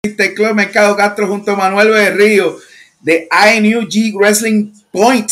Club 0.00 0.54
Mercado 0.54 0.96
Castro 0.96 1.26
junto 1.26 1.50
a 1.50 1.56
Manuel 1.56 1.90
Berrío 1.90 2.56
de 3.00 3.28
INUG 3.56 4.14
Wrestling 4.16 4.72
Point 4.92 5.28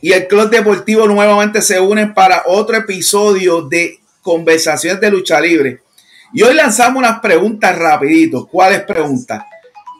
y 0.00 0.12
el 0.12 0.26
Club 0.26 0.48
Deportivo 0.48 1.06
nuevamente 1.06 1.60
se 1.60 1.78
unen 1.78 2.14
para 2.14 2.44
otro 2.46 2.74
episodio 2.74 3.60
de 3.60 3.98
Conversaciones 4.22 4.98
de 4.98 5.10
Lucha 5.10 5.38
Libre. 5.42 5.82
Y 6.32 6.42
hoy 6.42 6.54
lanzamos 6.54 7.00
unas 7.00 7.20
preguntas 7.20 7.78
rapidito. 7.78 8.46
¿Cuáles 8.46 8.80
preguntas? 8.84 9.44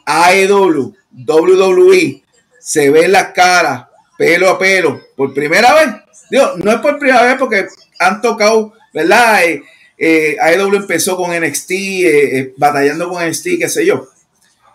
AEW, 0.06 0.94
WWE, 1.26 2.22
se 2.58 2.88
ven 2.88 3.12
las 3.12 3.32
caras 3.32 3.88
pelo 4.16 4.48
a 4.48 4.58
pelo 4.58 5.02
por 5.14 5.34
primera 5.34 5.74
vez. 5.74 5.88
Digo, 6.30 6.54
no 6.56 6.72
es 6.72 6.78
por 6.78 6.98
primera 6.98 7.24
vez 7.24 7.36
porque 7.38 7.66
han 7.98 8.22
tocado, 8.22 8.72
¿verdad? 8.94 9.44
Eh, 9.44 9.62
eh, 9.98 10.36
AEW 10.40 10.76
empezó 10.76 11.16
con 11.16 11.30
NXT, 11.30 11.70
eh, 11.70 12.38
eh, 12.38 12.54
batallando 12.56 13.08
con 13.08 13.26
NXT, 13.26 13.58
qué 13.58 13.68
sé 13.68 13.86
yo. 13.86 14.08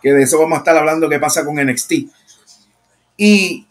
Que 0.02 0.14
de 0.14 0.24
eso 0.24 0.40
vamos 0.40 0.56
a 0.56 0.60
estar 0.60 0.76
hablando, 0.76 1.10
qué 1.10 1.20
pasa 1.20 1.46
con 1.46 1.56
NXT. 1.56 1.94
Y, 3.18 3.68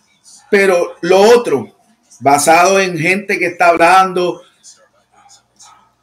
pero 0.48 0.94
lo 1.00 1.20
otro, 1.20 1.76
basado 2.20 2.78
en 2.78 2.96
gente 2.98 3.38
que 3.38 3.46
está 3.46 3.68
hablando, 3.68 4.42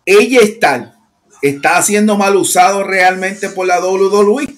ella 0.05 0.41
está, 0.41 0.95
está 1.41 1.81
siendo 1.81 2.17
mal 2.17 2.35
usado 2.35 2.83
realmente 2.83 3.49
por 3.49 3.67
la 3.67 3.79
WWE. 3.79 4.53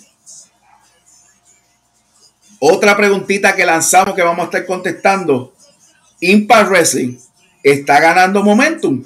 Otra 2.59 2.97
preguntita 2.97 3.55
que 3.55 3.65
lanzamos 3.65 4.15
que 4.15 4.23
vamos 4.23 4.41
a 4.41 4.45
estar 4.45 4.65
contestando. 4.65 5.53
Impact 6.19 6.69
Wrestling 6.69 7.17
está 7.63 7.99
ganando 7.99 8.43
momentum 8.43 9.05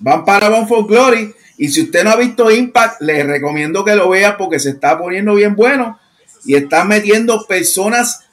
van 0.00 0.24
para 0.24 0.48
Bound 0.48 0.68
for 0.68 0.86
Glory. 0.86 1.34
Y 1.56 1.68
si 1.68 1.82
usted 1.82 2.04
no 2.04 2.10
ha 2.10 2.16
visto 2.16 2.50
Impact, 2.50 3.02
les 3.02 3.26
recomiendo 3.26 3.84
que 3.84 3.94
lo 3.94 4.08
vea 4.08 4.36
porque 4.36 4.58
se 4.58 4.70
está 4.70 4.98
poniendo 4.98 5.34
bien 5.34 5.54
bueno 5.54 5.98
y 6.44 6.54
están 6.54 6.88
metiendo 6.88 7.46
personas 7.46 8.24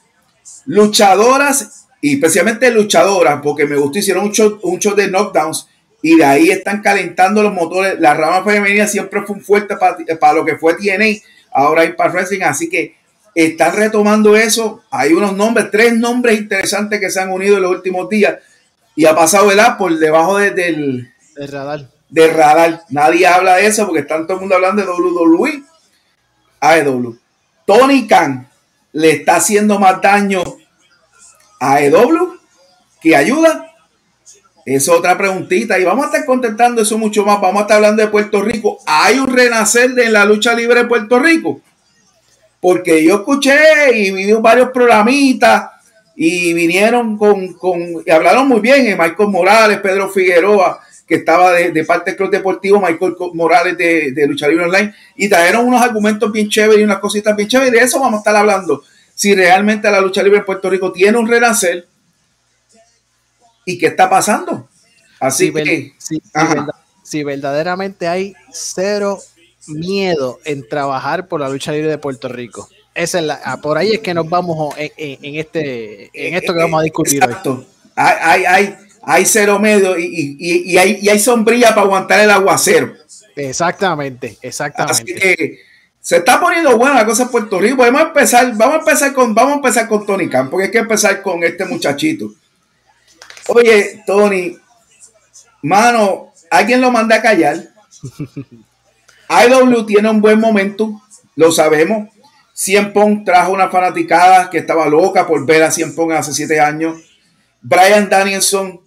luchadoras 0.64 1.86
y 2.00 2.14
especialmente 2.14 2.70
luchadoras, 2.70 3.40
porque 3.42 3.66
me 3.66 3.76
gustó, 3.76 3.98
hicieron 3.98 4.24
un 4.24 4.32
show, 4.32 4.58
un 4.62 4.78
show 4.78 4.94
de 4.94 5.08
knockdowns 5.08 5.68
y 6.00 6.16
de 6.16 6.24
ahí 6.24 6.50
están 6.50 6.80
calentando 6.80 7.42
los 7.42 7.52
motores. 7.52 7.98
La 8.00 8.14
rama 8.14 8.44
femenina 8.44 8.86
siempre 8.86 9.22
fue 9.22 9.36
un 9.36 9.42
fuerte 9.42 9.76
para, 9.76 10.32
lo 10.32 10.44
que 10.44 10.56
fue 10.56 10.74
TNA, 10.74 11.20
ahora 11.52 11.84
Impact 11.84 12.14
Wrestling, 12.14 12.42
así 12.42 12.68
que 12.68 12.96
están 13.34 13.76
retomando 13.76 14.36
eso. 14.36 14.82
Hay 14.90 15.12
unos 15.12 15.34
nombres, 15.36 15.70
tres 15.70 15.94
nombres 15.94 16.38
interesantes 16.38 17.00
que 17.00 17.10
se 17.10 17.20
han 17.20 17.30
unido 17.30 17.56
en 17.56 17.62
los 17.62 17.72
últimos 17.72 18.08
días 18.08 18.36
y 18.94 19.04
ha 19.06 19.14
pasado 19.14 19.50
el 19.50 19.60
por 19.76 19.96
debajo 19.98 20.38
del, 20.38 21.12
de 21.38 21.46
radar. 21.46 21.88
De 22.08 22.28
radar. 22.32 22.82
Nadie 22.90 23.26
habla 23.26 23.56
de 23.56 23.66
eso 23.66 23.86
porque 23.86 24.00
está 24.00 24.20
todo 24.22 24.34
el 24.34 24.40
mundo 24.40 24.56
hablando 24.56 24.82
de 24.82 24.88
WWE. 24.88 25.62
AEW. 26.60 27.16
Tony 27.64 28.08
Khan 28.08 28.48
le 28.92 29.12
está 29.12 29.36
haciendo 29.36 29.78
más 29.78 30.00
daño 30.02 30.42
a 31.60 31.74
AEW 31.74 32.38
que 33.00 33.14
ayuda. 33.14 33.72
Es 34.64 34.88
otra 34.88 35.16
preguntita 35.16 35.78
y 35.78 35.84
vamos 35.84 36.04
a 36.04 36.08
estar 36.08 36.26
contestando 36.26 36.82
eso 36.82 36.98
mucho 36.98 37.24
más. 37.24 37.40
Vamos 37.40 37.60
a 37.60 37.62
estar 37.62 37.76
hablando 37.76 38.02
de 38.02 38.08
Puerto 38.08 38.42
Rico. 38.42 38.78
¿Hay 38.86 39.18
un 39.18 39.34
renacer 39.34 39.94
de 39.94 40.10
la 40.10 40.24
lucha 40.24 40.54
libre 40.54 40.82
de 40.82 40.88
Puerto 40.88 41.18
Rico? 41.18 41.60
Porque 42.60 43.04
yo 43.04 43.16
escuché 43.16 43.96
y 43.96 44.10
vi 44.10 44.32
varios 44.32 44.70
programitas 44.70 45.70
y 46.16 46.52
vinieron 46.52 47.16
con, 47.16 47.52
con 47.54 47.80
y 48.04 48.10
hablaron 48.10 48.48
muy 48.48 48.60
bien. 48.60 48.88
Eh, 48.88 48.96
Michael 48.98 49.28
Morales, 49.28 49.78
Pedro 49.78 50.10
Figueroa, 50.10 50.80
que 51.08 51.14
estaba 51.14 51.52
de, 51.52 51.84
parte 51.84 52.10
del 52.10 52.18
Club 52.18 52.30
Deportivo, 52.30 52.80
Michael 52.80 53.16
Morales 53.32 53.78
de, 53.78 54.12
de 54.12 54.26
Lucha 54.26 54.46
Libre 54.46 54.66
Online, 54.66 54.94
y 55.16 55.28
trajeron 55.28 55.66
unos 55.66 55.80
argumentos 55.80 56.30
bien 56.30 56.50
chéveres 56.50 56.80
y 56.80 56.84
unas 56.84 56.98
cositas 56.98 57.34
bien 57.34 57.48
chéveres. 57.48 57.72
De 57.72 57.78
eso 57.78 57.98
vamos 57.98 58.16
a 58.16 58.18
estar 58.18 58.36
hablando. 58.36 58.84
Si 59.14 59.34
realmente 59.34 59.90
la 59.90 60.02
lucha 60.02 60.22
libre 60.22 60.40
en 60.40 60.44
Puerto 60.44 60.68
Rico 60.68 60.92
tiene 60.92 61.16
un 61.16 61.26
renacer 61.26 61.88
y 63.64 63.78
qué 63.78 63.86
está 63.86 64.10
pasando. 64.10 64.68
Así 65.18 65.50
que. 65.52 65.94
si 67.02 67.24
verdaderamente 67.24 68.06
hay 68.06 68.34
cero 68.52 69.18
miedo 69.66 70.38
en 70.44 70.68
trabajar 70.68 71.26
por 71.26 71.40
la 71.40 71.48
lucha 71.48 71.72
libre 71.72 71.88
de 71.88 71.98
Puerto 71.98 72.28
Rico. 72.28 72.68
Esa 72.94 73.18
es 73.18 73.24
la, 73.24 73.40
ah, 73.44 73.60
por 73.60 73.78
ahí 73.78 73.92
es 73.92 74.00
que 74.00 74.12
nos 74.12 74.28
vamos 74.28 74.74
en, 74.76 75.36
este, 75.36 76.10
en 76.12 76.34
esto 76.34 76.52
que 76.52 76.60
vamos 76.60 76.80
a 76.80 76.84
discutir 76.84 77.22
Exacto. 77.22 77.64
Hay, 77.94 78.44
hay, 78.44 78.44
hay 78.44 78.87
cero 79.24 79.58
medio 79.58 79.98
y, 79.98 80.76
hay, 80.76 81.08
hay, 81.08 81.18
sombrilla 81.18 81.70
para 81.70 81.82
aguantar 81.82 82.20
el 82.20 82.30
aguacero. 82.30 82.92
Exactamente, 83.34 84.36
exactamente. 84.42 84.92
Así 84.92 85.04
que 85.14 85.58
se 86.00 86.18
está 86.18 86.40
poniendo 86.40 86.76
buena 86.76 86.96
la 86.96 87.06
cosa 87.06 87.24
en 87.24 87.30
Puerto 87.30 87.58
Rico. 87.58 87.78
Vamos 87.78 88.00
a 88.00 88.06
empezar, 88.08 88.54
vamos 88.56 88.76
a 88.76 88.78
empezar 88.78 89.12
con, 89.12 89.34
vamos 89.34 89.52
a 89.52 89.56
empezar 89.56 89.88
con 89.88 90.04
Tony 90.04 90.28
Khan, 90.28 90.50
porque 90.50 90.66
hay 90.66 90.70
que 90.70 90.78
empezar 90.78 91.22
con 91.22 91.42
este 91.42 91.64
muchachito. 91.64 92.32
Oye, 93.48 94.02
Tony, 94.06 94.58
mano, 95.62 96.32
alguien 96.50 96.80
lo 96.80 96.90
manda 96.90 97.16
a 97.16 97.22
callar. 97.22 97.68
IW 99.28 99.86
tiene 99.86 100.10
un 100.10 100.20
buen 100.20 100.40
momento, 100.40 101.00
lo 101.36 101.52
sabemos. 101.52 102.08
Cien 102.52 102.92
Pong 102.92 103.24
trajo 103.24 103.52
una 103.52 103.68
fanaticada 103.68 104.50
que 104.50 104.58
estaba 104.58 104.88
loca 104.88 105.26
por 105.26 105.46
ver 105.46 105.62
a 105.62 105.70
Cien 105.70 105.94
Pong 105.94 106.12
hace 106.12 106.32
siete 106.32 106.60
años. 106.60 106.98
Brian 107.60 108.08
Danielson 108.08 108.80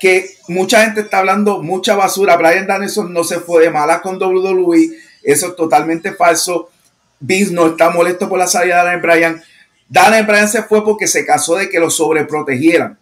que 0.00 0.30
mucha 0.48 0.84
gente 0.84 1.00
está 1.00 1.18
hablando 1.18 1.62
mucha 1.62 1.96
basura. 1.96 2.36
Brian 2.36 2.66
Danielson 2.66 3.12
no 3.12 3.24
se 3.24 3.40
fue 3.40 3.64
de 3.64 3.70
mala 3.70 4.02
con 4.02 4.22
WWE. 4.22 4.90
Eso 5.22 5.48
es 5.48 5.56
totalmente 5.56 6.12
falso. 6.12 6.70
Vince 7.18 7.52
no 7.52 7.66
está 7.68 7.90
molesto 7.90 8.28
por 8.28 8.38
la 8.38 8.46
salida 8.46 8.78
de 8.78 8.84
Daniel 8.84 9.02
Bryan. 9.02 9.42
Daniel 9.88 10.26
Bryan 10.26 10.48
se 10.48 10.62
fue 10.62 10.84
porque 10.84 11.06
se 11.06 11.24
casó 11.24 11.56
de 11.56 11.68
que 11.68 11.80
lo 11.80 11.90
sobreprotegieran. 11.90 12.98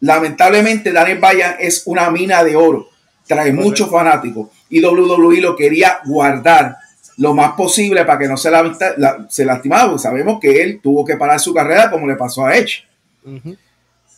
Lamentablemente, 0.00 0.92
Daniel 0.92 1.18
Bryan 1.18 1.56
es 1.58 1.82
una 1.86 2.10
mina 2.10 2.42
de 2.44 2.56
oro. 2.56 2.88
Trae 3.26 3.52
muchos 3.52 3.90
fanáticos. 3.90 4.48
Y 4.68 4.84
WWE 4.84 5.40
lo 5.40 5.56
quería 5.56 6.00
guardar 6.04 6.76
lo 7.16 7.34
más 7.34 7.52
posible 7.52 8.04
para 8.04 8.18
que 8.18 8.28
no 8.28 8.36
se, 8.36 8.50
la, 8.50 9.26
se 9.28 9.44
lastimara. 9.44 9.96
Sabemos 9.98 10.40
que 10.40 10.62
él 10.62 10.80
tuvo 10.82 11.04
que 11.04 11.16
parar 11.16 11.38
su 11.38 11.54
carrera 11.54 11.90
como 11.90 12.06
le 12.06 12.16
pasó 12.16 12.46
a 12.46 12.56
Edge. 12.56 12.84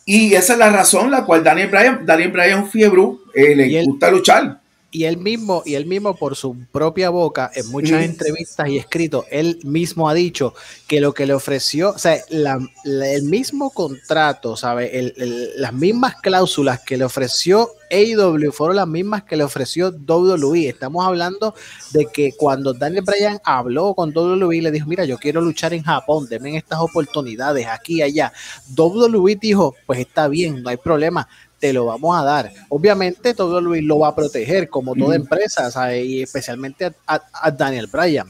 Y 0.05 0.33
esa 0.33 0.53
es 0.53 0.59
la 0.59 0.69
razón 0.69 1.11
la 1.11 1.25
cual 1.25 1.43
Daniel 1.43 1.69
Bryan, 1.69 2.05
Daniel 2.05 2.31
Bryan 2.31 2.59
es 2.59 2.65
un 2.65 2.69
fiebre, 2.69 3.01
eh, 3.33 3.55
le 3.55 3.83
gusta 3.85 4.11
luchar. 4.11 4.59
Y 4.91 5.05
él 5.05 5.17
mismo, 5.17 5.63
y 5.65 5.73
él 5.73 5.87
mismo 5.87 6.15
por 6.15 6.35
su 6.35 6.55
propia 6.71 7.09
boca, 7.09 7.49
en 7.55 7.67
muchas 7.71 8.03
entrevistas 8.03 8.69
y 8.69 8.77
escritos, 8.77 9.25
él 9.31 9.59
mismo 9.63 10.07
ha 10.07 10.13
dicho 10.13 10.53
que 10.85 11.01
lo 11.01 11.15
que 11.15 11.25
le 11.25 11.33
ofreció, 11.33 11.89
o 11.89 11.97
sea, 11.97 12.19
el 12.29 13.23
mismo 13.23 13.71
contrato, 13.71 14.55
¿sabe? 14.55 15.11
las 15.55 15.73
mismas 15.73 16.17
cláusulas 16.21 16.81
que 16.81 16.97
le 16.97 17.05
ofreció 17.05 17.71
AEW 17.93 18.51
fueron 18.51 18.77
las 18.77 18.87
mismas 18.87 19.23
que 19.23 19.35
le 19.35 19.43
ofreció 19.43 19.89
WWE. 19.89 20.69
Estamos 20.69 21.05
hablando 21.05 21.53
de 21.91 22.07
que 22.07 22.33
cuando 22.35 22.73
Daniel 22.73 23.03
Bryan 23.05 23.39
habló 23.43 23.93
con 23.93 24.11
WWE, 24.15 24.61
le 24.61 24.71
dijo, 24.71 24.87
mira, 24.87 25.05
yo 25.05 25.17
quiero 25.17 25.41
luchar 25.41 25.73
en 25.73 25.83
Japón, 25.83 26.27
denme 26.27 26.57
estas 26.57 26.79
oportunidades 26.79 27.67
aquí 27.67 27.97
y 27.97 28.01
allá. 28.01 28.33
WWE 28.75 29.35
dijo, 29.35 29.75
pues 29.85 29.99
está 29.99 30.27
bien, 30.27 30.63
no 30.63 30.69
hay 30.69 30.77
problema 30.77 31.27
te 31.63 31.71
lo 31.71 31.85
vamos 31.85 32.19
a 32.19 32.25
dar. 32.25 32.51
Obviamente 32.67 33.33
todo 33.33 33.61
Luis 33.61 33.81
lo 33.81 33.99
va 33.99 34.09
a 34.09 34.15
proteger, 34.15 34.67
como 34.67 34.95
toda 34.95 35.15
empresa, 35.15 35.95
y 35.95 36.21
especialmente 36.21 36.93
a, 37.07 37.51
Daniel 37.51 37.87
Bryan. 37.87 38.29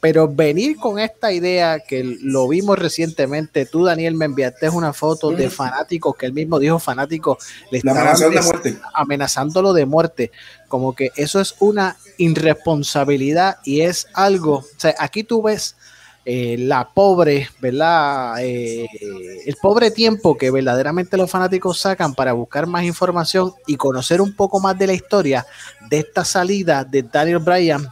Pero 0.00 0.28
venir 0.28 0.76
con 0.76 0.98
esta 0.98 1.32
idea 1.32 1.78
que 1.80 2.18
lo 2.22 2.48
vimos 2.48 2.78
recientemente, 2.78 3.66
tú 3.66 3.84
Daniel 3.84 4.14
me 4.14 4.24
enviaste 4.24 4.68
una 4.68 4.92
foto 4.92 5.30
de 5.30 5.48
fanáticos 5.48 6.16
que 6.16 6.26
él 6.26 6.32
mismo 6.32 6.58
dijo 6.58 6.78
fanáticos 6.78 7.38
le 7.70 7.78
estaban 7.78 8.16
amenazándolo 8.94 9.72
de 9.72 9.86
muerte, 9.86 10.32
como 10.68 10.94
que 10.94 11.10
eso 11.16 11.40
es 11.40 11.54
una 11.60 11.96
irresponsabilidad 12.18 13.58
y 13.64 13.82
es 13.82 14.08
algo, 14.14 14.56
o 14.56 14.64
sea, 14.76 14.94
aquí 14.98 15.22
tú 15.22 15.42
ves 15.42 15.76
eh, 16.24 16.56
la 16.58 16.90
pobre, 16.90 17.48
¿verdad? 17.60 18.34
Eh, 18.42 18.86
el 19.46 19.56
pobre 19.56 19.90
tiempo 19.90 20.36
que 20.36 20.50
verdaderamente 20.50 21.16
los 21.16 21.30
fanáticos 21.30 21.78
sacan 21.78 22.14
para 22.14 22.34
buscar 22.34 22.66
más 22.66 22.84
información 22.84 23.54
y 23.66 23.76
conocer 23.76 24.20
un 24.20 24.34
poco 24.36 24.60
más 24.60 24.78
de 24.78 24.88
la 24.88 24.92
historia 24.92 25.46
de 25.88 26.00
esta 26.00 26.24
salida 26.24 26.84
de 26.84 27.02
Daniel 27.04 27.38
Bryan 27.38 27.88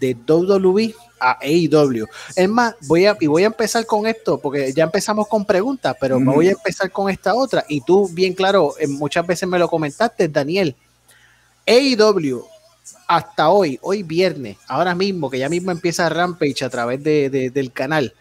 de 0.00 0.16
WWE 0.26 0.94
a 1.20 1.38
AEW. 1.40 2.06
Es 2.34 2.48
más, 2.48 2.74
voy 2.86 3.06
a, 3.06 3.16
y 3.20 3.26
voy 3.26 3.44
a 3.44 3.46
empezar 3.46 3.86
con 3.86 4.06
esto, 4.06 4.38
porque 4.38 4.72
ya 4.72 4.84
empezamos 4.84 5.28
con 5.28 5.44
preguntas, 5.44 5.96
pero 6.00 6.20
voy 6.20 6.48
a 6.48 6.52
empezar 6.52 6.90
con 6.90 7.10
esta 7.10 7.34
otra. 7.34 7.64
Y 7.68 7.80
tú, 7.80 8.08
bien 8.12 8.34
claro, 8.34 8.74
eh, 8.78 8.86
muchas 8.86 9.26
veces 9.26 9.48
me 9.48 9.58
lo 9.58 9.68
comentaste, 9.68 10.28
Daniel. 10.28 10.74
AEW 11.66 12.44
hasta 13.06 13.50
hoy, 13.50 13.78
hoy 13.82 14.02
viernes, 14.02 14.56
ahora 14.68 14.94
mismo, 14.94 15.30
que 15.30 15.38
ya 15.38 15.48
mismo 15.48 15.70
empieza 15.70 16.08
Rampage 16.08 16.64
a 16.64 16.70
través 16.70 17.02
de, 17.02 17.50
del 17.50 17.72
canal, 17.72 18.14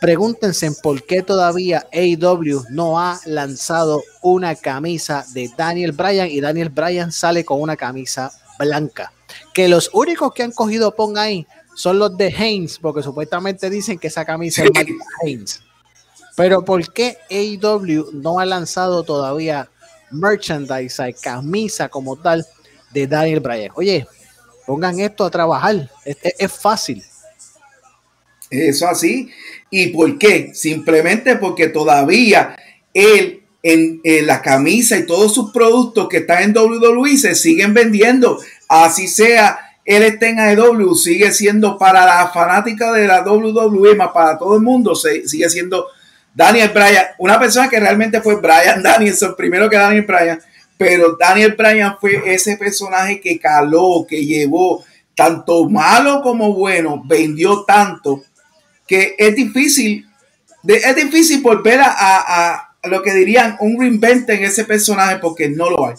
pregúntense 0.00 0.70
por 0.82 1.04
qué 1.04 1.22
todavía 1.22 1.86
AEW 1.92 2.64
no 2.70 3.00
ha 3.00 3.20
lanzado 3.26 4.02
una 4.22 4.54
camisa 4.54 5.24
de 5.32 5.50
Daniel 5.56 5.92
Bryan 5.92 6.28
y 6.28 6.40
Daniel 6.40 6.68
Bryan 6.68 7.10
sale 7.10 7.44
con 7.44 7.60
una 7.60 7.76
camisa 7.76 8.30
blanca. 8.58 9.12
Que 9.52 9.68
los 9.68 9.90
únicos 9.92 10.32
que 10.32 10.42
han 10.42 10.52
cogido 10.52 10.94
pon 10.94 11.18
ahí 11.18 11.46
son 11.78 12.00
los 12.00 12.16
de 12.18 12.34
Haynes, 12.36 12.76
porque 12.80 13.04
supuestamente 13.04 13.70
dicen 13.70 14.00
que 14.00 14.08
esa 14.08 14.24
camisa 14.24 14.64
es 14.64 14.72
de 14.72 14.96
Haynes. 15.22 15.62
Pero 16.36 16.64
¿por 16.64 16.92
qué 16.92 17.18
AEW 17.30 18.10
no 18.14 18.40
ha 18.40 18.46
lanzado 18.46 19.04
todavía 19.04 19.70
merchandise, 20.10 21.14
camisa 21.22 21.88
como 21.88 22.16
tal 22.16 22.44
de 22.90 23.06
Daniel 23.06 23.38
Bryan? 23.38 23.70
Oye, 23.76 24.08
pongan 24.66 24.98
esto 24.98 25.24
a 25.24 25.30
trabajar, 25.30 25.88
es, 26.04 26.52
fácil. 26.52 27.04
Eso 28.50 28.88
así. 28.88 29.30
¿Y 29.70 29.88
por 29.88 30.18
qué? 30.18 30.52
Simplemente 30.54 31.36
porque 31.36 31.68
todavía 31.68 32.56
él 32.92 33.44
en, 33.62 34.00
en, 34.02 34.26
la 34.26 34.42
camisa 34.42 34.96
y 34.96 35.06
todos 35.06 35.32
sus 35.32 35.52
productos 35.52 36.08
que 36.08 36.18
están 36.18 36.42
en 36.42 36.58
WWE 36.58 37.16
se 37.18 37.36
siguen 37.36 37.72
vendiendo. 37.72 38.40
Así 38.68 39.06
sea 39.06 39.67
él 39.88 40.02
está 40.02 40.28
en 40.28 40.38
AEW, 40.38 40.94
sigue 40.94 41.32
siendo 41.32 41.78
para 41.78 42.04
la 42.04 42.28
fanática 42.28 42.92
de 42.92 43.06
la 43.06 43.22
WWE, 43.22 43.94
más 43.94 44.10
para 44.10 44.36
todo 44.36 44.56
el 44.56 44.62
mundo, 44.62 44.94
sigue 44.94 45.48
siendo 45.48 45.86
Daniel 46.34 46.68
Bryan, 46.74 47.06
una 47.16 47.38
persona 47.38 47.70
que 47.70 47.80
realmente 47.80 48.20
fue 48.20 48.36
Bryan 48.36 48.82
Danielson, 48.82 49.34
primero 49.34 49.70
que 49.70 49.78
Daniel 49.78 50.04
Bryan, 50.04 50.40
pero 50.76 51.16
Daniel 51.18 51.54
Bryan 51.56 51.96
fue 51.98 52.20
ese 52.26 52.58
personaje 52.58 53.18
que 53.18 53.40
caló, 53.40 54.04
que 54.06 54.26
llevó 54.26 54.84
tanto 55.14 55.70
malo 55.70 56.20
como 56.20 56.52
bueno, 56.52 57.02
vendió 57.06 57.64
tanto, 57.64 58.22
que 58.86 59.14
es 59.16 59.34
difícil, 59.34 60.06
es 60.64 60.96
difícil 60.96 61.40
volver 61.40 61.80
a, 61.80 61.94
a, 61.96 62.74
a 62.82 62.88
lo 62.88 63.00
que 63.00 63.14
dirían 63.14 63.56
un 63.60 63.80
reinvente 63.80 64.34
en 64.34 64.44
ese 64.44 64.64
personaje 64.64 65.16
porque 65.16 65.48
no 65.48 65.70
lo 65.70 65.86
hay. 65.86 65.94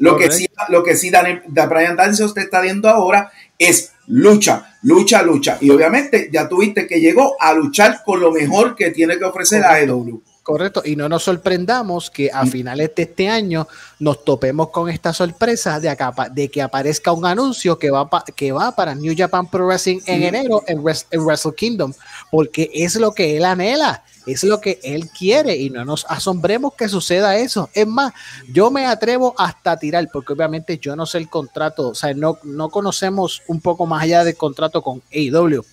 Lo 0.00 0.16
que, 0.16 0.32
sí, 0.32 0.48
lo 0.68 0.82
que 0.82 0.96
sí 0.96 1.10
Daniel, 1.10 1.42
Brian 1.46 1.94
Danielson 1.94 2.34
te 2.34 2.40
está 2.40 2.60
viendo 2.60 2.88
ahora 2.88 3.30
es 3.58 3.92
lucha, 4.06 4.76
lucha, 4.82 5.22
lucha. 5.22 5.58
Y 5.60 5.70
obviamente 5.70 6.30
ya 6.32 6.48
tuviste 6.48 6.86
que 6.86 7.00
llegó 7.00 7.36
a 7.40 7.52
luchar 7.52 8.02
con 8.04 8.18
lo 8.20 8.32
mejor 8.32 8.74
que 8.74 8.90
tiene 8.90 9.18
que 9.18 9.24
ofrecer 9.24 9.60
la 9.60 9.74
AEW. 9.74 10.22
Correcto, 10.42 10.82
y 10.84 10.96
no 10.96 11.08
nos 11.08 11.22
sorprendamos 11.22 12.10
que 12.10 12.30
a 12.32 12.44
mm. 12.44 12.48
finales 12.48 12.90
de 12.96 13.02
este 13.02 13.28
año 13.28 13.68
nos 13.98 14.24
topemos 14.24 14.70
con 14.70 14.88
esta 14.88 15.12
sorpresa 15.12 15.78
de, 15.78 15.90
acá, 15.90 16.12
de 16.32 16.50
que 16.50 16.62
aparezca 16.62 17.12
un 17.12 17.26
anuncio 17.26 17.78
que 17.78 17.90
va, 17.90 18.08
que 18.34 18.50
va 18.50 18.74
para 18.74 18.94
New 18.94 19.14
Japan 19.16 19.48
Pro 19.50 19.66
Wrestling 19.66 20.00
en 20.06 20.22
enero 20.22 20.64
en, 20.66 20.82
en, 21.10 21.20
Wrestle 21.20 21.54
Kingdom, 21.54 21.92
porque 22.30 22.70
es 22.72 22.96
lo 22.96 23.12
que 23.12 23.36
él 23.36 23.44
anhela, 23.44 24.02
es 24.26 24.44
lo 24.44 24.60
que 24.60 24.78
él 24.82 25.08
quiere 25.10 25.56
y 25.56 25.70
no 25.70 25.84
nos 25.84 26.04
asombremos 26.08 26.74
que 26.74 26.88
suceda 26.88 27.36
eso. 27.36 27.70
Es 27.72 27.86
más, 27.86 28.12
yo 28.52 28.70
me 28.70 28.86
atrevo 28.86 29.34
hasta 29.38 29.72
a 29.72 29.78
tirar, 29.78 30.08
porque 30.12 30.32
obviamente 30.32 30.78
yo 30.78 30.96
no 30.96 31.06
sé 31.06 31.18
el 31.18 31.28
contrato, 31.28 31.88
o 31.88 31.94
sea, 31.94 32.12
no, 32.14 32.38
no 32.42 32.68
conocemos 32.68 33.42
un 33.48 33.60
poco 33.60 33.86
más 33.86 34.02
allá 34.02 34.24
del 34.24 34.36
contrato 34.36 34.82
con 34.82 35.02
AEW, 35.12 35.64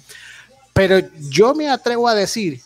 pero 0.73 0.99
yo 1.29 1.55
me 1.55 1.69
atrevo 1.69 2.07
a 2.07 2.15
decir 2.15 2.61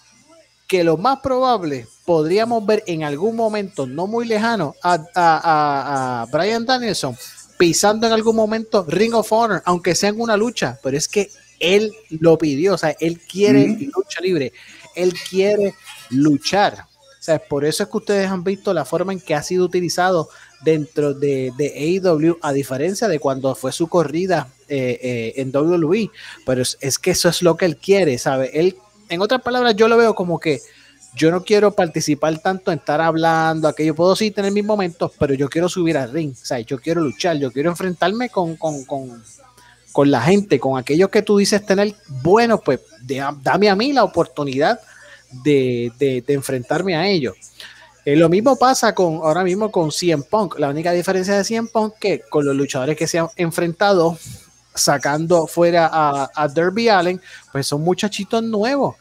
que 0.67 0.83
lo 0.83 0.97
más 0.97 1.19
probable 1.19 1.87
podríamos 2.05 2.65
ver 2.65 2.83
en 2.87 3.03
algún 3.03 3.35
momento 3.35 3.85
no 3.85 4.07
muy 4.07 4.25
lejano 4.25 4.75
a, 4.81 4.93
a, 5.15 6.21
a, 6.23 6.25
Brian 6.31 6.65
Danielson 6.65 7.15
pisando 7.57 8.07
en 8.07 8.13
algún 8.13 8.35
momento 8.35 8.85
Ring 8.87 9.13
of 9.13 9.31
Honor, 9.31 9.61
aunque 9.65 9.95
sea 9.95 10.09
en 10.09 10.19
una 10.19 10.35
lucha, 10.35 10.79
pero 10.81 10.97
es 10.97 11.07
que 11.07 11.29
él 11.59 11.93
lo 12.09 12.37
pidió, 12.37 12.73
o 12.73 12.77
sea, 12.77 12.95
él 12.99 13.19
quiere 13.19 13.67
lucha 13.93 14.19
libre, 14.19 14.51
él 14.95 15.13
quiere 15.29 15.75
luchar. 16.09 16.85
O 17.19 17.23
sea, 17.23 17.39
por 17.39 17.65
eso 17.65 17.83
es 17.83 17.89
que 17.89 17.97
ustedes 17.97 18.27
han 18.29 18.43
visto 18.43 18.73
la 18.73 18.85
forma 18.85 19.13
en 19.13 19.19
que 19.19 19.35
ha 19.35 19.43
sido 19.43 19.65
utilizado 19.65 20.29
dentro 20.63 21.13
de, 21.13 21.51
de 21.57 21.99
AEW, 22.03 22.37
a 22.41 22.51
diferencia 22.51 23.07
de 23.07 23.19
cuando 23.19 23.53
fue 23.53 23.71
su 23.71 23.87
corrida 23.87 24.47
eh, 24.67 24.99
eh, 25.01 25.33
en 25.37 25.55
WWE. 25.55 26.09
Pero 26.45 26.61
es, 26.61 26.77
es, 26.81 26.97
que 26.97 27.11
eso 27.11 27.29
es 27.29 27.41
lo 27.43 27.55
que 27.57 27.65
él 27.65 27.77
quiere, 27.77 28.17
¿sabe? 28.17 28.49
Él 28.53 28.75
en 29.11 29.21
otras 29.21 29.41
palabras, 29.41 29.75
yo 29.75 29.89
lo 29.89 29.97
veo 29.97 30.15
como 30.15 30.39
que 30.39 30.61
yo 31.13 31.31
no 31.31 31.43
quiero 31.43 31.71
participar 31.71 32.39
tanto 32.39 32.71
en 32.71 32.79
estar 32.79 33.01
hablando, 33.01 33.67
aquello 33.67 33.93
puedo 33.93 34.15
sí 34.15 34.31
tener 34.31 34.53
mis 34.53 34.63
momentos, 34.63 35.11
pero 35.19 35.33
yo 35.33 35.49
quiero 35.49 35.67
subir 35.67 35.97
al 35.97 36.13
ring, 36.13 36.31
o 36.31 36.45
sea, 36.45 36.61
yo 36.61 36.79
quiero 36.79 37.01
luchar, 37.01 37.35
yo 37.37 37.51
quiero 37.51 37.69
enfrentarme 37.69 38.29
con, 38.29 38.57
la 40.09 40.21
gente, 40.21 40.59
con 40.59 40.77
aquellos 40.77 41.09
que 41.09 41.21
tú 41.21 41.37
dices 41.37 41.65
tener, 41.65 41.95
bueno, 42.23 42.59
pues 42.59 42.79
dame 43.41 43.69
a 43.69 43.75
mí 43.75 43.93
la 43.93 44.03
oportunidad 44.03 44.79
de, 45.43 46.23
enfrentarme 46.27 46.95
a 46.95 47.07
ellos. 47.07 47.35
Eh, 48.03 48.15
lo 48.15 48.29
mismo 48.29 48.55
pasa 48.55 48.95
con 48.95 49.17
ahora 49.17 49.43
mismo 49.43 49.71
con 49.71 49.91
CM 49.91 50.23
Punk. 50.23 50.57
La 50.57 50.69
única 50.69 50.91
diferencia 50.91 51.37
de 51.37 51.43
CM 51.43 51.67
Punk 51.67 51.95
que 51.99 52.21
con 52.29 52.45
los 52.45 52.55
luchadores 52.55 52.97
que 52.97 53.07
se 53.07 53.19
han 53.19 53.27
enfrentado 53.35 54.17
sacando 54.73 55.45
fuera 55.47 55.89
a, 55.91 56.29
a 56.33 56.47
Derby 56.47 56.89
Allen, 56.89 57.21
pues 57.51 57.67
son 57.67 57.81
muchachitos 57.81 58.41
nuevos. 58.41 58.95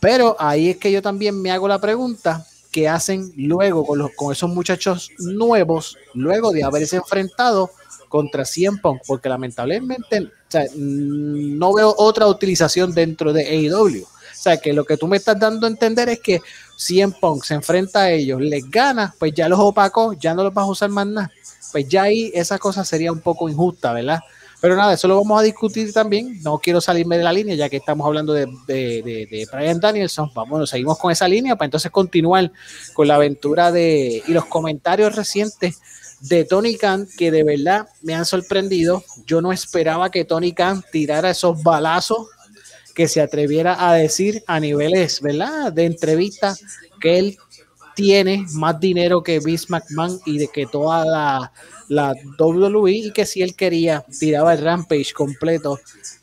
Pero 0.00 0.36
ahí 0.38 0.70
es 0.70 0.76
que 0.76 0.92
yo 0.92 1.02
también 1.02 1.40
me 1.40 1.50
hago 1.50 1.66
la 1.68 1.80
pregunta, 1.80 2.46
¿qué 2.70 2.88
hacen 2.88 3.32
luego 3.36 3.86
con, 3.86 3.98
los, 3.98 4.10
con 4.12 4.32
esos 4.32 4.50
muchachos 4.50 5.10
nuevos, 5.18 5.96
luego 6.14 6.52
de 6.52 6.62
haberse 6.62 6.96
enfrentado 6.96 7.70
contra 8.08 8.44
Cien 8.44 8.78
Punk? 8.78 9.02
Porque 9.06 9.28
lamentablemente 9.28 10.30
no 10.76 11.74
veo 11.74 11.94
otra 11.98 12.26
utilización 12.26 12.94
dentro 12.94 13.32
de 13.32 13.46
AEW. 13.46 14.02
O 14.02 14.38
sea, 14.38 14.58
que 14.58 14.72
lo 14.72 14.84
que 14.84 14.96
tú 14.96 15.06
me 15.06 15.16
estás 15.16 15.38
dando 15.38 15.66
a 15.66 15.70
entender 15.70 16.08
es 16.08 16.20
que 16.20 16.40
Cien 16.76 17.12
Punk 17.12 17.44
se 17.44 17.54
enfrenta 17.54 18.02
a 18.02 18.10
ellos, 18.10 18.40
les 18.40 18.70
gana, 18.70 19.14
pues 19.18 19.32
ya 19.34 19.48
los 19.48 19.58
opacó, 19.58 20.12
ya 20.12 20.34
no 20.34 20.44
los 20.44 20.52
vas 20.52 20.64
a 20.64 20.70
usar 20.70 20.90
más 20.90 21.06
nada. 21.06 21.32
Pues 21.72 21.88
ya 21.88 22.02
ahí 22.02 22.30
esa 22.34 22.58
cosa 22.58 22.84
sería 22.84 23.12
un 23.12 23.20
poco 23.20 23.48
injusta, 23.48 23.92
¿verdad? 23.92 24.20
Pero 24.60 24.74
nada, 24.76 24.94
eso 24.94 25.06
lo 25.06 25.16
vamos 25.16 25.38
a 25.38 25.42
discutir 25.42 25.92
también. 25.92 26.42
No 26.42 26.58
quiero 26.58 26.80
salirme 26.80 27.18
de 27.18 27.24
la 27.24 27.32
línea, 27.32 27.54
ya 27.54 27.68
que 27.68 27.76
estamos 27.76 28.06
hablando 28.06 28.32
de, 28.32 28.46
de, 28.66 29.48
Brian 29.52 29.80
Danielson. 29.80 30.30
Vamos, 30.34 30.70
seguimos 30.70 30.98
con 30.98 31.12
esa 31.12 31.28
línea 31.28 31.56
para 31.56 31.66
entonces 31.66 31.90
continuar 31.90 32.50
con 32.94 33.06
la 33.06 33.16
aventura 33.16 33.70
de 33.70 34.22
y 34.26 34.32
los 34.32 34.46
comentarios 34.46 35.14
recientes 35.14 35.80
de 36.20 36.44
Tony 36.44 36.76
Khan, 36.76 37.06
que 37.16 37.30
de 37.30 37.44
verdad 37.44 37.88
me 38.02 38.14
han 38.14 38.24
sorprendido. 38.24 39.04
Yo 39.26 39.40
no 39.40 39.52
esperaba 39.52 40.10
que 40.10 40.24
Tony 40.24 40.52
Khan 40.52 40.84
tirara 40.90 41.30
esos 41.30 41.62
balazos 41.62 42.28
que 42.94 43.08
se 43.08 43.20
atreviera 43.20 43.88
a 43.88 43.94
decir 43.94 44.42
a 44.46 44.58
niveles, 44.58 45.20
¿verdad? 45.20 45.72
De 45.72 45.84
entrevista 45.84 46.56
que 47.00 47.18
él 47.18 47.38
tiene 47.94 48.46
más 48.52 48.78
dinero 48.80 49.22
que 49.22 49.40
Vince 49.40 49.66
McMahon 49.68 50.20
y 50.26 50.38
de 50.38 50.48
que 50.48 50.66
toda 50.66 51.04
la 51.04 51.52
la 51.88 52.14
WWE 52.38 52.90
y 52.90 53.12
que 53.12 53.26
si 53.26 53.42
él 53.42 53.54
quería 53.54 54.04
tiraba 54.18 54.54
el 54.54 54.62
Rampage 54.62 55.12
completo 55.12 55.78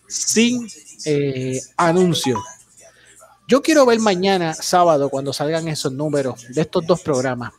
sin 0.07 0.68
eh, 1.06 1.60
anuncio. 1.78 2.42
Yo 3.48 3.62
quiero 3.62 3.86
ver 3.86 4.00
mañana, 4.00 4.54
sábado, 4.54 5.09
cuando 5.09 5.33
salgan 5.33 5.68
esos 5.68 5.92
números 5.92 6.45
de 6.50 6.62
estos 6.62 6.85
dos 6.88 7.02
programas. 7.02 7.52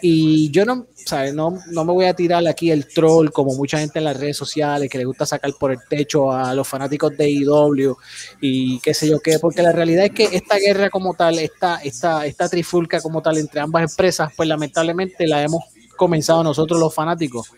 Y 0.00 0.50
yo 0.50 0.64
no, 0.64 0.86
no, 1.34 1.58
no 1.70 1.84
me 1.84 1.92
voy 1.92 2.04
a 2.06 2.14
tirar 2.14 2.46
aquí 2.46 2.70
el 2.70 2.86
troll 2.86 3.30
como 3.30 3.54
mucha 3.54 3.78
gente 3.78 3.98
en 3.98 4.04
las 4.04 4.18
redes 4.18 4.36
sociales 4.36 4.88
que 4.88 4.98
le 4.98 5.04
gusta 5.04 5.26
sacar 5.26 5.52
por 5.58 5.72
el 5.72 5.78
techo 5.88 6.32
a 6.32 6.54
los 6.54 6.68
fanáticos 6.68 7.16
de 7.16 7.30
IW 7.30 7.96
y 8.40 8.78
qué 8.80 8.94
sé 8.94 9.08
yo 9.08 9.18
qué, 9.20 9.38
porque 9.38 9.62
la 9.62 9.72
realidad 9.72 10.04
es 10.04 10.12
que 10.12 10.24
esta 10.36 10.56
guerra 10.58 10.90
como 10.90 11.14
tal, 11.14 11.38
esta, 11.38 11.76
esta, 11.82 12.26
esta 12.26 12.48
trifulca 12.48 13.00
como 13.00 13.22
tal 13.22 13.38
entre 13.38 13.60
ambas 13.60 13.90
empresas, 13.90 14.32
pues 14.36 14.48
lamentablemente 14.48 15.26
la 15.26 15.42
hemos 15.42 15.64
comenzado 15.96 16.42
nosotros 16.44 16.78
los 16.78 16.94
fanáticos. 16.94 17.50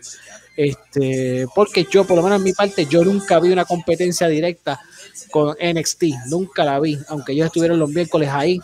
Este, 0.57 1.45
porque 1.55 1.87
yo, 1.89 2.05
por 2.05 2.17
lo 2.17 2.23
menos 2.23 2.39
en 2.39 2.43
mi 2.43 2.53
parte, 2.53 2.85
yo 2.85 3.03
nunca 3.05 3.39
vi 3.39 3.51
una 3.51 3.65
competencia 3.65 4.27
directa 4.27 4.79
con 5.31 5.55
NXT, 5.61 6.03
nunca 6.27 6.65
la 6.65 6.79
vi, 6.79 6.99
aunque 7.07 7.31
ellos 7.31 7.45
estuvieron 7.45 7.79
los 7.79 7.89
miércoles 7.89 8.29
ahí, 8.31 8.59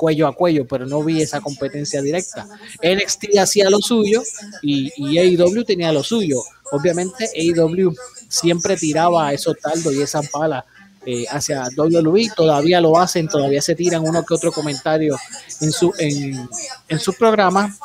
cuello 0.00 0.26
a 0.26 0.32
cuello, 0.32 0.66
pero 0.66 0.86
no 0.86 1.04
vi 1.04 1.20
esa 1.20 1.42
competencia 1.42 2.00
directa. 2.00 2.48
NXT 2.82 3.36
hacía 3.38 3.68
lo 3.68 3.80
suyo 3.80 4.22
y, 4.62 4.90
y 4.96 5.18
AEW 5.18 5.62
tenía 5.62 5.92
lo 5.92 6.02
suyo. 6.02 6.42
Obviamente 6.72 7.28
AEW 7.36 7.94
siempre 8.26 8.78
tiraba 8.78 9.30
esos 9.34 9.58
taldos 9.60 9.92
y 9.92 10.00
esas 10.00 10.30
balas 10.32 10.64
eh, 11.04 11.26
hacia 11.30 11.68
WWE, 11.76 12.30
todavía 12.34 12.80
lo 12.80 12.98
hacen, 12.98 13.28
todavía 13.28 13.60
se 13.60 13.74
tiran 13.74 14.06
uno 14.06 14.24
que 14.24 14.34
otro 14.34 14.52
comentario 14.52 15.18
en 15.60 15.72
su, 15.72 15.92
en, 15.98 16.48
en 16.88 16.98
su 16.98 17.12
programa, 17.12 17.76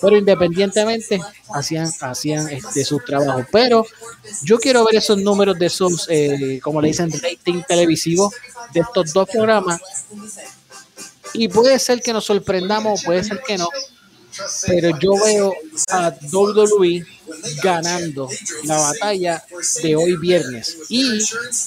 pero 0.00 0.16
independientemente 0.16 1.20
hacían, 1.52 1.90
hacían 2.00 2.48
este, 2.50 2.84
su 2.84 3.00
trabajo. 3.00 3.44
Pero 3.50 3.84
yo 4.42 4.58
quiero 4.58 4.84
ver 4.84 4.96
esos 4.96 5.18
números 5.18 5.58
de 5.58 5.66
esos, 5.66 6.06
eh, 6.08 6.60
como 6.62 6.80
le 6.80 6.88
dicen, 6.88 7.10
rating 7.12 7.62
televisivo 7.66 8.32
de 8.72 8.80
estos 8.80 9.12
dos 9.12 9.28
programas. 9.28 9.80
Y 11.34 11.48
puede 11.48 11.78
ser 11.78 12.00
que 12.00 12.12
nos 12.12 12.24
sorprendamos, 12.24 13.02
puede 13.04 13.24
ser 13.24 13.40
que 13.46 13.58
no, 13.58 13.68
pero 14.66 14.98
yo 14.98 15.12
veo 15.24 15.54
a 15.90 16.12
WWE 16.32 17.06
ganando 17.62 18.28
la 18.64 18.78
batalla 18.78 19.42
de 19.82 19.96
hoy 19.96 20.16
viernes. 20.16 20.76
Y 20.88 21.20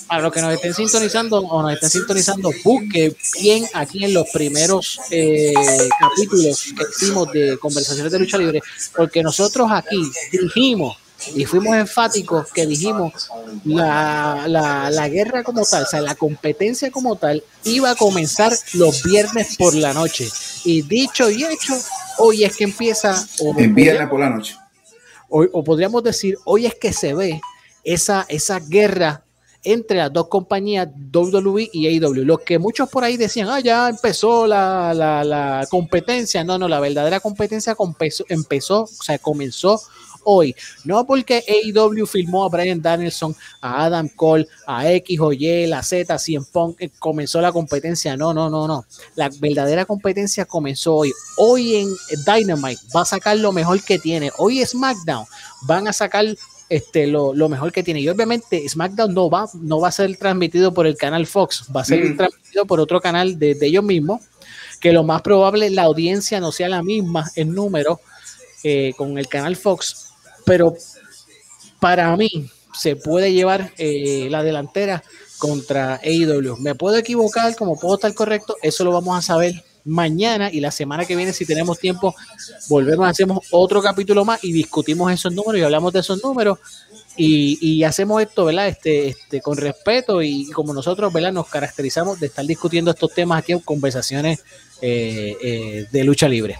a 0.10 0.20
los 0.20 0.34
que 0.34 0.42
nos 0.42 0.54
estén 0.54 0.74
sintonizando 0.74 1.40
o 1.40 1.62
nos 1.62 1.74
estén 1.74 1.90
sintonizando, 1.90 2.52
busque 2.64 3.16
bien 3.42 3.66
aquí 3.74 4.04
en 4.04 4.14
los 4.14 4.28
primeros 4.30 5.00
eh, 5.12 5.54
capítulos 6.00 6.74
que 6.76 6.84
hicimos 6.92 7.32
de 7.32 7.58
conversaciones 7.60 8.12
de 8.12 8.20
lucha 8.20 8.38
libre, 8.38 8.62
porque 8.96 9.24
nosotros 9.24 9.70
aquí 9.72 10.02
dijimos 10.32 10.98
y 11.34 11.46
fuimos 11.46 11.76
enfáticos 11.76 12.52
que 12.52 12.66
dijimos 12.66 13.30
la, 13.66 14.46
la, 14.48 14.90
la, 14.90 15.10
guerra 15.10 15.44
como 15.44 15.66
tal, 15.66 15.84
o 15.84 15.86
sea, 15.86 16.02
la 16.02 16.16
competencia 16.16 16.92
como 16.92 17.16
tal, 17.16 17.44
iba 17.64 17.92
a 17.92 17.96
comenzar 17.96 18.54
los 18.74 19.04
viernes 19.04 19.56
por 19.58 19.74
la 19.74 19.94
noche. 19.94 20.30
Y 20.64 20.84
dicho 20.84 21.30
y 21.30 21.44
hecho, 21.44 21.74
hoy 22.20 22.44
es 22.44 22.56
que 22.56 22.66
empieza. 22.66 23.26
O 23.40 23.54
viernes 23.54 24.08
por 24.10 24.20
la 24.20 24.30
noche. 24.30 24.56
O 25.30 25.64
podríamos 25.64 26.04
decir, 26.04 26.38
hoy 26.46 26.66
es 26.68 26.76
que 26.76 26.94
se 26.94 27.14
ve 27.14 27.42
esa, 27.84 28.26
esa 28.30 28.60
guerra 28.60 29.24
entre 29.64 29.98
las 29.98 30.14
dos 30.14 30.28
compañías 30.28 30.88
WWE 31.14 31.70
y 31.74 31.88
AEW. 31.88 32.24
Lo 32.24 32.38
que 32.38 32.60
muchos 32.60 32.90
por 32.90 33.04
ahí 33.04 33.18
decían, 33.18 33.50
ah, 33.50 33.60
ya 33.60 33.90
empezó 33.90 34.48
la, 34.48 34.94
la, 34.94 35.24
la 35.24 35.68
competencia. 35.70 36.44
No, 36.44 36.58
no, 36.58 36.68
la 36.68 36.80
verdadera 36.80 37.20
competencia 37.20 37.76
empezó, 37.78 38.24
empezó, 38.30 38.84
o 38.84 39.04
sea, 39.04 39.18
comenzó 39.20 39.82
hoy. 40.30 40.56
No 40.84 41.08
porque 41.08 41.44
AEW 41.48 42.06
filmó 42.06 42.44
a 42.44 42.50
Brian 42.50 42.82
Danielson, 42.82 43.34
a 43.62 43.86
Adam 43.86 44.10
Cole, 44.10 44.48
a 44.68 44.92
X 44.92 45.20
o 45.22 45.32
Y, 45.32 45.68
la 45.68 45.82
Z, 45.82 46.20
100 46.20 46.46
Punk, 46.46 46.82
eh, 46.82 46.92
comenzó 47.00 47.40
la 47.40 47.54
competencia. 47.54 48.18
No, 48.18 48.34
no, 48.34 48.50
no, 48.50 48.68
no. 48.68 48.86
La 49.16 49.30
verdadera 49.40 49.86
competencia 49.86 50.46
comenzó 50.46 50.96
hoy. 50.96 51.14
Hoy 51.38 51.76
en 51.76 51.90
Dynamite 52.26 52.82
va 52.96 53.02
a 53.02 53.06
sacar 53.06 53.38
lo 53.38 53.54
mejor 53.54 53.82
que 53.84 53.98
tiene. 53.98 54.32
Hoy 54.38 54.64
SmackDown 54.66 55.26
van 55.66 55.88
a 55.88 55.94
sacar 55.94 56.26
este, 56.70 57.08
lo, 57.08 57.34
mejor 57.48 57.72
que 57.72 57.84
tiene. 57.84 58.02
Y 58.02 58.10
obviamente 58.10 58.68
SmackDown 58.68 59.14
no 59.14 59.30
va, 59.30 59.50
no 59.54 59.80
va 59.80 59.88
a 59.88 59.92
ser 59.92 60.18
transmitido 60.18 60.74
por 60.74 60.88
el 60.88 60.98
canal 60.98 61.26
Fox, 61.26 61.66
va 61.74 61.82
a 61.82 61.86
ser 61.86 62.04
mm. 62.04 62.18
transmitido 62.18 62.66
por 62.66 62.80
otro 62.82 63.00
canal 63.00 63.40
de, 63.40 63.58
ellos 63.62 63.84
mismos, 63.84 64.22
que 64.82 64.92
lo 64.92 65.04
más 65.04 65.22
probable 65.22 65.70
la 65.70 65.84
audiencia 65.84 66.42
no 66.42 66.52
sea 66.52 66.68
la 66.68 66.84
misma 66.84 67.32
en 67.36 67.54
número 67.54 68.02
eh, 68.64 68.94
con 68.98 69.18
el 69.18 69.28
canal 69.28 69.56
Fox, 69.56 70.07
pero 70.48 70.74
para 71.80 72.16
mí 72.16 72.50
se 72.74 72.96
puede 72.96 73.34
llevar 73.34 73.74
eh, 73.78 74.28
la 74.32 74.42
delantera 74.42 75.04
contra 75.38 75.96
AEW. 76.04 76.58
Me 76.58 76.74
puedo 76.74 76.98
equivocar, 76.98 77.56
como 77.56 77.78
puedo 77.78 77.96
estar 77.96 78.14
correcto, 78.14 78.56
eso 78.62 78.84
lo 78.86 78.92
vamos 78.92 79.18
a 79.18 79.22
saber 79.22 79.64
mañana 79.84 80.50
y 80.52 80.60
la 80.60 80.72
semana 80.72 81.06
que 81.06 81.16
viene, 81.16 81.34
si 81.34 81.46
tenemos 81.46 81.80
tiempo, 81.80 82.16
volvemos, 82.70 83.08
hacemos 83.08 83.40
otro 83.52 83.82
capítulo 83.82 84.26
más 84.26 84.44
y 84.44 84.52
discutimos 84.52 85.12
esos 85.12 85.34
números 85.34 85.60
y 85.60 85.64
hablamos 85.64 85.94
de 85.94 86.00
esos 86.00 86.24
números 86.24 86.60
y, 87.20 87.84
hacemos 87.84 88.22
esto, 88.22 88.46
¿verdad? 88.46 88.68
Este, 88.68 89.08
este, 89.10 89.42
con 89.42 89.58
respeto 89.58 90.22
y 90.22 90.50
como 90.52 90.74
nosotros, 90.74 91.12
¿verdad? 91.12 91.34
Nos 91.34 91.48
caracterizamos 91.48 92.20
de 92.20 92.28
estar 92.28 92.46
discutiendo 92.46 92.92
estos 92.92 93.14
temas 93.14 93.40
aquí 93.40 93.54
en 93.54 93.60
conversaciones 93.60 94.44
eh, 94.82 95.36
eh, 95.42 95.88
de 95.92 96.04
lucha 96.04 96.30
libre. 96.30 96.60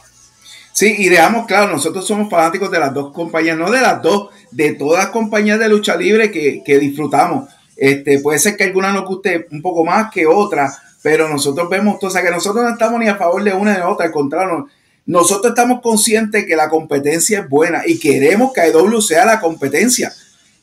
Sí, 0.78 0.94
y 0.96 1.10
dejamos 1.10 1.48
claro, 1.48 1.72
nosotros 1.72 2.06
somos 2.06 2.30
fanáticos 2.30 2.70
de 2.70 2.78
las 2.78 2.94
dos 2.94 3.12
compañías, 3.12 3.58
no 3.58 3.72
de 3.72 3.82
las 3.82 4.00
dos, 4.00 4.30
de 4.52 4.74
todas 4.74 5.06
las 5.06 5.12
compañías 5.12 5.58
de 5.58 5.68
lucha 5.68 5.96
libre 5.96 6.30
que, 6.30 6.62
que 6.64 6.78
disfrutamos. 6.78 7.50
Este, 7.76 8.20
puede 8.20 8.38
ser 8.38 8.56
que 8.56 8.66
alguna 8.66 8.94
nos 8.94 9.06
guste 9.06 9.48
un 9.50 9.64
poco 9.64 9.84
más 9.84 10.12
que 10.14 10.28
otra, 10.28 10.72
pero 11.02 11.28
nosotros 11.28 11.68
vemos, 11.68 11.98
o 12.00 12.10
sea, 12.12 12.22
que 12.22 12.30
nosotros 12.30 12.64
no 12.64 12.70
estamos 12.70 13.00
ni 13.00 13.08
a 13.08 13.16
favor 13.16 13.44
de 13.44 13.54
una 13.54 13.72
ni 13.72 13.78
de 13.78 13.86
otra, 13.86 14.06
al 14.06 14.12
contrario, 14.12 14.68
nosotros 15.08 15.50
estamos 15.50 15.82
conscientes 15.82 16.46
que 16.46 16.56
la 16.56 16.70
competencia 16.70 17.40
es 17.40 17.50
buena 17.50 17.82
y 17.84 17.98
queremos 17.98 18.54
que 18.54 18.62
AEW 18.62 19.02
sea 19.02 19.26
la 19.26 19.40
competencia, 19.40 20.14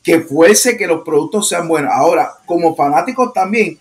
que 0.01 0.21
fuese 0.21 0.77
que 0.77 0.87
los 0.87 1.03
productos 1.03 1.49
sean 1.49 1.67
buenos. 1.67 1.91
Ahora, 1.93 2.35
como 2.45 2.73
fanáticos 2.73 3.33
también, 3.33 3.77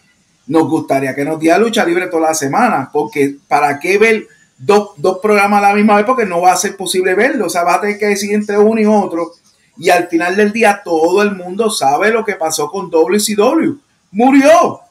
nos 0.49 0.69
gustaría 0.69 1.15
que 1.15 1.25
nos 1.25 1.39
diera 1.39 1.59
lucha 1.59 1.85
libre 1.85 2.09
toda 2.09 2.31
la 2.31 2.35
semana, 2.35 2.91
porque 2.93 3.37
¿para 3.47 3.79
qué 3.79 3.99
ver 3.99 4.27
dos, 4.65 4.91
dos 4.97 5.19
programas 5.23 5.63
a 5.63 5.69
la 5.69 5.75
misma 5.75 5.97
vez? 5.97 6.05
Porque 6.05 6.27
no 6.27 6.41
va 6.41 6.53
a 6.53 6.57
ser 6.57 6.77
posible 6.77 7.15
verlo, 7.15 7.47
o 7.47 7.51
sea, 7.51 7.65
va 7.65 7.75
a 7.75 7.81
tener 7.81 7.99
que 7.99 8.07
decidir 8.07 8.37
entre 8.37 8.59
uno 8.59 8.81
y 8.81 8.87
otro. 8.87 9.33
Y 9.77 9.91
al 9.91 10.09
final 10.09 10.37
del 10.37 10.53
día 10.53 10.83
todo 10.85 11.23
el 11.23 11.35
mundo 11.35 11.71
sabe 11.71 12.11
lo 12.11 12.25
que 12.25 12.35
pasó 12.35 12.71
con 12.71 12.91
WCW. 12.91 13.77
Murió 14.13 14.85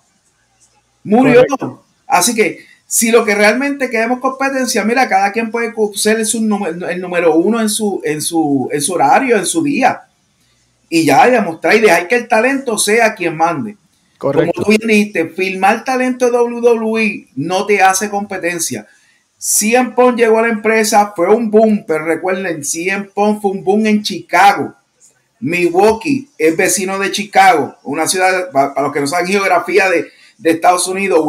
murió. 1.04 1.44
Así 2.08 2.34
que 2.34 2.66
si 2.88 3.12
lo 3.12 3.26
que 3.26 3.36
realmente 3.36 3.90
queremos 3.90 4.20
competencia, 4.20 4.84
mira, 4.84 5.08
cada 5.10 5.32
quien 5.32 5.52
puede 5.52 5.74
ser 5.96 6.20
el 6.20 7.02
número 7.02 7.36
uno 7.36 7.60
en 7.60 7.70
su, 7.70 8.02
en, 8.04 8.22
su, 8.22 8.70
en 8.72 8.82
su 8.82 8.94
horario, 8.94 9.38
en 9.38 9.46
su 9.46 9.64
día. 9.64 10.04
Y 10.90 11.06
ya 11.06 11.28
demostrar 11.28 11.76
y 11.76 11.80
dejar 11.80 12.08
que 12.08 12.16
el 12.16 12.28
talento 12.28 12.78
sea 12.78 13.16
quien 13.16 13.36
mande. 13.36 13.78
Correcto. 14.18 14.52
Como 14.54 14.66
tú 14.66 14.70
bien 14.70 14.88
dijiste, 14.88 15.30
filmar 15.30 15.84
talento 15.84 16.30
de 16.30 16.38
WWE 16.38 17.28
no 17.36 17.66
te 17.66 17.82
hace 17.82 18.10
competencia. 18.10 18.88
CM 19.46 19.92
Punk 19.94 20.16
llegó 20.16 20.40
a 20.40 20.44
la 20.44 20.54
empresa, 20.54 21.12
fue 21.14 21.28
un 21.28 21.52
boom, 21.52 21.84
pero 21.86 22.06
recuerden, 22.06 22.64
CM 22.64 23.10
Punk 23.14 23.42
fue 23.42 23.52
un 23.52 23.62
boom 23.62 23.86
en 23.88 24.02
Chicago. 24.02 24.74
Milwaukee 25.42 26.30
es 26.38 26.56
vecino 26.56 26.98
de 26.98 27.12
Chicago, 27.12 27.76
una 27.84 28.08
ciudad, 28.08 28.50
para 28.54 28.82
los 28.82 28.94
que 28.94 29.02
no 29.02 29.08
saben 29.08 29.28
geografía 29.28 29.90
de, 29.90 30.08
de 30.38 30.52
Estados 30.52 30.88
Unidos, 30.88 31.20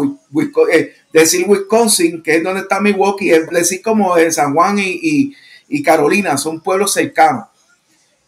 eh, 0.73 0.95
decir 1.13 1.45
Wisconsin, 1.49 2.23
que 2.23 2.37
es 2.37 2.45
donde 2.45 2.61
está 2.61 2.79
Milwaukee, 2.79 3.33
es 3.33 3.51
decir 3.51 3.83
como 3.83 4.15
de 4.15 4.31
San 4.31 4.55
Juan 4.55 4.77
y, 4.79 5.83
Carolina, 5.83 6.39
son 6.39 6.61
pueblos 6.61 6.93
cercanos. 6.93 7.47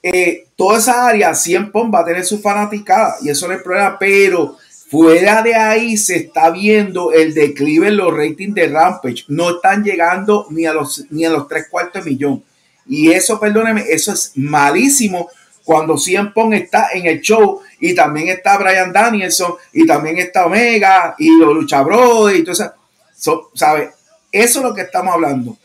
Eh, 0.03 0.49
toda 0.57 0.79
esa 0.79 1.07
área, 1.07 1.33
100 1.33 1.71
va 1.95 2.01
a 2.01 2.05
tener 2.05 2.25
su 2.25 2.41
fanaticada 2.41 3.19
y 3.23 3.29
eso 3.29 3.47
no 3.47 3.55
es 3.55 3.63
problema, 3.63 3.97
pero 4.01 4.57
fuera 4.89 5.43
de 5.43 5.55
ahí 5.55 5.97
se 5.97 6.17
está 6.17 6.51
viendo 6.51 7.13
el 7.13 7.35
declive 7.35 7.89
en 7.89 7.97
los 7.97 8.15
ratings 8.15 8.55
de 8.55 8.69
Rampage. 8.69 9.25
No 9.29 9.57
están 9.57 9.85
llegando 9.85 10.47
ni 10.51 10.67
a 10.67 10.73
los, 10.73 11.05
ni 11.11 11.25
a 11.25 11.31
los 11.31 11.49
tres 11.49 11.69
cuartos 11.69 12.05
de 12.05 12.11
millón. 12.11 12.45
Y 12.87 13.11
eso, 13.11 13.41
perdóneme, 13.41 13.85
eso 13.89 14.13
es 14.13 14.33
malísimo 14.37 15.29
cuando 15.65 15.99
Cien 15.99 16.33
Pong 16.33 16.55
está 16.55 16.91
en 16.95 17.07
el 17.07 17.21
show 17.21 17.61
y 17.81 17.93
también 17.95 18.29
está 18.29 18.57
Brian 18.57 18.93
Danielson 18.93 19.55
y 19.73 19.85
también 19.85 20.19
está 20.19 20.47
Omega 20.47 21.17
y 21.19 21.37
los 21.39 21.53
Lucha 21.53 21.85
y 22.33 22.45
todo 22.45 22.53
eso. 22.53 23.51
¿Sabe? 23.55 23.91
Eso 24.31 24.59
es 24.61 24.65
lo 24.65 24.73
que 24.73 24.83
estamos 24.83 25.15
hablando. 25.15 25.57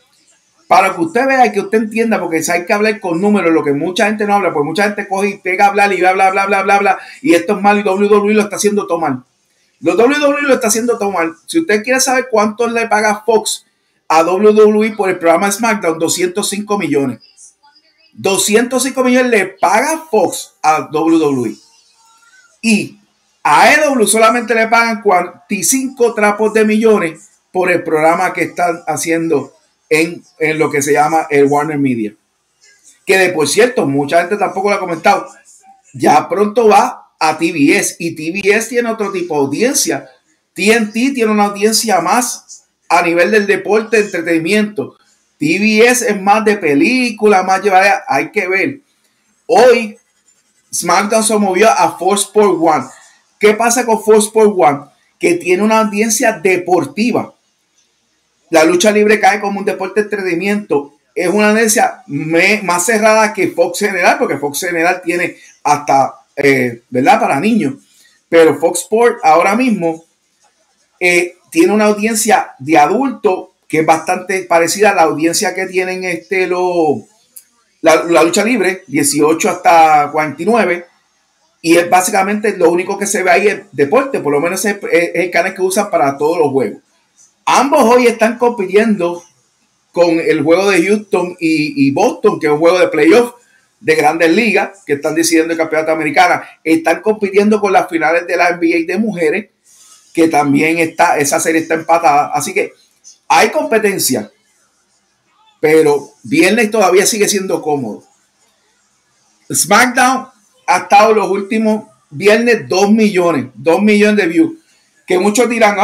Para 0.72 0.94
que 0.94 1.02
usted 1.02 1.26
vea 1.26 1.52
que 1.52 1.60
usted 1.60 1.82
entienda, 1.82 2.18
porque 2.18 2.40
hay 2.50 2.64
que 2.64 2.72
hablar 2.72 2.98
con 2.98 3.20
números, 3.20 3.52
lo 3.52 3.62
que 3.62 3.74
mucha 3.74 4.06
gente 4.06 4.24
no 4.24 4.36
habla, 4.36 4.54
porque 4.54 4.68
mucha 4.68 4.84
gente 4.84 5.06
coge 5.06 5.28
y 5.28 5.36
pega 5.36 5.66
a 5.66 5.68
hablar 5.68 5.92
y 5.92 5.98
bla, 5.98 6.14
bla, 6.14 6.30
bla, 6.30 6.46
bla, 6.46 6.62
bla, 6.62 6.78
bla, 6.78 6.98
y 7.20 7.34
esto 7.34 7.56
es 7.56 7.60
mal 7.60 7.78
y 7.78 7.82
WWE 7.82 8.32
lo 8.32 8.40
está 8.40 8.56
haciendo 8.56 8.86
todo 8.86 8.98
mal. 8.98 9.22
Los 9.80 9.98
WWE 9.98 10.40
lo 10.40 10.54
está 10.54 10.68
haciendo 10.68 10.96
todo 10.96 11.10
mal. 11.10 11.34
Si 11.44 11.58
usted 11.58 11.82
quiere 11.82 12.00
saber 12.00 12.28
cuánto 12.30 12.66
le 12.68 12.88
paga 12.88 13.22
Fox 13.22 13.66
a 14.08 14.22
WWE 14.22 14.92
por 14.92 15.10
el 15.10 15.18
programa 15.18 15.52
SmackDown, 15.52 15.98
205 15.98 16.78
millones. 16.78 17.20
205 18.14 19.04
millones 19.04 19.30
le 19.30 19.46
paga 19.48 20.04
Fox 20.10 20.54
a 20.62 20.88
WWE. 20.90 21.54
Y 22.62 22.98
a 23.42 23.64
AEW 23.64 24.06
solamente 24.06 24.54
le 24.54 24.68
pagan 24.68 25.02
45 25.02 26.14
trapos 26.14 26.54
de 26.54 26.64
millones 26.64 27.28
por 27.52 27.70
el 27.70 27.82
programa 27.82 28.32
que 28.32 28.44
están 28.44 28.80
haciendo 28.86 29.52
en, 29.92 30.58
lo 30.58 30.70
que 30.70 30.80
se 30.80 30.94
llama 30.94 31.26
el 31.28 31.44
Warner 31.44 31.78
Media. 31.78 32.14
Que 33.04 33.18
de 33.18 33.28
por 33.30 33.46
cierto, 33.46 33.86
mucha 33.86 34.20
gente 34.20 34.36
tampoco 34.36 34.70
lo 34.70 34.76
ha 34.76 34.80
comentado. 34.80 35.26
Ya 35.92 36.28
pronto 36.28 36.68
va 36.68 37.10
a 37.20 37.36
TBS 37.36 37.96
y 37.98 38.14
TBS 38.14 38.68
tiene 38.68 38.90
otro 38.90 39.12
tipo 39.12 39.34
de 39.34 39.40
audiencia. 39.40 40.08
TNT 40.54 41.14
tiene 41.14 41.30
una 41.30 41.46
audiencia 41.46 42.00
más 42.00 42.64
a 42.88 43.02
nivel 43.02 43.30
del 43.30 43.46
deporte, 43.46 43.98
entretenimiento. 43.98 44.96
TBS 45.38 46.02
es 46.02 46.20
más 46.20 46.44
de 46.44 46.56
película, 46.56 47.42
más 47.42 47.62
llevada. 47.62 48.04
Hay 48.08 48.30
que 48.30 48.48
ver. 48.48 48.80
Hoy 49.46 49.98
SmackDown 50.72 51.22
se 51.22 51.36
movió 51.36 51.68
a 51.68 51.98
Force 51.98 52.24
Sport 52.24 52.58
One. 52.60 52.84
¿Qué 53.38 53.52
pasa 53.54 53.84
con 53.84 54.02
Force 54.02 54.28
Sport 54.28 54.54
One? 54.56 54.80
Que 55.18 55.34
tiene 55.34 55.62
una 55.62 55.80
audiencia 55.80 56.32
deportiva. 56.32 57.34
La 58.52 58.64
lucha 58.64 58.92
libre 58.92 59.18
cae 59.18 59.40
como 59.40 59.60
un 59.60 59.64
deporte 59.64 60.00
de 60.00 60.04
entretenimiento. 60.04 60.92
Es 61.14 61.28
una 61.28 61.52
audiencia 61.52 62.02
más 62.06 62.84
cerrada 62.84 63.32
que 63.32 63.48
Fox 63.48 63.78
General, 63.78 64.18
porque 64.18 64.36
Fox 64.36 64.60
General 64.60 65.00
tiene 65.02 65.36
hasta, 65.64 66.16
eh, 66.36 66.82
¿verdad? 66.90 67.18
Para 67.18 67.40
niños. 67.40 67.76
Pero 68.28 68.58
Fox 68.60 68.80
Sport 68.80 69.20
ahora 69.22 69.56
mismo 69.56 70.04
eh, 71.00 71.36
tiene 71.50 71.72
una 71.72 71.86
audiencia 71.86 72.50
de 72.58 72.76
adulto 72.76 73.54
que 73.66 73.78
es 73.80 73.86
bastante 73.86 74.42
parecida 74.42 74.90
a 74.90 74.94
la 74.96 75.04
audiencia 75.04 75.54
que 75.54 75.64
tienen 75.64 76.04
este, 76.04 76.46
lo, 76.46 77.06
la, 77.80 78.22
lucha 78.22 78.44
libre, 78.44 78.84
18 78.86 79.48
hasta 79.48 80.10
49. 80.12 80.84
Y 81.62 81.78
es 81.78 81.88
básicamente 81.88 82.54
lo 82.58 82.70
único 82.70 82.98
que 82.98 83.06
se 83.06 83.22
ve 83.22 83.30
ahí 83.30 83.48
es 83.48 83.60
deporte, 83.72 84.20
por 84.20 84.30
lo 84.30 84.42
menos 84.42 84.62
es, 84.66 84.76
el 85.14 85.30
canal 85.30 85.54
que 85.54 85.62
usan 85.62 85.88
para 85.88 86.18
todos 86.18 86.38
los 86.38 86.50
juegos. 86.50 86.82
Ambos 87.44 87.82
hoy 87.84 88.06
están 88.06 88.38
compitiendo 88.38 89.22
con 89.92 90.18
el 90.20 90.42
juego 90.42 90.70
de 90.70 90.86
Houston 90.86 91.36
y, 91.38 91.90
Boston, 91.90 92.40
que 92.40 92.46
es 92.46 92.52
un 92.52 92.58
juego 92.58 92.78
de 92.78 92.88
playoff 92.88 93.34
de 93.80 93.94
grandes 93.94 94.30
ligas, 94.30 94.82
que 94.86 94.94
están 94.94 95.14
decidiendo 95.14 95.52
el 95.52 95.58
campeonato 95.58 95.92
americano. 95.92 96.42
Están 96.62 97.02
compitiendo 97.02 97.60
con 97.60 97.72
las 97.72 97.88
finales 97.88 98.26
de 98.26 98.36
la 98.36 98.56
NBA 98.56 98.86
de 98.86 98.98
mujeres, 98.98 99.50
que 100.14 100.28
también 100.28 100.78
está, 100.78 101.18
esa 101.18 101.40
serie 101.40 101.60
está 101.60 101.74
empatada. 101.74 102.30
Así 102.32 102.54
que 102.54 102.72
hay 103.28 103.50
competencia, 103.50 104.30
pero 105.60 106.10
viernes 106.22 106.70
todavía 106.70 107.06
sigue 107.06 107.28
siendo 107.28 107.60
cómodo. 107.60 108.04
SmackDown 109.52 110.28
ha 110.66 110.78
estado 110.78 111.12
los 111.12 111.28
últimos 111.28 111.86
viernes 112.08 112.68
2 112.68 112.90
millones, 112.92 113.46
2 113.54 113.82
millones 113.82 114.16
de 114.16 114.26
views. 114.26 114.52
Que 115.06 115.18
muchos 115.18 115.48
dirán, 115.48 115.76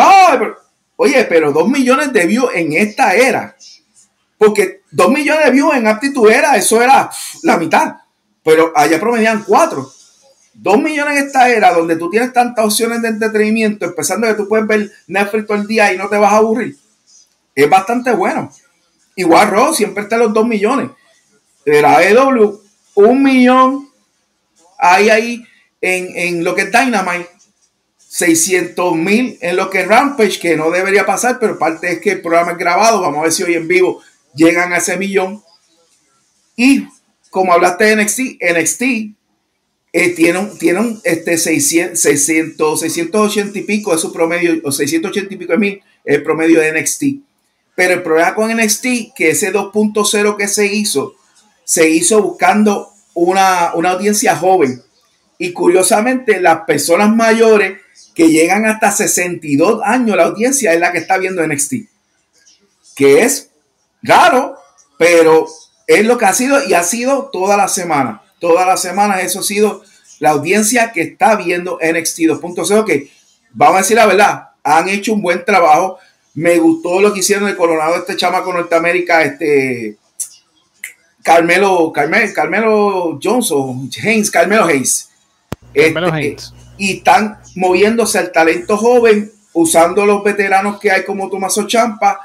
oye, 0.98 1.24
pero 1.24 1.52
2 1.52 1.68
millones 1.68 2.12
de 2.12 2.26
views 2.26 2.50
en 2.54 2.72
esta 2.72 3.14
era. 3.14 3.56
Porque 4.36 4.82
2 4.90 5.10
millones 5.10 5.46
de 5.46 5.50
views 5.52 5.74
en 5.74 5.86
aptitud 5.86 6.28
era, 6.30 6.56
eso 6.56 6.82
era 6.82 7.10
la 7.42 7.56
mitad. 7.56 7.96
Pero 8.44 8.72
allá 8.74 9.00
promedian 9.00 9.44
4. 9.44 9.92
2 10.54 10.78
millones 10.78 11.18
en 11.18 11.26
esta 11.26 11.48
era 11.48 11.72
donde 11.72 11.96
tú 11.96 12.10
tienes 12.10 12.32
tantas 12.32 12.64
opciones 12.64 13.00
de 13.00 13.08
entretenimiento, 13.08 13.84
empezando 13.84 14.26
que 14.26 14.34
tú 14.34 14.48
puedes 14.48 14.66
ver 14.66 14.90
Netflix 15.06 15.46
todo 15.46 15.58
el 15.58 15.66
día 15.66 15.92
y 15.92 15.96
no 15.96 16.08
te 16.08 16.16
vas 16.16 16.32
a 16.32 16.38
aburrir. 16.38 16.76
Es 17.54 17.70
bastante 17.70 18.12
bueno. 18.12 18.52
Igual 19.14 19.50
Raw 19.50 19.74
siempre 19.74 20.02
está 20.02 20.16
en 20.16 20.22
los 20.22 20.34
2 20.34 20.46
millones. 20.46 20.90
La 21.64 22.02
EW, 22.02 22.60
un 22.94 23.22
millón. 23.22 23.88
Ahí, 24.78 25.10
ahí, 25.10 25.44
en, 25.80 26.16
en 26.16 26.44
lo 26.44 26.54
que 26.54 26.62
es 26.62 26.72
Dynamite. 26.72 27.37
600 28.08 28.96
mil 28.96 29.38
en 29.42 29.56
lo 29.56 29.68
que 29.68 29.80
es 29.82 29.88
Rampage, 29.88 30.40
que 30.40 30.56
no 30.56 30.70
debería 30.70 31.04
pasar, 31.04 31.38
pero 31.38 31.58
parte 31.58 31.92
es 31.92 32.00
que 32.00 32.12
el 32.12 32.22
programa 32.22 32.52
es 32.52 32.58
grabado. 32.58 33.02
Vamos 33.02 33.18
a 33.18 33.22
ver 33.24 33.32
si 33.32 33.42
hoy 33.42 33.54
en 33.54 33.68
vivo 33.68 34.00
llegan 34.34 34.72
a 34.72 34.78
ese 34.78 34.96
millón. 34.96 35.42
Y 36.56 36.86
como 37.30 37.52
hablaste 37.52 37.84
de 37.84 38.02
NXT, 38.02 38.20
NXT 38.40 38.82
eh, 39.92 40.08
tiene, 40.16 40.50
tiene 40.58 40.96
este 41.04 41.36
600, 41.36 42.00
600, 42.00 42.80
680 42.80 43.58
y 43.58 43.62
pico 43.62 43.92
de 43.92 43.98
su 43.98 44.12
promedio, 44.12 44.58
o 44.64 44.72
680 44.72 45.34
y 45.34 45.36
pico 45.36 45.52
de 45.52 45.58
mil, 45.58 45.82
el 46.04 46.22
promedio 46.22 46.60
de 46.60 46.80
NXT. 46.80 47.04
Pero 47.74 47.94
el 47.94 48.02
problema 48.02 48.34
con 48.34 48.50
NXT, 48.50 49.14
que 49.14 49.30
ese 49.30 49.52
2.0 49.52 50.36
que 50.36 50.48
se 50.48 50.66
hizo, 50.66 51.14
se 51.62 51.90
hizo 51.90 52.22
buscando 52.22 52.90
una, 53.12 53.74
una 53.74 53.90
audiencia 53.90 54.34
joven. 54.34 54.82
Y 55.38 55.52
curiosamente, 55.52 56.40
las 56.40 56.62
personas 56.62 57.14
mayores 57.14 57.78
que 58.18 58.30
llegan 58.30 58.66
hasta 58.66 58.90
62 58.90 59.80
años, 59.84 60.16
la 60.16 60.24
audiencia 60.24 60.72
es 60.72 60.80
la 60.80 60.90
que 60.90 60.98
está 60.98 61.18
viendo 61.18 61.46
NXT. 61.46 61.74
Que 62.96 63.22
es 63.22 63.50
raro, 64.02 64.56
pero 64.98 65.46
es 65.86 66.04
lo 66.04 66.18
que 66.18 66.24
ha 66.24 66.32
sido 66.32 66.66
y 66.66 66.74
ha 66.74 66.82
sido 66.82 67.30
toda 67.32 67.56
la 67.56 67.68
semana. 67.68 68.20
Toda 68.40 68.66
la 68.66 68.76
semana 68.76 69.20
eso 69.20 69.38
ha 69.38 69.44
sido 69.44 69.84
la 70.18 70.30
audiencia 70.30 70.90
que 70.90 71.02
está 71.02 71.36
viendo 71.36 71.78
NXT 71.80 72.18
2.0, 72.22 72.84
que 72.84 73.08
vamos 73.52 73.76
a 73.76 73.82
decir 73.82 73.96
la 73.96 74.06
verdad, 74.06 74.48
han 74.64 74.88
hecho 74.88 75.12
un 75.12 75.22
buen 75.22 75.44
trabajo. 75.44 75.98
Me 76.34 76.58
gustó 76.58 77.00
lo 77.00 77.14
que 77.14 77.20
hicieron 77.20 77.48
el 77.48 77.56
Coronado, 77.56 77.94
este 77.94 78.16
chamaco 78.16 78.52
Norteamérica, 78.52 79.22
este 79.22 79.96
Carmelo, 81.22 81.92
Carmelo, 81.92 82.34
Carmelo 82.34 83.20
Johnson, 83.22 83.88
Haynes, 84.02 84.28
Carmelo 84.28 84.64
Hayes. 84.64 85.08
Carmelo 85.72 86.08
este, 86.08 86.18
Hayes. 86.18 86.52
Y 86.78 86.96
están 86.96 87.38
moviéndose 87.58 88.18
al 88.18 88.30
talento 88.30 88.76
joven, 88.76 89.30
usando 89.52 90.06
los 90.06 90.22
veteranos 90.22 90.78
que 90.78 90.92
hay 90.92 91.04
como 91.04 91.28
Tomaso 91.28 91.66
Champa, 91.66 92.20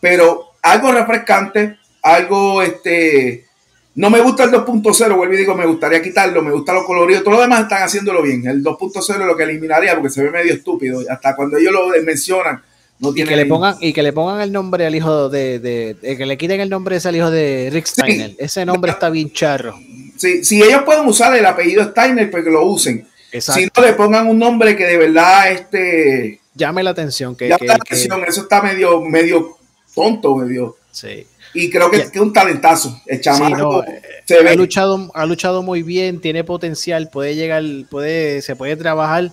pero 0.00 0.52
algo 0.62 0.92
refrescante, 0.92 1.78
algo 2.02 2.60
este 2.62 3.46
no 3.94 4.10
me 4.10 4.20
gusta 4.20 4.44
el 4.44 4.50
2.0, 4.50 5.16
vuelvo 5.16 5.32
y 5.32 5.38
digo, 5.38 5.54
me 5.54 5.64
gustaría 5.64 6.02
quitarlo, 6.02 6.42
me 6.42 6.52
gusta 6.52 6.74
lo 6.74 6.84
colorido, 6.84 7.22
todo 7.22 7.36
lo 7.36 7.40
demás 7.40 7.62
están 7.62 7.82
haciéndolo 7.82 8.20
bien. 8.20 8.46
El 8.46 8.62
2.0 8.62 9.20
es 9.20 9.26
lo 9.26 9.34
que 9.34 9.44
eliminaría 9.44 9.94
porque 9.94 10.10
se 10.10 10.22
ve 10.22 10.30
medio 10.30 10.52
estúpido. 10.52 11.00
Hasta 11.08 11.34
cuando 11.34 11.56
ellos 11.56 11.72
lo 11.72 11.88
mencionan, 12.04 12.62
no 12.98 13.14
tiene. 13.14 13.30
Y 13.30 13.34
que, 13.34 13.36
le 13.36 13.46
pongan, 13.46 13.76
y 13.80 13.94
que 13.94 14.02
le 14.02 14.12
pongan 14.12 14.42
el 14.42 14.52
nombre 14.52 14.84
al 14.84 14.94
hijo 14.94 15.30
de, 15.30 15.58
de, 15.60 15.96
que 16.02 16.26
le 16.26 16.36
quiten 16.36 16.60
el 16.60 16.68
nombre 16.68 16.96
ese 16.96 17.08
al 17.08 17.16
hijo 17.16 17.30
de 17.30 17.70
Rick 17.72 17.86
Steiner. 17.86 18.34
Ese 18.38 18.66
nombre 18.66 18.92
está 18.92 19.08
bien 19.08 19.32
charro. 19.32 19.74
Sí, 20.18 20.44
si 20.44 20.62
ellos 20.62 20.82
pueden 20.84 21.06
usar 21.06 21.34
el 21.34 21.46
apellido 21.46 21.82
Steiner, 21.84 22.30
pues 22.30 22.44
que 22.44 22.50
lo 22.50 22.66
usen. 22.66 23.08
Si 23.32 23.68
no 23.76 23.82
le 23.82 23.92
pongan 23.92 24.28
un 24.28 24.38
nombre 24.38 24.76
que 24.76 24.84
de 24.84 24.98
verdad 24.98 25.52
este 25.52 26.40
llame 26.56 26.82
la 26.82 26.90
atención. 26.90 27.36
Que, 27.36 27.48
llame 27.48 27.66
la 27.66 27.74
atención, 27.74 28.24
eso 28.26 28.42
está 28.42 28.62
medio, 28.62 29.00
medio 29.02 29.56
tonto, 29.94 30.36
medio. 30.36 30.76
Sí. 30.90 31.26
Y 31.54 31.70
creo 31.70 31.90
que, 31.90 31.98
es 31.98 32.16
un 32.16 32.32
talentazo. 32.32 33.00
El 33.06 33.20
chamaco 33.20 33.82
ha, 33.82 34.54
luchado, 34.54 35.10
ha 35.14 35.26
luchado 35.26 35.62
muy 35.62 35.82
bien, 35.82 36.20
tiene 36.20 36.44
potencial, 36.44 37.08
puede 37.10 37.34
llegar, 37.34 37.62
puede, 37.90 38.42
se 38.42 38.56
puede 38.56 38.76
trabajar, 38.76 39.32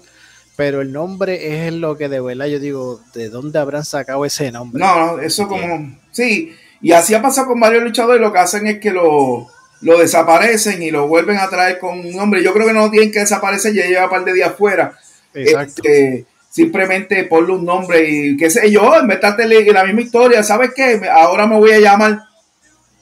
pero 0.56 0.82
el 0.82 0.94
nombre 0.94 1.66
es 1.66 1.74
lo 1.74 1.98
que 1.98 2.08
de 2.08 2.22
verdad 2.22 2.46
yo 2.46 2.60
digo, 2.60 3.02
¿de 3.14 3.30
dónde 3.30 3.60
habrán 3.60 3.84
sacado 3.84 4.24
ese 4.24 4.52
nombre? 4.52 4.82
No, 4.82 5.20
eso 5.20 5.48
como, 5.48 5.98
sí, 6.12 6.54
y 6.82 6.94
así 6.94 7.14
ha 7.14 7.22
pasado 7.22 7.48
con 7.48 7.60
varios 7.60 7.84
luchadores, 7.84 8.22
lo 8.22 8.32
que 8.32 8.40
hacen 8.40 8.68
es 8.68 8.80
que 8.80 8.92
lo, 8.92 9.48
lo 9.84 10.00
desaparecen 10.00 10.82
y 10.82 10.92
lo 10.92 11.08
vuelven 11.08 11.38
a 11.38 11.50
traer 11.50 11.78
con 11.78 12.00
un 12.00 12.12
nombre. 12.12 12.44
Yo 12.44 12.54
creo 12.54 12.68
que 12.68 12.74
no 12.74 12.90
tienen 12.90 13.12
que 13.12 13.20
desaparecer, 13.20 13.74
ya 13.74 13.86
lleva 13.86 14.06
un 14.06 14.10
par 14.10 14.26
de 14.26 14.34
días 14.34 14.54
fuera. 14.58 14.98
Exacto. 15.34 15.82
Este, 15.86 16.26
simplemente 16.50 17.24
ponle 17.26 17.54
un 17.54 17.66
nombre 17.66 18.08
y 18.08 18.38
qué 18.38 18.50
sé 18.50 18.70
yo, 18.72 18.96
en 18.96 19.08
vez 19.08 19.20
de 19.20 19.74
la 19.74 19.84
misma 19.84 20.02
historia, 20.02 20.44
¿sabes 20.44 20.72
qué? 20.76 21.02
Ahora 21.12 21.48
me 21.48 21.58
voy 21.58 21.72
a 21.72 21.80
llamar 21.80 22.20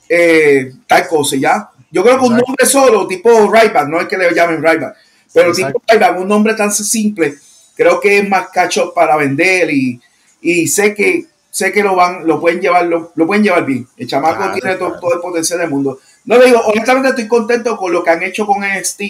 eh, 0.07 0.71
tal 0.87 1.07
cosa, 1.07 1.35
¿ya? 1.35 1.69
Yo 1.91 2.03
creo 2.03 2.17
que 2.17 2.25
un 2.25 2.37
nombre 2.37 2.65
solo, 2.65 3.05
tipo 3.07 3.29
Ryback, 3.51 3.87
no 3.87 3.99
es 3.99 4.07
que 4.07 4.17
le 4.17 4.33
llamen 4.33 4.63
Ryback, 4.63 4.95
pero 5.33 5.51
tipo 5.51 5.81
Ryback, 5.85 6.19
un 6.19 6.27
nombre 6.29 6.53
tan 6.53 6.71
simple, 6.71 7.35
creo 7.75 7.99
que 7.99 8.19
es 8.19 8.29
más 8.29 8.47
cacho 8.49 8.93
para 8.93 9.17
vender 9.17 9.69
y, 9.69 9.99
y 10.41 10.67
sé 10.67 10.95
que 10.95 11.25
sé 11.51 11.73
que 11.73 11.83
lo 11.83 11.95
van, 11.95 12.25
lo 12.25 12.39
pueden 12.39 12.61
llevar, 12.61 12.85
lo, 12.85 13.11
pueden 13.13 13.43
llevar 13.43 13.65
bien. 13.65 13.85
El 13.97 14.07
chamaco 14.07 14.51
tiene 14.53 14.75
todo, 14.77 14.97
todo, 14.99 15.13
el 15.13 15.19
potencial 15.19 15.59
del 15.59 15.69
mundo. 15.69 15.99
No 16.25 16.37
le 16.37 16.45
digo, 16.45 16.59
honestamente 16.59 17.09
estoy 17.09 17.27
contento 17.27 17.75
con 17.77 17.91
lo 17.91 18.03
que 18.03 18.09
han 18.11 18.23
hecho 18.23 18.45
con 18.45 18.61
NXT 18.61 19.01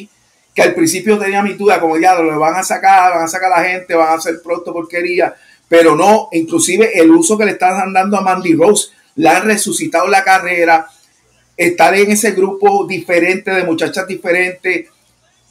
que 0.53 0.61
al 0.61 0.73
principio 0.73 1.17
tenía 1.17 1.41
mi 1.41 1.53
duda, 1.53 1.79
como 1.79 1.97
ya 1.97 2.15
lo 2.15 2.37
van 2.39 2.55
a 2.55 2.63
sacar, 2.63 3.13
van 3.13 3.23
a 3.23 3.27
sacar 3.27 3.51
a 3.53 3.61
la 3.61 3.67
gente, 3.67 3.95
van 3.95 4.09
a 4.09 4.13
hacer 4.13 4.41
pronto 4.43 4.73
porquería, 4.73 5.33
pero 5.67 5.95
no, 5.95 6.27
inclusive 6.33 6.99
el 6.99 7.11
uso 7.11 7.37
que 7.37 7.45
le 7.45 7.51
están 7.51 7.93
dando 7.93 8.17
a 8.17 8.21
Mandy 8.21 8.53
Rose, 8.55 8.89
la 9.15 9.37
han 9.37 9.45
resucitado 9.45 10.07
la 10.07 10.23
carrera, 10.23 10.87
estar 11.55 11.95
en 11.95 12.11
ese 12.11 12.31
grupo 12.31 12.85
diferente 12.85 13.51
de 13.51 13.63
muchachas 13.63 14.07
diferentes, 14.07 14.87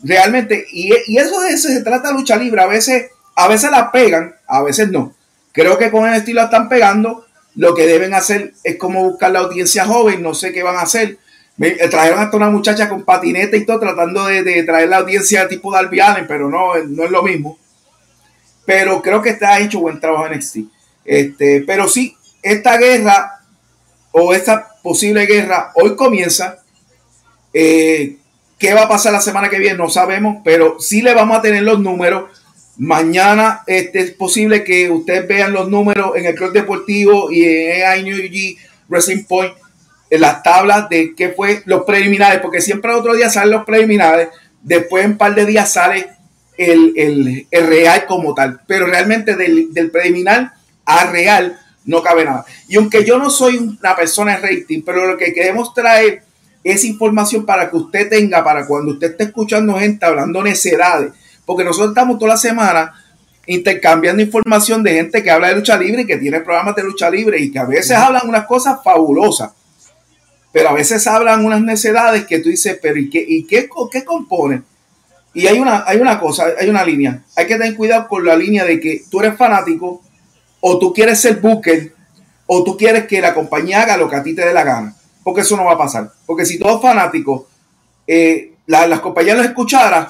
realmente, 0.02 0.66
y, 0.70 0.92
eso 1.16 1.40
de 1.40 1.50
eso 1.50 1.68
se 1.68 1.82
trata 1.82 2.08
de 2.08 2.14
lucha 2.14 2.36
libre, 2.36 2.60
a 2.60 2.66
veces, 2.66 3.10
a 3.34 3.48
veces 3.48 3.70
la 3.70 3.90
pegan, 3.90 4.34
a 4.46 4.62
veces 4.62 4.90
no. 4.90 5.14
Creo 5.52 5.78
que 5.78 5.90
con 5.90 6.06
el 6.06 6.14
estilo 6.14 6.42
están 6.42 6.68
pegando, 6.68 7.24
lo 7.56 7.74
que 7.74 7.86
deben 7.86 8.14
hacer 8.14 8.52
es 8.62 8.76
como 8.76 9.02
buscar 9.02 9.30
la 9.30 9.40
audiencia 9.40 9.86
joven, 9.86 10.22
no 10.22 10.34
sé 10.34 10.52
qué 10.52 10.62
van 10.62 10.76
a 10.76 10.82
hacer, 10.82 11.18
eh, 11.60 11.88
trajeron 11.88 12.20
hasta 12.20 12.36
una 12.38 12.48
muchacha 12.48 12.88
con 12.88 13.04
patineta 13.04 13.56
y 13.56 13.66
todo, 13.66 13.80
tratando 13.80 14.24
de, 14.26 14.62
traer 14.62 14.88
la 14.88 14.98
audiencia 14.98 15.46
tipo 15.46 15.70
Darby 15.70 16.00
Allen, 16.00 16.26
pero 16.26 16.48
no, 16.48 16.74
no 16.88 17.04
es 17.04 17.10
lo 17.10 17.22
mismo. 17.22 17.58
Pero 18.64 19.02
creo 19.02 19.20
que 19.20 19.30
está 19.30 19.58
hecho 19.60 19.80
buen 19.80 20.00
trabajo 20.00 20.26
en. 20.26 20.40
Este, 21.04 21.62
pero 21.66 21.88
sí, 21.88 22.16
esta 22.42 22.78
guerra 22.78 23.40
o 24.12 24.32
esta 24.32 24.68
posible 24.82 25.26
guerra 25.26 25.72
hoy 25.74 25.96
comienza. 25.96 26.58
Eh, 27.52 28.16
¿Qué 28.58 28.74
va 28.74 28.82
a 28.82 28.88
pasar 28.88 29.12
la 29.12 29.20
semana 29.20 29.48
que 29.48 29.58
viene? 29.58 29.76
No 29.76 29.90
sabemos, 29.90 30.38
pero 30.44 30.80
sí 30.80 31.02
le 31.02 31.14
vamos 31.14 31.38
a 31.38 31.42
tener 31.42 31.62
los 31.62 31.80
números. 31.80 32.30
Mañana 32.78 33.62
este, 33.66 34.00
es 34.00 34.10
posible 34.12 34.64
que 34.64 34.90
ustedes 34.90 35.26
vean 35.28 35.52
los 35.52 35.68
números 35.68 36.12
en 36.16 36.24
el 36.24 36.34
Club 36.34 36.52
Deportivo 36.52 37.30
y 37.30 37.44
en 37.44 38.04
New 38.04 38.16
Wrestling 38.88 39.24
Point 39.24 39.59
en 40.10 40.20
las 40.20 40.42
tablas 40.42 40.88
de 40.88 41.14
qué 41.14 41.30
fue 41.30 41.62
los 41.66 41.84
preliminares, 41.84 42.40
porque 42.40 42.60
siempre 42.60 42.90
el 42.90 42.98
otro 42.98 43.14
día 43.14 43.30
salen 43.30 43.52
los 43.52 43.64
preliminares, 43.64 44.28
después 44.60 45.04
en 45.04 45.12
un 45.12 45.18
par 45.18 45.34
de 45.34 45.46
días 45.46 45.72
sale 45.72 46.08
el, 46.58 47.46
real 47.50 48.04
como 48.06 48.34
tal, 48.34 48.60
pero 48.66 48.86
realmente 48.86 49.36
del, 49.36 49.72
del, 49.72 49.90
preliminar 49.90 50.52
a 50.84 51.06
real 51.10 51.58
no 51.84 52.02
cabe 52.02 52.24
nada. 52.24 52.44
Y 52.68 52.76
aunque 52.76 53.04
yo 53.04 53.18
no 53.18 53.30
soy 53.30 53.56
una 53.56 53.96
persona 53.96 54.36
de 54.36 54.48
rating, 54.48 54.82
pero 54.84 55.06
lo 55.06 55.16
que 55.16 55.32
queremos 55.32 55.72
traer 55.72 56.22
es 56.62 56.84
información 56.84 57.46
para 57.46 57.70
que 57.70 57.76
usted 57.76 58.10
tenga, 58.10 58.44
para 58.44 58.66
cuando 58.66 58.92
usted 58.92 59.12
esté 59.12 59.24
escuchando 59.24 59.78
gente 59.78 60.04
hablando 60.04 60.42
necedades, 60.42 61.12
porque 61.46 61.64
nosotros 61.64 61.90
estamos 61.90 62.18
toda 62.18 62.32
la 62.32 62.36
semana 62.36 62.92
intercambiando 63.46 64.22
información 64.22 64.82
de 64.82 64.94
gente 64.94 65.22
que 65.22 65.30
habla 65.30 65.48
de 65.48 65.56
lucha 65.56 65.76
libre 65.78 66.02
y 66.02 66.06
que 66.06 66.18
tiene 66.18 66.40
programas 66.40 66.76
de 66.76 66.82
lucha 66.82 67.08
libre 67.08 67.40
y 67.40 67.50
que 67.50 67.58
a 67.58 67.64
veces 67.64 67.92
hablan 67.92 68.28
unas 68.28 68.44
cosas 68.44 68.78
fabulosas 68.84 69.50
pero 70.52 70.70
a 70.70 70.72
veces 70.72 71.06
hablan 71.06 71.44
unas 71.44 71.62
necedades 71.62 72.26
que 72.26 72.40
tú 72.40 72.48
dices, 72.48 72.78
pero 72.80 72.98
¿y 72.98 73.08
qué, 73.08 73.24
y 73.26 73.46
qué, 73.46 73.68
qué 73.90 74.04
compone? 74.04 74.62
Y 75.32 75.46
hay 75.46 75.58
una, 75.58 75.84
hay 75.86 75.98
una 75.98 76.18
cosa, 76.18 76.46
hay 76.58 76.68
una 76.68 76.84
línea. 76.84 77.22
Hay 77.36 77.46
que 77.46 77.56
tener 77.56 77.76
cuidado 77.76 78.08
con 78.08 78.24
la 78.24 78.34
línea 78.34 78.64
de 78.64 78.80
que 78.80 79.02
tú 79.08 79.20
eres 79.20 79.36
fanático 79.36 80.02
o 80.60 80.78
tú 80.78 80.92
quieres 80.92 81.20
ser 81.20 81.36
booker 81.36 81.94
o 82.46 82.64
tú 82.64 82.76
quieres 82.76 83.06
que 83.06 83.20
la 83.20 83.32
compañía 83.32 83.82
haga 83.82 83.96
lo 83.96 84.10
que 84.10 84.16
a 84.16 84.22
ti 84.22 84.34
te 84.34 84.44
dé 84.44 84.52
la 84.52 84.64
gana. 84.64 84.96
Porque 85.22 85.42
eso 85.42 85.56
no 85.56 85.66
va 85.66 85.74
a 85.74 85.78
pasar. 85.78 86.10
Porque 86.26 86.44
si 86.44 86.58
todos 86.58 86.82
fanáticos, 86.82 87.42
eh, 88.06 88.54
las 88.66 89.00
compañías 89.00 89.36
los 89.36 89.46
escucharan, 89.46 90.08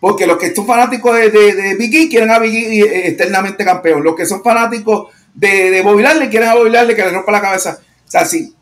porque 0.00 0.26
los 0.26 0.38
que 0.38 0.54
son 0.54 0.66
fanáticos 0.66 1.14
de, 1.16 1.30
de, 1.30 1.74
Biggie 1.76 2.08
quieren 2.08 2.30
a 2.30 2.38
Biggie 2.38 2.82
eh, 2.82 3.08
eternamente 3.08 3.64
campeón. 3.64 4.02
Los 4.02 4.16
que 4.16 4.26
son 4.26 4.42
fanáticos 4.42 5.12
de, 5.34 5.70
de 5.70 5.82
Bobby 5.82 6.02
quieren 6.28 6.48
a 6.48 6.54
Bobby 6.54 6.70
que 6.70 7.04
le 7.04 7.10
rompa 7.10 7.30
la 7.32 7.40
cabeza. 7.40 7.78
O 7.80 8.10
sea, 8.10 8.24
si 8.24 8.52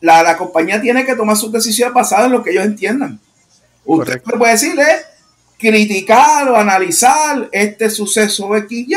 la, 0.00 0.36
compañía 0.36 0.80
tiene 0.80 1.04
que 1.04 1.14
tomar 1.14 1.36
sus 1.36 1.52
decisiones 1.52 1.94
basadas 1.94 2.26
en 2.26 2.32
lo 2.32 2.42
que 2.42 2.50
ellos 2.50 2.64
entiendan. 2.64 3.20
Usted 3.84 4.22
puede 4.22 4.52
decirle, 4.52 4.84
criticar 5.58 6.48
o 6.48 6.56
analizar 6.56 7.48
este 7.52 7.90
suceso 7.90 8.54
X 8.56 8.96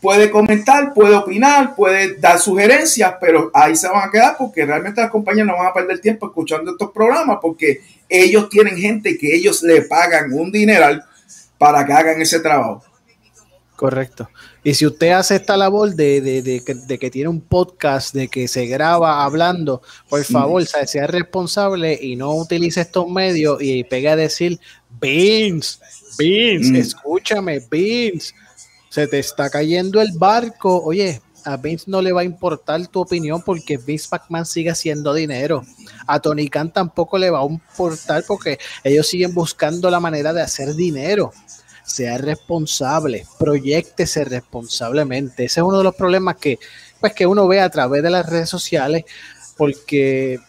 puede 0.00 0.30
comentar, 0.30 0.94
puede 0.94 1.14
opinar, 1.14 1.74
puede 1.74 2.16
dar 2.16 2.38
sugerencias, 2.38 3.14
pero 3.20 3.50
ahí 3.52 3.74
se 3.74 3.88
van 3.88 4.08
a 4.08 4.10
quedar 4.10 4.36
porque 4.38 4.64
realmente 4.64 5.00
las 5.00 5.10
compañías 5.10 5.46
no 5.46 5.56
van 5.56 5.66
a 5.66 5.74
perder 5.74 6.00
tiempo 6.00 6.26
escuchando 6.26 6.70
estos 6.70 6.90
programas 6.92 7.38
porque 7.42 7.80
ellos 8.08 8.48
tienen 8.48 8.76
gente 8.76 9.18
que 9.18 9.34
ellos 9.34 9.62
le 9.62 9.82
pagan 9.82 10.32
un 10.32 10.52
dineral 10.52 11.04
para 11.58 11.84
que 11.84 11.92
hagan 11.92 12.20
ese 12.20 12.40
trabajo. 12.40 12.84
Correcto. 13.74 14.28
Y 14.66 14.74
si 14.74 14.84
usted 14.84 15.12
hace 15.12 15.36
esta 15.36 15.56
labor 15.56 15.94
de, 15.94 16.20
de, 16.20 16.98
que 16.98 17.08
tiene 17.08 17.28
un 17.28 17.40
podcast, 17.40 18.12
de 18.12 18.26
que 18.26 18.48
se 18.48 18.66
graba 18.66 19.22
hablando, 19.22 19.80
por 20.08 20.24
favor, 20.24 20.66
sea 20.66 21.06
responsable 21.06 21.96
y 22.02 22.16
no 22.16 22.34
utilice 22.34 22.80
estos 22.80 23.08
medios 23.08 23.62
y 23.62 23.84
pegue 23.84 24.08
a 24.08 24.16
decir, 24.16 24.58
Vince, 25.00 25.78
Vince, 26.18 26.72
mm. 26.72 26.76
escúchame, 26.76 27.60
Vince, 27.70 28.34
se 28.88 29.06
te 29.06 29.20
está 29.20 29.50
cayendo 29.50 30.00
el 30.00 30.10
barco. 30.18 30.82
Oye, 30.82 31.22
a 31.44 31.56
Vince 31.56 31.84
no 31.86 32.02
le 32.02 32.10
va 32.10 32.22
a 32.22 32.24
importar 32.24 32.84
tu 32.88 33.02
opinión 33.02 33.42
porque 33.42 33.76
Vince 33.76 34.08
McMahon 34.10 34.46
sigue 34.46 34.70
haciendo 34.70 35.14
dinero. 35.14 35.62
A 36.08 36.18
Tony 36.18 36.48
Khan 36.48 36.72
tampoco 36.72 37.18
le 37.18 37.30
va 37.30 37.38
a 37.38 37.46
importar 37.46 38.24
porque 38.26 38.58
ellos 38.82 39.06
siguen 39.06 39.32
buscando 39.32 39.88
la 39.92 40.00
manera 40.00 40.32
de 40.32 40.42
hacer 40.42 40.74
dinero 40.74 41.32
sea 41.86 42.18
responsable, 42.18 43.26
proyectese 43.38 44.24
responsablemente. 44.24 45.44
Ese 45.44 45.60
es 45.60 45.64
uno 45.64 45.78
de 45.78 45.84
los 45.84 45.94
problemas 45.94 46.36
que, 46.36 46.58
pues, 47.00 47.14
que 47.14 47.26
uno 47.26 47.46
ve 47.46 47.60
a 47.60 47.70
través 47.70 48.02
de 48.02 48.10
las 48.10 48.28
redes 48.28 48.48
sociales, 48.48 49.04
porque 49.56 50.40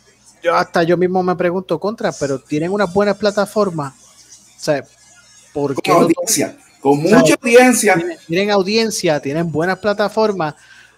yo 0.43 0.56
hasta 0.56 0.84
yo 0.84 0.97
mismo 0.97 1.21
me 1.23 1.36
pregunto 1.36 1.80
contra, 1.80 2.12
pero 2.12 2.39
tienen 2.39 2.71
una 2.71 2.86
buena 2.86 3.13
plataforma. 3.13 3.95
O 3.95 4.60
sea, 4.60 4.84
¿por 5.54 5.76
con 5.76 6.04
audiencia, 6.04 6.58
con 6.82 7.00
mucha 7.00 7.36
audiencia. 7.36 7.95
Tienen, 8.28 8.52
audiencia, 8.52 9.19
tienen 9.19 9.52
buenas 9.52 9.78
plataformas. 9.78 10.56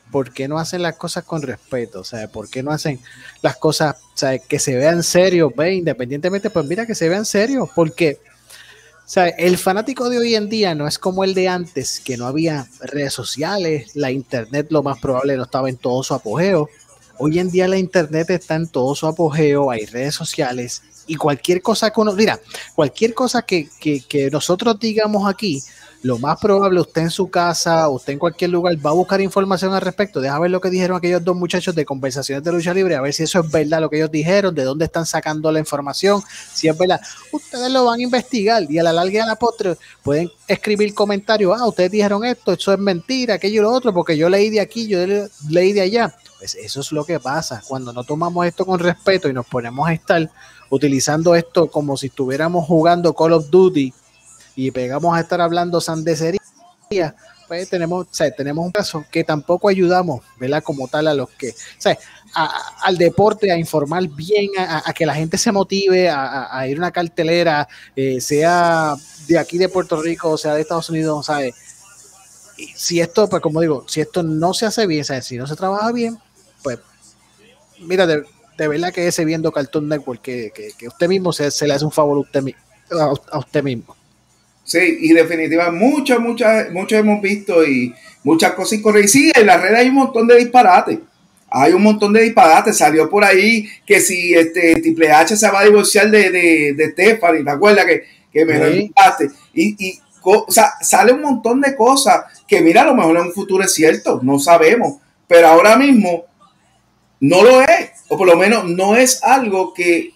¿Por 0.10 0.32
qué 0.34 0.48
no 0.48 0.58
hacen 0.58 0.82
las 0.82 0.96
cosas 0.96 1.24
con 1.24 1.42
respeto? 1.42 2.00
O 2.00 2.04
sea, 2.04 2.28
¿por 2.30 2.50
qué 2.50 2.64
no 2.64 2.72
hacen 2.72 3.00
las 3.42 3.58
cosas 3.58 3.96
que 4.48 4.58
se 4.58 4.76
vean 4.76 5.04
serios? 5.04 5.52
Ve, 5.56 5.76
independientemente, 5.76 6.50
pues 6.50 6.66
mira 6.66 6.86
que 6.86 6.96
se 6.96 7.10
vean 7.10 7.26
serios, 7.26 7.70
porque 7.76 8.20
o 9.10 9.12
sea, 9.12 9.28
el 9.30 9.58
fanático 9.58 10.08
de 10.08 10.20
hoy 10.20 10.36
en 10.36 10.50
día 10.50 10.76
no 10.76 10.88
es 10.88 11.00
como 11.00 11.24
el 11.24 11.34
de 11.34 11.48
antes, 11.48 12.00
que 12.00 12.16
no 12.16 12.28
había 12.28 12.68
redes 12.80 13.12
sociales, 13.12 13.96
la 13.96 14.12
internet 14.12 14.68
lo 14.70 14.84
más 14.84 15.00
probable 15.00 15.36
no 15.36 15.46
estaba 15.46 15.68
en 15.68 15.78
todo 15.78 16.04
su 16.04 16.14
apogeo. 16.14 16.70
Hoy 17.18 17.40
en 17.40 17.50
día 17.50 17.68
la 17.68 17.80
internet 17.80 18.30
está 18.30 18.54
en 18.54 18.68
todo 18.68 18.94
su 18.94 19.08
apogeo, 19.08 19.72
hay 19.72 19.88
redes 19.88 20.14
sociales 20.14 20.84
y 21.08 21.16
cualquier 21.16 21.64
cosa 21.64 21.90
que 21.90 22.00
uno, 22.00 22.14
mira, 22.14 22.40
cualquier 22.76 23.16
cosa 23.16 23.42
que, 23.42 23.68
que, 23.80 24.02
que 24.02 24.30
nosotros 24.30 24.80
digamos 24.80 25.28
aquí, 25.28 25.60
lo 26.02 26.18
más 26.18 26.40
probable 26.40 26.80
usted 26.80 27.02
en 27.02 27.10
su 27.10 27.30
casa, 27.30 27.90
usted 27.90 28.14
en 28.14 28.20
cualquier 28.20 28.52
lugar 28.52 28.74
va 28.84 28.92
a 28.92 28.94
buscar 28.94 29.20
información 29.20 29.74
al 29.74 29.82
respecto. 29.82 30.22
Deja 30.22 30.40
ver 30.40 30.52
lo 30.52 30.62
que 30.62 30.70
dijeron 30.70 30.98
aquellos 30.98 31.24
dos 31.24 31.36
muchachos 31.36 31.76
de 31.76 31.86
conversaciones 31.86 32.44
de 32.44 32.52
lucha 32.52 32.74
libre, 32.74 32.96
a 32.96 33.02
ver 33.02 33.14
si 33.14 33.24
eso 33.24 33.40
es 33.40 33.52
verdad 33.52 33.82
lo 33.82 33.90
que 33.90 33.98
ellos 33.98 34.12
dijeron, 34.12 34.56
de 34.56 34.64
dónde 34.64 34.86
están 34.86 35.06
sacando 35.06 35.52
la 35.52 35.60
información, 35.60 36.22
si 36.54 36.68
es 36.68 36.78
verdad. 36.78 37.02
Ustedes 37.32 37.70
lo 37.72 37.86
van 37.86 38.00
a 38.00 38.04
investigar 38.04 38.64
y 38.70 38.80
a 38.80 38.84
la 38.84 38.94
larga 38.94 39.14
y 39.14 39.18
a 39.18 39.26
la 39.26 39.36
postre 39.36 39.76
pueden 40.02 40.32
escribir 40.48 40.94
comentarios. 40.94 41.60
Ah, 41.60 41.66
ustedes 41.68 41.92
dijeron 41.92 42.24
esto, 42.24 42.54
eso 42.54 42.72
es 42.72 42.80
mentira, 42.80 43.36
aquello 43.36 43.62
y 43.62 43.64
lo 43.64 43.72
otro, 43.72 43.94
porque 43.94 44.18
yo 44.18 44.30
leí 44.30 44.50
de 44.50 44.62
aquí, 44.62 44.88
yo 44.88 45.00
leí 45.50 45.74
de 45.74 45.82
allá. 45.82 46.16
Pues 46.38 46.56
eso 46.56 46.80
es 46.80 46.94
lo 46.94 47.04
que 47.04 47.20
pasa 47.20 47.62
cuando 47.68 47.92
no 47.92 48.06
tomamos 48.06 48.46
esto 48.46 48.66
con 48.66 48.80
respeto 48.80 49.28
y 49.28 49.34
nos 49.34 49.46
ponemos 49.46 49.86
a 49.90 49.94
estar 49.94 50.32
utilizando 50.70 51.36
esto 51.36 51.70
como 51.70 51.98
si 51.98 52.08
estuviéramos 52.08 52.66
jugando 52.66 53.14
Call 53.14 53.34
of 53.34 53.50
Duty 53.50 53.94
y 54.60 54.72
pegamos 54.72 55.16
a 55.16 55.22
estar 55.22 55.40
hablando 55.40 55.80
sandecería, 55.80 56.42
pues 57.48 57.70
tenemos, 57.70 58.08
tenemos 58.36 58.66
un 58.66 58.74
caso 58.74 59.06
que 59.10 59.24
tampoco 59.24 59.70
ayudamos, 59.70 60.22
¿verdad? 60.38 60.62
Como 60.62 60.90
tal 60.90 61.08
a 61.08 61.14
los 61.14 61.30
que, 61.30 61.56
al 62.84 62.98
deporte, 62.98 63.54
a 63.54 63.58
informar 63.58 64.06
bien, 64.10 64.50
a, 64.58 64.92
que 64.92 65.06
la 65.06 65.16
gente 65.16 65.38
se 65.38 65.54
motive 65.54 66.10
a, 66.10 66.68
ir 66.68 66.76
a 66.76 66.80
una 66.80 66.92
cartelera, 66.92 67.70
eh, 67.96 68.20
sea 68.20 68.96
de 69.28 69.40
aquí 69.40 69.58
de 69.58 69.70
Puerto 69.70 70.02
Rico, 70.02 70.32
o 70.32 70.38
sea 70.38 70.56
de 70.56 70.62
Estados 70.62 70.90
Unidos, 70.90 71.28
¿sabes? 71.28 71.56
Y 72.58 72.68
si 72.76 73.00
esto, 73.00 73.30
pues 73.30 73.42
como 73.42 73.62
digo, 73.62 73.86
si 73.88 74.02
esto 74.02 74.24
no 74.24 74.54
se 74.54 74.66
hace 74.66 74.88
bien, 74.88 75.06
¿sabes? 75.06 75.26
Si 75.26 75.38
no 75.38 75.48
se 75.48 75.56
trabaja 75.56 75.90
bien, 75.94 76.20
pues, 76.64 76.80
mira, 77.80 78.06
de, 78.06 78.26
verdad 78.58 78.92
que 78.92 79.08
ese 79.08 79.24
viendo 79.24 79.54
Cartoon 79.54 79.88
Network, 79.88 80.22
que, 80.22 80.52
que, 80.78 80.88
usted 80.90 81.08
mismo 81.08 81.32
se, 81.32 81.66
le 81.66 81.74
hace 81.74 81.86
un 81.86 81.94
favor 81.94 82.18
a 82.18 82.20
usted, 82.20 82.44
a 83.32 83.40
usted 83.40 83.64
mismo. 83.64 83.99
Sí, 84.70 85.00
y 85.02 85.14
definitivamente 85.14 85.84
muchas, 85.84 86.20
muchas, 86.20 86.72
muchos 86.72 87.00
hemos 87.00 87.20
visto 87.24 87.66
y 87.66 87.92
muchas 88.24 88.52
cosas 88.52 88.78
y 88.78 89.08
Sí, 89.08 89.32
en 89.34 89.48
la 89.48 89.58
red 89.58 89.74
hay 89.74 89.88
un 89.90 89.96
montón 89.96 90.28
de 90.28 90.38
disparates. 90.38 91.00
Hay 91.50 91.74
un 91.74 91.82
montón 91.82 92.14
de 92.14 92.22
disparates. 92.22 92.78
Salió 92.78 93.10
por 93.10 93.24
ahí 93.24 93.68
que 93.84 94.00
si 94.00 94.36
este 94.36 94.76
Triple 94.76 95.12
H 95.12 95.36
se 95.36 95.50
va 95.50 95.62
a 95.62 95.66
divorciar 95.66 96.12
de, 96.12 96.30
de, 96.30 96.74
de 96.78 96.92
Stephanie, 96.92 97.44
¿te 97.44 97.50
acuerdas 97.50 97.86
que, 97.88 98.04
que 98.32 98.46
me 98.46 98.60
lo 98.60 98.70
Y, 98.70 98.94
y 99.56 100.00
o 100.22 100.46
sea, 100.50 100.74
sale 100.82 101.14
un 101.14 101.24
montón 101.24 101.62
de 101.62 101.76
cosas 101.76 102.26
que, 102.48 102.62
mira, 102.62 102.84
a 102.84 102.86
lo 102.86 102.94
mejor 102.94 103.18
en 103.18 103.24
un 103.24 103.34
futuro 103.34 103.64
es 103.64 103.74
cierto, 103.74 104.20
no 104.22 104.38
sabemos. 104.38 104.98
Pero 105.28 105.48
ahora 105.48 105.78
mismo 105.78 106.26
no 107.22 107.42
lo 107.42 107.62
es. 107.62 107.90
O 108.10 108.20
por 108.20 108.28
lo 108.28 108.36
menos 108.36 108.70
no 108.70 108.96
es 108.96 109.24
algo 109.24 109.74
que 109.74 110.12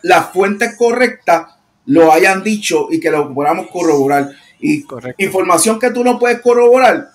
la 0.00 0.22
fuente 0.22 0.76
correcta 0.78 1.59
lo 1.90 2.12
hayan 2.12 2.44
dicho 2.44 2.86
y 2.88 3.00
que 3.00 3.10
lo 3.10 3.34
podamos 3.34 3.66
corroborar. 3.68 4.30
Y 4.60 4.84
información 5.18 5.80
que 5.80 5.90
tú 5.90 6.04
no 6.04 6.20
puedes 6.20 6.40
corroborar 6.40 7.10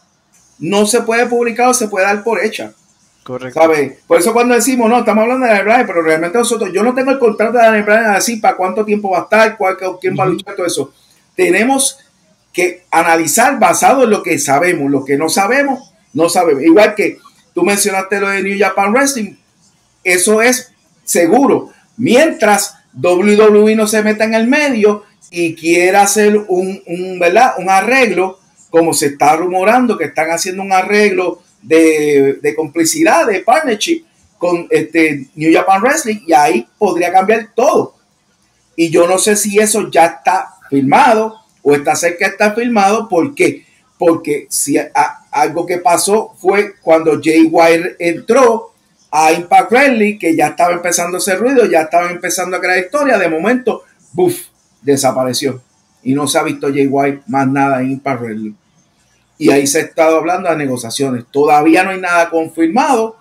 no 0.60 0.86
se 0.86 1.02
puede 1.02 1.28
publicar 1.28 1.70
o 1.70 1.74
se 1.74 1.88
puede 1.88 2.06
dar 2.06 2.22
por 2.26 2.44
hecha. 2.44 2.74
Correcto. 3.24 3.62
Por 4.06 4.20
eso 4.20 4.34
cuando 4.34 4.54
decimos, 4.54 4.90
no, 4.90 5.00
estamos 5.00 5.22
hablando 5.22 5.48
de 5.48 5.64
Bryan, 5.64 5.88
pero 5.88 6.02
realmente 6.02 6.38
nosotros, 6.38 6.72
yo 6.74 6.84
no 6.84 6.94
tengo 6.94 7.12
el 7.12 7.20
contrato 7.20 7.58
de 7.58 7.82
Bryan 7.84 8.16
así 8.16 8.36
para 8.36 8.58
cuánto 8.58 8.84
tiempo 8.84 9.12
va 9.12 9.20
a 9.20 9.22
estar, 9.22 9.58
cuál, 9.58 9.78
quién 10.02 10.14
va 10.20 10.26
a 10.26 10.28
luchar, 10.28 10.56
todo 10.56 10.66
eso. 10.66 10.94
Tenemos 11.36 11.98
que 12.52 12.84
analizar 12.92 13.58
basado 13.58 14.04
en 14.04 14.10
lo 14.10 14.24
que 14.24 14.38
sabemos, 14.40 14.92
lo 14.92 15.06
que 15.06 15.18
no 15.18 15.30
sabemos, 15.30 15.94
no 16.12 16.28
sabemos. 16.28 16.64
Igual 16.64 16.96
que 16.96 17.20
tú 17.54 17.64
mencionaste 17.64 18.20
lo 18.20 18.28
de 18.28 18.44
New 18.44 18.60
Japan 18.60 18.92
Wrestling, 18.92 19.36
eso 20.04 20.42
es 20.42 20.74
seguro. 21.06 21.72
Mientras 21.96 22.76
WWE 23.02 23.76
no 23.76 23.88
se 23.88 24.02
meta 24.02 24.24
en 24.24 24.34
el 24.34 24.48
medio 24.48 25.04
y 25.32 25.56
quiera 25.56 26.04
hacer 26.04 26.38
un, 26.48 27.20
¿verdad? 27.20 27.54
un 27.58 27.70
arreglo, 27.70 28.40
como 28.70 28.94
se 28.94 29.08
está 29.08 29.36
rumorando 29.36 29.98
que 29.98 30.06
están 30.06 30.30
haciendo 30.30 30.64
un 30.64 30.72
arreglo 30.72 31.42
de, 31.62 32.54
complicidad, 32.56 33.26
de 33.28 33.42
partnership 33.42 34.04
con 34.38 34.68
este 34.70 35.28
New 35.36 35.54
Japan 35.54 35.82
Wrestling 35.82 36.20
y 36.28 36.34
ahí 36.34 36.68
podría 36.78 37.12
cambiar 37.12 37.50
todo. 37.56 37.96
Y 38.76 38.90
yo 38.90 39.08
no 39.08 39.18
sé 39.18 39.36
si 39.36 39.58
eso 39.60 39.90
ya 39.90 40.06
está 40.06 40.54
firmado 40.70 41.36
o 41.64 41.74
está 41.74 41.96
cerca 41.96 42.26
de 42.26 42.32
estar 42.32 42.56
firmado. 42.56 43.08
¿Por 43.08 43.34
qué? 43.34 43.66
Porque 43.98 44.48
si 44.50 44.78
algo 45.32 45.66
que 45.66 45.78
pasó 45.78 46.34
fue 46.38 46.76
cuando 46.82 47.20
Jay 47.24 47.48
Wire 47.50 47.96
entró 48.00 48.75
a 49.18 49.32
Impact 49.32 49.72
Wrestling, 49.72 50.18
que 50.20 50.36
ya 50.36 50.48
estaba 50.48 50.74
empezando 50.74 51.20
hacer 51.20 51.40
ruido, 51.40 51.66
ya 51.66 51.84
estaba 51.84 52.12
empezando 52.12 52.58
a 52.58 52.60
crear 52.60 52.80
historia, 52.80 53.18
de 53.18 53.30
momento, 53.30 53.84
¡buf! 54.12 54.36
desapareció. 54.82 55.62
Y 56.04 56.14
no 56.14 56.28
se 56.28 56.38
ha 56.38 56.44
visto 56.44 56.68
Jay 56.68 56.88
White 56.88 57.22
más 57.28 57.48
nada 57.48 57.82
en 57.82 57.92
Impact 57.92 58.22
Wrestling. 58.22 58.54
Y 59.38 59.52
ahí 59.52 59.66
se 59.68 59.80
ha 59.80 59.82
estado 59.84 60.18
hablando 60.18 60.50
de 60.50 60.58
negociaciones. 60.58 61.24
Todavía 61.32 61.86
no 61.86 61.92
hay 61.92 62.02
nada 62.02 62.30
confirmado, 62.30 63.16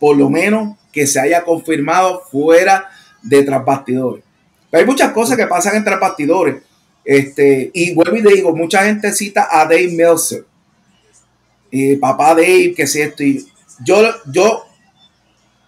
por 0.00 0.16
lo 0.16 0.30
menos 0.30 0.78
que 0.90 1.06
se 1.06 1.20
haya 1.20 1.44
confirmado 1.44 2.22
fuera 2.30 2.88
de 3.22 3.42
tras 3.42 3.62
bastidores. 3.62 4.24
Pero 4.70 4.80
hay 4.80 4.86
muchas 4.86 5.12
cosas 5.12 5.36
que 5.36 5.46
pasan 5.46 5.76
entre 5.76 5.96
bastidores. 5.96 6.62
Este, 7.04 7.70
y 7.74 7.94
vuelvo 7.94 8.16
y 8.16 8.22
digo, 8.22 8.56
mucha 8.56 8.84
gente 8.84 9.12
cita 9.12 9.46
a 9.50 9.64
Dave 9.64 9.92
Meltzer. 9.92 10.46
Y 11.70 11.96
papá 11.96 12.34
Dave, 12.34 12.72
que 12.74 12.84
es 12.84 12.96
esto. 12.96 13.22
Y 13.22 13.46
yo, 13.84 14.02
yo 14.32 14.64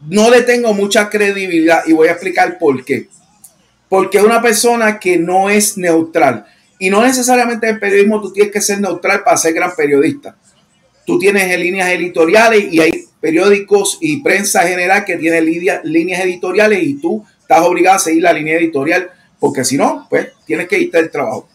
no 0.01 0.31
le 0.31 0.43
tengo 0.43 0.75
mucha 0.75 1.09
credibilidad 1.09 1.83
y 1.87 1.93
voy 1.93 2.09
a 2.09 2.13
explicar 2.13 2.59
por 2.59 2.85
qué. 2.85 3.09
Porque 3.89 4.21
una 4.21 4.43
persona 4.43 4.99
que 4.99 5.17
no 5.19 5.49
es 5.49 5.79
neutral, 5.79 6.47
y 6.79 6.91
no 6.91 7.03
necesariamente 7.03 7.69
en 7.69 7.81
periodismo 7.81 8.21
tú 8.21 8.33
tienes 8.33 8.53
que 8.53 8.61
ser 8.61 8.81
neutral 8.81 9.23
para 9.25 9.37
ser 9.37 9.55
gran 9.55 9.75
periodista. 9.75 10.37
Tú 11.07 11.19
tienes 11.19 11.59
líneas 11.59 11.89
editoriales 11.91 12.73
y 12.73 12.81
hay 12.81 13.05
periódicos 13.21 13.99
y 14.01 14.23
prensa 14.23 14.63
general 14.63 15.05
que 15.05 15.17
tiene 15.17 15.41
líneas 15.41 16.25
editoriales 16.25 16.83
y 16.83 16.95
tú 17.01 17.25
estás 17.41 17.61
obligado 17.61 17.97
a 17.97 18.01
seguir 18.01 18.23
la 18.23 18.33
línea 18.33 18.57
editorial 18.57 19.11
porque 19.39 19.65
si 19.65 19.77
no, 19.77 20.07
pues 20.11 20.29
tienes 20.47 20.69
que 20.69 20.79
irte 20.79 20.99
del 20.99 21.11
trabajo. 21.11 21.49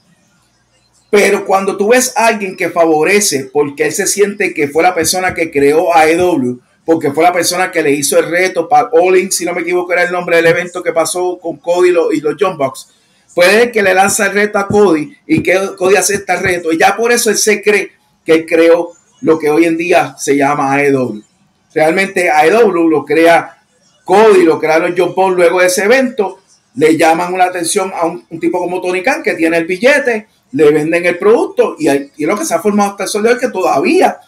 Pero 1.09 1.45
cuando 1.45 1.75
tú 1.75 1.89
ves 1.89 2.13
a 2.15 2.27
alguien 2.27 2.55
que 2.55 2.69
favorece 2.69 3.49
porque 3.51 3.85
él 3.85 3.91
se 3.91 4.07
siente 4.07 4.53
que 4.53 4.69
fue 4.69 4.81
la 4.81 4.95
persona 4.95 5.33
que 5.33 5.51
creó 5.51 5.93
a 5.93 6.09
EW, 6.09 6.61
porque 6.85 7.11
fue 7.11 7.23
la 7.23 7.33
persona 7.33 7.71
que 7.71 7.83
le 7.83 7.91
hizo 7.91 8.17
el 8.17 8.29
reto 8.29 8.67
para 8.67 8.89
All 8.91 9.31
si 9.31 9.45
no 9.45 9.53
me 9.53 9.61
equivoco, 9.61 9.93
era 9.93 10.03
el 10.03 10.11
nombre 10.11 10.37
del 10.37 10.47
evento 10.47 10.81
que 10.81 10.91
pasó 10.91 11.37
con 11.39 11.57
Cody 11.57 11.89
y 12.13 12.21
los, 12.21 12.35
John 12.39 12.57
Box. 12.57 12.89
Fue 13.27 13.71
que 13.71 13.81
le 13.81 13.93
lanza 13.93 14.25
el 14.27 14.33
reto 14.33 14.57
a 14.57 14.67
Cody 14.67 15.15
y 15.25 15.41
que 15.41 15.57
Cody 15.77 15.95
acepta 15.95 16.33
el 16.33 16.43
reto. 16.43 16.71
Y 16.71 16.77
ya 16.77 16.95
por 16.97 17.11
eso 17.11 17.29
él 17.29 17.37
se 17.37 17.61
cree 17.61 17.91
que 18.25 18.33
él 18.33 18.45
creó 18.45 18.91
lo 19.21 19.37
que 19.39 19.49
hoy 19.49 19.65
en 19.65 19.77
día 19.77 20.15
se 20.17 20.35
llama 20.35 20.73
AEW. 20.73 21.23
Realmente 21.73 22.29
AEW 22.29 22.89
lo 22.89 23.05
crea 23.05 23.57
Cody, 24.03 24.43
lo 24.43 24.59
crearon 24.59 24.95
John 24.97 25.15
Paul 25.15 25.35
luego 25.35 25.61
de 25.61 25.67
ese 25.67 25.85
evento. 25.85 26.39
Le 26.75 26.97
llaman 26.97 27.33
una 27.33 27.45
atención 27.45 27.91
a 27.95 28.05
un, 28.05 28.25
tipo 28.39 28.59
como 28.59 28.81
Tony 28.81 29.03
Khan 29.03 29.23
que 29.23 29.35
tiene 29.35 29.57
el 29.57 29.65
billete, 29.65 30.27
le 30.51 30.71
venden 30.71 31.05
el 31.05 31.17
producto 31.17 31.75
y, 31.77 31.87
y 31.89 32.25
lo 32.25 32.37
que 32.37 32.45
se 32.45 32.53
ha 32.53 32.59
formado 32.59 32.91
hasta 32.91 33.03
el 33.03 33.09
sol 33.09 33.37
que 33.39 33.49
todavía 33.49 34.19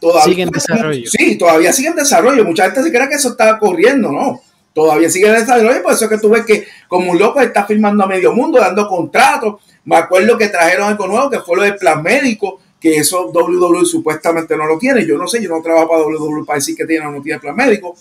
Todavía, 0.00 0.24
sigue 0.24 0.42
en 0.42 0.50
desarrollo. 0.50 1.10
Sí, 1.10 1.36
todavía 1.36 1.72
sigue 1.72 1.88
en 1.88 1.96
desarrollo. 1.96 2.44
Mucha 2.44 2.64
gente 2.64 2.82
se 2.82 2.90
cree 2.90 3.08
que 3.08 3.16
eso 3.16 3.30
está 3.30 3.58
corriendo, 3.58 4.10
¿no? 4.10 4.40
Todavía 4.72 5.10
sigue 5.10 5.26
en 5.26 5.34
desarrollo, 5.34 5.82
por 5.82 5.92
eso 5.92 6.04
es 6.04 6.10
que 6.10 6.18
tú 6.18 6.30
ves 6.30 6.44
que 6.46 6.66
como 6.88 7.10
un 7.10 7.18
loco 7.18 7.40
está 7.40 7.66
firmando 7.66 8.04
a 8.04 8.06
medio 8.06 8.32
mundo, 8.32 8.58
dando 8.58 8.88
contratos. 8.88 9.60
Me 9.84 9.96
acuerdo 9.96 10.38
que 10.38 10.48
trajeron 10.48 10.88
algo 10.88 11.06
nuevo, 11.06 11.28
que 11.28 11.40
fue 11.40 11.56
lo 11.56 11.62
del 11.64 11.76
plan 11.76 12.02
médico, 12.02 12.60
que 12.80 12.96
eso 12.96 13.30
WWE 13.30 13.84
supuestamente 13.84 14.56
no 14.56 14.66
lo 14.66 14.78
tiene. 14.78 15.04
Yo 15.04 15.18
no 15.18 15.26
sé, 15.26 15.42
yo 15.42 15.50
no 15.50 15.60
trabajo 15.60 15.88
para 15.88 16.02
WWE 16.02 16.46
para 16.46 16.58
decir 16.58 16.76
que 16.76 16.86
tiene 16.86 17.06
o 17.06 17.10
no 17.10 17.20
tiene 17.20 17.38
plan 17.38 17.56
médico. 17.56 17.94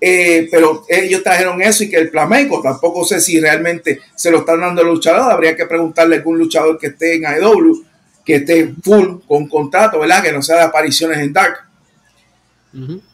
Eh, 0.00 0.48
pero 0.50 0.84
ellos 0.88 1.22
trajeron 1.22 1.60
eso 1.60 1.84
y 1.84 1.90
que 1.90 1.96
el 1.96 2.10
plan 2.10 2.28
médico, 2.28 2.62
tampoco 2.62 3.04
sé 3.04 3.20
si 3.20 3.38
realmente 3.38 4.00
se 4.14 4.30
lo 4.30 4.38
están 4.38 4.60
dando 4.60 4.80
al 4.80 4.88
luchador. 4.88 5.30
Habría 5.30 5.54
que 5.54 5.66
preguntarle 5.66 6.16
a 6.16 6.18
algún 6.18 6.38
luchador 6.38 6.78
que 6.78 6.88
esté 6.88 7.16
en 7.16 7.26
AEW 7.26 7.84
que 8.30 8.36
esté 8.36 8.74
full 8.84 9.18
con 9.26 9.48
contrato, 9.48 9.98
¿verdad? 9.98 10.22
Que 10.22 10.30
no 10.32 10.40
sea 10.40 10.58
de 10.58 10.62
apariciones 10.62 11.18
en 11.18 11.32
Dark. 11.32 11.58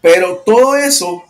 Pero 0.02 0.42
todo 0.44 0.76
eso, 0.76 1.24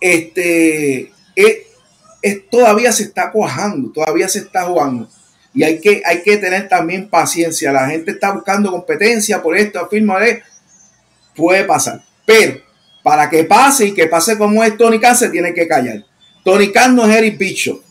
este, 0.00 1.12
es, 1.36 2.50
todavía 2.50 2.90
se 2.90 3.04
está 3.04 3.30
cuajando, 3.30 3.92
todavía 3.92 4.28
se 4.28 4.40
está 4.40 4.64
jugando. 4.64 5.08
Y 5.54 5.62
hay 5.62 5.80
que, 5.80 6.02
hay 6.04 6.22
que 6.22 6.36
tener 6.38 6.68
también 6.68 7.08
paciencia. 7.08 7.70
La 7.70 7.88
gente 7.88 8.10
está 8.10 8.32
buscando 8.32 8.72
competencia 8.72 9.40
por 9.40 9.56
esto, 9.56 9.78
afirma, 9.78 10.18
puede 11.36 11.62
pasar. 11.62 12.02
Pero 12.26 12.60
para 13.04 13.30
que 13.30 13.44
pase 13.44 13.86
y 13.86 13.94
que 13.94 14.08
pase 14.08 14.36
como 14.36 14.64
es 14.64 14.76
Tony 14.76 14.98
Khan, 14.98 15.16
se 15.16 15.30
tiene 15.30 15.54
que 15.54 15.68
callar. 15.68 16.04
Tony 16.44 16.72
Khan 16.72 16.96
no 16.96 17.06
es 17.06 17.14
Eric 17.14 17.38
Bicho. 17.38 17.84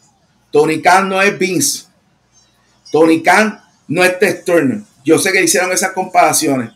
Tony 0.52 0.82
Khan 0.82 1.08
no 1.08 1.22
es 1.22 1.40
Vince. 1.40 1.86
Tony 2.92 3.24
Khan 3.24 3.62
no 3.88 4.04
es 4.04 4.20
Test 4.20 4.46
Turner. 4.46 4.82
Yo 5.04 5.18
sé 5.18 5.32
que 5.32 5.44
hicieron 5.44 5.72
esas 5.72 5.92
comparaciones. 5.92 6.72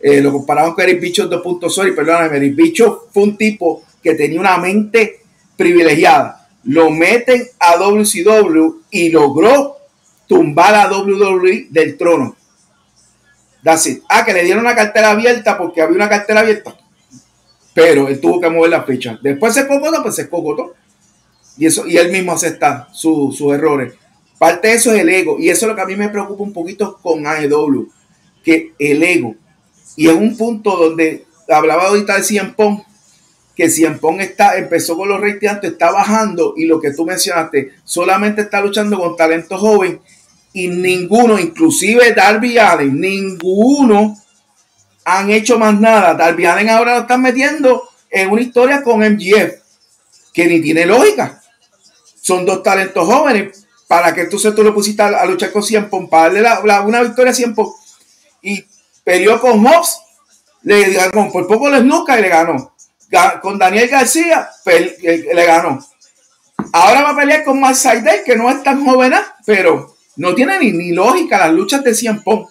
Eh, 0.00 0.20
lo 0.20 0.32
compararon 0.32 0.74
con 0.74 0.84
Eric 0.84 1.00
Bicho 1.00 1.30
2.0 1.30 1.88
y 1.88 1.92
perdóname, 1.92 2.36
Eric 2.36 2.54
Bicho 2.54 3.08
fue 3.12 3.22
un 3.22 3.36
tipo 3.36 3.84
que 4.02 4.14
tenía 4.14 4.40
una 4.40 4.58
mente 4.58 5.20
privilegiada. 5.56 6.48
Lo 6.64 6.90
meten 6.90 7.46
a 7.58 7.76
WCW 7.76 8.82
y 8.90 9.08
logró 9.10 9.76
tumbar 10.26 10.74
a 10.74 10.90
WWE 10.90 11.68
del 11.70 11.96
trono. 11.96 12.36
That's. 13.62 13.98
Ah, 14.08 14.24
que 14.24 14.32
le 14.32 14.44
dieron 14.44 14.64
una 14.64 14.74
cartera 14.74 15.10
abierta 15.10 15.56
porque 15.58 15.80
había 15.80 15.96
una 15.96 16.08
cartera 16.08 16.40
abierta. 16.40 16.76
Pero 17.74 18.08
él 18.08 18.20
tuvo 18.20 18.40
que 18.40 18.48
mover 18.48 18.70
la 18.70 18.84
ficha. 18.84 19.18
Después 19.22 19.54
se 19.54 19.66
cocotó, 19.66 20.02
pues 20.02 20.14
se 20.14 20.28
cocotó. 20.28 20.74
Y, 21.58 21.66
eso, 21.66 21.86
y 21.86 21.96
él 21.96 22.12
mismo 22.12 22.32
acepta 22.32 22.88
sus 22.92 23.40
errores. 23.52 23.94
Parte 24.38 24.68
de 24.68 24.74
eso 24.74 24.92
es 24.92 25.00
el 25.00 25.08
ego. 25.08 25.38
Y 25.38 25.48
eso 25.48 25.66
es 25.66 25.70
lo 25.70 25.76
que 25.76 25.82
a 25.82 25.86
mí 25.86 25.96
me 25.96 26.08
preocupa 26.08 26.42
un 26.42 26.52
poquito 26.52 26.98
con 27.02 27.26
AEW. 27.26 27.88
Que 28.44 28.72
el 28.78 29.02
ego. 29.02 29.34
Y 29.96 30.08
es 30.08 30.14
un 30.14 30.36
punto 30.36 30.76
donde 30.76 31.24
hablaba 31.48 31.88
ahorita 31.88 32.16
de 32.16 32.22
Cien 32.22 32.54
Pong. 32.54 32.80
Que 33.54 33.70
Cien 33.70 33.98
Pong 33.98 34.20
está, 34.20 34.58
empezó 34.58 34.96
con 34.96 35.08
los 35.08 35.20
ratings 35.20 35.64
está 35.64 35.90
bajando. 35.90 36.54
Y 36.56 36.66
lo 36.66 36.80
que 36.80 36.92
tú 36.92 37.06
mencionaste, 37.06 37.72
solamente 37.84 38.42
está 38.42 38.60
luchando 38.60 38.98
con 38.98 39.16
talento 39.16 39.56
joven. 39.56 40.00
Y 40.52 40.68
ninguno, 40.68 41.38
inclusive 41.38 42.12
Darby 42.12 42.58
Allen, 42.58 43.00
ninguno 43.00 44.18
han 45.04 45.30
hecho 45.30 45.58
más 45.58 45.78
nada. 45.78 46.14
Darby 46.14 46.44
Allen 46.44 46.68
ahora 46.68 46.96
lo 46.96 47.00
están 47.02 47.22
metiendo 47.22 47.88
en 48.10 48.30
una 48.30 48.42
historia 48.42 48.82
con 48.82 49.00
MGF. 49.00 49.54
Que 50.34 50.46
ni 50.46 50.60
tiene 50.60 50.84
lógica. 50.84 51.40
Son 52.20 52.44
dos 52.44 52.62
talentos 52.62 53.06
jóvenes 53.06 53.65
para 53.88 54.14
que 54.14 54.22
entonces 54.22 54.54
tú 54.54 54.62
lo 54.62 54.74
pusiste 54.74 55.02
a, 55.02 55.24
luchar 55.26 55.52
con 55.52 55.62
Cienpo, 55.62 56.08
para 56.08 56.40
darle 56.40 56.80
una 56.86 57.02
victoria 57.02 57.32
a 57.32 57.34
Cienpo. 57.34 57.76
Y 58.42 58.64
peleó 59.04 59.40
con 59.40 59.64
Hobbs, 59.64 59.98
le 60.62 60.92
ganó, 60.92 61.30
por 61.30 61.46
poco 61.46 61.70
les 61.70 61.84
nunca 61.84 62.18
y 62.18 62.22
le 62.22 62.28
ganó. 62.28 62.74
Con 63.40 63.58
Daniel 63.58 63.88
García, 63.88 64.48
le 64.64 65.46
ganó. 65.46 65.84
Ahora 66.72 67.02
va 67.02 67.10
a 67.10 67.16
pelear 67.16 67.44
con 67.44 67.74
Seidel, 67.74 68.22
que 68.24 68.36
no 68.36 68.50
es 68.50 68.62
tan 68.62 68.84
joven, 68.84 69.12
pero 69.44 69.94
no 70.16 70.34
tiene 70.34 70.58
ni, 70.58 70.92
lógica 70.92 71.38
las 71.38 71.52
luchas 71.52 71.84
de 71.84 71.94
Cien 71.94 72.22
Pong. 72.22 72.46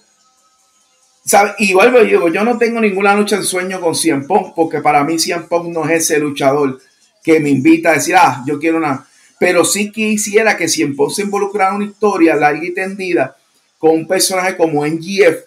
Y 1.57 1.73
vuelvo 1.73 1.99
y 2.01 2.07
digo, 2.07 2.29
yo 2.29 2.43
no 2.43 2.57
tengo 2.57 2.79
ninguna 2.79 3.15
lucha 3.15 3.35
en 3.35 3.43
sueño 3.43 3.81
con 3.81 3.95
Cien 3.95 4.25
porque 4.27 4.79
para 4.79 5.03
mí 5.03 5.19
Cien 5.19 5.47
no 5.49 5.85
es 5.89 6.03
ese 6.03 6.19
luchador 6.19 6.79
que 7.23 7.39
me 7.39 7.49
invita 7.49 7.89
a 7.89 7.93
decir, 7.93 8.15
ah, 8.15 8.43
yo 8.45 8.59
quiero 8.59 8.77
una 8.77 9.05
pero 9.39 9.65
sí 9.65 9.91
quisiera 9.91 10.57
que 10.57 10.67
si 10.67 10.81
en 10.81 10.95
se 11.09 11.23
involucrara 11.23 11.75
una 11.75 11.85
historia 11.85 12.35
larga 12.35 12.65
y 12.65 12.73
tendida 12.73 13.35
con 13.77 13.91
un 13.91 14.07
personaje 14.07 14.55
como 14.55 14.85
NGF 14.85 15.43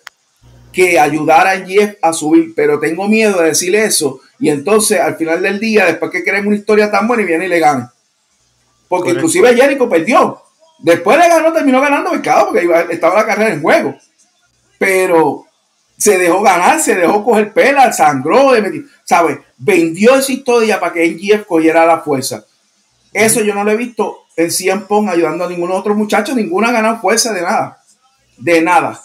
que 0.72 0.98
ayudara 0.98 1.50
a 1.50 1.56
NGF 1.56 1.96
a 2.02 2.12
subir, 2.12 2.52
pero 2.54 2.78
tengo 2.78 3.08
miedo 3.08 3.40
de 3.40 3.48
decirle 3.48 3.84
eso 3.84 4.20
y 4.38 4.50
entonces 4.50 5.00
al 5.00 5.16
final 5.16 5.42
del 5.42 5.58
día, 5.58 5.86
después 5.86 6.10
que 6.10 6.22
creen 6.22 6.46
una 6.46 6.56
historia 6.56 6.90
tan 6.90 7.08
buena 7.08 7.22
y 7.22 7.26
viene 7.26 7.46
y 7.46 7.48
le 7.48 7.58
gana. 7.58 7.92
Porque 8.88 9.10
inclusive 9.10 9.54
Jericho 9.54 9.88
perdió. 9.88 10.42
Después 10.78 11.18
le 11.18 11.28
ganó, 11.28 11.52
terminó 11.52 11.80
ganando 11.80 12.12
mercado 12.12 12.48
porque 12.48 12.68
estaba 12.90 13.16
la 13.16 13.26
carrera 13.26 13.52
en 13.52 13.62
juego. 13.62 13.96
Pero 14.78 15.44
se 15.96 16.16
dejó 16.16 16.40
ganar, 16.40 16.80
se 16.80 16.94
dejó 16.94 17.24
coger 17.24 17.52
pela, 17.52 17.92
sangró, 17.92 18.52
¿sabes? 19.04 19.38
Vendió 19.56 20.14
esa 20.14 20.32
historia 20.32 20.78
para 20.78 20.92
que 20.92 21.10
NGF 21.10 21.46
cogiera 21.46 21.84
la 21.84 22.00
fuerza. 22.00 22.44
Eso 23.12 23.40
yo 23.40 23.54
no 23.54 23.64
lo 23.64 23.70
he 23.70 23.76
visto 23.76 24.26
en 24.36 24.50
100 24.50 24.86
Pong 24.86 25.08
ayudando 25.08 25.44
a 25.44 25.48
ningún 25.48 25.72
otro 25.72 25.94
muchacho, 25.94 26.34
ninguna 26.34 26.68
ha 26.68 26.72
ganado 26.72 27.00
fuerza 27.00 27.32
de 27.32 27.42
nada. 27.42 27.82
De 28.36 28.60
nada. 28.60 29.00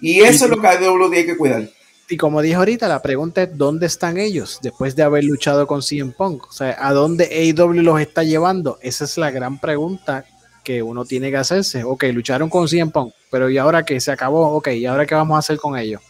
Y 0.00 0.20
eso 0.20 0.44
es 0.44 0.50
lo 0.50 0.60
que 0.60 0.66
AEW 0.66 1.10
tiene 1.10 1.26
que 1.26 1.36
cuidar. 1.36 1.68
Y 2.08 2.16
como 2.16 2.40
dije 2.40 2.54
ahorita, 2.54 2.88
la 2.88 3.02
pregunta 3.02 3.42
es: 3.42 3.56
¿dónde 3.56 3.86
están 3.86 4.16
ellos 4.16 4.60
después 4.62 4.94
de 4.94 5.02
haber 5.02 5.24
luchado 5.24 5.66
con 5.66 5.82
CM 5.82 6.12
Punk? 6.12 6.46
O 6.48 6.52
sea, 6.52 6.76
¿a 6.78 6.92
dónde 6.92 7.24
AEW 7.24 7.82
los 7.82 8.00
está 8.00 8.22
llevando? 8.22 8.78
Esa 8.80 9.04
es 9.04 9.18
la 9.18 9.30
gran 9.30 9.58
pregunta 9.58 10.24
que 10.62 10.82
uno 10.82 11.04
tiene 11.04 11.30
que 11.30 11.36
hacerse. 11.36 11.84
Ok, 11.84 12.04
lucharon 12.12 12.48
con 12.48 12.68
CM 12.68 12.90
Punk, 12.90 13.12
pero 13.30 13.48
¿y 13.50 13.58
ahora 13.58 13.84
que 13.84 14.00
se 14.00 14.12
acabó? 14.12 14.48
Ok, 14.56 14.68
¿y 14.68 14.86
ahora 14.86 15.06
qué 15.06 15.14
vamos 15.14 15.36
a 15.36 15.38
hacer 15.38 15.58
con 15.58 15.76
ellos? 15.76 16.02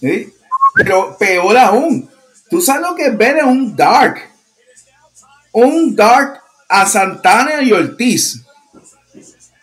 ¿Sí? 0.00 0.32
Pero 0.74 1.16
peor 1.18 1.56
aún, 1.56 2.08
tú 2.48 2.60
sabes 2.60 2.82
lo 2.82 2.94
que 2.94 3.06
es 3.06 3.16
ver 3.16 3.38
en 3.38 3.46
un 3.46 3.76
dark 3.76 4.31
un 5.52 5.94
Dark 5.94 6.40
a 6.68 6.86
Santana 6.86 7.62
y 7.62 7.72
Ortiz. 7.72 8.42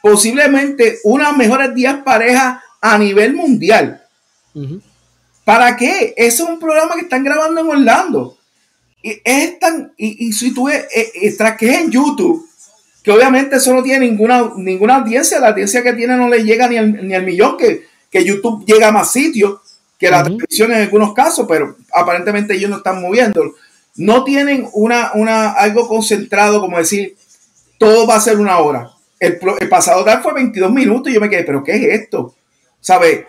Posiblemente 0.01 0.99
una 1.03 1.33
mejores 1.33 1.73
10 1.73 2.03
parejas 2.03 2.61
a 2.79 2.97
nivel 2.97 3.33
mundial. 3.33 4.01
¿Para 5.43 5.75
qué? 5.75 6.13
Eso 6.15 6.43
es 6.43 6.49
un 6.49 6.59
programa 6.59 6.95
que 6.95 7.01
están 7.01 7.23
grabando 7.23 7.61
en 7.61 7.67
Orlando. 7.67 8.37
Y 9.01 9.19
es 9.23 9.59
tan, 9.59 9.93
y, 9.97 10.31
si 10.33 10.53
tú 10.53 10.65
ves, 10.65 10.85
eh, 10.93 11.11
eh, 11.15 11.57
en 11.61 11.89
YouTube, 11.89 12.45
que 13.01 13.11
obviamente 13.11 13.55
eso 13.55 13.73
no 13.73 13.81
tiene 13.81 14.07
ninguna, 14.07 14.51
ninguna 14.57 14.97
audiencia, 14.97 15.39
la 15.39 15.49
audiencia 15.49 15.81
que 15.81 15.93
tiene 15.93 16.17
no 16.17 16.27
le 16.27 16.43
llega 16.43 16.67
ni 16.67 16.77
al, 16.77 17.07
ni 17.07 17.13
al 17.13 17.23
millón, 17.23 17.57
que, 17.57 17.85
que 18.11 18.23
YouTube 18.23 18.65
llega 18.65 18.89
a 18.89 18.91
más 18.91 19.11
sitios 19.11 19.59
que 19.97 20.09
la 20.09 20.23
televisión 20.23 20.71
en 20.71 20.81
algunos 20.81 21.13
casos, 21.13 21.45
pero 21.47 21.77
aparentemente 21.93 22.55
ellos 22.55 22.69
no 22.69 22.77
están 22.77 23.01
moviendo 23.01 23.55
no 23.95 24.23
tienen 24.23 24.67
una, 24.73 25.11
una, 25.13 25.51
algo 25.51 25.87
concentrado 25.87 26.61
como 26.61 26.77
decir, 26.77 27.15
todo 27.77 28.07
va 28.07 28.15
a 28.15 28.21
ser 28.21 28.37
una 28.39 28.57
hora. 28.59 28.91
El, 29.19 29.37
pasado 29.69 30.03
tal 30.05 30.21
fue 30.23 30.33
22 30.33 30.71
minutos 30.71 31.11
y 31.11 31.15
yo 31.15 31.21
me 31.21 31.29
quedé, 31.29 31.43
pero 31.43 31.63
¿qué 31.63 31.75
es 31.75 32.01
esto? 32.01 32.33
¿Sabes? 32.79 33.25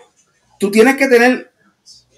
Tú 0.59 0.71
tienes 0.71 0.95
que 0.95 1.07
tener 1.07 1.51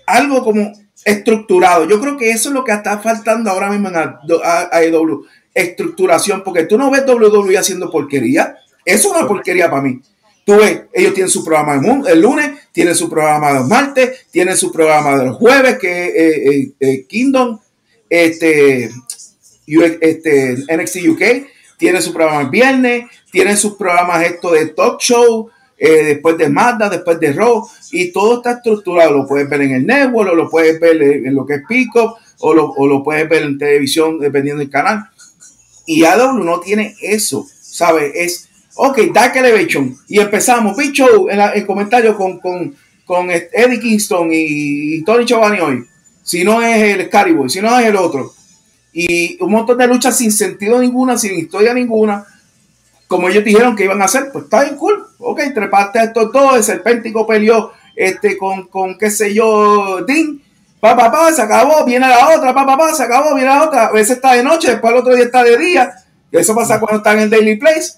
algo 0.06 0.43
como 0.43 0.73
estructurado. 1.03 1.86
Yo 1.86 1.99
creo 1.99 2.17
que 2.17 2.32
eso 2.32 2.49
es 2.49 2.56
lo 2.56 2.63
que 2.63 2.71
está 2.71 2.99
faltando 2.99 3.49
ahora 3.49 3.69
mismo 3.69 3.89
en 3.89 3.95
AEW. 3.95 5.25
Estructuración, 5.53 6.43
porque 6.43 6.63
tú 6.63 6.77
no 6.77 6.91
ves 6.91 7.03
WWE 7.08 7.58
haciendo 7.58 7.89
porquería. 7.89 8.58
Eso 8.86 9.10
es 9.10 9.17
una 9.17 9.27
porquería 9.27 9.69
para 9.69 9.82
mí. 9.82 10.01
Tú 10.45 10.58
ves, 10.58 10.82
ellos 10.91 11.13
tienen 11.13 11.29
su 11.29 11.43
programa 11.43 11.82
el 12.08 12.21
lunes, 12.21 12.51
tienen 12.71 12.95
su 12.95 13.10
programa 13.10 13.51
los 13.51 13.67
martes, 13.67 14.25
tienen 14.29 14.58
su 14.58 14.71
programa 14.71 15.17
de 15.17 15.25
los 15.25 15.38
jueves, 15.38 15.77
que 15.79 16.08
es 16.08 16.15
eh, 16.15 16.49
eh, 16.49 16.71
eh, 16.79 17.06
Kingdom, 17.08 17.60
este, 18.13 18.91
este, 20.02 20.56
NXT 20.71 20.97
UK, 21.10 21.21
tiene 21.78 22.02
su 22.02 22.13
programa 22.13 22.41
el 22.41 22.49
viernes, 22.49 23.06
tiene 23.32 23.58
sus 23.58 23.76
programas 23.76 24.23
esto 24.23 24.52
de 24.52 24.67
talk 24.67 24.99
show, 24.99 25.49
eh, 25.78 26.04
después 26.04 26.38
de 26.38 26.47
Mazda, 26.47 26.89
después 26.89 27.19
de 27.19 27.34
Raw, 27.34 27.67
y 27.91 28.12
todo 28.12 28.38
está 28.38 28.54
estructurado. 28.54 29.12
Lo 29.12 29.28
puedes 29.28 29.49
ver 29.49 29.63
en 29.63 29.71
el 29.71 29.86
network, 29.86 30.32
o 30.32 30.36
lo 30.36 30.49
puedes 30.49 30.80
ver 30.80 31.02
en 31.02 31.34
lo 31.34 31.45
que 31.45 31.56
es 31.56 31.62
Pico, 31.67 32.17
o 32.39 32.54
lo, 32.54 32.69
o 32.69 32.88
lo 32.88 33.04
puedes 33.04 33.28
ver 33.28 33.43
en 33.43 33.58
televisión, 33.58 34.19
dependiendo 34.19 34.60
del 34.60 34.69
canal. 34.69 35.10
Y 35.86 36.06
AW 36.06 36.43
no 36.43 36.60
tiene 36.60 36.95
eso, 37.02 37.45
¿sabes? 37.60 38.12
Es, 38.15 38.49
ok, 38.76 38.99
Dark 39.12 39.36
Elevation. 39.36 39.97
Y 40.08 40.19
empezamos, 40.19 40.78
bicho, 40.78 41.30
en 41.30 41.41
el 41.41 41.65
comentario 41.65 42.15
con, 42.15 42.39
con, 42.39 42.76
con 43.06 43.30
Eddie 43.32 43.80
Kingston 43.80 44.30
y, 44.32 45.04
Tony 45.04 45.26
Giovanni 45.26 45.60
hoy. 45.60 45.86
Si 46.23 46.43
no 46.43 46.62
es 46.62 46.97
el 46.97 47.05
Scary 47.07 47.36
si 47.49 47.62
no 47.62 47.77
es 47.77 47.86
el 47.86 47.95
otro. 47.95 48.33
Y 48.91 49.41
un 49.43 49.51
montón 49.51 49.77
de 49.77 49.88
luchas 49.88 50.17
sin 50.17 50.31
sentido 50.31 50.79
ninguna, 50.79 51.17
sin 51.17 51.38
historia 51.38 51.73
ninguna. 51.73 52.25
Como 53.07 53.29
ellos 53.29 53.43
dijeron 53.43 53.75
que 53.75 53.83
iban 53.83 54.01
a 54.01 54.05
hacer, 54.05 54.31
pues 54.31 54.45
está 54.45 54.63
bien 54.63 54.77
cool. 54.77 55.05
Ok, 55.19 55.41
trepaste 55.53 55.99
a 55.99 56.03
estos 56.05 56.31
dos. 56.31 56.55
El 56.55 56.63
Serpéntico 56.63 57.27
peleó 57.27 57.71
este, 57.95 58.38
con, 58.38 58.67
con, 58.67 58.97
qué 58.97 59.12
sé 59.12 59.33
yo, 59.33 60.01
Dean 60.07 60.41
pa, 60.83 60.97
pa, 60.97 61.09
pa, 61.09 61.31
se 61.31 61.41
acabó, 61.41 61.86
viene 61.86 62.09
la 62.09 62.36
otra, 62.36 62.53
pa, 62.53 62.65
pa, 62.65 62.93
se 62.93 63.03
acabó, 63.03 63.33
viene 63.36 63.49
la 63.49 63.63
otra. 63.63 63.86
A 63.86 63.91
veces 63.93 64.17
está 64.17 64.33
de 64.33 64.43
noche, 64.43 64.69
después 64.69 64.91
el 64.91 64.99
otro 64.99 65.15
día 65.15 65.23
está 65.23 65.41
de 65.41 65.57
día. 65.57 65.95
Eso 66.29 66.53
pasa 66.53 66.77
cuando 66.77 66.97
están 66.97 67.19
en 67.19 67.29
Daily 67.29 67.55
Place. 67.55 67.93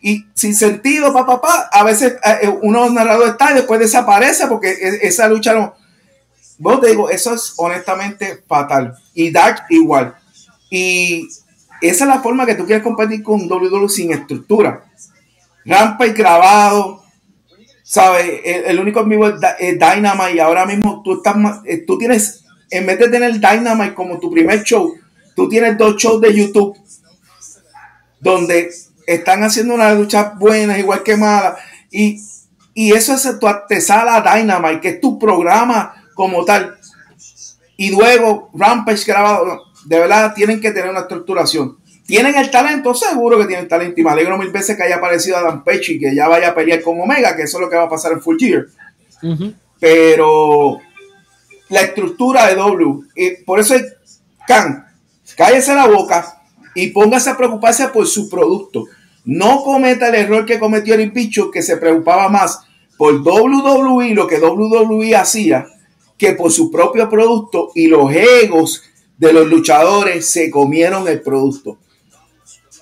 Y 0.00 0.26
sin 0.34 0.56
sentido, 0.56 1.12
pa, 1.12 1.24
pa, 1.24 1.40
pa. 1.40 1.68
A 1.70 1.84
veces 1.84 2.16
eh, 2.24 2.52
uno 2.62 2.90
narrador 2.90 3.28
está 3.28 3.52
y 3.52 3.54
después 3.54 3.78
desaparece 3.78 4.48
porque 4.48 4.70
e, 4.72 5.06
esa 5.06 5.28
lucha 5.28 5.54
no. 5.54 5.74
Te 6.80 6.88
digo, 6.88 7.08
eso 7.08 7.34
es 7.34 7.54
honestamente 7.56 8.42
fatal. 8.46 8.94
Y 9.14 9.30
Dark 9.30 9.64
igual. 9.70 10.14
Y 10.70 11.26
esa 11.80 12.04
es 12.04 12.08
la 12.08 12.20
forma 12.20 12.44
que 12.44 12.54
tú 12.54 12.66
quieres 12.66 12.84
competir 12.84 13.22
con 13.22 13.50
WWE 13.50 13.88
sin 13.88 14.12
estructura. 14.12 14.84
Rampa 15.64 16.06
y 16.06 16.12
grabado, 16.12 17.02
¿sabes? 17.82 18.40
El, 18.44 18.78
único 18.78 19.00
amigo 19.00 19.28
es, 19.28 19.78
Dynamite 19.78 20.34
y 20.34 20.38
ahora 20.38 20.66
mismo 20.66 21.02
tú 21.02 21.14
estás 21.14 21.36
eh, 21.64 21.84
tú 21.86 21.98
tienes, 21.98 22.44
en 22.70 22.86
vez 22.86 22.98
de 22.98 23.08
tener 23.08 23.32
Dynamite 23.32 23.94
como 23.94 24.18
tu 24.18 24.30
primer 24.30 24.62
show, 24.62 24.94
tú 25.34 25.48
tienes 25.48 25.76
dos 25.76 25.96
shows 25.96 26.20
de 26.20 26.34
YouTube 26.34 26.76
donde 28.20 28.70
están 29.06 29.42
haciendo 29.42 29.74
una 29.74 29.94
lucha 29.94 30.34
buenas, 30.38 30.78
igual 30.78 31.02
que 31.02 31.16
malas, 31.16 31.54
y, 31.90 32.20
y 32.74 32.92
eso 32.92 33.14
es 33.14 33.38
tu 33.38 33.46
artesala 33.46 34.20
Dynamite, 34.20 34.80
que 34.80 34.88
es 34.90 35.00
tu 35.00 35.18
programa 35.18 35.99
como 36.20 36.44
tal. 36.44 36.76
Y 37.78 37.90
luego 37.90 38.50
Rampage 38.52 39.06
grabado, 39.06 39.62
de 39.86 39.98
verdad 39.98 40.34
tienen 40.34 40.60
que 40.60 40.70
tener 40.70 40.90
una 40.90 41.00
estructuración. 41.00 41.78
¿Tienen 42.06 42.34
el 42.34 42.50
talento? 42.50 42.92
Seguro 42.92 43.38
que 43.38 43.46
tienen 43.46 43.66
talento. 43.66 43.98
Y 43.98 44.04
me 44.04 44.10
alegro 44.10 44.36
mil 44.36 44.50
veces 44.50 44.76
que 44.76 44.82
haya 44.82 44.96
aparecido 44.96 45.38
Adam 45.38 45.64
Page 45.64 45.94
y 45.94 45.98
que 45.98 46.14
ya 46.14 46.28
vaya 46.28 46.50
a 46.50 46.54
pelear 46.54 46.82
con 46.82 47.00
Omega, 47.00 47.34
que 47.34 47.44
eso 47.44 47.56
es 47.56 47.62
lo 47.62 47.70
que 47.70 47.76
va 47.76 47.84
a 47.84 47.88
pasar 47.88 48.12
en 48.12 48.20
Full 48.20 48.36
Gear. 48.38 48.66
Pero 49.78 50.78
la 51.70 51.80
estructura 51.80 52.48
de 52.48 52.56
W, 52.56 53.00
por 53.46 53.60
eso 53.60 53.74
es 53.74 53.96
Khan, 54.46 54.86
cállese 55.38 55.74
la 55.74 55.86
boca 55.86 56.42
y 56.74 56.88
póngase 56.88 57.30
a 57.30 57.36
preocuparse 57.38 57.88
por 57.88 58.06
su 58.06 58.28
producto. 58.28 58.84
No 59.24 59.62
cometa 59.62 60.08
el 60.08 60.16
error 60.16 60.44
que 60.44 60.58
cometió 60.58 60.94
el 60.94 61.12
Picho, 61.12 61.50
que 61.50 61.62
se 61.62 61.78
preocupaba 61.78 62.28
más 62.28 62.60
por 62.98 63.22
WWE, 63.26 64.14
lo 64.14 64.26
que 64.26 64.38
WWE 64.38 65.16
hacía, 65.16 65.66
que 66.20 66.34
por 66.34 66.52
su 66.52 66.70
propio 66.70 67.08
producto 67.08 67.70
y 67.74 67.86
los 67.86 68.12
egos 68.12 68.82
de 69.16 69.32
los 69.32 69.48
luchadores 69.48 70.26
se 70.26 70.50
comieron 70.50 71.08
el 71.08 71.22
producto. 71.22 71.78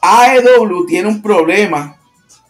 AEW 0.02 0.84
tiene 0.86 1.08
un 1.08 1.22
problema 1.22 1.96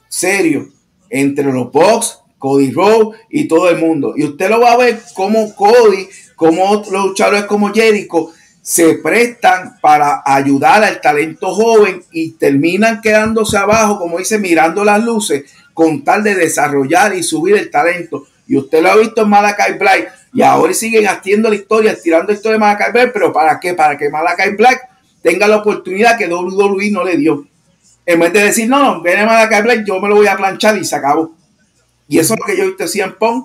serio 0.08 0.66
entre 1.10 1.52
los 1.52 1.70
Bucks, 1.70 2.20
Cody 2.38 2.70
Rhodes 2.70 3.20
y 3.28 3.46
todo 3.46 3.68
el 3.68 3.76
mundo. 3.76 4.14
Y 4.16 4.24
usted 4.24 4.48
lo 4.48 4.60
va 4.60 4.72
a 4.72 4.76
ver 4.78 5.02
como 5.14 5.54
Cody, 5.54 6.08
como 6.34 6.82
los 6.90 7.04
luchadores 7.08 7.44
como 7.44 7.70
Jericho 7.70 8.30
se 8.62 8.94
prestan 8.94 9.78
para 9.82 10.22
ayudar 10.24 10.84
al 10.84 11.02
talento 11.02 11.54
joven 11.54 12.02
y 12.12 12.30
terminan 12.32 13.02
quedándose 13.02 13.58
abajo, 13.58 13.98
como 13.98 14.18
dice, 14.18 14.38
mirando 14.38 14.84
las 14.84 15.04
luces, 15.04 15.44
con 15.74 16.02
tal 16.02 16.22
de 16.22 16.34
desarrollar 16.34 17.14
y 17.14 17.22
subir 17.22 17.56
el 17.56 17.70
talento. 17.70 18.26
Y 18.48 18.56
usted 18.56 18.82
lo 18.82 18.90
ha 18.90 18.96
visto 18.96 19.22
en 19.22 19.28
Malakai 19.28 19.78
Black 19.78 20.10
y 20.32 20.42
ahora 20.42 20.72
siguen 20.72 21.06
haciendo 21.06 21.50
la 21.50 21.54
historia, 21.54 21.96
tirando 22.02 22.28
la 22.28 22.34
historia 22.34 22.54
de 22.54 22.60
Malakai 22.60 22.92
Black, 22.92 23.10
pero 23.12 23.32
¿para 23.32 23.60
qué? 23.60 23.74
Para 23.74 23.96
que 23.96 24.08
Malakai 24.08 24.56
Black 24.56 24.88
tenga 25.22 25.46
la 25.46 25.58
oportunidad 25.58 26.16
que 26.16 26.26
WWE 26.26 26.90
no 26.90 27.04
le 27.04 27.18
dio. 27.18 27.46
En 28.06 28.18
vez 28.18 28.32
de 28.32 28.44
decir, 28.44 28.68
no, 28.68 28.82
no, 28.82 29.02
viene 29.02 29.26
Malakai 29.26 29.62
Black, 29.62 29.84
yo 29.86 30.00
me 30.00 30.08
lo 30.08 30.16
voy 30.16 30.26
a 30.26 30.36
planchar 30.36 30.78
y 30.78 30.84
se 30.84 30.96
acabó. 30.96 31.34
Y 32.08 32.18
eso 32.18 32.32
es 32.32 32.40
lo 32.40 32.46
que 32.46 32.56
yo 32.56 32.64
he 32.64 32.66
visto 32.68 32.84
en 33.04 33.12
Pong. 33.12 33.44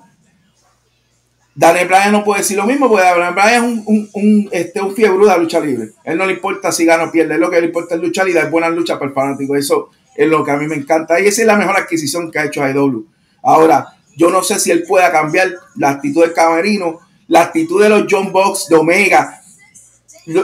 Daniel 1.54 1.86
Bryan 1.86 2.12
no 2.12 2.24
puede 2.24 2.40
decir 2.40 2.56
lo 2.56 2.64
mismo, 2.64 2.88
porque 2.88 3.04
Daniel 3.04 3.34
Bryan 3.34 3.54
es 3.54 3.60
un, 3.60 3.82
un, 3.86 4.10
un, 4.14 4.48
este, 4.50 4.80
un 4.80 4.94
fiebre 4.94 5.26
de 5.26 5.38
lucha 5.38 5.60
libre. 5.60 5.90
Él 6.02 6.16
no 6.16 6.24
le 6.24 6.32
importa 6.32 6.72
si 6.72 6.86
gana 6.86 7.04
o 7.04 7.12
pierde, 7.12 7.38
lo 7.38 7.50
que 7.50 7.60
le 7.60 7.66
importa 7.66 7.94
es 7.94 8.00
luchar 8.00 8.26
y 8.28 8.32
dar 8.32 8.50
buenas 8.50 8.72
luchas 8.72 8.96
para 8.98 9.10
el 9.10 9.14
fanático. 9.14 9.54
Eso 9.54 9.90
es 10.16 10.28
lo 10.28 10.42
que 10.42 10.50
a 10.50 10.56
mí 10.56 10.66
me 10.66 10.76
encanta. 10.76 11.20
Y 11.20 11.26
esa 11.26 11.42
es 11.42 11.46
la 11.46 11.56
mejor 11.56 11.76
adquisición 11.76 12.30
que 12.30 12.38
ha 12.38 12.46
hecho 12.46 12.64
AEW. 12.64 13.06
Ahora, 13.42 13.86
yo 14.16 14.30
no 14.30 14.42
sé 14.42 14.58
si 14.58 14.70
él 14.70 14.84
pueda 14.86 15.10
cambiar 15.10 15.52
la 15.76 15.90
actitud 15.90 16.22
del 16.22 16.32
camerino, 16.32 17.00
la 17.28 17.42
actitud 17.42 17.82
de 17.82 17.88
los 17.88 18.04
John 18.08 18.32
Box, 18.32 18.68
de 18.68 18.76
Omega, 18.76 19.40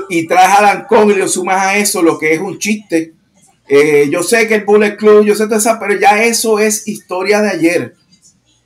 y 0.09 0.27
traes 0.27 0.51
a 0.61 0.87
Cole 0.87 1.15
y 1.15 1.19
lo 1.19 1.29
sumas 1.29 1.63
a 1.63 1.77
eso, 1.77 2.03
lo 2.03 2.19
que 2.19 2.35
es 2.35 2.41
un 2.41 2.59
chiste. 2.59 3.15
Eh, 3.69 4.09
yo 4.11 4.23
sé 4.23 4.49
que 4.49 4.57
el 4.57 4.65
Bullet 4.65 4.97
Club, 4.97 5.25
yo 5.25 5.35
sé 5.35 5.47
todo 5.47 5.57
eso, 5.57 5.77
pero 5.79 5.99
ya 5.99 6.23
eso 6.23 6.59
es 6.59 6.87
historia 6.89 7.41
de 7.41 7.51
ayer. 7.51 7.95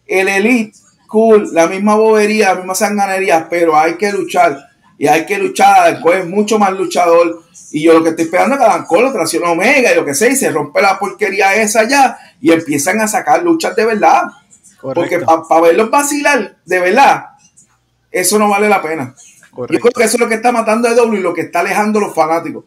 El 0.06 0.28
Elite, 0.28 0.76
cool, 1.06 1.50
la 1.52 1.66
misma 1.66 1.94
bobería, 1.94 2.48
la 2.48 2.54
misma 2.56 2.74
sanganería, 2.74 3.46
pero 3.48 3.76
hay 3.76 3.94
que 3.94 4.10
luchar. 4.12 4.58
Y 4.96 5.06
hay 5.06 5.26
que 5.26 5.38
luchar, 5.38 5.92
después 5.92 6.20
es 6.20 6.26
mucho 6.26 6.58
más 6.58 6.72
luchador. 6.72 7.42
Y 7.70 7.82
yo 7.82 7.92
lo 7.92 8.02
que 8.02 8.10
estoy 8.10 8.24
esperando 8.24 8.54
es 8.54 8.60
que 8.60 8.66
Adam 8.66 8.86
Cole 8.86 9.10
traccione 9.10 9.46
Omega 9.46 9.92
y 9.92 9.96
lo 9.96 10.04
que 10.04 10.14
sea, 10.14 10.30
y 10.30 10.36
se 10.36 10.50
rompe 10.50 10.80
la 10.80 10.98
porquería 10.98 11.54
esa 11.54 11.86
ya, 11.88 12.16
y 12.40 12.52
empiezan 12.52 13.00
a 13.00 13.08
sacar 13.08 13.42
luchas 13.42 13.76
de 13.76 13.84
verdad. 13.84 14.22
Porque 14.92 15.20
para 15.20 15.60
verlos 15.62 15.90
vacilar, 15.90 16.58
de 16.64 16.80
verdad, 16.80 17.26
eso 18.10 18.38
no 18.38 18.48
vale 18.48 18.68
la 18.68 18.82
pena. 18.82 19.14
Yo 19.56 19.66
creo 19.66 19.92
que 19.92 20.04
eso 20.04 20.16
es 20.16 20.20
lo 20.20 20.28
que 20.28 20.34
está 20.34 20.52
matando 20.52 20.88
a 20.88 20.94
W 20.94 21.18
y 21.18 21.22
lo 21.22 21.32
que 21.32 21.42
está 21.42 21.60
alejando 21.60 21.98
a 21.98 22.02
los 22.02 22.14
fanáticos. 22.14 22.64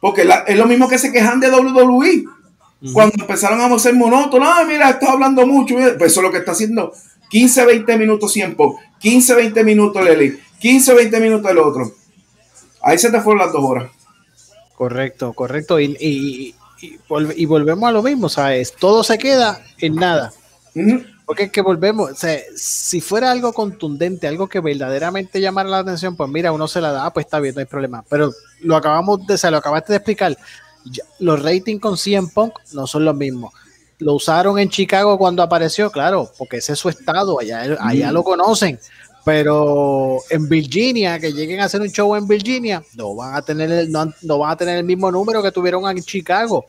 Porque 0.00 0.26
es 0.46 0.56
lo 0.56 0.66
mismo 0.66 0.88
que 0.88 0.98
se 0.98 1.12
quejan 1.12 1.40
de 1.40 1.50
WWE. 1.50 2.24
Cuando 2.94 3.14
empezaron 3.18 3.60
a 3.60 3.78
ser 3.78 3.94
monótonos, 3.94 4.48
ah, 4.50 4.64
mira, 4.66 4.88
estás 4.88 5.10
hablando 5.10 5.46
mucho. 5.46 5.74
Pues 5.74 6.12
eso 6.12 6.20
es 6.20 6.24
lo 6.24 6.32
que 6.32 6.38
está 6.38 6.52
haciendo 6.52 6.92
15, 7.28 7.66
20 7.66 7.98
minutos 7.98 8.32
tiempo, 8.32 8.80
15, 8.98 9.34
20 9.34 9.64
minutos 9.64 10.02
Lely, 10.02 10.40
15, 10.58 10.94
20 10.94 11.20
minutos 11.20 11.50
el 11.50 11.58
otro. 11.58 11.92
Ahí 12.82 12.98
se 12.98 13.10
te 13.10 13.20
fueron 13.20 13.44
las 13.44 13.52
dos 13.52 13.62
horas. 13.62 13.90
Correcto, 14.74 15.34
correcto. 15.34 15.78
Y, 15.78 15.96
y, 16.00 16.54
y, 16.80 17.46
volvemos 17.46 17.88
a 17.88 17.92
lo 17.92 18.02
mismo, 18.02 18.30
¿sabes? 18.30 18.72
Todo 18.72 19.04
se 19.04 19.18
queda 19.18 19.62
en 19.78 19.96
nada. 19.96 20.32
Porque 21.24 21.44
es 21.44 21.52
que 21.52 21.60
volvemos, 21.60 22.10
o 22.10 22.14
sea, 22.14 22.38
si 22.56 23.00
fuera 23.00 23.30
algo 23.30 23.52
contundente, 23.52 24.26
algo 24.26 24.48
que 24.48 24.60
verdaderamente 24.60 25.40
llamara 25.40 25.68
la 25.68 25.78
atención, 25.78 26.16
pues 26.16 26.28
mira, 26.28 26.52
uno 26.52 26.66
se 26.66 26.80
la 26.80 26.92
da, 26.92 27.12
pues 27.12 27.26
está 27.26 27.38
bien, 27.38 27.54
no 27.54 27.60
hay 27.60 27.66
problema. 27.66 28.04
Pero 28.08 28.32
lo 28.60 28.76
acabamos 28.76 29.26
de, 29.26 29.34
o 29.34 29.38
sea, 29.38 29.50
lo 29.50 29.58
acabaste 29.58 29.92
de 29.92 29.98
explicar, 29.98 30.36
los 31.18 31.42
ratings 31.42 31.80
con 31.80 31.96
CM 31.96 32.28
Punk 32.34 32.54
no 32.72 32.86
son 32.86 33.04
los 33.04 33.16
mismos. 33.16 33.52
Lo 33.98 34.14
usaron 34.14 34.58
en 34.58 34.70
Chicago 34.70 35.18
cuando 35.18 35.42
apareció, 35.42 35.90
claro, 35.90 36.30
porque 36.38 36.56
ese 36.56 36.72
es 36.72 36.78
su 36.78 36.88
estado, 36.88 37.38
allá, 37.38 37.76
allá 37.80 38.12
lo 38.12 38.24
conocen. 38.24 38.78
Pero 39.24 40.18
en 40.30 40.48
Virginia, 40.48 41.18
que 41.18 41.32
lleguen 41.32 41.60
a 41.60 41.64
hacer 41.64 41.80
un 41.82 41.90
show 41.90 42.16
en 42.16 42.26
Virginia, 42.26 42.82
no 42.94 43.14
van 43.14 43.34
a 43.34 43.42
tener 43.42 43.70
el, 43.70 43.92
no, 43.92 44.12
no 44.22 44.38
van 44.38 44.52
a 44.52 44.56
tener 44.56 44.78
el 44.78 44.84
mismo 44.84 45.12
número 45.12 45.42
que 45.42 45.52
tuvieron 45.52 45.88
en 45.88 46.02
Chicago. 46.02 46.64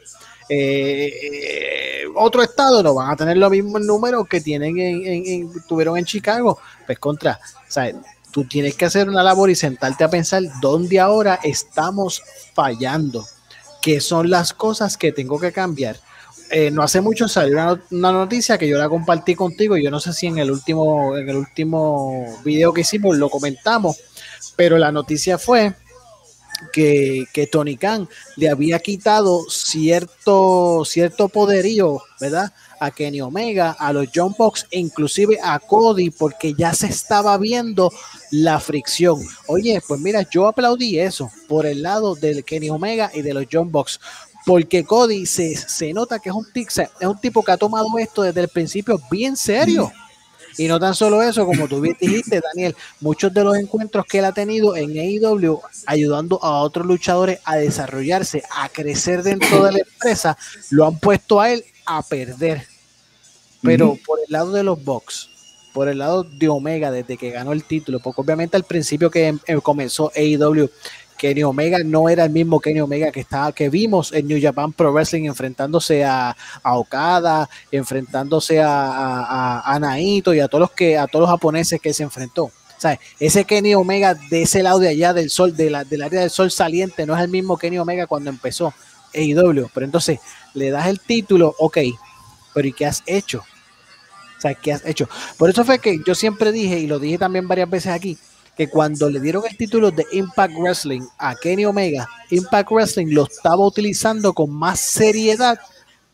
Eh, 0.49 2.03
otro 2.15 2.41
estado 2.43 2.83
no 2.83 2.93
van 2.93 3.11
a 3.11 3.15
tener 3.15 3.37
los 3.37 3.51
mismos 3.51 3.81
números 3.81 4.27
que 4.27 4.41
tienen 4.41 4.77
en, 4.77 5.51
tuvieron 5.67 5.97
en 5.97 6.05
Chicago. 6.05 6.59
Pues 6.85 6.99
contra, 6.99 7.39
o 7.39 8.01
tú 8.31 8.45
tienes 8.45 8.75
que 8.75 8.85
hacer 8.85 9.09
una 9.09 9.23
labor 9.23 9.49
y 9.49 9.55
sentarte 9.55 10.03
a 10.03 10.09
pensar 10.09 10.43
dónde 10.61 10.99
ahora 10.99 11.39
estamos 11.43 12.23
fallando, 12.53 13.25
qué 13.81 13.99
son 13.99 14.29
las 14.29 14.53
cosas 14.53 14.97
que 14.97 15.11
tengo 15.11 15.39
que 15.39 15.51
cambiar. 15.51 15.97
Eh, 16.49 16.69
no 16.69 16.83
hace 16.83 16.99
mucho 16.99 17.29
salió 17.29 17.53
una, 17.53 17.81
una, 17.91 18.11
noticia 18.11 18.57
que 18.57 18.67
yo 18.67 18.77
la 18.77 18.89
compartí 18.89 19.35
contigo. 19.35 19.77
Yo 19.77 19.89
no 19.89 20.01
sé 20.01 20.11
si 20.11 20.27
en 20.27 20.37
el 20.37 20.51
último, 20.51 21.15
en 21.17 21.29
el 21.29 21.37
último 21.37 22.25
video 22.43 22.73
que 22.73 22.81
hicimos 22.81 23.15
lo 23.17 23.29
comentamos, 23.29 23.97
pero 24.57 24.77
la 24.77 24.91
noticia 24.91 25.37
fue 25.37 25.73
que, 26.71 27.49
Tony 27.51 27.77
Khan 27.77 28.07
le 28.37 28.49
había 28.49 28.79
quitado 28.79 29.43
cierto, 29.49 30.83
cierto 30.85 31.29
poderío, 31.29 32.01
¿verdad? 32.19 32.53
A 32.79 32.91
Kenny 32.91 33.21
Omega, 33.21 33.71
a 33.71 33.93
los 33.93 34.07
John 34.13 34.33
Box, 34.37 34.67
e 34.71 34.79
inclusive 34.79 35.37
a 35.43 35.59
Cody, 35.59 36.09
porque 36.09 36.53
ya 36.53 36.73
se 36.73 36.87
estaba 36.87 37.37
viendo 37.37 37.91
la 38.31 38.59
fricción. 38.59 39.19
Oye, 39.47 39.81
pues 39.87 39.99
mira, 39.99 40.27
yo 40.29 40.47
aplaudí 40.47 40.99
eso 40.99 41.29
por 41.47 41.65
el 41.65 41.83
lado 41.83 42.15
del 42.15 42.43
Kenny 42.43 42.69
Omega 42.69 43.11
y 43.13 43.21
de 43.21 43.33
los 43.33 43.45
John 43.51 43.71
Box, 43.71 43.99
porque 44.45 44.83
Cody 44.83 45.25
se, 45.25 45.55
se 45.55 45.93
nota 45.93 46.19
que 46.19 46.29
es 46.29 46.35
un, 46.35 46.47
es 46.55 47.07
un 47.07 47.19
tipo 47.19 47.43
que 47.43 47.51
ha 47.51 47.57
tomado 47.57 47.87
esto 47.99 48.23
desde 48.23 48.41
el 48.41 48.49
principio 48.49 48.99
bien 49.09 49.37
serio. 49.37 49.91
Y 50.57 50.67
no 50.67 50.79
tan 50.79 50.93
solo 50.93 51.21
eso, 51.21 51.45
como 51.45 51.67
tú 51.67 51.81
dijiste, 51.81 52.41
Daniel, 52.41 52.75
muchos 52.99 53.33
de 53.33 53.43
los 53.43 53.57
encuentros 53.57 54.05
que 54.05 54.19
él 54.19 54.25
ha 54.25 54.33
tenido 54.33 54.75
en 54.75 54.91
AEW, 54.91 55.59
ayudando 55.85 56.43
a 56.43 56.61
otros 56.61 56.85
luchadores 56.85 57.39
a 57.45 57.55
desarrollarse, 57.55 58.43
a 58.55 58.69
crecer 58.69 59.23
dentro 59.23 59.63
de 59.63 59.71
la 59.71 59.79
empresa, 59.79 60.37
lo 60.69 60.85
han 60.85 60.99
puesto 60.99 61.39
a 61.39 61.51
él 61.51 61.63
a 61.85 62.01
perder. 62.03 62.65
Pero 63.61 63.97
por 64.05 64.19
el 64.19 64.31
lado 64.31 64.51
de 64.51 64.63
los 64.63 64.83
Bucks, 64.83 65.29
por 65.73 65.87
el 65.87 65.99
lado 65.99 66.23
de 66.23 66.49
Omega, 66.49 66.91
desde 66.91 67.17
que 67.17 67.31
ganó 67.31 67.53
el 67.53 67.63
título, 67.63 67.99
porque 67.99 68.21
obviamente 68.21 68.57
al 68.57 68.63
principio 68.63 69.09
que 69.09 69.27
em, 69.27 69.39
em, 69.45 69.61
comenzó 69.61 70.11
AEW, 70.15 70.69
Kenny 71.21 71.43
Omega 71.43 71.77
no 71.83 72.09
era 72.09 72.23
el 72.23 72.31
mismo 72.31 72.59
Kenny 72.59 72.81
Omega 72.81 73.11
que 73.11 73.19
estaba, 73.19 73.51
que 73.51 73.69
vimos 73.69 74.11
en 74.11 74.25
New 74.25 74.41
Japan 74.41 74.73
Pro 74.73 74.91
Wrestling 74.91 75.25
enfrentándose 75.25 76.03
a, 76.03 76.35
Okada, 76.63 77.47
enfrentándose 77.71 78.59
a, 78.59 79.61
a, 79.63 79.79
Naito 79.79 80.33
y 80.33 80.39
a 80.39 80.47
todos 80.47 80.61
los 80.61 80.71
que, 80.71 80.97
a 80.97 81.05
todos 81.05 81.21
los 81.21 81.29
japoneses 81.29 81.79
que 81.79 81.93
se 81.93 82.01
enfrentó. 82.01 82.49
ese 83.19 83.45
Kenny 83.45 83.75
Omega 83.75 84.15
de 84.15 84.41
ese 84.41 84.63
lado 84.63 84.79
de 84.79 84.87
allá 84.87 85.13
del 85.13 85.29
sol, 85.29 85.55
de 85.55 85.69
la, 85.69 85.83
del 85.83 86.01
área 86.01 86.21
del 86.21 86.31
sol 86.31 86.49
saliente, 86.49 87.05
no 87.05 87.15
es 87.15 87.21
el 87.21 87.29
mismo 87.29 87.55
Kenny 87.55 87.77
Omega 87.77 88.07
cuando 88.07 88.31
empezó 88.31 88.73
AEW. 89.13 89.69
Pero 89.71 89.85
entonces 89.85 90.19
le 90.55 90.71
das 90.71 90.87
el 90.87 90.99
título, 90.99 91.53
ok, 91.59 91.77
pero 92.55 92.67
¿y 92.67 92.73
qué 92.73 92.87
has 92.87 93.03
hecho? 93.05 93.43
O 94.39 94.41
sea, 94.41 94.55
¿qué 94.55 94.73
has 94.73 94.83
hecho? 94.87 95.07
Por 95.37 95.51
eso 95.51 95.63
fue 95.63 95.77
que 95.77 95.99
yo 96.03 96.15
siempre 96.15 96.51
dije, 96.51 96.79
y 96.79 96.87
lo 96.87 96.97
dije 96.97 97.19
también 97.19 97.47
varias 97.47 97.69
veces 97.69 97.93
aquí, 97.93 98.17
que 98.61 98.69
cuando 98.69 99.09
le 99.09 99.19
dieron 99.19 99.41
el 99.49 99.57
título 99.57 99.89
de 99.89 100.05
Impact 100.11 100.53
Wrestling 100.53 101.01
a 101.17 101.33
Kenny 101.33 101.65
Omega, 101.65 102.07
Impact 102.29 102.69
Wrestling 102.69 103.07
lo 103.07 103.23
estaba 103.23 103.65
utilizando 103.65 104.33
con 104.33 104.51
más 104.51 104.79
seriedad 104.79 105.57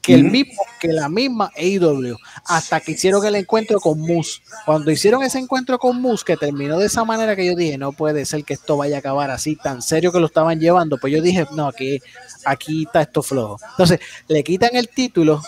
que 0.02 0.14
el 0.14 0.24
mismo, 0.24 0.64
que 0.80 0.88
la 0.88 1.10
misma 1.10 1.52
AEW, 1.58 2.16
hasta 2.46 2.80
que 2.80 2.94
hicieron 2.94 3.26
el 3.26 3.36
encuentro 3.36 3.82
con 3.82 4.00
Moose. 4.00 4.40
Cuando 4.66 4.90
hicieron 4.92 5.24
ese 5.24 5.40
encuentro 5.40 5.78
con 5.78 6.02
Moose, 6.02 6.24
que 6.24 6.38
terminó 6.38 6.80
de 6.80 6.86
esa 6.86 7.04
manera 7.04 7.36
que 7.36 7.46
yo 7.46 7.54
dije, 7.54 7.78
no 7.78 7.92
puede 7.92 8.26
ser 8.26 8.46
que 8.46 8.54
esto 8.54 8.78
vaya 8.78 8.96
a 8.96 9.00
acabar 9.00 9.30
así, 9.30 9.58
tan 9.58 9.82
serio 9.82 10.14
que 10.14 10.22
lo 10.22 10.28
estaban 10.28 10.62
llevando, 10.62 10.98
pues 11.00 11.12
yo 11.12 11.22
dije, 11.22 11.46
no, 11.52 11.68
aquí, 11.68 12.00
aquí 12.46 12.84
está 12.86 13.02
esto 13.02 13.22
flojo. 13.22 13.60
Entonces, 13.72 14.00
le 14.30 14.42
quitan 14.46 14.70
el 14.74 14.88
título, 14.88 15.42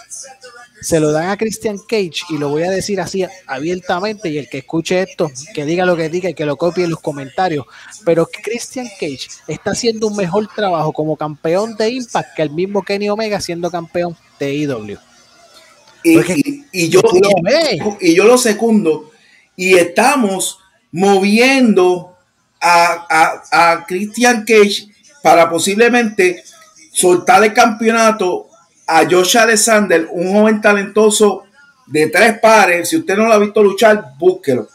se 0.81 0.99
lo 0.99 1.11
dan 1.11 1.29
a 1.29 1.37
Christian 1.37 1.77
Cage 1.77 2.21
y 2.29 2.37
lo 2.37 2.49
voy 2.49 2.63
a 2.63 2.69
decir 2.69 2.99
así 3.01 3.25
abiertamente 3.47 4.29
y 4.29 4.37
el 4.37 4.49
que 4.49 4.59
escuche 4.59 5.01
esto, 5.01 5.31
que 5.53 5.65
diga 5.65 5.85
lo 5.85 5.95
que 5.95 6.09
diga 6.09 6.29
y 6.29 6.33
que 6.33 6.45
lo 6.45 6.57
copie 6.57 6.85
en 6.85 6.91
los 6.91 6.99
comentarios, 6.99 7.65
pero 8.05 8.27
Christian 8.27 8.87
Cage 8.99 9.27
está 9.47 9.71
haciendo 9.71 10.07
un 10.07 10.15
mejor 10.15 10.47
trabajo 10.53 10.93
como 10.93 11.17
campeón 11.17 11.75
de 11.75 11.89
Impact 11.89 12.35
que 12.35 12.41
el 12.41 12.51
mismo 12.51 12.83
Kenny 12.83 13.09
Omega 13.09 13.41
siendo 13.41 13.69
campeón 13.69 14.15
de 14.39 14.53
IW. 14.53 14.97
E 16.03 16.65
y, 16.71 16.89
yo, 16.89 17.01
y, 17.99 18.15
yo 18.15 18.23
lo 18.23 18.37
secundo 18.37 19.11
y 19.57 19.73
estamos 19.73 20.59
moviendo 20.91 22.15
a, 22.61 23.43
a, 23.51 23.71
a 23.73 23.85
Christian 23.85 24.45
Cage 24.45 24.87
para 25.21 25.49
posiblemente 25.49 26.41
soltar 26.91 27.43
el 27.43 27.53
campeonato 27.53 28.48
a 28.91 29.07
Josh 29.07 29.37
Alexander, 29.37 30.07
un 30.11 30.33
joven 30.33 30.59
talentoso 30.59 31.43
de 31.85 32.07
tres 32.07 32.39
pares. 32.39 32.89
Si 32.89 32.97
usted 32.97 33.15
no 33.15 33.27
lo 33.27 33.33
ha 33.33 33.37
visto 33.37 33.61
luchar, 33.61 34.13
búsquelo. 34.17 34.67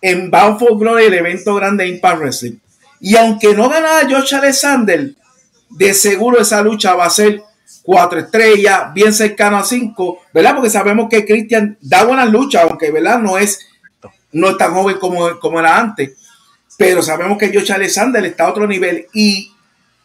En 0.00 0.30
Bound 0.30 0.58
for 0.60 0.78
Glory, 0.78 1.06
el 1.06 1.14
evento 1.14 1.52
grande 1.56 1.82
de 1.82 1.90
Impact 1.90 2.18
Wrestling. 2.20 2.58
Y 3.00 3.16
aunque 3.16 3.54
no 3.54 3.68
ganara 3.68 4.08
Josh 4.08 4.36
Alexander, 4.36 5.12
de 5.68 5.94
seguro 5.94 6.40
esa 6.40 6.62
lucha 6.62 6.94
va 6.94 7.06
a 7.06 7.10
ser 7.10 7.42
cuatro 7.82 8.20
estrellas, 8.20 8.94
bien 8.94 9.12
cercano 9.12 9.56
a 9.56 9.64
cinco, 9.64 10.20
¿verdad? 10.32 10.54
Porque 10.54 10.70
sabemos 10.70 11.08
que 11.10 11.26
Christian 11.26 11.76
da 11.80 12.04
buenas 12.04 12.30
luchas, 12.30 12.62
aunque, 12.62 12.92
¿verdad? 12.92 13.18
No 13.18 13.36
es, 13.36 13.66
no 14.30 14.50
es 14.50 14.56
tan 14.56 14.72
joven 14.74 14.96
como, 15.00 15.40
como 15.40 15.58
era 15.58 15.76
antes. 15.76 16.12
Pero 16.78 17.02
sabemos 17.02 17.36
que 17.36 17.52
Josh 17.52 17.72
Alexander 17.72 18.24
está 18.24 18.44
a 18.44 18.50
otro 18.50 18.66
nivel. 18.68 19.06
Y, 19.12 19.50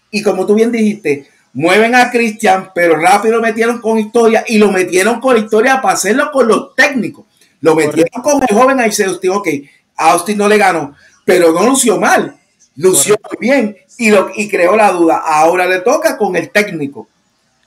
y 0.09 0.24
como 0.24 0.47
tú 0.47 0.55
bien 0.55 0.72
dijiste, 0.72 1.30
mueven 1.54 1.95
a 1.95 2.10
Christian, 2.10 2.72
pero 2.74 2.95
rápido 2.95 3.36
lo 3.36 3.41
metieron 3.41 3.80
con 3.80 3.99
historia 3.99 4.43
y 4.47 4.58
lo 4.58 4.72
metieron 4.72 5.20
con 5.20 5.38
historia 5.38 5.82
para 5.82 5.95
hacerlo 5.95 6.32
con 6.32 6.47
los 6.47 6.76
técnicos. 6.76 7.26
Lo 7.62 7.76
metieron 7.76 8.22
con 8.24 8.41
el 8.41 8.56
joven 8.56 8.80
ahí 8.80 8.91
se 8.91 9.08
ok, 9.08 9.47
Austin 9.95 10.38
no 10.38 10.47
le 10.47 10.58
ganó, 10.58 10.95
pero 11.26 11.52
no 11.52 11.64
lució 11.64 11.99
mal, 11.99 12.36
lució 12.76 13.16
muy 13.30 13.47
bien 13.47 13.78
y, 13.97 14.10
lo, 14.10 14.32
y 14.36 14.49
creó 14.49 14.76
la 14.76 14.91
duda. 14.91 15.18
Ahora 15.18 15.68
le 15.68 15.80
toca 15.80 16.18
con 16.18 16.36
el 16.36 16.49
técnico. 16.49 17.08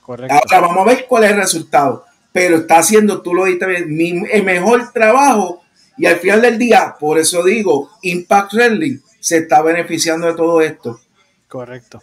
Correcto. 0.01 0.35
Ahora 0.35 0.67
vamos 0.67 0.87
a 0.87 0.91
ver 0.91 1.07
cuál 1.07 1.25
es 1.25 1.31
el 1.31 1.37
resultado. 1.37 2.05
Pero 2.33 2.57
está 2.57 2.79
haciendo, 2.79 3.23
tú 3.23 3.33
lo 3.33 3.45
dijiste 3.45 3.65
el 3.77 4.43
mejor 4.43 4.93
trabajo 4.93 5.63
y 5.97 6.07
al 6.07 6.17
final 6.17 6.43
del 6.43 6.59
día, 6.59 6.97
por 6.99 7.19
eso 7.19 7.45
digo, 7.45 7.91
Impact 8.03 8.55
Wrestling 8.55 8.99
se 9.21 9.39
está 9.39 9.63
beneficiando 9.63 10.27
de 10.27 10.35
todo 10.35 10.61
esto. 10.61 11.01
Correcto. 11.49 12.03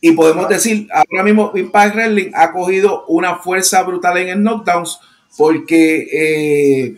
Y 0.00 0.12
podemos 0.12 0.48
decir, 0.48 0.88
ahora 0.92 1.22
mismo 1.22 1.52
Impact 1.54 1.94
Wrestling 1.94 2.30
ha 2.34 2.52
cogido 2.52 3.04
una 3.06 3.36
fuerza 3.36 3.82
brutal 3.82 4.16
en 4.18 4.28
el 4.28 4.38
knockdowns 4.38 4.98
porque 5.36 6.08
eh, 6.12 6.96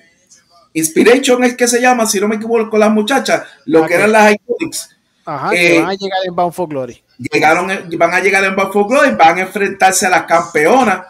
Inspiration 0.74 1.44
es 1.44 1.56
que 1.56 1.68
se 1.68 1.80
llama, 1.80 2.06
si 2.06 2.20
no 2.20 2.28
me 2.28 2.36
equivoco, 2.36 2.70
con 2.70 2.80
las 2.80 2.90
muchachas, 2.90 3.42
lo 3.66 3.84
que 3.86 3.94
eran 3.94 4.12
las 4.12 4.34
Iconics. 4.34 4.96
Ajá, 5.24 5.54
eh, 5.54 5.80
van 5.80 5.90
a 5.90 5.94
llegar 5.94 6.18
en 6.24 6.34
Bound 6.34 6.52
for 6.52 6.68
Glory. 6.68 7.02
Llegaron, 7.18 7.68
van 7.98 8.14
a 8.14 8.20
llegar 8.20 8.44
en 8.44 8.56
Bound 8.56 8.72
for 8.72 8.88
Glory, 8.88 9.10
van 9.14 9.38
a 9.38 9.42
enfrentarse 9.42 10.06
a 10.06 10.10
las 10.10 10.24
campeonas. 10.24 11.06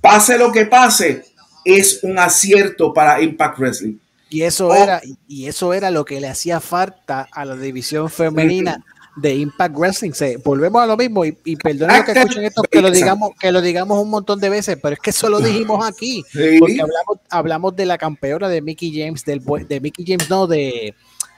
Pase 0.00 0.38
lo 0.38 0.52
que 0.52 0.66
pase, 0.66 1.24
es 1.64 2.00
un 2.02 2.18
acierto 2.18 2.92
para 2.92 3.20
Impact 3.20 3.58
Wrestling. 3.58 3.94
Y 4.30 4.42
eso, 4.42 4.68
oh. 4.68 4.74
era, 4.74 5.00
y 5.28 5.46
eso 5.46 5.74
era 5.74 5.90
lo 5.90 6.04
que 6.04 6.20
le 6.20 6.28
hacía 6.28 6.60
falta 6.60 7.28
a 7.30 7.44
la 7.44 7.56
división 7.56 8.08
femenina 8.08 8.82
de 9.16 9.34
Impact 9.34 9.76
Wrestling. 9.76 10.12
Se, 10.12 10.36
volvemos 10.38 10.82
a 10.82 10.86
lo 10.86 10.96
mismo 10.96 11.24
y, 11.24 11.36
y 11.44 11.56
perdonen 11.56 12.04
que 12.04 12.12
escuchen 12.12 12.44
esto, 12.44 12.62
que 12.62 12.80
lo 12.80 12.90
digamos, 12.90 13.30
que 13.38 13.52
lo 13.52 13.60
digamos 13.60 13.98
un 13.98 14.10
montón 14.10 14.40
de 14.40 14.48
veces, 14.48 14.78
pero 14.82 14.94
es 14.94 15.00
que 15.00 15.10
eso 15.10 15.28
lo 15.28 15.40
dijimos 15.40 15.84
aquí, 15.86 16.24
porque 16.58 16.80
hablamos, 16.80 17.18
hablamos 17.30 17.76
de 17.76 17.86
la 17.86 17.98
campeona 17.98 18.48
de 18.48 18.62
Mickey 18.62 18.92
James, 18.98 19.24
del, 19.24 19.42
de 19.68 19.80
Mickey 19.80 20.04
James, 20.06 20.28
no, 20.30 20.46
de 20.46 20.94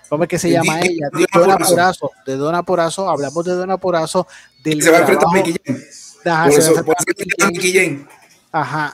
¿cómo 0.08 0.24
es 0.24 0.28
que 0.28 0.38
se 0.38 0.50
llama 0.50 0.80
ella? 0.80 1.08
De 1.12 1.26
Dona 1.32 1.58
Porazo, 1.58 2.10
de 2.26 2.36
Dona 2.36 2.62
Porazo, 2.62 3.08
hablamos 3.08 3.44
de 3.44 3.52
Dona 3.52 3.78
Porazo, 3.78 4.26
del 4.62 4.82
se 4.82 4.90
va 4.90 4.98
a 4.98 5.00
enfrentar 5.00 5.28
a 5.28 5.32
Mickey 5.32 5.54
James. 5.64 6.16
Ajá, 6.24 6.50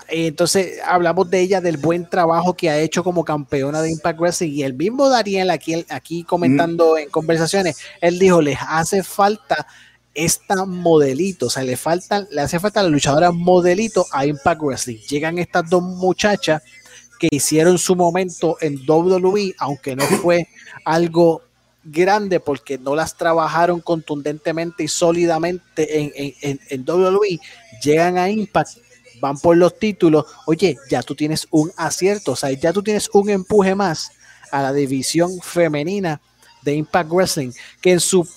entonces 0.09 0.79
hablamos 0.87 1.29
de 1.29 1.41
ella, 1.41 1.61
del 1.61 1.77
buen 1.77 2.09
trabajo 2.09 2.55
que 2.55 2.71
ha 2.71 2.79
hecho 2.79 3.05
como 3.05 3.25
campeona 3.25 3.83
de 3.83 3.91
Impact 3.91 4.19
Wrestling 4.19 4.53
y 4.53 4.63
el 4.63 4.73
mismo 4.73 5.09
Dariel 5.11 5.51
aquí, 5.51 5.85
aquí 5.91 6.25
comentando 6.25 6.97
en 6.97 7.11
conversaciones, 7.11 7.77
él 8.01 8.19
dijo, 8.19 8.41
les 8.41 8.59
hace 8.67 9.03
falta 9.03 9.67
esta 10.15 10.65
modelito, 10.65 11.47
o 11.47 11.51
sea, 11.51 11.63
le 11.63 11.77
falta, 11.77 12.27
le 12.31 12.41
hace 12.41 12.59
falta 12.59 12.83
la 12.83 12.89
luchadora 12.89 13.33
modelito 13.33 14.07
a 14.13 14.25
Impact 14.25 14.63
Wrestling. 14.63 14.99
Llegan 15.09 15.39
estas 15.39 15.69
dos 15.69 15.83
muchachas 15.83 16.63
que 17.19 17.29
hicieron 17.31 17.79
su 17.79 17.95
momento 17.95 18.57
en 18.63 18.81
WWE, 18.89 19.55
aunque 19.59 19.95
no 19.95 20.05
fue 20.05 20.49
algo 20.87 21.43
grande 21.85 22.41
porque 22.41 22.79
no 22.79 22.95
las 22.95 23.17
trabajaron 23.17 23.81
contundentemente 23.81 24.85
y 24.85 24.89
sólidamente 24.89 26.01
en, 26.01 26.35
en, 26.41 26.61
en 26.69 26.85
WWE, 26.89 27.39
llegan 27.83 28.17
a 28.17 28.31
Impact 28.31 28.89
van 29.21 29.39
por 29.39 29.57
los 29.57 29.79
títulos, 29.79 30.25
oye, 30.47 30.77
ya 30.91 31.03
tú 31.03 31.14
tienes 31.14 31.47
un 31.51 31.73
acierto, 31.77 32.33
o 32.33 32.37
sea, 32.37 32.51
ya 32.51 32.73
tú 32.73 32.83
tienes 32.83 33.09
un 33.12 33.31
empuje 33.31 33.75
más 33.75 34.11
a 34.51 34.62
la 34.62 34.73
división 34.73 35.41
femenina 35.41 36.21
de 36.62 36.75
Impact 36.75 37.11
Wrestling, 37.11 37.53
que 37.81 37.93
en 37.93 38.01
su 38.01 38.29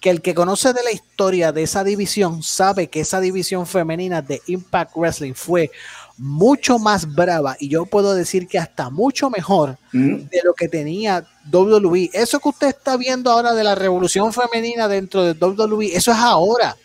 que 0.00 0.10
el 0.10 0.20
que 0.20 0.34
conoce 0.34 0.74
de 0.74 0.82
la 0.82 0.92
historia 0.92 1.50
de 1.50 1.62
esa 1.62 1.82
división 1.82 2.42
sabe 2.42 2.88
que 2.88 3.00
esa 3.00 3.20
división 3.20 3.66
femenina 3.66 4.20
de 4.20 4.42
Impact 4.48 4.94
Wrestling 4.94 5.32
fue 5.32 5.70
mucho 6.18 6.78
más 6.78 7.14
brava 7.14 7.56
y 7.58 7.70
yo 7.70 7.86
puedo 7.86 8.14
decir 8.14 8.46
que 8.46 8.58
hasta 8.58 8.90
mucho 8.90 9.30
mejor 9.30 9.78
mm. 9.92 10.28
de 10.30 10.40
lo 10.44 10.52
que 10.52 10.68
tenía 10.68 11.26
WWE. 11.50 12.10
Eso 12.12 12.38
que 12.38 12.50
usted 12.50 12.68
está 12.68 12.98
viendo 12.98 13.30
ahora 13.30 13.54
de 13.54 13.64
la 13.64 13.74
revolución 13.74 14.30
femenina 14.34 14.88
dentro 14.88 15.22
de 15.22 15.32
WWE, 15.32 15.96
eso 15.96 16.12
es 16.12 16.18
ahora. 16.18 16.76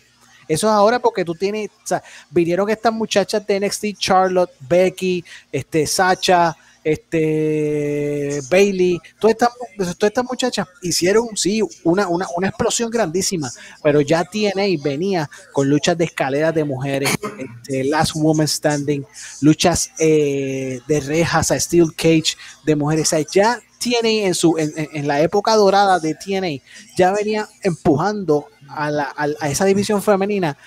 Eso 0.50 0.68
es 0.68 0.74
ahora 0.74 1.00
porque 1.00 1.24
tú 1.24 1.36
tienes, 1.36 1.70
o 1.70 1.88
sea, 1.88 2.04
vinieron 2.32 2.68
estas 2.70 2.91
muchachas 2.91 3.45
de 3.45 3.60
NXT, 3.60 3.86
Charlotte, 4.00 4.50
Becky, 4.68 5.24
este, 5.52 5.86
Sacha, 5.86 6.58
este, 6.84 8.39
Bailey, 8.50 9.00
todas 9.20 9.34
estas, 9.34 9.50
todas 9.78 10.10
estas 10.10 10.26
muchachas 10.26 10.68
hicieron, 10.82 11.28
sí, 11.36 11.62
una, 11.84 12.08
una, 12.08 12.26
una, 12.36 12.47
explosión 12.47 12.89
grandísima, 12.89 13.52
pero 13.84 14.02
ya 14.02 14.24
TNA 14.24 14.82
venía 14.84 15.30
con 15.54 15.70
luchas 15.70 15.95
de 15.97 16.06
escaleras 16.06 16.56
de 16.56 16.64
mujeres, 16.64 17.12
este, 17.38 17.84
Last 17.84 18.14
Woman 18.16 18.47
Standing, 18.47 19.06
luchas 19.41 19.91
eh, 20.00 20.80
de 20.88 21.00
rejas, 21.02 21.52
a 21.52 21.60
Steel 21.60 21.93
Cage 21.95 22.36
de 22.66 22.76
mujeres, 22.76 23.14
ya 23.32 23.60
TNA 23.80 24.28
en, 24.28 24.36
su, 24.36 24.58
en, 24.58 24.74
en 24.76 25.08
la 25.08 25.22
época 25.22 25.56
dorada 25.56 26.00
de 26.00 26.16
TNA 26.16 26.62
ya 26.97 27.14
venía 27.14 27.47
empujando 27.62 28.47
a, 28.70 28.91
la, 28.91 29.13
a, 29.15 29.49
esa 29.49 29.65
división 29.65 30.01
femenina 30.01 30.57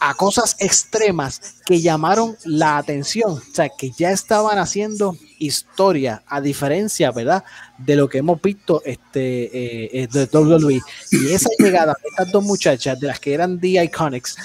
a 0.00 0.14
cosas 0.14 0.56
extremas 0.58 1.56
que 1.64 1.80
llamaron 1.80 2.36
la 2.44 2.78
atención, 2.78 3.32
o 3.32 3.54
sea, 3.54 3.68
que 3.68 3.90
ya 3.90 4.10
estaban 4.10 4.58
haciendo 4.58 5.16
historia, 5.38 6.22
a 6.26 6.40
diferencia, 6.40 7.10
¿verdad?, 7.10 7.44
de 7.78 7.96
lo 7.96 8.08
que 8.08 8.18
hemos 8.18 8.40
visto 8.40 8.82
este, 8.84 9.44
eh, 9.44 9.90
eh, 9.92 10.08
de 10.10 10.24
WWE. 10.26 10.80
Y 11.10 11.32
esa 11.32 11.50
llegada 11.58 11.94
de 12.02 12.08
estas 12.08 12.32
dos 12.32 12.44
muchachas, 12.44 12.98
de 12.98 13.08
las 13.08 13.20
que 13.20 13.34
eran 13.34 13.60
The 13.60 13.84
Iconics, 13.84 14.36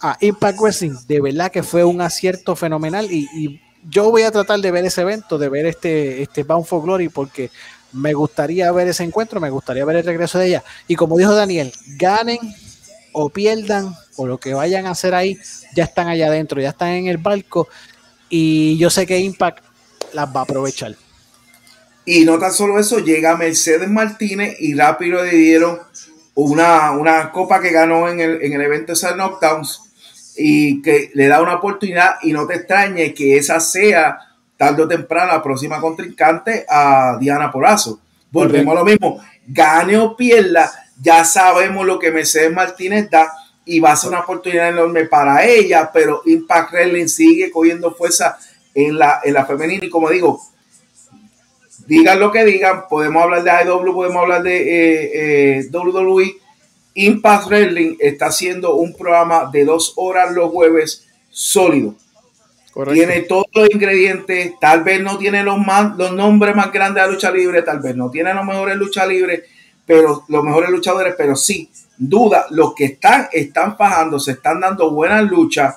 a 0.00 0.16
Impact 0.20 0.58
Wrestling, 0.58 0.96
de 1.06 1.20
verdad 1.20 1.50
que 1.50 1.62
fue 1.62 1.84
un 1.84 2.00
acierto 2.00 2.56
fenomenal 2.56 3.10
y, 3.10 3.60
yo 3.88 4.10
voy 4.10 4.24
a 4.24 4.30
tratar 4.30 4.60
de 4.60 4.70
ver 4.70 4.84
ese 4.84 5.00
evento, 5.00 5.38
de 5.38 5.48
ver 5.48 5.64
este, 5.64 6.20
este 6.20 6.42
Bound 6.42 6.66
for 6.66 6.82
Glory, 6.82 7.08
porque 7.08 7.50
me 7.92 8.14
gustaría 8.14 8.70
ver 8.72 8.88
ese 8.88 9.04
encuentro, 9.04 9.40
me 9.40 9.50
gustaría 9.50 9.84
ver 9.84 9.96
el 9.96 10.04
regreso 10.04 10.38
de 10.38 10.48
ella. 10.48 10.64
Y 10.88 10.96
como 10.96 11.18
dijo 11.18 11.34
Daniel, 11.34 11.72
ganen 11.96 12.38
o 13.12 13.28
pierdan 13.30 13.94
o 14.16 14.26
lo 14.26 14.38
que 14.38 14.54
vayan 14.54 14.86
a 14.86 14.90
hacer 14.90 15.14
ahí, 15.14 15.38
ya 15.74 15.84
están 15.84 16.08
allá 16.08 16.26
adentro, 16.26 16.60
ya 16.60 16.70
están 16.70 16.90
en 16.90 17.06
el 17.06 17.18
barco 17.18 17.68
y 18.28 18.78
yo 18.78 18.90
sé 18.90 19.06
que 19.06 19.18
Impact 19.18 19.64
las 20.12 20.28
va 20.28 20.40
a 20.40 20.42
aprovechar. 20.44 20.94
Y 22.04 22.24
no 22.24 22.38
tan 22.38 22.52
solo 22.52 22.78
eso, 22.78 22.98
llega 22.98 23.36
Mercedes 23.36 23.88
Martínez 23.88 24.56
y 24.58 24.74
rápido 24.74 25.22
le 25.22 25.32
dieron 25.32 25.78
una, 26.34 26.92
una 26.92 27.30
copa 27.32 27.60
que 27.60 27.70
ganó 27.70 28.08
en 28.08 28.20
el, 28.20 28.42
en 28.42 28.52
el 28.52 28.60
evento 28.62 28.94
de 28.94 29.14
Knockdowns 29.14 29.82
y 30.36 30.80
que 30.80 31.10
le 31.14 31.28
da 31.28 31.42
una 31.42 31.56
oportunidad 31.56 32.14
y 32.22 32.32
no 32.32 32.46
te 32.46 32.54
extrañe 32.54 33.12
que 33.12 33.36
esa 33.36 33.60
sea 33.60 34.29
tarde 34.60 34.82
o 34.82 34.86
temprano 34.86 35.32
la 35.32 35.42
próxima 35.42 35.80
contrincante 35.80 36.66
a 36.68 37.16
Diana 37.18 37.50
Porazo. 37.50 37.98
Volvemos 38.30 38.76
a 38.76 38.80
lo 38.80 38.84
mismo, 38.84 39.18
gane 39.46 39.96
o 39.96 40.14
pierda, 40.14 40.70
ya 41.00 41.24
sabemos 41.24 41.86
lo 41.86 41.98
que 41.98 42.10
Mercedes 42.10 42.52
Martínez 42.52 43.08
da 43.08 43.32
y 43.64 43.80
va 43.80 43.92
a 43.92 43.96
ser 43.96 44.10
una 44.10 44.20
oportunidad 44.20 44.68
enorme 44.68 45.06
para 45.06 45.46
ella, 45.46 45.90
pero 45.90 46.20
Impact 46.26 46.72
Wrestling 46.72 47.06
sigue 47.06 47.50
cogiendo 47.50 47.94
fuerza 47.94 48.36
en 48.74 48.98
la, 48.98 49.20
en 49.24 49.32
la 49.32 49.46
femenina 49.46 49.86
y 49.86 49.88
como 49.88 50.10
digo, 50.10 50.42
digan 51.86 52.20
lo 52.20 52.30
que 52.30 52.44
digan, 52.44 52.86
podemos 52.86 53.22
hablar 53.22 53.42
de 53.42 53.50
AEW, 53.50 53.94
podemos 53.94 54.20
hablar 54.20 54.42
de 54.42 54.58
eh, 54.58 55.58
eh, 55.60 55.70
WWE. 55.72 56.36
Impact 56.96 57.46
Wrestling 57.46 57.96
está 57.98 58.26
haciendo 58.26 58.74
un 58.74 58.94
programa 58.94 59.48
de 59.50 59.64
dos 59.64 59.94
horas 59.96 60.32
los 60.32 60.50
jueves 60.50 61.06
sólido. 61.30 61.94
Tiene 62.92 63.20
todos 63.22 63.46
los 63.52 63.68
ingredientes, 63.70 64.52
tal 64.60 64.84
vez 64.84 65.02
no 65.02 65.18
tiene 65.18 65.42
los, 65.42 65.58
más, 65.58 65.96
los 65.96 66.12
nombres 66.12 66.54
más 66.54 66.72
grandes 66.72 67.04
de 67.04 67.10
lucha 67.10 67.30
libre, 67.30 67.62
tal 67.62 67.80
vez 67.80 67.96
no 67.96 68.10
tiene 68.10 68.32
los 68.32 68.44
mejores 68.44 68.76
lucha 68.76 69.04
libre, 69.06 69.44
pero 69.84 70.24
los 70.28 70.44
mejores 70.44 70.70
luchadores, 70.70 71.14
pero 71.18 71.34
sí, 71.34 71.68
duda, 71.98 72.46
los 72.50 72.74
que 72.74 72.84
están, 72.84 73.28
están 73.32 73.76
fajando, 73.76 74.20
se 74.20 74.32
están 74.32 74.60
dando 74.60 74.92
buenas 74.92 75.28
luchas 75.28 75.76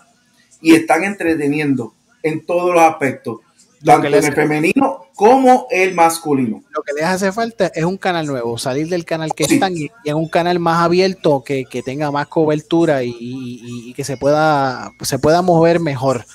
y 0.61 0.75
están 0.75 1.03
entreteniendo 1.03 1.93
en 2.21 2.45
todos 2.45 2.73
los 2.73 2.83
aspectos 2.83 3.39
tanto 3.83 4.07
en 4.07 4.13
el 4.13 4.33
femenino 4.33 5.07
como 5.15 5.67
el 5.69 5.93
masculino. 5.93 6.63
Lo 6.69 6.81
que 6.81 6.93
les 6.93 7.03
hace 7.03 7.31
falta 7.31 7.67
es 7.73 7.83
un 7.83 7.97
canal 7.97 8.25
nuevo, 8.25 8.57
salir 8.57 8.87
del 8.87 9.05
canal 9.05 9.33
que 9.33 9.43
están 9.43 9.75
y, 9.75 9.91
en 10.05 10.15
un 10.15 10.29
canal 10.29 10.59
más 10.59 10.83
abierto 10.83 11.43
que, 11.43 11.65
tenga 11.85 12.11
más 12.11 12.27
cobertura 12.27 13.03
y, 13.03 13.93
que 13.95 14.03
se 14.03 14.17
pueda, 14.17 14.91
se 15.01 15.19
pueda 15.19 15.41
mover 15.41 15.79
mejor. 15.79 16.25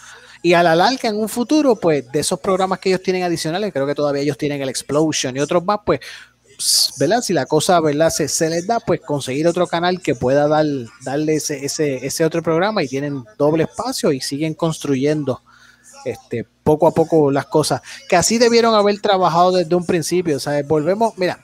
Y 0.42 0.52
a 0.52 0.62
la 0.62 0.74
larga, 0.74 1.08
en 1.08 1.16
un 1.16 1.28
futuro, 1.28 1.76
pues 1.76 2.10
de 2.12 2.20
esos 2.20 2.38
programas 2.40 2.78
que 2.78 2.90
ellos 2.90 3.02
tienen 3.02 3.22
adicionales, 3.22 3.72
creo 3.72 3.86
que 3.86 3.94
todavía 3.94 4.22
ellos 4.22 4.38
tienen 4.38 4.62
el 4.62 4.68
Explosion 4.68 5.36
y 5.36 5.40
otros 5.40 5.64
más, 5.64 5.80
pues, 5.84 6.00
¿verdad? 6.98 7.20
Si 7.22 7.32
la 7.32 7.46
cosa, 7.46 7.80
¿verdad? 7.80 8.10
Se, 8.10 8.50
les 8.50 8.66
da, 8.66 8.80
pues 8.80 9.00
conseguir 9.00 9.46
otro 9.46 9.66
canal 9.66 10.00
que 10.00 10.14
pueda 10.14 10.48
dar, 10.48 10.66
darle 11.02 11.34
ese, 11.34 11.64
ese, 11.64 12.06
ese 12.06 12.24
otro 12.24 12.42
programa 12.42 12.82
y 12.82 12.88
tienen 12.88 13.24
doble 13.36 13.64
espacio 13.64 14.12
y 14.12 14.20
siguen 14.20 14.54
construyendo 14.54 15.42
este, 16.04 16.46
poco 16.62 16.86
a 16.86 16.92
poco 16.92 17.30
las 17.30 17.46
cosas, 17.46 17.82
que 18.08 18.16
así 18.16 18.38
debieron 18.38 18.74
haber 18.74 19.00
trabajado 19.00 19.52
desde 19.52 19.74
un 19.74 19.84
principio. 19.84 20.38
Sea, 20.40 20.62
volvemos, 20.62 21.16
mira, 21.16 21.40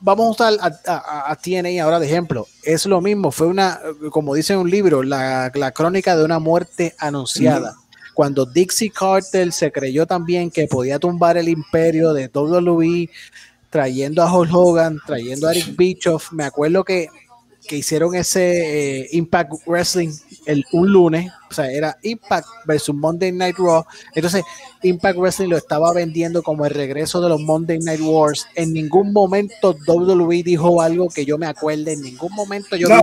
vamos 0.00 0.26
a 0.26 0.30
usar 0.30 0.74
a, 0.86 1.30
a, 1.30 1.36
TNA 1.36 1.82
ahora 1.82 1.98
de 1.98 2.06
ejemplo. 2.06 2.46
Es 2.62 2.86
lo 2.86 3.00
mismo, 3.00 3.30
fue 3.30 3.46
una, 3.46 3.80
como 4.10 4.34
dice 4.34 4.56
un 4.56 4.70
libro, 4.70 5.02
la, 5.02 5.50
crónica 5.74 6.16
de 6.16 6.24
una 6.24 6.38
muerte 6.38 6.94
anunciada. 6.98 7.74
Cuando 8.14 8.46
Dixie 8.46 8.90
Carter 8.90 9.52
se 9.52 9.70
creyó 9.70 10.06
también 10.06 10.50
que 10.50 10.66
podía 10.66 10.98
tumbar 10.98 11.36
el 11.36 11.48
imperio 11.48 12.12
de 12.12 12.30
WWE, 12.32 13.10
trayendo 13.70 14.22
a 14.22 14.32
Hulk 14.32 14.54
Hogan, 14.54 15.00
trayendo 15.04 15.48
a 15.48 15.50
Eric 15.50 15.76
Bischoff, 15.76 16.32
me 16.32 16.44
acuerdo 16.44 16.84
que 16.84 17.08
que 17.66 17.76
hicieron 17.76 18.14
ese 18.14 19.00
eh, 19.00 19.08
Impact 19.12 19.52
Wrestling 19.66 20.10
el, 20.46 20.64
un 20.72 20.92
lunes, 20.92 21.30
o 21.50 21.54
sea, 21.54 21.70
era 21.70 21.96
Impact 22.02 22.46
versus 22.66 22.94
Monday 22.94 23.32
Night 23.32 23.56
Raw. 23.56 23.84
Entonces, 24.14 24.44
Impact 24.82 25.18
Wrestling 25.18 25.48
lo 25.48 25.56
estaba 25.56 25.92
vendiendo 25.92 26.42
como 26.42 26.66
el 26.66 26.74
regreso 26.74 27.20
de 27.20 27.28
los 27.28 27.40
Monday 27.40 27.78
Night 27.78 28.00
Wars. 28.00 28.46
En 28.54 28.72
ningún 28.72 29.12
momento 29.12 29.76
WWE 29.86 30.42
dijo 30.42 30.82
algo 30.82 31.08
que 31.08 31.24
yo 31.24 31.38
me 31.38 31.46
acuerde, 31.46 31.92
en 31.92 32.02
ningún 32.02 32.32
momento 32.34 32.76
yo 32.76 32.88
no, 32.88 33.00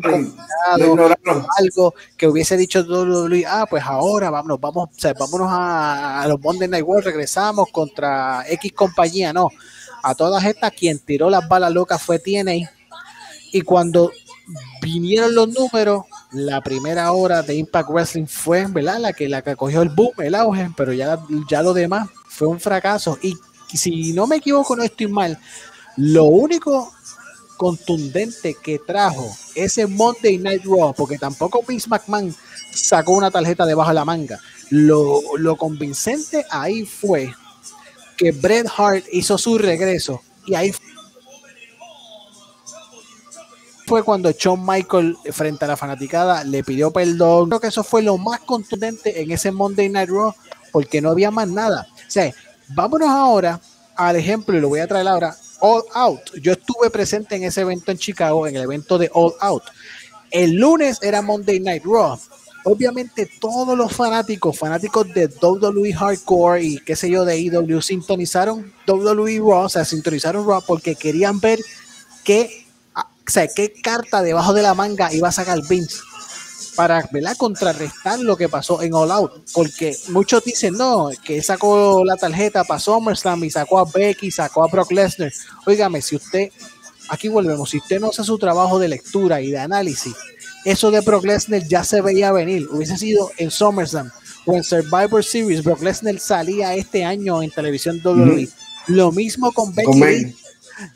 algo 1.58 1.94
que 2.18 2.28
hubiese 2.28 2.58
dicho 2.58 2.82
WWE, 2.82 3.46
ah, 3.48 3.66
pues 3.70 3.84
ahora 3.84 4.30
vámonos, 4.30 4.60
vamos, 4.60 4.90
o 4.90 5.00
sea, 5.00 5.14
vámonos 5.14 5.48
a, 5.50 6.22
a 6.22 6.28
los 6.28 6.40
Monday 6.40 6.68
Night 6.68 6.86
Wars, 6.86 7.06
regresamos 7.06 7.70
contra 7.72 8.44
X 8.48 8.74
compañía, 8.74 9.34
no. 9.34 9.50
A 10.04 10.16
todas 10.16 10.44
estas, 10.46 10.72
quien 10.72 11.00
tiró 11.00 11.30
las 11.30 11.48
balas 11.48 11.72
locas 11.72 12.02
fue 12.02 12.20
TNA. 12.20 12.72
Y 13.54 13.62
cuando 13.62 14.12
vinieron 14.82 15.36
los 15.36 15.50
números, 15.50 16.06
la 16.32 16.62
primera 16.62 17.12
hora 17.12 17.42
de 17.42 17.56
Impact 17.56 17.90
Wrestling 17.90 18.28
fue, 18.28 18.66
¿verdad? 18.68 19.00
La 19.00 19.14
que, 19.14 19.28
la 19.28 19.42
que 19.42 19.56
cogió 19.56 19.82
el 19.82 19.90
boom, 19.90 20.14
el 20.20 20.36
auge, 20.36 20.70
pero 20.76 20.94
ya, 20.94 21.20
ya 21.50 21.62
lo 21.62 21.74
demás 21.74 22.10
fue 22.28 22.48
un 22.48 22.60
fracaso. 22.60 23.18
Y 23.22 23.38
si 23.74 24.14
no 24.14 24.28
me 24.28 24.38
equivoco, 24.38 24.76
no 24.76 24.84
estoy 24.84 25.08
mal, 25.08 25.38
lo 25.98 26.26
único 26.26 26.92
contundente 27.58 28.56
que 28.62 28.80
trajo 28.80 29.30
ese 29.54 29.86
Monday 29.86 30.38
Night 30.38 30.64
Raw, 30.66 30.94
porque 30.96 31.18
tampoco 31.18 31.64
Vince 31.68 31.88
McMahon 31.88 32.36
sacó 32.74 33.12
una 33.12 33.30
tarjeta 33.30 33.66
debajo 33.66 33.90
de 33.90 33.96
la 33.96 34.06
manga. 34.06 34.40
Lo, 34.70 35.22
lo 35.38 35.56
convincente 35.58 36.46
ahí 36.50 36.86
fue 36.86 37.32
que 38.18 38.32
Bret 38.32 38.68
Hart 38.78 39.06
hizo 39.12 39.38
su 39.38 39.58
regreso 39.58 40.22
y 40.46 40.56
ahí 40.56 40.72
fue 40.72 40.91
cuando 44.00 44.32
Shawn 44.32 44.66
Michael 44.66 45.18
frente 45.32 45.66
a 45.66 45.68
la 45.68 45.78
fanaticada 45.78 46.44
le 46.46 46.64
pidió 46.64 46.92
perdón. 46.92 47.50
Creo 47.50 47.60
que 47.60 47.68
eso 47.68 47.84
fue 47.84 48.02
lo 48.02 48.18
más 48.18 48.40
contundente 48.40 49.22
en 49.22 49.32
ese 49.32 49.52
Monday 49.52 49.90
Night 49.90 50.10
Raw 50.10 50.34
porque 50.72 51.02
no 51.02 51.10
había 51.10 51.32
más 51.32 51.50
nada. 51.50 51.88
O 51.96 52.12
sea, 52.12 52.34
vámonos 52.70 53.10
ahora 53.10 53.60
al 53.96 54.16
ejemplo 54.16 54.58
y 54.58 54.62
lo 54.62 54.70
voy 54.70 54.80
a 54.80 54.88
traer 54.88 55.08
ahora. 55.08 55.36
All 55.60 55.84
Out. 55.94 56.22
Yo 56.42 56.54
estuve 56.54 56.90
presente 56.90 57.36
en 57.36 57.44
ese 57.44 57.62
evento 57.62 57.92
en 57.92 57.98
Chicago, 57.98 58.48
en 58.48 58.56
el 58.56 58.64
evento 58.64 58.98
de 58.98 59.12
All 59.14 59.34
Out. 59.40 59.64
El 60.32 60.54
lunes 60.54 61.00
era 61.02 61.22
Monday 61.22 61.60
Night 61.60 61.84
Raw. 61.86 62.18
Obviamente 62.64 63.30
todos 63.40 63.78
los 63.78 63.92
fanáticos, 63.92 64.58
fanáticos 64.58 65.12
de 65.14 65.28
WWE 65.42 65.94
Hardcore 65.94 66.64
y 66.64 66.78
qué 66.80 66.96
sé 66.96 67.10
yo 67.10 67.26
de 67.26 67.36
EW, 67.38 67.82
sintonizaron 67.82 68.72
WWE 68.88 69.40
Raw, 69.40 69.66
o 69.66 69.70
sea, 69.70 69.84
sintonizaron 69.84 70.48
Raw 70.48 70.62
porque 70.66 70.96
querían 70.96 71.40
ver 71.40 71.60
qué 72.24 72.61
o 73.32 73.34
sea, 73.34 73.48
qué 73.48 73.72
carta 73.72 74.22
debajo 74.22 74.52
de 74.52 74.62
la 74.62 74.74
manga 74.74 75.14
iba 75.14 75.30
a 75.30 75.32
sacar 75.32 75.58
Vince 75.70 76.00
para 76.76 77.08
¿verdad? 77.14 77.38
contrarrestar 77.38 78.20
lo 78.20 78.36
que 78.36 78.50
pasó 78.50 78.82
en 78.82 78.94
All 78.94 79.10
Out. 79.10 79.32
Porque 79.54 79.96
muchos 80.10 80.44
dicen, 80.44 80.74
no, 80.74 81.12
que 81.24 81.42
sacó 81.42 82.04
la 82.04 82.18
tarjeta 82.18 82.66
para 82.66 82.82
SummerSlam 82.82 83.42
y 83.46 83.50
sacó 83.50 83.80
a 83.80 83.86
Becky, 83.86 84.32
sacó 84.32 84.66
a 84.66 84.68
Brock 84.68 84.92
Lesnar. 84.92 85.32
Óigame, 85.66 86.02
si 86.02 86.18
usted, 86.18 86.52
aquí 87.08 87.30
volvemos, 87.30 87.70
si 87.70 87.78
usted 87.78 88.02
no 88.02 88.10
hace 88.10 88.26
su 88.26 88.38
trabajo 88.38 88.80
de 88.80 88.90
lectura 88.90 89.40
y 89.40 89.50
de 89.50 89.60
análisis, 89.60 90.14
eso 90.66 90.92
de 90.92 91.00
Brock 91.00 91.24
Lesnar 91.24 91.66
ya 91.66 91.86
se 91.86 92.02
veía 92.02 92.34
venir. 92.34 92.68
Hubiese 92.70 92.98
sido 92.98 93.32
en 93.38 93.50
SummerSlam 93.50 94.12
o 94.46 94.58
en 94.58 94.64
Survivor 94.66 95.24
Series, 95.24 95.64
Brock 95.64 95.84
Lesnar 95.84 96.20
salía 96.20 96.76
este 96.76 97.06
año 97.06 97.42
en 97.42 97.50
televisión 97.50 98.02
WWE. 98.04 98.50
Lo 98.88 99.14
mismo 99.14 99.54
con 99.54 99.74
Becky 99.74 100.36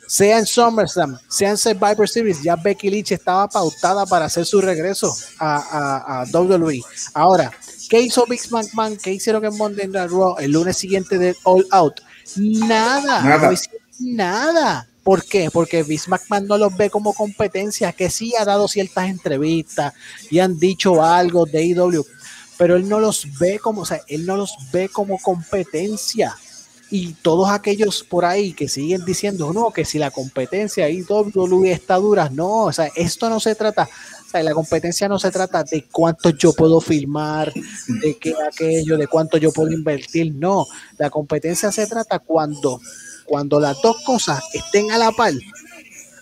sea 0.06 0.38
en 0.38 0.46
SummerSlam, 0.46 1.18
sea 1.28 1.50
en 1.50 1.58
Survivor 1.58 2.08
Series, 2.08 2.42
ya 2.42 2.56
Becky 2.56 2.90
Lynch 2.90 3.12
estaba 3.12 3.48
pautada 3.48 4.06
para 4.06 4.26
hacer 4.26 4.44
su 4.44 4.60
regreso 4.60 5.14
a, 5.38 6.22
a, 6.22 6.38
WWE. 6.38 6.82
Ahora, 7.14 7.52
¿qué 7.88 8.00
hizo 8.00 8.24
Big 8.26 8.40
McMahon? 8.50 8.96
¿Qué 8.96 9.12
hicieron 9.12 9.44
en 9.44 9.56
Monday 9.56 9.88
Night 9.88 10.10
Raw 10.10 10.36
el 10.38 10.52
lunes 10.52 10.76
siguiente 10.76 11.18
de 11.18 11.36
All 11.44 11.66
Out? 11.70 12.00
Nada, 12.36 13.22
nada. 13.22 13.50
nada. 14.00 14.88
¿Por 15.02 15.24
qué? 15.24 15.50
Porque 15.52 15.84
Vince 15.84 16.10
McMahon 16.10 16.48
no 16.48 16.58
los 16.58 16.76
ve 16.76 16.90
como 16.90 17.12
competencia, 17.12 17.92
que 17.92 18.10
sí 18.10 18.34
ha 18.34 18.44
dado 18.44 18.66
ciertas 18.66 19.08
entrevistas 19.08 19.94
y 20.30 20.40
han 20.40 20.58
dicho 20.58 21.00
algo 21.00 21.46
de 21.46 21.58
AEW, 21.58 22.04
pero 22.58 22.74
él 22.74 22.88
no 22.88 22.98
los 22.98 23.26
ve 23.38 23.60
como, 23.60 23.82
o 23.82 23.86
sea, 23.86 24.00
él 24.08 24.26
no 24.26 24.36
los 24.36 24.56
ve 24.72 24.88
como 24.88 25.18
competencia 25.18 26.36
Y 26.90 27.14
todos 27.14 27.50
aquellos 27.50 28.04
por 28.04 28.24
ahí 28.24 28.52
que 28.52 28.68
siguen 28.68 29.04
diciendo, 29.04 29.52
no, 29.52 29.72
que 29.72 29.84
si 29.84 29.98
la 29.98 30.12
competencia 30.12 30.88
y 30.88 31.02
WWE 31.02 31.72
está 31.72 31.96
dura, 31.96 32.28
no, 32.30 32.64
o 32.64 32.72
sea, 32.72 32.90
esto 32.94 33.28
no 33.28 33.40
se 33.40 33.56
trata, 33.56 33.88
o 34.24 34.30
sea, 34.30 34.42
la 34.44 34.54
competencia 34.54 35.08
no 35.08 35.18
se 35.18 35.32
trata 35.32 35.64
de 35.64 35.84
cuánto 35.90 36.30
yo 36.30 36.52
puedo 36.52 36.80
filmar, 36.80 37.52
de 37.88 38.16
qué 38.18 38.34
aquello, 38.48 38.96
de 38.96 39.08
cuánto 39.08 39.36
yo 39.36 39.50
puedo 39.52 39.72
invertir, 39.72 40.32
no, 40.36 40.64
la 40.96 41.10
competencia 41.10 41.72
se 41.72 41.88
trata 41.88 42.20
cuando, 42.20 42.80
cuando 43.24 43.58
las 43.58 43.82
dos 43.82 43.96
cosas 44.04 44.44
estén 44.52 44.92
a 44.92 44.98
la 44.98 45.10
par, 45.10 45.32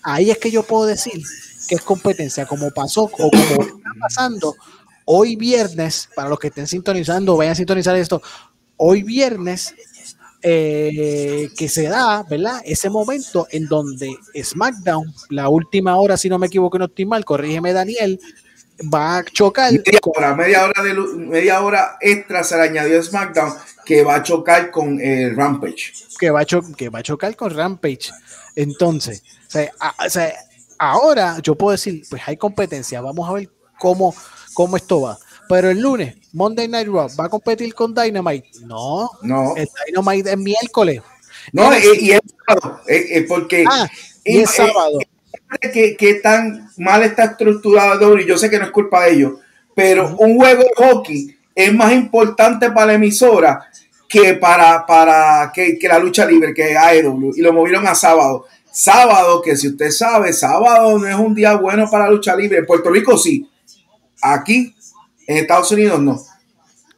ahí 0.02 0.30
es 0.30 0.38
que 0.38 0.50
yo 0.50 0.62
puedo 0.62 0.86
decir 0.86 1.22
que 1.68 1.74
es 1.74 1.82
competencia, 1.82 2.46
como 2.46 2.70
pasó 2.70 3.04
o 3.04 3.10
como 3.10 3.32
está 3.34 3.90
pasando. 4.00 4.54
Hoy 5.06 5.36
viernes, 5.36 6.08
para 6.14 6.30
los 6.30 6.38
que 6.38 6.48
estén 6.48 6.66
sintonizando, 6.66 7.36
vayan 7.36 7.52
a 7.52 7.56
sintonizar 7.56 7.96
esto, 7.96 8.22
hoy 8.76 9.02
viernes 9.02 9.74
eh, 10.46 11.48
que 11.56 11.70
se 11.70 11.84
da, 11.84 12.22
¿verdad? 12.22 12.60
Ese 12.66 12.90
momento 12.90 13.48
en 13.50 13.66
donde 13.66 14.14
SmackDown, 14.36 15.10
la 15.30 15.48
última 15.48 15.96
hora, 15.96 16.18
si 16.18 16.28
no 16.28 16.38
me 16.38 16.48
equivoco, 16.48 16.78
no 16.78 16.84
estoy 16.84 17.06
mal, 17.06 17.24
corrígeme 17.24 17.72
Daniel, 17.72 18.20
va 18.92 19.16
a 19.18 19.24
chocar. 19.24 19.72
Media 19.72 20.00
hora, 20.02 20.34
media 20.34 20.64
hora, 20.64 20.82
de, 20.82 20.94
media 21.16 21.60
hora 21.62 21.96
extra 21.98 22.44
se 22.44 22.56
le 22.56 22.62
añadió 22.64 23.02
SmackDown 23.02 23.54
que 23.86 24.04
va 24.04 24.16
a 24.16 24.22
chocar 24.22 24.70
con 24.70 25.00
el 25.00 25.30
eh, 25.30 25.34
Rampage. 25.34 25.94
Que 26.18 26.30
va, 26.30 26.42
a 26.42 26.46
que 26.76 26.90
va 26.90 26.98
a 26.98 27.02
chocar 27.02 27.34
con 27.36 27.48
Rampage. 27.48 28.10
Entonces, 28.54 29.22
o 30.04 30.10
sea, 30.10 30.34
ahora 30.78 31.38
yo 31.42 31.54
puedo 31.54 31.72
decir, 31.72 32.02
pues 32.10 32.20
hay 32.26 32.36
competencia, 32.36 33.00
vamos 33.00 33.26
a 33.30 33.32
ver 33.32 33.48
cómo, 33.78 34.14
cómo 34.52 34.76
esto 34.76 35.00
va. 35.00 35.18
Pero 35.48 35.70
el 35.70 35.80
lunes, 35.80 36.16
Monday 36.34 36.66
Night 36.66 36.88
Raw, 36.88 37.08
¿va 37.18 37.26
a 37.26 37.28
competir 37.28 37.72
con 37.74 37.94
Dynamite? 37.94 38.48
No. 38.66 39.08
No. 39.22 39.54
El 39.56 39.68
Dynamite 39.86 40.30
es 40.32 40.36
miércoles. 40.36 41.00
No, 41.52 41.70
y, 41.72 42.10
es 42.10 42.20
sábado, 42.46 42.80
porque... 43.28 43.64
Ah, 43.70 43.88
y 44.24 44.38
es 44.38 44.50
sábado. 44.50 44.98
Que, 45.60 45.96
que, 45.96 46.14
tan 46.14 46.70
mal 46.76 47.04
está 47.04 47.24
estructurado 47.24 48.18
y 48.18 48.26
yo 48.26 48.36
sé 48.36 48.50
que 48.50 48.58
no 48.58 48.64
es 48.64 48.72
culpa 48.72 49.04
de 49.04 49.12
ellos, 49.12 49.32
pero 49.74 50.16
un 50.16 50.36
juego 50.36 50.62
de 50.62 50.70
hockey 50.76 51.36
es 51.54 51.72
más 51.72 51.92
importante 51.92 52.70
para 52.72 52.86
la 52.86 52.94
emisora 52.94 53.70
que 54.08 54.34
para, 54.34 54.84
para 54.84 55.52
que, 55.54 55.78
que 55.78 55.86
la 55.86 56.00
lucha 56.00 56.26
libre, 56.26 56.52
que 56.52 56.76
AEW, 56.76 57.34
y 57.36 57.42
lo 57.42 57.52
movieron 57.52 57.86
a 57.86 57.94
sábado. 57.94 58.46
Sábado, 58.72 59.40
que 59.40 59.56
si 59.56 59.68
usted 59.68 59.90
sabe, 59.90 60.32
sábado 60.32 60.98
no 60.98 61.06
es 61.06 61.14
un 61.14 61.32
día 61.32 61.54
bueno 61.54 61.88
para 61.88 62.06
la 62.06 62.10
lucha 62.10 62.34
libre. 62.34 62.58
En 62.58 62.66
Puerto 62.66 62.90
Rico 62.90 63.16
sí. 63.16 63.48
Aquí 64.20 64.74
en 65.26 65.36
Estados 65.38 65.70
Unidos 65.70 66.00
no. 66.00 66.22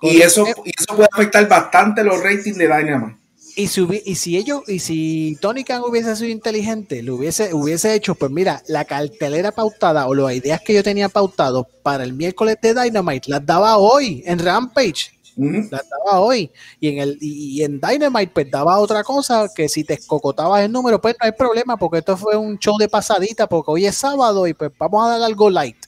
Y 0.02 0.20
eso, 0.20 0.46
eso 0.46 0.94
puede 0.94 1.08
afectar 1.12 1.48
bastante 1.48 2.04
los 2.04 2.22
ratings 2.22 2.58
de 2.58 2.64
Dynamite. 2.64 3.16
Y 3.58 3.68
si, 3.68 3.86
y 4.04 4.14
si 4.16 4.36
ellos, 4.36 4.60
y 4.66 4.80
si 4.80 5.38
Tony 5.40 5.64
Khan 5.64 5.80
hubiese 5.80 6.14
sido 6.14 6.28
inteligente, 6.28 7.02
lo 7.02 7.16
hubiese, 7.16 7.54
hubiese 7.54 7.94
hecho, 7.94 8.14
pues 8.14 8.30
mira, 8.30 8.62
la 8.68 8.84
cartelera 8.84 9.50
pautada 9.50 10.06
o 10.06 10.14
las 10.14 10.34
ideas 10.34 10.60
que 10.60 10.74
yo 10.74 10.82
tenía 10.82 11.08
pautado 11.08 11.66
para 11.82 12.04
el 12.04 12.12
miércoles 12.12 12.58
de 12.60 12.74
Dynamite 12.74 13.30
las 13.30 13.46
daba 13.46 13.78
hoy 13.78 14.22
en 14.26 14.40
Rampage. 14.40 15.16
Las 15.36 15.84
daba 15.88 16.20
hoy. 16.20 16.50
Y 16.80 16.88
en 16.88 16.98
el, 16.98 17.18
y, 17.18 17.62
en 17.62 17.80
Dynamite, 17.80 18.32
pues 18.34 18.50
daba 18.50 18.78
otra 18.78 19.02
cosa 19.02 19.48
que 19.54 19.70
si 19.70 19.84
te 19.84 19.94
escocotabas 19.94 20.62
el 20.62 20.72
número, 20.72 21.00
pues 21.00 21.16
no 21.18 21.24
hay 21.24 21.32
problema, 21.32 21.78
porque 21.78 21.98
esto 21.98 22.14
fue 22.16 22.36
un 22.36 22.58
show 22.58 22.76
de 22.76 22.90
pasadita, 22.90 23.46
porque 23.46 23.70
hoy 23.70 23.86
es 23.86 23.96
sábado 23.96 24.46
y 24.46 24.52
pues 24.52 24.70
vamos 24.78 25.06
a 25.06 25.12
dar 25.12 25.22
algo 25.22 25.48
light 25.48 25.78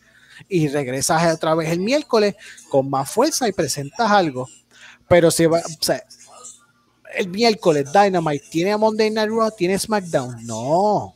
y 0.49 0.69
regresas 0.69 1.35
otra 1.35 1.55
vez 1.55 1.71
el 1.71 1.81
miércoles 1.81 2.35
con 2.69 2.89
más 2.91 3.11
fuerza 3.11 3.49
y 3.49 3.53
presentas 3.53 4.11
algo. 4.11 4.49
Pero 5.09 5.31
si 5.31 5.47
va, 5.47 5.63
el 7.15 7.29
miércoles 7.29 7.91
Dynamite 7.93 8.45
tiene 8.51 8.73
a 8.73 8.79
Monday 8.79 9.11
Night 9.11 9.31
Raw, 9.31 9.51
tiene 9.57 9.79
SmackDown, 9.79 10.45
no. 10.47 11.15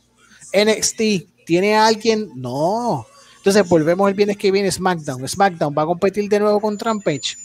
NXT 0.53 1.45
tiene 1.45 1.75
a 1.75 1.87
alguien, 1.87 2.31
no. 2.35 3.05
Entonces 3.37 3.67
volvemos 3.67 4.07
el 4.07 4.15
viernes 4.15 4.37
que 4.37 4.51
viene 4.51 4.71
SmackDown. 4.71 5.27
SmackDown 5.27 5.75
va 5.77 5.83
a 5.83 5.85
competir 5.85 6.29
de 6.29 6.39
nuevo 6.39 6.61
con 6.61 6.79
Rampage. 6.79 7.35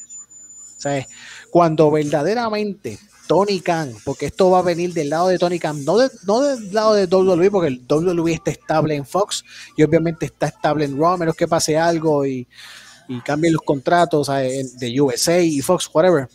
O 0.78 1.50
cuando 1.50 1.90
verdaderamente 1.90 2.98
Tony 3.28 3.60
Khan, 3.60 3.94
porque 4.04 4.26
esto 4.26 4.50
va 4.50 4.60
a 4.60 4.62
venir 4.62 4.92
del 4.94 5.10
lado 5.10 5.28
de 5.28 5.38
Tony 5.38 5.58
Khan, 5.60 5.84
no, 5.84 5.98
no 6.26 6.40
del 6.40 6.72
lado 6.72 6.94
de 6.94 7.04
WWE, 7.04 7.50
porque 7.50 7.68
el 7.68 7.82
WWE 7.86 8.32
está 8.32 8.50
estable 8.50 8.96
en 8.96 9.06
Fox 9.06 9.44
y 9.76 9.82
obviamente 9.84 10.26
está 10.26 10.46
estable 10.46 10.86
en 10.86 10.98
Raw, 10.98 11.18
menos 11.18 11.36
que 11.36 11.46
pase 11.46 11.76
algo 11.76 12.26
y, 12.26 12.48
y 13.06 13.20
cambien 13.20 13.52
los 13.52 13.62
contratos 13.62 14.28
de 14.28 15.00
USA 15.00 15.38
y 15.40 15.60
Fox, 15.60 15.88
whatever. 15.92 16.28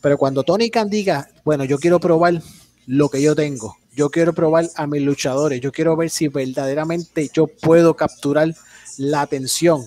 Pero 0.00 0.16
cuando 0.16 0.44
Tony 0.44 0.70
Khan 0.70 0.88
diga, 0.88 1.28
bueno, 1.44 1.64
yo 1.64 1.78
quiero 1.78 1.98
probar 1.98 2.40
lo 2.86 3.08
que 3.08 3.20
yo 3.20 3.34
tengo, 3.34 3.76
yo 3.94 4.08
quiero 4.10 4.32
probar 4.32 4.70
a 4.76 4.86
mis 4.86 5.02
luchadores, 5.02 5.60
yo 5.60 5.72
quiero 5.72 5.96
ver 5.96 6.10
si 6.10 6.28
verdaderamente 6.28 7.28
yo 7.34 7.48
puedo 7.48 7.96
capturar 7.96 8.54
la 8.98 9.22
atención 9.22 9.84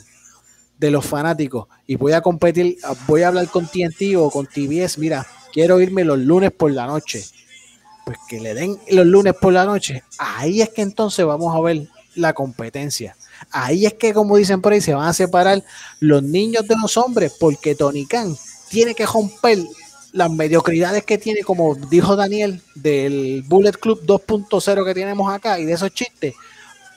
de 0.78 0.92
los 0.92 1.06
fanáticos 1.06 1.68
y 1.88 1.96
voy 1.96 2.12
a 2.12 2.22
competir, 2.22 2.78
voy 3.08 3.22
a 3.22 3.30
hablar 3.30 3.48
con 3.50 3.66
TNT 3.66 4.18
o 4.18 4.30
con 4.30 4.46
TBS, 4.46 4.98
mira, 4.98 5.26
quiero 5.60 5.82
irme 5.82 6.06
los 6.06 6.18
lunes 6.20 6.52
por 6.54 6.72
la 6.72 6.88
noche. 6.88 7.26
Pues 8.06 8.18
que 8.30 8.40
le 8.40 8.54
den 8.54 8.80
los 8.92 9.06
lunes 9.06 9.34
por 9.34 9.52
la 9.52 9.66
noche. 9.66 10.04
Ahí 10.18 10.62
es 10.62 10.70
que 10.70 10.82
entonces 10.82 11.26
vamos 11.26 11.54
a 11.54 11.60
ver 11.60 11.86
la 12.16 12.32
competencia. 12.32 13.18
Ahí 13.52 13.86
es 13.86 13.94
que, 13.96 14.14
como 14.14 14.38
dicen 14.38 14.62
por 14.62 14.72
ahí, 14.72 14.80
se 14.80 14.94
van 14.94 15.10
a 15.10 15.14
separar 15.14 15.62
los 16.00 16.24
niños 16.24 16.66
de 16.66 16.78
los 16.82 16.96
hombres, 16.96 17.34
porque 17.38 17.76
Tony 17.76 18.06
Khan 18.06 18.38
tiene 18.70 18.96
que 18.96 19.06
romper 19.06 19.60
las 20.14 20.32
mediocridades 20.32 21.04
que 21.04 21.18
tiene, 21.18 21.44
como 21.44 21.76
dijo 21.76 22.16
Daniel, 22.16 22.62
del 22.76 23.44
Bullet 23.46 23.74
Club 23.74 24.06
2.0 24.06 24.86
que 24.86 24.94
tenemos 24.94 25.30
acá 25.32 25.60
y 25.60 25.66
de 25.66 25.74
esos 25.74 25.92
chistes, 25.94 26.36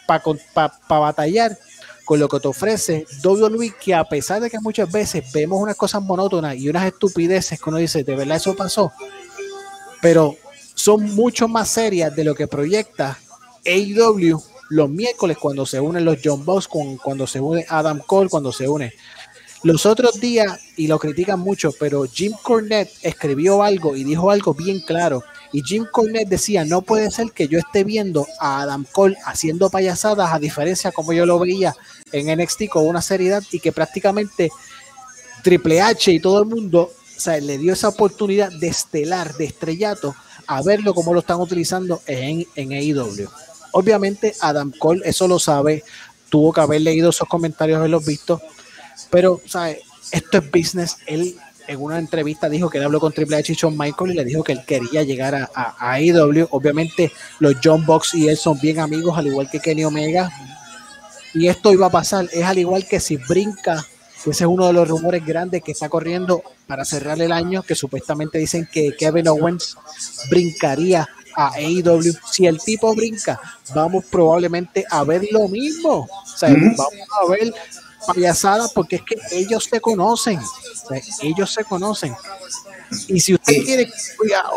para 0.06 0.22
pa, 0.54 0.98
batallar 1.00 1.58
con 2.04 2.18
lo 2.18 2.28
que 2.28 2.40
te 2.40 2.48
ofrece 2.48 3.06
WWE, 3.24 3.74
que 3.80 3.94
a 3.94 4.04
pesar 4.04 4.40
de 4.40 4.50
que 4.50 4.58
muchas 4.60 4.90
veces 4.90 5.30
vemos 5.32 5.60
unas 5.60 5.76
cosas 5.76 6.02
monótonas 6.02 6.56
y 6.56 6.68
unas 6.68 6.86
estupideces 6.86 7.60
que 7.60 7.70
uno 7.70 7.78
dice, 7.78 8.04
de 8.04 8.16
verdad 8.16 8.36
eso 8.36 8.54
pasó, 8.54 8.92
pero 10.00 10.36
son 10.74 11.14
mucho 11.14 11.48
más 11.48 11.68
serias 11.68 12.14
de 12.14 12.24
lo 12.24 12.34
que 12.34 12.48
proyecta 12.48 13.18
AEW 13.64 14.42
los 14.72 14.88
miércoles 14.88 15.36
cuando 15.38 15.66
se 15.66 15.78
unen 15.80 16.04
los 16.04 16.18
John 16.24 16.46
Boss, 16.46 16.66
cuando 16.66 17.26
se 17.26 17.40
une 17.40 17.66
Adam 17.68 18.00
Cole, 18.06 18.30
cuando 18.30 18.52
se 18.52 18.66
une. 18.66 18.94
Los 19.64 19.84
otros 19.84 20.18
días, 20.18 20.58
y 20.76 20.86
lo 20.86 20.98
critican 20.98 21.38
mucho, 21.38 21.72
pero 21.78 22.04
Jim 22.04 22.32
Cornette 22.42 22.90
escribió 23.02 23.62
algo 23.62 23.94
y 23.94 24.02
dijo 24.02 24.30
algo 24.30 24.54
bien 24.54 24.80
claro. 24.80 25.22
Y 25.52 25.62
Jim 25.62 25.86
Cornette 25.90 26.28
decía, 26.28 26.64
no 26.64 26.82
puede 26.82 27.10
ser 27.10 27.32
que 27.32 27.46
yo 27.46 27.58
esté 27.58 27.84
viendo 27.84 28.26
a 28.40 28.62
Adam 28.62 28.86
Cole 28.90 29.16
haciendo 29.26 29.68
payasadas, 29.70 30.32
a 30.32 30.38
diferencia 30.38 30.92
como 30.92 31.12
yo 31.12 31.26
lo 31.26 31.38
veía 31.38 31.74
en 32.10 32.34
NXT 32.38 32.68
con 32.70 32.86
una 32.86 33.02
seriedad 33.02 33.42
y 33.50 33.60
que 33.60 33.72
prácticamente 33.72 34.50
Triple 35.42 35.82
H 35.82 36.12
y 36.12 36.20
todo 36.20 36.40
el 36.40 36.48
mundo 36.48 36.90
o 37.26 37.30
le 37.40 37.58
dio 37.58 37.72
esa 37.72 37.88
oportunidad 37.88 38.50
de 38.50 38.68
estelar, 38.68 39.34
de 39.36 39.44
estrellato, 39.44 40.14
a 40.46 40.62
verlo 40.62 40.94
como 40.94 41.12
lo 41.14 41.20
están 41.20 41.40
utilizando 41.40 42.02
en, 42.06 42.46
en 42.56 42.72
AEW. 42.72 43.28
Obviamente 43.72 44.34
Adam 44.40 44.72
Cole 44.76 45.02
eso 45.04 45.28
lo 45.28 45.38
sabe, 45.38 45.84
tuvo 46.28 46.52
que 46.52 46.60
haber 46.60 46.80
leído 46.80 47.10
esos 47.10 47.28
comentarios, 47.28 47.78
haberlos 47.78 48.04
visto, 48.04 48.40
pero 49.10 49.40
¿sabes? 49.46 49.78
esto 50.10 50.38
es 50.38 50.50
business. 50.50 50.96
Él 51.06 51.36
en 51.66 51.80
una 51.80 51.98
entrevista 51.98 52.48
dijo 52.48 52.68
que 52.70 52.78
él 52.78 52.84
habló 52.84 53.00
con 53.00 53.12
Triple 53.12 53.36
H 53.36 53.52
y 53.52 53.54
Shawn 53.54 53.76
Michael 53.76 54.12
y 54.12 54.14
le 54.14 54.24
dijo 54.24 54.42
que 54.42 54.52
él 54.52 54.64
quería 54.66 55.02
llegar 55.02 55.34
a, 55.34 55.50
a, 55.54 55.92
AEW. 55.92 56.48
Obviamente 56.50 57.12
los 57.38 57.56
John 57.62 57.84
Box 57.86 58.14
y 58.14 58.28
él 58.28 58.36
son 58.36 58.58
bien 58.60 58.80
amigos, 58.80 59.16
al 59.16 59.26
igual 59.26 59.50
que 59.50 59.60
Kenny 59.60 59.84
Omega, 59.84 60.30
y 61.34 61.48
esto 61.48 61.72
iba 61.72 61.86
a 61.86 61.90
pasar. 61.90 62.28
Es 62.32 62.44
al 62.44 62.58
igual 62.58 62.86
que 62.86 63.00
si 63.00 63.16
brinca, 63.16 63.86
ese 64.18 64.30
es 64.30 64.40
uno 64.42 64.66
de 64.66 64.72
los 64.72 64.88
rumores 64.88 65.24
grandes 65.24 65.62
que 65.62 65.72
está 65.72 65.88
corriendo 65.88 66.42
para 66.66 66.84
cerrar 66.84 67.20
el 67.20 67.32
año, 67.32 67.62
que 67.62 67.74
supuestamente 67.74 68.38
dicen 68.38 68.68
que 68.70 68.94
Kevin 68.96 69.28
Owens 69.28 69.76
brincaría 70.30 71.08
a 71.34 71.52
AEW. 71.54 72.14
Si 72.30 72.46
el 72.46 72.58
tipo 72.58 72.94
brinca, 72.94 73.40
vamos 73.74 74.04
probablemente 74.04 74.84
a 74.90 75.04
ver 75.04 75.26
lo 75.30 75.48
mismo. 75.48 76.08
O 76.08 76.36
sea, 76.36 76.50
vamos 76.50 76.78
a 76.78 77.30
ver 77.30 77.52
payasadas 78.06 78.72
porque 78.72 78.96
es 78.96 79.02
que 79.02 79.16
ellos 79.32 79.64
se 79.64 79.80
conocen. 79.80 80.40
ellos 81.22 81.52
se 81.52 81.64
conocen. 81.64 82.14
Y 83.08 83.20
si 83.20 83.34
usted 83.34 83.62
quiere 83.64 83.88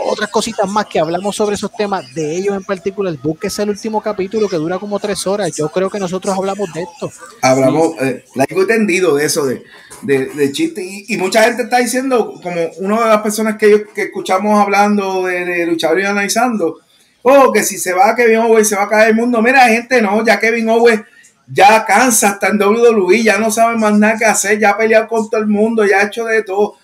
otras 0.06 0.30
cositas 0.30 0.70
más 0.70 0.86
que 0.88 1.00
hablamos 1.00 1.36
sobre 1.36 1.56
esos 1.56 1.72
temas, 1.72 2.14
de 2.14 2.36
ellos 2.36 2.56
en 2.56 2.64
particular, 2.64 3.16
búsquese 3.22 3.64
el 3.64 3.70
último 3.70 4.02
capítulo 4.02 4.50
que 4.50 4.58
dura 4.58 4.78
como 4.78 5.00
tres 5.00 5.26
horas. 5.26 5.56
Yo 5.56 5.70
creo 5.70 5.90
que 5.90 6.00
nosotros 6.00 6.36
hablamos 6.38 6.72
de 6.74 6.84
esto. 6.84 7.12
Hablamos, 7.42 7.96
eh, 8.02 8.26
largo 8.36 8.62
entendido 8.62 9.16
de 9.16 9.26
eso, 9.26 9.46
de, 9.46 9.64
de, 10.02 10.52
chiste. 10.52 10.84
Y, 11.08 11.18
mucha 11.18 11.44
gente 11.44 11.64
está 11.64 11.78
diciendo, 11.78 12.34
como 12.44 12.62
una 12.80 13.04
de 13.04 13.10
las 13.10 13.22
personas 13.22 13.58
que, 13.58 13.86
que 13.94 14.04
escuchamos 14.04 14.60
hablando 14.60 15.24
de, 15.24 15.46
de 15.46 15.66
luchador 15.66 16.00
y 16.02 16.06
analizando, 16.06 16.80
oh, 17.22 17.52
que 17.52 17.64
si 17.64 17.78
se 17.78 17.94
va 17.94 18.16
Kevin 18.16 18.38
Owens 18.38 18.70
se 18.70 18.76
va 18.76 18.84
a 18.84 18.90
caer 18.90 19.10
el 19.10 19.16
mundo. 19.16 19.42
Mira, 19.42 19.68
gente, 19.68 20.02
no, 20.02 20.24
ya 20.26 20.40
Kevin 20.40 20.70
Owens 20.70 21.02
ya 21.48 21.86
cansa, 21.86 22.30
está 22.30 22.48
en 22.48 22.62
WWE, 22.62 23.24
ya 23.24 23.38
no 23.38 23.52
sabe 23.52 23.78
más 23.78 23.98
nada 23.98 24.18
que 24.18 24.26
hacer, 24.26 24.60
ya 24.60 24.72
ha 24.72 24.78
peleado 24.78 25.08
con 25.08 25.30
todo 25.30 25.42
el 25.42 25.48
mundo, 25.48 25.86
ya 25.86 26.00
ha 26.00 26.08
hecho 26.08 26.26
de 26.26 26.44
todo. 26.44 26.76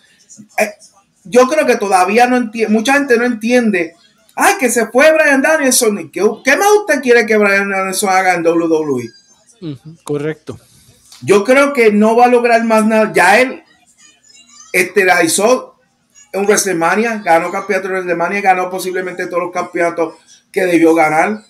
Eh, 0.57 0.73
yo 1.23 1.47
creo 1.47 1.65
que 1.65 1.77
todavía 1.77 2.27
no 2.27 2.37
entiende, 2.37 2.73
mucha 2.73 2.93
gente 2.93 3.17
no 3.17 3.25
entiende 3.25 3.95
Ay, 4.35 4.55
que 4.59 4.69
se 4.69 4.87
fue 4.87 5.11
Brian 5.11 5.41
Danielson. 5.41 6.09
¿Qué, 6.09 6.21
qué 6.43 6.57
más 6.57 6.67
usted 6.79 7.01
quiere 7.01 7.25
que 7.25 7.37
Brian 7.37 7.69
Danielson 7.69 8.09
haga 8.09 8.35
en 8.35 8.45
WWE? 8.45 9.09
correcto. 10.03 10.59
Yo 11.21 11.43
creo 11.43 11.73
que 11.73 11.91
no 11.91 12.15
va 12.15 12.25
a 12.25 12.29
lograr 12.29 12.63
más 12.63 12.85
nada. 12.85 13.11
Ya 13.13 13.39
él 13.39 13.63
esterilizó 14.73 15.75
en 16.31 16.45
WrestleMania, 16.45 17.21
ganó 17.23 17.51
campeonato 17.51 17.89
de 17.89 17.93
WrestleMania, 17.93 18.41
ganó 18.41 18.69
posiblemente 18.69 19.27
todos 19.27 19.43
los 19.43 19.51
campeonatos 19.51 20.15
que 20.51 20.65
debió 20.65 20.95
ganar 20.95 21.43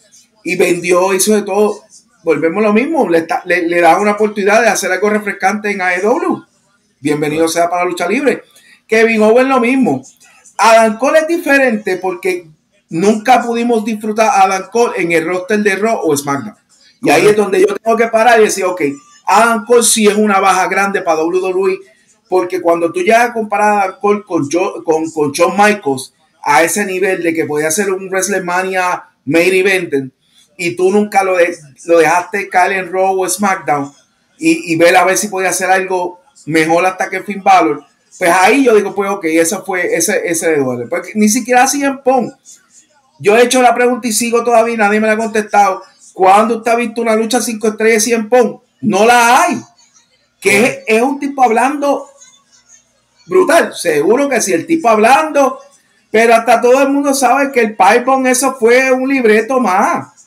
y 0.43 0.57
vendió, 0.57 1.14
hizo 1.14 1.36
de 1.36 1.43
todo. 1.43 1.84
Volvemos 2.24 2.63
a 2.63 2.67
lo 2.67 2.74
mismo, 2.74 3.09
le, 3.09 3.26
le, 3.45 3.82
da 3.82 3.99
una 3.99 4.11
oportunidad 4.11 4.61
de 4.61 4.67
hacer 4.67 4.91
algo 4.91 5.09
refrescante 5.09 5.72
en 5.72 5.82
AEW. 5.82 6.45
Bienvenido 6.99 7.47
sea 7.47 7.67
para 7.67 7.84
la 7.84 7.89
lucha 7.89 8.07
libre. 8.07 8.43
Kevin 8.86 9.24
Owens 9.24 9.49
lo 9.49 9.59
mismo. 9.59 10.03
Adam 10.57 10.99
Cole 10.99 11.19
es 11.19 11.28
diferente 11.28 11.97
porque 11.97 12.47
nunca 12.89 13.41
pudimos 13.41 13.84
disfrutar 13.84 14.28
a 14.28 14.43
Adam 14.43 14.69
Cole 14.72 15.01
en 15.01 15.11
el 15.13 15.26
roster 15.26 15.63
de 15.63 15.76
Raw 15.76 15.99
o 16.03 16.15
SmackDown. 16.15 16.55
Y 17.01 17.09
ahí 17.09 17.26
es 17.26 17.36
donde 17.36 17.61
yo 17.61 17.76
tengo 17.76 17.97
que 17.97 18.07
parar 18.09 18.39
y 18.39 18.43
decir, 18.43 18.65
ok, 18.65 18.82
Adam 19.26 19.65
Cole 19.65 19.82
sí 19.82 20.05
es 20.05 20.15
una 20.15 20.39
baja 20.39 20.67
grande 20.67 21.01
para 21.01 21.24
WWE, 21.24 21.80
porque 22.30 22.61
cuando 22.61 22.91
tú 22.91 22.99
llegas 22.99 23.30
a 23.30 23.34
comparar 23.34 23.74
a 23.74 23.82
Adam 23.82 23.95
Cole 23.99 24.24
con, 24.28 24.47
con, 24.84 25.09
con 25.09 25.32
Shawn 25.32 25.57
Michaels 25.57 26.13
a 26.43 26.61
ese 26.61 26.86
nivel 26.86 27.24
de 27.24 27.34
que 27.34 27.45
podía 27.45 27.72
ser 27.72 27.91
un 27.91 28.09
WrestleMania 28.09 29.05
main 29.26 29.53
event 29.53 30.11
y 30.58 30.76
tú 30.76 30.91
nunca 30.91 31.24
lo, 31.24 31.38
lo 31.86 31.97
dejaste 31.97 32.49
caer 32.49 32.74
en 32.74 32.91
Raw 32.91 33.20
o 33.20 33.30
SmackDown 33.30 33.91
y, 34.38 34.74
y 34.74 34.76
ver 34.76 34.95
a 34.95 35.06
ver 35.06 35.18
si 35.18 35.28
podía 35.28 35.49
hacer 35.49 35.70
algo 35.70 36.22
mejor 36.45 36.86
hasta 36.86 37.10
que 37.10 37.22
Finn 37.22 37.43
Balor, 37.43 37.86
pues 38.18 38.32
ahí 38.32 38.66
yo 38.66 38.76
digo, 38.76 38.93
pues 38.93 39.10
ok, 39.10 39.26
ese 39.26 39.58
fue, 39.60 39.95
ese, 39.95 40.22
ese 40.26 40.58
duele. 40.58 40.88
Porque 40.88 41.12
ni 41.16 41.30
siquiera 41.30 41.64
así 41.64 41.84
en 41.84 41.99
Pong. 41.99 42.32
Yo 43.20 43.38
he 43.38 43.43
hecho 43.43 43.62
la 43.62 43.74
pregunta 43.74 44.08
y 44.08 44.12
sigo 44.12 44.43
todavía, 44.43 44.78
nadie 44.78 44.99
me 44.99 45.08
la 45.08 45.14
ha 45.14 45.18
contestado. 45.18 45.84
¿Cuándo 46.14 46.58
usted 46.58 46.72
ha 46.72 46.76
visto 46.76 47.02
una 47.02 47.16
lucha 47.16 47.39
5 47.39 47.68
estrellas 47.68 48.08
y 48.08 48.14
en 48.14 48.28
Pong? 48.28 48.60
No 48.82 49.06
la 49.06 49.43
hay. 49.43 49.62
Que 50.39 50.84
es, 50.88 51.02
un 51.02 51.20
tipo 51.20 51.43
hablando 51.43 52.10
brutal. 53.28 53.74
Seguro 53.74 54.28
que 54.28 54.41
sí, 54.41 54.54
el 54.54 54.66
tipo 54.66 54.89
hablando, 54.89 55.60
pero 56.10 56.34
hasta 56.34 56.60
todo 56.60 56.82
el 56.82 56.89
mundo 56.89 57.14
sabe 57.14 57.52
que 57.52 57.62
el 57.62 57.78
Pipon 57.78 58.28
eso 58.28 58.56
fue 58.56 58.91
un 58.91 59.08
libreto 59.08 59.60
más. 59.60 60.20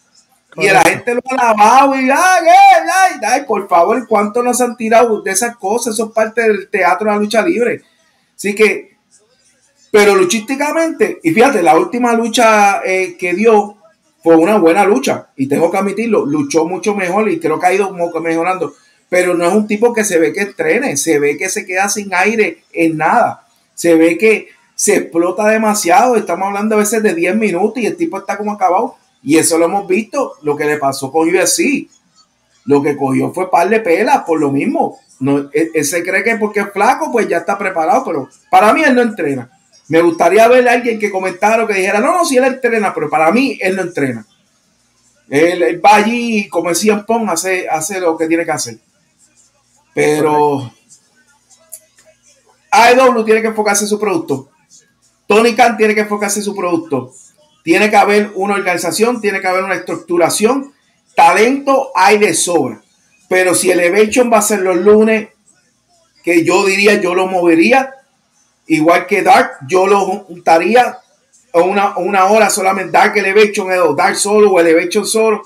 Y 0.56 0.68
la 0.68 0.82
gente 0.82 1.14
lo 1.14 1.20
ha 1.30 1.34
lavado 1.34 1.96
y 1.96 2.10
ay, 2.10 2.10
ay, 2.12 3.20
ay, 3.26 3.44
por 3.46 3.68
favor, 3.68 4.06
¿cuánto 4.06 4.42
nos 4.42 4.60
han 4.60 4.76
tirado 4.76 5.20
de 5.22 5.30
esas 5.30 5.56
cosas? 5.56 5.94
Eso 5.94 6.06
es 6.06 6.12
parte 6.12 6.42
del 6.42 6.68
teatro 6.68 7.06
de 7.06 7.12
la 7.12 7.20
lucha 7.20 7.42
libre. 7.42 7.82
Así 8.36 8.54
que, 8.54 8.96
pero 9.90 10.14
luchísticamente, 10.14 11.20
y 11.22 11.30
fíjate, 11.32 11.62
la 11.62 11.76
última 11.76 12.12
lucha 12.14 12.82
eh, 12.84 13.16
que 13.18 13.34
dio 13.34 13.76
fue 14.22 14.36
una 14.36 14.58
buena 14.58 14.84
lucha, 14.84 15.28
y 15.36 15.46
tengo 15.46 15.70
que 15.70 15.76
admitirlo, 15.76 16.24
luchó 16.24 16.64
mucho 16.64 16.94
mejor 16.94 17.28
y 17.28 17.38
creo 17.38 17.60
que 17.60 17.66
ha 17.66 17.74
ido 17.74 17.92
mejorando, 17.92 18.74
pero 19.08 19.34
no 19.34 19.44
es 19.46 19.52
un 19.52 19.66
tipo 19.66 19.92
que 19.92 20.02
se 20.02 20.18
ve 20.18 20.32
que 20.32 20.40
entrene, 20.40 20.96
se 20.96 21.18
ve 21.18 21.36
que 21.36 21.48
se 21.48 21.66
queda 21.66 21.88
sin 21.88 22.12
aire 22.14 22.64
en 22.72 22.96
nada, 22.96 23.46
se 23.74 23.94
ve 23.96 24.16
que 24.16 24.48
se 24.74 24.96
explota 24.96 25.46
demasiado, 25.46 26.16
estamos 26.16 26.46
hablando 26.48 26.74
a 26.74 26.78
veces 26.78 27.02
de 27.02 27.14
10 27.14 27.36
minutos 27.36 27.82
y 27.82 27.86
el 27.86 27.96
tipo 27.96 28.18
está 28.18 28.38
como 28.38 28.52
acabado 28.52 28.96
y 29.24 29.38
eso 29.38 29.56
lo 29.56 29.64
hemos 29.64 29.88
visto, 29.88 30.34
lo 30.42 30.54
que 30.54 30.66
le 30.66 30.76
pasó 30.76 31.10
con 31.10 31.28
UFC. 31.28 31.88
Lo 32.66 32.82
que 32.82 32.96
cogió 32.96 33.32
fue 33.32 33.50
par 33.50 33.68
de 33.68 33.80
pelas 33.80 34.22
por 34.24 34.38
lo 34.38 34.50
mismo. 34.50 34.98
No, 35.20 35.50
él, 35.52 35.84
se 35.84 36.02
cree 36.02 36.22
que 36.22 36.36
porque 36.36 36.60
es 36.60 36.72
flaco, 36.72 37.10
pues 37.10 37.26
ya 37.26 37.38
está 37.38 37.56
preparado, 37.56 38.04
pero 38.04 38.28
para 38.50 38.72
mí 38.74 38.82
él 38.84 38.94
no 38.94 39.02
entrena. 39.02 39.50
Me 39.88 40.00
gustaría 40.02 40.46
ver 40.48 40.68
a 40.68 40.72
alguien 40.72 40.98
que 40.98 41.10
comentara 41.10 41.64
o 41.64 41.66
que 41.66 41.74
dijera, 41.74 42.00
no, 42.00 42.12
no, 42.12 42.24
si 42.24 42.36
él 42.36 42.44
entrena, 42.44 42.92
pero 42.94 43.08
para 43.08 43.32
mí 43.32 43.58
él 43.60 43.76
no 43.76 43.82
entrena. 43.82 44.26
Él, 45.28 45.80
va 45.84 45.96
allí 45.96 46.48
como 46.48 46.68
decía 46.68 47.04
Pong, 47.06 47.28
hace, 47.30 47.66
hace 47.68 48.00
lo 48.00 48.16
que 48.16 48.26
tiene 48.26 48.44
que 48.44 48.52
hacer. 48.52 48.78
Pero 49.94 50.70
AEW 52.70 53.24
tiene 53.24 53.40
que 53.40 53.48
enfocarse 53.48 53.84
en 53.84 53.88
su 53.88 53.98
producto. 53.98 54.50
Tony 55.26 55.54
Khan 55.54 55.76
tiene 55.78 55.94
que 55.94 56.02
enfocarse 56.02 56.40
en 56.40 56.44
su 56.44 56.54
producto. 56.54 57.12
Tiene 57.64 57.88
que 57.88 57.96
haber 57.96 58.30
una 58.34 58.54
organización, 58.54 59.22
tiene 59.22 59.40
que 59.40 59.48
haber 59.48 59.64
una 59.64 59.74
estructuración. 59.74 60.74
Talento 61.16 61.90
hay 61.94 62.18
de 62.18 62.34
sobra. 62.34 62.82
Pero 63.26 63.54
si 63.54 63.70
el 63.70 63.80
Elevation 63.80 64.30
va 64.30 64.38
a 64.38 64.42
ser 64.42 64.60
los 64.60 64.76
lunes, 64.76 65.30
que 66.22 66.44
yo 66.44 66.66
diría, 66.66 67.00
yo 67.00 67.14
lo 67.14 67.26
movería. 67.26 67.94
Igual 68.66 69.06
que 69.06 69.22
Dark, 69.22 69.52
yo 69.66 69.86
lo 69.86 70.00
juntaría 70.00 70.98
una, 71.54 71.96
una 71.96 72.26
hora 72.26 72.50
solamente. 72.50 72.92
Dark 72.92 73.16
Elevation, 73.16 73.96
Dark 73.96 74.16
solo 74.16 74.52
o 74.52 74.60
Elevation 74.60 75.06
solo. 75.06 75.42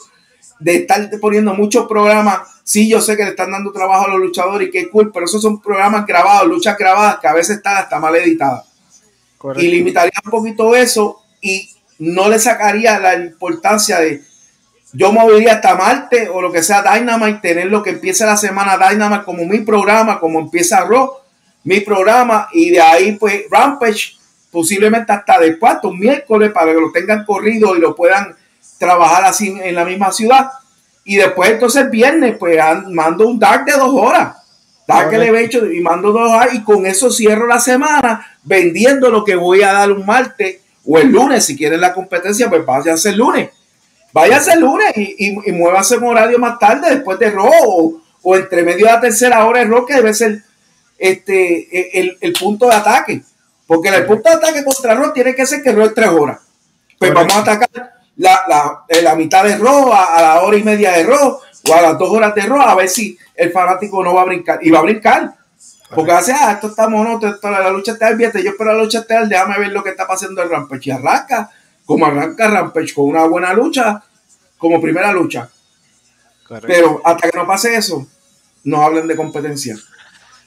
De 0.58 0.74
estar 0.74 1.08
poniendo 1.20 1.54
muchos 1.54 1.86
programas. 1.86 2.48
Sí, 2.64 2.88
yo 2.88 3.00
sé 3.00 3.16
que 3.16 3.22
le 3.22 3.30
están 3.30 3.52
dando 3.52 3.70
trabajo 3.70 4.06
a 4.06 4.08
los 4.08 4.18
luchadores 4.18 4.68
y 4.68 4.70
qué 4.72 4.90
cool, 4.90 5.12
pero 5.12 5.26
esos 5.26 5.40
son 5.40 5.62
programas 5.62 6.04
grabados, 6.04 6.48
luchas 6.48 6.76
grabadas 6.76 7.20
que 7.20 7.28
a 7.28 7.32
veces 7.32 7.58
están 7.58 7.76
hasta 7.76 8.00
mal 8.00 8.16
editadas. 8.16 8.64
Y 9.56 9.68
limitaría 9.68 10.20
un 10.24 10.30
poquito 10.32 10.74
eso 10.74 11.22
y 11.40 11.77
no 11.98 12.28
le 12.28 12.38
sacaría 12.38 12.98
la 12.98 13.14
importancia 13.14 14.00
de 14.00 14.22
yo 14.92 15.12
movería 15.12 15.54
hasta 15.54 15.74
Marte 15.74 16.28
o 16.30 16.40
lo 16.40 16.50
que 16.50 16.62
sea 16.62 16.82
Dynamite, 16.82 17.40
tener 17.40 17.66
lo 17.66 17.82
que 17.82 17.90
empiece 17.90 18.24
la 18.24 18.36
semana 18.36 18.78
Dynamite 18.78 19.24
como 19.24 19.44
mi 19.44 19.58
programa, 19.58 20.18
como 20.18 20.40
empieza 20.40 20.84
Raw, 20.84 21.12
mi 21.64 21.80
programa, 21.80 22.48
y 22.52 22.70
de 22.70 22.80
ahí 22.80 23.12
pues 23.12 23.42
Rampage, 23.50 24.16
posiblemente 24.50 25.12
hasta 25.12 25.38
después, 25.38 25.74
hasta 25.74 25.88
un 25.88 25.98
miércoles, 25.98 26.52
para 26.52 26.72
que 26.72 26.80
lo 26.80 26.90
tengan 26.90 27.24
corrido 27.26 27.76
y 27.76 27.80
lo 27.80 27.94
puedan 27.94 28.34
trabajar 28.78 29.24
así 29.24 29.54
en 29.62 29.74
la 29.74 29.84
misma 29.84 30.10
ciudad. 30.10 30.50
Y 31.04 31.16
después 31.16 31.50
entonces 31.50 31.90
viernes, 31.90 32.36
pues 32.38 32.58
mando 32.88 33.26
un 33.26 33.38
dark 33.38 33.66
de 33.66 33.72
dos 33.72 33.92
horas. 33.92 34.36
Dark 34.86 35.12
hecho 35.12 35.70
y 35.70 35.82
mando 35.82 36.12
dos 36.12 36.30
horas 36.30 36.54
y 36.54 36.62
con 36.62 36.86
eso 36.86 37.10
cierro 37.10 37.46
la 37.46 37.60
semana 37.60 38.26
vendiendo 38.42 39.10
lo 39.10 39.22
que 39.22 39.36
voy 39.36 39.60
a 39.60 39.74
dar 39.74 39.92
un 39.92 40.06
martes 40.06 40.60
o 40.90 40.98
el 40.98 41.08
lunes, 41.08 41.44
si 41.44 41.54
quieren 41.54 41.82
la 41.82 41.92
competencia, 41.92 42.48
pues 42.48 42.64
váyanse 42.64 43.10
el 43.10 43.18
lunes. 43.18 43.50
Váyanse 44.10 44.54
el 44.54 44.60
lunes 44.60 44.96
y, 44.96 45.14
y, 45.18 45.38
y 45.44 45.50
en 45.50 45.62
horario 46.02 46.38
más 46.38 46.58
tarde, 46.58 46.94
después 46.94 47.18
de 47.18 47.30
Raw, 47.30 48.00
o, 48.22 48.36
entre 48.36 48.62
medio 48.62 48.86
de 48.86 48.92
la 48.92 49.00
tercera 49.00 49.44
hora 49.44 49.60
de 49.60 49.66
Raw, 49.66 49.84
que 49.84 49.96
debe 49.96 50.14
ser 50.14 50.42
este, 50.96 52.00
el, 52.00 52.16
el 52.20 52.32
punto 52.32 52.68
de 52.68 52.74
ataque. 52.74 53.22
Porque 53.66 53.90
el 53.90 54.06
punto 54.06 54.30
de 54.30 54.36
ataque 54.36 54.64
contra 54.64 54.94
Raw 54.94 55.12
tiene 55.12 55.34
que 55.34 55.44
ser 55.44 55.62
que 55.62 55.72
Raw 55.72 55.88
es 55.88 55.94
tres 55.94 56.08
horas. 56.08 56.40
Pues 56.98 57.12
vamos 57.12 57.36
a 57.36 57.40
atacar 57.40 57.68
la, 58.16 58.40
la, 58.48 58.84
la 59.02 59.14
mitad 59.14 59.44
de 59.44 59.58
Raw, 59.58 59.92
a, 59.92 60.22
la 60.22 60.40
hora 60.40 60.56
y 60.56 60.62
media 60.62 60.92
de 60.92 61.04
Raw, 61.04 61.38
o 61.68 61.74
a 61.74 61.82
las 61.82 61.98
dos 61.98 62.10
horas 62.10 62.34
de 62.34 62.42
Raw, 62.42 62.62
a 62.62 62.74
ver 62.74 62.88
si 62.88 63.18
el 63.34 63.52
fanático 63.52 64.02
no 64.02 64.14
va 64.14 64.22
a 64.22 64.24
brincar. 64.24 64.58
Y 64.62 64.70
va 64.70 64.78
a 64.78 64.82
brincar. 64.82 65.34
Porque 65.94 66.12
hace, 66.12 66.32
ah, 66.32 66.52
esto 66.52 66.68
está 66.68 66.88
mono, 66.88 67.18
esto, 67.22 67.50
la 67.50 67.70
lucha 67.70 67.92
está 67.92 68.12
bien, 68.12 68.30
yo 68.32 68.50
espero 68.50 68.72
la 68.74 68.82
lucha 68.82 69.00
está 69.00 69.24
déjame 69.24 69.58
ver 69.58 69.72
lo 69.72 69.82
que 69.82 69.90
está 69.90 70.06
pasando 70.06 70.42
el 70.42 70.50
Rampage. 70.50 70.90
Y 70.90 70.92
arranca, 70.92 71.50
como 71.86 72.04
arranca 72.06 72.48
Rampage 72.48 72.94
con 72.94 73.06
una 73.06 73.26
buena 73.26 73.54
lucha, 73.54 74.02
como 74.58 74.80
primera 74.80 75.12
lucha. 75.12 75.48
Pero 76.62 77.00
hasta 77.04 77.30
que 77.30 77.36
no 77.36 77.46
pase 77.46 77.76
eso, 77.76 78.06
no 78.64 78.82
hablen 78.82 79.06
de 79.06 79.16
competencia, 79.16 79.76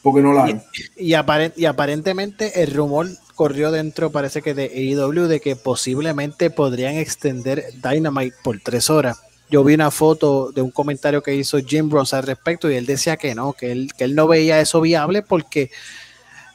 porque 0.03 0.21
no 0.21 0.33
la 0.33 0.45
hay. 0.45 0.61
Y, 0.95 1.15
y 1.55 1.65
aparentemente 1.65 2.63
el 2.63 2.73
rumor 2.73 3.07
corrió 3.35 3.71
dentro, 3.71 4.11
parece 4.11 4.41
que 4.41 4.53
de 4.53 4.65
AEW, 4.65 5.27
de 5.27 5.39
que 5.39 5.55
posiblemente 5.55 6.49
podrían 6.49 6.95
extender 6.95 7.65
Dynamite 7.81 8.35
por 8.43 8.59
tres 8.59 8.89
horas 8.89 9.21
yo 9.51 9.65
vi 9.65 9.73
una 9.73 9.91
foto 9.91 10.51
de 10.53 10.61
un 10.61 10.71
comentario 10.71 11.21
que 11.21 11.35
hizo 11.35 11.59
Jim 11.59 11.91
Ross 11.91 12.13
al 12.13 12.23
respecto 12.23 12.71
y 12.71 12.75
él 12.75 12.85
decía 12.85 13.17
que 13.17 13.35
no, 13.35 13.51
que 13.51 13.73
él, 13.73 13.91
que 13.95 14.05
él 14.05 14.15
no 14.15 14.25
veía 14.25 14.61
eso 14.61 14.79
viable 14.79 15.21
porque 15.23 15.69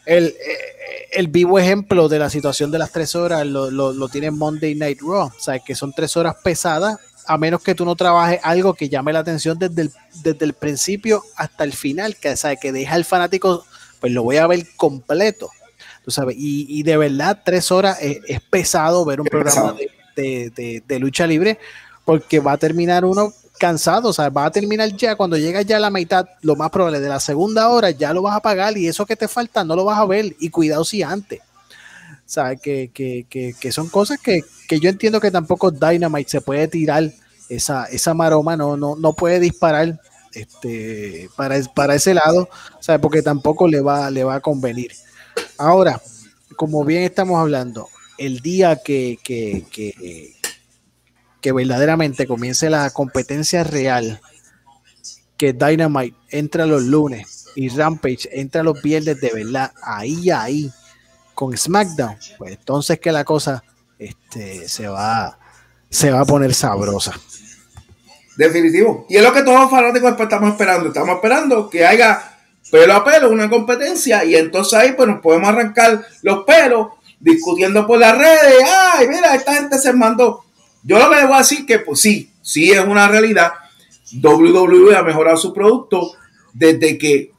el, 0.07 0.29
eh, 0.29 1.09
el, 1.13 1.29
vivo 1.29 1.59
ejemplo 1.59 2.09
de 2.09 2.19
la 2.19 2.31
situación 2.31 2.71
de 2.71 2.79
las 2.79 2.93
tres 2.93 3.15
horas 3.15 3.47
lo, 3.47 3.71
lo, 3.71 4.09
tiene 4.09 4.31
Monday 4.31 4.75
Night 4.75 5.01
Raw, 5.03 5.27
o 5.27 5.33
sea, 5.39 5.59
que 5.59 5.75
son 5.75 5.93
tres 5.93 6.17
horas 6.17 6.37
pesadas, 6.43 6.97
a 7.27 7.37
menos 7.37 7.63
que 7.63 7.75
tú 7.75 7.85
no 7.85 7.97
trabajes 7.97 8.41
algo 8.43 8.73
que 8.73 8.89
llame 8.89 9.13
la 9.13 9.19
atención 9.19 9.59
desde 9.59 9.83
el, 9.83 9.93
desde 10.23 10.47
el 10.47 10.55
principio 10.55 11.23
hasta 11.37 11.65
el 11.65 11.75
final, 11.75 12.17
que, 12.17 12.31
o 12.31 12.61
que 12.61 12.73
deja 12.73 12.95
al 12.95 13.05
fanático, 13.05 13.67
pues 14.01 14.11
lo 14.11 14.23
voy 14.23 14.39
a 14.39 14.47
ver 14.47 14.65
completo. 14.77 15.51
Tú 16.03 16.11
sabes, 16.13 16.37
y, 16.39 16.67
y 16.69 16.83
de 16.83 16.97
verdad, 16.97 17.43
tres 17.45 17.71
horas 17.71 17.99
es, 18.01 18.41
pesado 18.49 19.05
ver 19.05 19.21
un 19.21 19.27
programa 19.27 19.75
de, 20.15 20.51
de, 20.55 20.83
de, 20.87 20.99
lucha 20.99 21.27
libre, 21.27 21.59
porque 22.07 22.41
va 22.41 22.53
a 22.53 22.57
terminar 22.57 23.05
uno 23.05 23.35
cansado, 23.59 24.09
o 24.11 24.13
sea, 24.13 24.31
va 24.31 24.47
a 24.47 24.51
terminar 24.51 24.89
ya, 24.97 25.17
cuando 25.17 25.37
llega 25.37 25.61
ya 25.63 25.77
a 25.77 25.81
la 25.81 25.91
mitad, 25.91 26.27
lo 26.41 26.57
más 26.57 26.71
probable 26.71 27.01
de 27.01 27.09
la 27.09 27.21
segunda 27.21 27.69
hora, 27.69 27.91
ya 27.91 28.15
lo 28.15 28.23
vas 28.23 28.37
a 28.37 28.41
pagar 28.41 28.79
y 28.79 28.87
eso 28.87 29.05
que 29.05 29.17
te 29.17 29.29
falta 29.29 29.65
no 29.65 29.77
lo 29.77 29.85
vas 29.85 29.99
a 29.99 30.07
ver 30.07 30.37
y 30.39 30.49
cuidado 30.49 30.85
si 30.85 31.03
antes. 31.03 31.41
O 31.41 32.29
sea, 32.29 32.57
que, 32.57 32.91
que, 32.95 33.27
que, 33.29 33.73
son 33.73 33.89
cosas 33.89 34.19
que, 34.21 34.43
yo 34.81 34.89
entiendo 34.89 35.21
que 35.21 35.31
tampoco 35.31 35.71
Dynamite 35.71 36.31
se 36.31 36.41
puede 36.41 36.69
tirar 36.69 37.13
esa, 37.49 37.87
esa 37.87 38.15
maroma, 38.15 38.57
no, 38.57 38.77
no, 38.77 38.97
no 38.97 39.13
puede 39.13 39.41
disparar 39.41 40.01
este, 40.33 41.29
para, 41.37 41.61
para 41.75 41.95
ese 41.95 42.15
lado, 42.15 42.49
o 42.79 42.83
sea, 42.83 43.01
porque 43.01 43.23
tampoco 43.23 43.69
le 43.69 43.81
va, 43.81 44.11
le 44.11 44.23
va 44.25 44.37
a 44.37 44.41
convenir. 44.41 44.93
Ahora, 45.59 46.01
como 46.57 46.85
bien 46.85 47.03
estamos 47.03 47.41
hablando, 47.41 47.89
el 48.19 48.41
día 48.41 48.77
que, 48.77 49.19
que, 49.23 50.35
que 51.41 51.53
verdaderamente 51.53 52.27
comience 52.27 52.71
la 52.71 52.91
competencia 52.91 53.65
real, 53.65 54.21
que 55.37 55.53
Dynamite 55.53 56.17
entra 56.31 56.67
los 56.67 56.83
lunes 56.83 57.47
y 57.55 57.69
Rampage 57.69 58.29
entra 58.33 58.63
los 58.63 58.81
viernes 58.83 59.21
de 59.21 59.31
verdad, 59.33 59.73
ahí, 59.83 60.31
ahí, 60.31 60.71
con 61.35 61.57
SmackDown, 61.57 62.17
pues 62.39 62.53
entonces 62.53 62.99
que 62.99 63.13
la 63.13 63.25
cosa 63.25 63.63
este, 63.99 64.69
se, 64.69 64.89
va, 64.89 65.39
se 65.91 66.11
va 66.11 66.21
a 66.21 66.25
poner 66.25 66.55
sabrosa. 66.55 67.13
Definitivo. 68.37 69.07
Y 69.09 69.17
es 69.17 69.23
lo 69.23 69.33
que 69.33 69.43
todos 69.43 69.61
los 69.61 69.71
fanáticos 69.71 70.15
estamos 70.19 70.51
esperando. 70.51 70.89
Estamos 70.89 71.17
esperando 71.17 71.71
que 71.71 71.87
haya 71.87 72.37
pelo 72.71 72.95
a 72.95 73.05
pelo 73.05 73.31
una 73.31 73.49
competencia 73.49 74.25
y 74.25 74.37
entonces 74.37 74.75
ahí 74.75 74.93
pues 74.93 75.09
nos 75.09 75.21
podemos 75.21 75.49
arrancar 75.49 76.05
los 76.23 76.45
pelos 76.45 76.89
discutiendo 77.19 77.87
por 77.87 77.99
las 77.99 78.17
redes. 78.17 78.63
Ay, 78.95 79.09
mira, 79.09 79.35
esta 79.35 79.55
gente 79.55 79.79
se 79.79 79.93
mandó. 79.93 80.45
Yo 80.87 81.01
lo 81.01 81.11
que 81.11 81.17
le 81.17 81.27
voy 81.27 81.35
a 81.35 81.39
decir 81.39 81.67
que 81.67 81.81
pues 81.81 82.01
sí, 82.01 82.31
sí 82.43 82.71
es 82.71 82.79
una 82.79 83.09
realidad. 83.09 83.53
WWE 84.23 84.97
ha 84.97 85.03
mejorado 85.03 85.37
su 85.37 85.53
producto 85.53 86.13
desde 86.53 86.97
que 86.97 87.33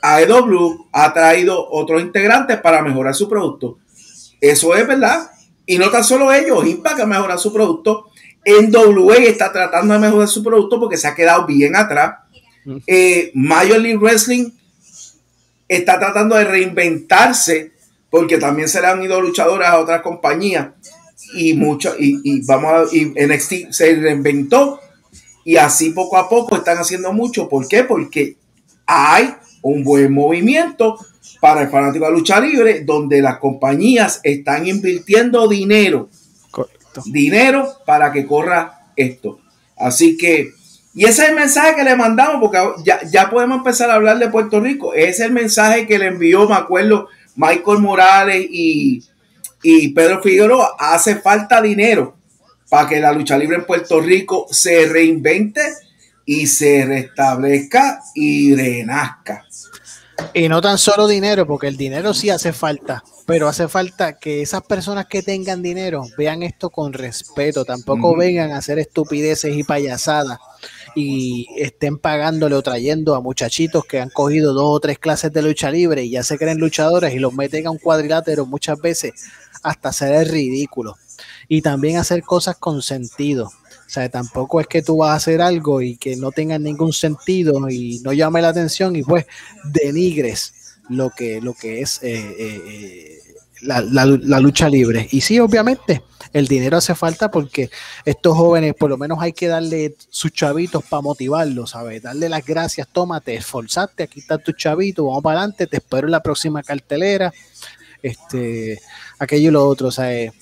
AEW 0.00 0.86
ha 0.90 1.12
traído 1.12 1.68
otros 1.70 2.00
integrantes 2.00 2.58
para 2.58 2.80
mejorar 2.80 3.14
su 3.14 3.28
producto. 3.28 3.78
Eso 4.40 4.74
es 4.74 4.86
verdad. 4.88 5.30
Y 5.66 5.76
no 5.76 5.90
tan 5.90 6.02
solo 6.04 6.32
ellos, 6.32 6.66
Impact 6.66 7.00
ha 7.00 7.06
mejorado 7.06 7.38
su 7.38 7.52
producto. 7.52 8.06
NWA 8.46 9.16
está 9.16 9.52
tratando 9.52 9.92
de 9.92 10.00
mejorar 10.00 10.28
su 10.28 10.42
producto 10.42 10.80
porque 10.80 10.96
se 10.96 11.06
ha 11.06 11.14
quedado 11.14 11.44
bien 11.44 11.76
atrás. 11.76 12.20
Eh, 12.86 13.30
Major 13.34 13.78
League 13.78 13.98
Wrestling 13.98 14.52
está 15.68 15.98
tratando 15.98 16.34
de 16.34 16.44
reinventarse 16.44 17.72
porque 18.08 18.38
también 18.38 18.70
se 18.70 18.80
le 18.80 18.86
han 18.86 19.02
ido 19.02 19.20
luchadores 19.20 19.68
a 19.68 19.78
otras 19.78 20.00
compañías 20.00 20.68
y 21.34 21.54
mucho 21.54 21.94
y, 21.98 22.44
vamos 22.46 22.92
a, 22.92 22.96
y 22.96 23.06
NXT 23.06 23.70
se 23.70 23.94
reinventó 23.96 24.80
y 25.44 25.56
así 25.56 25.90
poco 25.90 26.16
a 26.16 26.28
poco 26.28 26.56
están 26.56 26.78
haciendo 26.78 27.12
mucho. 27.12 27.48
¿Por 27.48 27.66
qué? 27.66 27.84
Porque 27.84 28.36
hay 28.86 29.34
un 29.62 29.84
buen 29.84 30.12
movimiento 30.12 30.98
para 31.40 31.62
el 31.62 31.68
fanático 31.68 32.06
de 32.06 32.12
lucha 32.12 32.40
libre 32.40 32.84
donde 32.84 33.22
las 33.22 33.38
compañías 33.38 34.20
están 34.22 34.66
invirtiendo 34.66 35.48
dinero. 35.48 36.08
Dinero 37.06 37.68
para 37.86 38.12
que 38.12 38.26
corra 38.26 38.92
esto. 38.96 39.40
Así 39.76 40.16
que, 40.16 40.50
y 40.92 41.04
ese 41.04 41.22
es 41.22 41.28
el 41.30 41.36
mensaje 41.36 41.76
que 41.76 41.84
le 41.84 41.96
mandamos, 41.96 42.36
porque 42.40 42.58
ya, 42.84 43.00
ya 43.08 43.30
podemos 43.30 43.58
empezar 43.58 43.90
a 43.90 43.94
hablar 43.94 44.18
de 44.18 44.28
Puerto 44.28 44.60
Rico. 44.60 44.92
es 44.92 45.20
el 45.20 45.32
mensaje 45.32 45.86
que 45.86 45.98
le 45.98 46.08
envió, 46.08 46.48
me 46.48 46.56
acuerdo, 46.56 47.08
Michael 47.36 47.78
Morales 47.78 48.46
y, 48.50 49.04
y 49.62 49.88
Pedro 49.88 50.22
Figueroa. 50.22 50.76
Hace 50.78 51.16
falta 51.16 51.60
dinero 51.60 52.16
para 52.68 52.88
que 52.88 53.00
la 53.00 53.12
lucha 53.12 53.36
libre 53.36 53.56
en 53.56 53.66
Puerto 53.66 54.00
Rico 54.00 54.46
se 54.50 54.86
reinvente 54.86 55.60
y 56.24 56.46
se 56.46 56.86
restablezca 56.86 58.00
y 58.14 58.54
renazca. 58.54 59.44
Y 60.34 60.48
no 60.48 60.60
tan 60.60 60.78
solo 60.78 61.08
dinero, 61.08 61.46
porque 61.46 61.66
el 61.66 61.76
dinero 61.76 62.14
sí 62.14 62.30
hace 62.30 62.52
falta, 62.52 63.02
pero 63.26 63.48
hace 63.48 63.68
falta 63.68 64.18
que 64.18 64.42
esas 64.42 64.62
personas 64.62 65.06
que 65.06 65.22
tengan 65.22 65.62
dinero 65.62 66.04
vean 66.16 66.42
esto 66.42 66.70
con 66.70 66.92
respeto, 66.92 67.64
tampoco 67.64 68.16
vengan 68.16 68.52
a 68.52 68.58
hacer 68.58 68.78
estupideces 68.78 69.56
y 69.56 69.64
payasadas 69.64 70.38
y 70.94 71.46
estén 71.56 71.98
pagándole 71.98 72.54
o 72.54 72.62
trayendo 72.62 73.14
a 73.14 73.20
muchachitos 73.20 73.84
que 73.84 74.00
han 74.00 74.10
cogido 74.10 74.52
dos 74.52 74.76
o 74.76 74.80
tres 74.80 74.98
clases 74.98 75.32
de 75.32 75.42
lucha 75.42 75.70
libre 75.70 76.04
y 76.04 76.10
ya 76.10 76.22
se 76.22 76.38
creen 76.38 76.58
luchadores 76.58 77.14
y 77.14 77.18
los 77.18 77.32
meten 77.32 77.66
a 77.66 77.70
un 77.70 77.78
cuadrilátero 77.78 78.46
muchas 78.46 78.78
veces 78.80 79.12
hasta 79.62 79.92
ser 79.92 80.14
el 80.14 80.28
ridículo. 80.28 80.96
Y 81.48 81.62
también 81.62 81.96
hacer 81.96 82.22
cosas 82.22 82.56
con 82.56 82.82
sentido 82.82 83.50
o 83.90 83.92
sea, 83.92 84.08
tampoco 84.08 84.60
es 84.60 84.68
que 84.68 84.82
tú 84.82 84.98
vas 84.98 85.10
a 85.10 85.14
hacer 85.14 85.42
algo 85.42 85.82
y 85.82 85.96
que 85.96 86.14
no 86.14 86.30
tenga 86.30 86.60
ningún 86.60 86.92
sentido 86.92 87.68
y 87.68 87.98
no 88.04 88.12
llame 88.12 88.40
la 88.40 88.50
atención 88.50 88.94
y 88.94 89.02
pues 89.02 89.26
denigres 89.64 90.76
lo 90.88 91.10
que, 91.10 91.40
lo 91.40 91.54
que 91.54 91.80
es 91.80 92.00
eh, 92.04 92.36
eh, 92.38 92.62
eh, 92.68 93.18
la, 93.62 94.40
lucha 94.40 94.68
libre. 94.68 95.08
Y 95.10 95.22
sí, 95.22 95.40
obviamente, 95.40 96.04
el 96.32 96.46
dinero 96.46 96.76
hace 96.76 96.94
falta 96.94 97.32
porque 97.32 97.68
estos 98.04 98.36
jóvenes, 98.36 98.74
por 98.78 98.90
lo 98.90 98.96
menos 98.96 99.18
hay 99.20 99.32
que 99.32 99.48
darle 99.48 99.96
sus 100.08 100.30
chavitos 100.30 100.84
para 100.84 101.02
motivarlos, 101.02 101.70
¿sabes? 101.70 102.00
Darle 102.00 102.28
las 102.28 102.46
gracias, 102.46 102.86
tómate, 102.92 103.34
esforzaste, 103.34 104.04
aquí 104.04 104.20
está 104.20 104.38
tu 104.38 104.52
chavito, 104.52 105.06
vamos 105.06 105.24
para 105.24 105.40
adelante, 105.40 105.66
te 105.66 105.78
espero 105.78 106.06
en 106.06 106.12
la 106.12 106.22
próxima 106.22 106.62
cartelera, 106.62 107.32
este, 108.02 108.80
aquello 109.18 109.48
y 109.48 109.52
lo 109.52 109.66
otro, 109.66 109.90
¿sabes? 109.90 110.32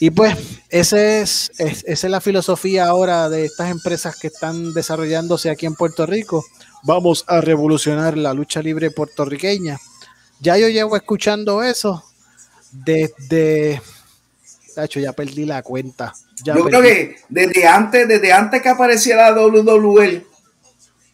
Y 0.00 0.10
pues 0.10 0.36
ese 0.70 1.22
es, 1.22 1.52
esa 1.58 1.84
es 1.86 2.04
la 2.04 2.20
filosofía 2.20 2.86
ahora 2.86 3.28
de 3.28 3.44
estas 3.44 3.70
empresas 3.70 4.18
que 4.18 4.26
están 4.26 4.74
desarrollándose 4.74 5.50
aquí 5.50 5.66
en 5.66 5.74
Puerto 5.76 6.04
Rico. 6.04 6.44
Vamos 6.82 7.24
a 7.28 7.40
revolucionar 7.40 8.18
la 8.18 8.34
lucha 8.34 8.60
libre 8.60 8.90
puertorriqueña. 8.90 9.78
Ya 10.40 10.58
yo 10.58 10.68
llevo 10.68 10.96
escuchando 10.96 11.62
eso 11.62 12.04
desde... 12.70 13.80
hecho 14.76 15.00
ya 15.00 15.12
perdí 15.12 15.44
la 15.44 15.62
cuenta. 15.62 16.12
yo 16.44 16.64
creo 16.64 16.82
que 16.82 17.16
desde 17.28 17.66
antes, 17.66 18.08
desde 18.08 18.32
antes 18.32 18.60
que 18.60 18.68
apareciera 18.68 19.32
WWE, 19.32 20.26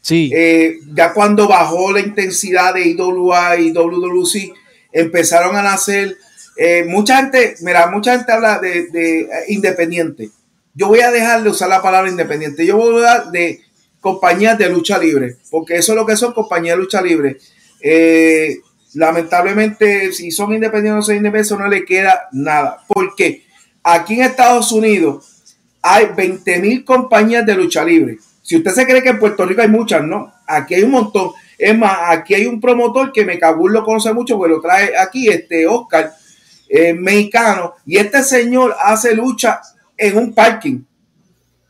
sí. 0.01 0.33
Eh, 0.35 0.79
ya 0.95 1.13
cuando 1.13 1.47
bajó 1.47 1.93
la 1.93 2.01
intensidad 2.01 2.75
de 2.75 2.89
IWA 2.89 3.57
y 3.59 3.73
WWC, 3.73 4.55
empezaron 4.93 5.57
a 5.57 5.63
nacer 5.63 6.17
eh, 6.57 6.85
mucha 6.85 7.17
gente, 7.17 7.55
mira, 7.63 7.91
mucha 7.91 8.17
gente 8.17 8.31
habla 8.31 8.59
de, 8.59 8.81
eh, 8.81 9.29
independiente. 9.49 10.31
Yo 10.75 10.89
voy 10.89 11.01
a 11.01 11.11
dejar 11.11 11.43
de 11.43 11.49
usar 11.49 11.71
la 11.71 11.81
palabra 11.81 12.11
independiente. 12.11 12.67
Yo 12.67 12.77
voy 12.77 13.03
a 13.03 13.13
hablar 13.13 13.31
de 13.31 13.61
compañías 13.99 14.59
de 14.59 14.69
lucha 14.69 14.99
libre, 14.99 15.37
porque 15.51 15.77
eso 15.77 15.93
es 15.93 15.97
lo 15.97 16.05
que 16.05 16.17
son 16.17 16.35
compañías 16.35 16.77
de 16.77 16.83
lucha 16.83 17.01
libre. 17.01 17.39
Eh, 17.81 18.59
lamentablemente, 18.93 20.13
si 20.13 20.31
son 20.31 20.53
independientes 20.53 21.05
o 21.05 21.07
son 21.07 21.17
independientes, 21.17 21.59
no 21.59 21.67
le 21.67 21.85
queda 21.85 22.29
nada. 22.33 22.85
Porque 22.87 23.45
aquí 23.83 24.15
en 24.15 24.25
Estados 24.25 24.71
Unidos 24.71 25.57
hay 25.81 26.09
20 26.15 26.59
mil 26.59 26.85
compañías 26.85 27.47
de 27.47 27.55
lucha 27.55 27.83
libre. 27.85 28.19
Si 28.43 28.57
usted 28.57 28.73
se 28.73 28.87
cree 28.87 29.03
que 29.03 29.11
en 29.11 29.19
Puerto 29.19 29.47
Rico 29.47 29.63
hay 29.63 29.69
muchas, 29.69 30.05
no. 30.05 30.31
Aquí 30.47 30.75
hay 30.75 30.83
un 30.83 30.91
montón. 30.91 31.31
Es 31.61 31.77
más, 31.77 31.97
aquí 32.09 32.35
hay 32.35 32.47
un 32.47 32.61
promotor 32.61 33.13
que 33.13 33.25
me 33.25 33.39
lo 33.39 33.85
conoce 33.85 34.13
mucho, 34.15 34.39
porque 34.39 34.55
lo 34.55 34.61
trae 34.61 34.97
aquí, 34.97 35.29
este 35.29 35.67
Oscar, 35.67 36.15
eh, 36.69 36.95
mexicano, 36.95 37.75
y 37.85 37.99
este 37.99 38.23
señor 38.23 38.75
hace 38.83 39.15
lucha 39.15 39.61
en 39.97 40.17
un 40.17 40.33
parking 40.33 40.81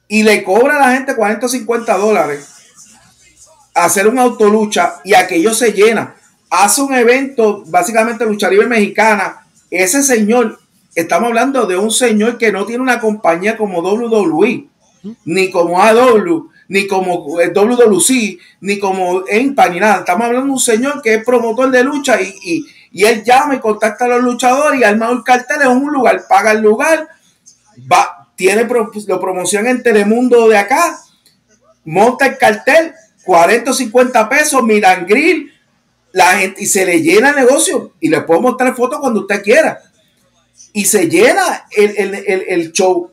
y 0.07 0.23
le 0.23 0.43
cobra 0.45 0.77
a 0.77 0.89
la 0.89 0.95
gente 0.95 1.15
40 1.15 1.47
o 1.47 1.49
50 1.49 1.97
dólares 1.97 2.49
hacer 3.75 4.09
una 4.09 4.23
autolucha 4.23 4.97
y 5.05 5.15
aquello 5.15 5.55
se 5.55 5.73
llena. 5.73 6.15
Hace 6.51 6.83
un 6.83 6.95
evento, 6.95 7.63
básicamente 7.67 8.27
lucha 8.27 8.51
libre 8.51 8.67
mexicana. 8.67 9.47
Ese 9.71 10.03
señor, 10.03 10.59
estamos 10.95 11.29
hablando 11.29 11.67
de 11.67 11.77
un 11.77 11.91
señor 11.91 12.39
que 12.39 12.53
no 12.53 12.67
tiene 12.67 12.83
una 12.83 13.01
compañía 13.01 13.57
como 13.57 13.81
WWE, 13.81 14.67
ni 15.25 15.51
como 15.51 15.81
AW, 15.81 16.50
ni 16.71 16.87
como 16.87 17.27
WWC, 17.27 18.39
ni 18.63 18.79
como 18.79 19.25
EMPA, 19.29 19.69
ni 19.69 19.79
nada. 19.79 19.99
Estamos 19.99 20.27
hablando 20.27 20.47
de 20.47 20.53
un 20.53 20.59
señor 20.59 21.03
que 21.03 21.15
es 21.15 21.25
promotor 21.25 21.71
de 21.71 21.85
lucha 21.85 22.19
y 22.21 22.65
y 22.93 23.05
él 23.05 23.23
llama 23.25 23.55
y 23.55 23.61
contacta 23.61 24.07
a 24.07 24.09
los 24.09 24.23
luchadores 24.23 24.81
y 24.81 24.85
arma 24.85 25.11
un 25.11 25.23
cartel 25.23 25.63
en 25.63 25.69
un 25.69 25.93
lugar, 25.93 26.25
paga 26.29 26.53
el 26.53 26.61
lugar, 26.61 27.09
va, 27.91 28.29
tiene 28.35 28.67
lo 29.07 29.21
promoción 29.21 29.67
en 29.67 29.83
Telemundo 29.83 30.49
de 30.49 30.59
acá, 30.59 30.99
monta 31.85 32.27
el 32.27 32.37
cartel, 32.37 32.93
40 33.25 33.71
o 33.71 33.75
50 33.75 34.29
pesos, 34.29 34.63
miran 34.65 35.07
grill, 35.07 35.53
la 36.13 36.39
gente, 36.39 36.63
y 36.63 36.67
se 36.67 36.85
le 36.85 37.01
llena 37.01 37.31
el 37.31 37.37
negocio. 37.37 37.93
Y 38.01 38.09
le 38.09 38.23
puedo 38.23 38.41
mostrar 38.41 38.75
fotos 38.75 38.99
cuando 38.99 39.21
usted 39.21 39.43
quiera. 39.43 39.81
Y 40.73 40.85
se 40.87 41.09
llena 41.09 41.67
el, 41.71 42.73
show. 42.73 43.09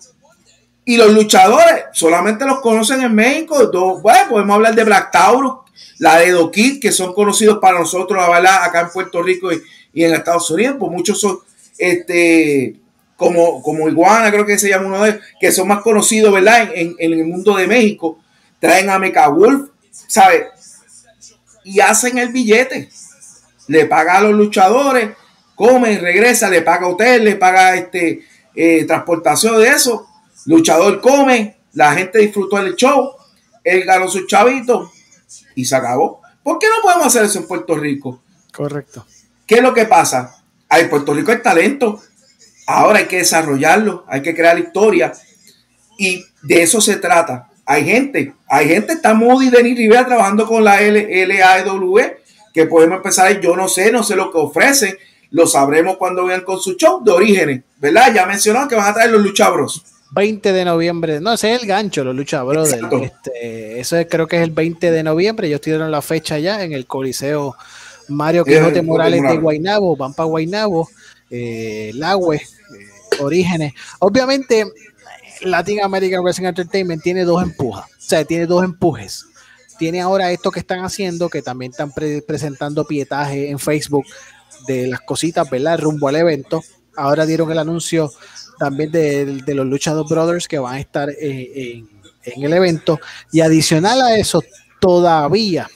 Y 0.87 0.95
los 0.95 1.11
luchadores 1.11 1.83
solamente 1.91 2.45
los 2.45 2.61
conocen 2.61 3.01
en 3.01 3.13
México. 3.13 3.69
bueno, 4.01 4.29
podemos 4.29 4.55
hablar 4.55 4.73
de 4.73 4.85
Black 4.85 5.11
Taurus, 5.11 5.55
la 5.97 6.19
de 6.19 6.31
Doquit, 6.31 6.81
que 6.81 6.93
son 6.93 7.13
conocidos 7.13 7.57
para 7.59 7.77
nosotros, 7.77 8.23
acá 8.23 8.79
en 8.79 8.89
Puerto 8.91 9.21
Rico 9.21 9.49
y, 9.51 10.05
en 10.05 10.13
Estados 10.13 10.49
Unidos, 10.49 10.77
pues 10.79 10.89
muchos 10.89 11.19
son, 11.19 11.39
este, 11.77 12.77
como, 13.17 13.61
como 13.61 13.89
Iguana, 13.89 14.31
creo 14.31 14.45
que 14.45 14.57
se 14.57 14.69
llama 14.69 14.85
uno 14.85 15.03
de 15.03 15.09
ellos, 15.09 15.21
que 15.41 15.51
son 15.51 15.67
más 15.67 15.81
conocidos, 15.81 16.31
¿verdad? 16.31 16.69
En, 16.73 16.95
el 16.97 17.25
mundo 17.25 17.57
de 17.57 17.67
México, 17.67 18.19
traen 18.61 18.89
a 18.89 18.97
Mecha 18.97 19.27
Wolf, 19.27 19.71
¿sabes? 19.91 20.43
Y 21.65 21.81
hacen 21.81 22.17
el 22.17 22.29
billete, 22.29 22.87
le 23.67 23.87
paga 23.87 24.19
a 24.19 24.21
los 24.21 24.31
luchadores, 24.31 25.09
come, 25.53 25.97
regresa, 25.99 26.49
le 26.49 26.61
paga 26.61 26.87
hotel, 26.87 27.25
le 27.25 27.35
paga 27.35 27.75
este, 27.75 28.21
eh, 28.55 28.85
transportación 28.85 29.59
de 29.59 29.67
eso, 29.67 30.06
luchador 30.47 30.99
come, 30.99 31.57
la 31.73 31.93
gente 31.93 32.19
disfrutó 32.19 32.57
del 32.57 32.75
show, 32.75 33.11
él 33.63 33.83
ganó 33.83 34.09
su 34.09 34.25
chavito, 34.25 34.91
y 35.55 35.65
se 35.65 35.75
acabó. 35.75 36.21
¿Por 36.41 36.57
qué 36.57 36.67
no 36.67 36.81
podemos 36.81 37.07
hacer 37.07 37.25
eso 37.25 37.39
en 37.39 37.47
Puerto 37.47 37.75
Rico? 37.75 38.21
Correcto. 38.51 39.05
¿Qué 39.45 39.55
es 39.55 39.61
lo 39.61 39.73
que 39.73 39.85
pasa? 39.85 40.43
En 40.69 40.89
Puerto 40.89 41.13
Rico 41.13 41.31
hay 41.31 41.41
talento. 41.41 42.01
Ahora 42.65 42.99
hay 42.99 43.05
que 43.05 43.17
desarrollarlo, 43.17 44.03
hay 44.07 44.21
que 44.21 44.35
crear 44.35 44.59
historia 44.59 45.13
y 45.97 46.23
de 46.43 46.63
eso 46.63 46.81
se 46.81 46.97
trata. 46.97 47.49
Hay 47.65 47.85
gente, 47.85 48.33
hay 48.47 48.67
gente, 48.67 48.93
está 48.93 49.13
Moody 49.13 49.49
Denis 49.49 49.77
Rivera 49.77 50.05
trabajando 50.05 50.45
con 50.45 50.63
la 50.63 50.79
LAW, 50.81 51.97
que 52.53 52.65
podemos 52.65 52.97
empezar, 52.97 53.39
yo 53.41 53.55
no 53.55 53.67
sé, 53.67 53.91
no 53.91 54.03
sé 54.03 54.15
lo 54.15 54.31
que 54.31 54.37
ofrecen, 54.37 54.97
lo 55.31 55.47
sabremos 55.47 55.97
cuando 55.97 56.25
vean 56.25 56.41
con 56.41 56.59
su 56.59 56.75
show 56.75 57.03
de 57.03 57.11
orígenes, 57.11 57.63
¿verdad? 57.77 58.13
Ya 58.13 58.25
mencionaron 58.25 58.69
que 58.69 58.75
van 58.75 58.87
a 58.87 58.93
traer 58.93 59.11
los 59.11 59.21
luchabros. 59.21 59.83
20 60.11 60.53
de 60.53 60.65
noviembre, 60.65 61.19
no, 61.19 61.33
ese 61.33 61.53
es 61.53 61.61
el 61.61 61.67
gancho, 61.67 62.03
los 62.03 62.15
luchabros. 62.15 62.71
Este, 62.71 63.79
eso 63.79 63.97
creo 64.09 64.27
que 64.27 64.37
es 64.37 64.43
el 64.43 64.51
20 64.51 64.91
de 64.91 65.03
noviembre, 65.03 65.47
ellos 65.47 65.61
tienen 65.61 65.91
la 65.91 66.01
fecha 66.01 66.39
ya 66.39 66.63
en 66.63 66.71
el 66.73 66.85
Coliseo 66.85 67.55
Mario 68.07 68.45
Quijote 68.45 68.81
Morales 68.81 69.21
de 69.21 69.37
Guainabo, 69.37 69.95
van 69.95 70.13
para 70.13 70.27
Guainabo, 70.27 70.89
eh, 71.29 71.91
Lagüe, 71.93 72.37
eh, 72.37 72.41
Orígenes. 73.19 73.73
Obviamente, 73.99 74.65
Latin 75.41 75.81
American 75.83 76.23
Wrestling 76.23 76.47
Entertainment 76.47 77.03
tiene 77.03 77.23
dos 77.23 77.43
empujas, 77.43 77.85
o 77.85 78.01
sea, 78.01 78.23
tiene 78.25 78.45
dos 78.45 78.63
empujes. 78.63 79.25
Tiene 79.77 80.01
ahora 80.01 80.31
esto 80.31 80.49
que 80.49 80.59
están 80.59 80.83
haciendo, 80.83 81.29
que 81.29 81.43
también 81.43 81.71
están 81.71 81.91
presentando 81.91 82.85
pietaje 82.85 83.51
en 83.51 83.59
Facebook 83.59 84.05
de 84.65 84.87
las 84.87 85.01
cositas, 85.01 85.47
¿verdad? 85.49 85.79
Rumbo 85.79 86.07
al 86.07 86.15
evento. 86.15 86.63
Ahora 86.95 87.27
dieron 87.27 87.51
el 87.51 87.59
anuncio 87.59 88.11
también 88.57 88.91
de, 88.91 89.53
los 89.53 89.65
Luchador 89.65 90.07
Brothers 90.07 90.47
que 90.47 90.59
van 90.59 90.75
a 90.75 90.79
estar 90.79 91.09
eh, 91.09 91.83
en, 92.23 92.43
el 92.43 92.53
evento. 92.53 92.99
Y 93.31 93.41
adicional 93.41 94.01
a 94.01 94.17
eso, 94.17 94.43
todavía 94.79 95.69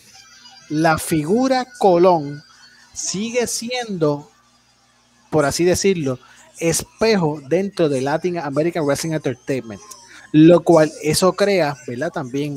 la 0.69 0.97
figura 0.97 1.67
Colón 1.77 2.41
sigue 2.93 3.47
siendo, 3.47 4.29
por 5.29 5.45
así 5.45 5.65
decirlo, 5.65 6.19
espejo 6.59 7.41
dentro 7.47 7.89
de 7.89 8.01
Latin 8.01 8.37
American 8.37 8.85
Wrestling 8.85 9.13
Entertainment. 9.13 9.81
Lo 10.31 10.61
cual 10.61 10.91
eso 11.03 11.33
crea, 11.33 11.75
¿verdad? 11.85 12.11
También 12.11 12.55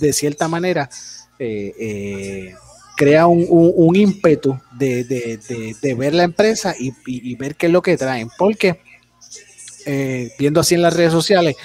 de 0.00 0.12
cierta 0.12 0.48
manera 0.48 0.90
eh, 1.38 1.72
eh, 1.78 2.54
crea 3.00 3.26
un, 3.26 3.96
ímpetu 3.96 4.60
de, 4.72 5.96
ver 5.96 6.12
la 6.12 6.24
empresa 6.24 6.74
y, 6.78 7.34
ver 7.36 7.56
qué 7.56 7.66
es 7.66 7.72
lo 7.72 7.80
que 7.80 7.96
traen. 7.96 8.28
Porque 8.36 8.82
eh, 9.86 10.32
viendo 10.38 10.60
así 10.60 10.74
en 10.74 10.82
las 10.82 10.94
redes 10.94 11.12
sociales, 11.12 11.56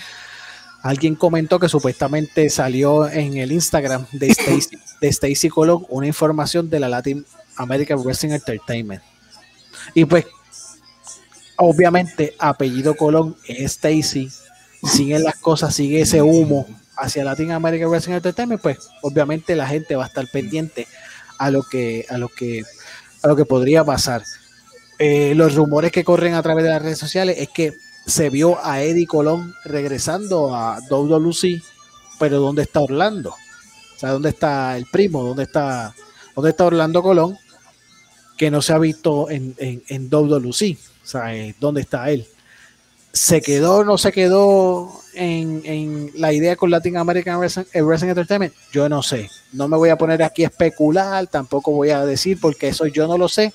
alguien 0.82 1.16
comentó 1.16 1.60
que 1.60 1.70
supuestamente 1.70 2.50
salió 2.50 3.10
en 3.10 3.38
el 3.38 3.52
Instagram 3.52 4.06
de 4.12 4.28
Stacy, 4.28 4.78
de 5.02 5.08
Stacy 5.08 5.50
Colón 5.50 5.86
una 5.90 6.08
información 6.08 6.70
de 6.70 6.80
la 6.80 6.90
Latin 6.90 7.26
American 7.58 8.00
Wrestling 8.04 8.32
Entertainment. 8.32 9.02
Y 9.94 10.06
pues, 10.06 10.26
obviamente, 11.58 12.36
apellido 12.40 12.96
Colón 12.96 13.36
es 13.48 13.78
Stacy, 13.78 14.30
siguen 14.84 15.24
las 15.24 15.38
cosas, 15.38 15.74
sigue 15.74 16.02
ese 16.02 16.22
humo 16.22 16.68
hacia 16.98 17.24
Latin 17.24 17.52
American 17.52 17.90
Wrestling 17.90 18.16
Entertainment, 18.16 18.62
pues 18.62 18.78
obviamente 19.02 19.56
la 19.56 19.68
gente 19.68 19.96
va 19.96 20.06
a 20.06 20.08
estar 20.08 20.26
pendiente 20.32 20.88
a 21.38 21.52
lo 21.52 21.64
que, 21.64 22.06
a 22.10 22.18
lo 22.18 22.30
que, 22.30 22.64
a 23.24 23.28
lo 23.28 23.36
que 23.36 23.46
podría 23.46 23.84
pasar. 23.84 24.24
Eh, 24.98 25.34
los 25.36 25.56
rumores 25.56 25.92
que 25.92 26.04
corren 26.04 26.36
a 26.36 26.42
través 26.42 26.64
de 26.64 26.70
las 26.70 26.82
redes 26.82 26.98
sociales 26.98 27.38
es 27.40 27.50
que 27.50 27.74
se 28.06 28.30
vio 28.30 28.64
a 28.64 28.82
Eddie 28.82 29.08
Colón 29.08 29.56
regresando 29.64 30.56
a 30.56 30.80
WWE, 30.90 31.62
pero 32.20 32.40
¿dónde 32.40 32.64
está 32.64 32.82
Orlando? 32.82 33.32
O 33.32 34.00
sea, 34.00 34.12
¿dónde 34.12 34.30
está 34.30 34.78
el 34.78 34.86
primo? 34.86 35.24
¿Dónde 35.24 35.44
está, 35.44 35.94
dónde 36.36 36.52
está 36.52 36.66
Orlando 36.66 37.02
Colón? 37.02 37.38
Que 38.38 38.52
no 38.52 38.62
se 38.62 38.74
ha 38.74 38.78
visto 38.78 39.30
en, 39.30 39.56
en, 39.58 39.84
en 39.88 40.14
WWE. 40.14 40.78
O 41.04 41.08
sea, 41.08 41.36
eh, 41.36 41.56
¿dónde 41.60 41.82
está 41.82 42.10
él? 42.10 42.28
¿Se 43.16 43.42
quedó 43.42 43.78
o 43.78 43.84
no 43.86 43.98
se 43.98 44.12
quedó 44.12 44.92
en, 45.14 46.12
la 46.16 46.34
idea 46.34 46.58
con 46.58 46.70
Latin 46.70 46.98
American 46.98 47.40
Wrestling, 47.40 48.10
Entertainment? 48.10 48.54
Yo 48.74 48.90
no 48.90 49.02
sé. 49.02 49.30
No 49.54 49.70
me 49.70 49.78
voy 49.78 49.88
a 49.88 49.98
poner 49.98 50.22
aquí 50.22 50.44
a 50.44 50.48
especular, 50.48 51.26
tampoco 51.28 51.72
voy 51.72 51.92
a 51.92 52.06
decir 52.06 52.38
porque 52.42 52.68
eso 52.68 52.88
yo 52.88 53.08
no 53.08 53.18
lo 53.18 53.30
sé. 53.30 53.54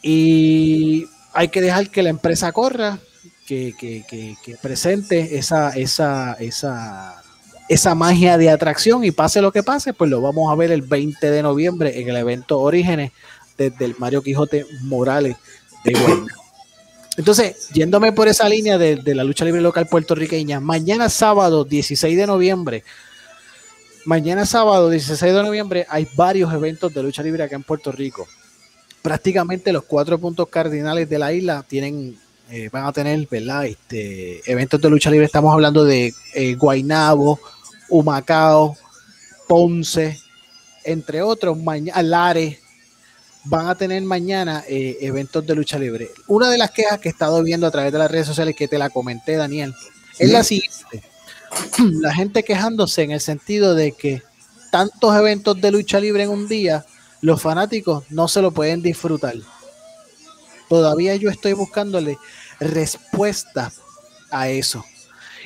Y 0.00 1.06
hay 1.32 1.48
que 1.48 1.60
dejar 1.60 1.90
que 1.90 2.04
la 2.04 2.10
empresa 2.10 2.52
corra, 2.52 3.00
que, 3.46 4.36
presente 4.60 5.38
esa, 5.38 5.70
esa, 5.70 6.34
esa, 6.34 7.22
esa 7.68 7.94
magia 7.94 8.36
de 8.36 8.50
atracción 8.50 9.04
y 9.04 9.10
pase 9.10 9.40
lo 9.40 9.52
que 9.52 9.62
pase, 9.62 9.92
pues 9.92 10.10
lo 10.10 10.20
vamos 10.20 10.52
a 10.52 10.56
ver 10.56 10.70
el 10.72 10.82
20 10.82 11.30
de 11.30 11.42
noviembre 11.42 12.00
en 12.00 12.08
el 12.08 12.16
evento 12.16 12.60
Orígenes 12.60 13.12
desde 13.56 13.94
Mario 13.98 14.22
Quijote 14.22 14.66
Morales 14.82 15.36
de 15.84 15.92
Guayna. 15.92 16.34
Entonces, 17.16 17.68
yéndome 17.72 18.12
por 18.12 18.28
esa 18.28 18.48
línea 18.48 18.76
de, 18.76 19.14
la 19.14 19.24
lucha 19.24 19.44
libre 19.44 19.62
local 19.62 19.86
puertorriqueña, 19.86 20.60
mañana 20.60 21.08
sábado 21.08 21.64
16 21.64 22.16
de 22.16 22.26
noviembre, 22.26 22.84
mañana 24.04 24.44
sábado 24.44 24.90
16 24.90 25.32
de 25.32 25.42
noviembre 25.42 25.86
hay 25.88 26.06
varios 26.14 26.52
eventos 26.52 26.92
de 26.92 27.02
lucha 27.02 27.22
libre 27.22 27.42
acá 27.42 27.56
en 27.56 27.62
Puerto 27.62 27.90
Rico. 27.90 28.28
Prácticamente 29.00 29.72
los 29.72 29.84
cuatro 29.84 30.18
puntos 30.18 30.48
cardinales 30.48 31.08
de 31.08 31.18
la 31.18 31.32
isla 31.32 31.64
tienen, 31.66 32.18
eh, 32.50 32.68
van 32.70 32.86
a 32.86 32.92
tener, 32.92 33.26
¿verdad? 33.30 33.66
Este, 33.66 34.40
eventos 34.50 34.80
de 34.80 34.90
lucha 34.90 35.10
libre. 35.10 35.26
Estamos 35.26 35.52
hablando 35.52 35.84
de 35.84 36.14
eh, 36.34 36.54
Guainabo, 36.54 37.40
Humacao, 37.88 38.76
Ponce, 39.48 40.18
entre 40.84 41.22
otros, 41.22 41.58
mañana, 41.58 42.02
Lares, 42.02 42.58
van 43.44 43.68
a 43.68 43.74
tener 43.74 44.02
mañana 44.02 44.64
eh, 44.68 44.96
eventos 45.00 45.46
de 45.46 45.54
lucha 45.54 45.78
libre. 45.78 46.10
Una 46.28 46.50
de 46.50 46.58
las 46.58 46.70
quejas 46.70 47.00
que 47.00 47.08
he 47.08 47.12
estado 47.12 47.42
viendo 47.42 47.66
a 47.66 47.70
través 47.70 47.92
de 47.92 47.98
las 47.98 48.10
redes 48.10 48.26
sociales, 48.26 48.54
que 48.56 48.68
te 48.68 48.78
la 48.78 48.90
comenté, 48.90 49.36
Daniel, 49.36 49.74
es 50.18 50.30
la 50.30 50.42
siguiente. 50.42 51.02
La 52.00 52.12
gente 52.12 52.42
quejándose 52.42 53.02
en 53.02 53.12
el 53.12 53.20
sentido 53.20 53.74
de 53.74 53.92
que 53.92 54.20
tantos 54.72 55.16
eventos 55.16 55.58
de 55.60 55.70
lucha 55.70 56.00
libre 56.00 56.24
en 56.24 56.30
un 56.30 56.48
día, 56.48 56.84
los 57.20 57.40
fanáticos 57.40 58.04
no 58.10 58.26
se 58.28 58.42
lo 58.42 58.50
pueden 58.50 58.82
disfrutar. 58.82 59.36
Todavía 60.68 61.16
yo 61.16 61.30
estoy 61.30 61.52
buscándole 61.52 62.18
respuesta 62.60 63.72
a 64.30 64.48
eso. 64.48 64.84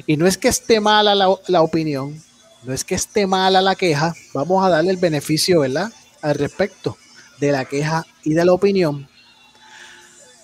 Y 0.06 0.16
no 0.16 0.26
es 0.26 0.38
que 0.38 0.48
esté 0.48 0.80
mala 0.80 1.14
la, 1.14 1.34
la 1.48 1.62
opinión, 1.62 2.22
no 2.62 2.72
es 2.72 2.84
que 2.84 2.94
esté 2.94 3.26
mala 3.26 3.60
la 3.60 3.74
queja, 3.74 4.14
vamos 4.32 4.64
a 4.64 4.70
darle 4.70 4.90
el 4.90 4.96
beneficio, 4.96 5.60
¿verdad? 5.60 5.92
Al 6.22 6.34
respecto 6.34 6.96
de 7.38 7.52
la 7.52 7.64
queja 7.64 8.06
y 8.22 8.34
de 8.34 8.44
la 8.44 8.52
opinión. 8.52 9.08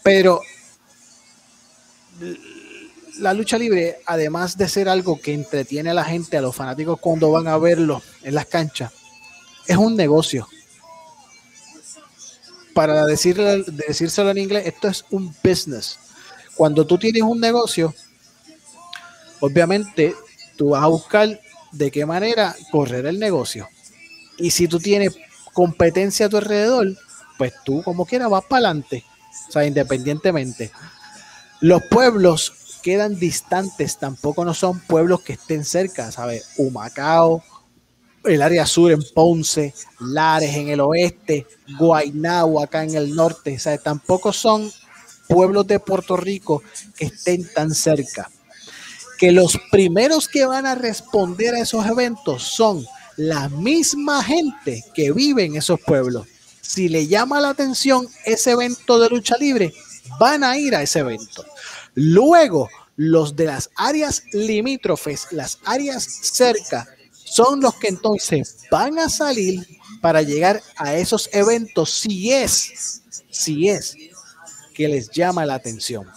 Pero 0.03 0.41
la 3.19 3.33
lucha 3.33 3.59
libre, 3.59 3.99
además 4.07 4.57
de 4.57 4.69
ser 4.69 4.89
algo 4.89 5.21
que 5.21 5.35
entretiene 5.35 5.91
a 5.91 5.95
la 5.95 6.05
gente, 6.05 6.37
a 6.37 6.43
los 6.43 6.55
fanáticos 6.55 7.01
cuando 7.01 7.31
van 7.31 7.49
a 7.49 7.59
verlo 7.59 8.03
en 8.23 8.35
las 8.35 8.47
canchas, 8.47 8.93
es 9.67 9.77
un 9.77 9.97
negocio. 9.97 10.49
Para 12.77 13.07
decirle, 13.07 13.65
decírselo 13.69 14.29
en 14.33 14.37
inglés, 14.37 14.67
esto 14.67 14.89
es 14.89 15.07
un 15.11 15.35
business. 15.43 15.99
Cuando 16.55 16.87
tú 16.87 16.99
tienes 16.99 17.23
un 17.23 17.41
negocio, 17.41 17.95
obviamente 19.41 20.15
tú 20.59 20.69
vas 20.71 20.83
a 20.83 20.89
buscar 20.89 21.41
de 21.73 21.91
qué 21.91 22.05
manera 22.05 22.55
correr 22.71 23.07
el 23.07 23.19
negocio. 23.19 23.67
Y 24.37 24.51
si 24.51 24.69
tú 24.69 24.79
tienes 24.79 25.17
competencia 25.55 26.27
a 26.27 26.29
tu 26.29 26.37
alrededor, 26.37 26.95
pues 27.39 27.55
tú 27.65 27.83
como 27.83 28.05
quieras 28.05 28.29
vas 28.29 28.45
para 28.45 28.69
adelante. 28.69 29.07
O 29.49 29.53
sea, 29.53 29.65
independientemente. 29.65 30.71
Los 31.63 31.81
pueblos 31.85 32.53
quedan 32.83 33.19
distantes, 33.19 33.97
tampoco 33.97 34.45
no 34.45 34.53
son 34.53 34.81
pueblos 34.81 35.23
que 35.23 35.33
estén 35.33 35.65
cerca, 35.65 36.13
¿sabes? 36.13 36.51
Humacao, 36.59 37.43
el 38.27 38.43
área 38.43 38.67
sur 38.67 38.93
en 38.93 39.03
Ponce, 39.15 39.75
Lares 40.01 40.55
en 40.55 40.69
el 40.69 40.81
oeste, 40.81 41.47
Guaynabo 41.79 42.63
acá 42.63 42.85
en 42.85 42.95
el 42.95 43.15
norte, 43.15 43.59
¿sabes? 43.59 43.83
Tampoco 43.83 44.33
son 44.33 44.71
pueblos 45.29 45.67
de 45.67 45.81
Puerto 45.81 46.17
Rico 46.17 46.63
que 46.97 47.07
estén 47.07 47.49
tan 47.53 47.75
cerca. 47.75 48.31
Que 49.19 49.33
los 49.33 49.59
primeros 49.71 50.29
que 50.29 50.45
van 50.45 50.67
a 50.67 50.75
responder 50.75 51.55
a 51.55 51.61
esos 51.61 51.87
eventos 51.87 52.43
son 52.43 52.87
la 53.17 53.49
misma 53.49 54.23
gente 54.23 54.85
que 54.95 55.13
vive 55.13 55.45
en 55.45 55.57
esos 55.57 55.81
pueblos. 55.81 56.27
Si 56.61 56.89
le 56.89 57.07
llama 57.07 57.41
la 57.41 57.51
atención 57.51 58.07
ese 58.25 58.51
evento 58.51 58.99
de 58.99 59.09
lucha 59.09 59.37
libre, 59.39 59.73
van 60.19 60.45
a 60.45 60.59
ir 60.59 60.75
a 60.75 60.83
ese 60.83 60.99
evento. 60.99 61.45
Luego, 61.95 62.69
los 62.97 63.37
de 63.37 63.47
las 63.47 63.71
áreas 63.77 64.23
limítrofes, 64.33 65.29
las 65.31 65.59
áreas 65.65 66.05
cerca, 66.05 66.87
son 67.37 67.61
los 67.61 67.75
que 67.75 67.89
entonces 67.89 68.61
van 68.71 68.99
a 68.99 69.11
salir 69.11 69.67
para 70.01 70.23
llegar 70.23 70.63
a 70.77 70.95
esos 70.95 71.29
eventos 71.33 71.91
si 71.91 72.33
es, 72.33 73.03
si 73.31 73.69
es 73.69 73.95
que 74.73 74.89
les 74.89 75.11
llama 75.11 75.45
la 75.45 75.55
atención. 75.55 76.09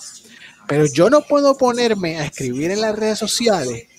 Pero 0.65 0.86
yo 0.86 1.09
no 1.09 1.22
puedo 1.22 1.57
ponerme 1.57 2.20
a 2.20 2.26
escribir 2.26 2.72
en 2.72 2.80
las 2.80 2.95
redes 2.95 3.20
sociales 3.20 3.89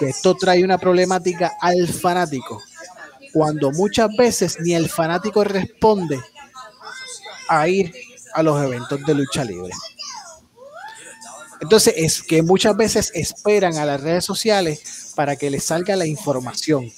esto 0.00 0.34
trae 0.34 0.64
una 0.64 0.78
problemática 0.78 1.52
al 1.60 1.88
fanático, 1.88 2.62
cuando 3.32 3.70
muchas 3.72 4.08
veces 4.16 4.58
ni 4.60 4.74
el 4.74 4.88
fanático 4.88 5.44
responde 5.44 6.18
a 7.48 7.68
ir 7.68 7.94
a 8.34 8.42
los 8.42 8.62
eventos 8.62 9.04
de 9.04 9.14
lucha 9.14 9.44
libre. 9.44 9.72
Entonces 11.60 11.94
es 11.96 12.22
que 12.22 12.42
muchas 12.42 12.76
veces 12.76 13.10
esperan 13.14 13.76
a 13.76 13.84
las 13.84 14.00
redes 14.00 14.24
sociales 14.24 15.05
para 15.16 15.34
que 15.34 15.50
les 15.50 15.64
salga 15.64 15.96
la 15.96 16.06
información, 16.06 16.92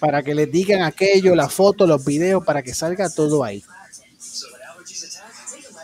para 0.00 0.24
que 0.24 0.34
les 0.34 0.50
digan 0.50 0.82
aquello, 0.82 1.36
la 1.36 1.48
foto, 1.48 1.86
los 1.86 2.04
videos, 2.04 2.44
para 2.44 2.62
que 2.62 2.74
salga 2.74 3.08
todo 3.08 3.44
ahí. 3.44 3.62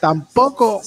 Tampoco, 0.01 0.83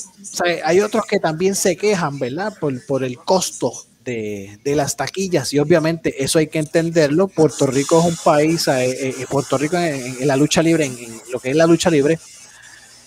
hay 0.65 0.81
otros 0.81 1.05
que 1.05 1.19
también 1.19 1.55
se 1.55 1.77
quejan, 1.77 2.19
¿verdad? 2.19 2.53
Por, 2.59 2.85
por 2.85 3.05
el 3.05 3.17
costo 3.19 3.71
de, 4.03 4.75
las 4.75 4.95
taquillas 4.95 5.53
y 5.53 5.59
obviamente 5.59 6.23
eso 6.23 6.39
hay 6.39 6.47
que 6.47 6.59
entenderlo. 6.59 7.27
Puerto 7.27 7.67
Rico 7.67 7.99
es 7.99 8.05
un 8.05 8.17
país, 8.23 8.67
eh, 8.67 8.89
eh, 8.89 9.15
eh, 9.19 9.25
Puerto 9.29 9.57
Rico 9.57 9.77
en, 9.77 10.27
la 10.27 10.35
lucha 10.35 10.61
libre, 10.61 10.85
en, 10.85 11.21
lo 11.31 11.39
que 11.39 11.51
es 11.51 11.55
la 11.55 11.65
lucha 11.65 11.89
libre, 11.89 12.19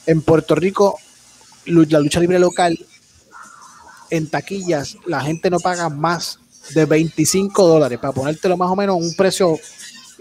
en 0.06 0.22
Puerto 0.22 0.54
Rico 0.54 0.98
la 1.66 2.00
lucha 2.00 2.20
libre 2.20 2.38
local 2.38 2.78
en 4.08 4.28
taquillas 4.28 4.96
la 5.06 5.20
gente 5.20 5.50
no 5.50 5.60
paga 5.60 5.88
más 5.88 6.40
de 6.74 6.84
25 6.84 7.66
dólares 7.66 7.98
para 7.98 8.12
ponértelo 8.12 8.56
más 8.56 8.70
o 8.70 8.76
menos 8.76 8.96
un 8.96 9.14
precio 9.14 9.58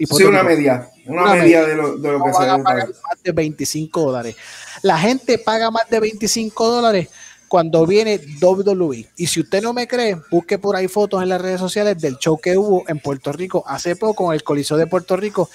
Sí, 0.06 0.24
una 0.24 0.42
media, 0.42 0.88
una, 1.04 1.34
media, 1.34 1.66
de 1.66 1.76
lo, 1.76 1.98
de 1.98 2.12
lo 2.12 2.24
que 2.24 2.32
se 2.32 2.38
paga 2.38 2.56
más 2.56 3.22
de 3.22 3.32
25 3.32 4.00
dólares. 4.00 4.34
La 4.80 4.98
gente 4.98 5.36
paga 5.36 5.70
más 5.70 5.90
de 5.90 6.00
25 6.00 6.70
dólares 6.70 7.08
cuando 7.48 7.86
viene 7.86 8.18
WWE. 8.40 9.10
Y 9.16 9.26
si 9.26 9.40
usted 9.40 9.62
no 9.62 9.74
me 9.74 9.86
cree, 9.86 10.16
busque 10.30 10.58
por 10.58 10.74
ahí 10.74 10.88
fotos 10.88 11.22
en 11.22 11.28
las 11.28 11.42
redes 11.42 11.60
sociales 11.60 12.00
del 12.00 12.16
show 12.16 12.40
que 12.40 12.56
hubo 12.56 12.84
en 12.88 12.98
Puerto 12.98 13.30
Rico 13.32 13.62
hace 13.66 13.94
poco 13.94 14.30
en 14.30 14.36
el 14.36 14.42
Coliseo 14.42 14.78
de 14.78 14.86
Puerto 14.86 15.16
Rico, 15.16 15.50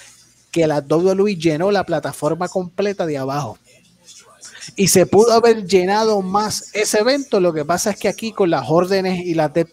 que 0.51 0.67
la 0.67 0.79
WWE 0.79 1.37
llenó 1.37 1.71
la 1.71 1.83
plataforma 1.83 2.47
completa 2.47 3.07
de 3.07 3.17
abajo. 3.17 3.57
Y 4.75 4.89
se 4.89 5.05
pudo 5.07 5.31
haber 5.31 5.65
llenado 5.65 6.21
más 6.21 6.69
ese 6.73 6.99
evento. 6.99 7.39
Lo 7.39 7.53
que 7.53 7.65
pasa 7.65 7.91
es 7.91 7.97
que 7.97 8.09
aquí 8.09 8.31
con 8.31 8.51
las 8.51 8.69
órdenes 8.69 9.25
y 9.25 9.33
las 9.33 9.53
de 9.53 9.65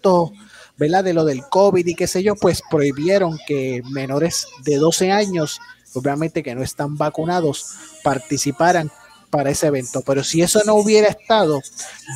¿verdad? 0.83 1.05
De 1.05 1.15
lo 1.15 1.25
del 1.25 1.45
COVID 1.49 1.87
y 1.87 1.95
qué 1.95 2.09
sé 2.09 2.25
yo, 2.25 2.35
pues 2.35 2.61
prohibieron 2.69 3.39
que 3.47 3.83
menores 3.91 4.49
de 4.65 4.77
12 4.77 5.13
años, 5.13 5.61
obviamente 5.95 6.43
que 6.43 6.57
no 6.57 6.63
están 6.65 6.97
vacunados, 6.97 7.67
participaran 8.03 8.91
para 9.31 9.51
ese 9.51 9.69
evento. 9.69 10.03
Pero 10.03 10.25
si 10.25 10.43
eso 10.43 10.61
no 10.67 10.75
hubiera 10.75 11.07
estado, 11.07 11.63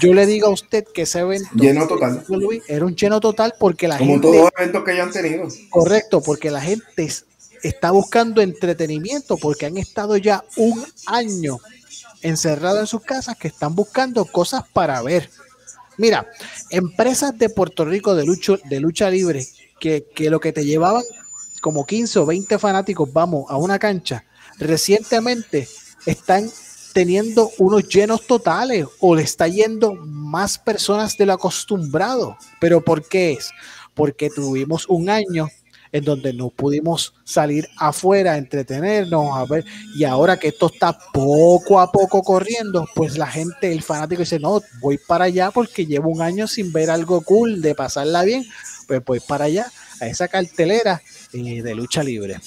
yo 0.02 0.12
le 0.12 0.26
digo 0.26 0.48
a 0.48 0.50
usted 0.50 0.84
que 0.92 1.02
ese 1.02 1.20
evento 1.20 1.48
lleno 1.54 1.86
total. 1.86 2.24
era 2.66 2.84
un 2.84 2.96
lleno 2.96 3.20
total 3.20 3.54
porque 3.56 3.86
la 3.86 3.98
gente. 3.98 4.12
Como 4.12 4.20
todos 4.20 4.36
los 4.36 4.50
eventos 4.58 4.84
que 4.84 4.90
hayan 4.90 5.12
tenido. 5.12 5.46
Correcto, 5.70 6.20
porque 6.20 6.50
la 6.50 6.60
gente 6.60 7.08
está 7.62 7.92
buscando 7.92 8.42
entretenimiento 8.42 9.36
porque 9.36 9.66
han 9.66 9.76
estado 9.76 10.16
ya 10.16 10.44
un 10.56 10.84
año 11.06 11.58
encerrados 12.20 12.80
en 12.80 12.86
sus 12.88 13.02
casas 13.02 13.36
que 13.36 13.46
están 13.46 13.76
buscando 13.76 14.24
cosas 14.24 14.64
para 14.72 15.00
ver. 15.02 15.30
Mira, 15.99 16.30
empresas 16.70 17.36
de 17.38 17.49
Puerto 17.49 17.84
Rico 17.84 18.14
de 18.14 18.24
lucha, 18.24 18.55
de 18.64 18.80
lucha 18.80 19.11
libre 19.11 19.47
que, 19.80 20.07
que 20.14 20.30
lo 20.30 20.40
que 20.40 20.53
te 20.53 20.64
llevaban 20.64 21.03
como 21.61 21.84
15 21.84 22.20
o 22.20 22.26
20 22.26 22.59
fanáticos, 22.59 23.12
vamos, 23.12 23.47
a 23.49 23.57
una 23.57 23.78
cancha, 23.78 24.24
recientemente 24.59 25.68
están 26.07 26.49
teniendo 26.92 27.51
unos 27.59 27.88
llenos 27.88 28.26
totales 28.26 28.86
o 29.01 29.14
le 29.14 29.22
está 29.22 29.49
yendo 29.49 29.94
más 29.97 30.59
personas 30.59 31.18
de 31.18 31.26
lo 31.26 31.34
acostumbrado. 31.34 32.38
¿Pero 32.61 32.82
por 32.82 33.07
qué 33.07 33.32
es? 33.32 33.51
Porque 33.94 34.30
tuvimos 34.30 34.86
un 34.88 35.11
año 35.11 35.49
en 35.93 36.05
donde 36.05 36.32
no 36.32 36.51
pudimos 36.51 37.14
salir 37.24 37.68
afuera, 37.76 38.32
a 38.32 38.39
entretenernos, 38.39 39.37
a 39.37 39.45
ver, 39.45 39.64
y 39.95 40.05
ahora 40.05 40.39
que 40.39 40.49
esto 40.49 40.70
está 40.72 40.99
poco 41.12 41.80
a 41.80 41.91
poco 41.91 42.22
corriendo, 42.22 42.89
pues 42.95 43.16
la 43.16 43.26
gente, 43.26 43.72
el 43.72 43.82
fanático 43.82 44.20
dice, 44.20 44.39
no, 44.39 44.62
voy 44.80 44.99
para 44.99 45.24
allá 45.24 45.51
porque 45.51 45.87
llevo 45.87 46.11
un 46.11 46.22
año 46.22 46.47
sin 46.47 46.72
ver 46.72 46.91
algo 46.91 47.22
cool, 47.22 47.62
de 47.62 47.74
pasarla 47.74 48.24
bien, 48.24 48.45
pues 48.87 49.05
voy 49.05 49.20
para 49.20 49.47
allá, 49.47 49.70
a 50.01 50.07
esa 50.07 50.28
cartelera 50.28 51.03
eh, 51.32 51.62
de 51.62 51.74
lucha 51.74 52.03
libre. 52.03 52.39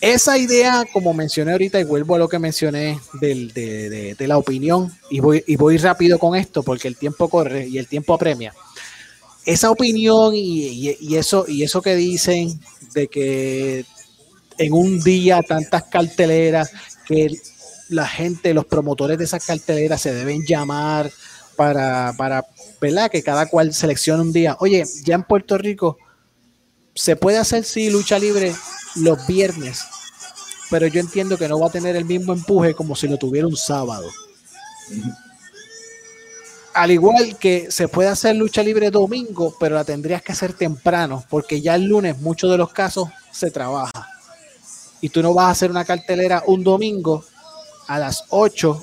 Esa 0.00 0.36
idea, 0.36 0.84
como 0.92 1.14
mencioné 1.14 1.52
ahorita, 1.52 1.80
y 1.80 1.84
vuelvo 1.84 2.14
a 2.14 2.18
lo 2.18 2.28
que 2.28 2.38
mencioné 2.38 3.00
de, 3.14 4.14
de, 4.18 4.28
la 4.28 4.36
opinión, 4.36 4.92
y 5.08 5.20
voy, 5.20 5.42
y 5.46 5.56
voy 5.56 5.78
rápido 5.78 6.18
con 6.18 6.36
esto 6.36 6.62
porque 6.62 6.88
el 6.88 6.96
tiempo 6.96 7.30
corre 7.30 7.66
y 7.66 7.78
el 7.78 7.86
tiempo 7.86 8.12
apremia 8.12 8.52
esa 9.44 9.70
opinión 9.70 10.32
y, 10.34 11.16
eso, 11.16 11.44
y 11.46 11.62
eso 11.62 11.82
que 11.82 11.94
dicen 11.94 12.60
de 12.94 13.08
que 13.08 13.84
en 14.58 14.72
un 14.72 15.00
día 15.00 15.42
tantas 15.42 15.84
carteleras, 15.84 16.70
que 17.06 17.30
la 17.88 18.06
gente, 18.06 18.54
los 18.54 18.64
promotores 18.64 19.18
de 19.18 19.24
esas 19.24 19.44
carteleras 19.44 20.00
se 20.00 20.14
deben 20.14 20.44
llamar 20.46 21.10
para, 21.56 22.12
para. 22.16 22.44
Que 23.10 23.22
cada 23.22 23.46
cual 23.46 23.72
seleccione 23.72 24.20
un 24.20 24.32
día. 24.32 24.58
Oye, 24.60 24.84
ya 25.04 25.14
en 25.14 25.22
Puerto 25.22 25.56
Rico 25.56 25.96
se 26.94 27.16
puede 27.16 27.38
hacer, 27.38 27.64
sí, 27.64 27.88
lucha 27.88 28.18
libre 28.18 28.54
los 28.96 29.26
viernes, 29.26 29.80
pero 30.70 30.86
yo 30.86 31.00
entiendo 31.00 31.38
que 31.38 31.48
no 31.48 31.58
va 31.58 31.68
a 31.68 31.72
tener 31.72 31.96
el 31.96 32.04
mismo 32.04 32.34
empuje 32.34 32.74
como 32.74 32.94
si 32.94 33.08
lo 33.08 33.16
tuviera 33.16 33.46
un 33.46 33.56
sábado 33.56 34.10
al 36.74 36.90
igual 36.90 37.38
que 37.38 37.70
se 37.70 37.86
puede 37.86 38.08
hacer 38.08 38.34
lucha 38.34 38.62
libre 38.62 38.90
domingo, 38.90 39.56
pero 39.58 39.76
la 39.76 39.84
tendrías 39.84 40.22
que 40.22 40.32
hacer 40.32 40.52
temprano, 40.52 41.24
porque 41.30 41.60
ya 41.60 41.76
el 41.76 41.84
lunes 41.84 42.18
muchos 42.18 42.50
de 42.50 42.58
los 42.58 42.72
casos 42.72 43.08
se 43.30 43.50
trabaja. 43.50 44.08
Y 45.00 45.08
tú 45.08 45.22
no 45.22 45.32
vas 45.32 45.46
a 45.46 45.50
hacer 45.50 45.70
una 45.70 45.84
cartelera 45.84 46.42
un 46.46 46.64
domingo 46.64 47.24
a 47.86 47.98
las 47.98 48.24
8 48.30 48.82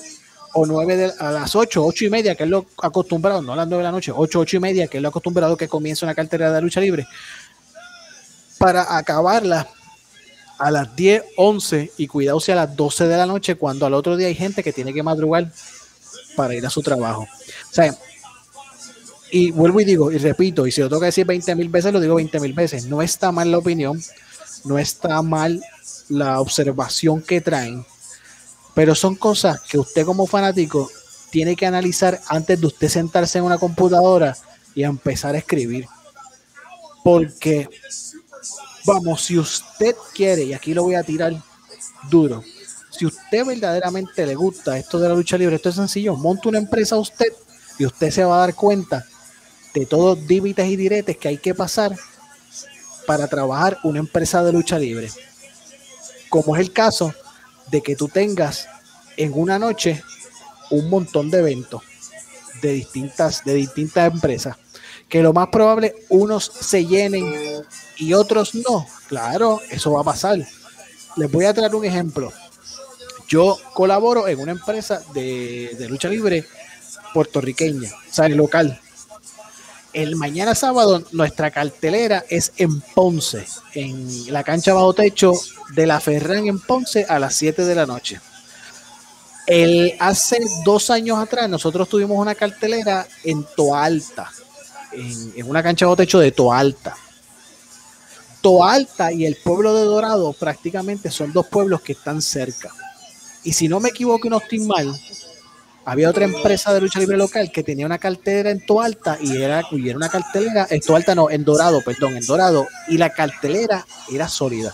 o 0.53 0.65
9 0.65 0.97
de, 0.97 1.13
a 1.19 1.31
las 1.31 1.55
8, 1.55 1.85
8 1.85 2.05
y 2.05 2.09
media, 2.09 2.35
que 2.35 2.43
es 2.43 2.49
lo 2.49 2.65
acostumbrado, 2.81 3.41
no 3.41 3.53
a 3.53 3.57
las 3.57 3.67
9 3.67 3.81
de 3.81 3.87
la 3.87 3.91
noche, 3.91 4.13
8, 4.15 4.39
8 4.39 4.57
y 4.57 4.59
media, 4.59 4.87
que 4.87 4.97
es 4.97 5.03
lo 5.03 5.09
acostumbrado 5.09 5.57
que 5.57 5.67
comienza 5.67 6.05
una 6.05 6.15
cartelera 6.15 6.53
de 6.53 6.61
lucha 6.61 6.79
libre, 6.79 7.05
para 8.57 8.97
acabarla 8.97 9.67
a 10.59 10.71
las 10.71 10.95
10, 10.95 11.23
11 11.35 11.91
y 11.97 12.07
cuidado 12.07 12.39
si 12.39 12.51
a 12.51 12.55
las 12.55 12.75
12 12.75 13.07
de 13.07 13.17
la 13.17 13.25
noche, 13.25 13.55
cuando 13.55 13.85
al 13.85 13.93
otro 13.93 14.15
día 14.15 14.27
hay 14.27 14.35
gente 14.35 14.63
que 14.63 14.71
tiene 14.71 14.93
que 14.93 15.03
madrugar 15.03 15.51
para 16.35 16.55
ir 16.55 16.65
a 16.65 16.69
su 16.69 16.81
trabajo. 16.81 17.21
O 17.21 17.73
sea, 17.73 17.95
y 19.31 19.51
vuelvo 19.51 19.79
y 19.79 19.85
digo, 19.85 20.11
y 20.11 20.17
repito, 20.17 20.67
y 20.67 20.71
si 20.71 20.81
lo 20.81 20.89
tengo 20.89 20.99
que 20.99 21.05
decir 21.07 21.25
20 21.25 21.55
mil 21.55 21.69
veces, 21.69 21.93
lo 21.93 21.99
digo 21.99 22.15
20 22.15 22.39
mil 22.39 22.53
veces. 22.53 22.85
No 22.85 23.01
está 23.01 23.31
mal 23.31 23.49
la 23.49 23.57
opinión, 23.57 24.01
no 24.65 24.77
está 24.77 25.21
mal 25.21 25.63
la 26.09 26.41
observación 26.41 27.21
que 27.21 27.39
traen, 27.39 27.85
pero 28.73 28.93
son 28.93 29.15
cosas 29.15 29.61
que 29.61 29.79
usted 29.79 30.05
como 30.05 30.27
fanático 30.27 30.89
tiene 31.29 31.55
que 31.55 31.65
analizar 31.65 32.19
antes 32.27 32.59
de 32.59 32.67
usted 32.67 32.89
sentarse 32.89 33.37
en 33.37 33.45
una 33.45 33.57
computadora 33.57 34.35
y 34.75 34.83
empezar 34.83 35.33
a 35.33 35.37
escribir. 35.37 35.87
Porque, 37.03 37.69
vamos, 38.85 39.23
si 39.23 39.39
usted 39.39 39.95
quiere, 40.13 40.43
y 40.43 40.53
aquí 40.53 40.73
lo 40.73 40.83
voy 40.83 40.95
a 40.95 41.03
tirar 41.03 41.33
duro, 42.09 42.43
si 42.91 43.05
usted 43.05 43.45
verdaderamente 43.45 44.25
le 44.25 44.35
gusta 44.35 44.77
esto 44.77 44.99
de 44.99 45.09
la 45.09 45.15
lucha 45.15 45.37
libre, 45.37 45.55
esto 45.55 45.69
es 45.69 45.75
sencillo, 45.75 46.15
monte 46.15 46.47
una 46.47 46.59
empresa 46.59 46.97
usted 46.97 47.33
y 47.79 47.85
usted 47.85 48.11
se 48.11 48.23
va 48.23 48.35
a 48.35 48.39
dar 48.41 48.53
cuenta 48.53 49.05
de 49.73 49.85
todos 49.85 50.19
los 50.19 50.27
límites 50.27 50.67
y 50.67 50.75
diretes 50.75 51.17
que 51.17 51.29
hay 51.29 51.37
que 51.37 51.55
pasar 51.55 51.95
para 53.07 53.27
trabajar 53.27 53.79
una 53.83 53.99
empresa 53.99 54.43
de 54.43 54.53
lucha 54.53 54.77
libre. 54.77 55.09
Como 56.29 56.55
es 56.55 56.61
el 56.61 56.71
caso 56.71 57.13
de 57.71 57.81
que 57.81 57.95
tú 57.95 58.07
tengas 58.07 58.67
en 59.17 59.31
una 59.33 59.57
noche 59.57 60.03
un 60.69 60.89
montón 60.89 61.31
de 61.31 61.39
eventos 61.39 61.81
de 62.61 62.73
distintas, 62.73 63.43
de 63.43 63.55
distintas 63.55 64.13
empresas. 64.13 64.55
Que 65.09 65.21
lo 65.21 65.33
más 65.33 65.49
probable 65.49 65.93
unos 66.09 66.45
se 66.45 66.85
llenen 66.85 67.33
y 67.97 68.13
otros 68.13 68.55
no. 68.55 68.85
Claro, 69.07 69.59
eso 69.69 69.91
va 69.91 70.01
a 70.01 70.05
pasar. 70.05 70.39
Les 71.17 71.31
voy 71.31 71.45
a 71.45 71.53
traer 71.53 71.75
un 71.75 71.83
ejemplo. 71.83 72.31
Yo 73.31 73.57
colaboro 73.73 74.27
en 74.27 74.41
una 74.41 74.51
empresa 74.51 75.01
de, 75.13 75.87
lucha 75.87 76.09
libre 76.09 76.45
puertorriqueña, 77.13 77.89
o 77.89 78.13
sea, 78.13 78.25
el 78.25 78.35
local. 78.35 78.77
El 79.93 80.17
mañana 80.17 80.53
sábado 80.53 81.01
nuestra 81.13 81.49
cartelera 81.49 82.25
es 82.27 82.51
en 82.57 82.81
Ponce, 82.81 83.47
en 83.73 84.33
la 84.33 84.43
cancha 84.43 84.73
bajo 84.73 84.93
techo 84.93 85.31
de 85.73 85.87
la 85.87 86.01
Ferran 86.01 86.45
en 86.45 86.59
Ponce 86.59 87.05
a 87.07 87.19
las 87.19 87.35
7 87.35 87.63
de 87.63 87.73
la 87.73 87.85
noche. 87.85 88.19
El, 89.47 89.95
hace 90.01 90.37
dos 90.65 90.89
años 90.89 91.17
atrás 91.17 91.47
nosotros 91.47 91.87
tuvimos 91.87 92.19
una 92.19 92.35
cartelera 92.35 93.07
en 93.23 93.45
Toalta, 93.55 94.29
en, 94.91 95.33
en 95.37 95.49
una 95.49 95.63
cancha 95.63 95.85
bajo 95.85 95.95
techo 95.95 96.19
de 96.19 96.33
Toalta. 96.33 96.97
Toalta 98.41 99.13
y 99.13 99.25
el 99.25 99.37
pueblo 99.37 99.73
de 99.73 99.85
Dorado 99.85 100.33
prácticamente 100.33 101.09
son 101.09 101.31
dos 101.31 101.47
pueblos 101.47 101.79
que 101.79 101.93
están 101.93 102.21
cerca. 102.21 102.73
Y 103.43 103.53
si 103.53 103.67
no 103.67 103.79
me 103.79 103.89
equivoco 103.89 104.27
y 104.27 104.29
no 104.29 104.37
estoy 104.37 104.59
mal, 104.59 104.93
había 105.83 106.09
otra 106.09 106.25
empresa 106.25 106.73
de 106.73 106.81
lucha 106.81 106.99
libre 106.99 107.17
local 107.17 107.51
que 107.51 107.63
tenía 107.63 107.85
una 107.85 107.97
cartelera 107.97 108.51
en 108.51 108.63
Toalta 108.65 109.17
y 109.19 109.41
era, 109.41 109.63
y 109.71 109.89
era 109.89 109.97
una 109.97 110.09
cartelera, 110.09 110.67
en 110.69 110.79
Toalta 110.79 111.15
no, 111.15 111.29
en 111.29 111.43
Dorado, 111.43 111.81
perdón, 111.83 112.17
en 112.17 112.25
Dorado, 112.25 112.67
y 112.87 112.97
la 112.97 113.09
cartelera 113.09 113.85
era 114.11 114.27
sólida. 114.27 114.73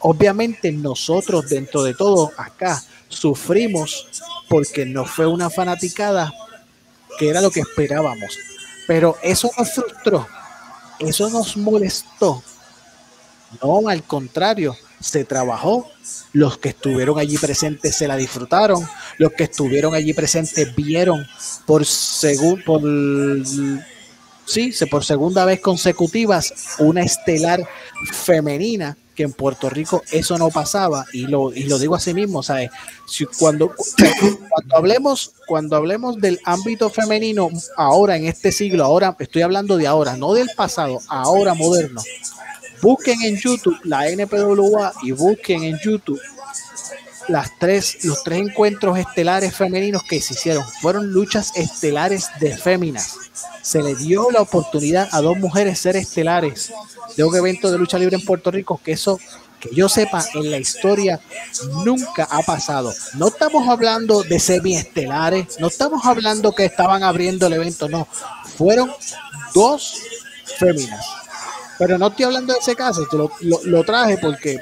Obviamente 0.00 0.70
nosotros 0.70 1.48
dentro 1.48 1.82
de 1.82 1.94
todo 1.94 2.30
acá 2.36 2.82
sufrimos 3.08 4.06
porque 4.48 4.86
no 4.86 5.04
fue 5.04 5.26
una 5.26 5.50
fanaticada 5.50 6.32
que 7.18 7.28
era 7.28 7.40
lo 7.40 7.50
que 7.50 7.60
esperábamos. 7.60 8.38
Pero 8.86 9.16
eso 9.22 9.50
nos 9.58 9.72
frustró, 9.72 10.26
eso 10.98 11.28
nos 11.28 11.56
molestó. 11.56 12.42
No, 13.62 13.88
al 13.88 14.04
contrario, 14.04 14.76
se 15.00 15.24
trabajó, 15.24 15.88
los 16.32 16.58
que 16.58 16.70
estuvieron 16.70 17.18
allí 17.18 17.38
presentes 17.38 17.96
se 17.96 18.06
la 18.06 18.16
disfrutaron, 18.16 18.86
los 19.18 19.32
que 19.32 19.44
estuvieron 19.44 19.94
allí 19.94 20.12
presentes 20.12 20.74
vieron 20.76 21.26
por 21.66 21.84
según 21.86 22.62
por 22.62 22.82
sí, 24.44 24.72
por 24.90 25.04
segunda 25.04 25.44
vez 25.44 25.60
consecutivas 25.60 26.76
una 26.78 27.02
estelar 27.02 27.66
femenina 28.12 28.96
que 29.14 29.24
en 29.24 29.32
Puerto 29.32 29.68
Rico 29.68 30.02
eso 30.12 30.38
no 30.38 30.50
pasaba. 30.50 31.04
Y 31.12 31.26
lo, 31.26 31.52
y 31.52 31.64
lo 31.64 31.78
digo 31.78 31.94
así 31.94 32.14
mismo, 32.14 32.42
cuando, 33.38 33.74
cuando 34.48 34.76
hablemos 34.76 35.32
cuando 35.46 35.76
hablemos 35.76 36.16
del 36.20 36.40
ámbito 36.44 36.90
femenino 36.90 37.48
ahora 37.76 38.16
en 38.16 38.26
este 38.26 38.52
siglo, 38.52 38.84
ahora 38.84 39.16
estoy 39.18 39.42
hablando 39.42 39.76
de 39.76 39.86
ahora, 39.86 40.16
no 40.16 40.32
del 40.32 40.48
pasado, 40.56 41.00
ahora 41.08 41.54
moderno. 41.54 42.02
Busquen 42.82 43.20
en 43.22 43.36
YouTube 43.36 43.78
la 43.84 44.08
NPWA 44.08 44.92
y 45.02 45.12
busquen 45.12 45.64
en 45.64 45.78
YouTube 45.78 46.20
las 47.28 47.56
tres, 47.58 48.04
los 48.04 48.22
tres 48.24 48.40
encuentros 48.40 48.98
estelares 48.98 49.54
femeninos 49.54 50.02
que 50.02 50.20
se 50.20 50.34
hicieron. 50.34 50.64
Fueron 50.80 51.12
luchas 51.12 51.52
estelares 51.54 52.28
de 52.40 52.56
féminas. 52.56 53.16
Se 53.62 53.82
le 53.82 53.94
dio 53.94 54.30
la 54.30 54.40
oportunidad 54.40 55.08
a 55.12 55.20
dos 55.20 55.38
mujeres 55.38 55.78
ser 55.78 55.96
estelares 55.96 56.72
de 57.16 57.24
un 57.24 57.34
evento 57.36 57.70
de 57.70 57.78
lucha 57.78 57.98
libre 57.98 58.16
en 58.16 58.24
Puerto 58.24 58.50
Rico, 58.50 58.80
que 58.82 58.92
eso, 58.92 59.20
que 59.60 59.68
yo 59.72 59.88
sepa, 59.88 60.24
en 60.34 60.50
la 60.50 60.58
historia 60.58 61.20
nunca 61.84 62.26
ha 62.30 62.42
pasado. 62.42 62.92
No 63.14 63.28
estamos 63.28 63.68
hablando 63.68 64.22
de 64.22 64.40
semiestelares, 64.40 65.60
no 65.60 65.68
estamos 65.68 66.04
hablando 66.04 66.52
que 66.52 66.64
estaban 66.64 67.02
abriendo 67.02 67.46
el 67.46 67.52
evento, 67.52 67.88
no. 67.88 68.08
Fueron 68.56 68.90
dos 69.54 70.00
féminas 70.58 71.19
pero 71.80 71.96
no 71.96 72.08
estoy 72.08 72.26
hablando 72.26 72.52
de 72.52 72.58
ese 72.58 72.76
caso, 72.76 73.08
lo, 73.40 73.84
traje 73.84 74.18
porque 74.18 74.58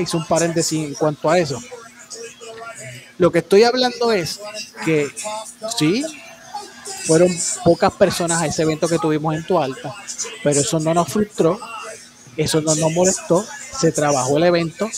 hice 0.00 0.16
un 0.16 0.24
paréntesis 0.24 0.86
en 0.86 0.94
cuanto 0.94 1.28
a 1.28 1.36
eso. 1.36 1.60
Lo 3.18 3.32
que 3.32 3.40
estoy 3.40 3.64
hablando 3.64 4.12
es 4.12 4.38
que 4.84 5.10
sí, 5.76 6.04
fueron 7.06 7.28
pocas 7.64 7.92
personas 7.94 8.40
a 8.40 8.46
ese 8.46 8.62
evento 8.62 8.86
que 8.86 9.00
tuvimos 9.00 9.34
en 9.34 9.44
Tualta, 9.44 9.92
pero 10.44 10.60
eso 10.60 10.78
no 10.78 10.94
nos 10.94 11.12
frustró, 11.12 11.58
eso 12.36 12.60
no 12.60 12.72
nos 12.76 12.92
molestó, 12.92 13.44
se 13.76 13.90
trabajó 13.90 14.36
el 14.36 14.44
evento, 14.44 14.88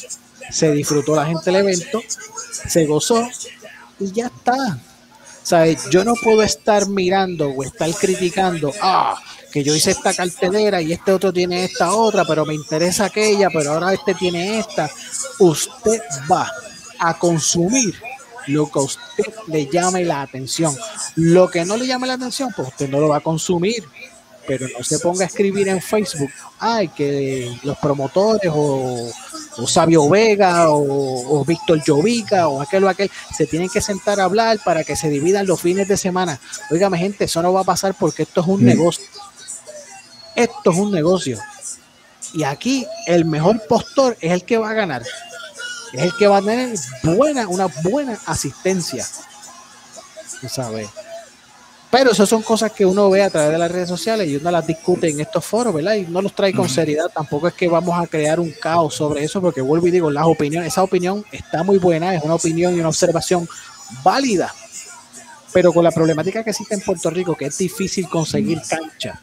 se 0.50 0.70
disfrutó 0.72 1.16
la 1.16 1.24
gente 1.24 1.48
el 1.48 1.56
evento, 1.56 2.02
se 2.68 2.84
gozó 2.84 3.26
y 3.98 4.12
ya 4.12 4.26
está. 4.26 4.78
¿Sabes? 5.42 5.88
Yo 5.90 6.04
no 6.04 6.14
puedo 6.16 6.42
estar 6.42 6.88
mirando 6.88 7.48
o 7.48 7.62
estar 7.62 7.88
criticando, 7.94 8.74
ah, 8.82 9.16
que 9.56 9.64
yo 9.64 9.74
hice 9.74 9.92
esta 9.92 10.12
cartelera 10.12 10.82
y 10.82 10.92
este 10.92 11.14
otro 11.14 11.32
tiene 11.32 11.64
esta 11.64 11.94
otra, 11.94 12.26
pero 12.26 12.44
me 12.44 12.52
interesa 12.52 13.06
aquella, 13.06 13.48
pero 13.48 13.72
ahora 13.72 13.94
este 13.94 14.12
tiene 14.12 14.58
esta. 14.58 14.90
Usted 15.38 15.98
va 16.30 16.52
a 16.98 17.18
consumir 17.18 17.98
lo 18.48 18.70
que 18.70 18.78
a 18.78 18.82
usted 18.82 19.24
le 19.46 19.66
llame 19.66 20.04
la 20.04 20.20
atención. 20.20 20.76
Lo 21.14 21.48
que 21.48 21.64
no 21.64 21.78
le 21.78 21.86
llame 21.86 22.06
la 22.06 22.12
atención, 22.12 22.52
pues 22.54 22.68
usted 22.68 22.90
no 22.90 23.00
lo 23.00 23.08
va 23.08 23.16
a 23.16 23.20
consumir. 23.20 23.82
Pero 24.46 24.68
no 24.68 24.84
se 24.84 24.98
ponga 24.98 25.24
a 25.24 25.26
escribir 25.26 25.68
en 25.68 25.80
Facebook, 25.80 26.30
ay, 26.58 26.88
que 26.88 27.58
los 27.62 27.78
promotores 27.78 28.52
o, 28.54 29.10
Sabio 29.66 30.06
Vega 30.10 30.66
o, 30.68 31.42
Víctor 31.46 31.82
Llovica 31.82 32.46
o 32.48 32.60
aquel 32.60 32.84
o 32.84 32.90
aquel 32.90 33.10
se 33.34 33.46
tienen 33.46 33.70
que 33.70 33.80
sentar 33.80 34.20
a 34.20 34.24
hablar 34.24 34.58
para 34.62 34.84
que 34.84 34.96
se 34.96 35.08
dividan 35.08 35.46
los 35.46 35.62
fines 35.62 35.88
de 35.88 35.96
semana. 35.96 36.38
Óigame, 36.70 36.98
gente, 36.98 37.24
eso 37.24 37.40
no 37.40 37.54
va 37.54 37.62
a 37.62 37.64
pasar 37.64 37.94
porque 37.98 38.24
esto 38.24 38.42
es 38.42 38.46
un 38.48 38.60
mm. 38.60 38.66
negocio. 38.66 39.04
Esto 40.36 40.70
es 40.70 40.76
un 40.76 40.92
negocio. 40.92 41.38
Y 42.32 42.44
aquí 42.44 42.86
el 43.06 43.24
mejor 43.24 43.66
postor 43.66 44.16
es 44.20 44.32
el 44.32 44.44
que 44.44 44.58
va 44.58 44.70
a 44.70 44.74
ganar. 44.74 45.02
Es 45.92 46.02
el 46.02 46.12
que 46.18 46.26
va 46.26 46.38
a 46.38 46.42
tener 46.42 46.78
buena, 47.02 47.48
una 47.48 47.66
buena 47.82 48.18
asistencia. 48.26 49.06
¿Sabes? 50.48 50.88
Pero 51.90 52.10
eso 52.10 52.26
son 52.26 52.42
cosas 52.42 52.72
que 52.72 52.84
uno 52.84 53.08
ve 53.08 53.22
a 53.22 53.30
través 53.30 53.52
de 53.52 53.58
las 53.58 53.70
redes 53.70 53.88
sociales 53.88 54.28
y 54.28 54.36
uno 54.36 54.50
las 54.50 54.66
discute 54.66 55.08
en 55.08 55.20
estos 55.20 55.44
foros, 55.44 55.72
¿verdad? 55.72 55.94
Y 55.94 56.02
no 56.02 56.20
los 56.20 56.34
trae 56.34 56.52
con 56.52 56.68
seriedad. 56.68 57.06
Tampoco 57.14 57.48
es 57.48 57.54
que 57.54 57.68
vamos 57.68 57.98
a 57.98 58.06
crear 58.06 58.40
un 58.40 58.50
caos 58.50 58.94
sobre 58.94 59.24
eso, 59.24 59.40
porque 59.40 59.60
vuelvo 59.60 59.86
y 59.86 59.92
digo, 59.92 60.10
las 60.10 60.26
opiniones, 60.26 60.72
esa 60.72 60.82
opinión 60.82 61.24
está 61.30 61.62
muy 61.62 61.78
buena, 61.78 62.14
es 62.14 62.22
una 62.22 62.34
opinión 62.34 62.76
y 62.76 62.80
una 62.80 62.88
observación 62.88 63.48
válida. 64.02 64.52
Pero 65.52 65.72
con 65.72 65.84
la 65.84 65.92
problemática 65.92 66.44
que 66.44 66.50
existe 66.50 66.74
en 66.74 66.80
Puerto 66.80 67.08
Rico, 67.08 67.34
que 67.34 67.46
es 67.46 67.56
difícil 67.56 68.08
conseguir 68.08 68.60
cancha, 68.68 69.20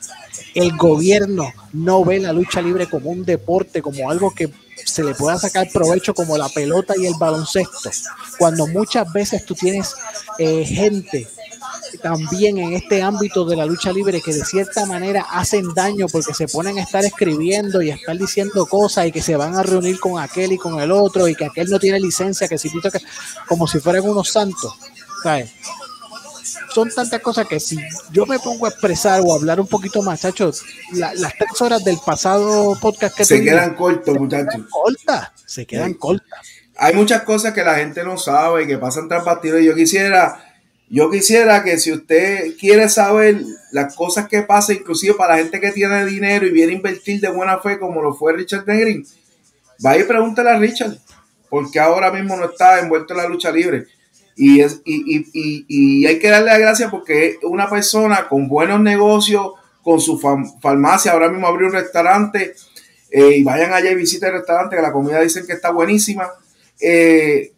el 0.54 0.76
gobierno 0.78 1.52
no 1.72 2.04
ve 2.06 2.20
la 2.20 2.34
lucha 2.34 2.62
libre 2.62 2.88
como 2.88 3.10
un 3.10 3.26
deporte, 3.26 3.82
como 3.82 4.10
algo 4.10 4.32
que 4.32 4.52
se 4.86 5.04
le 5.04 5.16
pueda 5.16 5.38
sacar 5.38 5.70
provecho 5.72 6.14
como 6.14 6.38
la 6.38 6.50
pelota 6.50 6.94
y 6.98 7.06
el 7.06 7.14
baloncesto, 7.18 7.90
cuando 8.38 8.68
muchas 8.68 9.12
veces 9.14 9.46
tú 9.46 9.56
tienes 9.56 9.96
eh, 10.38 10.66
gente 10.66 11.28
también 12.02 12.58
en 12.58 12.74
este 12.74 13.02
ámbito 13.02 13.46
de 13.46 13.56
la 13.56 13.66
lucha 13.66 13.92
libre 13.92 14.22
que 14.22 14.34
de 14.34 14.44
cierta 14.44 14.86
manera 14.86 15.22
hacen 15.30 15.74
daño 15.74 16.08
porque 16.12 16.34
se 16.34 16.48
ponen 16.48 16.78
a 16.78 16.82
estar 16.82 17.06
escribiendo 17.06 17.82
y 17.82 17.92
a 17.92 17.96
estar 17.96 18.18
diciendo 18.18 18.66
cosas 18.66 19.08
y 19.08 19.12
que 19.12 19.22
se 19.22 19.36
van 19.36 19.56
a 19.56 19.64
reunir 19.64 20.00
con 20.00 20.20
aquel 20.20 20.54
y 20.54 20.58
con 20.58 20.80
el 20.80 20.92
otro 20.92 21.28
y 21.28 21.36
que 21.36 21.46
aquel 21.46 21.70
no 21.70 21.80
tiene 21.80 22.00
licencia, 22.00 22.48
que 22.48 22.58
si 22.58 22.70
que 22.70 23.00
como 23.48 23.68
si 23.68 23.80
fueran 23.80 24.10
unos 24.10 24.30
santos. 24.30 24.74
¿sabes? 25.24 25.52
Son 26.74 26.90
tantas 26.90 27.22
cosas 27.22 27.48
que 27.48 27.60
si 27.60 27.78
yo 28.12 28.26
me 28.26 28.40
pongo 28.40 28.66
a 28.66 28.70
expresar 28.70 29.22
o 29.24 29.34
hablar 29.34 29.60
un 29.60 29.68
poquito 29.68 30.02
más, 30.02 30.22
chachos, 30.22 30.64
las 30.92 31.34
tres 31.38 31.62
horas 31.62 31.84
del 31.84 31.98
pasado 32.06 32.78
podcast 32.80 33.16
que 33.16 33.26
se 33.26 33.44
quedan 33.44 33.76
cortos, 33.76 34.18
muchachos. 34.18 34.62
Cortas, 34.70 35.32
se 35.46 35.66
quedan 35.66 35.94
cortas. 35.94 36.40
Hay 36.78 36.96
muchas 36.96 37.22
cosas 37.24 37.54
que 37.54 37.64
la 37.64 37.76
gente 37.76 38.04
no 38.04 38.18
sabe 38.18 38.64
y 38.64 38.68
que 38.68 38.78
pasan 38.78 39.08
tras 39.08 39.24
partido. 39.24 39.60
Y 39.60 39.66
yo 39.66 39.76
quisiera, 39.76 40.44
yo 40.90 41.12
quisiera 41.12 41.64
que 41.64 41.78
si 41.78 41.92
usted 41.92 42.58
quiere 42.58 42.90
saber 42.90 43.42
las 43.72 43.96
cosas 43.96 44.28
que 44.28 44.42
pasan, 44.42 44.78
inclusive 44.78 45.14
para 45.14 45.36
la 45.36 45.44
gente 45.44 45.60
que 45.60 45.72
tiene 45.72 46.06
dinero 46.06 46.48
y 46.48 46.52
viene 46.52 46.74
a 46.74 46.76
invertir 46.76 47.22
de 47.22 47.30
buena 47.30 47.60
fe, 47.60 47.80
como 47.80 48.02
lo 48.02 48.16
fue 48.16 48.34
Richard 48.34 48.66
Negrin, 48.66 49.06
vaya 49.80 50.04
y 50.04 50.08
pregúntale 50.08 50.50
a 50.50 50.58
Richard, 50.58 50.98
porque 51.50 51.80
ahora 51.80 52.12
mismo 52.12 52.36
no 52.36 52.46
está 52.46 52.80
envuelto 52.80 53.14
en 53.14 53.18
la 53.18 53.28
lucha 53.28 53.52
libre 53.52 53.88
y, 54.36 54.62
es, 54.62 54.82
y, 54.86 55.18
y, 55.34 55.66
y, 55.68 56.06
hay 56.06 56.20
que 56.20 56.30
darle 56.30 56.52
la 56.52 56.58
gracia 56.58 56.90
porque 56.90 57.38
una 57.44 57.70
persona 57.70 58.28
con 58.28 58.48
buenos 58.48 58.82
negocios, 58.82 59.52
con 59.82 60.00
su 60.00 60.20
farmacia, 60.62 61.12
ahora 61.12 61.30
mismo 61.30 61.48
abrió 61.48 61.68
un 61.68 61.74
restaurante, 61.74 62.56
eh, 63.12 63.38
y 63.38 63.44
vayan 63.44 63.74
allá 63.74 63.92
y 63.92 63.96
visiten 63.96 64.30
el 64.30 64.36
restaurante, 64.38 64.76
que 64.76 64.82
la 64.82 64.92
comida 64.92 65.22
dicen 65.22 65.46
que 65.46 65.54
está 65.54 65.72
buenísima. 65.72 66.32
Eh, 66.82 67.52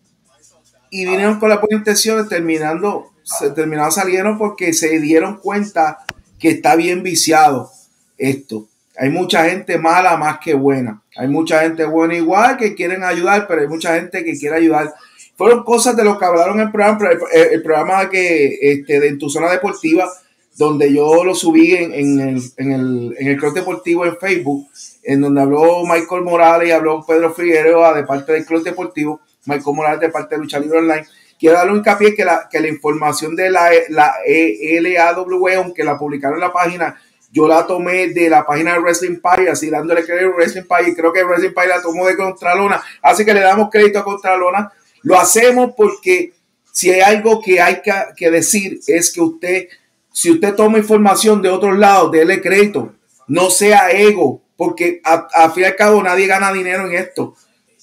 y 0.90 1.06
vinieron 1.06 1.40
con 1.40 1.50
la 1.50 1.58
buena 1.58 1.78
intención, 1.78 2.28
terminando, 2.28 3.12
se 3.24 3.52
terminaron 3.52 3.92
salieron 3.92 4.38
porque 4.38 4.74
se 4.74 5.00
dieron 5.00 5.38
cuenta 5.38 6.00
que 6.40 6.50
está 6.50 6.76
bien 6.76 7.04
viciado 7.04 7.72
esto. 8.18 8.68
Hay 8.98 9.10
mucha 9.10 9.46
gente 9.46 9.78
mala 9.78 10.18
más 10.18 10.40
que 10.40 10.54
buena. 10.54 11.02
Hay 11.18 11.28
mucha 11.28 11.62
gente 11.62 11.86
buena 11.86 12.16
igual 12.16 12.58
que 12.58 12.76
quieren 12.76 13.04
ayudar, 13.04 13.48
pero 13.48 13.62
hay 13.62 13.68
mucha 13.68 13.96
gente 13.96 14.24
que 14.24 14.38
quiere 14.38 14.58
ayudar 14.58 14.94
fueron 15.36 15.64
cosas 15.64 15.96
de 15.96 16.04
lo 16.04 16.18
que 16.18 16.26
hablaron 16.26 16.60
en 16.60 16.68
el 16.68 16.72
programa, 16.72 17.10
el, 17.32 17.62
programa 17.62 18.10
que, 18.10 18.58
este, 18.62 19.00
de 19.00 19.18
tu 19.18 19.30
zona 19.30 19.52
deportiva, 19.52 20.10
donde 20.58 20.94
yo 20.94 21.24
lo 21.24 21.36
subí 21.36 21.76
en, 21.76 21.94
en, 21.94 22.20
el, 22.20 22.42
en, 22.58 22.72
el, 22.72 23.16
en 23.20 23.28
el 23.28 23.38
Club 23.38 23.54
Deportivo 23.54 24.06
en 24.06 24.18
Facebook, 24.18 24.70
en 25.04 25.22
donde 25.22 25.42
habló 25.42 25.84
Michael 25.84 26.22
Morales 26.22 26.70
y 26.70 26.72
habló 26.72 27.06
Pedro 27.06 27.34
Figueroa 27.34 27.94
de 27.94 28.04
parte 28.04 28.32
del 28.32 28.46
Club 28.46 28.64
Deportivo, 28.64 29.20
Michael 29.46 29.76
Morales 29.76 30.00
de 30.00 30.10
parte 30.10 30.36
de 30.36 30.42
Lucha 30.42 30.60
Libre 30.60 30.80
Online. 30.80 31.06
Quiero 31.38 31.58
darle 31.58 31.74
un 31.74 31.80
hincapié 31.80 32.16
que 32.16 32.24
la, 32.24 32.48
que 32.50 32.62
la 32.62 32.70
información 32.70 33.36
de 33.36 33.50
la, 33.52 33.70
la 33.90 34.14
LAW, 34.26 35.48
aunque 35.58 35.84
la 35.84 35.98
publicaron 35.98 36.38
en 36.38 36.42
la 36.42 36.54
página, 36.54 36.96
yo 37.30 37.46
la 37.50 37.68
tomé 37.68 38.08
de 38.08 38.30
la 38.30 38.46
página 38.46 38.74
de 38.74 38.80
Wrestling 38.80 39.18
Pie, 39.18 39.50
así 39.50 39.70
dándole 39.70 40.06
crédito 40.06 40.32
a 40.32 40.36
Wrestling 40.38 40.64
Pie, 40.64 40.96
creo 40.96 41.12
que 41.12 41.26
Wrestling 41.26 41.54
Pie 41.54 41.68
la 41.68 41.82
tomó 41.82 42.08
de 42.08 42.16
Contralona, 42.16 42.82
así 43.02 43.26
que 43.26 43.34
le 43.34 43.42
damos 43.42 43.70
crédito 43.70 44.00
a 44.00 44.06
Contralona 44.06 44.72
lo 45.06 45.20
hacemos 45.20 45.74
porque 45.78 46.34
si 46.72 46.90
hay 46.90 47.02
algo 47.02 47.40
que 47.40 47.62
hay 47.62 47.84
que, 48.18 48.32
decir 48.32 48.80
es 48.88 49.14
que 49.14 49.22
usted, 49.22 49.68
si 50.12 50.32
usted 50.32 50.56
toma 50.56 50.80
información 50.80 51.44
de 51.44 51.50
otros 51.50 51.78
lados, 51.78 52.12
déle 52.12 52.42
crédito. 52.42 52.92
No 53.28 53.52
sea 53.52 53.92
ego, 53.92 54.42
porque 54.58 55.02
a, 55.04 55.52
fin 55.52 55.64
y 55.64 55.66
al 55.68 55.76
cabo 55.76 56.02
nadie 56.02 56.26
gana 56.26 56.52
dinero 56.52 56.88
en 56.88 56.96
esto. 56.96 57.36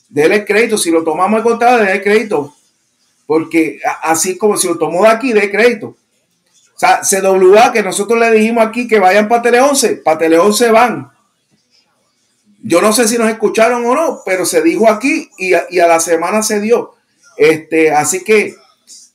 Dele 0.08 0.44
crédito. 0.44 0.76
Si 0.76 0.90
lo 0.90 1.04
tomamos 1.04 1.38
en 1.38 1.44
contado, 1.44 1.78
déle 1.78 2.02
crédito. 2.02 2.52
Porque 3.24 3.78
así 4.02 4.36
como 4.36 4.56
si 4.56 4.66
lo 4.66 4.76
tomó 4.76 5.04
de 5.04 5.10
aquí, 5.10 5.32
dé 5.32 5.48
crédito. 5.48 5.94
O 6.74 6.78
sea, 6.78 7.02
CWA, 7.02 7.72
que 7.72 7.84
nosotros 7.84 8.18
le 8.18 8.32
dijimos 8.32 8.66
aquí 8.66 8.88
que 8.88 8.98
vayan 8.98 9.28
para 9.28 9.42
Tele 9.42 9.60
11, 9.60 9.96
para 9.98 10.18
Tele 10.18 10.38
11 10.40 10.70
van. 10.72 11.12
Yo 12.64 12.82
no 12.82 12.92
sé 12.92 13.06
si 13.06 13.16
nos 13.16 13.30
escucharon 13.30 13.86
o 13.86 13.94
no, 13.94 14.22
pero 14.26 14.44
se 14.44 14.60
dijo 14.60 14.90
aquí 14.90 15.30
y 15.38 15.54
a 15.54 15.86
la 15.86 16.00
semana 16.00 16.42
se 16.42 16.60
dio. 16.60 16.96
Este, 17.42 17.90
así 17.90 18.22
que 18.22 18.54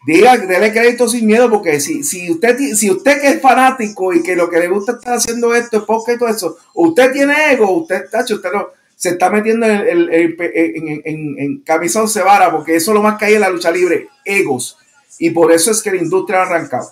Diga, 0.05 0.37
déle 0.37 0.71
crédito 0.71 1.09
sin 1.09 1.27
miedo, 1.27 1.49
porque 1.49 1.81
si, 1.81 2.01
si, 2.01 2.31
usted, 2.31 2.57
si 2.75 2.89
usted 2.89 3.19
que 3.19 3.27
es 3.27 3.41
fanático 3.41 4.13
y 4.13 4.23
que 4.23 4.37
lo 4.37 4.49
que 4.49 4.59
le 4.59 4.69
gusta 4.69 4.93
estar 4.93 5.15
haciendo 5.15 5.53
esto 5.53 5.79
es 5.79 5.83
porque 5.83 6.17
todo 6.17 6.29
eso, 6.29 6.57
usted 6.75 7.11
tiene 7.11 7.51
ego, 7.51 7.69
usted, 7.71 8.09
tacho, 8.09 8.35
usted 8.35 8.49
no, 8.53 8.69
se 8.95 9.09
está 9.09 9.29
metiendo 9.29 9.65
en, 9.65 10.07
en, 10.09 10.35
en, 10.39 11.39
en, 11.39 11.57
camisón 11.59 12.07
cebara, 12.07 12.49
porque 12.51 12.77
eso 12.77 12.91
es 12.91 12.95
lo 12.95 13.03
más 13.03 13.17
que 13.17 13.25
hay 13.25 13.33
en 13.33 13.41
la 13.41 13.49
lucha 13.49 13.69
libre, 13.69 14.07
egos. 14.23 14.77
Y 15.19 15.31
por 15.31 15.51
eso 15.51 15.71
es 15.71 15.81
que 15.81 15.91
la 15.91 15.97
industria 15.97 16.39
ha 16.39 16.45
arrancado. 16.45 16.89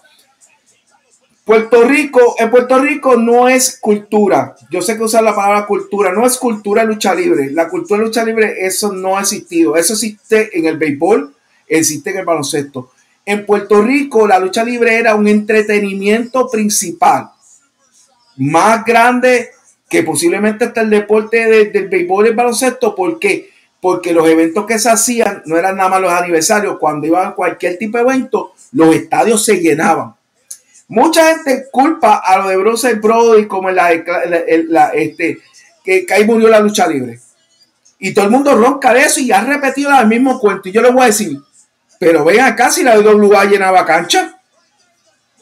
Puerto 1.45 1.83
Rico, 1.83 2.35
en 2.39 2.49
Puerto 2.49 2.79
Rico 2.79 3.17
no 3.17 3.47
es 3.47 3.77
cultura. 3.79 4.55
Yo 4.71 4.81
sé 4.81 4.97
que 4.97 5.03
usar 5.03 5.23
la 5.23 5.35
palabra 5.35 5.67
cultura, 5.67 6.11
no 6.11 6.25
es 6.25 6.37
cultura 6.37 6.83
lucha 6.83 7.13
libre. 7.13 7.51
La 7.51 7.69
cultura 7.69 8.01
lucha 8.01 8.25
libre, 8.25 8.65
eso 8.65 8.91
no 8.91 9.15
ha 9.15 9.21
existido. 9.21 9.77
Eso 9.77 9.93
existe 9.93 10.57
en 10.57 10.65
el 10.65 10.77
béisbol, 10.77 11.35
existe 11.67 12.09
en 12.09 12.17
el 12.17 12.25
baloncesto. 12.25 12.89
En 13.23 13.45
Puerto 13.45 13.83
Rico, 13.83 14.27
la 14.27 14.39
lucha 14.39 14.63
libre 14.63 14.95
era 14.95 15.13
un 15.13 15.27
entretenimiento 15.27 16.49
principal, 16.49 17.29
más 18.37 18.83
grande 18.83 19.51
que 19.87 20.01
posiblemente 20.01 20.65
hasta 20.65 20.81
el 20.81 20.89
deporte 20.89 21.69
del 21.69 21.89
béisbol 21.89 22.25
y 22.25 22.29
el 22.29 22.35
baloncesto. 22.35 22.95
¿Por 22.95 23.19
qué? 23.19 23.51
Porque 23.79 24.13
los 24.13 24.27
eventos 24.27 24.65
que 24.65 24.79
se 24.79 24.89
hacían 24.89 25.43
no 25.45 25.57
eran 25.57 25.77
nada 25.77 25.89
más 25.89 26.01
los 26.01 26.11
aniversarios. 26.11 26.79
Cuando 26.79 27.05
iban 27.05 27.27
a 27.27 27.35
cualquier 27.35 27.77
tipo 27.77 27.99
de 27.99 28.03
evento, 28.03 28.53
los 28.71 28.95
estadios 28.95 29.45
se 29.45 29.57
llenaban 29.57 30.15
Mucha 30.87 31.35
gente 31.35 31.67
culpa 31.71 32.17
a 32.17 32.37
lo 32.37 32.47
de 32.47 32.57
Bruce 32.57 32.93
Brody 32.95 33.47
como 33.47 33.69
en 33.69 33.75
la, 33.75 34.89
este, 34.93 35.39
que, 35.83 36.05
ahí 36.13 36.25
murió 36.25 36.47
la 36.47 36.59
lucha 36.59 36.87
libre. 36.87 37.19
Y 37.97 38.13
todo 38.13 38.25
el 38.25 38.31
mundo 38.31 38.55
ronca 38.55 38.93
de 38.93 39.01
eso 39.01 39.19
y 39.19 39.31
ha 39.31 39.41
repetido 39.41 39.97
el 39.97 40.07
mismo 40.07 40.39
cuento. 40.39 40.69
Y 40.69 40.71
yo 40.71 40.81
le 40.81 40.91
voy 40.91 41.03
a 41.03 41.07
decir, 41.07 41.39
pero 41.99 42.23
ven 42.23 42.41
acá 42.41 42.69
si 42.69 42.83
la 42.83 42.99
WWA 42.99 43.45
llenaba 43.45 43.85
cancha. 43.85 44.39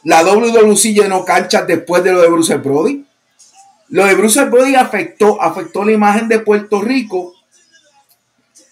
La 0.03 0.23
WWC 0.23 0.93
llenó 0.93 1.25
canchas 1.25 1.67
después 1.67 2.03
de 2.03 2.13
lo 2.13 2.21
de 2.21 2.29
Bruce 2.29 2.55
Brody. 2.55 3.05
Lo 3.89 4.05
de 4.05 4.15
Bruce 4.15 4.45
Brody 4.45 4.75
afectó, 4.75 5.41
afectó 5.41 5.83
la 5.83 5.91
imagen 5.91 6.27
de 6.27 6.39
Puerto 6.39 6.81
Rico 6.81 7.33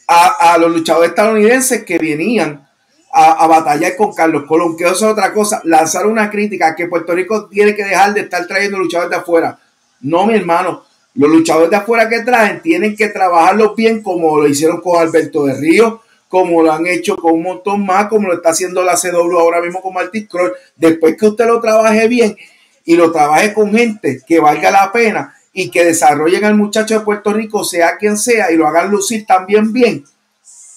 a, 0.08 0.54
a 0.54 0.58
los 0.58 0.72
luchadores 0.72 1.10
estadounidenses 1.10 1.84
que 1.84 1.98
venían 1.98 2.68
a, 3.14 3.48
batallar 3.48 3.96
con 3.96 4.14
Carlos 4.14 4.44
Colón, 4.48 4.78
que 4.78 4.86
eso 4.86 4.94
es 4.94 5.04
otra 5.04 5.34
cosa, 5.34 5.62
lanzar 5.66 6.08
una 6.08 6.30
crítica 6.30 6.76
que 6.76 6.88
Puerto 6.88 7.14
Rico 7.14 7.48
tiene 7.48 7.76
que 7.76 7.84
dejar 7.84 8.14
de 8.14 8.22
estar 8.22 8.48
trayendo 8.48 8.78
luchadores 8.78 9.10
de 9.10 9.18
afuera. 9.18 9.60
No, 10.02 10.26
mi 10.26 10.36
hermano, 10.36 10.84
los 11.16 11.30
luchadores 11.30 11.70
de 11.70 11.76
afuera 11.76 12.08
que 12.08 12.22
traen 12.22 12.62
tienen 12.62 12.96
que 12.96 13.10
trabajarlos 13.10 13.76
bien 13.76 14.02
como 14.02 14.38
lo 14.38 14.48
hicieron 14.48 14.80
con 14.80 15.00
Alberto 15.00 15.46
de 15.46 15.56
Río, 15.56 16.02
como 16.30 16.64
lo 16.64 16.72
han 16.72 16.88
hecho 16.88 17.18
con 17.18 17.34
un 17.34 17.44
montón 17.44 17.86
más, 17.86 18.08
como 18.08 18.30
lo 18.30 18.36
está 18.36 18.52
haciendo 18.52 18.84
la 18.84 18.96
CW 18.96 19.38
ahora 19.38 19.62
mismo 19.62 19.82
con 19.82 19.94
Martín 19.94 20.28
Kroll. 20.28 20.54
Después 20.78 21.18
que 21.18 21.28
usted 21.28 21.46
lo 21.46 21.60
trabaje 21.60 22.08
bien 22.08 22.38
y 22.86 22.96
lo 22.96 23.12
trabaje 23.12 23.54
con 23.54 23.74
gente 23.74 24.22
que 24.26 24.40
valga 24.40 24.72
la 24.72 24.92
pena 24.94 25.36
y 25.52 25.70
que 25.70 25.84
desarrollen 25.84 26.46
al 26.46 26.56
muchacho 26.56 26.98
de 26.98 27.06
Puerto 27.06 27.34
Rico, 27.34 27.66
sea 27.66 27.98
quien 27.98 28.18
sea, 28.18 28.50
y 28.52 28.56
lo 28.56 28.66
hagan 28.66 28.90
lucir 28.90 29.26
también 29.26 29.74
bien, 29.74 30.06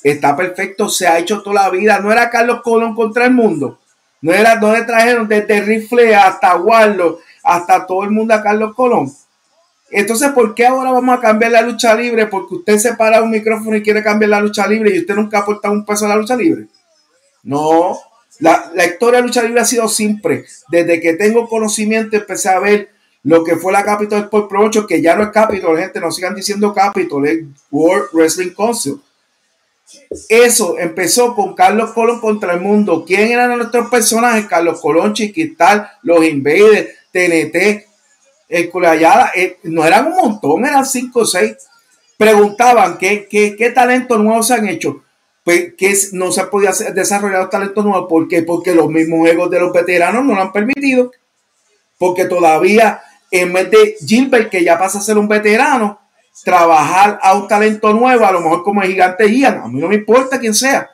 está 0.05 0.37
perfecto, 0.37 0.89
se 0.89 1.09
ha 1.09 1.19
hecho 1.19 1.43
toda 1.43 1.65
la 1.65 1.71
vida. 1.71 1.99
No 1.99 2.13
era 2.13 2.31
Carlos 2.31 2.61
Colón 2.63 2.95
contra 2.95 3.25
el 3.25 3.33
mundo. 3.33 3.81
No 4.21 4.33
era 4.33 4.57
donde 4.57 4.83
trajeron 4.83 5.27
desde 5.27 5.63
Rifle 5.63 6.15
hasta 6.15 6.57
Waldo, 6.57 7.21
hasta 7.43 7.87
todo 7.87 8.05
el 8.05 8.11
mundo 8.11 8.35
a 8.35 8.43
Carlos 8.43 8.75
Colón. 8.75 9.13
Entonces, 9.91 10.31
¿por 10.31 10.55
qué 10.55 10.67
ahora 10.67 10.93
vamos 10.93 11.19
a 11.19 11.21
cambiar 11.21 11.53
la 11.53 11.63
lucha 11.63 11.95
libre? 11.95 12.27
Porque 12.27 12.55
usted 12.57 12.79
se 12.79 12.95
para 12.95 13.23
un 13.23 13.31
micrófono 13.31 13.77
y 13.77 13.83
quiere 13.83 14.03
cambiar 14.03 14.31
la 14.31 14.41
lucha 14.41 14.67
libre 14.67 14.95
y 14.95 15.01
usted 15.01 15.15
nunca 15.15 15.39
ha 15.39 15.41
aportado 15.43 15.75
un 15.75 15.85
peso 15.85 16.07
a 16.07 16.09
la 16.09 16.17
lucha 16.17 16.37
libre. 16.37 16.67
No, 17.43 17.99
la, 18.41 18.71
la 18.75 18.85
historia 18.87 19.17
de 19.17 19.23
la 19.23 19.27
lucha 19.27 19.43
libre 19.43 19.61
ha 19.61 19.65
sido 19.65 19.89
simple. 19.89 20.45
Desde 20.69 21.01
que 21.01 21.15
tengo 21.15 21.49
conocimiento 21.49 22.17
empecé 22.17 22.49
a 22.49 22.59
ver 22.59 22.91
lo 23.25 23.43
que 23.43 23.57
fue 23.57 23.73
la 23.73 23.85
Capitol 23.85 24.23
Sport 24.23 24.49
Promotion, 24.49 24.87
que 24.87 25.01
ya 25.01 25.17
no 25.17 25.23
es 25.23 25.31
Capitol, 25.31 25.79
gente, 25.79 25.99
no 26.01 26.11
sigan 26.11 26.35
diciendo 26.35 26.75
Capitol, 26.75 27.27
es 27.27 27.41
World 27.71 28.09
Wrestling 28.13 28.51
Council. 28.51 29.01
Eso 30.29 30.79
empezó 30.79 31.35
con 31.35 31.55
Carlos 31.55 31.93
Colón 31.93 32.21
contra 32.21 32.55
el 32.55 32.61
mundo. 32.61 33.05
¿Quién 33.07 33.31
eran 33.33 33.57
nuestros 33.57 33.89
personajes? 33.89 34.47
Carlos 34.47 34.81
Colón, 34.81 35.13
Chiquital, 35.13 35.89
los 36.03 36.25
Invaders, 36.25 36.89
TNT, 37.13 37.87
el 38.49 38.71
Culayada. 38.71 39.33
Eh, 39.35 39.59
no 39.65 39.85
eran 39.85 40.07
un 40.07 40.17
montón, 40.17 40.65
eran 40.65 40.87
cinco 40.87 41.21
o 41.21 41.27
seis. 41.27 41.57
Preguntaban 42.17 42.97
qué, 42.99 43.27
qué, 43.29 43.57
qué 43.57 43.71
talentos 43.71 44.19
nuevos 44.21 44.47
se 44.47 44.55
han 44.55 44.69
hecho. 44.69 45.03
Pues 45.43 45.75
que 45.77 45.95
no 46.13 46.33
se 46.33 46.45
podía 46.45 46.71
desarrollar 46.95 47.51
talentos 47.51 47.85
nuevos. 47.85 48.09
¿Por 48.09 48.29
qué? 48.29 48.43
Porque 48.43 48.75
los 48.75 48.89
mismos 48.89 49.29
egos 49.29 49.51
de 49.51 49.61
los 49.61 49.73
veteranos 49.73 50.25
no 50.25 50.35
lo 50.35 50.41
han 50.41 50.53
permitido. 50.53 51.13
Porque 51.99 52.25
todavía, 52.25 53.03
en 53.31 53.53
vez 53.53 53.71
de 53.71 53.97
Gilbert, 54.05 54.51
que 54.51 54.65
ya 54.65 54.79
pasa 54.79 54.99
a 54.99 55.03
ser 55.03 55.19
un 55.19 55.29
veterano, 55.29 56.01
trabajar 56.43 57.19
a 57.23 57.35
un 57.35 57.47
talento 57.47 57.93
nuevo, 57.93 58.25
a 58.25 58.33
lo 58.33 58.41
mejor 58.41 58.63
como 58.65 58.83
el 58.83 58.91
gigante 58.91 59.31
Ian, 59.31 59.59
a 59.59 59.69
mí 59.69 59.81
no 59.81 59.89
me 59.89 59.95
importa 59.95 60.41
quién 60.41 60.55
sea, 60.55 60.91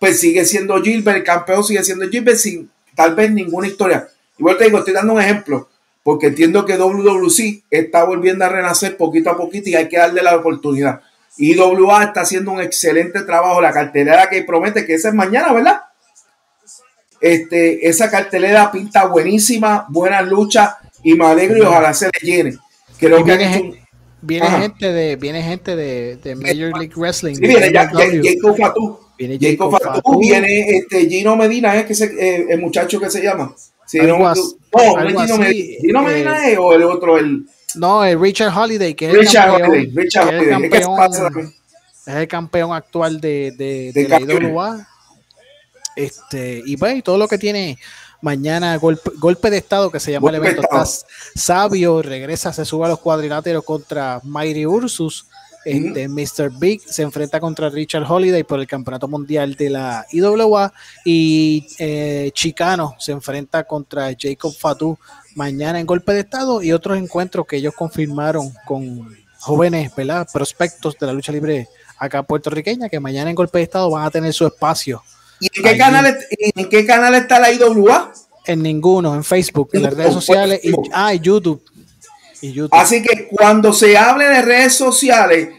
pues 0.00 0.18
sigue 0.18 0.44
siendo 0.44 0.82
Gilbert, 0.82 1.18
el 1.18 1.24
campeón 1.24 1.62
sigue 1.62 1.84
siendo 1.84 2.08
Gilbert 2.08 2.38
sin 2.38 2.70
tal 2.94 3.14
vez 3.14 3.30
ninguna 3.30 3.66
historia. 3.66 4.08
Igual 4.38 4.58
te 4.58 4.64
digo, 4.64 4.78
estoy 4.78 4.94
dando 4.94 5.12
un 5.12 5.20
ejemplo, 5.20 5.68
porque 6.02 6.26
entiendo 6.26 6.64
que 6.64 6.76
WWC 6.76 7.64
está 7.70 8.04
volviendo 8.04 8.44
a 8.44 8.48
renacer 8.48 8.96
poquito 8.96 9.30
a 9.30 9.36
poquito 9.36 9.70
y 9.70 9.76
hay 9.76 9.88
que 9.88 9.98
darle 9.98 10.22
la 10.22 10.36
oportunidad. 10.36 11.00
Y 11.36 11.58
WA 11.58 12.04
está 12.04 12.20
haciendo 12.20 12.52
un 12.52 12.60
excelente 12.60 13.22
trabajo, 13.22 13.60
la 13.60 13.72
cartelera 13.72 14.28
que 14.28 14.42
promete 14.42 14.84
que 14.84 14.94
esa 14.94 15.08
es 15.08 15.14
mañana, 15.14 15.52
¿verdad? 15.52 15.82
Este, 17.20 17.88
esa 17.88 18.10
cartelera 18.10 18.70
pinta 18.70 19.06
buenísima, 19.06 19.86
buena 19.88 20.20
lucha 20.22 20.78
y 21.02 21.14
me 21.14 21.26
alegro 21.26 21.58
y 21.58 21.62
ojalá 21.62 21.94
se 21.94 22.06
le 22.06 22.20
llene. 22.20 22.58
Creo 22.98 23.24
que 23.24 23.83
Viene 24.24 24.48
gente 24.48 24.92
de, 24.92 25.16
viene 25.16 25.42
gente 25.42 25.76
de, 25.76 26.16
de 26.16 26.34
Major 26.34 26.78
League 26.78 26.94
Wrestling. 26.96 27.34
Sí, 27.34 27.46
viene 27.46 27.70
Jacob 27.72 28.56
Fatu. 28.56 28.98
Viene 29.18 29.38
Jacob 29.40 29.78
Fatu, 29.78 30.18
viene 30.18 30.78
este 30.78 31.08
Gino 31.08 31.36
Medina, 31.36 31.76
es 31.76 31.84
que 31.84 31.94
se, 31.94 32.06
eh, 32.06 32.46
el 32.48 32.60
muchacho 32.60 32.98
que 32.98 33.10
se 33.10 33.22
llama. 33.22 33.54
Sí, 33.86 33.98
no, 33.98 34.18
no, 34.18 34.34
Gino 34.34 35.38
Medina. 35.38 35.80
Gino 35.80 36.02
Medina 36.02 36.48
es 36.48 36.58
o 36.58 36.72
el 36.72 36.82
otro, 36.82 37.18
el. 37.18 37.46
No, 37.76 38.04
el 38.04 38.20
Richard 38.20 38.56
Holiday, 38.56 38.94
que 38.94 39.10
es 39.10 39.14
Richard 39.14 39.46
el 39.46 39.52
campeón, 39.52 39.70
Holiday, 39.70 39.92
Richard 39.94 40.28
que 40.28 40.36
es 40.36 40.42
el 40.42 40.54
Holiday. 40.54 40.70
campeón, 40.70 41.54
es 42.06 42.14
el 42.14 42.28
campeón 42.28 42.72
actual 42.72 43.20
de, 43.20 43.52
de, 43.56 43.92
de, 43.92 44.08
la 44.08 44.20
IWA. 44.20 44.88
Este, 45.96 46.62
y 46.64 46.76
pues, 46.76 47.04
todo 47.04 47.18
lo 47.18 47.28
que 47.28 47.38
tiene 47.38 47.78
Mañana 48.24 48.74
golpe, 48.78 49.10
golpe 49.18 49.50
de 49.50 49.58
estado 49.58 49.90
que 49.90 50.00
se 50.00 50.12
llama 50.12 50.30
el 50.30 50.36
evento. 50.36 50.62
sabio, 51.34 52.00
regresa, 52.00 52.54
se 52.54 52.64
sube 52.64 52.86
a 52.86 52.88
los 52.88 52.98
cuadriláteros 52.98 53.62
contra 53.64 54.18
Mighty 54.24 54.64
Ursus. 54.64 55.26
Este, 55.62 56.08
Mr. 56.08 56.50
Big 56.58 56.80
se 56.86 57.02
enfrenta 57.02 57.38
contra 57.38 57.68
Richard 57.68 58.10
Holiday 58.10 58.42
por 58.42 58.60
el 58.60 58.66
campeonato 58.66 59.08
mundial 59.08 59.56
de 59.56 59.68
la 59.68 60.06
IWA 60.10 60.72
y 61.04 61.66
eh, 61.78 62.30
Chicano 62.32 62.96
se 62.98 63.12
enfrenta 63.12 63.64
contra 63.64 64.14
Jacob 64.18 64.54
Fatu 64.54 64.98
mañana 65.34 65.78
en 65.78 65.86
golpe 65.86 66.12
de 66.14 66.20
estado 66.20 66.62
y 66.62 66.72
otros 66.72 66.96
encuentros 66.96 67.46
que 67.46 67.56
ellos 67.56 67.74
confirmaron 67.74 68.52
con 68.66 69.14
jóvenes 69.38 69.94
¿verdad? 69.94 70.26
prospectos 70.32 70.98
de 70.98 71.06
la 71.06 71.12
lucha 71.12 71.32
libre 71.32 71.68
acá 71.98 72.22
puertorriqueña 72.22 72.88
que 72.88 73.00
mañana 73.00 73.30
en 73.30 73.36
golpe 73.36 73.58
de 73.58 73.64
estado 73.64 73.90
van 73.90 74.04
a 74.06 74.10
tener 74.10 74.32
su 74.32 74.46
espacio 74.46 75.02
¿Y 75.44 75.58
en 75.58 75.62
qué, 75.62 75.76
canal, 75.76 76.18
en 76.38 76.68
qué 76.70 76.86
canal 76.86 77.14
está 77.16 77.38
la 77.38 77.52
IWA? 77.52 78.14
En 78.46 78.62
ninguno, 78.62 79.14
en 79.14 79.22
Facebook, 79.22 79.68
en 79.74 79.82
las 79.82 79.94
redes 79.94 80.14
sociales 80.14 80.58
y, 80.62 80.72
ah, 80.90 81.12
YouTube. 81.12 81.62
y 82.40 82.52
YouTube. 82.52 82.74
Así 82.74 83.02
que 83.02 83.28
cuando 83.28 83.74
se 83.74 83.98
hable 83.98 84.24
de 84.24 84.40
redes 84.40 84.74
sociales, 84.74 85.50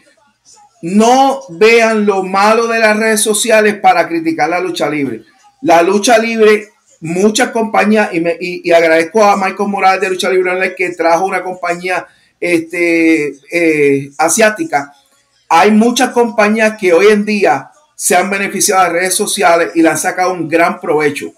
no 0.81 1.41
vean 1.49 2.03
lo 2.03 2.23
malo 2.23 2.65
de 2.65 2.79
las 2.79 2.97
redes 2.97 3.21
sociales 3.21 3.75
para 3.75 4.07
criticar 4.07 4.49
la 4.49 4.59
lucha 4.59 4.89
libre. 4.89 5.21
La 5.61 5.83
lucha 5.83 6.17
libre, 6.17 6.69
muchas 7.01 7.49
compañías, 7.51 8.11
y, 8.11 8.21
me, 8.21 8.35
y, 8.39 8.71
agradezco 8.71 9.23
a 9.23 9.37
Michael 9.37 9.69
Morales 9.69 10.01
de 10.01 10.09
Lucha 10.09 10.31
Libre 10.31 10.73
que 10.75 10.89
trajo 10.91 11.25
una 11.25 11.43
compañía 11.43 12.07
este, 12.39 13.35
eh, 13.51 14.09
asiática. 14.17 14.95
Hay 15.47 15.69
muchas 15.69 16.09
compañías 16.09 16.75
que 16.75 16.91
hoy 16.91 17.07
en 17.07 17.23
día 17.23 17.69
se 17.95 18.15
han 18.15 18.29
beneficiado 18.29 18.83
de 18.83 18.89
redes 18.89 19.15
sociales 19.15 19.71
y 19.75 19.81
le 19.81 19.89
han 19.89 19.97
sacado 19.97 20.33
un 20.33 20.47
gran 20.47 20.79
provecho. 20.79 21.31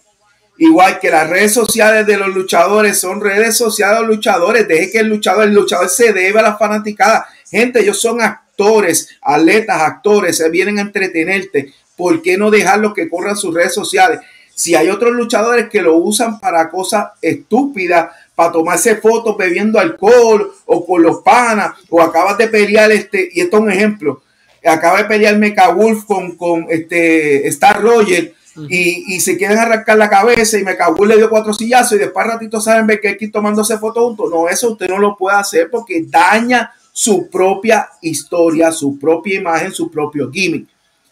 Igual 0.58 1.00
que 1.00 1.12
las 1.12 1.30
redes 1.30 1.54
sociales 1.54 2.06
de 2.08 2.18
los 2.18 2.30
luchadores 2.30 3.00
son 3.00 3.22
redes 3.22 3.56
sociales 3.56 3.98
de 3.98 4.08
los 4.08 4.16
luchadores. 4.16 4.68
Deje 4.68 4.92
que 4.92 5.00
el 5.00 5.08
luchador, 5.08 5.44
el 5.44 5.54
luchador 5.54 5.88
se 5.88 6.14
debe 6.14 6.40
a 6.40 6.44
la 6.44 6.58
fanaticada. 6.58 7.28
Gente, 7.50 7.82
ellos 7.82 8.02
son 8.02 8.22
actores, 8.22 9.10
atletas, 9.22 9.82
actores, 9.82 10.38
se 10.38 10.50
vienen 10.50 10.80
a 10.80 10.82
entretenerte. 10.82 11.74
¿Por 11.96 12.24
qué 12.24 12.38
no 12.38 12.50
dejarlos 12.50 12.96
que 12.96 13.08
corran 13.08 13.38
sus 13.38 13.54
redes 13.54 13.74
sociales? 13.74 14.20
Si 14.56 14.74
hay 14.74 14.90
otros 14.90 15.12
luchadores 15.12 15.70
que 15.70 15.84
lo 15.84 15.98
usan 15.98 16.40
para 16.40 16.72
cosas 16.72 17.10
estúpidas, 17.22 18.10
para 18.34 18.52
tomarse 18.52 18.96
fotos 18.96 19.38
bebiendo 19.38 19.80
alcohol 19.80 20.52
o 20.66 20.86
con 20.86 21.04
los 21.04 21.22
panas, 21.22 21.74
o 21.90 22.02
acabas 22.02 22.38
de 22.40 22.48
pelear 22.48 22.92
este, 22.92 23.30
y 23.32 23.42
esto 23.42 23.58
es 23.58 23.64
un 23.64 23.72
ejemplo, 23.72 24.24
acaba 24.69 24.98
de 24.98 25.06
pelear 25.06 25.38
Mecha 25.38 25.69
Wolf 25.69 26.06
con, 26.06 26.35
con 26.35 26.65
este 26.69 27.48
Star 27.48 27.81
Roger 27.81 28.34
y, 28.69 29.15
y, 29.15 29.19
se 29.19 29.38
quieren 29.38 29.60
arrancar 29.60 29.98
la 29.98 30.10
cabeza 30.10 30.57
y 30.57 30.64
Mecha 30.64 30.89
Wolf 30.89 31.10
le 31.10 31.18
dio 31.18 31.30
cuatro 31.30 31.53
sillazos 31.53 31.94
y 31.94 31.99
después 31.99 32.26
ratito 32.26 32.60
saben 32.60 32.88
ver 32.88 32.99
que 32.99 33.10
aquí 33.10 33.27
tomándose 33.27 33.77
fotos 33.77 34.03
juntos. 34.03 34.31
No, 34.31 34.49
eso 34.49 34.72
usted 34.72 34.89
no 34.89 34.98
lo 34.98 35.15
puede 35.15 35.38
hacer 35.38 35.69
porque 35.69 36.03
daña 36.07 36.72
su 36.91 37.30
propia 37.30 37.88
historia, 38.02 38.72
su 38.72 38.98
propia 38.98 39.39
imagen, 39.39 39.72
su 39.72 39.91
propio 39.91 40.31
gimmick. 40.31 40.68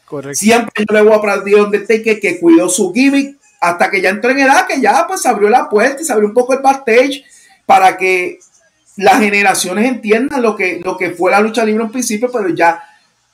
Correcto. 0.06 0.40
Siempre 0.40 0.86
yo 0.88 0.96
le 0.96 1.04
voy 1.04 1.14
a 1.14 1.18
aplaudir 1.18 1.58
donde 1.58 1.86
que, 1.86 2.20
que 2.20 2.40
cuidó 2.40 2.68
su 2.70 2.92
gimmick 2.92 3.38
hasta 3.62 3.92
que 3.92 4.02
ya 4.02 4.10
entró 4.10 4.32
en 4.32 4.40
edad, 4.40 4.66
que 4.68 4.82
ya 4.82 5.06
pues 5.08 5.26
abrió 5.26 5.50
la 5.50 5.70
puerta 5.70 6.02
y 6.02 6.06
se 6.06 6.12
abrió 6.12 6.28
un 6.28 6.34
poco 6.34 6.54
el 6.54 6.60
backstage 6.60 7.24
para 7.66 7.98
que 7.98 8.40
las 8.98 9.20
generaciones 9.20 9.86
entiendan 9.86 10.42
lo 10.42 10.56
que, 10.56 10.82
lo 10.84 10.98
que 10.98 11.12
fue 11.12 11.32
la 11.32 11.40
lucha 11.40 11.66
libre 11.66 11.84
en 11.84 11.92
principio, 11.92 12.32
pero 12.32 12.50
ya, 12.50 12.82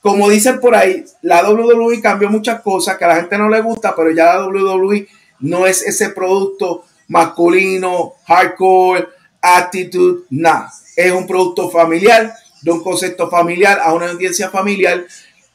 como 0.02 0.30
dicen 0.30 0.60
por 0.60 0.76
ahí, 0.76 1.06
la 1.22 1.48
WWE 1.50 2.02
cambió 2.02 2.30
muchas 2.30 2.62
cosas 2.62 2.98
que 2.98 3.06
a 3.06 3.10
la 3.10 3.16
gente 3.18 3.38
no 3.38 3.50
le 3.50 3.62
gusta, 3.62 3.96
pero 3.96 4.12
ya 4.12 4.34
la 4.34 4.48
WWE 4.48 5.08
no 5.42 5.66
es 5.66 5.84
ese 5.84 6.10
producto 6.10 6.86
masculino, 7.08 8.14
hardcore, 8.26 9.08
attitude, 9.42 10.24
nada. 10.30 10.72
Es 10.96 11.12
un 11.12 11.28
producto 11.28 11.70
familiar 11.70 12.34
de 12.62 12.72
un 12.72 12.84
concepto 12.84 13.30
familiar 13.30 13.80
a 13.84 13.94
una 13.94 14.10
audiencia 14.10 14.50
familiar, 14.50 15.06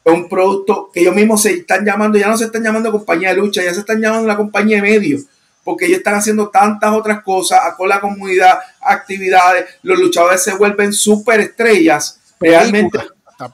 es 0.03 0.13
un 0.13 0.29
producto 0.29 0.89
que 0.93 1.01
ellos 1.01 1.15
mismos 1.15 1.41
se 1.41 1.53
están 1.53 1.85
llamando, 1.85 2.17
ya 2.17 2.27
no 2.27 2.37
se 2.37 2.45
están 2.45 2.63
llamando 2.63 2.91
compañía 2.91 3.29
de 3.29 3.35
lucha, 3.35 3.63
ya 3.63 3.73
se 3.73 3.81
están 3.81 4.01
llamando 4.01 4.27
la 4.27 4.37
compañía 4.37 4.77
de 4.77 4.83
medios, 4.83 5.23
porque 5.63 5.85
ellos 5.85 5.99
están 5.99 6.15
haciendo 6.15 6.49
tantas 6.49 6.93
otras 6.93 7.23
cosas 7.23 7.59
con 7.77 7.89
la 7.89 7.99
comunidad, 7.99 8.59
actividades, 8.81 9.65
los 9.83 9.99
luchadores 9.99 10.43
se 10.43 10.55
vuelven 10.55 10.93
súper 10.93 11.41
estrellas, 11.41 12.19
realmente, 12.39 12.99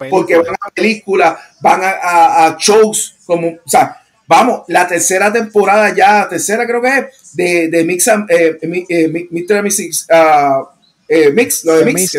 porque 0.10 0.38
van 0.38 0.56
a 0.60 0.70
películas, 0.72 1.38
van 1.60 1.82
a, 1.84 2.56
shows, 2.60 3.16
como, 3.26 3.50
o 3.50 3.70
sea, 3.70 4.02
vamos, 4.28 4.64
la 4.68 4.88
tercera 4.88 5.32
temporada 5.32 5.94
ya, 5.94 6.28
tercera 6.28 6.66
creo 6.66 6.82
que 6.82 6.98
es, 6.98 7.06
de, 7.34 7.68
de 7.70 7.84
Mix, 7.84 8.08
eh, 8.08 8.58
eh, 8.62 9.08
Mix, 9.32 10.08
uh, 10.10 10.68
eh, 11.08 11.32
Mix, 11.32 11.66
lo 11.66 11.76
de 11.76 11.86
Mix. 11.86 12.18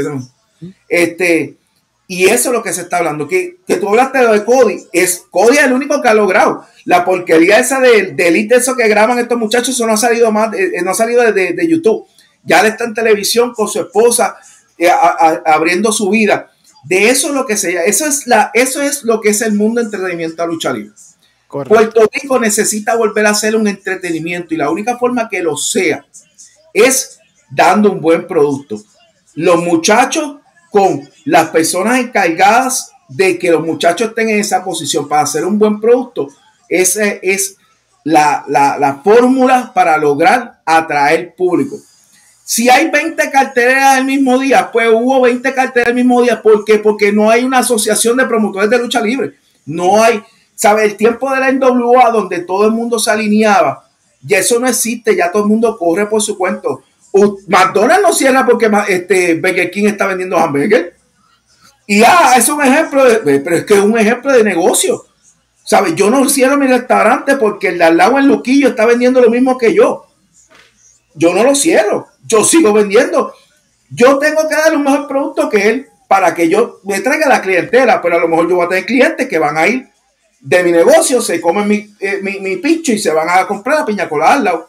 Este, 0.89 1.57
y 2.07 2.27
eso 2.27 2.51
es 2.51 2.55
lo 2.55 2.63
que 2.63 2.73
se 2.73 2.83
está 2.83 2.99
hablando. 2.99 3.27
Que, 3.27 3.57
que 3.67 3.77
tú 3.77 3.89
hablaste 3.89 4.19
de 4.19 4.45
Cody. 4.45 4.85
Es, 4.93 5.25
Cody 5.31 5.57
es 5.57 5.65
el 5.65 5.73
único 5.73 6.03
que 6.03 6.09
ha 6.09 6.15
logrado. 6.15 6.67
La 6.85 7.05
porquería 7.05 7.59
esa 7.59 7.81
de, 7.81 8.13
de 8.13 8.29
elite, 8.29 8.57
eso 8.57 8.77
que 8.77 8.89
graban 8.89 9.19
estos 9.19 9.39
muchachos, 9.39 9.71
eso 9.71 9.87
no 9.87 9.95
ha 9.95 9.97
salido 9.97 10.31
más, 10.31 10.55
eh, 10.55 10.83
no 10.83 10.91
ha 10.91 10.95
salido 10.95 11.23
de, 11.33 11.69
YouTube. 11.69 12.07
Ya 12.45 12.61
él 12.61 12.67
está 12.67 12.85
en 12.85 12.93
televisión 12.93 13.55
con 13.55 13.69
su 13.69 13.81
esposa, 13.81 14.37
abriendo 15.47 15.93
su 15.93 16.11
vida. 16.11 16.51
De 16.85 17.09
eso 17.09 17.29
es 17.29 17.35
lo 17.35 17.47
que 17.47 17.57
se 17.57 17.75
eso 17.87 18.07
es 18.07 18.27
la, 18.27 18.51
eso 18.55 18.83
es 18.83 19.05
lo 19.05 19.21
que 19.21 19.31
es 19.31 19.41
el 19.41 19.55
mundo 19.55 19.81
de 19.81 19.87
entretenimiento 19.87 20.43
a 20.43 20.47
lucha 20.47 20.73
libre. 20.73 20.93
Puerto 21.49 22.09
Rico 22.13 22.41
necesita 22.41 22.97
volver 22.97 23.27
a 23.27 23.35
ser 23.35 23.55
un 23.55 23.69
entretenimiento 23.69 24.55
y 24.55 24.57
la 24.57 24.71
única 24.71 24.99
forma 24.99 25.29
que 25.29 25.43
lo 25.43 25.57
sea 25.57 26.05
es 26.73 27.19
dando 27.51 27.93
un 27.93 28.01
buen 28.01 28.27
producto. 28.27 28.83
Los 29.35 29.63
muchachos 29.63 30.37
con 30.71 31.09
las 31.25 31.51
personas 31.51 32.01
encargadas 32.01 32.91
de 33.09 33.39
que 33.39 33.51
los 33.51 33.65
muchachos 33.65 34.09
estén 34.09 34.31
en 34.31 34.41
esa 34.41 34.65
posición 34.65 35.09
para 35.09 35.23
hacer 35.23 35.45
un 35.45 35.59
buen 35.59 35.81
producto. 35.81 36.29
Esa 36.69 37.05
es 37.05 37.57
la, 38.03 39.01
fórmula 39.05 39.73
para 39.73 39.97
lograr 39.99 40.61
atraer 40.65 41.35
público. 41.37 41.77
Si 42.47 42.69
hay 42.69 42.91
20 42.91 43.31
carteras 43.31 43.99
el 43.99 44.05
mismo 44.05 44.39
día, 44.39 44.71
pues 44.71 44.89
hubo 44.93 45.23
20 45.23 45.55
carteras 45.55 45.89
el 45.89 45.95
mismo 45.95 46.23
día. 46.23 46.43
¿Por 46.43 46.63
qué? 46.65 46.79
Porque 46.79 47.11
no 47.11 47.31
hay 47.31 47.43
una 47.43 47.59
asociación 47.59 48.19
de 48.19 48.27
promotores 48.27 48.69
de 48.69 48.79
lucha 48.79 49.01
libre. 49.01 49.33
No 49.65 50.03
hay, 50.03 50.23
¿sabe? 50.55 50.85
El 50.85 50.97
tiempo 50.97 51.33
de 51.33 51.41
la 51.41 51.51
NWA 51.51 52.11
donde 52.11 52.41
todo 52.41 52.67
el 52.67 52.73
mundo 52.73 52.99
se 52.99 53.11
alineaba, 53.11 53.89
y 54.27 54.35
eso 54.35 54.61
no 54.61 54.69
existe, 54.69 55.17
ya 55.17 55.33
todo 55.33 55.45
el 55.45 55.49
mundo 55.49 55.77
corre 55.79 56.07
por 56.07 56.21
su 56.21 56.37
cuento. 56.37 56.83
McDonald's 57.47 58.03
no 58.03 58.13
cierra 58.13 58.45
porque 58.45 58.71
este, 58.89 59.35
Burger 59.37 59.71
King 59.71 59.87
está 59.87 60.07
vendiendo 60.07 60.37
hamburgues. 60.37 60.93
Y 61.87 62.03
ah, 62.03 62.35
es 62.37 62.49
un 62.49 62.63
ejemplo, 62.63 63.05
de, 63.05 63.41
pero 63.41 63.57
es 63.57 63.65
que 63.65 63.75
es 63.75 63.81
un 63.81 63.99
ejemplo 63.99 64.33
de 64.33 64.45
negocio. 64.45 65.05
¿Sabes? 65.63 65.95
Yo 65.95 66.11
no 66.11 66.29
cierro 66.29 66.59
mi 66.59 66.67
restaurante 66.67 67.37
porque 67.37 67.69
el 67.69 67.79
de 67.79 67.85
al 67.85 67.97
lado 67.97 68.19
en 68.19 68.29
Luquillo 68.29 68.69
está 68.69 68.85
vendiendo 68.85 69.21
lo 69.21 69.31
mismo 69.31 69.57
que 69.57 69.75
yo. 69.75 70.07
Yo 71.15 71.33
no 71.33 71.43
lo 71.43 71.55
cierro. 71.55 72.09
Yo 72.27 72.45
sigo 72.45 72.73
vendiendo. 72.73 73.35
Yo 73.91 74.19
tengo 74.19 74.49
que 74.49 74.55
dar 74.55 74.75
un 74.75 74.83
mejor 74.83 75.07
producto 75.07 75.49
que 75.49 75.69
él 75.69 75.89
para 76.09 76.35
que 76.35 76.49
yo 76.49 76.81
me 76.85 77.01
traiga 77.01 77.29
la 77.29 77.43
clientela, 77.43 78.01
pero 78.01 78.17
a 78.17 78.21
lo 78.21 78.29
mejor 78.29 78.49
yo 78.49 78.57
voy 78.57 78.67
a 78.67 78.69
tener 78.69 78.87
clientes 78.87 79.29
que 79.29 79.39
van 79.39 79.57
a 79.57 79.67
ir 79.67 79.89
de 80.41 80.63
mi 80.63 80.73
negocio, 80.73 81.23
se 81.23 81.41
comen 81.41 81.67
mi, 81.67 81.95
eh, 82.01 82.21
mi, 82.23 82.57
pincho 82.57 82.93
y 82.93 82.99
se 82.99 83.11
van 83.13 83.29
a 83.31 83.47
comprar 83.47 83.81
la 83.81 83.87
piña 83.87 84.09
colada 84.09 84.67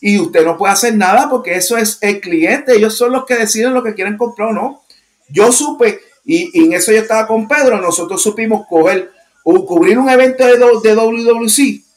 y 0.00 0.18
usted 0.18 0.44
no 0.44 0.56
puede 0.56 0.74
hacer 0.74 0.94
nada 0.94 1.28
porque 1.30 1.56
eso 1.56 1.76
es 1.76 1.98
el 2.02 2.20
cliente, 2.20 2.76
ellos 2.76 2.96
son 2.96 3.12
los 3.12 3.24
que 3.24 3.36
deciden 3.36 3.74
lo 3.74 3.82
que 3.82 3.94
quieren 3.94 4.18
comprar 4.18 4.48
o 4.48 4.52
no. 4.52 4.82
Yo 5.30 5.50
supe, 5.50 6.00
y, 6.24 6.64
en 6.64 6.74
eso 6.74 6.92
yo 6.92 6.98
estaba 6.98 7.26
con 7.26 7.48
Pedro, 7.48 7.80
nosotros 7.80 8.22
supimos 8.22 8.66
coger 8.68 9.10
o 9.44 9.64
cubrir 9.64 9.98
un 9.98 10.10
evento 10.10 10.44
de, 10.44 10.58
de 10.58 10.94
WWC 10.94 11.87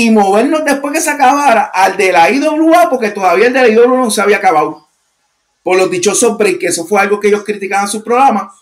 y 0.00 0.10
movernos 0.10 0.64
después 0.64 0.94
que 0.94 1.00
se 1.00 1.10
acabara 1.10 1.70
al 1.74 1.96
de 1.96 2.12
la 2.12 2.30
IWA, 2.30 2.88
porque 2.88 3.10
todavía 3.10 3.48
el 3.48 3.52
de 3.52 3.62
la 3.62 3.68
IWA 3.68 3.86
no 3.86 4.10
se 4.10 4.20
había 4.20 4.36
acabado. 4.36 4.86
Por 5.62 5.76
los 5.76 5.90
dichosos 5.90 6.38
breaks, 6.38 6.58
que 6.58 6.66
eso 6.68 6.86
fue 6.86 7.00
algo 7.00 7.18
que 7.18 7.28
ellos 7.28 7.42
criticaban 7.44 7.86
en 7.86 7.90
su 7.90 8.04
programa. 8.04 8.54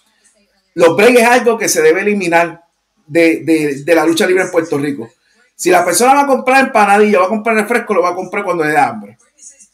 Los 0.75 0.97
breaks 0.97 1.21
es 1.21 1.29
algo 1.29 1.59
que 1.59 1.69
se 1.69 1.83
debe 1.83 2.01
eliminar 2.01 2.65
de 3.07 3.85
la 3.87 4.07
lucha 4.07 4.27
libre 4.27 4.45
en 4.45 4.51
Puerto 4.51 4.79
Rico. 4.79 5.11
Si 5.55 5.71
la 5.71 5.85
persona 5.85 6.15
va 6.15 6.23
a 6.23 6.27
comprar 6.27 6.67
empanadilla, 6.67 7.19
va 7.19 7.27
a 7.27 7.29
comprar 7.29 7.55
refresco, 7.55 7.93
lo 7.93 8.03
va 8.03 8.11
a 8.11 8.15
comprar 8.15 8.43
cuando 8.43 8.65
le 8.65 8.73
da 8.73 8.89
hambre. 8.89 9.19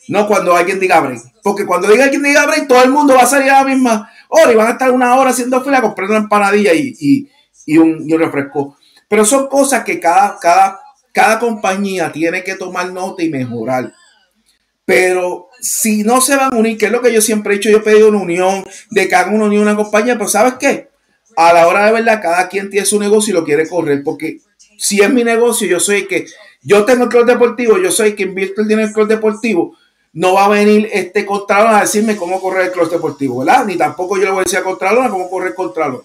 No 0.09 0.27
cuando 0.27 0.57
alguien 0.57 0.81
diga 0.81 0.99
break. 0.99 1.21
Porque 1.45 1.65
cuando 1.65 1.89
diga 1.89 2.05
alguien 2.05 2.25
diga 2.25 2.45
break, 2.45 2.67
todo 2.67 2.83
el 2.83 2.91
mundo 2.91 3.15
va 3.15 3.23
a 3.23 3.27
salir 3.27 3.51
a 3.51 3.63
la 3.63 3.69
misma 3.69 4.11
hora 4.29 4.53
y 4.53 4.57
van 4.57 4.67
a 4.67 4.73
estar 4.73 4.91
una 4.91 5.15
hora 5.15 5.31
haciendo 5.31 5.63
fila 5.63 5.81
comprando 5.81 6.15
una 6.15 6.25
empanadilla 6.25 6.73
y, 6.75 7.29
un, 7.79 8.09
refresco. 8.19 8.77
Pero 9.09 9.25
son 9.25 9.47
cosas 9.47 9.85
que 9.85 10.01
cada, 10.01 10.39
cada, 10.41 10.82
cada 11.13 11.39
compañía 11.39 12.11
tiene 12.11 12.43
que 12.43 12.55
tomar 12.55 12.91
nota 12.93 13.23
y 13.23 13.29
mejorar. 13.29 13.93
Pero 14.85 15.49
si 15.61 16.03
no 16.03 16.21
se 16.21 16.37
van 16.37 16.55
a 16.55 16.57
unir, 16.57 16.77
que 16.77 16.87
es 16.87 16.93
lo 16.93 17.01
que 17.01 17.13
yo 17.13 17.21
siempre 17.21 17.55
he 17.55 17.57
dicho, 17.59 17.71
yo 17.71 17.79
he 17.79 17.83
pedido 17.83 18.09
una 18.09 18.19
unión, 18.19 18.65
de 18.91 19.03
hagan 19.15 19.35
una 19.35 19.45
unión 19.45 19.63
una 19.63 19.77
compañía, 19.77 20.15
pero 20.15 20.29
¿sabes 20.29 20.55
qué? 20.59 20.89
A 21.37 21.53
la 21.53 21.69
hora 21.69 21.87
de 21.87 21.93
verdad, 21.93 22.21
cada 22.21 22.49
quien 22.49 22.69
tiene 22.69 22.85
su 22.85 22.99
negocio 22.99 23.31
y 23.31 23.35
lo 23.35 23.45
quiere 23.45 23.69
correr, 23.69 24.03
porque 24.03 24.39
si 24.77 25.01
es 25.01 25.11
mi 25.11 25.23
negocio, 25.23 25.69
yo 25.69 25.79
soy 25.79 26.07
que, 26.07 26.27
yo 26.63 26.85
tengo 26.85 27.05
el 27.05 27.09
club 27.09 27.27
deportivo, 27.27 27.79
yo 27.79 27.91
soy 27.91 28.15
que 28.15 28.25
invierto 28.25 28.63
el 28.63 28.69
dinero 28.69 28.83
en 28.83 28.89
el 28.89 28.95
club 28.95 29.09
deportivo, 29.09 29.77
no 30.15 30.35
va 30.35 30.47
a 30.47 30.49
venir 30.49 30.89
este 30.93 31.25
Contralor 31.25 31.75
a 31.75 31.81
decirme 31.81 32.17
cómo 32.17 32.41
correr 32.41 32.67
el 32.67 32.73
club 32.73 32.91
deportivo, 32.91 33.39
¿verdad? 33.39 33.65
Ni 33.65 33.77
tampoco 33.77 34.17
yo 34.17 34.25
le 34.25 34.31
voy 34.31 34.41
a 34.41 34.45
decir 34.45 34.59
a 34.59 34.63
Contralor 34.63 35.11
cómo 35.11 35.31
correr 35.31 35.55
Contralor. 35.55 36.05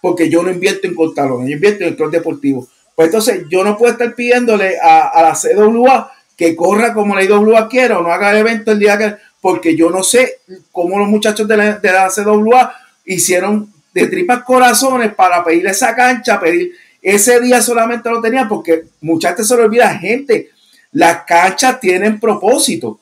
Porque 0.00 0.28
yo 0.28 0.42
no 0.42 0.50
invierto 0.50 0.86
en 0.86 0.94
Contralor, 0.94 1.46
yo 1.46 1.52
invierto 1.52 1.84
en 1.84 1.90
el 1.90 1.96
club 1.96 2.10
deportivo. 2.10 2.66
Pues 2.94 3.08
entonces 3.08 3.44
yo 3.50 3.64
no 3.64 3.76
puedo 3.76 3.92
estar 3.92 4.14
pidiéndole 4.14 4.78
a, 4.80 5.22
la 5.22 5.34
CWA 5.34 6.12
que 6.36 6.54
corra 6.54 6.92
como 6.94 7.14
la 7.14 7.22
IWA 7.24 7.68
quiera 7.68 7.98
o 7.98 8.02
no 8.02 8.12
haga 8.12 8.30
el 8.30 8.38
evento 8.38 8.72
el 8.72 8.78
día 8.78 8.98
que, 8.98 9.14
porque 9.40 9.76
yo 9.76 9.90
no 9.90 10.02
sé 10.02 10.38
cómo 10.72 10.98
los 10.98 11.08
muchachos 11.08 11.46
de 11.46 11.56
la, 11.56 11.78
de 11.78 11.92
la 11.92 12.08
CWA 12.08 12.74
hicieron 13.04 13.72
de 13.92 14.06
tripas 14.08 14.42
corazones 14.42 15.14
para 15.14 15.44
pedir 15.44 15.66
esa 15.66 15.94
cancha, 15.94 16.40
pedir 16.40 16.72
ese 17.00 17.40
día 17.40 17.60
solamente 17.60 18.08
lo 18.10 18.20
tenía 18.20 18.48
porque 18.48 18.84
muchas 19.02 19.32
veces 19.32 19.48
se 19.48 19.56
lo 19.56 19.64
olvida, 19.64 19.96
gente, 19.98 20.50
las 20.92 21.24
canchas 21.24 21.78
tienen 21.78 22.18
propósito. 22.18 23.00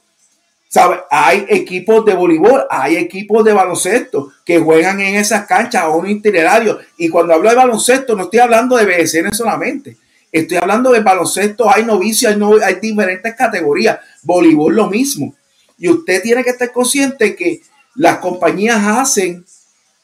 ¿Sabe? 0.72 1.00
Hay 1.10 1.44
equipos 1.50 2.02
de 2.06 2.14
voleibol, 2.14 2.64
hay 2.70 2.96
equipos 2.96 3.44
de 3.44 3.52
baloncesto 3.52 4.32
que 4.42 4.58
juegan 4.58 5.00
en 5.02 5.16
esas 5.16 5.44
canchas 5.46 5.82
a 5.82 5.90
un 5.90 6.08
itinerario. 6.08 6.78
Y 6.96 7.10
cuando 7.10 7.34
hablo 7.34 7.50
de 7.50 7.56
baloncesto, 7.56 8.16
no 8.16 8.22
estoy 8.22 8.38
hablando 8.40 8.78
de 8.78 8.86
BSN 8.86 9.34
solamente. 9.34 9.98
Estoy 10.32 10.56
hablando 10.56 10.90
de 10.90 11.00
baloncesto, 11.00 11.68
hay 11.70 11.84
novicios, 11.84 12.34
hay, 12.34 12.40
hay 12.64 12.80
diferentes 12.80 13.34
categorías. 13.34 13.98
Voleibol 14.22 14.74
lo 14.74 14.88
mismo. 14.88 15.34
Y 15.76 15.90
usted 15.90 16.22
tiene 16.22 16.42
que 16.42 16.48
estar 16.48 16.72
consciente 16.72 17.36
que 17.36 17.60
las 17.94 18.16
compañías 18.16 18.82
hacen 18.82 19.44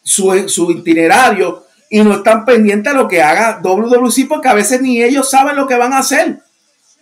su, 0.02 0.50
su 0.50 0.70
itinerario 0.70 1.64
y 1.88 2.02
no 2.02 2.16
están 2.16 2.44
pendientes 2.44 2.92
a 2.92 2.96
lo 2.96 3.08
que 3.08 3.22
haga 3.22 3.58
WWC 3.62 4.28
porque 4.28 4.48
a 4.48 4.54
veces 4.54 4.82
ni 4.82 5.02
ellos 5.02 5.30
saben 5.30 5.56
lo 5.56 5.66
que 5.66 5.76
van 5.76 5.94
a 5.94 6.00
hacer. 6.00 6.40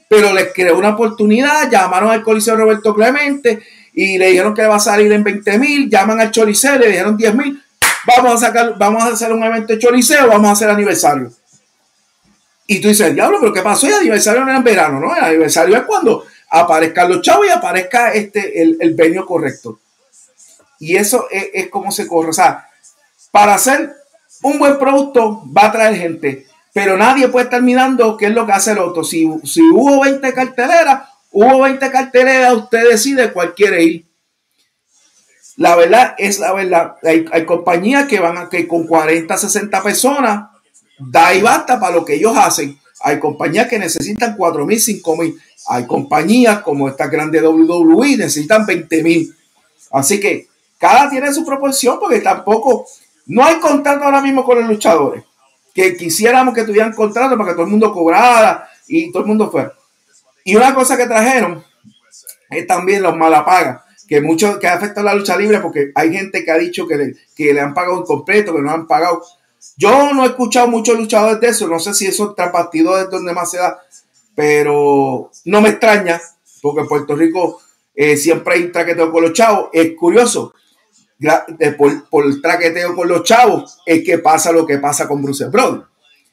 Pero 0.08 0.32
les 0.32 0.52
creó 0.52 0.78
una 0.78 0.90
oportunidad, 0.90 1.70
llamaron 1.70 2.10
al 2.10 2.22
Coliseo 2.22 2.56
Roberto 2.56 2.94
Clemente 2.94 3.60
y 3.92 4.18
le 4.18 4.28
dijeron 4.28 4.54
que 4.54 4.66
va 4.66 4.76
a 4.76 4.80
salir 4.80 5.10
en 5.12 5.24
20 5.24 5.58
mil, 5.58 5.90
llaman 5.90 6.20
al 6.20 6.30
Choliseo, 6.30 6.78
le 6.78 6.88
dijeron 6.88 7.16
10 7.16 7.34
mil, 7.34 7.62
vamos 8.06 8.34
a 8.34 8.46
sacar, 8.46 8.76
vamos 8.78 9.02
a 9.02 9.08
hacer 9.08 9.32
un 9.32 9.42
evento 9.42 9.72
de 9.72 9.78
Choliseo, 9.78 10.28
vamos 10.28 10.48
a 10.48 10.52
hacer 10.52 10.70
aniversario. 10.70 11.32
Y 12.66 12.80
tú 12.80 12.88
dices, 12.88 13.14
diablo, 13.14 13.38
pero 13.40 13.52
¿qué 13.52 13.62
pasó? 13.62 13.86
El 13.86 13.94
aniversario 13.94 14.42
no 14.42 14.48
era 14.48 14.58
en 14.58 14.64
verano, 14.64 15.00
¿no? 15.00 15.14
El 15.16 15.24
aniversario 15.24 15.76
es 15.76 15.82
cuando 15.84 16.24
aparezcan 16.50 17.08
los 17.08 17.22
chavos 17.22 17.46
y 17.46 17.50
aparezca 17.50 18.12
este, 18.12 18.60
el, 18.62 18.76
el 18.80 18.94
venio 18.94 19.24
correcto. 19.24 19.78
Y 20.78 20.96
eso 20.96 21.26
es, 21.30 21.48
es 21.54 21.68
como 21.68 21.90
se 21.90 22.06
corre. 22.06 22.30
O 22.30 22.32
sea, 22.32 22.68
para 23.30 23.54
hacer 23.54 23.94
un 24.42 24.58
buen 24.58 24.78
producto 24.78 25.42
va 25.56 25.66
a 25.66 25.72
traer 25.72 25.96
gente, 25.96 26.45
pero 26.76 26.98
nadie 26.98 27.28
puede 27.28 27.46
estar 27.46 27.62
mirando 27.62 28.18
qué 28.18 28.26
es 28.26 28.32
lo 28.32 28.44
que 28.44 28.52
hace 28.52 28.72
el 28.72 28.80
otro. 28.80 29.02
Si, 29.02 29.26
si 29.44 29.62
hubo 29.62 30.02
20 30.02 30.34
carteleras, 30.34 31.08
hubo 31.32 31.62
20 31.62 31.90
carteleras, 31.90 32.52
usted 32.52 32.90
decide 32.90 33.32
cuál 33.32 33.54
quiere 33.54 33.82
ir. 33.82 34.06
La 35.56 35.74
verdad 35.74 36.14
es 36.18 36.38
la 36.38 36.52
verdad. 36.52 36.96
Hay, 37.02 37.46
compañías 37.46 38.06
que 38.06 38.20
van 38.20 38.36
a 38.36 38.50
que 38.50 38.68
con 38.68 38.86
40, 38.86 39.38
60 39.38 39.82
personas 39.82 40.50
da 40.98 41.32
y 41.32 41.40
basta 41.40 41.80
para 41.80 41.96
lo 41.96 42.04
que 42.04 42.16
ellos 42.16 42.36
hacen. 42.36 42.78
Hay 43.00 43.18
compañías 43.20 43.68
que 43.68 43.78
necesitan 43.78 44.36
4 44.36 44.66
mil, 44.66 44.78
5 44.78 45.16
mil. 45.16 45.40
Hay 45.68 45.86
compañías 45.86 46.60
como 46.60 46.90
esta 46.90 47.06
grande 47.06 47.40
WWE 47.40 48.18
necesitan 48.18 48.66
20 48.66 49.02
mil. 49.02 49.34
Así 49.92 50.20
que 50.20 50.48
cada 50.76 51.08
tiene 51.08 51.32
su 51.32 51.42
proporción 51.42 51.98
porque 51.98 52.20
tampoco 52.20 52.84
no 53.24 53.42
hay 53.42 53.60
contrato 53.60 54.04
ahora 54.04 54.20
mismo 54.20 54.44
con 54.44 54.58
los 54.58 54.68
luchadores. 54.68 55.24
Que 55.76 55.96
quisiéramos 55.96 56.54
que 56.54 56.64
tuvieran 56.64 56.92
contrato 56.94 57.36
para 57.36 57.50
que 57.50 57.54
todo 57.54 57.66
el 57.66 57.70
mundo 57.70 57.92
cobrara 57.92 58.68
y 58.88 59.12
todo 59.12 59.22
el 59.22 59.28
mundo 59.28 59.50
fuera. 59.50 59.72
Y 60.42 60.56
una 60.56 60.74
cosa 60.74 60.96
que 60.96 61.06
trajeron 61.06 61.62
es 62.50 62.66
también 62.66 63.02
los 63.02 63.16
malapagas 63.16 63.82
que 64.06 64.20
mucho 64.20 64.58
que 64.58 64.68
afecta 64.68 65.00
a 65.00 65.04
la 65.04 65.14
lucha 65.14 65.36
libre 65.36 65.60
porque 65.60 65.90
hay 65.94 66.12
gente 66.12 66.44
que 66.44 66.50
ha 66.50 66.58
dicho 66.58 66.86
que 66.86 66.96
le, 66.96 67.16
que 67.34 67.52
le 67.52 67.60
han 67.60 67.74
pagado 67.74 68.00
incompleto, 68.00 68.54
que 68.54 68.62
no 68.62 68.70
han 68.70 68.86
pagado. 68.86 69.22
Yo 69.76 70.12
no 70.12 70.24
he 70.24 70.28
escuchado 70.28 70.68
muchos 70.68 70.96
luchadores 70.96 71.40
de 71.40 71.48
eso, 71.48 71.66
no 71.66 71.78
sé 71.78 71.92
si 71.92 72.06
eso 72.06 72.34
tras 72.34 72.52
es 72.72 73.10
donde 73.10 73.32
más 73.32 73.50
se 73.50 73.58
da, 73.58 73.80
pero 74.34 75.30
no 75.44 75.60
me 75.60 75.70
extraña 75.70 76.20
porque 76.62 76.80
en 76.80 76.88
Puerto 76.88 77.16
Rico 77.16 77.60
eh, 77.94 78.16
siempre 78.16 78.54
hay 78.54 78.72
traqueteo 78.72 79.10
con 79.10 79.22
los 79.22 79.32
chavos. 79.32 79.70
Es 79.72 79.92
curioso, 79.96 80.54
por, 81.76 82.08
por, 82.08 82.26
el 82.26 82.40
traqueteo 82.42 82.94
con 82.94 83.08
los 83.08 83.22
chavos 83.22 83.78
es 83.86 84.04
que 84.04 84.18
pasa 84.18 84.52
lo 84.52 84.66
que 84.66 84.78
pasa 84.78 85.08
con 85.08 85.22
Bruce 85.22 85.46
Brown. 85.46 85.84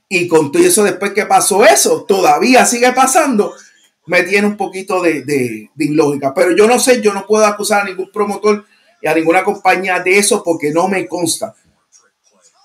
Y 0.10 0.28
con 0.28 0.52
todo 0.52 0.64
eso, 0.64 0.84
después 0.84 1.12
que 1.14 1.26
pasó 1.26 1.66
eso, 1.66 2.04
todavía 2.04 2.66
sigue 2.66 2.92
pasando 2.92 3.54
me 4.06 4.24
tiene 4.24 4.48
un 4.48 4.58
poquito 4.58 5.02
de, 5.02 5.24
de. 5.24 5.70
Pero 6.36 6.56
yo 6.56 6.68
no 6.68 6.80
sé, 6.80 7.02
yo 7.02 7.14
no 7.14 7.26
puedo 7.26 7.46
acusar 7.46 7.82
a 7.82 7.86
ningún 7.86 8.12
promotor 8.12 8.66
y 9.02 9.08
a 9.08 9.14
ninguna 9.14 9.44
compañía 9.44 10.00
de 10.00 10.18
eso 10.18 10.44
porque 10.44 10.72
no 10.72 10.88
me 10.88 11.08
consta. 11.08 11.56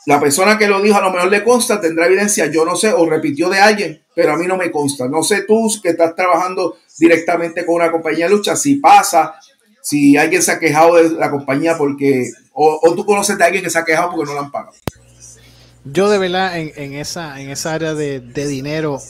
La 0.07 0.19
persona 0.19 0.57
que 0.57 0.67
lo 0.67 0.81
dijo 0.81 0.97
a 0.97 1.03
lo 1.03 1.13
mejor 1.13 1.31
le 1.31 1.45
consta, 1.45 1.81
tendrá 1.81 2.07
evidencia, 2.07 2.47
yo 2.47 2.65
no 2.65 2.77
sé, 2.77 2.93
o 2.93 3.05
repitió 3.09 3.51
de 3.51 3.59
alguien, 3.59 4.03
pero 4.15 4.33
a 4.33 4.37
mí 4.37 4.47
no 4.47 4.57
me 4.57 4.71
consta. 4.71 5.07
No 5.07 5.23
sé 5.23 5.43
tú 5.43 5.69
que 5.83 5.91
estás 5.91 6.15
trabajando 6.15 6.79
directamente 6.99 7.67
con 7.67 7.77
una 7.77 7.91
compañía 7.91 8.25
de 8.25 8.31
lucha, 8.31 8.57
si 8.57 8.77
pasa, 8.77 9.35
si 9.83 10.17
alguien 10.17 10.43
se 10.43 10.53
ha 10.53 10.59
quejado 10.59 10.97
de 10.97 11.11
la 11.11 11.31
compañía 11.31 11.77
porque, 11.79 12.31
o, 12.53 12.81
tú 12.95 13.05
conoces 13.05 13.39
de 13.39 13.45
alguien 13.45 13.65
que 13.65 13.71
se 13.71 13.79
ha 13.79 13.85
quejado 13.85 14.11
porque 14.11 14.27
no 14.27 14.35
la 14.35 14.41
han 14.41 14.51
pagado. 14.51 14.75
Yo 15.85 16.11
de 16.11 16.19
verdad 16.19 16.59
en, 16.59 16.95
esa, 16.95 17.41
en 17.41 17.51
esa 17.51 17.73
área 17.73 17.95
de, 17.95 18.21
de 18.21 18.47
dinero 18.47 19.01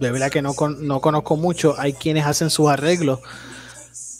de 0.00 0.10
verdad 0.10 0.30
que 0.30 0.42
no, 0.42 0.54
no 0.78 1.00
conozco 1.00 1.36
mucho. 1.36 1.74
Hay 1.78 1.92
quienes 1.92 2.26
hacen 2.26 2.50
sus 2.50 2.70
arreglos, 2.70 3.20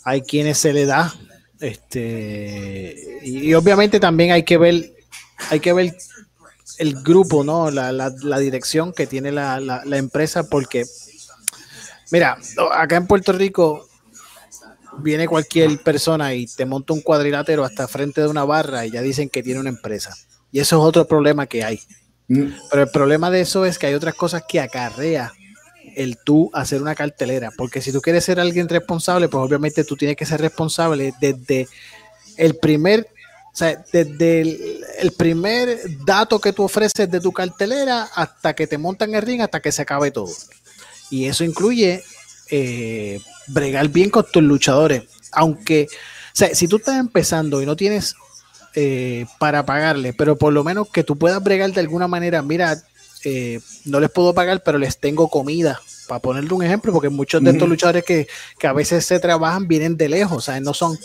hay 0.03 0.21
quienes 0.21 0.59
se 0.59 0.73
le 0.73 0.85
da. 0.85 1.13
Este, 1.59 3.19
y, 3.23 3.53
obviamente 3.55 3.99
también 3.99 4.31
hay 4.31 4.43
que 4.43 4.57
ver, 4.57 4.93
hay 5.49 5.59
que 5.59 5.73
ver 5.73 5.95
el 6.77 7.01
grupo, 7.03 7.43
¿no? 7.43 7.71
La, 7.71 7.91
la, 7.91 8.39
dirección 8.39 8.93
que 8.93 9.07
tiene 9.07 9.31
la, 9.31 9.59
la, 9.59 9.97
empresa, 9.97 10.49
porque, 10.49 10.85
mira, 12.11 12.37
acá 12.73 12.95
en 12.95 13.07
Puerto 13.07 13.33
Rico 13.33 13.87
viene 14.99 15.27
cualquier 15.27 15.81
persona 15.81 16.33
y 16.33 16.47
te 16.47 16.65
monta 16.65 16.93
un 16.93 17.01
cuadrilátero 17.01 17.63
hasta 17.63 17.87
frente 17.87 18.21
de 18.21 18.27
una 18.27 18.43
barra 18.43 18.85
y 18.85 18.91
ya 18.91 19.01
dicen 19.01 19.29
que 19.29 19.43
tiene 19.43 19.59
una 19.59 19.69
empresa. 19.69 20.15
Y 20.51 20.59
eso 20.59 20.77
es 20.77 20.83
otro 20.83 21.07
problema 21.07 21.47
que 21.47 21.63
hay. 21.63 21.79
Mm. 22.27 22.51
Pero 22.69 22.83
el 22.83 22.89
problema 22.89 23.29
de 23.29 23.41
eso 23.41 23.65
es 23.65 23.77
que 23.77 23.87
hay 23.87 23.93
otras 23.93 24.15
cosas 24.15 24.43
que 24.47 24.59
acarrea 24.59 25.33
el 25.95 26.17
tú 26.17 26.49
hacer 26.53 26.81
una 26.81 26.95
cartelera, 26.95 27.51
porque 27.57 27.81
si 27.81 27.91
tú 27.91 28.01
quieres 28.01 28.23
ser 28.23 28.39
alguien 28.39 28.69
responsable, 28.69 29.27
pues 29.27 29.43
obviamente 29.43 29.83
tú 29.83 29.97
tienes 29.97 30.15
que 30.15 30.25
ser 30.25 30.39
responsable 30.39 31.13
desde 31.19 31.67
el 32.37 32.55
primer, 32.55 33.07
o 33.53 33.55
sea, 33.55 33.83
desde 33.91 34.41
el, 35.01 35.11
primer 35.17 35.79
dato 36.05 36.39
que 36.39 36.53
tú 36.53 36.63
ofreces 36.63 37.09
de 37.11 37.19
tu 37.19 37.31
cartelera 37.31 38.03
hasta 38.15 38.53
que 38.53 38.67
te 38.67 38.77
montan 38.77 39.13
el 39.15 39.21
ring, 39.21 39.41
hasta 39.41 39.59
que 39.59 39.71
se 39.71 39.81
acabe 39.81 40.11
todo. 40.11 40.31
Y 41.09 41.25
eso 41.25 41.43
incluye 41.43 42.03
eh, 42.51 43.19
bregar 43.47 43.87
bien 43.87 44.09
con 44.09 44.25
tus 44.31 44.43
luchadores, 44.43 45.03
aunque, 45.31 45.87
o 45.89 46.35
sea, 46.35 46.53
si 46.53 46.67
tú 46.67 46.77
estás 46.77 46.99
empezando 46.99 47.61
y 47.61 47.65
no 47.65 47.75
tienes 47.75 48.15
eh, 48.75 49.25
para 49.39 49.65
pagarle, 49.65 50.13
pero 50.13 50.37
por 50.37 50.53
lo 50.53 50.63
menos 50.63 50.89
que 50.89 51.03
tú 51.03 51.17
puedas 51.17 51.41
bregar 51.41 51.71
de 51.71 51.79
alguna 51.79 52.07
manera, 52.07 52.41
mira, 52.41 52.77
eh, 53.23 53.59
no 53.85 53.99
les 53.99 54.09
puedo 54.09 54.33
pagar, 54.33 54.63
pero 54.63 54.77
les 54.77 54.97
tengo 54.97 55.29
comida. 55.29 55.79
Para 56.07 56.19
ponerle 56.19 56.53
un 56.53 56.63
ejemplo, 56.63 56.91
porque 56.91 57.07
muchos 57.07 57.41
de 57.41 57.51
estos 57.51 57.69
luchadores 57.69 58.03
que, 58.03 58.27
a 58.63 58.73
veces 58.73 59.05
se 59.05 59.19
trabajan 59.19 59.67
vienen 59.67 59.95
de 59.95 60.09
lejos, 60.09 60.37
o 60.37 60.41
sea, 60.41 60.59
no 60.59 60.73
son 60.73 60.97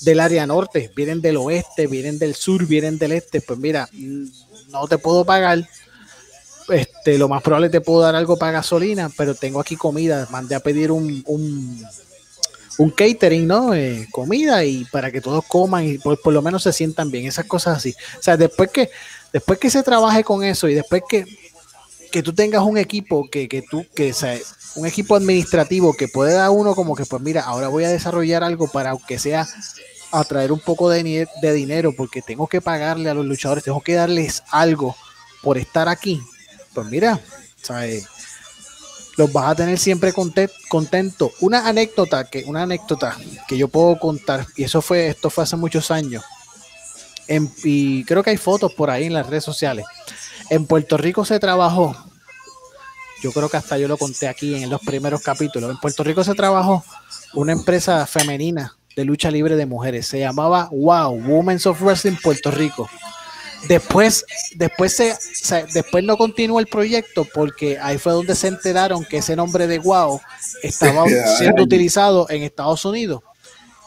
del 0.00 0.20
área 0.20 0.46
norte, 0.46 0.90
vienen 0.96 1.20
del 1.20 1.36
oeste, 1.36 1.86
vienen 1.86 2.18
del 2.18 2.34
sur, 2.34 2.66
vienen 2.66 2.96
del 2.96 3.12
este. 3.12 3.42
Pues 3.42 3.58
mira, 3.58 3.88
no 4.70 4.88
te 4.88 4.96
puedo 4.96 5.26
pagar. 5.26 5.68
Este, 6.68 7.18
lo 7.18 7.28
más 7.28 7.42
probable 7.42 7.68
te 7.68 7.80
puedo 7.80 8.00
dar 8.00 8.16
algo 8.16 8.36
para 8.36 8.52
gasolina, 8.52 9.10
pero 9.16 9.34
tengo 9.34 9.60
aquí 9.60 9.76
comida. 9.76 10.26
Mandé 10.30 10.54
a 10.54 10.60
pedir 10.60 10.90
un, 10.90 11.22
un, 11.26 12.90
catering, 12.90 13.46
¿no? 13.46 13.74
Eh, 13.74 14.08
comida 14.10 14.64
y 14.64 14.84
para 14.86 15.10
que 15.10 15.20
todos 15.20 15.44
coman 15.46 15.86
y 15.86 15.98
por, 15.98 16.20
por, 16.20 16.32
lo 16.32 16.42
menos 16.42 16.62
se 16.62 16.72
sientan 16.72 17.10
bien, 17.10 17.26
esas 17.26 17.46
cosas 17.46 17.78
así. 17.78 17.94
O 18.18 18.22
sea, 18.22 18.36
después 18.36 18.70
que, 18.70 18.90
después 19.32 19.58
que 19.58 19.70
se 19.70 19.82
trabaje 19.82 20.24
con 20.24 20.42
eso 20.42 20.68
y 20.68 20.74
después 20.74 21.02
que 21.08 21.24
que 22.10 22.22
tú 22.22 22.32
tengas 22.32 22.62
un 22.62 22.78
equipo 22.78 23.28
que, 23.30 23.48
que 23.48 23.62
tú, 23.62 23.84
que 23.94 24.12
sea, 24.12 24.38
un 24.76 24.86
equipo 24.86 25.16
administrativo 25.16 25.94
que 25.94 26.08
puede 26.08 26.34
dar 26.34 26.50
uno 26.50 26.74
como 26.74 26.94
que, 26.94 27.04
pues 27.04 27.20
mira, 27.22 27.42
ahora 27.42 27.68
voy 27.68 27.84
a 27.84 27.90
desarrollar 27.90 28.42
algo 28.42 28.68
para 28.68 28.90
aunque 28.90 29.18
sea 29.18 29.46
atraer 30.12 30.52
un 30.52 30.60
poco 30.60 30.88
de 30.88 31.26
dinero 31.52 31.92
porque 31.96 32.22
tengo 32.22 32.46
que 32.46 32.60
pagarle 32.60 33.10
a 33.10 33.14
los 33.14 33.26
luchadores, 33.26 33.64
tengo 33.64 33.80
que 33.80 33.94
darles 33.94 34.42
algo 34.50 34.96
por 35.42 35.58
estar 35.58 35.88
aquí. 35.88 36.22
Pues 36.76 36.88
mira, 36.88 37.18
¿sabes? 37.62 38.06
los 39.16 39.32
vas 39.32 39.52
a 39.52 39.54
tener 39.54 39.78
siempre 39.78 40.12
contento. 40.12 41.32
Una 41.40 41.66
anécdota 41.66 42.24
que, 42.24 42.44
una 42.44 42.64
anécdota 42.64 43.16
que 43.48 43.56
yo 43.56 43.68
puedo 43.68 43.98
contar, 43.98 44.46
y 44.56 44.64
eso 44.64 44.82
fue, 44.82 45.08
esto 45.08 45.30
fue 45.30 45.44
hace 45.44 45.56
muchos 45.56 45.90
años. 45.90 46.22
y 47.64 48.04
creo 48.04 48.22
que 48.22 48.28
hay 48.28 48.36
fotos 48.36 48.74
por 48.74 48.90
ahí 48.90 49.04
en 49.04 49.14
las 49.14 49.26
redes 49.26 49.42
sociales. 49.42 49.86
En 50.50 50.66
Puerto 50.66 50.98
Rico 50.98 51.24
se 51.24 51.40
trabajó, 51.40 51.96
yo 53.22 53.32
creo 53.32 53.48
que 53.48 53.56
hasta 53.56 53.78
yo 53.78 53.88
lo 53.88 53.96
conté 53.96 54.28
aquí 54.28 54.54
en 54.62 54.68
los 54.68 54.82
primeros 54.82 55.22
capítulos, 55.22 55.70
en 55.70 55.78
Puerto 55.78 56.04
Rico 56.04 56.22
se 56.24 56.34
trabajó 56.34 56.84
una 57.32 57.52
empresa 57.52 58.06
femenina 58.06 58.76
de 58.94 59.06
lucha 59.06 59.30
libre 59.30 59.56
de 59.56 59.64
mujeres, 59.64 60.08
se 60.08 60.20
llamaba 60.20 60.68
Wow, 60.70 61.14
Women's 61.26 61.64
of 61.64 61.80
Wrestling 61.80 62.16
Puerto 62.22 62.50
Rico. 62.50 62.86
Después, 63.68 64.24
después, 64.54 64.94
se, 64.94 65.16
después 65.72 66.04
no 66.04 66.16
continuó 66.16 66.60
el 66.60 66.66
proyecto 66.66 67.26
porque 67.34 67.78
ahí 67.78 67.98
fue 67.98 68.12
donde 68.12 68.34
se 68.34 68.48
enteraron 68.48 69.04
que 69.04 69.18
ese 69.18 69.34
nombre 69.34 69.66
de 69.66 69.78
Wow 69.78 70.20
estaba 70.62 71.04
siendo 71.38 71.62
utilizado 71.62 72.28
en 72.30 72.42
Estados 72.42 72.84
Unidos. 72.84 73.22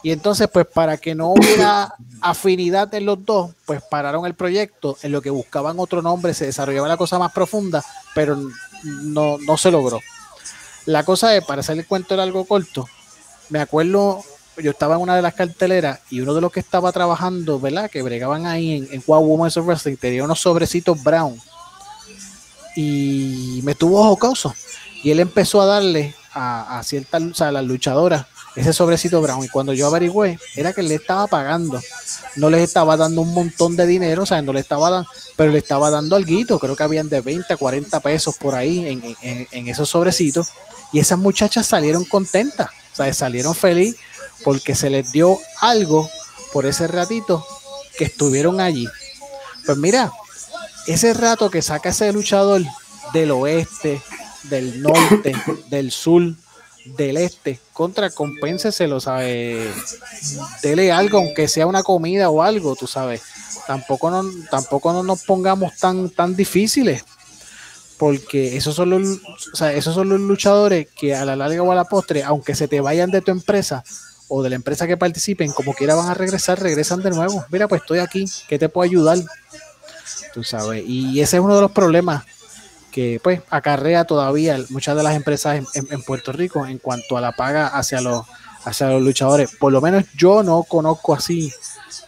Y 0.02 0.12
entonces, 0.12 0.48
pues 0.52 0.66
para 0.66 0.96
que 0.96 1.14
no 1.14 1.30
hubiera 1.30 1.94
afinidad 2.20 2.92
en 2.94 3.06
los 3.06 3.24
dos, 3.24 3.52
pues 3.66 3.82
pararon 3.82 4.24
el 4.26 4.34
proyecto, 4.34 4.96
en 5.02 5.12
lo 5.12 5.20
que 5.20 5.30
buscaban 5.30 5.78
otro 5.78 6.00
nombre, 6.00 6.32
se 6.32 6.46
desarrollaba 6.46 6.88
la 6.88 6.96
cosa 6.96 7.18
más 7.18 7.32
profunda, 7.32 7.84
pero 8.14 8.38
no, 8.82 9.38
no 9.38 9.56
se 9.56 9.70
logró. 9.70 10.00
La 10.86 11.04
cosa 11.04 11.36
es, 11.36 11.44
para 11.44 11.60
hacer 11.60 11.78
el 11.78 11.86
cuento 11.86 12.14
era 12.14 12.22
algo 12.22 12.46
corto, 12.46 12.88
me 13.50 13.60
acuerdo, 13.60 14.24
yo 14.56 14.70
estaba 14.70 14.96
en 14.96 15.02
una 15.02 15.16
de 15.16 15.22
las 15.22 15.34
carteleras 15.34 16.00
y 16.10 16.20
uno 16.20 16.34
de 16.34 16.40
los 16.40 16.52
que 16.52 16.60
estaba 16.60 16.92
trabajando, 16.92 17.58
¿verdad? 17.60 17.90
Que 17.90 18.02
bregaban 18.02 18.46
ahí 18.46 18.76
en, 18.76 18.88
en 18.92 19.02
Wow 19.06 19.20
Women's 19.20 19.56
Wrestling, 19.56 19.96
tenía 19.96 20.24
unos 20.24 20.40
sobrecitos 20.40 21.02
brown 21.02 21.40
y 22.76 23.60
me 23.62 23.74
tuvo 23.74 24.02
jocoso. 24.04 24.54
Y 25.02 25.10
él 25.10 25.20
empezó 25.20 25.62
a 25.62 25.66
darle 25.66 26.14
a, 26.32 26.78
a 26.78 26.82
ciertas, 26.82 27.22
o 27.22 27.34
sea, 27.34 27.48
a 27.48 27.52
las 27.52 27.64
luchadoras 27.64 28.26
ese 28.56 28.72
sobrecito 28.72 29.20
brown. 29.20 29.44
Y 29.44 29.48
cuando 29.48 29.72
yo 29.72 29.86
averigüé, 29.86 30.38
era 30.56 30.72
que 30.72 30.82
le 30.82 30.94
estaba 30.94 31.26
pagando. 31.26 31.80
No 32.36 32.50
les 32.50 32.62
estaba 32.62 32.96
dando 32.96 33.22
un 33.22 33.32
montón 33.32 33.76
de 33.76 33.86
dinero, 33.86 34.22
o 34.22 34.26
sea, 34.26 34.42
no 34.42 34.52
le 34.52 34.60
estaba 34.60 34.90
dando, 34.90 35.08
pero 35.36 35.52
le 35.52 35.58
estaba 35.58 35.90
dando 35.90 36.16
algo. 36.16 36.58
Creo 36.58 36.76
que 36.76 36.82
habían 36.82 37.08
de 37.08 37.20
20 37.20 37.52
a 37.52 37.56
40 37.56 38.00
pesos 38.00 38.36
por 38.36 38.54
ahí 38.54 38.86
en, 38.86 39.46
en, 39.50 39.68
esos 39.68 39.88
sobrecitos. 39.88 40.48
Y 40.92 40.98
esas 40.98 41.18
muchachas 41.18 41.66
salieron 41.66 42.04
contentas, 42.04 42.68
o 42.92 42.96
sea, 42.96 43.12
salieron 43.14 43.54
feliz 43.54 43.96
porque 44.44 44.74
se 44.74 44.90
les 44.90 45.12
dio 45.12 45.38
algo 45.60 46.08
por 46.52 46.66
ese 46.66 46.86
ratito 46.86 47.44
que 47.96 48.04
estuvieron 48.04 48.60
allí. 48.60 48.86
Pues 49.66 49.78
mira, 49.78 50.12
ese 50.86 51.14
rato 51.14 51.50
que 51.50 51.62
saca 51.62 51.90
ese 51.90 52.12
luchador 52.12 52.62
del 53.12 53.30
oeste, 53.30 54.00
del 54.44 54.82
norte, 54.82 55.34
del 55.70 55.90
sur, 55.90 56.34
del 56.84 57.16
este, 57.18 57.60
contra 57.72 58.10
compénseselo, 58.10 59.00
¿sabes? 59.00 59.68
Dele 60.62 60.92
algo, 60.92 61.18
aunque 61.18 61.48
sea 61.48 61.66
una 61.66 61.82
comida 61.82 62.30
o 62.30 62.42
algo, 62.42 62.74
tú 62.76 62.86
sabes. 62.86 63.22
Tampoco, 63.66 64.10
no, 64.10 64.24
tampoco 64.50 64.92
no 64.92 65.02
nos 65.02 65.22
pongamos 65.24 65.76
tan, 65.76 66.10
tan 66.10 66.34
difíciles, 66.34 67.04
porque 67.98 68.56
esos 68.56 68.74
son, 68.74 68.90
los, 68.90 69.20
o 69.52 69.56
sea, 69.56 69.72
esos 69.72 69.94
son 69.94 70.08
los 70.08 70.20
luchadores 70.20 70.88
que 70.88 71.14
a 71.14 71.24
la 71.24 71.36
larga 71.36 71.62
o 71.62 71.70
a 71.70 71.74
la 71.74 71.84
postre, 71.84 72.24
aunque 72.24 72.54
se 72.54 72.66
te 72.66 72.80
vayan 72.80 73.10
de 73.10 73.20
tu 73.20 73.30
empresa 73.30 73.84
o 74.30 74.42
de 74.42 74.48
la 74.48 74.56
empresa 74.56 74.86
que 74.86 74.96
participen, 74.96 75.52
como 75.52 75.74
quiera 75.74 75.96
van 75.96 76.08
a 76.08 76.14
regresar, 76.14 76.62
regresan 76.62 77.02
de 77.02 77.10
nuevo. 77.10 77.44
Mira, 77.50 77.66
pues 77.66 77.82
estoy 77.82 77.98
aquí, 77.98 78.24
¿qué 78.48 78.58
te 78.58 78.68
puedo 78.68 78.88
ayudar? 78.88 79.18
Tú 80.32 80.44
sabes, 80.44 80.84
y 80.86 81.20
ese 81.20 81.36
es 81.36 81.42
uno 81.42 81.56
de 81.56 81.60
los 81.60 81.72
problemas 81.72 82.24
que 82.92 83.20
pues 83.22 83.42
acarrea 83.50 84.04
todavía 84.04 84.58
muchas 84.68 84.96
de 84.96 85.02
las 85.02 85.16
empresas 85.16 85.62
en, 85.74 86.02
Puerto 86.02 86.32
Rico 86.32 86.64
en 86.64 86.78
cuanto 86.78 87.16
a 87.16 87.20
la 87.20 87.32
paga 87.32 87.66
hacia 87.66 88.00
los, 88.00 88.24
hacia 88.64 88.88
los 88.90 89.02
luchadores. 89.02 89.50
Por 89.58 89.72
lo 89.72 89.80
menos 89.80 90.04
yo 90.16 90.44
no 90.44 90.62
conozco 90.62 91.12
así 91.12 91.52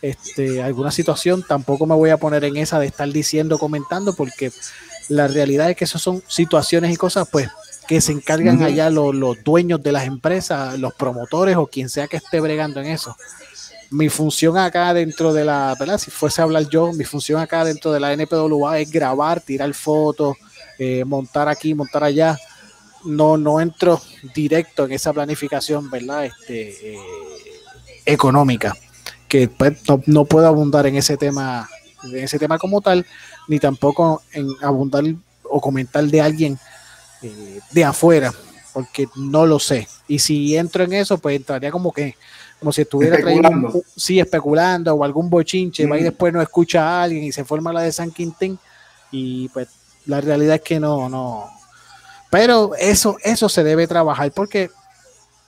este, 0.00 0.62
alguna 0.62 0.92
situación, 0.92 1.44
tampoco 1.46 1.86
me 1.86 1.96
voy 1.96 2.10
a 2.10 2.18
poner 2.18 2.44
en 2.44 2.56
esa 2.56 2.78
de 2.78 2.86
estar 2.86 3.08
diciendo, 3.10 3.58
comentando, 3.58 4.14
porque 4.14 4.52
la 5.08 5.26
realidad 5.26 5.70
es 5.70 5.76
que 5.76 5.84
esas 5.84 6.02
son 6.02 6.22
situaciones 6.28 6.92
y 6.92 6.96
cosas 6.96 7.28
pues 7.30 7.48
que 7.86 8.00
se 8.00 8.12
encargan 8.12 8.62
allá 8.62 8.90
los, 8.90 9.14
los 9.14 9.42
dueños 9.42 9.82
de 9.82 9.92
las 9.92 10.06
empresas, 10.06 10.78
los 10.78 10.94
promotores 10.94 11.56
o 11.56 11.66
quien 11.66 11.88
sea 11.88 12.06
que 12.06 12.16
esté 12.16 12.40
bregando 12.40 12.80
en 12.80 12.86
eso 12.86 13.16
mi 13.92 14.08
función 14.08 14.56
acá 14.56 14.94
dentro 14.94 15.32
de 15.32 15.44
la, 15.44 15.76
¿verdad? 15.78 15.98
Si 15.98 16.10
fuese 16.10 16.40
a 16.40 16.44
hablar 16.44 16.68
yo, 16.68 16.92
mi 16.92 17.04
función 17.04 17.40
acá 17.40 17.64
dentro 17.64 17.92
de 17.92 18.00
la 18.00 18.12
NPWA 18.14 18.80
es 18.80 18.90
grabar, 18.90 19.40
tirar 19.40 19.72
fotos, 19.74 20.36
eh, 20.78 21.04
montar 21.04 21.48
aquí, 21.48 21.74
montar 21.74 22.02
allá. 22.02 22.38
No, 23.04 23.36
no 23.36 23.60
entro 23.60 24.00
directo 24.34 24.86
en 24.86 24.92
esa 24.92 25.12
planificación, 25.12 25.90
¿verdad? 25.90 26.24
Este, 26.24 26.94
eh, 26.94 26.98
económica, 28.06 28.74
que 29.28 29.48
pues, 29.48 29.74
no, 30.06 30.24
puedo 30.24 30.46
abundar 30.46 30.86
en 30.86 30.96
ese 30.96 31.16
tema, 31.16 31.68
en 32.04 32.24
ese 32.24 32.38
tema 32.38 32.58
como 32.58 32.80
tal, 32.80 33.04
ni 33.46 33.58
tampoco 33.58 34.22
en 34.32 34.48
abundar 34.62 35.04
o 35.44 35.60
comentar 35.60 36.04
de 36.04 36.20
alguien 36.20 36.58
eh, 37.22 37.60
de 37.70 37.84
afuera, 37.84 38.32
porque 38.72 39.08
no 39.16 39.46
lo 39.46 39.58
sé. 39.58 39.88
Y 40.08 40.18
si 40.18 40.56
entro 40.56 40.84
en 40.84 40.92
eso, 40.94 41.18
pues 41.18 41.36
entraría 41.36 41.70
como 41.70 41.92
que, 41.92 42.16
como 42.58 42.72
si 42.72 42.82
estuviera 42.82 43.16
especulando. 43.16 43.82
sí, 43.96 44.18
especulando 44.18 44.94
o 44.94 45.04
algún 45.04 45.30
bochinche, 45.30 45.86
va 45.86 45.98
y 45.98 46.02
después 46.02 46.32
no 46.32 46.42
escucha 46.42 46.82
a 46.82 47.02
alguien 47.04 47.24
y 47.24 47.32
se 47.32 47.44
forma 47.44 47.72
la 47.72 47.82
de 47.82 47.92
San 47.92 48.10
Quintín 48.10 48.58
y 49.10 49.48
pues 49.50 49.68
la 50.06 50.20
realidad 50.20 50.56
es 50.56 50.62
que 50.62 50.80
no, 50.80 51.08
no. 51.08 51.48
Pero 52.30 52.74
eso, 52.76 53.16
eso 53.22 53.48
se 53.48 53.62
debe 53.62 53.86
trabajar 53.86 54.32
porque 54.32 54.70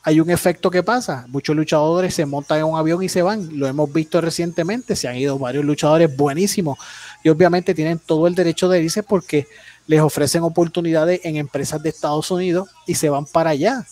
hay 0.06 0.20
un 0.20 0.28
efecto 0.28 0.70
que 0.70 0.82
pasa. 0.82 1.24
Muchos 1.28 1.56
luchadores 1.56 2.14
se 2.14 2.26
montan 2.26 2.58
en 2.58 2.64
un 2.64 2.78
avión 2.78 3.02
y 3.02 3.08
se 3.08 3.22
van. 3.22 3.58
Lo 3.58 3.66
hemos 3.66 3.90
visto 3.90 4.20
recientemente. 4.20 4.94
Se 4.94 5.08
han 5.08 5.16
ido 5.16 5.38
varios 5.38 5.64
luchadores 5.64 6.14
buenísimos 6.14 6.78
y 7.22 7.30
obviamente 7.30 7.74
tienen 7.74 7.98
todo 7.98 8.26
el 8.26 8.34
derecho 8.34 8.68
de 8.68 8.82
irse 8.82 9.02
porque 9.02 9.48
les 9.86 10.00
ofrecen 10.00 10.42
oportunidades 10.42 11.20
en 11.24 11.36
empresas 11.36 11.82
de 11.82 11.90
Estados 11.90 12.30
Unidos 12.30 12.68
y 12.86 12.94
se 12.94 13.08
van 13.08 13.26
para 13.26 13.50
allá. 13.50 13.86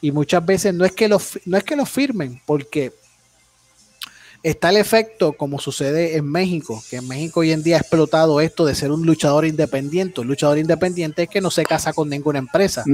Y 0.00 0.12
muchas 0.12 0.44
veces 0.44 0.74
no 0.74 0.84
es 0.84 0.92
que 0.92 1.08
los, 1.08 1.38
no 1.44 1.56
es 1.56 1.64
que 1.64 1.76
los 1.76 1.88
firmen, 1.88 2.40
porque 2.46 2.92
Está 4.44 4.68
el 4.68 4.76
efecto, 4.76 5.32
como 5.32 5.58
sucede 5.58 6.18
en 6.18 6.30
México, 6.30 6.84
que 6.90 6.96
en 6.96 7.08
México 7.08 7.40
hoy 7.40 7.52
en 7.52 7.62
día 7.62 7.76
ha 7.76 7.80
explotado 7.80 8.42
esto 8.42 8.66
de 8.66 8.74
ser 8.74 8.92
un 8.92 9.06
luchador 9.06 9.46
independiente. 9.46 10.20
Un 10.20 10.26
luchador 10.26 10.58
independiente 10.58 11.22
es 11.22 11.30
que 11.30 11.40
no 11.40 11.50
se 11.50 11.64
casa 11.64 11.94
con 11.94 12.10
ninguna 12.10 12.40
empresa. 12.40 12.84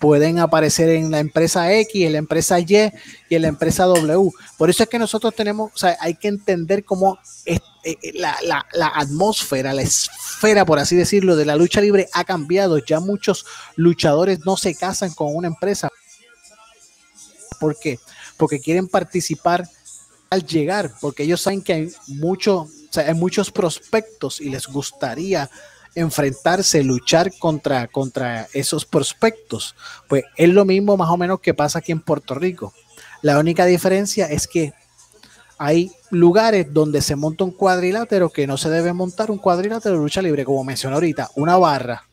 Pueden 0.00 0.38
aparecer 0.38 0.90
en 0.90 1.10
la 1.10 1.20
empresa 1.20 1.72
X, 1.72 2.04
en 2.04 2.12
la 2.12 2.18
empresa 2.18 2.60
Y 2.60 2.92
y 3.30 3.34
en 3.34 3.40
la 3.40 3.48
empresa 3.48 3.86
W. 3.86 4.32
Por 4.58 4.68
eso 4.68 4.82
es 4.82 4.88
que 4.90 4.98
nosotros 4.98 5.34
tenemos, 5.34 5.72
o 5.74 5.78
sea, 5.78 5.96
hay 5.98 6.14
que 6.14 6.28
entender 6.28 6.84
cómo 6.84 7.18
eh, 7.46 7.58
eh, 7.84 7.96
la, 8.12 8.36
la 8.74 8.88
atmósfera, 8.88 9.72
la 9.72 9.80
esfera, 9.80 10.66
por 10.66 10.78
así 10.78 10.94
decirlo, 10.94 11.36
de 11.36 11.46
la 11.46 11.56
lucha 11.56 11.80
libre 11.80 12.10
ha 12.12 12.24
cambiado. 12.24 12.76
Ya 12.84 13.00
muchos 13.00 13.46
luchadores 13.76 14.44
no 14.44 14.58
se 14.58 14.74
casan 14.74 15.14
con 15.14 15.34
una 15.34 15.48
empresa. 15.48 15.88
¿Por 17.58 17.78
qué? 17.80 17.98
Porque 18.36 18.60
quieren 18.60 18.88
participar 18.88 19.66
al 20.30 20.44
llegar, 20.46 20.92
porque 21.00 21.22
ellos 21.24 21.40
saben 21.40 21.62
que 21.62 21.72
hay, 21.72 21.92
hay 22.96 23.14
muchos 23.14 23.50
prospectos 23.50 24.40
y 24.40 24.50
les 24.50 24.66
gustaría 24.66 25.50
enfrentarse, 25.94 26.82
luchar 26.84 27.32
contra, 27.38 27.86
contra 27.88 28.48
esos 28.52 28.84
prospectos. 28.84 29.74
Pues 30.08 30.24
es 30.36 30.48
lo 30.48 30.64
mismo 30.64 30.96
más 30.96 31.10
o 31.10 31.16
menos 31.16 31.40
que 31.40 31.54
pasa 31.54 31.80
aquí 31.80 31.92
en 31.92 32.00
Puerto 32.00 32.34
Rico. 32.34 32.72
La 33.22 33.38
única 33.38 33.64
diferencia 33.64 34.26
es 34.26 34.46
que 34.46 34.72
hay 35.58 35.90
lugares 36.10 36.72
donde 36.72 37.02
se 37.02 37.16
monta 37.16 37.44
un 37.44 37.50
cuadrilátero 37.50 38.30
que 38.30 38.46
no 38.46 38.56
se 38.56 38.70
debe 38.70 38.92
montar 38.92 39.30
un 39.30 39.38
cuadrilátero 39.38 39.96
de 39.96 40.02
lucha 40.02 40.22
libre, 40.22 40.44
como 40.44 40.62
mencioné 40.62 40.94
ahorita, 40.94 41.30
una 41.34 41.56
barra. 41.56 42.04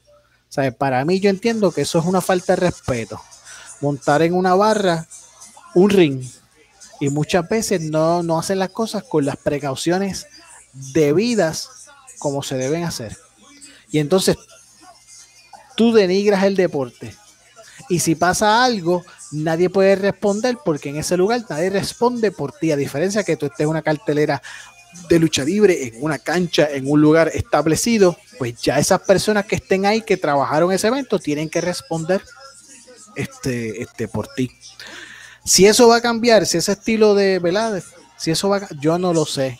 Para 0.77 1.03
mí 1.05 1.19
yo 1.19 1.29
entiendo 1.29 1.71
que 1.71 1.81
eso 1.81 1.99
es 1.99 2.05
una 2.05 2.21
falta 2.21 2.53
de 2.53 2.67
respeto. 2.67 3.21
Montar 3.81 4.21
en 4.21 4.33
una 4.33 4.55
barra 4.55 5.05
un 5.75 5.89
ring 5.89 6.23
y 6.99 7.09
muchas 7.09 7.47
veces 7.47 7.81
no, 7.81 8.23
no 8.23 8.39
hacen 8.39 8.59
las 8.59 8.69
cosas 8.69 9.03
con 9.03 9.25
las 9.25 9.37
precauciones 9.37 10.27
debidas 10.73 11.69
como 12.19 12.43
se 12.43 12.55
deben 12.55 12.83
hacer. 12.83 13.17
Y 13.91 13.99
entonces 13.99 14.37
tú 15.75 15.93
denigras 15.93 16.43
el 16.43 16.55
deporte. 16.55 17.13
Y 17.89 17.99
si 17.99 18.15
pasa 18.15 18.63
algo, 18.63 19.05
nadie 19.31 19.69
puede 19.69 19.95
responder 19.95 20.57
porque 20.63 20.89
en 20.89 20.97
ese 20.97 21.17
lugar 21.17 21.45
nadie 21.49 21.69
responde 21.69 22.31
por 22.31 22.51
ti. 22.53 22.71
A 22.71 22.77
diferencia 22.77 23.23
que 23.23 23.37
tú 23.37 23.45
estés 23.45 23.61
en 23.61 23.69
una 23.69 23.81
cartelera 23.81 24.41
de 25.09 25.19
lucha 25.19 25.43
libre, 25.43 25.87
en 25.87 26.03
una 26.03 26.19
cancha, 26.19 26.69
en 26.71 26.89
un 26.89 27.01
lugar 27.01 27.29
establecido, 27.33 28.17
pues 28.37 28.59
ya 28.61 28.79
esas 28.79 29.01
personas 29.01 29.45
que 29.45 29.55
estén 29.55 29.85
ahí, 29.85 30.01
que 30.01 30.17
trabajaron 30.17 30.71
ese 30.71 30.87
evento, 30.87 31.19
tienen 31.19 31.49
que 31.49 31.61
responder 31.61 32.23
este, 33.15 33.81
este, 33.81 34.07
por 34.07 34.27
ti. 34.29 34.51
Si 35.45 35.67
eso 35.67 35.87
va 35.87 35.97
a 35.97 36.01
cambiar, 36.01 36.47
si 36.47 36.57
ese 36.57 36.71
estilo 36.71 37.13
de, 37.13 37.37
¿verdad? 37.37 37.81
Si 38.17 38.31
eso 38.31 38.49
va 38.49 38.57
a, 38.57 38.69
yo 38.79 38.97
no 38.97 39.13
lo 39.13 39.25
sé. 39.25 39.59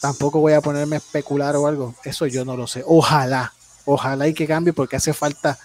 Tampoco 0.00 0.40
voy 0.40 0.54
a 0.54 0.62
ponerme 0.62 0.96
a 0.96 0.98
especular 0.98 1.54
o 1.56 1.66
algo. 1.66 1.94
Eso 2.04 2.26
yo 2.26 2.46
no 2.46 2.56
lo 2.56 2.66
sé. 2.66 2.82
Ojalá, 2.86 3.52
ojalá 3.84 4.26
y 4.28 4.34
que 4.34 4.46
cambie 4.46 4.72
porque 4.72 4.96
hace 4.96 5.12
falta. 5.12 5.58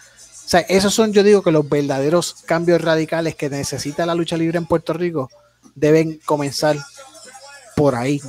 O 0.45 0.47
sea, 0.47 0.59
esos 0.59 0.93
son, 0.93 1.13
yo 1.13 1.23
digo 1.23 1.41
que 1.41 1.51
los 1.51 1.67
verdaderos 1.69 2.35
cambios 2.45 2.81
radicales 2.81 3.35
que 3.35 3.49
necesita 3.49 4.05
la 4.05 4.13
lucha 4.13 4.35
libre 4.35 4.57
en 4.57 4.65
Puerto 4.65 4.91
Rico 4.91 5.29
deben 5.73 6.19
comenzar 6.25 6.77
por 7.77 7.95
ahí. 7.95 8.21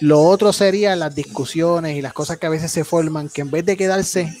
Lo 0.00 0.22
otro 0.22 0.52
sería 0.52 0.94
las 0.94 1.14
discusiones 1.14 1.96
y 1.96 2.02
las 2.02 2.12
cosas 2.12 2.38
que 2.38 2.46
a 2.46 2.50
veces 2.50 2.70
se 2.70 2.84
forman, 2.84 3.30
que 3.30 3.40
en 3.40 3.50
vez 3.50 3.64
de 3.64 3.78
quedarse 3.78 4.34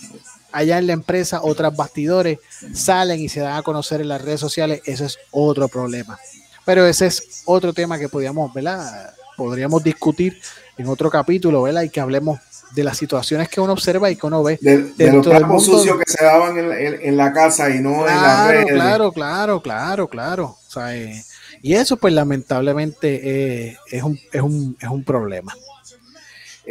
allá 0.52 0.78
en 0.78 0.86
la 0.86 0.92
empresa 0.92 1.40
otras 1.42 1.74
bastidores 1.76 2.38
salen 2.74 3.20
y 3.20 3.28
se 3.28 3.40
dan 3.40 3.56
a 3.56 3.62
conocer 3.62 4.00
en 4.00 4.08
las 4.08 4.22
redes 4.22 4.40
sociales, 4.40 4.82
eso 4.84 5.04
es 5.04 5.18
otro 5.30 5.68
problema. 5.68 6.18
Pero 6.64 6.86
ese 6.86 7.06
es 7.06 7.42
otro 7.46 7.72
tema 7.72 7.98
que 7.98 8.08
podríamos, 8.08 8.52
¿verdad? 8.52 9.14
Podríamos 9.36 9.82
discutir 9.82 10.40
en 10.76 10.86
otro 10.86 11.10
capítulo, 11.10 11.62
¿verdad? 11.62 11.82
Y 11.82 11.90
que 11.90 12.00
hablemos 12.00 12.38
de 12.72 12.84
las 12.84 12.96
situaciones 12.96 13.48
que 13.48 13.60
uno 13.60 13.72
observa 13.72 14.10
y 14.10 14.16
que 14.16 14.26
uno 14.26 14.42
ve. 14.42 14.58
De, 14.60 14.92
dentro 14.96 15.32
los 15.32 15.38
trapos 15.38 15.64
sucios 15.64 15.98
que 15.98 16.04
se 16.06 16.24
daban 16.24 16.56
en, 16.58 17.16
la 17.16 17.32
casa 17.32 17.70
y 17.70 17.80
no 17.80 18.06
en 18.08 18.16
las 18.16 18.48
redes. 18.48 18.66
Claro, 18.72 19.12
claro, 19.12 19.60
claro, 19.60 20.08
claro. 20.08 20.56
Eh, 20.88 21.22
y 21.62 21.74
eso, 21.74 21.96
pues, 21.96 22.14
lamentablemente 22.14 23.20
eh, 23.68 23.76
es, 23.90 24.02
un, 24.02 24.18
es, 24.32 24.40
un, 24.40 24.76
es 24.80 24.88
un 24.88 25.04
problema. 25.04 25.54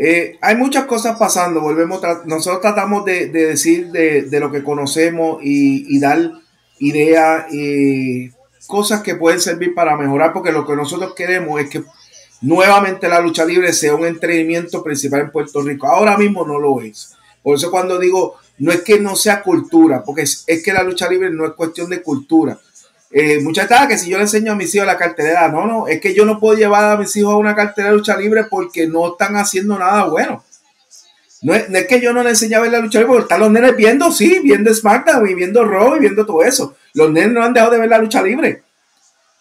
Eh, 0.01 0.37
hay 0.39 0.55
muchas 0.55 0.85
cosas 0.85 1.19
pasando, 1.19 1.59
volvemos, 1.59 2.01
nosotros 2.23 2.61
tratamos 2.61 3.03
de, 3.03 3.27
decir 3.27 3.91
de, 3.91 4.39
lo 4.39 4.49
que 4.49 4.63
conocemos 4.63 5.39
y, 5.43 5.99
dar 5.99 6.31
ideas 6.79 7.51
y 7.51 8.31
cosas 8.65 9.03
que 9.03 9.15
pueden 9.15 9.41
servir 9.41 9.75
para 9.75 9.97
mejorar, 9.97 10.31
porque 10.31 10.53
lo 10.53 10.65
que 10.65 10.77
nosotros 10.77 11.13
queremos 11.15 11.59
es 11.59 11.69
que 11.69 11.83
nuevamente 12.39 13.09
la 13.09 13.19
lucha 13.19 13.43
libre 13.43 13.73
sea 13.73 13.93
un 13.93 14.05
entretenimiento 14.05 14.81
principal 14.81 15.19
en 15.19 15.31
Puerto 15.31 15.61
Rico. 15.61 15.87
Ahora 15.87 16.17
mismo 16.17 16.47
no 16.47 16.59
lo 16.59 16.79
es. 16.79 17.11
Por 17.43 17.57
eso 17.57 17.69
cuando 17.69 17.99
digo, 17.99 18.37
no 18.59 18.71
es 18.71 18.83
que 18.83 19.01
no 19.01 19.17
sea 19.17 19.43
cultura, 19.43 20.05
porque 20.05 20.21
es 20.21 20.63
que 20.63 20.71
la 20.71 20.83
lucha 20.83 21.09
libre 21.09 21.29
no 21.29 21.45
es 21.45 21.51
cuestión 21.55 21.89
de 21.89 22.01
cultura 22.01 22.57
eh, 23.11 23.39
muchas 23.41 23.67
veces 23.67 23.87
que 23.87 23.97
si 23.97 24.09
yo 24.09 24.17
le 24.17 24.23
enseño 24.23 24.51
a 24.51 24.55
mis 24.55 24.73
hijos 24.75 24.85
la 24.85 24.97
cartelera, 24.97 25.47
no, 25.47 25.65
no, 25.65 25.87
es 25.87 25.99
que 25.99 26.13
yo 26.13 26.25
no 26.25 26.39
puedo 26.39 26.57
llevar 26.57 26.91
a 26.91 26.97
mis 26.97 27.15
hijos 27.15 27.33
a 27.33 27.37
una 27.37 27.55
cartelera 27.55 27.91
de 27.91 27.97
lucha 27.97 28.15
libre 28.15 28.43
porque 28.43 28.87
no 28.87 29.11
están 29.11 29.35
haciendo 29.35 29.79
nada 29.79 30.05
bueno. 30.05 30.43
No 31.41 31.53
es, 31.55 31.87
que 31.87 32.01
yo 32.01 32.13
no 32.13 32.21
le 32.21 32.31
enseñe 32.31 32.55
a 32.55 32.59
ver 32.59 32.71
la 32.71 32.79
lucha 32.79 32.99
libre, 32.99 33.13
porque 33.13 33.23
están 33.23 33.39
los 33.39 33.51
nenes 33.51 33.75
viendo, 33.75 34.11
sí, 34.11 34.39
viendo 34.43 34.73
SmackDown 34.73 35.27
y 35.27 35.33
viendo 35.33 35.65
Raw 35.65 35.95
y 35.95 35.99
viendo 35.99 36.25
todo 36.25 36.43
eso. 36.43 36.75
Los 36.93 37.11
nenes 37.11 37.31
no 37.31 37.43
han 37.43 37.53
dejado 37.53 37.71
de 37.71 37.79
ver 37.79 37.89
la 37.89 37.97
lucha 37.97 38.21
libre. 38.21 38.61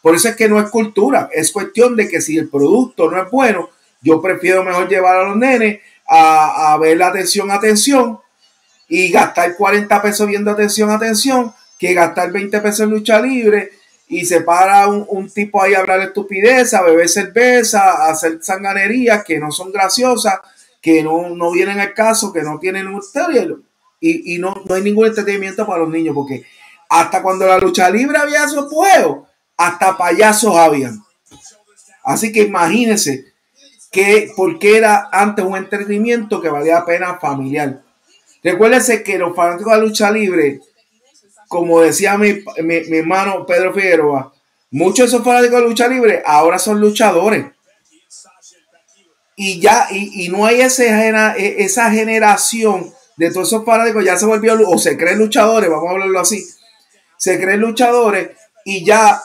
Por 0.01 0.15
eso 0.15 0.29
es 0.29 0.37
que 0.37 0.49
no 0.49 0.61
es 0.61 0.71
cultura, 0.71 1.29
es 1.33 1.51
cuestión 1.51 1.97
de 1.97 2.09
que 2.09 2.21
si 2.21 2.39
el 2.39 2.49
producto 2.49 3.11
no 3.11 3.21
es 3.21 3.29
bueno, 3.31 3.69
yo 4.01 4.23
prefiero 4.23 4.65
mejor 4.65 4.89
llevar 4.89 5.17
a 5.17 5.25
los 5.25 5.37
nenes 5.37 5.81
a, 6.09 6.73
a 6.73 6.79
ver 6.79 6.97
la 6.97 7.09
atención, 7.09 7.51
atención 7.51 8.21
y 8.89 9.11
gastar 9.11 9.57
40 9.57 10.01
pesos 10.01 10.27
viendo 10.27 10.53
atención, 10.53 10.89
atención 10.91 11.53
que 11.79 11.95
gastar 11.95 12.33
20 12.33 12.61
pesos 12.61 12.81
en 12.81 12.91
lucha 12.91 13.21
libre 13.21 13.71
y 14.09 14.25
se 14.25 14.41
para 14.41 14.89
un, 14.89 15.31
tipo 15.31 15.63
ahí 15.63 15.75
a 15.75 15.81
hablar 15.81 16.01
estupidez, 16.01 16.75
a 16.75 16.83
beber 16.83 17.09
cerveza, 17.09 17.81
a 17.81 18.11
hacer 18.11 18.39
sanganerías 18.43 19.23
que 19.23 19.39
no 19.39 19.53
son 19.53 19.71
graciosas, 19.71 20.39
que 20.81 21.03
no, 21.03 21.31
no 21.31 21.51
vienen 21.53 21.79
al 21.79 21.95
caso, 21.95 22.33
que 22.33 22.43
no 22.43 22.59
tienen 22.59 22.87
un 22.89 23.03
y, 24.01 24.35
y 24.35 24.39
no, 24.39 24.63
no 24.67 24.75
hay 24.75 24.83
ningún 24.83 25.07
entretenimiento 25.07 25.67
para 25.67 25.81
los 25.81 25.91
niños, 25.91 26.15
porque 26.15 26.45
hasta 26.89 27.23
cuando 27.23 27.47
la 27.47 27.59
lucha 27.59 27.91
libre 27.91 28.17
había 28.19 28.45
esos 28.45 28.73
juegos, 28.73 29.29
hasta 29.57 29.97
payasos 29.97 30.57
habían. 30.57 31.03
Así 32.03 32.33
que 32.33 32.43
imagínense 32.43 33.27
que 33.91 34.31
porque 34.37 34.77
era 34.77 35.09
antes 35.13 35.45
un 35.45 35.57
entretenimiento 35.57 36.41
que 36.41 36.49
valía 36.49 36.75
la 36.75 36.87
pena 36.87 37.19
familiar. 37.19 37.83
Recuérdense 38.43 39.03
que 39.03 39.19
los 39.19 39.35
fanáticos 39.35 39.73
de 39.73 39.79
la 39.79 39.85
lucha 39.85 40.11
libre, 40.11 40.61
como 41.49 41.81
decía 41.81 42.17
mi, 42.19 42.45
hermano 42.57 43.47
Pedro 43.47 43.73
Figueroa, 43.73 44.33
muchos 44.71 44.99
de 44.99 45.17
esos 45.17 45.25
fanáticos 45.25 45.61
de 45.61 45.69
lucha 45.69 45.89
libre 45.89 46.23
ahora 46.25 46.59
son 46.59 46.81
luchadores. 46.81 47.47
Y 49.35 49.61
ya, 49.61 49.87
y, 49.91 50.29
no 50.29 50.47
hay 50.47 50.61
ese, 50.61 50.89
e, 50.89 51.65
esa 51.65 51.91
generación 51.91 52.93
de 53.17 53.31
todos 53.31 53.49
esos 53.49 53.65
fanáticos, 53.65 54.05
ya 54.05 54.17
se 54.17 54.27
volvió, 54.27 54.59
o 54.69 54.79
se 54.79 54.97
creen 54.97 55.19
luchadores, 55.19 55.71
vamos 55.71 55.89
a 55.89 55.93
hablarlo 55.93 56.21
así, 56.21 56.45
se 57.17 57.41
creen 57.41 57.61
luchadores 57.61 58.31
y 58.65 58.85
ya 58.85 59.21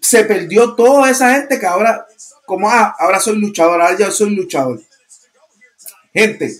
se 0.00 0.24
perdió 0.24 0.74
toda 0.74 1.10
esa 1.10 1.34
gente 1.34 1.58
que 1.60 1.66
ahora, 1.66 2.06
como, 2.44 2.68
ah, 2.68 2.94
ahora 2.98 3.20
soy 3.20 3.36
luchador, 3.36 3.80
ahora 3.80 3.96
ya 3.96 4.10
soy 4.10 4.30
luchador. 4.30 4.80
Gente, 6.12 6.52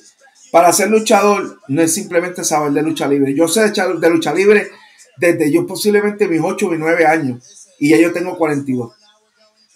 para 0.53 0.73
ser 0.73 0.91
luchador 0.91 1.61
no 1.69 1.83
es 1.83 1.93
simplemente 1.93 2.45
saber 2.45 2.73
de 2.73 2.83
lucha 2.83 3.09
libre. 3.09 3.35
Yo 3.35 3.49
sé 3.49 3.71
de 3.71 4.11
lucha 4.11 4.33
libre 4.33 4.71
desde 5.17 5.51
yo 5.51 5.67
posiblemente 5.67 6.29
mis 6.29 6.41
8 6.43 6.67
o 6.67 6.75
9 6.75 7.07
años 7.07 7.69
y 7.79 7.91
ya 7.91 7.99
yo 7.99 8.13
tengo 8.13 8.37
42. 8.37 8.93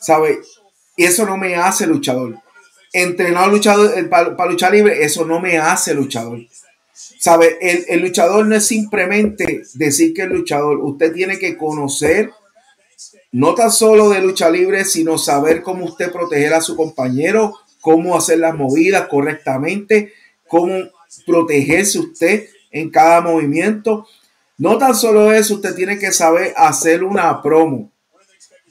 ¿Sabe? 0.00 0.40
Y 0.96 1.04
eso 1.04 1.26
no 1.26 1.36
me 1.36 1.56
hace 1.56 1.86
luchador. 1.86 2.36
Entrenar 2.92 3.50
luchador, 3.50 3.98
eh, 3.98 4.04
para, 4.04 4.46
luchar 4.46 4.72
libre, 4.72 5.04
eso 5.04 5.24
no 5.24 5.40
me 5.40 5.58
hace 5.58 5.94
luchador. 5.94 6.40
¿Sabe? 6.92 7.58
El, 7.60 7.84
el, 7.88 8.00
luchador 8.00 8.46
no 8.46 8.54
es 8.54 8.66
simplemente 8.66 9.62
decir 9.74 10.14
que 10.14 10.22
es 10.22 10.28
luchador. 10.28 10.78
Usted 10.78 11.12
tiene 11.12 11.38
que 11.38 11.56
conocer 11.56 12.30
no 13.32 13.54
tan 13.54 13.70
solo 13.70 14.08
de 14.08 14.22
lucha 14.22 14.48
libre, 14.48 14.84
sino 14.84 15.18
saber 15.18 15.62
cómo 15.62 15.84
usted 15.84 16.10
proteger 16.10 16.54
a 16.54 16.62
su 16.62 16.76
compañero, 16.76 17.54
cómo 17.80 18.16
hacer 18.16 18.38
las 18.38 18.54
movidas 18.54 19.08
correctamente, 19.08 20.12
cómo 20.48 20.88
protegerse 21.26 21.98
usted 21.98 22.48
en 22.70 22.90
cada 22.90 23.20
movimiento. 23.20 24.06
No 24.58 24.78
tan 24.78 24.94
solo 24.94 25.32
eso, 25.32 25.54
usted 25.54 25.74
tiene 25.74 25.98
que 25.98 26.12
saber 26.12 26.54
hacer 26.56 27.04
una 27.04 27.42
promo. 27.42 27.90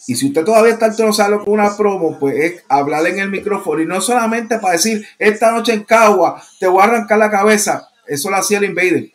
Y 0.08 0.16
si 0.16 0.28
usted 0.28 0.44
todavía 0.44 0.74
está 0.74 0.88
interesado 0.88 1.44
con 1.44 1.54
una 1.54 1.76
promo, 1.76 2.20
pues 2.20 2.36
es 2.36 2.64
hablar 2.70 3.06
en 3.08 3.20
el 3.20 3.30
micrófono 3.30 3.82
y 3.82 3.86
no 3.86 4.02
solamente 4.02 4.60
para 4.60 4.74
decir, 4.74 5.06
esta 5.18 5.52
noche 5.52 5.74
en 5.74 5.84
Cagua 5.84 6.42
te 6.60 6.68
voy 6.68 6.82
a 6.82 6.86
arrancar 6.86 7.18
la 7.18 7.32
cabeza. 7.32 7.90
Eso 8.06 8.30
lo 8.30 8.38
hacía 8.38 8.60
el 8.60 8.66
Invader. 8.66 9.12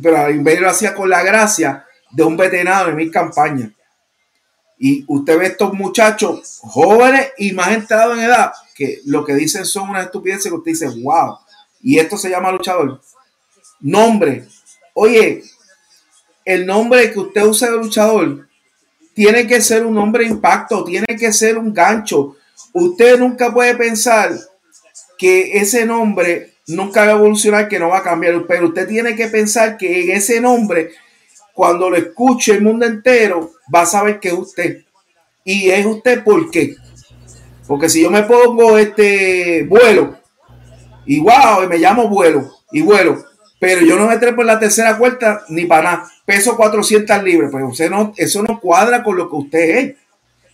Pero 0.00 0.26
el 0.26 0.36
Invader 0.36 0.62
lo 0.62 0.70
hacía 0.70 0.94
con 0.94 1.10
la 1.10 1.22
gracia 1.22 1.84
de 2.10 2.22
un 2.22 2.36
veterano 2.36 2.90
en 2.90 2.96
mi 2.96 3.10
campaña. 3.10 3.72
Y 4.78 5.04
usted 5.08 5.38
ve 5.38 5.46
estos 5.46 5.72
muchachos 5.74 6.60
jóvenes 6.62 7.32
y 7.36 7.52
más 7.52 7.68
entrados 7.68 8.16
en 8.16 8.24
edad 8.24 8.52
que 8.74 9.00
lo 9.04 9.24
que 9.24 9.34
dicen 9.34 9.66
son 9.66 9.90
unas 9.90 10.06
estupideces 10.06 10.46
que 10.50 10.56
usted 10.56 10.70
dice, 10.70 10.88
wow. 11.02 11.38
Y 11.82 11.98
esto 11.98 12.16
se 12.16 12.30
llama 12.30 12.52
luchador. 12.52 13.00
Nombre. 13.80 14.46
Oye, 14.94 15.42
el 16.44 16.66
nombre 16.66 17.12
que 17.12 17.20
usted 17.20 17.44
usa 17.44 17.70
de 17.70 17.76
luchador 17.76 18.48
tiene 19.14 19.46
que 19.46 19.60
ser 19.60 19.84
un 19.84 19.94
nombre 19.94 20.24
de 20.24 20.30
impacto, 20.30 20.84
tiene 20.84 21.16
que 21.18 21.32
ser 21.32 21.58
un 21.58 21.74
gancho. 21.74 22.36
Usted 22.72 23.18
nunca 23.18 23.52
puede 23.52 23.74
pensar 23.74 24.32
que 25.18 25.58
ese 25.58 25.84
nombre 25.84 26.54
nunca 26.66 27.04
va 27.04 27.12
a 27.12 27.16
evolucionar, 27.16 27.68
que 27.68 27.78
no 27.78 27.88
va 27.88 27.98
a 27.98 28.02
cambiar, 28.02 28.46
pero 28.46 28.68
usted 28.68 28.88
tiene 28.88 29.14
que 29.16 29.26
pensar 29.26 29.76
que 29.76 30.04
en 30.04 30.10
ese 30.12 30.40
nombre 30.40 30.90
cuando 31.60 31.90
lo 31.90 31.96
escuche 31.96 32.52
el 32.52 32.62
mundo 32.62 32.86
entero, 32.86 33.52
va 33.74 33.82
a 33.82 33.86
saber 33.86 34.18
que 34.18 34.28
es 34.28 34.34
usted. 34.34 34.84
Y 35.44 35.68
es 35.68 35.84
usted 35.84 36.24
por 36.24 36.50
qué. 36.50 36.74
Porque 37.66 37.90
si 37.90 38.02
yo 38.02 38.10
me 38.10 38.22
pongo 38.22 38.78
este 38.78 39.64
vuelo, 39.64 40.16
y 41.04 41.20
wow, 41.20 41.68
me 41.68 41.76
llamo 41.76 42.08
vuelo, 42.08 42.50
y 42.72 42.80
vuelo, 42.80 43.22
pero 43.60 43.82
yo 43.82 43.96
no 43.96 44.08
me 44.08 44.16
trepo 44.16 44.40
en 44.40 44.46
la 44.46 44.58
tercera 44.58 44.96
cuarta 44.96 45.44
ni 45.50 45.66
para 45.66 45.82
nada. 45.82 46.10
Peso 46.24 46.56
400 46.56 47.22
libras, 47.22 47.50
pues 47.52 47.62
usted 47.68 47.90
no, 47.90 48.12
eso 48.16 48.42
no 48.42 48.58
cuadra 48.58 49.02
con 49.04 49.16
lo 49.16 49.28
que 49.28 49.36
usted 49.36 49.78
es. 49.78 49.96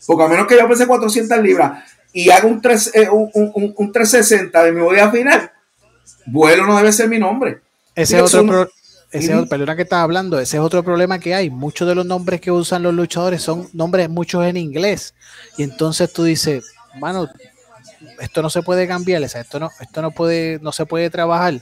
Porque 0.06 0.24
a 0.24 0.28
menos 0.28 0.46
que 0.46 0.58
yo 0.58 0.68
pese 0.68 0.86
400 0.86 1.38
libras 1.38 1.84
y 2.12 2.30
haga 2.30 2.46
un, 2.46 2.60
3, 2.60 2.90
eh, 2.94 3.08
un, 3.08 3.30
un, 3.76 3.92
360 3.92 4.64
de 4.64 4.72
mi 4.72 4.88
vida 4.90 5.10
final, 5.10 5.52
vuelo 6.26 6.66
no 6.66 6.76
debe 6.76 6.92
ser 6.92 7.08
mi 7.08 7.18
nombre. 7.18 7.60
Ese 7.94 8.18
es 8.18 8.34
otro, 8.34 8.68
ese 9.12 9.46
que 9.76 9.82
estaba 9.82 10.02
hablando, 10.02 10.40
ese 10.40 10.56
es 10.56 10.62
otro 10.62 10.82
problema 10.82 11.20
que 11.20 11.34
hay. 11.34 11.48
Muchos 11.48 11.86
de 11.86 11.94
los 11.94 12.04
nombres 12.04 12.40
que 12.40 12.50
usan 12.50 12.82
los 12.82 12.92
luchadores 12.92 13.40
son 13.40 13.68
nombres 13.72 14.08
muchos 14.08 14.44
en 14.44 14.56
inglés. 14.56 15.14
Y 15.56 15.62
entonces 15.62 16.12
tú 16.12 16.24
dices, 16.24 16.64
mano, 16.98 17.28
esto 18.20 18.42
no 18.42 18.50
se 18.50 18.62
puede 18.62 18.88
cambiar, 18.88 19.22
esto 19.22 19.60
no, 19.60 19.70
esto 19.80 20.02
no 20.02 20.10
puede, 20.10 20.58
no 20.60 20.72
se 20.72 20.86
puede 20.86 21.08
trabajar. 21.08 21.60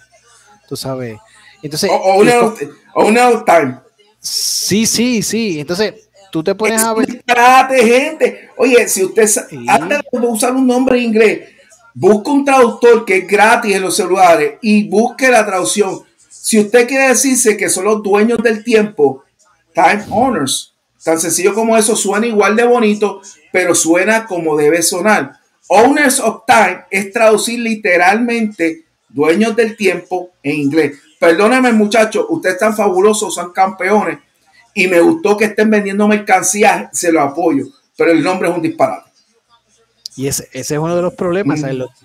Tú 0.74 0.78
sabes. 0.78 1.20
Entonces, 1.62 1.88
o, 1.88 2.18
una, 3.06 3.44
time. 3.44 3.76
Sí, 4.18 4.86
sí, 4.86 5.22
sí. 5.22 5.60
Entonces, 5.60 5.94
tú 6.32 6.42
te 6.42 6.52
pones 6.52 6.82
a 6.82 6.92
ver. 6.94 7.22
gente. 7.70 8.50
Oye, 8.56 8.88
si 8.88 9.04
usted 9.04 9.28
antes 9.68 10.00
de 10.10 10.18
usar 10.26 10.52
un 10.52 10.66
nombre 10.66 10.98
en 10.98 11.04
inglés, 11.04 11.48
busca 11.94 12.32
un 12.32 12.44
traductor 12.44 13.04
que 13.04 13.18
es 13.18 13.28
gratis 13.28 13.76
en 13.76 13.82
los 13.82 13.94
celulares 13.94 14.54
y 14.62 14.88
busque 14.88 15.28
la 15.28 15.46
traducción 15.46 16.02
si 16.28 16.58
usted 16.58 16.88
quiere 16.88 17.06
decirse 17.08 17.56
que 17.56 17.70
son 17.70 17.84
los 17.84 18.02
dueños 18.02 18.38
del 18.42 18.64
tiempo, 18.64 19.22
time 19.74 20.04
owners, 20.10 20.74
tan 21.04 21.20
sencillo 21.20 21.54
como 21.54 21.76
eso, 21.76 21.94
suena 21.94 22.26
igual 22.26 22.56
de 22.56 22.64
bonito, 22.64 23.22
pero 23.52 23.76
suena 23.76 24.26
como 24.26 24.56
debe 24.56 24.82
sonar. 24.82 25.38
Owners 25.68 26.18
of 26.18 26.42
time 26.46 26.84
es 26.90 27.12
traducir 27.12 27.60
literalmente 27.60 28.83
dueños 29.14 29.54
del 29.56 29.76
tiempo 29.76 30.32
en 30.42 30.56
inglés. 30.56 30.98
Perdóneme, 31.18 31.72
muchachos, 31.72 32.26
ustedes 32.28 32.56
están 32.56 32.76
fabulosos, 32.76 33.34
son 33.34 33.52
campeones 33.52 34.18
y 34.74 34.88
me 34.88 35.00
gustó 35.00 35.36
que 35.36 35.46
estén 35.46 35.70
vendiendo 35.70 36.08
mercancías, 36.08 36.88
se 36.92 37.12
lo 37.12 37.20
apoyo, 37.20 37.66
pero 37.96 38.10
el 38.10 38.22
nombre 38.22 38.48
es 38.48 38.56
un 38.56 38.62
disparate. 38.62 39.10
Y 40.16 40.26
ese, 40.26 40.48
ese 40.52 40.74
es 40.74 40.80
uno 40.80 40.94
de 40.94 41.02
los 41.02 41.14
problemas, 41.14 41.60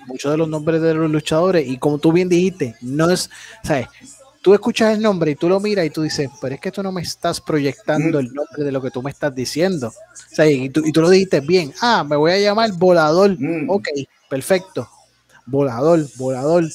muchos 0.08 0.32
de 0.32 0.38
los 0.38 0.48
nombres 0.48 0.82
de 0.82 0.94
los 0.94 1.12
luchadores, 1.12 1.68
y 1.68 1.78
como 1.78 1.98
tú 1.98 2.12
bien 2.12 2.30
dijiste, 2.30 2.76
no 2.82 3.10
es, 3.10 3.30
¿sabes? 3.64 3.88
tú 4.42 4.54
escuchas 4.54 4.96
el 4.96 5.02
nombre 5.02 5.32
y 5.32 5.36
tú 5.36 5.50
lo 5.50 5.60
miras 5.60 5.86
y 5.86 5.90
tú 5.90 6.02
dices, 6.02 6.30
pero 6.42 6.56
es 6.56 6.62
que 6.62 6.72
tú 6.72 6.82
no 6.82 6.92
me 6.92 7.02
estás 7.02 7.42
proyectando 7.42 8.20
el 8.20 8.34
nombre 8.34 8.64
de 8.64 8.72
lo 8.72 8.82
que 8.82 8.92
tú 8.92 9.04
me 9.04 9.12
estás 9.12 9.34
diciendo. 9.36 9.88
O 9.90 10.36
sea, 10.36 10.50
y, 10.50 10.70
tú, 10.70 10.82
y 10.86 10.92
tú 10.92 11.02
lo 11.02 11.10
dijiste 11.10 11.42
bien. 11.42 11.74
Ah, 11.82 12.04
me 12.04 12.16
voy 12.16 12.32
a 12.32 12.40
llamar 12.40 12.72
Volador. 12.74 13.36
Mm. 13.40 13.70
Ok, 13.70 13.90
perfecto. 14.30 14.90
Volador, 15.46 16.06
volador. 16.16 16.66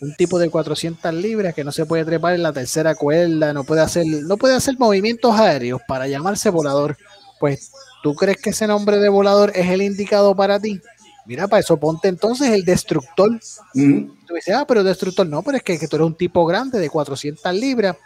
Un 0.00 0.14
tipo 0.14 0.38
de 0.38 0.50
400 0.50 1.14
libras 1.14 1.54
que 1.54 1.64
no 1.64 1.72
se 1.72 1.86
puede 1.86 2.04
trepar 2.04 2.34
en 2.34 2.42
la 2.42 2.52
tercera 2.52 2.94
cuerda, 2.94 3.52
no 3.52 3.64
puede 3.64 3.80
hacer, 3.80 4.06
no 4.06 4.36
puede 4.36 4.54
hacer 4.54 4.78
movimientos 4.78 5.38
aéreos 5.38 5.80
para 5.88 6.06
llamarse 6.06 6.50
volador. 6.50 6.96
Pues, 7.40 7.72
¿tú 8.02 8.14
crees 8.14 8.36
que 8.38 8.50
ese 8.50 8.66
nombre 8.66 8.98
de 8.98 9.08
volador 9.08 9.52
es 9.54 9.68
el 9.68 9.82
indicado 9.82 10.34
para 10.34 10.60
ti? 10.60 10.80
Mira, 11.28 11.46
para 11.46 11.60
eso 11.60 11.76
ponte 11.76 12.08
entonces 12.08 12.48
el 12.48 12.64
destructor. 12.64 13.38
Tú 13.74 14.34
dices, 14.34 14.54
ah, 14.54 14.64
pero 14.66 14.82
destructor 14.82 15.26
no, 15.26 15.42
pero 15.42 15.58
es 15.58 15.62
que, 15.62 15.78
tú 15.86 15.96
eres 15.96 16.06
un 16.06 16.16
tipo 16.16 16.46
grande 16.46 16.78
de 16.78 16.88
400 16.88 17.54
libras. 17.54 17.96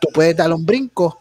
Tú 0.00 0.08
puedes 0.14 0.34
dar 0.34 0.50
un 0.50 0.64
brinco, 0.64 1.20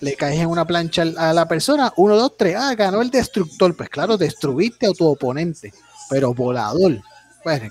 le 0.00 0.14
caes 0.14 0.38
en 0.38 0.48
una 0.48 0.66
plancha 0.66 1.04
a 1.16 1.32
la 1.32 1.48
persona, 1.48 1.92
uno, 1.96 2.14
dos, 2.14 2.36
tres, 2.36 2.56
ah, 2.58 2.74
ganó 2.74 3.00
el 3.00 3.10
destructor. 3.10 3.74
Pues 3.74 3.88
claro, 3.88 4.18
destruiste 4.18 4.86
a 4.86 4.92
tu 4.92 5.06
oponente, 5.06 5.72
pero 6.10 6.34
volador. 6.34 7.00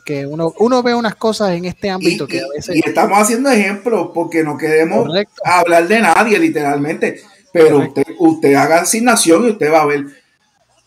Que 0.06 0.26
uno, 0.26 0.54
uno 0.60 0.84
ve 0.84 0.95
unas 0.95 1.16
cosas 1.16 1.52
en 1.52 1.66
este 1.66 1.90
ámbito 1.90 2.28
que 2.28 2.40
a 2.40 2.48
veces. 2.56 2.76
Y 2.76 2.88
estamos 2.88 3.18
haciendo 3.18 3.49
ejemplos 3.49 4.10
porque 4.14 4.44
no 4.44 4.58
queremos 4.58 5.08
hablar 5.44 5.88
de 5.88 6.02
nadie, 6.02 6.40
literalmente. 6.40 7.22
Pero 7.52 7.80
usted, 7.80 8.04
usted 8.20 8.54
haga 8.54 8.82
asignación 8.82 9.45
y 9.45 9.52
usted 9.52 9.72
va 9.72 9.82
a 9.82 9.86
ver. 9.86 10.06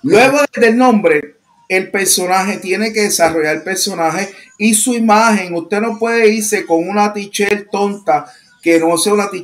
Luego 0.03 0.39
del 0.57 0.77
nombre, 0.77 1.37
el 1.69 1.91
personaje 1.91 2.59
tiene 2.59 2.93
que 2.93 3.03
desarrollar 3.03 3.57
el 3.57 3.63
personaje 3.63 4.29
y 4.59 4.75
su 4.75 4.95
imagen. 4.95 5.55
Usted 5.55 5.81
no 5.81 5.99
puede 5.99 6.29
irse 6.29 6.67
con 6.67 6.89
una 6.89 7.13
t 7.13 7.31
tonta 7.71 8.27
que 8.61 8.79
no 8.81 8.99
sea 8.99 9.15
una 9.15 9.31
t 9.31 9.43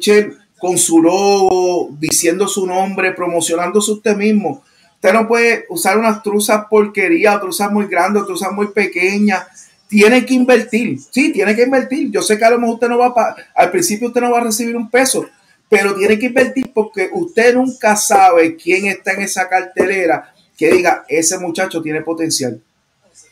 con 0.59 0.79
su 0.79 1.03
logo, 1.03 1.91
diciendo 1.99 2.49
su 2.49 2.67
nombre, 2.67 3.13
promocionándose 3.13 3.93
usted 3.93 4.17
mismo. 4.17 4.65
Usted 5.07 5.21
no 5.21 5.29
puede 5.29 5.67
usar 5.69 5.99
unas 5.99 6.21
truzas 6.21 6.65
porquería, 6.69 7.39
truzas 7.39 7.71
muy 7.71 7.87
grandes, 7.87 8.27
truzas 8.27 8.51
muy 8.51 8.67
pequeñas. 8.67 9.47
Tiene 9.87 10.27
que 10.27 10.35
invertir, 10.35 10.99
sí, 10.99 11.31
tiene 11.33 11.55
que 11.55 11.63
invertir. 11.63 12.11
Yo 12.11 12.23
sé 12.23 12.37
que 12.37 12.45
a 12.45 12.51
lo 12.51 12.59
mejor 12.59 12.75
usted 12.75 12.89
no 12.89 12.99
va 12.99 13.15
a, 13.17 13.37
al 13.55 13.71
principio 13.71 14.09
usted 14.09 14.21
no 14.21 14.33
va 14.33 14.41
a 14.41 14.45
recibir 14.45 14.75
un 14.75 14.91
peso, 14.91 15.25
pero 15.69 15.95
tiene 15.95 16.19
que 16.19 16.27
invertir 16.27 16.73
porque 16.75 17.09
usted 17.13 17.55
nunca 17.55 17.95
sabe 17.95 18.57
quién 18.57 18.87
está 18.87 19.13
en 19.13 19.23
esa 19.23 19.49
cartelera 19.49 20.35
que 20.59 20.73
diga, 20.73 21.05
ese 21.07 21.39
muchacho 21.39 21.81
tiene 21.81 22.03
potencial. 22.03 22.61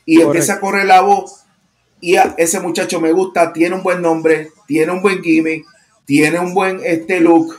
Y 0.07 0.21
empieza 0.21 0.53
a 0.53 0.61
correr 0.61 0.87
la 0.87 1.01
voz 1.01 1.43
y 2.01 2.15
ese 2.37 2.61
muchacho 2.61 3.01
me 3.01 3.11
gusta, 3.11 3.53
tiene 3.53 3.75
un 3.75 3.83
buen 3.83 4.01
nombre, 4.01 4.51
tiene 4.69 4.93
un 4.93 5.03
buen 5.03 5.21
gimmick, 5.21 5.67
tiene 6.05 6.39
un 6.39 6.55
buen 6.55 6.79
este 6.85 7.19
look, 7.19 7.53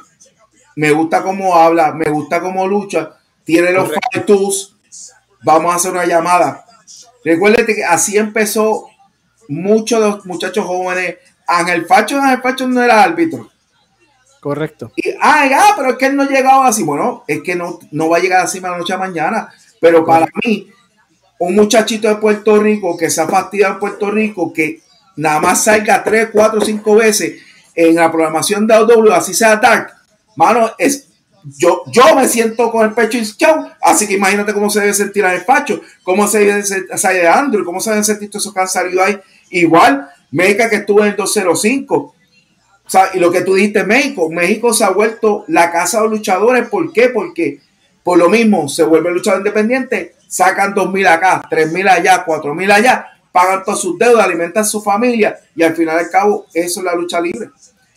me 0.78 0.92
gusta 0.92 1.22
cómo 1.22 1.58
habla, 1.58 1.92
me 1.92 2.10
gusta 2.10 2.40
cómo 2.40 2.66
lucha, 2.66 3.18
tiene 3.46 3.72
los 3.72 3.90
tools, 4.26 4.76
vamos 5.44 5.72
a 5.72 5.76
hacer 5.76 5.92
una 5.92 6.06
llamada. 6.06 6.66
Recuérdate 7.24 7.76
que 7.76 7.86
así 7.86 8.18
empezó 8.18 8.88
muchos 9.48 10.02
de 10.02 10.10
los 10.10 10.26
muchachos 10.26 10.66
jóvenes. 10.66 11.18
Ángel 11.48 11.86
Facho, 11.86 12.20
Ángel 12.20 12.42
Facho 12.42 12.68
no 12.68 12.84
era 12.84 13.02
árbitro. 13.04 13.50
Correcto. 14.42 14.92
Y, 14.96 15.12
ah, 15.22 15.50
ah, 15.58 15.74
pero 15.76 15.92
es 15.92 15.98
que 15.98 16.08
él 16.08 16.16
no 16.16 16.24
llegaba 16.26 16.68
así. 16.68 16.84
Bueno, 16.84 17.24
es 17.28 17.42
que 17.42 17.56
no, 17.56 17.80
no 17.92 18.10
va 18.10 18.18
a 18.18 18.20
llegar 18.20 18.44
así 18.44 18.60
la 18.60 18.78
noche 18.78 18.94
a 18.94 18.98
mañana. 18.98 19.50
Pero 19.80 20.06
para 20.06 20.28
mí, 20.44 20.70
un 21.40 21.56
muchachito 21.56 22.08
de 22.08 22.16
Puerto 22.16 22.60
Rico 22.60 22.96
que 22.98 23.10
se 23.10 23.22
ha 23.22 23.28
fastidiado 23.28 23.74
en 23.74 23.80
Puerto 23.80 24.12
Rico, 24.12 24.54
que 24.54 24.82
nada 25.16 25.40
más 25.40 25.64
salga 25.64 26.04
tres, 26.04 26.30
cuatro, 26.32 26.62
cinco 26.62 26.96
veces 26.96 27.42
en 27.74 27.96
la 27.96 28.12
programación 28.12 28.68
de 28.68 28.74
AW, 28.74 29.12
así 29.12 29.34
sea 29.34 29.58
Dark, 29.58 29.94
mano, 30.36 30.72
es, 30.78 31.05
yo, 31.58 31.84
yo 31.92 32.16
me 32.16 32.28
siento 32.28 32.72
con 32.72 32.86
el 32.86 32.94
pecho 32.94 33.18
chau, 33.38 33.68
así 33.82 34.08
que 34.08 34.16
imagínate 34.16 34.54
cómo 34.54 34.70
se 34.70 34.82
debe 34.82 34.94
sentir 34.94 35.24
el 35.26 35.42
Facho, 35.42 35.82
cómo 36.04 36.28
se 36.28 36.40
debe 36.40 36.64
sentir 36.64 37.28
Andrew, 37.28 37.64
cómo 37.64 37.80
se 37.80 37.92
deben 37.92 38.04
sentir 38.04 38.30
todos 38.30 38.44
esos 38.44 38.54
que 38.54 38.60
han 38.60 38.68
salido 38.68 39.04
ahí. 39.04 39.20
Igual, 39.50 40.10
Meca 40.32 40.70
que 40.70 40.78
estuvo 40.78 41.02
en 41.02 41.12
el 41.12 41.16
205 41.16 42.16
o 42.86 42.90
sea, 42.90 43.10
y 43.14 43.20
lo 43.20 43.32
que 43.32 43.42
tú 43.42 43.56
dijiste, 43.56 43.84
México, 43.84 44.30
México 44.30 44.72
se 44.72 44.84
ha 44.84 44.92
vuelto 44.92 45.44
la 45.48 45.72
casa 45.72 45.98
de 45.98 46.04
los 46.04 46.20
luchadores. 46.20 46.70
¿Por 46.70 46.94
qué? 46.94 47.10
Porque 47.10 47.60
por 48.04 48.20
lo 48.20 48.30
mismo 48.30 48.70
se 48.70 48.84
vuelve 48.84 49.12
luchador 49.12 49.40
independiente, 49.40 50.16
sacan 50.28 50.76
dos 50.76 50.94
mil 50.94 51.08
acá, 51.08 51.42
tres 51.50 51.72
mil 51.72 51.88
allá, 51.88 52.24
cuatro 52.24 52.54
mil 52.54 52.70
allá, 52.70 53.08
pagan 53.32 53.64
todas 53.64 53.80
sus 53.80 53.98
deudas, 53.98 54.24
alimentan 54.24 54.62
a 54.62 54.66
su 54.66 54.82
familia 54.84 55.40
y 55.56 55.64
al 55.64 55.76
final 55.76 55.98
del 55.98 56.12
cabo 56.12 56.46
eso 56.54 56.80
es 56.82 56.86
la 56.86 56.94
lucha 56.94 57.20
libre. 57.20 57.50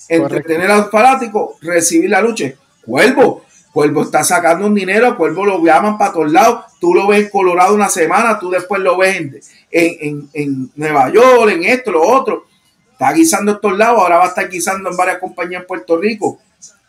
Entretener 0.09 0.71
al 0.71 0.89
fanático, 0.89 1.57
recibir 1.61 2.09
la 2.09 2.23
lucha. 2.23 2.51
Cuervo, 2.89 3.45
Cuervo 3.73 4.03
está 4.03 4.25
sacando 4.25 4.67
un 4.67 4.75
dinero, 4.75 5.17
Cuervo 5.17 5.45
lo 5.45 5.65
llaman 5.65 5.99
para 5.99 6.13
todos 6.13 6.33
lados, 6.33 6.65
tú 6.81 6.95
lo 6.95 7.07
ves 7.07 7.25
en 7.25 7.31
Colorado 7.31 7.75
una 7.75 7.89
semana, 7.89 8.39
tú 8.39 8.51
después 8.51 8.81
lo 8.81 8.97
ves 8.97 9.17
en, 9.17 9.41
en, 9.71 10.29
en 10.33 10.71
Nueva 10.75 11.13
York, 11.13 11.53
en 11.53 11.65
esto, 11.65 11.93
lo 11.93 12.03
otro 12.03 12.49
Está 12.99 13.13
guisando 13.13 13.53
estos 13.53 13.79
lados, 13.79 14.01
ahora 14.01 14.17
va 14.17 14.25
a 14.25 14.29
estar 14.29 14.49
guisando 14.51 14.91
en 14.91 14.97
varias 14.97 15.19
compañías 15.19 15.61
en 15.61 15.69
Puerto 15.69 15.97
Rico. 15.99 16.41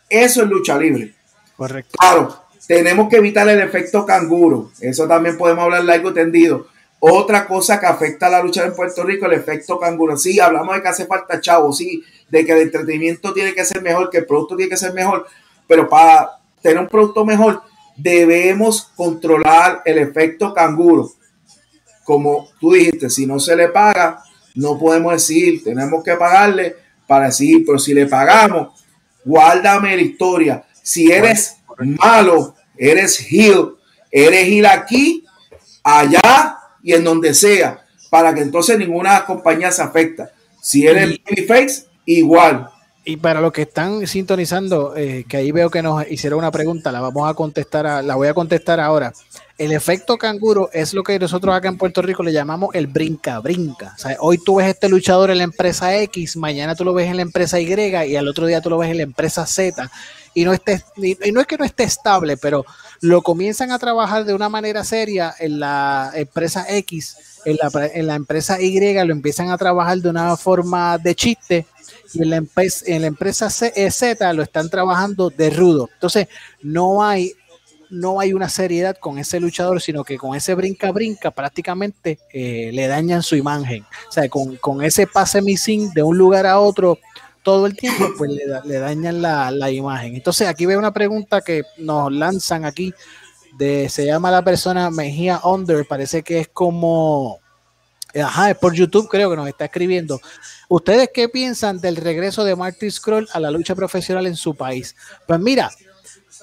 Eso 0.08 0.42
es 0.42 0.48
lucha 0.48 0.76
libre. 0.76 1.14
Correcto. 1.56 1.96
Claro, 1.96 2.36
tenemos 2.66 3.08
que 3.08 3.18
evitar 3.18 3.48
el 3.48 3.60
efecto 3.60 4.04
canguro. 4.04 4.72
Eso 4.80 5.06
también 5.06 5.38
podemos 5.38 5.62
hablar 5.62 5.84
largo 5.84 6.12
tendido. 6.12 6.66
Otra 6.98 7.46
cosa 7.46 7.78
que 7.78 7.86
afecta 7.86 8.26
a 8.26 8.30
la 8.30 8.42
lucha 8.42 8.64
en 8.64 8.74
Puerto 8.74 9.04
Rico, 9.04 9.26
el 9.26 9.34
efecto 9.34 9.78
canguro. 9.78 10.16
Sí, 10.16 10.40
hablamos 10.40 10.74
de 10.74 10.82
que 10.82 10.88
hace 10.88 11.06
falta 11.06 11.40
chavo, 11.40 11.72
sí, 11.72 12.02
de 12.28 12.44
que 12.44 12.52
el 12.54 12.62
entretenimiento 12.62 13.32
tiene 13.32 13.54
que 13.54 13.64
ser 13.64 13.80
mejor, 13.80 14.10
que 14.10 14.18
el 14.18 14.26
producto 14.26 14.56
tiene 14.56 14.68
que 14.68 14.76
ser 14.76 14.92
mejor, 14.92 15.28
pero 15.70 15.88
para 15.88 16.40
tener 16.60 16.80
un 16.80 16.88
producto 16.88 17.24
mejor 17.24 17.62
debemos 17.96 18.90
controlar 18.96 19.82
el 19.84 19.98
efecto 19.98 20.52
canguro. 20.52 21.12
Como 22.02 22.48
tú 22.58 22.72
dijiste, 22.72 23.08
si 23.08 23.24
no 23.24 23.38
se 23.38 23.54
le 23.54 23.68
paga, 23.68 24.20
no 24.56 24.76
podemos 24.76 25.12
decir, 25.12 25.62
tenemos 25.62 26.02
que 26.02 26.16
pagarle 26.16 26.74
para 27.06 27.26
decir, 27.26 27.62
pero 27.64 27.78
si 27.78 27.94
le 27.94 28.06
pagamos, 28.06 28.82
guárdame 29.24 29.94
la 29.94 30.02
historia. 30.02 30.64
Si 30.82 31.12
eres 31.12 31.58
malo, 31.78 32.56
eres 32.76 33.24
heel, 33.30 33.76
eres 34.10 34.48
heel 34.48 34.66
aquí, 34.66 35.24
allá 35.84 36.58
y 36.82 36.94
en 36.94 37.04
donde 37.04 37.32
sea, 37.32 37.86
para 38.10 38.34
que 38.34 38.40
entonces 38.40 38.76
ninguna 38.76 39.24
compañía 39.24 39.70
se 39.70 39.82
afecta. 39.82 40.32
Si 40.60 40.84
eres 40.84 41.20
face, 41.46 41.84
igual. 42.06 42.68
Y 43.02 43.16
para 43.16 43.40
los 43.40 43.52
que 43.52 43.62
están 43.62 44.06
sintonizando, 44.06 44.94
eh, 44.94 45.24
que 45.26 45.38
ahí 45.38 45.52
veo 45.52 45.70
que 45.70 45.82
nos 45.82 46.06
hicieron 46.10 46.40
una 46.40 46.50
pregunta, 46.50 46.92
la 46.92 47.00
vamos 47.00 47.30
a 47.30 47.34
contestar, 47.34 48.04
la 48.04 48.14
voy 48.14 48.28
a 48.28 48.34
contestar 48.34 48.78
ahora. 48.78 49.12
El 49.56 49.72
efecto 49.72 50.18
canguro 50.18 50.68
es 50.72 50.92
lo 50.92 51.02
que 51.02 51.18
nosotros 51.18 51.54
acá 51.54 51.68
en 51.68 51.78
Puerto 51.78 52.02
Rico 52.02 52.22
le 52.22 52.32
llamamos 52.32 52.74
el 52.74 52.86
brinca-brinca. 52.86 53.96
hoy 54.20 54.38
tú 54.44 54.56
ves 54.56 54.68
este 54.68 54.88
luchador 54.88 55.30
en 55.30 55.38
la 55.38 55.44
empresa 55.44 55.96
X, 55.96 56.36
mañana 56.36 56.74
tú 56.74 56.84
lo 56.84 56.92
ves 56.92 57.08
en 57.08 57.16
la 57.16 57.22
empresa 57.22 57.58
Y 57.58 57.72
y 57.72 58.16
al 58.16 58.28
otro 58.28 58.46
día 58.46 58.60
tú 58.60 58.68
lo 58.70 58.78
ves 58.78 58.90
en 58.90 58.98
la 58.98 59.02
empresa 59.02 59.46
Z. 59.46 59.90
Y 60.32 60.44
no, 60.44 60.52
esté, 60.52 60.82
y 60.96 61.32
no 61.32 61.40
es 61.40 61.46
que 61.46 61.56
no 61.56 61.64
esté 61.64 61.84
estable, 61.84 62.36
pero 62.36 62.64
lo 63.00 63.22
comienzan 63.22 63.70
a 63.70 63.78
trabajar 63.78 64.24
de 64.24 64.34
una 64.34 64.48
manera 64.48 64.84
seria 64.84 65.34
en 65.38 65.58
la 65.58 66.10
empresa 66.14 66.66
X, 66.68 67.16
en 67.44 67.56
la, 67.56 67.90
en 67.94 68.06
la 68.06 68.14
empresa 68.14 68.60
Y 68.60 68.78
lo 68.94 69.12
empiezan 69.12 69.50
a 69.50 69.58
trabajar 69.58 69.98
de 69.98 70.10
una 70.10 70.36
forma 70.36 70.98
de 70.98 71.14
chiste 71.14 71.66
y 72.12 72.22
en 72.22 72.30
la, 72.30 72.36
en 72.36 73.00
la 73.02 73.06
empresa 73.06 73.50
Z 73.50 73.72
eh, 73.76 74.34
lo 74.34 74.42
están 74.42 74.68
trabajando 74.68 75.30
de 75.30 75.50
rudo. 75.50 75.88
Entonces, 75.92 76.28
no 76.62 77.02
hay 77.02 77.34
no 77.90 78.20
hay 78.20 78.32
una 78.32 78.48
seriedad 78.48 78.96
con 78.96 79.18
ese 79.18 79.40
luchador, 79.40 79.82
sino 79.82 80.04
que 80.04 80.16
con 80.16 80.34
ese 80.34 80.54
brinca-brinca 80.54 81.32
prácticamente 81.32 82.18
eh, 82.32 82.70
le 82.72 82.86
dañan 82.86 83.22
su 83.22 83.36
imagen. 83.36 83.84
O 84.08 84.12
sea, 84.12 84.28
con, 84.28 84.82
ese 84.82 85.06
pase 85.06 85.42
missing 85.42 85.92
de 85.92 86.02
un 86.02 86.16
lugar 86.16 86.46
a 86.46 86.60
otro 86.60 86.98
todo 87.42 87.66
el 87.66 87.76
tiempo, 87.76 88.06
pues 88.16 88.30
le, 88.30 88.78
dañan 88.78 89.20
la, 89.20 89.70
imagen. 89.70 90.14
Entonces, 90.14 90.46
aquí 90.46 90.66
veo 90.66 90.78
una 90.78 90.92
pregunta 90.92 91.40
que 91.40 91.62
nos 91.78 92.12
lanzan 92.12 92.64
aquí. 92.64 92.94
De, 93.58 93.88
se 93.88 94.06
llama 94.06 94.30
la 94.30 94.42
persona 94.42 94.90
Mejía 94.90 95.40
Under, 95.44 95.84
parece 95.86 96.22
que 96.22 96.40
es 96.40 96.48
como, 96.48 97.40
ajá, 98.14 98.50
es 98.50 98.58
por 98.58 98.74
YouTube 98.74 99.08
creo 99.08 99.30
que 99.30 99.36
nos 99.36 99.48
está 99.48 99.66
escribiendo. 99.66 100.20
¿Ustedes 100.68 101.10
qué 101.12 101.28
piensan 101.28 101.80
del 101.80 101.96
regreso 101.96 102.44
de 102.44 102.56
Marty 102.56 102.90
Scroll 102.90 103.28
a 103.32 103.40
la 103.40 103.50
lucha 103.50 103.74
profesional 103.74 104.26
en 104.26 104.36
su 104.36 104.54
país? 104.54 104.94
Pues 105.26 105.40
mira, 105.40 105.70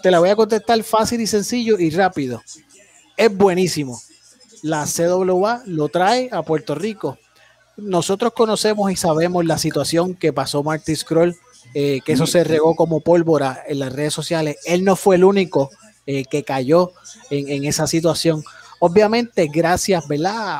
te 0.02 0.12
la 0.12 0.20
voy 0.20 0.30
a 0.30 0.36
contestar 0.36 0.82
fácil 0.84 1.22
y 1.22 1.28
sencillo 1.28 1.80
y 1.80 1.90
rápido. 1.90 2.44
Es 3.16 3.36
buenísimo. 3.36 4.00
La 4.62 4.86
CWA 4.86 5.64
lo 5.66 5.90
trae 5.90 6.30
a 6.32 6.44
Puerto 6.44 6.76
Rico. 6.76 7.18
Nosotros 7.78 8.34
conocemos 8.34 8.92
y 8.92 8.96
sabemos 8.96 9.46
la 9.46 9.58
situación 9.58 10.16
que 10.16 10.34
pasó 10.34 10.64
Marty 10.64 10.96
Scroll, 10.96 11.36
eh, 11.74 12.02
que 12.04 12.14
eso 12.14 12.26
se 12.26 12.44
regó 12.44 12.76
como 12.76 13.02
pólvora 13.02 13.64
en 13.68 13.80
las 13.80 13.94
redes 13.94 14.14
sociales. 14.14 14.58
Él 14.66 14.84
no 14.84 14.96
fue 14.96 15.16
el 15.16 15.24
único 15.24 15.70
eh, 16.06 16.26
que 16.26 16.44
cayó 16.44 16.94
en, 17.30 17.66
esa 17.66 17.86
situación. 17.86 18.44
Obviamente, 18.80 19.48
gracias, 19.52 20.08
¿verdad? 20.08 20.60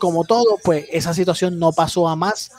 Como 0.00 0.24
todo, 0.24 0.58
pues 0.62 0.86
esa 0.90 1.14
situación 1.14 1.58
no 1.58 1.72
pasó 1.72 2.08
a 2.08 2.16
más. 2.16 2.50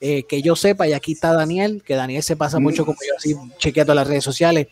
Eh, 0.00 0.22
que 0.28 0.42
yo 0.42 0.54
sepa, 0.54 0.86
y 0.86 0.92
aquí 0.92 1.14
está 1.14 1.32
Daniel, 1.32 1.82
que 1.84 1.96
Daniel 1.96 2.22
se 2.22 2.36
pasa 2.36 2.60
mucho 2.60 2.86
como 2.86 2.98
yo 3.04 3.16
así 3.16 3.34
chequeando 3.58 3.94
las 3.94 4.06
redes 4.06 4.22
sociales 4.22 4.68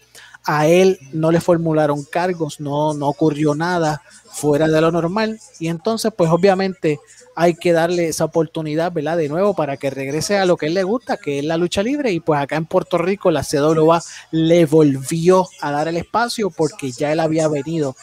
a 0.46 0.68
él 0.68 0.98
no 1.12 1.32
le 1.32 1.40
formularon 1.40 2.04
cargos, 2.04 2.60
no, 2.60 2.94
no 2.94 3.08
ocurrió 3.08 3.54
nada 3.54 4.02
fuera 4.30 4.68
de 4.68 4.80
lo 4.80 4.92
normal 4.92 5.40
y 5.58 5.68
entonces 5.68 6.12
pues 6.16 6.30
obviamente 6.30 7.00
hay 7.34 7.54
que 7.54 7.72
darle 7.72 8.08
esa 8.08 8.24
oportunidad, 8.26 8.92
¿verdad? 8.92 9.16
De 9.16 9.28
nuevo 9.28 9.54
para 9.54 9.76
que 9.76 9.90
regrese 9.90 10.38
a 10.38 10.46
lo 10.46 10.56
que 10.56 10.66
él 10.66 10.74
le 10.74 10.84
gusta, 10.84 11.16
que 11.16 11.40
es 11.40 11.44
la 11.44 11.56
lucha 11.56 11.82
libre 11.82 12.12
y 12.12 12.20
pues 12.20 12.40
acá 12.40 12.56
en 12.56 12.66
Puerto 12.66 12.96
Rico 12.96 13.30
la 13.30 13.42
CWA 13.42 14.02
le 14.30 14.66
volvió 14.66 15.48
a 15.60 15.72
dar 15.72 15.88
el 15.88 15.96
espacio 15.96 16.50
porque 16.50 16.92
ya 16.92 17.12
él 17.12 17.20
había 17.20 17.48
venido 17.48 17.96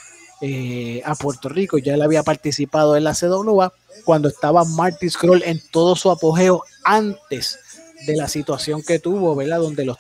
eh, 0.46 1.02
a 1.06 1.16
Puerto 1.16 1.48
Rico, 1.48 1.78
ya 1.78 1.94
él 1.94 2.02
había 2.02 2.22
participado 2.22 2.98
en 2.98 3.06
la 3.06 3.14
CWA 3.14 3.72
cuando 4.04 4.28
estaba 4.28 4.66
Marty 4.66 5.10
Scroll 5.10 5.42
en 5.44 5.62
todo 5.72 5.96
su 5.96 6.12
apogeo 6.12 6.66
antes 6.84 7.58
de 8.06 8.18
la 8.18 8.28
situación 8.28 8.84
que 8.84 9.00
tuvo, 9.00 9.38
¿verdad? 9.38 9.60
Donde 9.60 9.86
los 9.86 9.98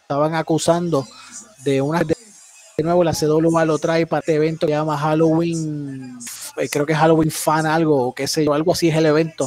estaban 0.00 0.34
acusando 0.34 1.06
de 1.66 1.82
una 1.82 2.02
de 2.02 2.16
nuevo 2.82 3.04
la 3.04 3.12
CWA 3.12 3.66
lo 3.66 3.78
trae 3.78 4.06
para 4.06 4.20
este 4.20 4.36
evento 4.36 4.66
que 4.66 4.72
se 4.72 4.78
llama 4.78 4.96
Halloween 4.96 6.18
eh, 6.56 6.68
creo 6.70 6.86
que 6.86 6.94
es 6.94 6.98
Halloween 6.98 7.30
Fan 7.30 7.66
algo 7.66 8.08
o 8.08 8.14
qué 8.14 8.26
sé 8.26 8.46
yo, 8.46 8.54
algo 8.54 8.72
así 8.72 8.88
es 8.88 8.96
el 8.96 9.04
evento 9.04 9.46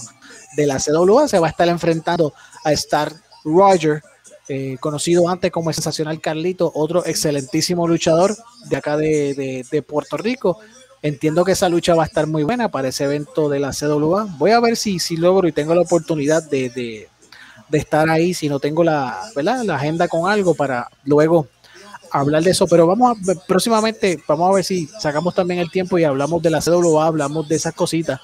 de 0.56 0.68
la 0.68 0.78
CWA, 0.78 1.28
se 1.28 1.40
va 1.40 1.48
a 1.48 1.50
estar 1.50 1.68
enfrentando 1.68 2.32
a 2.64 2.72
Star 2.74 3.12
Roger 3.44 4.04
eh, 4.50 4.78
conocido 4.80 5.30
antes 5.30 5.52
como 5.52 5.70
el 5.70 5.76
sensacional 5.76 6.22
Carlito, 6.22 6.72
otro 6.74 7.06
excelentísimo 7.06 7.88
luchador 7.88 8.36
de 8.70 8.78
acá 8.78 8.98
de, 8.98 9.84
Puerto 9.88 10.18
Rico. 10.18 10.60
Entiendo 11.02 11.46
que 11.46 11.52
esa 11.52 11.70
lucha 11.70 11.94
va 11.96 12.04
a 12.04 12.08
estar 12.08 12.28
muy 12.28 12.44
buena 12.44 12.70
para 12.70 12.88
ese 12.88 13.04
evento 13.04 13.50
de 13.50 13.60
la 13.60 13.72
CWA. 13.72 14.28
Voy 14.38 14.52
a 14.52 14.60
ver 14.60 14.76
si, 14.76 15.00
si 15.00 15.16
logro 15.16 15.48
y 15.48 15.52
tengo 15.52 15.76
la 15.76 15.82
oportunidad 15.82 16.44
de, 16.44 17.08
de 17.70 17.78
estar 17.78 18.10
ahí 18.10 18.34
si 18.34 18.50
no 18.50 18.60
tengo 18.60 18.84
la, 18.84 19.20
¿verdad? 19.36 19.64
la 19.64 19.76
agenda 19.76 20.08
con 20.08 20.30
algo 20.30 20.56
para 20.56 20.90
luego 21.04 21.48
hablar 22.12 22.44
de 22.44 22.52
eso, 22.52 22.68
pero 22.68 22.88
vamos 22.88 23.18
a, 23.18 23.46
próximamente, 23.48 24.22
vamos 24.28 24.50
a 24.50 24.56
ver 24.56 24.64
si 24.64 24.88
sacamos 25.00 25.36
también 25.36 25.60
el 25.60 25.70
tiempo 25.70 25.98
y 25.98 26.04
hablamos 26.04 26.42
de 26.42 26.50
la 26.50 26.62
CWA, 26.62 27.08
hablamos 27.08 27.48
de 27.48 27.56
esas 27.56 27.74
cositas. 27.74 28.20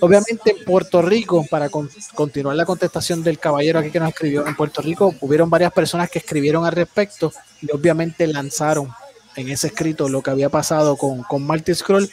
Obviamente 0.00 0.50
en 0.50 0.64
Puerto 0.64 1.02
Rico, 1.02 1.46
para 1.50 1.68
continuar 1.68 2.56
la 2.56 2.64
contestación 2.64 3.22
del 3.22 3.38
caballero 3.38 3.78
aquí 3.78 3.90
que 3.90 4.00
nos 4.00 4.10
escribió, 4.10 4.46
en 4.46 4.56
Puerto 4.56 4.82
Rico 4.82 5.14
hubieron 5.20 5.50
varias 5.50 5.72
personas 5.72 6.10
que 6.10 6.18
escribieron 6.18 6.64
al 6.64 6.72
respecto 6.72 7.32
y 7.60 7.70
obviamente 7.72 8.26
lanzaron 8.26 8.88
en 9.36 9.48
ese 9.48 9.68
escrito 9.68 10.08
lo 10.08 10.22
que 10.22 10.30
había 10.30 10.48
pasado 10.48 10.96
con, 10.96 11.22
con 11.22 11.44
Marty 11.46 11.74
Scroll, 11.74 12.10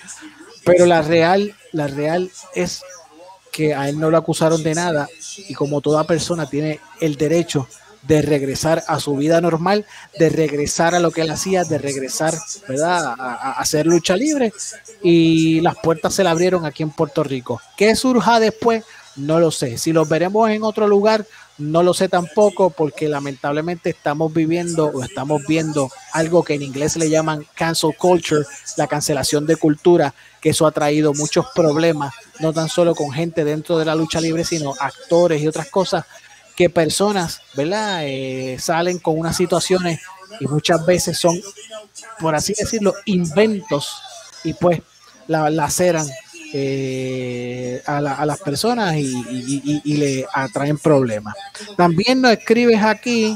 pero 0.65 0.85
la 0.85 1.02
real, 1.02 1.56
la 1.72 1.88
real 1.88 2.31
es 2.56 2.84
que 3.52 3.73
a 3.73 3.89
él 3.89 3.99
no 3.99 4.10
lo 4.10 4.18
acusaron 4.18 4.64
de 4.64 4.73
nada 4.73 5.10
y 5.38 5.53
como 5.53 5.81
toda 5.81 6.06
persona 6.06 6.49
tiene 6.49 6.80
el 6.99 7.15
derecho 7.15 7.68
de 8.03 8.22
regresar 8.22 8.84
a 8.88 8.99
su 8.99 9.15
vida 9.15 9.41
normal, 9.41 9.86
de 10.18 10.30
regresar 10.30 10.95
a 10.95 10.99
lo 10.99 11.11
que 11.11 11.22
él 11.22 11.30
hacía, 11.30 11.64
de 11.64 11.78
regresar, 11.78 12.34
¿verdad? 12.68 13.15
A, 13.18 13.53
hacer 13.60 13.86
lucha 13.86 14.15
libre. 14.15 14.53
Y 15.03 15.61
las 15.61 15.76
puertas 15.78 16.14
se 16.14 16.23
le 16.23 16.30
abrieron 16.30 16.65
aquí 16.65 16.84
en 16.84 16.91
Puerto 16.91 17.23
Rico. 17.23 17.61
¿Qué 17.78 17.95
surja 17.95 18.40
después? 18.40 18.84
No 19.15 19.40
lo 19.40 19.52
sé. 19.52 19.78
Si 19.78 19.91
los 19.91 20.07
veremos 20.07 20.49
en 20.49 20.64
otro 20.64 20.88
lugar, 20.88 21.26
no 21.57 21.84
lo 21.84 21.94
sé 21.94 22.10
tampoco, 22.10 22.72
porque 22.72 23.07
lamentablemente 23.07 23.91
estamos 23.91 24.34
viviendo 24.34 24.86
o 24.86 25.03
estamos 25.03 25.44
viendo 25.48 25.91
algo 26.14 26.44
que 26.44 26.56
en 26.56 26.64
inglés 26.64 26.95
le 26.95 27.10
llaman 27.10 27.45
cancel 27.53 27.95
culture, 27.98 28.45
la 28.78 28.88
cancelación 28.88 29.45
de 29.45 29.57
cultura, 29.57 30.14
que 30.40 30.49
eso 30.49 30.65
ha 30.65 30.72
traído 30.72 31.14
muchos 31.14 31.45
problemas, 31.53 32.15
no 32.40 32.52
tan 32.52 32.68
solo 32.68 32.95
con 32.95 33.11
gente 33.11 33.44
dentro 33.44 33.78
de 33.78 33.86
la 33.86 33.95
lucha 33.95 34.19
libre, 34.19 34.44
sino 34.44 34.73
actores 34.80 35.41
y 35.41 35.48
otras 35.48 35.68
cosas 35.68 36.06
que 36.62 36.70
personas, 36.70 37.42
¿verdad? 37.56 38.02
Eh, 38.04 38.58
salen 38.60 39.00
con 39.00 39.18
unas 39.18 39.36
situaciones 39.36 40.00
y 40.40 40.46
muchas 40.46 40.86
veces 40.86 41.18
son, 41.18 41.42
por 42.20 42.36
así 42.36 42.54
decirlo, 42.54 42.94
inventos 43.06 44.00
y 44.44 44.54
pues 44.54 44.80
la 45.26 45.50
laceran 45.50 46.08
eh, 46.54 47.82
a, 47.88 48.00
las 48.00 48.40
personas 48.42 48.96
y, 48.96 49.98
le 49.98 50.28
atraen 50.32 50.78
problemas. 50.78 51.36
También 51.76 52.22
nos 52.22 52.34
escribes 52.34 52.84
aquí 52.84 53.36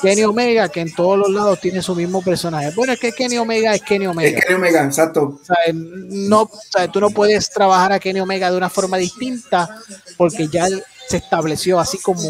Kenny 0.00 0.22
Omega, 0.22 0.68
que 0.68 0.80
en 0.80 0.94
todos 0.94 1.18
los 1.18 1.30
lados 1.30 1.60
tiene 1.60 1.82
su 1.82 1.96
mismo 1.96 2.22
personaje. 2.22 2.70
Bueno, 2.76 2.92
es 2.92 3.00
que 3.00 3.10
Kenny 3.10 3.38
Omega 3.38 3.74
es 3.74 3.82
Kenny 3.82 4.06
Omega. 4.06 4.38
Es 4.38 4.44
Kenny 4.44 4.58
Omega, 4.58 4.84
exacto. 4.84 5.40
no, 5.72 6.48
tú 6.92 7.00
no 7.00 7.10
puedes 7.10 7.50
trabajar 7.50 7.92
a 7.92 7.98
Kenny 7.98 8.20
Omega 8.20 8.48
de 8.50 8.56
una 8.56 8.70
forma 8.70 8.96
distinta 8.96 9.68
porque 10.16 10.46
ya 10.48 10.68
se 11.10 11.16
estableció 11.16 11.80
así 11.80 11.98
como, 11.98 12.22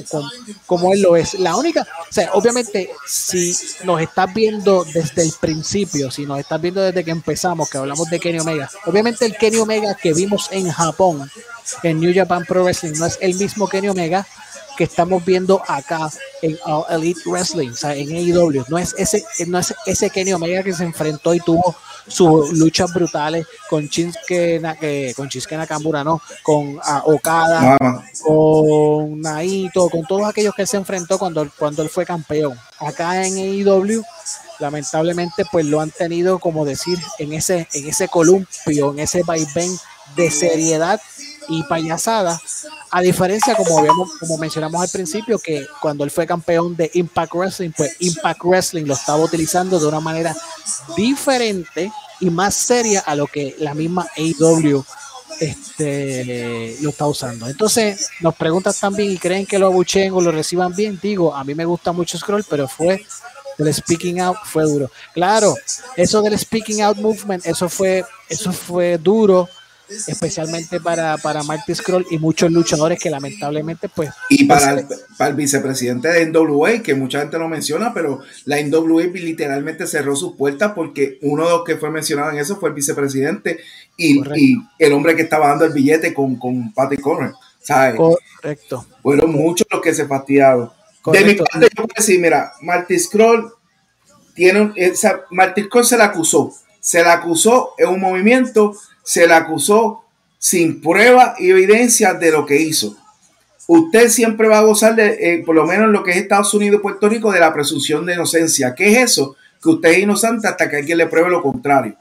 como, 0.65 0.95
él 0.95 1.03
lo 1.03 1.15
es. 1.15 1.35
La 1.35 1.55
única, 1.55 1.83
o 1.83 2.13
sea, 2.13 2.31
obviamente, 2.33 2.91
si 3.07 3.55
nos 3.85 4.01
estás 4.01 4.33
viendo 4.33 4.85
desde 4.85 5.23
el 5.23 5.33
principio, 5.39 6.11
si 6.11 6.25
nos 6.25 6.41
estás 6.41 6.59
viendo 6.59 6.81
desde 6.81 7.05
que 7.05 7.11
empezamos, 7.11 7.69
que 7.69 7.77
hablamos 7.77 8.09
de 8.09 8.19
Kenny 8.19 8.39
Omega, 8.39 8.71
obviamente 8.87 9.27
el 9.27 9.37
Kenny 9.37 9.59
Omega 9.59 9.95
que 9.95 10.15
vimos 10.15 10.49
en 10.51 10.71
Japón, 10.71 11.31
en 11.83 12.01
New 12.01 12.15
Japan 12.15 12.47
Pro 12.47 12.65
Wrestling, 12.65 12.95
no 12.99 13.05
es 13.05 13.19
el 13.21 13.35
mismo 13.35 13.69
Kenny 13.69 13.91
Omega 13.91 14.27
que 14.81 14.85
estamos 14.85 15.23
viendo 15.27 15.61
acá 15.69 16.11
en 16.41 16.59
Elite 16.89 17.21
Wrestling, 17.27 17.69
o 17.69 17.77
sea, 17.77 17.95
en 17.95 18.17
AEW. 18.17 18.65
No 18.69 18.79
es 18.79 18.95
ese, 18.97 19.23
no 19.47 19.59
es 19.59 19.75
ese 19.85 20.09
Kenny 20.09 20.33
Omega 20.33 20.63
que 20.63 20.73
se 20.73 20.85
enfrentó 20.85 21.35
y 21.35 21.41
tuvo 21.41 21.77
sus 22.09 22.55
luchas 22.55 22.91
brutales 22.95 23.47
con 23.69 23.87
Shinsuke, 23.89 24.59
eh, 24.81 25.13
con 25.15 25.29
Shinsuke 25.29 25.59
Nakamura, 25.59 26.03
no, 26.03 26.23
con 26.43 26.79
ah, 26.83 27.03
Okada, 27.05 27.77
con 28.23 29.21
Naito, 29.21 29.91
con 29.91 30.07
todos 30.07 30.27
aquellos 30.27 30.55
que 30.55 30.63
él 30.63 30.69
se 30.69 30.79
enfrentó 30.79 31.19
cuando, 31.19 31.47
cuando 31.59 31.83
él 31.83 31.91
fue 31.91 32.07
campeón. 32.07 32.59
Acá 32.79 33.27
en 33.27 33.37
AEW, 33.37 34.03
lamentablemente, 34.61 35.45
pues 35.53 35.67
lo 35.67 35.83
han 35.83 35.91
tenido, 35.91 36.39
como 36.39 36.65
decir, 36.65 36.99
en 37.19 37.35
ese, 37.35 37.69
en 37.75 37.87
ese 37.87 38.09
columpio, 38.09 38.93
en 38.93 39.01
ese 39.01 39.25
vaivén 39.25 39.77
de 40.17 40.31
seriedad 40.31 40.99
y 41.51 41.63
payasada, 41.65 42.41
a 42.91 43.01
diferencia, 43.01 43.55
como, 43.55 43.79
habíamos, 43.79 44.11
como 44.19 44.39
mencionamos 44.39 44.81
al 44.81 44.89
principio, 44.89 45.39
que 45.39 45.67
cuando 45.81 46.05
él 46.05 46.11
fue 46.11 46.27
campeón 46.27 46.77
de 46.77 46.91
Impact 46.95 47.35
Wrestling, 47.35 47.71
pues 47.77 47.97
Impact 47.99 48.45
Wrestling 48.45 48.85
lo 48.85 48.95
estaba 48.95 49.23
utilizando 49.23 49.79
de 49.79 49.87
una 49.87 50.01
manera 50.01 50.35
diferente 50.97 51.93
y 52.21 52.31
más 52.31 52.55
seria 52.55 53.01
a 53.01 53.15
lo 53.15 53.27
que 53.27 53.57
la 53.59 53.75
misma 53.75 54.07
AEW 54.17 54.85
este, 55.41 56.77
lo 56.81 56.91
está 56.91 57.07
usando. 57.07 57.49
Entonces, 57.49 58.11
nos 58.21 58.35
preguntan 58.35 58.75
también 58.79 59.11
y 59.11 59.19
creen 59.19 59.47
que 59.47 59.59
lo 59.59 59.67
abucheen 59.67 60.13
o 60.13 60.21
lo 60.21 60.31
reciban 60.31 60.75
bien. 60.75 60.99
Digo, 61.03 61.35
a 61.35 61.43
mí 61.45 61.55
me 61.55 61.65
gusta 61.65 61.93
mucho 61.93 62.19
Scroll, 62.19 62.45
pero 62.49 62.69
fue 62.69 63.05
el 63.59 63.75
speaking 63.75 64.21
out 64.21 64.37
fue 64.45 64.65
duro. 64.65 64.91
Claro, 65.13 65.55
eso 65.97 66.23
del 66.23 66.39
speaking 66.39 66.83
out 66.83 66.97
movement, 66.97 67.45
eso 67.47 67.69
fue, 67.69 68.05
eso 68.29 68.53
fue 68.53 68.99
duro 68.99 69.49
especialmente 70.07 70.81
para, 70.81 71.17
para 71.19 71.43
Marty 71.43 71.75
Scroll 71.75 72.07
y 72.11 72.19
muchos 72.19 72.51
luchadores 72.51 72.99
que 72.99 73.11
lamentablemente 73.11 73.89
pues... 73.89 74.11
Y 74.29 74.45
para 74.45 74.73
el, 74.73 74.87
para 75.17 75.31
el 75.31 75.37
vicepresidente 75.37 76.09
de 76.09 76.27
NWA, 76.27 76.83
que 76.83 76.95
mucha 76.95 77.21
gente 77.21 77.39
no 77.39 77.49
menciona, 77.49 77.93
pero 77.93 78.21
la 78.45 78.63
NWA 78.63 79.05
literalmente 79.05 79.87
cerró 79.87 80.17
sus 80.17 80.37
puertas 80.37 80.73
porque 80.75 81.19
uno 81.23 81.45
de 81.45 81.51
los 81.51 81.65
que 81.65 81.77
fue 81.77 81.91
mencionado 81.91 82.31
en 82.31 82.39
eso 82.39 82.57
fue 82.57 82.71
el 82.71 82.75
vicepresidente 82.75 83.61
y, 83.97 84.21
el 84.79 84.93
hombre 84.93 85.15
que 85.15 85.23
estaba 85.23 85.49
dando 85.49 85.65
el 85.65 85.73
billete 85.73 86.15
con, 86.15 86.37
con 86.37 86.73
Patty 86.73 86.97
Conner. 86.97 87.33
¿sabes? 87.61 87.97
Correcto. 87.97 88.87
Fueron 89.03 89.33
muchos 89.33 89.67
los 89.71 89.81
que 89.81 89.95
se 89.95 90.07
fastidiaron. 90.07 90.71
De 91.07 91.25
mi 91.25 91.35
parte, 91.35 91.61
yo 91.61 91.69
puedo 91.77 91.95
decir, 91.97 92.21
mira, 92.21 92.53
Marty 92.61 92.99
Scroll 92.99 93.53
tiene, 94.35 94.73
esa, 94.77 95.23
Marty 95.31 95.65
Scroll 95.65 95.85
se 95.85 95.97
la 95.97 96.07
acusó, 96.07 96.53
se 96.79 97.03
la 97.03 97.15
acusó 97.15 97.73
en 97.79 97.89
un 97.89 98.01
movimiento 98.01 98.75
se 99.11 99.27
le 99.27 99.35
acusó 99.35 100.05
sin 100.39 100.81
prueba 100.81 101.35
y 101.37 101.51
evidencia 101.51 102.15
de 102.15 102.31
lo 102.31 102.47
que 102.47 102.63
hizo. 102.63 102.97
Usted 103.67 104.09
siempre 104.09 104.47
va 104.47 104.59
a 104.59 104.63
gozar 104.63 104.95
de, 104.95 105.19
eh, 105.21 105.43
por 105.45 105.57
lo 105.57 105.67
menos 105.67 105.87
en 105.87 105.93
lo 105.93 106.05
que 106.05 106.13
es 106.13 106.19
Estados 106.19 106.55
Unidos 106.55 106.81
Puerto 106.81 107.09
Rico, 107.09 107.33
de 107.33 107.41
la 107.41 107.53
presunción 107.53 108.07
de 108.07 108.15
inocencia. 108.15 108.73
¿Qué 108.73 108.93
es 108.93 108.99
eso? 108.99 109.35
Que 109.61 109.71
usted 109.71 109.89
es 109.89 109.99
inocente 109.99 110.47
hasta 110.47 110.71
que 110.71 110.77
alguien 110.77 110.97
le 110.97 111.09
pruebe 111.09 111.29
lo 111.29 111.43
contrario. 111.43 111.97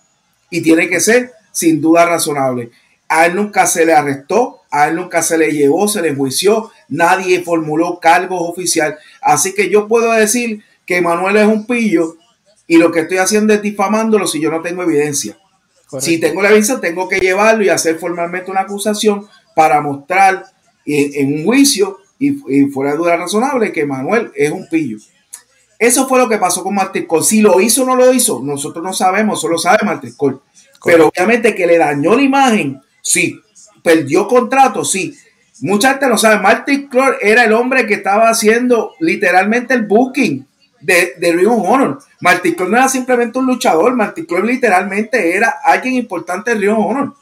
Y 0.51 0.61
tiene 0.61 0.87
que 0.87 0.99
ser 0.99 1.31
sin 1.51 1.81
duda 1.81 2.05
razonable. 2.05 2.69
A 3.07 3.25
él 3.25 3.35
nunca 3.35 3.65
se 3.65 3.87
le 3.87 3.93
arrestó, 3.93 4.59
a 4.69 4.87
él 4.87 4.95
nunca 4.95 5.23
se 5.23 5.35
le 5.35 5.51
llevó, 5.51 5.87
se 5.87 6.03
le 6.03 6.09
enjuició, 6.09 6.69
nadie 6.89 7.41
formuló 7.41 7.99
cargos 7.99 8.39
oficial. 8.39 8.99
Así 9.19 9.55
que 9.55 9.67
yo 9.67 9.87
puedo 9.87 10.11
decir 10.11 10.63
que 10.85 11.01
Manuel 11.01 11.37
es 11.37 11.47
un 11.47 11.65
pillo 11.65 12.17
y 12.67 12.77
lo 12.77 12.91
que 12.91 12.99
estoy 12.99 13.17
haciendo 13.17 13.51
es 13.55 13.63
difamándolo 13.63 14.27
si 14.27 14.39
yo 14.39 14.51
no 14.51 14.61
tengo 14.61 14.83
evidencia. 14.83 15.39
Si 15.99 16.19
tengo 16.19 16.41
la 16.41 16.49
evidencia, 16.49 16.79
tengo 16.79 17.09
que 17.09 17.19
llevarlo 17.19 17.63
y 17.63 17.69
hacer 17.69 17.97
formalmente 17.97 18.51
una 18.51 18.61
acusación 18.61 19.27
para 19.55 19.81
mostrar 19.81 20.45
en, 20.85 21.33
un 21.33 21.45
juicio 21.45 21.97
y, 22.19 22.31
fuera 22.71 22.91
de 22.91 22.97
duda 22.97 23.17
razonable 23.17 23.71
que 23.71 23.85
Manuel 23.85 24.31
es 24.35 24.51
un 24.51 24.67
pillo. 24.69 24.97
Eso 25.79 26.07
fue 26.07 26.19
lo 26.19 26.27
que 26.27 26.37
pasó 26.37 26.61
con 26.61 26.75
Martín 26.75 27.05
Cole. 27.05 27.23
Si 27.23 27.41
lo 27.41 27.59
hizo 27.59 27.83
o 27.83 27.85
no 27.85 27.95
lo 27.95 28.13
hizo, 28.13 28.41
nosotros 28.43 28.83
no 28.83 28.93
sabemos, 28.93 29.41
solo 29.41 29.57
sabe 29.57 29.79
Martín 29.85 30.13
Cole. 30.15 30.37
Pero 30.83 31.07
obviamente 31.07 31.55
que 31.55 31.65
le 31.65 31.77
dañó 31.77 32.15
la 32.15 32.21
imagen, 32.21 32.81
sí. 33.01 33.39
Perdió 33.81 34.27
contrato, 34.27 34.83
sí. 34.83 35.15
Mucha 35.61 35.91
gente 35.91 36.07
no 36.07 36.17
sabe. 36.17 36.41
Martin 36.41 36.87
Cole 36.87 37.17
era 37.21 37.45
el 37.45 37.53
hombre 37.53 37.85
que 37.85 37.95
estaba 37.95 38.29
haciendo 38.29 38.93
literalmente 38.99 39.73
el 39.73 39.85
booking 39.85 40.45
de, 40.81 41.13
de 41.17 41.31
Ring 41.31 41.47
of 41.47 41.67
Honor. 41.67 41.99
Marty 42.21 42.55
no 42.59 42.77
era 42.77 42.89
simplemente 42.89 43.39
un 43.39 43.45
luchador, 43.45 43.95
Marty 43.95 44.25
literalmente 44.43 45.35
era 45.35 45.57
alguien 45.63 45.95
importante 45.95 46.51
en 46.51 46.61
Ring 46.61 46.71
of 46.71 46.85
Honor. 46.85 47.13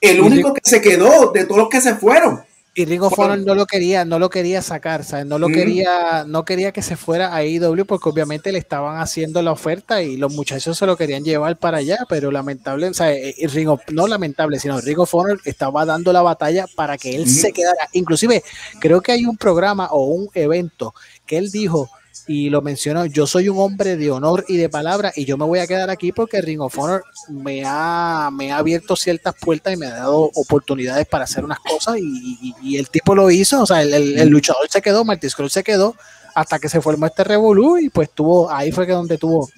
El 0.00 0.20
único 0.20 0.52
que 0.52 0.60
se 0.64 0.80
quedó 0.80 1.30
de 1.32 1.44
todos 1.44 1.58
los 1.58 1.68
que 1.68 1.80
se 1.80 1.94
fueron. 1.94 2.42
Y 2.74 2.86
Ring 2.86 3.02
of 3.02 3.18
Honor 3.18 3.38
no 3.40 3.54
lo 3.54 3.66
quería, 3.66 4.06
no 4.06 4.18
lo 4.18 4.30
quería 4.30 4.62
sacar, 4.62 5.04
¿sabes? 5.04 5.26
No 5.26 5.38
lo 5.38 5.48
quería, 5.48 6.24
no 6.26 6.46
quería 6.46 6.72
que 6.72 6.80
se 6.80 6.96
fuera 6.96 7.34
a 7.34 7.44
IW 7.44 7.84
porque 7.84 8.08
obviamente 8.08 8.50
le 8.50 8.58
estaban 8.58 8.98
haciendo 8.98 9.42
la 9.42 9.52
oferta 9.52 10.02
y 10.02 10.16
los 10.16 10.32
muchachos 10.32 10.78
se 10.78 10.86
lo 10.86 10.96
querían 10.96 11.22
llevar 11.22 11.58
para 11.58 11.78
allá, 11.78 11.98
pero 12.08 12.30
lamentable, 12.30 12.88
o 12.88 12.94
sea, 12.94 13.12
eh, 13.12 13.34
Ring 13.52 13.68
of, 13.68 13.82
no 13.90 14.06
lamentable, 14.06 14.58
sino 14.58 14.80
Ring 14.80 14.98
of 14.98 15.14
Honor 15.14 15.38
estaba 15.44 15.84
dando 15.84 16.14
la 16.14 16.22
batalla 16.22 16.66
para 16.74 16.96
que 16.96 17.14
él 17.14 17.28
se 17.28 17.52
quedara. 17.52 17.90
Inclusive, 17.92 18.42
creo 18.80 19.02
que 19.02 19.12
hay 19.12 19.26
un 19.26 19.36
programa 19.36 19.88
o 19.90 20.06
un 20.06 20.30
evento 20.32 20.94
que 21.26 21.36
él 21.36 21.50
dijo, 21.50 21.90
y 22.26 22.50
lo 22.50 22.62
mencionó, 22.62 23.06
yo 23.06 23.26
soy 23.26 23.48
un 23.48 23.58
hombre 23.58 23.96
de 23.96 24.10
honor 24.10 24.44
y 24.48 24.56
de 24.56 24.68
palabra 24.68 25.12
y 25.14 25.24
yo 25.24 25.36
me 25.36 25.44
voy 25.44 25.58
a 25.58 25.66
quedar 25.66 25.90
aquí 25.90 26.12
porque 26.12 26.40
Ring 26.40 26.60
of 26.60 26.78
Honor 26.78 27.04
me 27.28 27.62
ha, 27.66 28.30
me 28.32 28.52
ha 28.52 28.58
abierto 28.58 28.96
ciertas 28.96 29.34
puertas 29.34 29.72
y 29.72 29.76
me 29.76 29.86
ha 29.86 29.94
dado 29.94 30.30
oportunidades 30.34 31.06
para 31.06 31.24
hacer 31.24 31.44
unas 31.44 31.58
cosas 31.58 31.96
y, 31.98 32.76
el 32.76 32.88
tipo 32.88 33.14
lo 33.14 33.30
hizo, 33.30 33.62
o 33.62 33.66
sea, 33.66 33.82
el, 33.82 34.28
luchador 34.28 34.68
se 34.68 34.80
quedó, 34.80 35.04
Marty 35.04 35.28
Scroll 35.28 35.50
se 35.50 35.62
quedó 35.62 35.94
hasta 36.34 36.58
que 36.58 36.68
se 36.68 36.80
formó 36.80 37.06
este 37.06 37.24
revolú 37.24 37.78
y 37.78 37.90
pues 37.90 38.10
tuvo, 38.10 38.50
ahí 38.50 38.72
fue 38.72 38.86
que 38.86 38.92
donde 38.92 39.18
tuvo, 39.18 39.48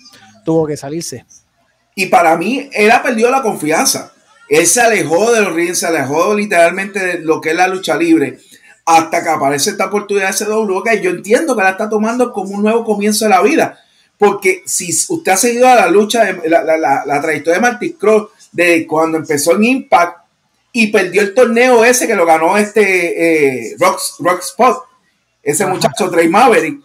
tuvo 0.45 0.67
que 0.67 0.77
salirse. 0.77 1.25
Y 1.95 2.07
para 2.07 2.37
mí, 2.37 2.69
él 2.73 2.91
ha 2.91 3.03
perdido 3.03 3.31
la 3.31 3.43
confianza. 3.43 4.13
Él 4.49 4.67
se 4.67 4.81
alejó 4.81 5.33
de 5.33 5.43
los 5.43 5.55
rings, 5.55 5.79
se 5.79 5.87
alejó 5.87 6.35
literalmente 6.35 6.99
de 6.99 7.19
lo 7.21 7.41
que 7.41 7.51
es 7.51 7.57
la 7.57 7.69
lucha 7.69 7.97
libre 7.97 8.39
hasta 8.85 9.23
que 9.23 9.31
aparece 9.31 9.71
esta 9.71 9.87
oportunidad 9.87 10.37
de 10.37 10.45
CW, 10.45 10.83
que 10.83 11.01
yo 11.01 11.11
entiendo 11.11 11.57
que 11.57 11.63
la 11.63 11.71
está 11.71 11.89
tomando 11.89 12.33
como 12.33 12.57
un 12.57 12.63
nuevo 12.63 12.85
comienzo 12.85 13.25
de 13.25 13.31
la 13.31 13.43
vida. 13.43 13.81
Porque 14.19 14.63
si 14.67 14.91
usted 14.91 15.33
ha 15.33 15.37
seguido 15.37 15.67
a 15.67 15.75
la 15.75 15.89
lucha, 15.89 16.25
de, 16.25 16.49
la, 16.49 17.21
trayectoria 17.21 17.57
de 17.57 17.61
Marty 17.61 17.93
Cross, 17.95 18.29
de 18.53 18.87
cuando 18.87 19.19
empezó 19.19 19.57
en 19.57 19.65
Impact 19.65 20.19
y 20.73 20.89
perdió 20.89 21.23
el 21.23 21.35
torneo 21.35 21.85
ese 21.85 22.07
que 22.07 22.15
lo 22.15 22.27
ganó 22.27 22.57
este 22.57 23.71
eh, 23.71 23.77
Rock, 23.79 24.01
Rock, 24.21 24.41
Spot, 24.41 24.83
ese 25.43 25.67
muchacho 25.67 26.11
Trey 26.11 26.29
Maverick, 26.29 26.81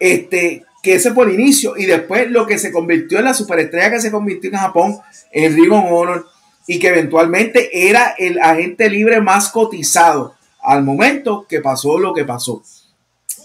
este, 0.00 0.64
que 0.82 0.94
ese 0.94 1.10
el 1.10 1.32
inicio 1.32 1.76
y 1.76 1.86
después 1.86 2.30
lo 2.30 2.46
que 2.46 2.58
se 2.58 2.72
convirtió 2.72 3.18
en 3.18 3.26
la 3.26 3.34
superestrella 3.34 3.90
que 3.90 4.00
se 4.00 4.10
convirtió 4.10 4.50
en 4.50 4.56
Japón, 4.56 4.98
en 5.32 5.54
Ring 5.54 5.72
of 5.72 5.84
Honor 5.90 6.26
y 6.66 6.78
que 6.78 6.88
eventualmente 6.88 7.88
era 7.88 8.14
el 8.18 8.38
agente 8.40 8.88
libre 8.90 9.20
más 9.20 9.50
cotizado 9.50 10.37
al 10.68 10.84
momento 10.84 11.46
que 11.48 11.60
pasó 11.60 11.98
lo 11.98 12.14
que 12.14 12.24
pasó. 12.24 12.62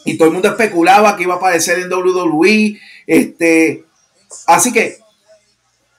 Y 0.05 0.17
todo 0.17 0.27
el 0.27 0.33
mundo 0.33 0.49
especulaba 0.49 1.15
que 1.15 1.23
iba 1.23 1.35
a 1.35 1.37
aparecer 1.37 1.79
en 1.79 1.91
WWE. 1.91 2.79
Este, 3.07 3.85
así 4.47 4.71
que 4.71 4.99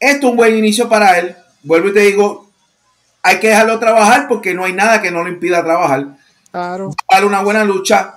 esto 0.01 0.27
es 0.27 0.31
un 0.31 0.37
buen 0.37 0.57
inicio 0.57 0.89
para 0.89 1.19
él. 1.19 1.35
Vuelvo 1.63 1.89
y 1.89 1.95
te 1.95 2.01
digo, 2.01 2.51
hay 3.23 3.41
que 3.41 3.49
dejarlo 3.49 3.79
trabajar 3.79 4.29
porque 4.29 4.55
no 4.55 4.65
hay 4.65 4.73
nada 4.75 5.01
que 5.01 5.11
no 5.11 5.25
le 5.25 5.31
impida 5.31 5.65
trabajar. 5.65 6.17
Claro. 6.51 6.91
Para 7.07 7.27
una 7.27 7.43
buena 7.43 7.65
lucha. 7.65 8.17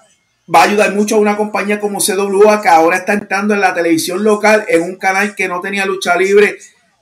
Va 0.53 0.61
a 0.61 0.63
ayudar 0.63 0.93
mucho 0.95 1.15
a 1.15 1.19
una 1.19 1.35
compañía 1.35 1.79
como 1.79 1.99
CWA 1.99 2.61
que 2.61 2.69
ahora 2.69 2.97
está 2.97 3.13
entrando 3.13 3.53
en 3.53 3.59
la 3.59 3.73
televisión 3.73 4.23
local 4.23 4.63
en 4.69 4.81
un 4.81 4.95
canal 4.95 5.35
que 5.35 5.49
no 5.49 5.59
tenía 5.59 5.85
lucha 5.85 6.15
libre 6.15 6.57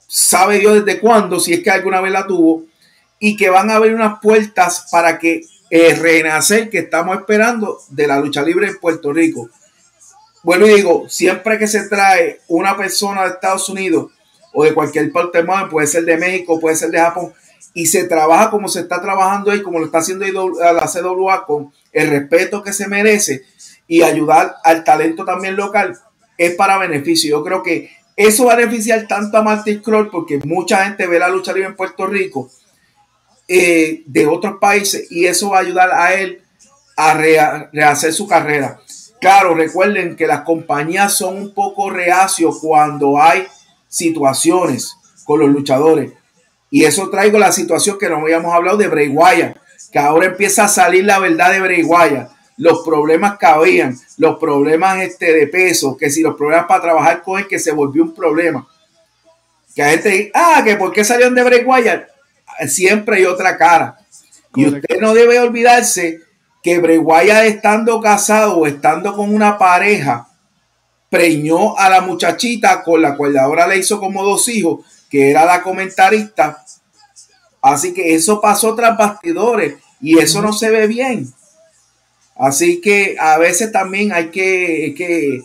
sabe 0.08 0.60
Dios 0.60 0.86
desde 0.86 1.00
cuándo, 1.00 1.40
si 1.40 1.54
es 1.54 1.62
que 1.62 1.72
alguna 1.72 2.02
vez 2.02 2.12
la 2.12 2.28
tuvo, 2.28 2.64
y 3.20 3.36
que 3.36 3.50
van 3.50 3.70
a 3.70 3.76
abrir 3.76 3.96
unas 3.96 4.20
puertas 4.20 4.88
para 4.92 5.20
que 5.20 5.42
eh, 5.70 5.96
renacer 5.96 6.70
que 6.70 6.80
estamos 6.80 7.18
esperando 7.18 7.80
de 7.90 8.08
la 8.08 8.20
lucha 8.20 8.44
libre 8.44 8.68
en 8.68 8.78
Puerto 8.78 9.12
Rico. 9.12 9.50
Bueno, 10.44 10.68
digo, 10.68 11.10
siempre 11.10 11.58
que 11.58 11.68
se 11.68 11.88
trae 11.90 12.42
una 12.48 12.78
persona 12.78 13.24
de 13.24 13.30
Estados 13.30 13.68
Unidos 13.70 14.12
o 14.54 14.64
de 14.64 14.74
cualquier 14.74 15.12
parte 15.12 15.40
del 15.42 15.70
puede 15.70 15.88
ser 15.88 16.06
de 16.06 16.18
México, 16.18 16.60
puede 16.60 16.76
ser 16.76 16.92
de 16.92 17.00
Japón, 17.00 17.34
y 17.74 17.88
se 17.88 18.06
trabaja 18.06 18.50
como 18.52 18.70
se 18.70 18.82
está 18.82 19.02
trabajando 19.02 19.52
ahí, 19.52 19.62
como 19.62 19.80
lo 19.80 19.86
está 19.86 19.98
haciendo 19.98 20.26
la 20.50 20.88
CWA, 20.88 21.46
con 21.46 21.74
el 21.92 22.10
respeto 22.10 22.64
que 22.64 22.72
se 22.72 22.88
merece 22.88 23.44
y 23.88 24.02
ayudar 24.02 24.56
al 24.64 24.84
talento 24.84 25.26
también 25.26 25.56
local, 25.56 26.00
es 26.38 26.56
para 26.56 26.78
beneficio. 26.78 27.38
Yo 27.38 27.44
creo 27.44 27.64
que 27.64 27.90
eso 28.16 28.46
va 28.46 28.54
a 28.54 28.58
beneficiar 28.58 29.08
tanto 29.08 29.38
a 29.38 29.44
Martin 29.44 29.82
Kroll 29.82 30.10
porque 30.10 30.40
mucha 30.46 30.86
gente 30.86 31.06
ve 31.06 31.20
la 31.20 31.28
lucha 31.28 31.52
libre 31.52 31.70
en 31.70 31.76
Puerto 31.76 32.08
Rico 32.08 32.50
eh, 33.48 34.04
de 34.06 34.28
otros 34.28 34.58
países 34.60 35.12
y 35.12 35.26
eso 35.26 35.52
va 35.52 35.58
a 35.58 35.62
ayudar 35.62 35.92
a 35.92 36.14
él 36.16 36.42
a 36.98 37.14
rehacer 37.72 38.14
su 38.14 38.28
carrera. 38.28 38.80
Claro, 39.20 39.54
recuerden 39.54 40.16
que 40.16 40.28
las 40.28 40.42
compañías 40.42 41.18
son 41.18 41.38
un 41.38 41.54
poco 41.54 41.90
reacios 41.90 42.60
cuando 42.62 43.22
hay 43.22 43.48
situaciones 43.88 44.96
con 45.24 45.40
los 45.40 45.50
luchadores. 45.50 46.12
Y 46.70 46.84
eso 46.84 47.10
traigo 47.10 47.38
la 47.40 47.52
situación 47.52 47.98
que 47.98 48.10
no 48.10 48.18
habíamos 48.18 48.54
hablado 48.54 48.78
de 48.78 48.88
Bray 48.88 49.16
que 49.92 50.00
ahora 50.00 50.28
empieza 50.28 50.66
a 50.66 50.68
salir 50.68 51.06
la 51.06 51.20
verdad 51.20 51.52
de 51.52 51.62
Bray 51.62 51.88
los 52.58 52.84
problemas 52.84 53.38
que 53.38 53.46
habían, 53.46 53.98
los 54.18 54.38
problemas 54.40 55.02
este, 55.02 55.34
de 55.34 55.48
peso, 55.48 55.98
que 55.98 56.10
si 56.10 56.22
los 56.22 56.36
problemas 56.36 56.68
para 56.68 56.82
trabajar 56.82 57.22
con 57.22 57.40
él, 57.40 57.48
que 57.48 57.60
se 57.60 57.72
volvió 57.72 58.04
un 58.04 58.14
problema. 58.14 58.68
Que 59.74 59.84
a 59.84 59.90
gente 59.90 60.10
dice, 60.10 60.32
ah, 60.34 60.62
que 60.64 60.76
por 60.76 60.92
qué 60.94 61.04
salieron 61.04 61.36
de 61.36 61.44
Bray 61.44 61.64
siempre 62.68 63.18
hay 63.18 63.26
otra 63.26 63.58
cara. 63.58 64.00
Y 64.56 64.68
usted 64.68 65.00
no 65.00 65.14
debe 65.14 65.40
olvidarse 65.40 66.22
que 66.64 66.80
Wyatt 66.80 67.46
estando 67.46 68.02
casado 68.02 68.58
o 68.58 68.66
estando 68.66 69.16
con 69.16 69.34
una 69.34 69.58
pareja, 69.58 70.28
preñó 71.10 71.78
a 71.78 71.90
la 71.90 72.02
muchachita 72.02 72.84
con 72.84 73.02
la 73.02 73.16
cual 73.16 73.38
ahora 73.38 73.68
le 73.68 73.78
hizo 73.78 74.00
como 74.00 74.24
dos 74.24 74.48
hijos, 74.48 74.84
que 75.10 75.30
era 75.30 75.46
la 75.46 75.62
comentarista. 75.62 76.66
Así 77.62 77.94
que 77.94 78.16
eso 78.16 78.42
pasó 78.42 78.74
tras 78.74 78.98
bastidores 78.98 79.76
y 80.02 80.18
eso 80.18 80.42
no 80.42 80.54
se 80.54 80.70
ve 80.72 80.88
bien. 80.88 81.32
Así 82.36 82.82
que 82.82 83.16
a 83.20 83.38
veces 83.38 83.72
también 83.72 84.12
hay 84.12 84.30
que, 84.30 85.44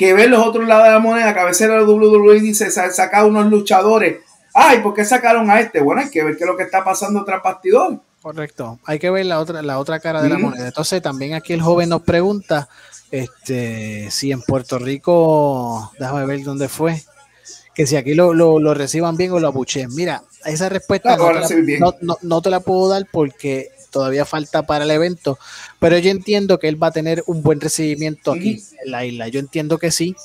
ver 0.00 0.30
los 0.30 0.46
otros 0.46 0.66
lados 0.66 0.84
de 0.84 0.92
la 0.92 0.98
moneda, 0.98 1.32
que 1.32 1.40
a 1.40 1.44
veces 1.44 1.68
la 1.68 1.84
WWE 1.84 2.40
dice, 2.40 2.70
saca 2.70 3.24
unos 3.24 3.46
luchadores. 3.46 4.23
Ay, 4.54 4.80
¿por 4.80 4.94
qué 4.94 5.04
sacaron 5.04 5.50
a 5.50 5.60
este? 5.60 5.80
Bueno, 5.80 6.00
hay 6.00 6.10
que 6.10 6.22
ver 6.22 6.36
qué 6.36 6.44
es 6.44 6.48
lo 6.48 6.56
que 6.56 6.62
está 6.62 6.84
pasando 6.84 7.24
tras 7.24 7.42
bastidor. 7.42 8.00
Correcto, 8.22 8.78
hay 8.86 8.98
que 8.98 9.10
ver 9.10 9.26
la 9.26 9.38
otra, 9.38 9.60
la 9.60 9.78
otra 9.78 10.00
cara 10.00 10.22
de 10.22 10.30
la 10.30 10.38
moneda. 10.38 10.68
Entonces 10.68 11.02
también 11.02 11.34
aquí 11.34 11.52
el 11.52 11.60
joven 11.60 11.90
nos 11.90 12.00
pregunta 12.02 12.68
este, 13.10 14.10
si 14.10 14.32
en 14.32 14.40
Puerto 14.40 14.78
Rico, 14.78 15.92
déjame 15.98 16.24
ver 16.24 16.42
dónde 16.42 16.68
fue, 16.68 17.02
que 17.74 17.86
si 17.86 17.96
aquí 17.96 18.14
lo, 18.14 18.32
reciban 18.74 19.16
bien 19.16 19.32
o 19.32 19.40
lo 19.40 19.48
abuchen. 19.48 19.94
Mira, 19.94 20.22
esa 20.44 20.68
respuesta 20.68 21.16
no, 22.22 22.42
te 22.42 22.50
la 22.50 22.60
puedo 22.60 22.88
dar 22.88 23.06
porque 23.12 23.70
todavía 23.90 24.24
falta 24.24 24.62
para 24.62 24.84
el 24.84 24.90
evento, 24.90 25.38
pero 25.78 25.98
yo 25.98 26.10
entiendo 26.10 26.58
que 26.58 26.68
él 26.68 26.82
va 26.82 26.88
a 26.88 26.92
tener 26.92 27.22
un 27.26 27.42
buen 27.42 27.60
recibimiento 27.60 28.32
aquí 28.32 28.62
en 28.84 28.90
la 28.90 29.04
isla. 29.04 29.28
Yo 29.28 29.38
entiendo 29.38 29.78
que 29.78 29.90
sí. 29.90 30.16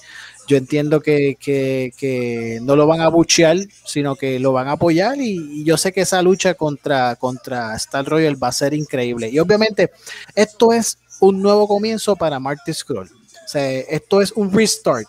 Yo 0.49 0.57
entiendo 0.57 0.99
que, 0.99 2.59
no 2.63 2.75
lo 2.75 2.87
van 2.87 3.01
a 3.01 3.07
buchear, 3.09 3.55
sino 3.85 4.15
que 4.15 4.39
lo 4.39 4.51
van 4.51 4.67
a 4.67 4.71
apoyar 4.71 5.21
y, 5.21 5.63
yo 5.63 5.77
sé 5.77 5.91
que 5.91 6.01
esa 6.01 6.23
lucha 6.23 6.55
contra, 6.55 7.15
contra 7.17 7.75
Star 7.75 8.03
Royal 8.03 8.41
va 8.41 8.47
a 8.47 8.51
ser 8.51 8.73
increíble. 8.73 9.29
Y 9.29 9.37
obviamente 9.37 9.91
esto 10.33 10.73
es 10.73 10.97
un 11.19 11.39
nuevo 11.43 11.67
comienzo 11.67 12.15
para 12.15 12.39
Marty 12.39 12.73
Scroll. 12.73 13.07
O 13.07 13.47
sea, 13.47 13.69
esto 13.69 14.21
es 14.21 14.31
un 14.31 14.51
restart. 14.51 15.07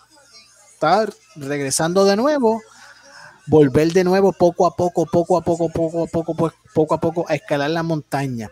Está 0.73 1.09
regresando 1.35 2.05
de 2.05 2.17
nuevo 2.17 2.61
volver 3.47 3.91
de 3.93 4.03
nuevo 4.03 4.31
poco 4.33 4.67
a 4.67 4.75
poco, 4.75 5.07
poco 5.07 5.39
a 5.39 5.41
poco, 5.41 5.69
poco 5.69 6.03
a 6.03 6.07
poco, 6.07 6.35
pues, 6.35 6.53
poco 6.73 6.95
a 6.95 6.99
poco 6.99 7.25
a 7.27 7.35
escalar 7.35 7.69
la 7.69 7.83
montaña. 7.83 8.49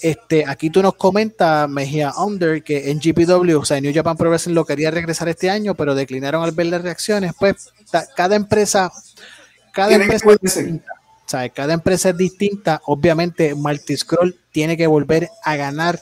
Este, 0.00 0.44
aquí 0.46 0.68
tú 0.68 0.82
nos 0.82 0.94
comentas, 0.94 1.68
Mejía 1.68 2.12
Under, 2.18 2.64
que 2.64 2.90
en 2.90 2.98
GPW, 2.98 3.56
o 3.56 3.64
sea, 3.64 3.80
New 3.80 3.94
Japan 3.94 4.16
Pro 4.16 4.30
Wrestling 4.30 4.54
lo 4.54 4.64
quería 4.64 4.90
regresar 4.90 5.28
este 5.28 5.48
año, 5.48 5.76
pero 5.76 5.94
declinaron 5.94 6.42
al 6.42 6.50
ver 6.50 6.66
las 6.66 6.82
reacciones. 6.82 7.32
Pues 7.38 7.72
cada 8.16 8.34
empresa, 8.34 8.90
cada 9.72 9.94
empresa, 9.94 10.32
es 10.32 10.40
distinta, 10.40 10.92
cada 11.54 11.72
empresa 11.72 12.08
es 12.08 12.16
distinta. 12.16 12.82
Obviamente, 12.86 13.54
Marty 13.54 13.96
Scroll 13.96 14.36
tiene 14.50 14.76
que 14.76 14.88
volver 14.88 15.28
a 15.44 15.54
ganar 15.54 16.00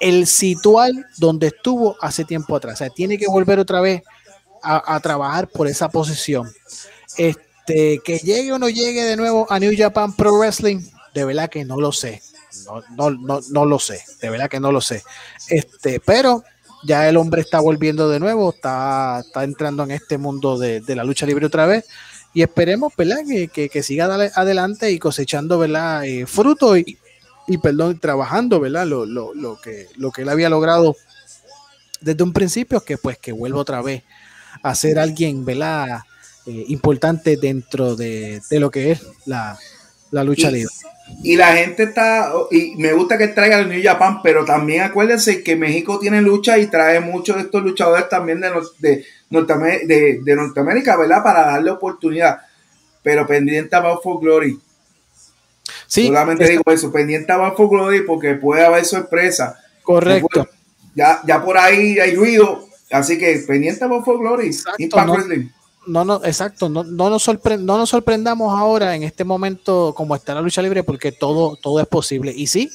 el 0.00 0.26
situal 0.26 1.06
donde 1.18 1.48
estuvo 1.48 1.96
hace 2.00 2.24
tiempo 2.24 2.56
atrás. 2.56 2.74
O 2.74 2.78
sea, 2.78 2.90
tiene 2.90 3.18
que 3.18 3.26
volver 3.26 3.58
otra 3.58 3.82
vez 3.82 4.02
a, 4.62 4.94
a 4.94 5.00
trabajar 5.00 5.48
por 5.48 5.68
esa 5.68 5.90
posición. 5.90 6.50
Este, 7.18 8.00
que 8.02 8.18
llegue 8.18 8.52
o 8.52 8.58
no 8.58 8.70
llegue 8.70 9.04
de 9.04 9.16
nuevo 9.16 9.46
a 9.50 9.58
New 9.58 9.72
Japan 9.76 10.14
Pro 10.14 10.38
Wrestling, 10.38 10.80
de 11.14 11.24
verdad 11.24 11.48
que 11.48 11.64
no 11.64 11.80
lo 11.80 11.92
sé. 11.92 12.22
No, 12.96 13.10
no, 13.10 13.40
no, 13.50 13.64
lo 13.64 13.78
sé, 13.78 14.02
de 14.20 14.30
verdad 14.30 14.48
que 14.48 14.60
no 14.60 14.70
lo 14.70 14.80
sé. 14.80 15.02
Este, 15.48 16.00
pero 16.00 16.44
ya 16.84 17.08
el 17.08 17.16
hombre 17.16 17.40
está 17.40 17.60
volviendo 17.60 18.08
de 18.08 18.20
nuevo, 18.20 18.50
está, 18.50 19.20
está 19.20 19.42
entrando 19.42 19.82
en 19.82 19.90
este 19.90 20.18
mundo 20.18 20.58
de, 20.58 20.82
la 20.88 21.04
lucha 21.04 21.26
libre 21.26 21.46
otra 21.46 21.66
vez. 21.66 21.84
Y 22.32 22.42
esperemos, 22.42 22.92
¿verdad? 22.96 23.18
Que, 23.52 23.68
que, 23.68 23.82
siga 23.82 24.06
adelante 24.34 24.90
y 24.90 24.98
cosechando, 24.98 25.58
¿verdad? 25.58 26.04
Eh, 26.04 26.26
fruto 26.26 26.76
y, 26.76 26.98
y, 27.46 27.58
perdón, 27.58 27.98
trabajando, 28.00 28.58
¿verdad? 28.60 28.86
Lo, 28.86 29.06
lo, 29.06 29.34
lo, 29.34 29.60
que, 29.60 29.88
lo 29.96 30.10
que 30.10 30.22
él 30.22 30.28
había 30.28 30.48
logrado 30.48 30.96
desde 32.00 32.22
un 32.22 32.32
principio, 32.32 32.80
que 32.80 32.98
pues 32.98 33.18
que 33.18 33.32
vuelva 33.32 33.60
otra 33.60 33.82
vez 33.82 34.02
a 34.62 34.74
ser 34.74 34.98
alguien, 34.98 35.44
¿verdad? 35.44 36.00
Eh, 36.46 36.64
importante 36.68 37.36
dentro 37.36 37.96
de, 37.96 38.42
lo 38.50 38.70
que 38.70 38.92
es 38.92 39.02
la, 39.24 39.58
lucha 40.10 40.50
libre. 40.50 40.72
Y 41.22 41.36
la 41.36 41.54
gente 41.54 41.84
está, 41.84 42.32
y 42.50 42.76
me 42.76 42.92
gusta 42.92 43.16
que 43.16 43.28
traiga 43.28 43.58
el 43.58 43.68
New 43.68 43.82
Japan, 43.82 44.20
pero 44.22 44.44
también 44.44 44.82
acuérdense 44.82 45.42
que 45.42 45.56
México 45.56 45.98
tiene 45.98 46.20
lucha 46.20 46.58
y 46.58 46.66
trae 46.66 47.00
muchos 47.00 47.36
de 47.36 47.42
estos 47.42 47.62
luchadores 47.62 48.08
también 48.08 48.40
de, 48.40 48.50
de, 48.78 50.36
Norteamérica, 50.36 50.96
¿verdad? 50.96 51.22
Para 51.22 51.46
darle 51.46 51.70
oportunidad. 51.70 52.40
Pero 53.02 53.26
pendiente 53.26 53.74
a 53.76 53.80
Bound 53.80 54.00
for 54.02 54.20
Glory. 54.20 54.58
Sí, 55.86 56.06
Solamente 56.06 56.48
digo 56.48 56.62
eso, 56.66 56.90
pendiente 56.90 57.32
a 57.32 57.36
Bound 57.36 57.56
for 57.56 57.68
Glory 57.68 58.02
porque 58.02 58.34
puede 58.34 58.64
haber 58.64 58.84
sorpresa. 58.84 59.58
Correcto. 59.82 60.48
ya, 60.94 61.20
ya 61.26 61.42
por 61.42 61.58
ahí 61.58 61.98
hay 61.98 62.14
ruido, 62.14 62.66
así 62.90 63.18
que 63.18 63.42
pendiente 63.46 63.84
a 63.84 63.88
Bound 63.88 64.04
for 64.04 64.18
Glory. 64.18 64.50
Impact 64.78 65.08
Wrestling 65.08 65.48
no, 65.86 66.04
no, 66.04 66.20
exacto, 66.24 66.68
no, 66.68 66.84
no, 66.84 67.10
nos 67.10 67.28
no 67.28 67.78
nos 67.78 67.90
sorprendamos 67.90 68.58
ahora 68.58 68.94
en 68.94 69.02
este 69.02 69.24
momento 69.24 69.94
como 69.96 70.14
está 70.14 70.34
la 70.34 70.40
lucha 70.40 70.62
libre 70.62 70.82
porque 70.82 71.12
todo, 71.12 71.56
todo 71.56 71.80
es 71.80 71.86
posible. 71.86 72.32
Y 72.34 72.46
sí, 72.46 72.70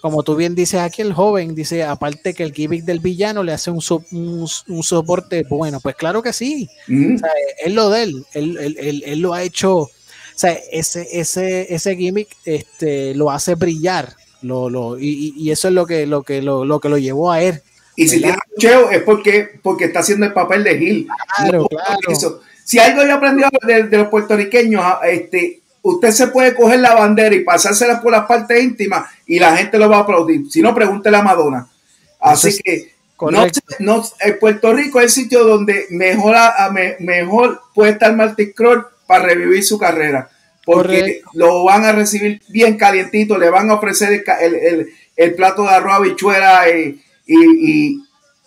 como 0.00 0.22
tú 0.22 0.36
bien 0.36 0.54
dices 0.54 0.80
aquí, 0.80 1.02
el 1.02 1.12
joven 1.12 1.54
dice, 1.54 1.84
aparte 1.84 2.34
que 2.34 2.42
el 2.42 2.52
gimmick 2.52 2.84
del 2.84 3.00
villano 3.00 3.42
le 3.42 3.52
hace 3.52 3.70
un, 3.70 3.82
un, 4.12 4.82
soporte 4.82 5.44
bueno, 5.48 5.80
pues 5.80 5.96
claro 5.96 6.22
que 6.22 6.32
sí. 6.32 6.68
es 6.88 7.72
lo 7.72 7.90
de 7.90 8.02
él, 8.04 8.26
él, 8.34 9.20
lo 9.20 9.34
ha 9.34 9.42
hecho, 9.42 9.76
o 9.76 9.90
sea, 10.34 10.52
ese, 10.70 11.06
ese, 11.12 11.72
ese 11.74 11.96
gimmick 11.96 12.28
este, 12.44 13.14
lo 13.14 13.30
hace 13.30 13.54
brillar. 13.54 14.14
Lo, 14.40 14.70
lo, 14.70 14.96
y, 14.96 15.34
y, 15.36 15.50
eso 15.50 15.66
es 15.66 15.74
lo 15.74 15.84
que 15.84 16.06
lo 16.06 16.22
que 16.22 16.42
lo, 16.42 16.64
lo 16.64 16.78
que 16.78 16.88
lo 16.88 16.96
llevó 16.96 17.32
a 17.32 17.42
él 17.42 17.60
y 17.98 18.06
si 18.06 18.20
tiene 18.20 18.38
cheo 18.56 18.90
es 18.90 19.02
porque, 19.02 19.58
porque 19.60 19.86
está 19.86 19.98
haciendo 19.98 20.24
el 20.24 20.32
papel 20.32 20.62
de 20.62 20.78
Gil. 20.78 21.08
Claro, 21.36 21.66
claro. 21.66 22.40
Si 22.68 22.78
algo 22.78 23.00
yo 23.00 23.08
he 23.08 23.12
aprendido 23.12 23.48
de, 23.62 23.96
los 23.96 24.08
puertorriqueños, 24.08 24.84
este, 25.04 25.62
usted 25.80 26.10
se 26.10 26.26
puede 26.26 26.54
coger 26.54 26.80
la 26.80 26.94
bandera 26.94 27.34
y 27.34 27.40
pasársela 27.40 28.02
por 28.02 28.12
las 28.12 28.26
partes 28.26 28.62
íntimas 28.62 29.06
y 29.26 29.38
la 29.38 29.56
gente 29.56 29.78
lo 29.78 29.88
va 29.88 29.96
a 29.96 30.00
aplaudir. 30.00 30.50
Si 30.50 30.60
no, 30.60 30.74
pregúntele 30.74 31.16
a 31.16 31.22
Madonna. 31.22 31.66
Así 32.20 32.58
que 32.62 32.92
no, 33.78 34.02
Puerto 34.38 34.74
Rico 34.74 35.00
es 35.00 35.04
el 35.06 35.10
sitio 35.22 35.44
donde 35.44 35.86
mejor, 35.88 36.36
mejor 36.98 37.62
puede 37.74 37.92
estar 37.92 38.14
Martin 38.14 38.52
Kroll 38.52 38.86
para 39.06 39.24
revivir 39.24 39.64
su 39.64 39.78
carrera. 39.78 40.28
Porque 40.66 41.22
lo 41.32 41.64
van 41.64 41.86
a 41.86 41.92
recibir 41.92 42.42
bien 42.50 42.76
calientito, 42.76 43.38
le 43.38 43.48
van 43.48 43.70
a 43.70 43.76
ofrecer 43.76 44.22
el, 45.16 45.34
plato 45.36 45.62
de 45.62 45.70
arroz, 45.70 46.02
bichuela 46.02 46.68
y, 46.68 47.02
y, 47.26 47.98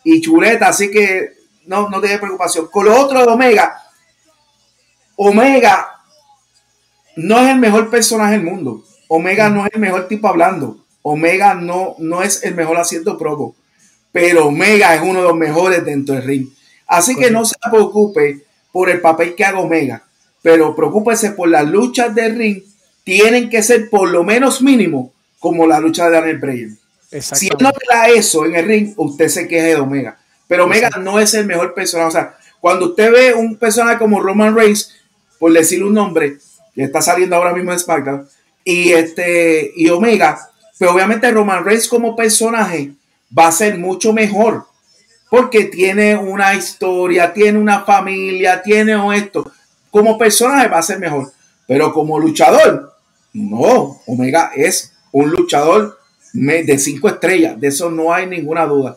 y, 0.04 0.22
chuleta. 0.22 0.68
Así 0.68 0.92
que 0.92 1.32
no, 1.66 1.90
no 1.90 2.00
tiene 2.00 2.20
preocupación. 2.20 2.68
Con 2.72 2.86
lo 2.86 2.96
otro 3.02 3.26
de 3.26 3.32
Omega, 3.32 3.82
Omega 5.16 5.88
no 7.16 7.40
es 7.40 7.50
el 7.50 7.60
mejor 7.60 7.90
personaje 7.90 8.34
del 8.34 8.44
mundo. 8.44 8.84
Omega 9.08 9.50
no 9.50 9.66
es 9.66 9.74
el 9.74 9.80
mejor 9.80 10.08
tipo 10.08 10.28
hablando. 10.28 10.86
Omega 11.02 11.54
no, 11.54 11.96
no 12.00 12.24
es 12.24 12.44
el 12.44 12.56
mejor 12.56 12.78
haciendo 12.78 13.18
promo. 13.18 13.56
Pero 14.12 14.48
Omega 14.48 14.96
es 14.96 15.02
uno 15.02 15.22
de 15.22 15.28
los 15.28 15.36
mejores 15.36 15.84
dentro 15.84 16.16
del 16.16 16.24
ring. 16.24 16.50
Así 16.88 17.16
que 17.16 17.32
no 17.32 17.46
se 17.46 17.56
preocupe 17.70 18.46
por 18.72 18.90
el 18.90 19.02
papel 19.02 19.36
que 19.36 19.46
haga 19.46 19.60
Omega. 19.60 20.04
Pero 20.42 20.76
preocúpese 20.76 21.32
por 21.32 21.50
las 21.50 21.68
luchas 21.68 22.14
de 22.14 22.30
ring. 22.30 22.64
Tienen 23.04 23.50
que 23.50 23.64
ser 23.64 23.90
por 23.90 24.10
lo 24.10 24.24
menos 24.24 24.62
mínimo 24.62 25.14
como 25.40 25.66
la 25.66 25.80
lucha 25.80 26.06
de 26.06 26.12
Daniel 26.12 26.38
Bryan. 26.38 26.78
Si 27.20 27.50
no 27.60 27.72
da 27.90 28.08
eso 28.08 28.46
en 28.46 28.56
el 28.56 28.66
ring, 28.66 28.94
usted 28.96 29.28
se 29.28 29.48
queje 29.48 29.68
de 29.68 29.76
Omega. 29.76 30.18
Pero 30.48 30.66
Omega 30.66 30.90
no 31.00 31.20
es 31.20 31.34
el 31.34 31.46
mejor 31.46 31.74
personaje. 31.74 32.08
O 32.08 32.12
sea, 32.12 32.38
cuando 32.60 32.88
usted 32.88 33.12
ve 33.12 33.34
un 33.34 33.58
personaje 33.58 33.98
como 33.98 34.22
Roman 34.22 34.56
Reigns, 34.56 34.94
por 35.42 35.52
decirle 35.52 35.86
un 35.86 35.96
nombre, 35.96 36.38
que 36.76 36.84
está 36.84 37.02
saliendo 37.02 37.36
ahora 37.36 37.52
mismo 37.52 37.74
en 37.74 37.80
SmackDown, 37.80 38.30
y 38.64 38.92
este 38.92 39.72
y 39.76 39.90
Omega, 39.90 40.40
pero 40.78 40.94
obviamente 40.94 41.32
Roman 41.32 41.66
Reigns 41.66 41.88
como 41.88 42.16
personaje 42.16 42.92
va 43.36 43.48
a 43.48 43.52
ser 43.52 43.80
mucho 43.80 44.14
mejor 44.14 44.66
porque 45.32 45.64
tiene 45.64 46.16
una 46.16 46.54
historia, 46.54 47.34
tiene 47.34 47.58
una 47.58 47.80
familia, 47.86 48.62
tiene 48.62 49.00
esto. 49.18 49.52
Como 49.90 50.16
personaje 50.16 50.68
va 50.68 50.78
a 50.78 50.84
ser 50.84 51.00
mejor, 51.00 51.32
pero 51.66 51.92
como 51.92 52.20
luchador, 52.20 52.94
no. 53.34 54.00
Omega 54.06 54.52
es 54.56 54.94
un 55.12 55.32
luchador 55.32 55.98
de 56.34 56.78
cinco 56.78 57.10
estrellas, 57.10 57.60
de 57.60 57.70
eso 57.70 57.90
no 57.90 58.14
hay 58.14 58.28
ninguna 58.28 58.68
duda. 58.68 58.96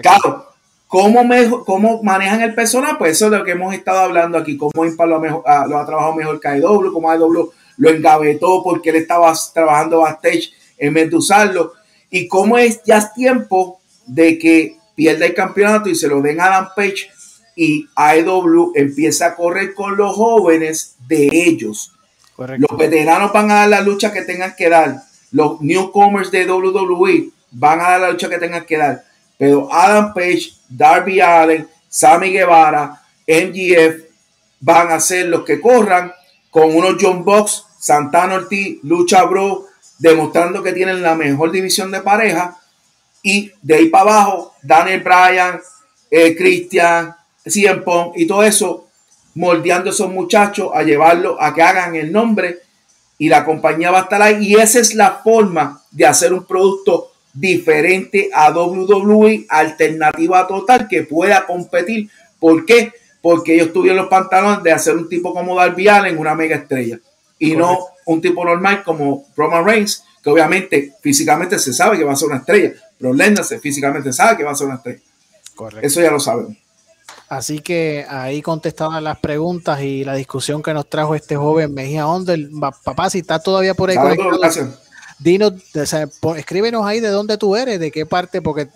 Claro, 0.00 0.51
¿cómo, 0.92 1.26
¿cómo 1.64 2.02
manejan 2.02 2.42
el 2.42 2.54
personaje? 2.54 2.96
Pues 2.98 3.12
eso 3.12 3.26
es 3.26 3.32
lo 3.32 3.44
que 3.44 3.52
hemos 3.52 3.72
estado 3.74 4.00
hablando 4.00 4.36
aquí, 4.36 4.58
cómo 4.58 4.84
Impal 4.84 5.08
lo, 5.08 5.16
ha, 5.16 5.42
ah, 5.46 5.66
lo 5.66 5.78
ha 5.78 5.86
trabajado 5.86 6.14
mejor 6.14 6.38
que 6.38 6.48
AEW, 6.48 6.92
cómo 6.92 7.10
AEW 7.10 7.50
lo 7.78 7.90
engavetó 7.90 8.62
porque 8.62 8.90
él 8.90 8.96
estaba 8.96 9.32
trabajando 9.54 10.00
backstage 10.00 10.52
en 10.76 10.92
vez 10.92 11.08
de 11.08 11.16
usarlo. 11.16 11.72
Y 12.10 12.28
cómo 12.28 12.58
es 12.58 12.82
ya 12.84 12.98
es 12.98 13.14
tiempo 13.14 13.80
de 14.06 14.38
que 14.38 14.76
pierda 14.94 15.24
el 15.24 15.32
campeonato 15.32 15.88
y 15.88 15.94
se 15.94 16.08
lo 16.08 16.20
den 16.20 16.38
a 16.42 16.48
Adam 16.48 16.68
Page 16.76 17.08
y 17.56 17.86
AEW 17.96 18.72
empieza 18.74 19.28
a 19.28 19.34
correr 19.34 19.72
con 19.72 19.96
los 19.96 20.14
jóvenes 20.14 20.96
de 21.08 21.30
ellos. 21.32 21.94
Los 22.36 22.78
veteranos 22.78 23.32
van 23.32 23.50
a 23.50 23.54
dar 23.54 23.68
la 23.68 23.80
lucha 23.80 24.12
que 24.12 24.22
tengan 24.22 24.54
que 24.54 24.68
dar. 24.68 25.00
Los 25.30 25.58
newcomers 25.62 26.30
de 26.30 26.44
WWE 26.50 27.30
van 27.52 27.80
a 27.80 27.84
dar 27.84 28.00
la 28.02 28.10
lucha 28.10 28.28
que 28.28 28.36
tengan 28.36 28.66
que 28.66 28.76
dar. 28.76 29.04
Pero 29.38 29.72
Adam 29.72 30.12
Page, 30.14 30.52
Darby 30.76 31.20
Allen, 31.20 31.68
Sammy 31.88 32.32
Guevara, 32.32 33.02
MGF 33.26 34.04
van 34.60 34.92
a 34.92 35.00
ser 35.00 35.26
los 35.26 35.44
que 35.44 35.60
corran 35.60 36.12
con 36.50 36.74
unos 36.74 36.96
John 37.00 37.24
Box, 37.24 37.64
Santana 37.78 38.34
Ortiz, 38.34 38.78
Lucha 38.82 39.24
Bro, 39.24 39.66
demostrando 39.98 40.62
que 40.62 40.72
tienen 40.72 41.02
la 41.02 41.14
mejor 41.14 41.50
división 41.50 41.90
de 41.90 42.00
pareja. 42.00 42.58
Y 43.22 43.52
de 43.62 43.76
ahí 43.76 43.88
para 43.88 44.02
abajo, 44.02 44.54
Daniel 44.62 45.00
Bryan, 45.00 45.60
eh, 46.10 46.36
Christian, 46.36 47.14
Punk 47.84 48.14
y 48.16 48.26
todo 48.26 48.42
eso, 48.42 48.88
moldeando 49.34 49.90
a 49.90 49.92
esos 49.92 50.10
muchachos 50.10 50.70
a 50.74 50.82
llevarlo 50.82 51.40
a 51.40 51.54
que 51.54 51.62
hagan 51.62 51.94
el 51.96 52.12
nombre 52.12 52.60
y 53.18 53.28
la 53.28 53.44
compañía 53.44 53.90
va 53.90 54.00
a 54.00 54.02
estar 54.02 54.20
ahí. 54.20 54.46
Y 54.46 54.54
esa 54.56 54.80
es 54.80 54.94
la 54.94 55.20
forma 55.24 55.82
de 55.90 56.06
hacer 56.06 56.32
un 56.32 56.44
producto 56.44 57.11
diferente 57.32 58.30
a 58.32 58.50
WWE, 58.50 59.46
alternativa 59.48 60.46
total, 60.46 60.88
que 60.88 61.02
pueda 61.02 61.46
competir. 61.46 62.10
¿Por 62.38 62.64
qué? 62.66 62.92
Porque 63.20 63.54
ellos 63.54 63.72
tuvieron 63.72 63.98
los 63.98 64.08
pantalones 64.08 64.62
de 64.62 64.72
hacer 64.72 64.96
un 64.96 65.08
tipo 65.08 65.32
como 65.32 65.56
Darby 65.56 65.88
Allen, 65.88 66.18
una 66.18 66.34
mega 66.34 66.56
estrella, 66.56 66.98
y 67.38 67.56
no 67.56 67.78
un 68.06 68.20
tipo 68.20 68.44
normal 68.44 68.82
como 68.82 69.26
Roman 69.36 69.64
Reigns, 69.64 70.04
que 70.22 70.30
obviamente 70.30 70.94
físicamente 71.00 71.58
se 71.58 71.72
sabe 71.72 71.98
que 71.98 72.04
va 72.04 72.12
a 72.12 72.16
ser 72.16 72.28
una 72.28 72.38
estrella, 72.38 72.72
pero 72.98 73.12
Lennon 73.12 73.44
se 73.44 73.58
físicamente 73.58 74.12
sabe 74.12 74.36
que 74.36 74.44
va 74.44 74.52
a 74.52 74.54
ser 74.54 74.66
una 74.66 74.76
estrella. 74.76 75.00
Correcto. 75.54 75.86
Eso 75.86 76.00
ya 76.00 76.10
lo 76.10 76.20
sabemos. 76.20 76.56
Así 77.28 77.60
que 77.60 78.04
ahí 78.08 78.42
contestaban 78.42 79.02
las 79.02 79.18
preguntas 79.18 79.80
y 79.80 80.04
la 80.04 80.14
discusión 80.14 80.62
que 80.62 80.74
nos 80.74 80.88
trajo 80.88 81.14
este 81.14 81.34
joven 81.34 81.72
Mejía 81.72 82.06
Onder. 82.06 82.38
Papá, 82.84 83.08
si 83.08 83.20
está 83.20 83.38
todavía 83.38 83.74
por 83.74 83.90
ahí 83.90 83.96
dinos, 85.22 85.54
escríbenos 86.36 86.84
ahí 86.84 87.00
de 87.00 87.08
dónde 87.08 87.38
tú 87.38 87.56
eres, 87.56 87.78
de 87.80 87.90
qué 87.90 88.06
parte, 88.06 88.42
porque 88.42 88.68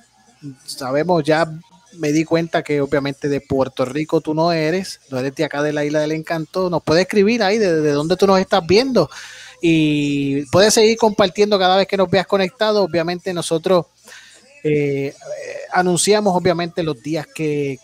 sabemos 0.64 1.22
ya, 1.24 1.50
me 1.98 2.12
di 2.12 2.24
cuenta 2.24 2.62
que 2.62 2.80
obviamente 2.80 3.28
de 3.28 3.40
Puerto 3.40 3.84
Rico 3.84 4.20
tú 4.20 4.34
no 4.34 4.52
eres, 4.52 5.00
no 5.10 5.18
eres 5.18 5.34
de 5.34 5.44
acá 5.44 5.62
de 5.62 5.72
la 5.72 5.84
Isla 5.84 6.00
del 6.00 6.12
Encanto, 6.12 6.68
nos 6.68 6.82
puedes 6.82 7.02
escribir 7.02 7.42
ahí 7.42 7.58
de, 7.58 7.80
de 7.80 7.92
dónde 7.92 8.16
tú 8.16 8.26
nos 8.26 8.38
estás 8.38 8.66
viendo. 8.66 9.08
Y 9.62 10.44
puedes 10.46 10.74
seguir 10.74 10.98
compartiendo 10.98 11.58
cada 11.58 11.76
vez 11.76 11.88
que 11.88 11.96
nos 11.96 12.10
veas 12.10 12.26
conectado, 12.26 12.82
obviamente 12.82 13.32
nosotros 13.32 13.86
eh, 14.62 15.14
anunciamos 15.72 16.34
obviamente 16.34 16.82
los 16.82 17.02
días 17.02 17.26
que, 17.26 17.78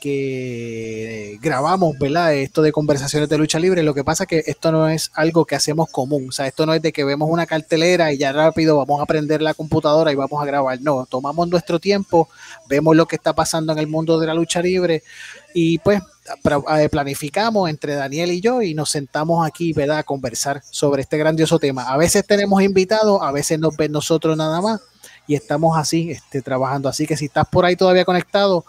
grabamos, 1.40 1.98
¿verdad? 1.98 2.34
Esto 2.34 2.62
de 2.62 2.72
conversaciones 2.72 3.28
de 3.28 3.38
lucha 3.38 3.58
libre. 3.58 3.82
Lo 3.82 3.94
que 3.94 4.04
pasa 4.04 4.24
es 4.24 4.28
que 4.28 4.42
esto 4.46 4.72
no 4.72 4.88
es 4.88 5.10
algo 5.14 5.44
que 5.44 5.54
hacemos 5.54 5.90
común. 5.90 6.28
O 6.28 6.32
sea, 6.32 6.46
esto 6.46 6.66
no 6.66 6.74
es 6.74 6.82
de 6.82 6.92
que 6.92 7.04
vemos 7.04 7.28
una 7.30 7.46
cartelera 7.46 8.12
y 8.12 8.18
ya 8.18 8.32
rápido 8.32 8.76
vamos 8.78 9.00
a 9.00 9.06
prender 9.06 9.42
la 9.42 9.54
computadora 9.54 10.12
y 10.12 10.14
vamos 10.14 10.42
a 10.42 10.46
grabar. 10.46 10.80
No, 10.80 11.06
tomamos 11.06 11.48
nuestro 11.48 11.78
tiempo, 11.78 12.28
vemos 12.68 12.96
lo 12.96 13.06
que 13.06 13.16
está 13.16 13.34
pasando 13.34 13.72
en 13.72 13.78
el 13.78 13.86
mundo 13.86 14.18
de 14.18 14.26
la 14.26 14.34
lucha 14.34 14.62
libre 14.62 15.02
y 15.54 15.78
pues 15.78 16.00
eh, 16.78 16.88
planificamos 16.88 17.68
entre 17.68 17.94
Daniel 17.94 18.30
y 18.30 18.40
yo 18.40 18.62
y 18.62 18.74
nos 18.74 18.90
sentamos 18.90 19.46
aquí, 19.46 19.72
¿verdad? 19.72 19.98
A 19.98 20.02
conversar 20.02 20.62
sobre 20.70 21.02
este 21.02 21.18
grandioso 21.18 21.58
tema. 21.58 21.82
A 21.92 21.96
veces 21.96 22.26
tenemos 22.26 22.62
invitados, 22.62 23.20
a 23.22 23.32
veces 23.32 23.58
nos 23.58 23.76
ven 23.76 23.92
nosotros 23.92 24.36
nada 24.36 24.60
más 24.60 24.80
y 25.26 25.34
estamos 25.34 25.76
así 25.76 26.10
este, 26.10 26.42
trabajando. 26.42 26.88
Así 26.88 27.06
que 27.06 27.16
si 27.16 27.26
estás 27.26 27.46
por 27.48 27.64
ahí 27.64 27.76
todavía 27.76 28.04
conectado, 28.04 28.64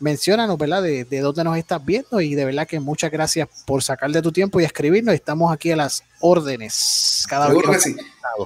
menciónanos, 0.00 0.58
¿verdad? 0.58 0.82
De, 0.82 1.04
de, 1.04 1.20
dónde 1.20 1.44
nos 1.44 1.56
estás 1.56 1.84
viendo 1.84 2.20
y 2.20 2.34
de 2.34 2.44
verdad 2.46 2.66
que 2.66 2.80
muchas 2.80 3.10
gracias 3.10 3.48
por 3.66 3.82
sacar 3.82 4.10
de 4.10 4.22
tu 4.22 4.32
tiempo 4.32 4.60
y 4.60 4.64
escribirnos. 4.64 5.14
Estamos 5.14 5.52
aquí 5.52 5.70
a 5.70 5.76
las 5.76 6.02
órdenes. 6.20 7.26
Cada 7.28 7.48
vez 7.48 7.84
que, 7.84 7.96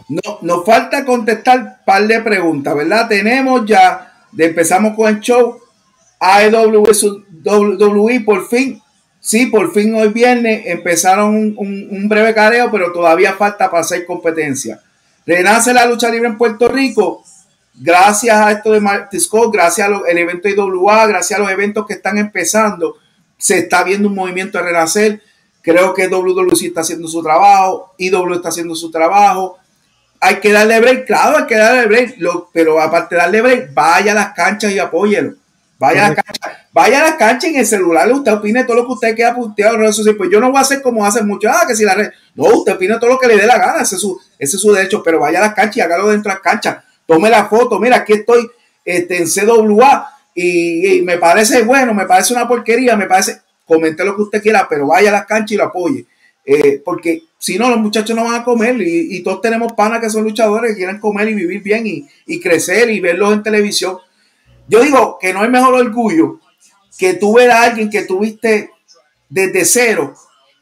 No, 0.09 0.39
nos 0.43 0.65
falta 0.67 1.05
contestar 1.05 1.59
un 1.59 1.85
par 1.87 2.07
de 2.07 2.21
preguntas, 2.21 2.75
¿verdad? 2.75 3.09
Tenemos 3.09 3.65
ya, 3.67 4.27
empezamos 4.37 4.95
con 4.95 5.09
el 5.09 5.21
show 5.21 5.59
AEW 6.19 6.85
WWE 7.45 8.21
por 8.21 8.49
fin. 8.49 8.81
Sí, 9.21 9.47
por 9.47 9.73
fin 9.73 9.95
hoy 9.95 10.09
viernes 10.09 10.67
empezaron 10.67 11.35
un, 11.35 11.89
un 11.91 12.09
breve 12.11 12.35
careo, 12.35 12.71
pero 12.71 12.93
todavía 12.93 13.33
falta 13.33 13.71
para 13.71 13.81
hacer 13.81 14.05
competencia. 14.05 14.83
Renace 15.27 15.73
la 15.73 15.87
lucha 15.87 16.11
libre 16.11 16.29
en 16.29 16.37
Puerto 16.37 16.69
Rico 16.69 17.25
gracias 17.75 18.37
a 18.37 18.53
esto 18.53 18.73
de 18.73 18.81
Martisco, 18.81 19.51
gracias 19.51 19.89
al 19.89 20.19
evento 20.19 20.49
IWA, 20.49 21.07
gracias 21.07 21.39
a 21.39 21.43
los 21.43 21.51
eventos 21.51 21.87
que 21.87 21.95
están 21.95 22.19
empezando, 22.19 22.97
se 23.37 23.59
está 23.59 23.83
viendo 23.83 24.09
un 24.09 24.15
movimiento 24.15 24.59
de 24.59 24.65
renacer. 24.65 25.23
Creo 25.61 25.95
que 25.95 26.09
WWC 26.09 26.63
está 26.67 26.83
haciendo 26.83 27.09
su 27.09 27.23
trabajo, 27.23 27.95
IW 27.99 28.35
está 28.35 28.51
haciendo 28.51 28.75
su 28.75 28.91
trabajo. 28.91 29.59
Hay 30.21 30.37
que 30.37 30.53
darle 30.53 30.81
break, 30.81 31.07
claro, 31.07 31.39
hay 31.39 31.47
que 31.47 31.57
darle 31.57 31.87
break, 31.87 32.17
pero 32.53 32.81
aparte 32.81 33.15
de 33.15 33.21
darle 33.21 33.43
break, 33.43 33.75
vaya 33.75 34.13
a 34.13 34.15
las 34.15 34.35
canchas 34.35 34.73
y 34.73 34.79
apóyelo. 34.79 35.35
Vaya 35.79 36.07
a 36.07 36.09
las 36.11 36.23
canchas, 36.23 36.59
vaya 36.73 37.01
a 37.01 37.03
las 37.05 37.15
canchas 37.17 37.51
en 37.51 37.57
el 37.57 37.67
celular, 37.67 38.11
usted 38.11 38.33
opine 38.33 38.65
todo 38.65 38.77
lo 38.77 38.87
que 38.87 38.93
usted 38.93 39.15
quiera 39.15 39.35
puteado 39.35 39.75
en 39.75 39.81
redes 39.81 39.97
sociales. 39.97 40.17
Pues 40.17 40.31
yo 40.31 40.41
no 40.41 40.51
voy 40.51 40.59
a 40.59 40.63
hacer 40.63 40.81
como 40.81 41.05
hacen 41.05 41.27
muchos, 41.27 41.51
ah, 41.55 41.65
que 41.67 41.75
si 41.75 41.85
la 41.85 41.95
red. 41.95 42.11
No, 42.35 42.45
usted 42.45 42.75
opine 42.75 42.99
todo 42.99 43.11
lo 43.11 43.19
que 43.19 43.27
le 43.27 43.37
dé 43.37 43.47
la 43.47 43.59
gana, 43.59 43.83
ese 43.83 43.97
es 43.97 44.01
su, 44.01 44.19
ese 44.39 44.57
es 44.57 44.63
su 44.63 44.73
derecho, 44.73 45.03
pero 45.03 45.19
vaya 45.19 45.39
a 45.39 45.43
las 45.43 45.55
canchas 45.55 45.79
y 45.79 45.81
hágalo 45.81 46.11
dentro 46.11 46.31
de 46.31 46.35
las 46.37 46.43
canchas 46.43 46.77
tome 47.07 47.31
la 47.31 47.47
foto, 47.47 47.79
mira, 47.79 47.97
aquí 47.99 48.15
estoy 48.15 48.49
este, 48.85 49.19
en 49.19 49.29
CWA 49.29 50.11
y, 50.35 51.03
me 51.03 51.19
parece 51.19 51.63
bueno, 51.63 51.95
me 51.95 52.07
parece 52.07 52.35
una 52.35 52.49
porquería, 52.49 52.97
me 52.97 53.07
parece, 53.07 53.41
comente 53.67 54.05
lo 54.05 54.17
que 54.17 54.23
usted 54.23 54.43
quiera, 54.43 54.67
pero 54.69 54.89
vaya 54.89 55.11
a 55.11 55.13
las 55.13 55.27
canchas 55.27 55.53
y 55.53 55.57
lo 55.57 55.65
apoye. 55.65 56.07
Eh, 56.45 56.83
porque 56.85 57.23
si 57.39 57.59
no, 57.59 57.71
los 57.71 57.79
muchachos 57.79 58.15
no 58.15 58.25
van 58.25 58.41
a 58.41 58.45
comer 58.45 58.77
y, 58.81 59.23
todos 59.23 59.41
tenemos 59.41 59.73
panas 59.73 60.01
que 60.01 60.11
son 60.11 60.25
luchadores 60.25 60.73
que 60.73 60.79
quieren 60.79 60.99
comer 60.99 61.29
y 61.29 61.35
vivir 61.35 61.63
bien 61.63 61.85
y, 61.87 62.41
crecer 62.41 62.91
y 62.91 63.01
verlos 63.01 63.33
en 63.33 63.43
televisión. 63.43 63.99
Yo 64.69 64.83
digo 64.83 65.19
que 65.21 65.33
no 65.33 65.45
es 65.45 65.51
mejor 65.51 65.75
orgullo 65.75 66.41
que 66.99 67.15
tú 67.15 67.35
ver 67.35 67.51
a 67.51 67.63
alguien 67.63 67.91
que 67.91 68.03
tuviste 68.03 68.71
desde 69.29 69.65
cero 69.65 70.15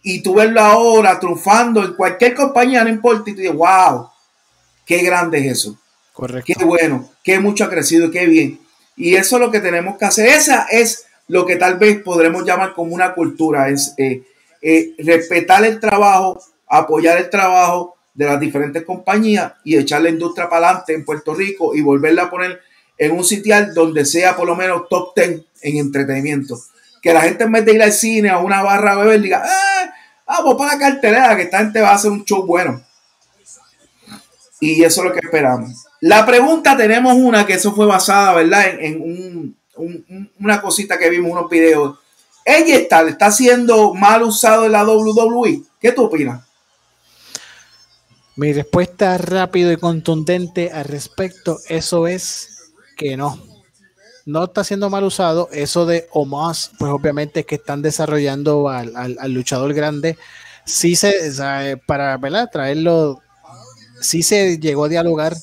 y 0.02 0.22
tú 0.22 0.34
verlo 0.34 0.60
ahora 0.60 1.18
triunfando 1.20 1.84
en 1.84 1.94
cualquier 1.94 2.34
compañía, 2.34 2.82
no 2.82 2.90
importa, 2.90 3.30
y 3.30 3.34
tú 3.34 3.40
dices, 3.40 3.56
wow, 3.56 4.08
qué 4.84 5.02
grande 5.02 5.38
es 5.38 5.58
eso. 5.58 5.78
Correcto. 6.12 6.52
Qué 6.58 6.64
bueno, 6.64 7.10
qué 7.22 7.40
mucho 7.40 7.64
ha 7.64 7.70
crecido, 7.70 8.10
qué 8.10 8.26
bien. 8.26 8.60
Y 8.96 9.14
eso 9.14 9.36
es 9.36 9.42
lo 9.42 9.50
que 9.50 9.60
tenemos 9.60 9.96
que 9.96 10.04
hacer. 10.04 10.28
Esa 10.28 10.66
es 10.70 11.06
lo 11.28 11.46
que 11.46 11.56
tal 11.56 11.78
vez 11.78 12.02
podremos 12.02 12.44
llamar 12.44 12.74
como 12.74 12.94
una 12.94 13.14
cultura, 13.14 13.68
es 13.68 13.94
eh, 13.96 14.22
eh, 14.60 14.94
respetar 14.98 15.64
el 15.64 15.80
trabajo, 15.80 16.40
apoyar 16.68 17.18
el 17.18 17.30
trabajo 17.30 17.96
de 18.14 18.26
las 18.26 18.38
diferentes 18.38 18.84
compañías 18.84 19.54
y 19.64 19.76
echar 19.76 20.02
la 20.02 20.10
industria 20.10 20.48
para 20.48 20.68
adelante 20.68 20.94
en 20.94 21.04
Puerto 21.04 21.34
Rico 21.34 21.74
y 21.74 21.80
volverla 21.80 22.24
a 22.24 22.30
poner 22.30 22.60
en 22.98 23.12
un 23.12 23.24
sitial 23.24 23.72
donde 23.72 24.04
sea 24.04 24.36
por 24.36 24.46
lo 24.46 24.54
menos 24.54 24.88
top 24.88 25.14
10 25.16 25.42
en 25.62 25.76
entretenimiento. 25.78 26.58
Que 27.00 27.14
la 27.14 27.22
gente 27.22 27.44
en 27.44 27.52
vez 27.52 27.64
de 27.64 27.72
ir 27.72 27.82
al 27.82 27.92
cine 27.92 28.28
a 28.28 28.38
una 28.38 28.62
barra 28.62 28.92
a 28.92 28.96
beber 28.98 29.20
diga, 29.20 29.42
¡eh! 29.44 29.90
Vamos 30.26 30.54
para 30.56 30.74
la 30.74 30.78
cartelera, 30.78 31.36
que 31.36 31.42
esta 31.42 31.58
gente 31.58 31.80
va 31.80 31.90
a 31.90 31.94
hacer 31.94 32.10
un 32.10 32.24
show 32.24 32.46
bueno. 32.46 32.82
Y 34.60 34.84
eso 34.84 35.00
es 35.02 35.08
lo 35.08 35.12
que 35.12 35.20
esperamos. 35.24 35.81
La 36.02 36.26
pregunta, 36.26 36.76
tenemos 36.76 37.14
una 37.14 37.46
que 37.46 37.52
eso 37.52 37.72
fue 37.72 37.86
basada, 37.86 38.34
¿verdad? 38.34 38.64
En, 38.80 39.54
una 40.40 40.60
cosita 40.60 40.98
que 40.98 41.08
vimos, 41.08 41.30
unos 41.30 41.48
videos. 41.48 41.96
Ella 42.44 42.74
está, 42.74 43.08
está 43.08 43.30
siendo 43.30 43.94
mal 43.94 44.24
usado 44.24 44.66
en 44.66 44.72
la 44.72 44.84
WWE. 44.84 45.62
¿Qué 45.80 45.92
tú 45.92 46.06
opinas? 46.06 46.42
Mi 48.34 48.52
respuesta 48.52 49.16
rápido 49.16 49.70
y 49.70 49.76
contundente 49.76 50.72
al 50.72 50.86
respecto, 50.86 51.60
eso 51.68 52.08
es 52.08 52.72
que 52.96 53.16
no. 53.16 53.40
No 54.26 54.44
está 54.44 54.64
siendo 54.64 54.90
mal 54.90 55.04
usado. 55.04 55.50
Eso 55.52 55.86
de 55.86 56.08
Omas, 56.10 56.72
pues 56.80 56.90
obviamente 56.90 57.40
es 57.40 57.46
que 57.46 57.54
están 57.54 57.80
desarrollando 57.80 58.68
al, 58.68 59.16
luchador 59.32 59.72
grande. 59.72 60.18
Sí 60.66 60.96
se, 60.96 61.76
para 61.86 62.16
¿verdad? 62.16 62.50
traerlo, 62.52 63.22
sí 64.00 64.24
se 64.24 64.58
llegó 64.58 64.86
a 64.86 64.88
dialogar 64.88 65.36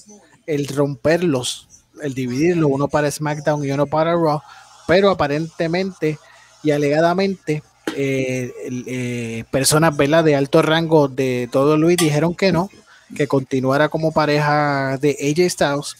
el 0.49 0.67
romperlos, 0.67 1.67
el 2.01 2.15
dividirlo, 2.15 2.67
uno 2.69 2.88
para 2.88 3.11
SmackDown 3.11 3.63
y 3.63 3.71
uno 3.71 3.85
para 3.85 4.13
Raw, 4.13 4.41
pero 4.88 5.11
aparentemente 5.11 6.17
y 6.63 6.71
alegadamente 6.71 7.61
eh, 7.95 8.51
eh, 8.88 9.43
personas 9.51 9.95
de 9.95 10.35
alto 10.35 10.61
rango 10.61 11.07
de 11.07 11.47
todo 11.51 11.77
Luis 11.77 11.97
dijeron 11.97 12.34
que 12.34 12.51
no, 12.51 12.69
que 13.15 13.27
continuara 13.27 13.89
como 13.89 14.11
pareja 14.11 14.97
de 14.97 15.11
AJ 15.21 15.51
Styles. 15.51 15.95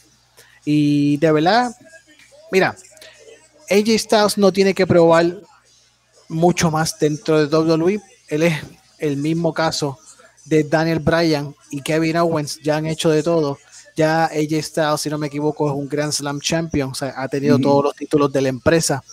Y 0.66 1.18
de 1.18 1.32
verdad, 1.32 1.76
mira, 2.52 2.76
AJ 3.70 4.00
Styles 4.00 4.38
no 4.38 4.52
tiene 4.52 4.74
que 4.74 4.88
probar 4.88 5.38
mucho 6.28 6.72
más 6.72 6.98
dentro 7.00 7.46
de 7.46 7.56
WWE. 7.56 8.02
Él 8.28 8.44
es 8.44 8.56
el 8.98 9.18
mismo 9.18 9.54
caso 9.54 10.00
de 10.46 10.64
Daniel 10.64 11.00
Bryan 11.00 11.56
y 11.70 11.82
Kevin 11.82 12.18
Owens, 12.18 12.60
ya 12.64 12.78
han 12.78 12.88
hecho 12.88 13.12
de 13.12 13.22
todo 13.22 13.60
ya 14.00 14.26
AJ 14.28 14.64
Styles, 14.64 15.02
si 15.02 15.10
no 15.10 15.18
me 15.18 15.28
equivoco, 15.28 15.68
es 15.68 15.76
un 15.76 15.90
Grand 15.90 16.14
Slam 16.14 16.40
Champion, 16.40 16.92
o 16.92 16.96
sea, 16.96 17.14
ha 17.18 17.28
tenido 17.28 17.60
todos 17.60 17.84
los 17.84 17.96
títulos 17.96 18.32
de 18.32 18.42
la 18.42 18.48
empresa. 18.48 19.04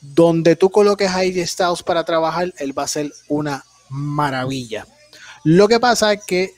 Donde 0.00 0.56
tú 0.56 0.70
coloques 0.70 1.10
a 1.10 1.18
AJ 1.18 1.46
Styles 1.46 1.82
para 1.82 2.04
trabajar, 2.04 2.54
él 2.56 2.76
va 2.76 2.84
a 2.84 2.88
ser 2.88 3.12
una 3.28 3.62
maravilla. 3.90 4.86
Lo 5.44 5.68
que 5.68 5.78
pasa 5.78 6.14
es 6.14 6.24
que 6.24 6.54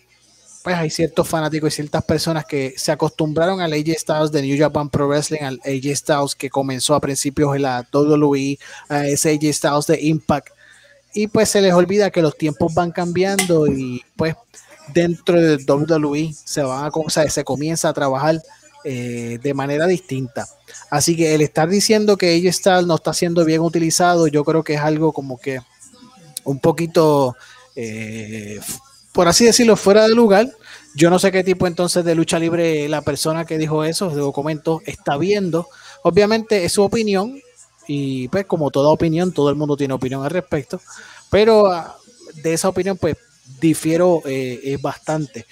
pues 0.62 0.76
hay 0.76 0.90
ciertos 0.90 1.26
fanáticos 1.26 1.72
y 1.72 1.76
ciertas 1.76 2.04
personas 2.04 2.44
que 2.44 2.74
se 2.76 2.92
acostumbraron 2.92 3.60
al 3.60 3.72
AJ 3.72 3.98
Styles 3.98 4.30
de 4.30 4.42
New 4.42 4.56
Japan 4.56 4.88
Pro 4.88 5.08
Wrestling, 5.08 5.42
al 5.42 5.60
AJ 5.64 5.96
Styles 5.96 6.34
que 6.36 6.50
comenzó 6.50 6.94
a 6.94 7.00
principios 7.00 7.52
de 7.54 7.60
la 7.60 7.84
WWE, 7.92 8.58
a 8.88 9.06
ese 9.08 9.30
AJ 9.30 9.54
Styles 9.54 9.86
de 9.86 10.00
Impact, 10.02 10.50
y 11.14 11.26
pues 11.26 11.48
se 11.48 11.62
les 11.62 11.72
olvida 11.72 12.10
que 12.10 12.22
los 12.22 12.36
tiempos 12.36 12.72
van 12.74 12.92
cambiando 12.92 13.66
y 13.66 14.04
pues 14.14 14.36
dentro 14.88 15.40
de 15.40 15.56
WWE 15.56 16.32
se, 16.32 16.62
van 16.62 16.90
a, 16.90 17.28
se 17.28 17.44
comienza 17.44 17.88
a 17.88 17.92
trabajar 17.92 18.42
eh, 18.84 19.38
de 19.42 19.54
manera 19.54 19.86
distinta. 19.86 20.46
Así 20.90 21.16
que 21.16 21.34
el 21.34 21.42
estar 21.42 21.68
diciendo 21.68 22.16
que 22.16 22.32
ella 22.32 22.50
está, 22.50 22.80
no 22.82 22.94
está 22.94 23.12
siendo 23.12 23.44
bien 23.44 23.60
utilizado, 23.60 24.26
yo 24.26 24.44
creo 24.44 24.64
que 24.64 24.74
es 24.74 24.80
algo 24.80 25.12
como 25.12 25.38
que 25.38 25.60
un 26.44 26.60
poquito, 26.60 27.36
eh, 27.76 28.58
por 29.12 29.28
así 29.28 29.44
decirlo, 29.44 29.76
fuera 29.76 30.08
de 30.08 30.14
lugar. 30.14 30.48
Yo 30.94 31.10
no 31.10 31.18
sé 31.18 31.30
qué 31.30 31.44
tipo 31.44 31.66
entonces 31.66 32.04
de 32.04 32.14
lucha 32.14 32.38
libre 32.38 32.88
la 32.88 33.02
persona 33.02 33.44
que 33.44 33.58
dijo 33.58 33.84
eso, 33.84 34.08
de 34.10 34.16
documento, 34.16 34.80
está 34.86 35.16
viendo. 35.16 35.68
Obviamente 36.02 36.64
es 36.64 36.72
su 36.72 36.82
opinión 36.82 37.38
y 37.86 38.28
pues 38.28 38.46
como 38.46 38.70
toda 38.70 38.88
opinión, 38.88 39.32
todo 39.32 39.50
el 39.50 39.56
mundo 39.56 39.76
tiene 39.76 39.94
opinión 39.94 40.24
al 40.24 40.30
respecto, 40.30 40.80
pero 41.30 41.66
ah, 41.66 41.96
de 42.42 42.54
esa 42.54 42.68
opinión 42.68 42.96
pues 42.96 43.16
difiero 43.60 44.22
eh, 44.26 44.78
bastante. 44.80 45.46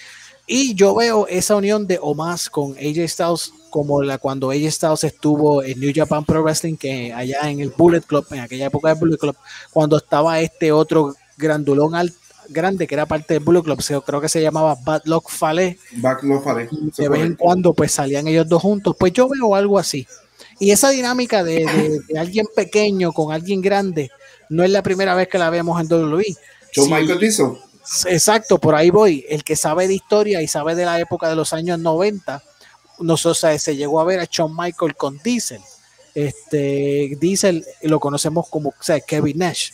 Y 0.47 0.75
yo 0.75 0.95
veo 0.95 1.27
esa 1.27 1.57
unión 1.57 1.87
de 1.87 1.99
Omas 2.01 2.49
con 2.49 2.73
AJ 2.73 3.09
Styles 3.09 3.53
como 3.71 4.03
la 4.03 4.17
cuando 4.17 4.51
AJ 4.51 4.71
Styles 4.71 5.05
estuvo 5.05 5.63
en 5.63 5.79
New 5.79 5.93
Japan 5.95 6.25
Pro 6.25 6.43
Wrestling, 6.43 6.77
que 6.77 7.13
allá 7.13 7.51
en 7.51 7.61
el 7.61 7.69
Bullet 7.71 8.01
Club, 8.01 8.27
en 8.31 8.41
aquella 8.41 8.67
época 8.67 8.89
del 8.89 8.99
Bullet 8.99 9.19
Club, 9.19 9.37
cuando 9.71 9.99
estaba 9.99 10.41
este 10.41 10.73
otro 10.73 11.15
grandulón 11.37 11.95
al, 11.95 12.13
grande 12.49 12.87
que 12.87 12.95
era 12.95 13.07
parte 13.07 13.35
del 13.35 13.43
Bullet 13.43 13.63
Club, 13.63 13.83
creo 14.05 14.21
que 14.21 14.29
se 14.29 14.41
llamaba 14.41 14.77
Bad 14.83 15.03
Luck 15.05 15.29
Fale. 15.29 15.79
Bad 15.97 16.23
Luck 16.23 16.43
Fale. 16.43 16.69
De 16.97 17.09
vez 17.09 17.23
en 17.23 17.35
cuando 17.35 17.75
pues 17.75 17.93
salían 17.93 18.27
ellos 18.27 18.49
dos 18.49 18.63
juntos. 18.63 18.97
Pues 18.99 19.13
yo 19.13 19.29
veo 19.29 19.55
algo 19.55 19.79
así. 19.79 20.07
Y 20.59 20.71
esa 20.71 20.91
dinámica 20.91 21.45
de, 21.45 22.01
alguien 22.19 22.47
pequeño 22.55 23.13
con 23.13 23.33
alguien 23.33 23.61
grande 23.61 24.11
no 24.49 24.65
es 24.65 24.71
la 24.71 24.83
primera 24.83 25.15
vez 25.15 25.29
que 25.29 25.39
la 25.39 25.51
vemos 25.51 25.81
en 25.81 25.93
WWE. 25.93 26.37
John 26.75 26.91
Michael 26.91 27.23
hizo 27.23 27.59
Exacto, 28.07 28.59
por 28.59 28.75
ahí 28.75 28.91
voy. 28.91 29.25
El 29.29 29.45
que 29.45 29.57
sabe 29.57 29.89
de 29.89 29.95
historia 29.95 30.43
y 30.43 30.49
sabe 30.49 30.75
de 30.75 30.85
la 30.85 31.01
época 31.01 31.29
de 31.29 31.37
los 31.37 31.53
años 31.53 31.79
90, 31.79 32.43
nosotros 33.01 33.63
se 33.63 33.77
llegó 33.77 34.01
a 34.01 34.05
ver 34.05 34.21
a 34.21 34.29
Shawn 34.31 34.55
Michael 34.57 34.95
con 34.97 35.19
Diesel. 35.19 35.61
Este 36.15 37.17
Diesel 37.21 37.65
lo 37.83 38.01
conocemos 38.01 38.49
como 38.49 38.75
Kevin 39.07 39.39
Nash. 39.39 39.73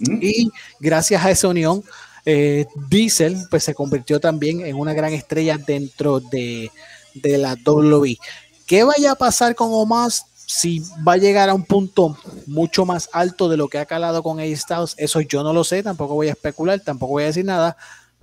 Mm. 0.00 0.18
Y 0.22 0.50
gracias 0.80 1.24
a 1.24 1.30
esa 1.30 1.48
unión, 1.48 1.84
eh, 2.24 2.66
Diesel 2.88 3.46
pues, 3.50 3.64
se 3.64 3.74
convirtió 3.74 4.20
también 4.20 4.64
en 4.64 4.76
una 4.76 4.94
gran 4.94 5.12
estrella 5.12 5.58
dentro 5.58 6.20
de, 6.20 6.70
de 7.14 7.38
la 7.38 7.56
WWE. 7.64 8.18
¿Qué 8.66 8.82
vaya 8.84 9.12
a 9.12 9.16
pasar 9.16 9.54
con 9.54 9.68
Omar? 9.70 10.10
Si 10.46 10.80
va 11.06 11.14
a 11.14 11.16
llegar 11.16 11.48
a 11.48 11.54
un 11.54 11.64
punto 11.64 12.16
mucho 12.46 12.86
más 12.86 13.10
alto 13.12 13.48
de 13.48 13.56
lo 13.56 13.68
que 13.68 13.78
ha 13.78 13.84
calado 13.84 14.22
con 14.22 14.38
A 14.38 14.44
Styles, 14.56 14.94
eso 14.96 15.20
yo 15.20 15.42
no 15.42 15.52
lo 15.52 15.64
sé, 15.64 15.82
tampoco 15.82 16.14
voy 16.14 16.28
a 16.28 16.32
especular, 16.32 16.78
tampoco 16.80 17.14
voy 17.14 17.24
a 17.24 17.26
decir 17.26 17.44
nada, 17.44 17.76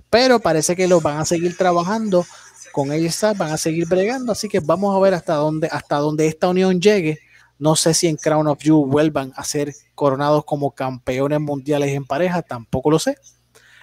pero 0.08 0.40
parece 0.40 0.74
que 0.74 0.88
lo 0.88 1.02
van 1.02 1.18
a 1.18 1.26
seguir 1.26 1.54
trabajando 1.56 2.24
con 2.72 2.90
A 2.90 2.94
Styles, 2.96 3.38
van 3.38 3.52
a 3.52 3.58
seguir 3.58 3.86
bregando, 3.86 4.32
así 4.32 4.48
que 4.48 4.60
vamos 4.60 4.96
a 4.96 5.00
ver 5.00 5.12
hasta 5.12 5.34
dónde, 5.34 5.68
hasta 5.70 5.96
dónde 5.96 6.26
esta 6.26 6.48
unión 6.48 6.80
llegue. 6.80 7.20
No 7.58 7.76
sé 7.76 7.94
si 7.94 8.08
en 8.08 8.16
Crown 8.16 8.48
of 8.48 8.58
You 8.62 8.86
vuelvan 8.86 9.32
a 9.36 9.44
ser 9.44 9.72
coronados 9.94 10.44
como 10.44 10.72
campeones 10.72 11.40
mundiales 11.40 11.90
en 11.90 12.04
pareja, 12.04 12.42
tampoco 12.42 12.90
lo 12.90 12.98
sé. 12.98 13.16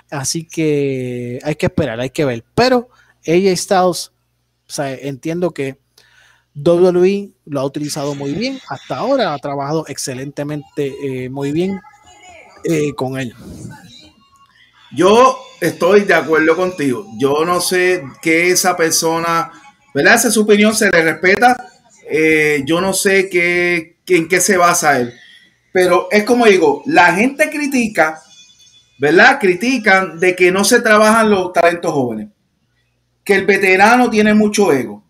Así 0.10 0.46
que 0.46 1.40
hay 1.44 1.56
que 1.56 1.68
esperar, 1.68 2.00
hay 2.00 2.10
que 2.10 2.26
ver. 2.26 2.44
Pero 2.54 2.90
AJ 3.26 3.56
Styles, 3.56 4.12
o 4.78 4.84
entiendo 4.84 5.52
que 5.52 5.81
WWE 6.56 7.32
lo 7.46 7.60
ha 7.62 7.66
utilizado 7.66 8.14
muy 8.14 8.34
bien 8.34 8.60
hasta 8.68 8.98
ahora, 8.98 9.34
ha 9.34 9.40
trabajado 9.40 9.86
excelentemente 9.88 10.94
eh, 11.04 11.30
muy 11.30 11.52
bien 11.52 11.80
eh, 12.64 12.94
con 12.94 13.18
él. 13.18 13.34
Yo 14.94 15.38
estoy 15.62 16.02
de 16.02 16.14
acuerdo 16.14 16.56
contigo. 16.56 17.08
Yo 17.18 17.46
no 17.46 17.62
sé 17.62 18.04
qué 18.22 18.52
esa 18.52 18.76
persona, 18.76 19.52
¿verdad? 19.94 20.16
Esa 20.16 20.32
su 20.32 20.42
opinión, 20.42 20.76
se 20.76 20.90
le 20.92 21.02
respeta. 21.02 21.56
Eh, 22.10 22.64
yo 22.66 22.82
no 22.82 22.94
sé 22.94 23.30
qué, 23.30 24.00
en 24.08 24.28
qué 24.28 24.42
se 24.42 24.58
basa 24.58 25.00
él. 25.00 25.14
Pero 25.72 26.10
es 26.12 26.26
como 26.26 26.46
digo, 26.46 26.84
la 26.86 27.14
gente 27.14 27.50
critica, 27.50 28.22
¿verdad? 29.00 29.40
Critican 29.40 30.20
de 30.20 30.36
que 30.36 30.52
no 30.52 30.66
se 30.66 30.82
trabajan 30.82 31.30
los 31.30 31.54
talentos 31.54 31.94
jóvenes. 31.94 32.28
Que 33.24 33.36
el 33.36 33.46
veterano 33.46 34.10
tiene 34.10 34.34
mucho 34.34 34.74
ego 34.74 35.01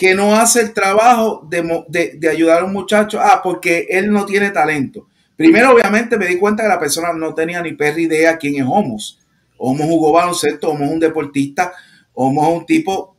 que 0.00 0.14
no 0.14 0.34
hace 0.34 0.62
el 0.62 0.72
trabajo 0.72 1.46
de, 1.46 2.26
ayudar 2.30 2.62
a 2.62 2.64
un 2.64 2.72
muchacho, 2.72 3.20
ah, 3.20 3.42
porque 3.44 3.86
él 3.90 4.10
no 4.10 4.24
tiene 4.24 4.48
talento. 4.48 5.08
Primero, 5.36 5.72
obviamente, 5.72 6.16
me 6.16 6.26
di 6.26 6.38
cuenta 6.38 6.62
que 6.62 6.70
la 6.70 6.80
persona 6.80 7.12
no 7.12 7.34
tenía 7.34 7.60
ni 7.60 7.74
perra 7.74 8.00
idea 8.00 8.38
quién 8.38 8.54
es 8.54 8.64
Homos. 8.66 9.18
Homos 9.58 9.86
jugó 9.86 10.12
baloncesto, 10.12 10.70
Homos 10.70 10.88
es 10.88 10.94
un 10.94 11.00
deportista, 11.00 11.74
Homos 12.14 12.48
es 12.48 12.54
un 12.60 12.64
tipo, 12.64 13.14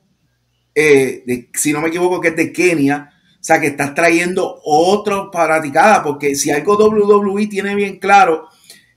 eh, 0.74 1.22
de, 1.24 1.50
si 1.54 1.72
no 1.72 1.82
me 1.82 1.90
equivoco, 1.90 2.20
que 2.20 2.30
es 2.30 2.36
de 2.36 2.52
Kenia. 2.52 3.12
O 3.34 3.44
sea, 3.44 3.62
que 3.62 3.68
estás 3.68 3.94
trayendo 3.94 4.60
otro 4.66 5.30
paraticada, 5.30 6.02
porque 6.02 6.34
si 6.34 6.50
algo 6.50 6.78
WWE 6.78 7.46
tiene 7.46 7.76
bien 7.76 8.00
claro, 8.00 8.48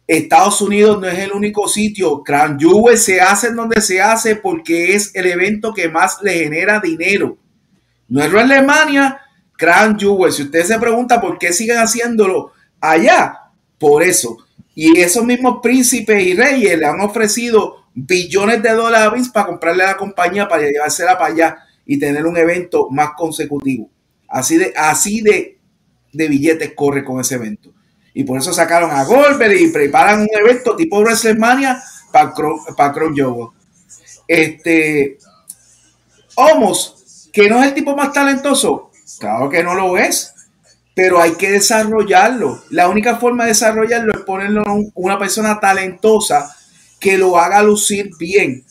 Estados 0.06 0.62
Unidos 0.62 1.02
no 1.02 1.06
es 1.06 1.18
el 1.18 1.32
único 1.32 1.68
sitio. 1.68 2.22
Crown 2.22 2.58
Jewel 2.58 2.96
se 2.96 3.20
hace 3.20 3.48
en 3.48 3.56
donde 3.56 3.82
se 3.82 4.00
hace 4.00 4.36
porque 4.36 4.94
es 4.94 5.14
el 5.14 5.26
evento 5.26 5.74
que 5.74 5.90
más 5.90 6.22
le 6.22 6.44
genera 6.44 6.80
dinero. 6.80 7.43
Es 8.08 8.34
Alemania, 8.34 9.20
Crown 9.56 9.98
Jewel. 9.98 10.32
Si 10.32 10.42
usted 10.42 10.64
se 10.64 10.78
pregunta 10.78 11.20
por 11.20 11.38
qué 11.38 11.52
siguen 11.52 11.78
haciéndolo 11.78 12.52
allá, 12.80 13.38
por 13.78 14.02
eso. 14.02 14.38
Y 14.74 14.98
esos 14.98 15.24
mismos 15.24 15.60
príncipes 15.62 16.22
y 16.22 16.34
reyes 16.34 16.78
le 16.78 16.86
han 16.86 17.00
ofrecido 17.00 17.84
billones 17.94 18.62
de 18.62 18.70
dólares 18.70 19.28
para 19.28 19.46
comprarle 19.46 19.84
a 19.84 19.88
la 19.88 19.96
compañía 19.96 20.48
para 20.48 20.68
llevársela 20.68 21.16
para 21.16 21.32
allá 21.32 21.58
y 21.86 21.98
tener 21.98 22.26
un 22.26 22.36
evento 22.36 22.88
más 22.90 23.10
consecutivo. 23.16 23.88
Así 24.28 24.56
de, 24.56 24.72
así 24.76 25.20
de, 25.20 25.58
de 26.12 26.28
billetes 26.28 26.72
corre 26.74 27.04
con 27.04 27.20
ese 27.20 27.36
evento. 27.36 27.72
Y 28.12 28.24
por 28.24 28.38
eso 28.38 28.52
sacaron 28.52 28.90
a 28.90 29.04
Goldberg 29.04 29.60
y 29.60 29.68
preparan 29.68 30.22
un 30.22 30.28
evento 30.32 30.76
tipo 30.76 31.00
WrestleMania 31.00 31.82
para 32.12 32.32
para 32.76 32.92
Crown 32.92 33.14
Este, 34.26 35.18
Homos, 36.36 36.93
que 37.34 37.48
no 37.50 37.60
es 37.60 37.68
el 37.68 37.74
tipo 37.74 37.96
más 37.96 38.12
talentoso, 38.12 38.92
claro 39.18 39.50
que 39.50 39.64
no 39.64 39.74
lo 39.74 39.98
es, 39.98 40.32
pero 40.94 41.20
hay 41.20 41.32
que 41.32 41.50
desarrollarlo. 41.50 42.62
La 42.70 42.88
única 42.88 43.16
forma 43.16 43.42
de 43.42 43.50
desarrollarlo 43.50 44.14
es 44.14 44.20
ponerlo 44.20 44.62
en 44.64 44.92
una 44.94 45.18
persona 45.18 45.58
talentosa 45.58 46.54
que 47.00 47.18
lo 47.18 47.36
haga 47.36 47.60
lucir 47.60 48.10
bien. 48.16 48.64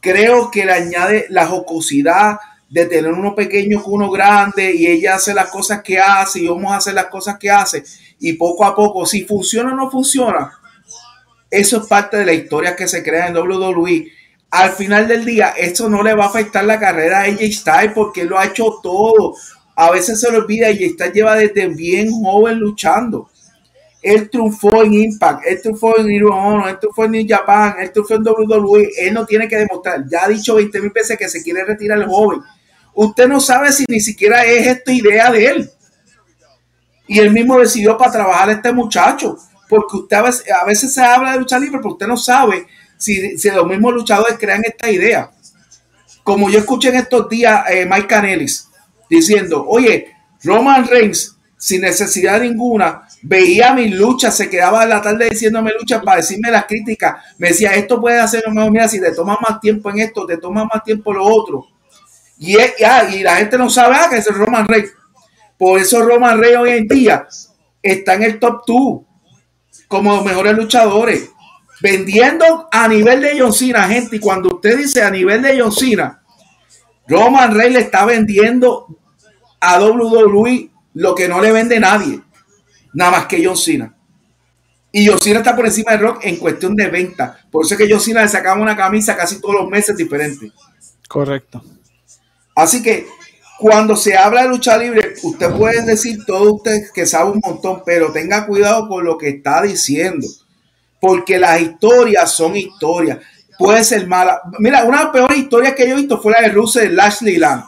Creo 0.00 0.50
que 0.50 0.66
le 0.66 0.72
añade 0.72 1.26
la 1.28 1.46
jocosidad 1.46 2.40
de 2.68 2.86
tener 2.86 3.12
uno 3.12 3.36
pequeño 3.36 3.80
con 3.80 3.94
uno 3.94 4.10
grande 4.10 4.74
y 4.74 4.88
ella 4.88 5.14
hace 5.14 5.32
las 5.32 5.48
cosas 5.48 5.80
que 5.80 6.00
hace 6.00 6.40
y 6.40 6.48
vamos 6.48 6.72
a 6.72 6.78
hacer 6.78 6.94
las 6.94 7.06
cosas 7.06 7.38
que 7.38 7.50
hace 7.50 7.84
y 8.18 8.32
poco 8.32 8.64
a 8.64 8.74
poco, 8.74 9.06
si 9.06 9.24
funciona 9.24 9.72
o 9.72 9.76
no 9.76 9.90
funciona, 9.90 10.52
eso 11.52 11.82
es 11.82 11.86
parte 11.86 12.16
de 12.16 12.24
la 12.24 12.32
historia 12.32 12.74
que 12.74 12.88
se 12.88 13.02
crea 13.02 13.28
en 13.28 13.36
WWE. 13.36 14.10
Al 14.52 14.72
final 14.72 15.08
del 15.08 15.24
día, 15.24 15.54
eso 15.56 15.88
no 15.88 16.02
le 16.02 16.14
va 16.14 16.24
a 16.24 16.28
afectar 16.28 16.62
la 16.66 16.78
carrera 16.78 17.20
a 17.20 17.22
AJ 17.22 17.52
Styles 17.52 17.92
porque 17.94 18.24
lo 18.24 18.38
ha 18.38 18.44
hecho 18.44 18.80
todo. 18.82 19.34
A 19.74 19.90
veces 19.90 20.20
se 20.20 20.30
le 20.30 20.36
olvida 20.36 20.70
y 20.70 20.90
Styles 20.90 21.14
lleva 21.14 21.36
desde 21.36 21.68
bien 21.68 22.12
joven 22.12 22.58
luchando. 22.58 23.30
Él 24.02 24.28
triunfó 24.28 24.82
en 24.82 24.92
Impact, 24.92 25.46
él 25.46 25.62
triunfó 25.62 25.98
en 25.98 26.06
Ring 26.06 26.22
él 26.22 27.04
en 27.04 27.10
New 27.12 27.26
Japan, 27.26 27.76
él 27.80 27.92
triunfó 27.92 28.14
en 28.16 28.28
WWE. 28.28 28.90
Él 28.98 29.14
no 29.14 29.24
tiene 29.24 29.48
que 29.48 29.56
demostrar. 29.56 30.04
Ya 30.06 30.24
ha 30.24 30.28
dicho 30.28 30.56
20 30.56 30.80
mil 30.82 30.90
veces 30.90 31.16
que 31.16 31.30
se 31.30 31.42
quiere 31.42 31.64
retirar 31.64 31.98
el 31.98 32.06
joven. 32.06 32.40
Usted 32.92 33.28
no 33.28 33.40
sabe 33.40 33.72
si 33.72 33.86
ni 33.88 34.00
siquiera 34.00 34.44
es 34.44 34.66
esta 34.66 34.92
idea 34.92 35.32
de 35.32 35.46
él. 35.46 35.70
Y 37.06 37.20
él 37.20 37.30
mismo 37.30 37.58
decidió 37.58 37.96
para 37.96 38.12
trabajar 38.12 38.50
a 38.50 38.52
este 38.52 38.70
muchacho. 38.70 39.38
Porque 39.66 39.96
usted 39.96 40.16
a 40.18 40.64
veces, 40.66 40.92
se 40.92 41.00
habla 41.00 41.32
de 41.32 41.38
lucha 41.38 41.58
libre, 41.58 41.78
pero 41.78 41.92
usted 41.94 42.06
no 42.06 42.18
sabe 42.18 42.66
si, 43.02 43.50
los 43.50 43.66
mismos 43.66 43.94
luchadores 43.94 44.38
crean 44.38 44.62
esta 44.64 44.90
idea. 44.90 45.30
Como 46.22 46.48
yo 46.50 46.60
escuché 46.60 46.90
en 46.90 46.96
estos 46.96 47.28
días 47.28 47.64
eh, 47.68 47.84
Mike 47.84 48.06
Canelis 48.06 48.68
diciendo, 49.10 49.64
oye, 49.66 50.14
Roman 50.44 50.86
Reigns, 50.86 51.36
sin 51.56 51.82
necesidad 51.82 52.40
ninguna, 52.40 53.02
veía 53.22 53.74
mi 53.74 53.88
lucha, 53.88 54.30
se 54.30 54.48
quedaba 54.48 54.84
en 54.84 54.90
la 54.90 55.02
tarde 55.02 55.30
diciéndome 55.30 55.72
lucha 55.78 56.00
para 56.00 56.18
decirme 56.18 56.50
las 56.50 56.66
críticas, 56.66 57.16
me 57.38 57.48
decía, 57.48 57.72
esto 57.72 58.00
puede 58.00 58.20
hacer 58.20 58.44
mira, 58.70 58.88
si 58.88 59.00
te 59.00 59.12
toma 59.12 59.38
más 59.40 59.60
tiempo 59.60 59.90
en 59.90 59.98
esto, 59.98 60.24
te 60.24 60.36
toma 60.36 60.64
más 60.64 60.84
tiempo 60.84 61.12
lo 61.12 61.24
otro. 61.24 61.66
Y, 62.38 62.56
y 62.56 63.22
la 63.22 63.36
gente 63.36 63.58
no 63.58 63.68
sabe 63.68 63.96
ah, 63.98 64.08
que 64.08 64.18
es 64.18 64.26
el 64.26 64.34
Roman 64.34 64.66
Reigns. 64.66 64.92
Por 65.58 65.78
eso 65.80 66.02
Roman 66.02 66.40
Reigns 66.40 66.58
hoy 66.58 66.70
en 66.70 66.88
día 66.88 67.26
está 67.82 68.14
en 68.14 68.22
el 68.22 68.38
top 68.38 68.62
2 68.66 69.00
como 69.88 70.16
los 70.16 70.24
mejores 70.24 70.56
luchadores. 70.56 71.31
Vendiendo 71.82 72.68
a 72.70 72.86
nivel 72.86 73.20
de 73.20 73.40
John 73.40 73.52
Cena, 73.52 73.88
gente. 73.88 74.16
Y 74.16 74.20
cuando 74.20 74.54
usted 74.54 74.78
dice 74.78 75.02
a 75.02 75.10
nivel 75.10 75.42
de 75.42 75.60
John 75.60 75.72
Cena, 75.72 76.22
Roman 77.08 77.54
Reigns 77.54 77.74
le 77.74 77.80
está 77.80 78.04
vendiendo 78.04 78.86
a 79.60 79.80
WWE 79.80 80.70
lo 80.94 81.14
que 81.14 81.28
no 81.28 81.40
le 81.40 81.52
vende 81.52 81.80
nadie. 81.80 82.20
Nada 82.94 83.10
más 83.10 83.26
que 83.26 83.44
John 83.44 83.56
Cena. 83.56 83.94
Y 84.92 85.06
John 85.06 85.18
Cena 85.18 85.38
está 85.38 85.56
por 85.56 85.66
encima 85.66 85.92
de 85.92 85.98
Rock 85.98 86.20
en 86.22 86.36
cuestión 86.36 86.76
de 86.76 86.88
venta. 86.88 87.38
Por 87.50 87.64
eso 87.64 87.74
es 87.74 87.80
que 87.80 87.90
John 87.90 88.00
Cena 88.00 88.22
le 88.22 88.28
sacaba 88.28 88.60
una 88.60 88.76
camisa 88.76 89.16
casi 89.16 89.40
todos 89.40 89.54
los 89.56 89.68
meses 89.68 89.96
diferente. 89.96 90.52
Correcto. 91.08 91.62
Así 92.54 92.82
que 92.82 93.06
cuando 93.58 93.96
se 93.96 94.16
habla 94.16 94.42
de 94.42 94.48
lucha 94.48 94.76
libre, 94.76 95.14
usted 95.22 95.50
puede 95.52 95.82
decir 95.82 96.24
todo 96.26 96.54
usted 96.54 96.90
que 96.92 97.06
sabe 97.06 97.30
un 97.30 97.40
montón, 97.42 97.82
pero 97.86 98.12
tenga 98.12 98.46
cuidado 98.46 98.88
con 98.88 99.04
lo 99.04 99.16
que 99.16 99.28
está 99.28 99.62
diciendo. 99.62 100.26
Porque 101.02 101.36
las 101.36 101.60
historias 101.60 102.30
son 102.30 102.56
historias. 102.56 103.18
Puede 103.58 103.82
ser 103.82 104.06
mala. 104.06 104.40
Mira, 104.60 104.84
una 104.84 104.98
de 104.98 105.04
las 105.04 105.12
peores 105.12 105.36
historias 105.36 105.74
que 105.74 105.88
yo 105.88 105.94
he 105.94 105.98
visto 105.98 106.22
fue 106.22 106.30
la 106.32 106.42
de 106.42 106.50
Russell 106.50 106.90
de 106.90 106.94
Lashley 106.94 107.38
Land. 107.38 107.64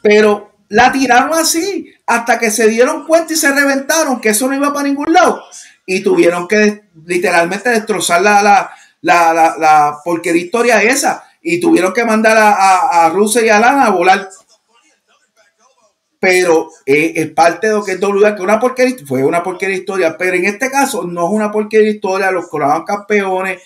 Pero 0.00 0.52
la 0.68 0.92
tiraron 0.92 1.34
así 1.34 1.92
hasta 2.06 2.38
que 2.38 2.52
se 2.52 2.68
dieron 2.68 3.08
cuenta 3.08 3.32
y 3.32 3.36
se 3.36 3.50
reventaron 3.50 4.20
que 4.20 4.28
eso 4.28 4.46
no 4.46 4.54
iba 4.54 4.72
para 4.72 4.86
ningún 4.86 5.12
lado. 5.12 5.42
Y 5.84 6.00
tuvieron 6.00 6.46
que 6.46 6.84
literalmente 7.06 7.70
destrozar 7.70 8.22
la, 8.22 8.40
la, 8.40 8.70
la, 9.00 9.34
la, 9.34 9.56
la 9.58 9.98
porquería 10.04 10.44
historia 10.44 10.80
esa 10.80 11.24
y 11.42 11.58
tuvieron 11.58 11.92
que 11.92 12.04
mandar 12.04 12.38
a, 12.38 13.06
a, 13.06 13.12
y 13.42 13.48
a 13.48 13.58
Lana 13.58 13.86
a 13.86 13.90
volar. 13.90 14.28
Pero 16.22 16.70
eh, 16.86 17.14
es 17.16 17.30
parte 17.32 17.66
de 17.66 17.72
lo 17.72 17.84
que 17.84 17.92
es 17.92 18.00
WWE, 18.00 18.36
que 18.36 18.42
una 18.42 18.60
porquería, 18.60 18.94
fue 19.04 19.24
una 19.24 19.42
porquería 19.42 19.78
historia, 19.78 20.16
pero 20.16 20.36
en 20.36 20.44
este 20.44 20.70
caso 20.70 21.02
no 21.02 21.26
es 21.26 21.32
una 21.32 21.50
porquería 21.50 21.90
historia, 21.90 22.30
los 22.30 22.46
coronaban 22.46 22.84
campeones, 22.84 23.60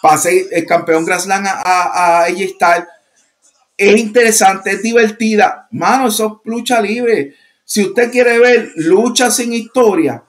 pase 0.00 0.46
el 0.52 0.64
campeón 0.66 1.04
Grassland 1.04 1.48
a, 1.48 1.62
a, 1.64 2.22
a 2.22 2.28
Es 2.28 3.96
interesante, 3.98 4.70
es 4.70 4.82
divertida. 4.82 5.66
Mano, 5.72 6.06
eso 6.06 6.42
es 6.44 6.48
lucha 6.48 6.80
libre. 6.80 7.34
Si 7.64 7.82
usted 7.82 8.12
quiere 8.12 8.38
ver 8.38 8.70
lucha 8.76 9.28
sin 9.28 9.52
historia, 9.52 10.22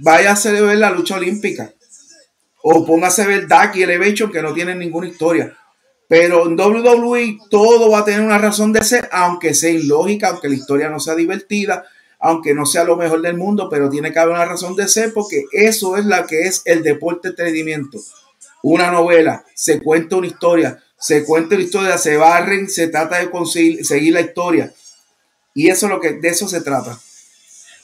vaya 0.00 0.32
a 0.32 0.50
ver 0.50 0.78
la 0.78 0.90
lucha 0.92 1.16
olímpica. 1.16 1.74
O 2.62 2.86
póngase 2.86 3.20
a 3.20 3.26
ver 3.26 3.46
Dark 3.46 3.72
y 3.74 3.82
Elevation 3.82 4.32
que 4.32 4.40
no 4.40 4.54
tienen 4.54 4.78
ninguna 4.78 5.08
historia. 5.08 5.54
Pero 6.12 6.46
en 6.46 6.60
WWE 6.60 7.38
todo 7.48 7.90
va 7.90 8.00
a 8.00 8.04
tener 8.04 8.20
una 8.20 8.36
razón 8.36 8.70
de 8.70 8.84
ser, 8.84 9.08
aunque 9.12 9.54
sea 9.54 9.70
ilógica, 9.70 10.28
aunque 10.28 10.50
la 10.50 10.56
historia 10.56 10.90
no 10.90 11.00
sea 11.00 11.14
divertida, 11.14 11.86
aunque 12.18 12.52
no 12.52 12.66
sea 12.66 12.84
lo 12.84 12.98
mejor 12.98 13.22
del 13.22 13.38
mundo, 13.38 13.66
pero 13.70 13.88
tiene 13.88 14.12
que 14.12 14.18
haber 14.18 14.34
una 14.34 14.44
razón 14.44 14.76
de 14.76 14.88
ser 14.88 15.14
porque 15.14 15.46
eso 15.52 15.96
es 15.96 16.04
la 16.04 16.26
que 16.26 16.42
es 16.42 16.60
el 16.66 16.82
deporte 16.82 17.28
de 17.28 17.30
entretenimiento. 17.30 17.98
Una 18.62 18.90
novela, 18.90 19.46
se 19.54 19.80
cuenta 19.80 20.16
una 20.16 20.26
historia, 20.26 20.84
se 20.98 21.24
cuenta 21.24 21.54
una 21.54 21.64
historia, 21.64 21.96
se 21.96 22.18
barren, 22.18 22.68
se 22.68 22.88
trata 22.88 23.18
de 23.18 23.30
conseguir, 23.30 23.82
seguir 23.82 24.12
la 24.12 24.20
historia. 24.20 24.70
Y 25.54 25.70
eso 25.70 25.86
es 25.86 25.92
lo 25.92 25.98
que 25.98 26.12
de 26.12 26.28
eso 26.28 26.46
se 26.46 26.60
trata. 26.60 27.00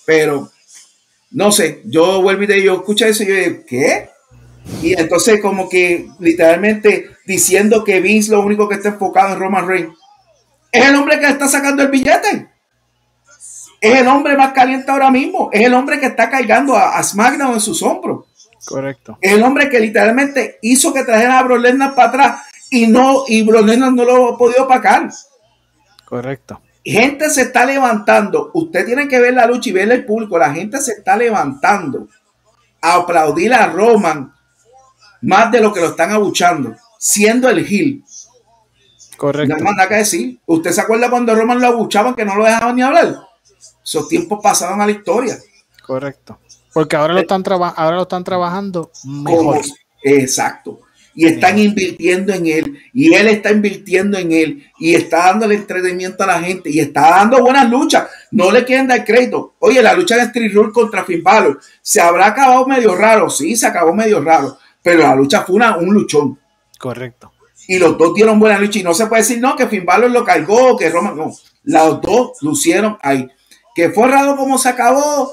Pero 0.05 0.53
no 1.31 1.51
sé, 1.51 1.81
yo 1.87 2.21
vuelvo 2.21 2.43
y 2.43 2.47
te 2.47 2.53
digo, 2.57 2.75
escucha 2.75 3.09
eso 3.09 3.23
y 3.23 3.27
yo 3.29 3.35
digo, 3.35 3.65
¿qué? 3.67 4.11
Y 4.83 4.99
entonces 4.99 5.41
como 5.41 5.69
que 5.69 6.09
literalmente 6.19 7.11
diciendo 7.27 7.85
que 7.85 8.01
Vince 8.01 8.33
lo 8.33 8.41
único 8.41 8.69
que 8.69 8.77
está 8.77 8.91
enfocado 8.91 9.35
en 9.35 9.41
Roman 9.41 9.67
Reigns. 9.67 9.95
Es 10.71 10.87
el 10.87 10.97
hombre 10.97 11.19
que 11.19 11.27
está 11.27 11.49
sacando 11.49 11.83
el 11.83 11.89
billete. 11.89 12.49
Es 13.81 14.01
el 14.01 14.09
hombre 14.09 14.37
más 14.37 14.53
caliente 14.53 14.91
ahora 14.91 15.11
mismo. 15.11 15.51
Es 15.53 15.63
el 15.63 15.75
hombre 15.75 15.99
que 16.01 16.07
está 16.07 16.29
cargando 16.29 16.77
a, 16.77 17.03
SmackDown 17.03 17.55
en 17.55 17.61
sus 17.61 17.83
hombros. 17.83 18.27
Correcto. 18.67 19.19
Es 19.21 19.33
el 19.33 19.43
hombre 19.43 19.69
que 19.69 19.81
literalmente 19.81 20.59
hizo 20.63 20.93
que 20.93 21.05
trajera 21.05 21.39
a 21.39 21.43
Brock 21.43 21.65
para 21.95 22.09
atrás 22.09 22.41
y 22.71 22.87
no 22.87 23.25
y 23.27 23.43
Brock 23.43 23.67
no 23.67 24.05
lo 24.05 24.35
ha 24.35 24.39
podido 24.39 24.69
pagar. 24.69 25.09
Correcto. 26.05 26.61
Gente 26.85 27.31
se 27.31 27.43
está 27.43 27.65
levantando. 27.67 28.51
Usted 28.55 28.85
tiene 28.87 29.09
que 29.09 29.21
ver 29.21 29.35
la 29.35 29.47
lucha 29.47 29.71
y 29.71 29.73
verle 29.73 29.95
el 29.95 30.07
público. 30.07 30.39
La 30.39 30.53
gente 30.53 30.81
se 30.81 30.93
está 30.93 31.17
levantando 31.17 32.09
a 32.81 32.95
aplaudir 32.95 33.53
a 33.55 33.67
Roman 33.67 34.33
más 35.23 35.51
de 35.51 35.61
lo 35.61 35.73
que 35.73 35.81
lo 35.81 35.89
están 35.89 36.11
abuchando, 36.13 36.77
siendo 36.99 37.49
el 37.49 37.65
Gil. 37.65 38.05
Correcto. 39.19 39.57
No 39.59 39.69
hay 39.69 39.77
nada 39.77 39.89
que 39.89 39.97
decir. 39.97 40.39
¿Usted 40.47 40.71
se 40.71 40.81
acuerda 40.81 41.11
cuando 41.11 41.35
Roman 41.35 41.61
lo 41.61 41.67
abuchaban 41.67 42.15
que 42.15 42.25
no 42.25 42.37
lo 42.37 42.45
dejaban 42.45 42.77
ni 42.77 42.83
hablar? 42.83 43.17
Esos 43.85 44.09
tiempos 44.09 44.39
pasaron 44.43 44.81
a 44.81 44.87
la 44.87 44.93
historia. 44.93 45.37
Correcto. 45.85 46.39
Porque 46.73 46.95
ahora 46.95 47.15
lo 47.15 47.21
están, 47.21 47.43
ahora 47.49 47.97
lo 47.97 48.03
están 48.03 48.23
trabajando 48.23 48.93
mejor. 49.05 49.61
exacto. 50.03 50.81
Y 51.15 51.27
están 51.27 51.59
invirtiendo 51.59 52.33
en 52.33 52.47
él. 52.47 52.79
Y 52.93 53.13
él 53.13 53.27
está 53.27 53.51
invirtiendo 53.51 54.17
en 54.17 54.31
él. 54.31 54.65
Y 54.79 54.95
está 54.95 55.27
dando 55.27 55.47
el 55.47 55.53
entretenimiento 55.53 56.23
a 56.23 56.29
la 56.29 56.41
gente. 56.41 56.71
Y 56.71 56.79
está 56.79 57.11
dando 57.11 57.41
buenas 57.41 57.69
luchas. 57.69 58.09
No 58.31 58.53
le 58.53 58.65
quieren 58.65 58.87
dar 58.87 59.05
crédito. 59.05 59.55
Oye, 59.59 59.83
la 59.83 59.95
lucha 59.95 60.15
de 60.15 60.23
Street 60.23 60.55
Rule 60.55 60.73
contra 60.73 61.05
Finn 61.05 61.25
Balor. 61.25 61.59
¿Se 61.83 62.01
habrá 62.01 62.27
acabado 62.27 62.65
medio 62.69 62.95
raro? 62.95 63.29
Sí, 63.29 63.57
se 63.57 63.67
acabó 63.67 63.93
medio 63.93 64.21
raro 64.21 64.59
pero 64.89 65.01
la 65.01 65.15
lucha 65.15 65.43
fue 65.43 65.57
una, 65.57 65.77
un 65.77 65.93
luchón. 65.93 66.41
Correcto. 66.79 67.31
Y 67.67 67.79
los 67.79 67.99
dos 67.99 68.15
dieron 68.15 68.41
buena 68.41 68.59
lucha 68.59 68.79
y 68.79 68.83
no 68.83 68.95
se 68.95 69.07
puede 69.07 69.21
decir, 69.21 69.39
no, 69.39 69.55
que 69.55 69.67
Finn 69.67 69.85
Balor 69.85 70.11
lo 70.11 70.25
cargó, 70.25 70.79
que 70.79 70.89
Roma, 70.89 71.13
no, 71.15 71.31
los 71.65 72.01
dos 72.01 72.39
lucieron 72.41 72.97
ahí. 73.03 73.29
Que 73.75 73.91
fue 73.91 74.09
raro 74.09 74.35
como 74.35 74.57
se 74.57 74.71
acabó, 74.71 75.31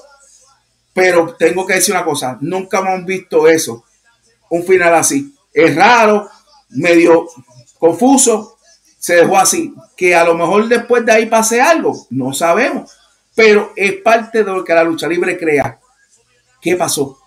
pero 0.91 1.33
tengo 1.39 1.65
que 1.65 1.75
decir 1.75 1.95
una 1.95 2.03
cosa, 2.03 2.37
nunca 2.41 2.79
hemos 2.79 3.05
visto 3.05 3.47
eso, 3.47 3.85
un 4.49 4.65
final 4.65 4.93
así. 4.93 5.33
Es 5.53 5.73
raro, 5.73 6.29
medio 6.71 7.27
confuso, 7.79 8.57
se 8.99 9.15
dejó 9.15 9.37
así. 9.37 9.73
Que 9.95 10.13
a 10.13 10.25
lo 10.25 10.35
mejor 10.35 10.67
después 10.67 11.05
de 11.05 11.13
ahí 11.13 11.27
pase 11.27 11.61
algo, 11.61 12.07
no 12.09 12.33
sabemos, 12.33 12.91
pero 13.33 13.71
es 13.77 13.93
parte 14.01 14.43
de 14.43 14.51
lo 14.51 14.65
que 14.65 14.73
la 14.73 14.83
lucha 14.83 15.07
libre 15.07 15.37
crea 15.37 15.79
¿Qué 16.59 16.75
pasó? 16.75 17.17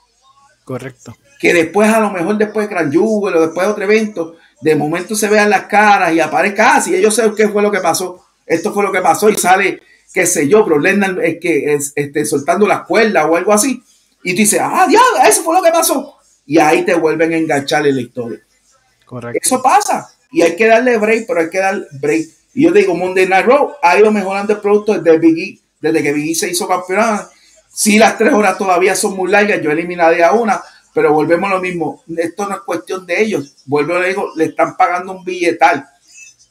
Correcto. 0.65 1.17
Que 1.39 1.55
después, 1.55 1.89
a 1.89 2.01
lo 2.01 2.11
mejor 2.11 2.37
después 2.37 2.69
de 2.69 2.75
Gran 2.75 2.93
o 2.97 3.31
después 3.31 3.67
de 3.67 3.73
otro 3.73 3.85
evento, 3.85 4.37
de 4.61 4.75
momento 4.75 5.15
se 5.15 5.29
vean 5.29 5.51
las 5.51 5.65
caras 5.65 6.13
y 6.13 6.21
aparezca, 6.21 6.77
ah, 6.77 6.83
ellos 6.87 7.15
saben 7.15 7.35
qué 7.35 7.49
fue 7.49 7.63
lo 7.63 7.71
que 7.71 7.81
pasó. 7.81 8.25
Esto 8.45 8.73
fue 8.73 8.83
lo 8.83 8.91
que 8.91 9.01
pasó 9.01 9.29
y 9.29 9.37
sale, 9.37 9.81
qué 10.13 10.27
sé 10.27 10.49
yo, 10.49 10.65
pero 10.65 10.85
es 11.23 11.39
que 11.41 11.75
es, 11.75 11.93
este, 11.95 12.25
soltando 12.25 12.67
las 12.67 12.87
cuerdas 12.87 13.27
o 13.29 13.37
algo 13.37 13.53
así. 13.53 13.83
Y 14.25 14.33
tú 14.33 14.39
dices, 14.39 14.61
ah, 14.63 14.87
diablo, 14.89 15.19
eso 15.29 15.43
fue 15.43 15.55
lo 15.55 15.63
que 15.63 15.71
pasó. 15.71 16.17
Y 16.47 16.59
ahí 16.59 16.85
te 16.85 16.95
vuelven 16.95 17.33
a 17.33 17.37
enganchar 17.37 17.87
en 17.87 17.97
la 17.97 18.03
historia. 18.03 18.41
Correcto. 19.05 19.39
Eso 19.41 19.63
pasa. 19.63 20.09
Y 20.33 20.43
hay 20.43 20.57
que 20.57 20.67
darle 20.67 20.99
break, 20.99 21.27
pero 21.27 21.41
hay 21.41 21.51
que 21.51 21.59
dar 21.59 21.87
break. 22.01 22.27
Y 22.55 22.65
yo 22.65 22.73
digo, 22.73 22.95
Monday 22.95 23.27
Night 23.27 23.47
Raw 23.47 23.75
ha 23.83 23.99
ido 23.99 24.11
mejorando 24.11 24.55
el 24.55 24.61
producto 24.61 24.99
desde 24.99 25.19
Biggie, 25.19 25.61
desde 25.81 26.03
que 26.03 26.13
Biggie 26.13 26.35
se 26.35 26.51
hizo 26.51 26.67
campeón. 26.67 27.21
Si 27.73 27.99
las 27.99 28.19
tres 28.19 28.33
horas 28.33 28.59
todavía 28.59 28.97
son 28.97 29.15
muy 29.15 29.31
largas, 29.31 29.61
yo 29.63 29.71
eliminaría 29.71 30.33
una, 30.33 30.61
pero 30.99 31.13
volvemos 31.13 31.49
a 31.49 31.55
lo 31.55 31.61
mismo. 31.61 32.03
Esto 32.17 32.49
no 32.49 32.57
es 32.57 32.61
cuestión 32.63 33.07
de 33.07 33.23
ellos. 33.23 33.55
Vuelvo 33.67 33.95
a 33.95 34.05
digo, 34.05 34.33
le 34.35 34.47
están 34.47 34.77
pagando 34.77 35.13
un 35.13 35.23
billetal. 35.23 35.89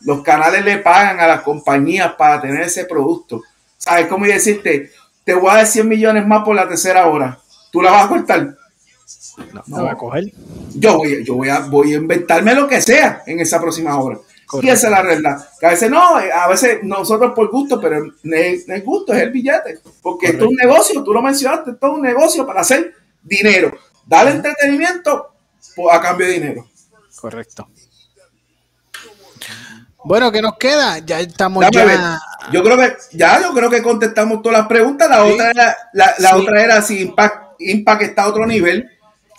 Los 0.05 0.21
canales 0.21 0.63
le 0.63 0.77
pagan 0.77 1.19
a 1.19 1.27
las 1.27 1.41
compañías 1.41 2.13
para 2.13 2.39
tener 2.39 2.61
ese 2.61 2.85
producto. 2.85 3.41
¿Sabes 3.77 4.07
cómo 4.07 4.25
decirte? 4.25 4.89
Te 5.25 5.33
voy 5.33 5.51
a 5.51 5.55
dar 5.55 5.67
100 5.67 5.85
millones 5.85 6.25
más 6.25 6.45
por 6.45 6.55
la 6.55 6.65
tercera 6.65 7.07
hora. 7.07 7.37
¿Tú 7.73 7.81
la 7.81 7.91
vas 7.91 8.05
a 8.05 8.07
cortar? 8.07 8.55
No, 9.53 9.63
no. 9.67 9.77
voy 9.81 9.89
a 9.89 9.95
coger. 9.95 10.31
Yo 10.75 10.95
voy, 10.95 11.25
yo 11.25 11.33
voy 11.33 11.49
a, 11.49 11.59
voy 11.59 11.93
a 11.93 11.97
inventarme 11.97 12.55
lo 12.55 12.69
que 12.69 12.79
sea 12.79 13.23
en 13.25 13.41
esa 13.41 13.59
próxima 13.59 13.99
hora. 13.99 14.17
Y 14.61 14.69
esa 14.69 14.87
es 14.87 14.91
la 14.91 15.01
realidad. 15.01 15.45
Que 15.59 15.65
a 15.65 15.71
veces 15.71 15.91
no, 15.91 16.15
a 16.15 16.47
veces 16.47 16.79
nosotros 16.83 17.33
por 17.35 17.51
gusto, 17.51 17.81
pero 17.81 17.97
el, 17.97 18.83
gusto 18.85 19.11
es 19.11 19.23
el 19.23 19.31
billete. 19.31 19.79
Porque 20.01 20.27
esto 20.27 20.45
es 20.45 20.51
un 20.51 20.55
negocio, 20.55 21.03
tú 21.03 21.11
lo 21.11 21.21
mencionaste, 21.21 21.71
esto 21.71 21.87
es 21.87 21.93
un 21.93 22.01
negocio 22.01 22.47
para 22.47 22.61
hacer 22.61 22.93
dinero. 23.21 23.77
Dale 24.07 24.31
entretenimiento 24.31 25.33
a 25.91 26.01
cambio 26.01 26.27
de 26.27 26.33
dinero. 26.33 26.67
Correcto. 27.19 27.67
Bueno, 30.03 30.31
¿qué 30.31 30.41
nos 30.41 30.57
queda? 30.57 30.99
Ya 30.99 31.19
estamos 31.19 31.65
ya. 31.71 32.19
Yo 32.51 32.63
creo 32.63 32.77
que 32.77 32.95
ya, 33.11 33.41
yo 33.41 33.53
creo 33.53 33.69
que 33.69 33.83
contestamos 33.83 34.41
todas 34.41 34.59
las 34.59 34.67
preguntas. 34.67 35.09
La 35.09 35.25
otra 35.25 35.51
era, 35.51 35.77
la, 35.91 36.37
otra 36.37 36.63
era 36.63 36.81
si 36.81 37.01
Impact, 37.01 37.59
Impact 37.59 38.01
está 38.03 38.23
a 38.23 38.29
otro 38.29 38.47
nivel. 38.47 38.89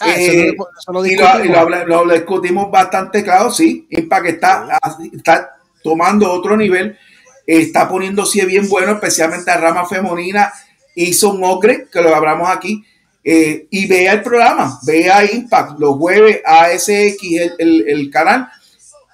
Ah, 0.00 0.14
eh, 0.16 0.54
lo, 0.88 1.06
y, 1.06 1.16
lo, 1.16 2.04
discutimos 2.12 2.70
bastante 2.70 3.24
claro, 3.24 3.50
sí. 3.50 3.86
Impact 3.90 4.26
está, 4.26 4.78
está 5.12 5.56
tomando 5.82 6.30
otro 6.30 6.56
nivel, 6.56 6.98
está 7.46 7.88
poniéndose 7.88 8.44
bien 8.44 8.68
bueno, 8.68 8.92
especialmente 8.92 9.50
a 9.50 9.56
rama 9.56 9.86
femenina. 9.86 10.52
Hizo 10.94 11.30
un 11.30 11.42
ocre, 11.44 11.88
que 11.90 12.02
lo 12.02 12.14
hablamos 12.14 12.50
aquí, 12.50 12.84
eh, 13.30 13.66
y 13.68 13.86
vea 13.86 14.14
el 14.14 14.22
programa, 14.22 14.80
vea 14.86 15.30
Impact, 15.30 15.78
los 15.78 15.98
jueves 15.98 16.40
ASX, 16.46 16.88
el, 16.88 17.52
el, 17.58 17.84
el 17.86 18.10
canal. 18.10 18.48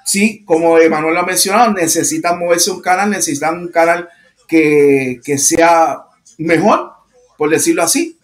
Sí, 0.05 0.45
como 0.45 0.79
Emanuel 0.79 1.17
ha 1.17 1.25
mencionado, 1.25 1.73
necesitan 1.73 2.39
moverse 2.39 2.71
un 2.71 2.81
canal, 2.81 3.11
necesitan 3.11 3.59
un 3.59 3.73
canal 3.73 4.09
que, 4.47 5.21
sea 5.37 6.05
mejor, 6.39 6.93
por 7.37 7.51
decirlo 7.51 7.83
así. 7.83 8.17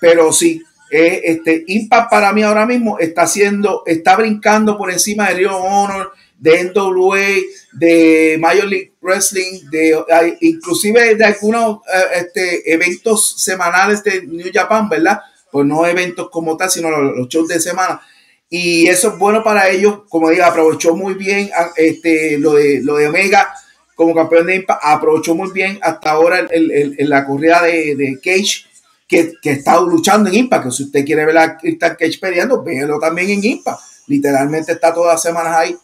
Pero 0.00 0.32
sí, 0.32 0.60
eh, 0.90 1.20
este 1.22 1.62
Impact 1.68 2.10
para 2.10 2.32
mí 2.32 2.42
ahora 2.42 2.66
mismo 2.66 2.98
está 2.98 3.22
haciendo, 3.22 3.84
está 3.86 4.16
brincando 4.16 4.76
por 4.76 4.90
encima 4.90 5.28
de 5.28 5.34
Rio 5.34 5.56
Honor, 5.56 6.14
de 6.38 6.72
NWA, 6.72 7.26
de 7.72 8.36
Major 8.38 8.64
League 8.64 8.92
Wrestling, 9.02 9.68
de 9.70 10.04
inclusive 10.40 11.16
de 11.16 11.24
algunos 11.24 11.78
eh, 11.92 12.20
este, 12.20 12.72
eventos 12.72 13.42
semanales 13.42 14.02
de 14.04 14.22
New 14.22 14.46
Japan, 14.52 14.88
¿verdad? 14.88 15.20
Pues 15.50 15.66
no 15.66 15.84
eventos 15.86 16.30
como 16.30 16.56
tal, 16.56 16.70
sino 16.70 16.90
los, 16.90 17.28
shows 17.28 17.48
de 17.48 17.60
semana. 17.60 18.00
Y 18.48 18.86
eso 18.86 19.08
es 19.08 19.18
bueno 19.18 19.42
para 19.42 19.68
ellos, 19.68 20.02
como 20.08 20.30
digo, 20.30 20.44
aprovechó 20.44 20.94
muy 20.94 21.14
bien 21.14 21.50
ah, 21.54 21.70
este, 21.76 22.38
lo, 22.38 22.54
de, 22.54 22.80
lo 22.82 22.96
de 22.96 23.08
Omega 23.08 23.52
como 23.94 24.14
campeón 24.14 24.46
de 24.46 24.54
Impact, 24.54 24.80
aprovechó 24.84 25.34
muy 25.34 25.50
bien 25.50 25.76
hasta 25.82 26.12
ahora 26.12 26.46
en 26.48 27.10
la 27.10 27.26
corrida 27.26 27.62
de, 27.62 27.96
de 27.96 28.20
Cage, 28.22 28.64
que, 29.08 29.32
que, 29.42 29.50
está 29.50 29.80
luchando 29.80 30.30
en 30.30 30.36
Impact, 30.36 30.66
que 30.66 30.70
si 30.70 30.84
usted 30.84 31.04
quiere 31.04 31.26
ver 31.26 31.36
a 31.36 31.58
Cage 31.58 32.18
peleando, 32.20 32.62
véalo 32.62 33.00
también 33.00 33.30
en 33.30 33.44
Impact. 33.44 33.80
Literalmente 34.06 34.70
está 34.70 34.94
todas 34.94 35.14
las 35.14 35.22
semanas 35.22 35.56
ahí 35.56 35.76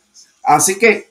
Así 0.45 0.79
que 0.79 1.09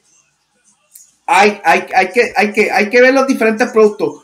hay, 1.25 1.59
hay, 1.63 1.85
hay, 1.95 2.11
que, 2.11 2.33
hay, 2.35 2.51
que, 2.51 2.71
hay 2.71 2.89
que 2.89 3.01
ver 3.01 3.13
los 3.13 3.27
diferentes 3.27 3.69
productos. 3.69 4.23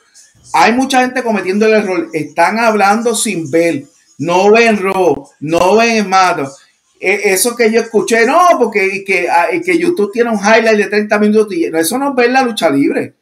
Hay 0.53 0.73
mucha 0.73 1.01
gente 1.01 1.23
cometiendo 1.23 1.65
el 1.65 1.73
error. 1.73 2.09
Están 2.13 2.59
hablando 2.59 3.15
sin 3.15 3.49
ver. 3.49 3.85
No 4.17 4.51
ven 4.51 4.77
Raw, 4.77 5.29
no 5.39 5.77
ven 5.77 6.09
Mato. 6.09 6.51
E, 6.99 7.31
eso 7.31 7.55
que 7.55 7.71
yo 7.71 7.79
escuché, 7.79 8.25
no, 8.25 8.39
porque 8.59 9.03
que, 9.05 9.29
ah, 9.29 9.47
que 9.63 9.77
YouTube 9.77 10.11
tiene 10.11 10.29
un 10.29 10.39
highlight 10.39 10.77
de 10.77 10.87
30 10.87 11.19
minutos. 11.19 11.53
Y 11.53 11.65
eso 11.65 11.97
no 11.97 12.09
es 12.09 12.15
ver 12.15 12.31
la 12.31 12.43
lucha 12.43 12.69
libre. 12.69 13.13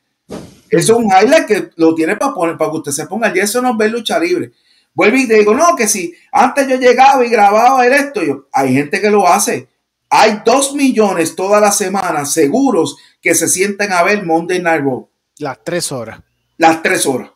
Eso 0.69 0.93
es 0.93 0.99
un 0.99 1.05
highlight 1.05 1.45
que 1.45 1.69
lo 1.75 1.93
tiene 1.93 2.15
para 2.15 2.33
poner, 2.33 2.57
para 2.57 2.71
que 2.71 2.77
usted 2.77 2.91
se 2.91 3.07
ponga 3.07 3.31
Y 3.33 3.39
eso 3.39 3.61
no 3.61 3.71
es 3.71 3.77
ver 3.77 3.91
lucha 3.91 4.19
libre. 4.19 4.51
Vuelvo 4.93 5.17
y 5.17 5.27
te 5.27 5.35
digo, 5.35 5.53
no, 5.53 5.75
que 5.75 5.87
si 5.87 6.11
antes 6.31 6.67
yo 6.67 6.75
llegaba 6.77 7.23
y 7.23 7.29
grababa 7.29 7.85
esto, 7.85 8.23
yo, 8.23 8.47
hay 8.51 8.73
gente 8.73 8.99
que 8.99 9.11
lo 9.11 9.27
hace. 9.27 9.67
Hay 10.09 10.41
dos 10.45 10.73
millones 10.73 11.35
todas 11.35 11.61
las 11.61 11.77
semanas 11.77 12.31
seguros 12.31 12.97
que 13.21 13.35
se 13.35 13.47
sienten 13.47 13.91
a 13.91 14.03
ver 14.03 14.25
Monday 14.25 14.61
Night 14.61 14.81
Raw. 14.81 15.09
Las 15.39 15.63
tres 15.63 15.91
horas. 15.91 16.21
Las 16.57 16.81
tres 16.81 17.05
horas. 17.05 17.31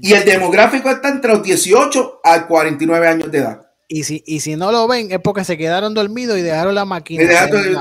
Y 0.00 0.12
el 0.12 0.24
demográfico 0.24 0.90
está 0.90 1.08
entre 1.08 1.32
los 1.32 1.42
18 1.42 2.20
a 2.22 2.46
49 2.46 3.08
años 3.08 3.30
de 3.30 3.38
edad. 3.38 3.62
Y 3.88 4.02
si, 4.02 4.22
y 4.26 4.40
si 4.40 4.56
no 4.56 4.72
lo 4.72 4.88
ven 4.88 5.12
es 5.12 5.20
porque 5.20 5.44
se 5.44 5.56
quedaron 5.56 5.94
dormidos 5.94 6.36
y 6.36 6.42
dejaron 6.42 6.74
la 6.74 6.84
máquina. 6.84 7.22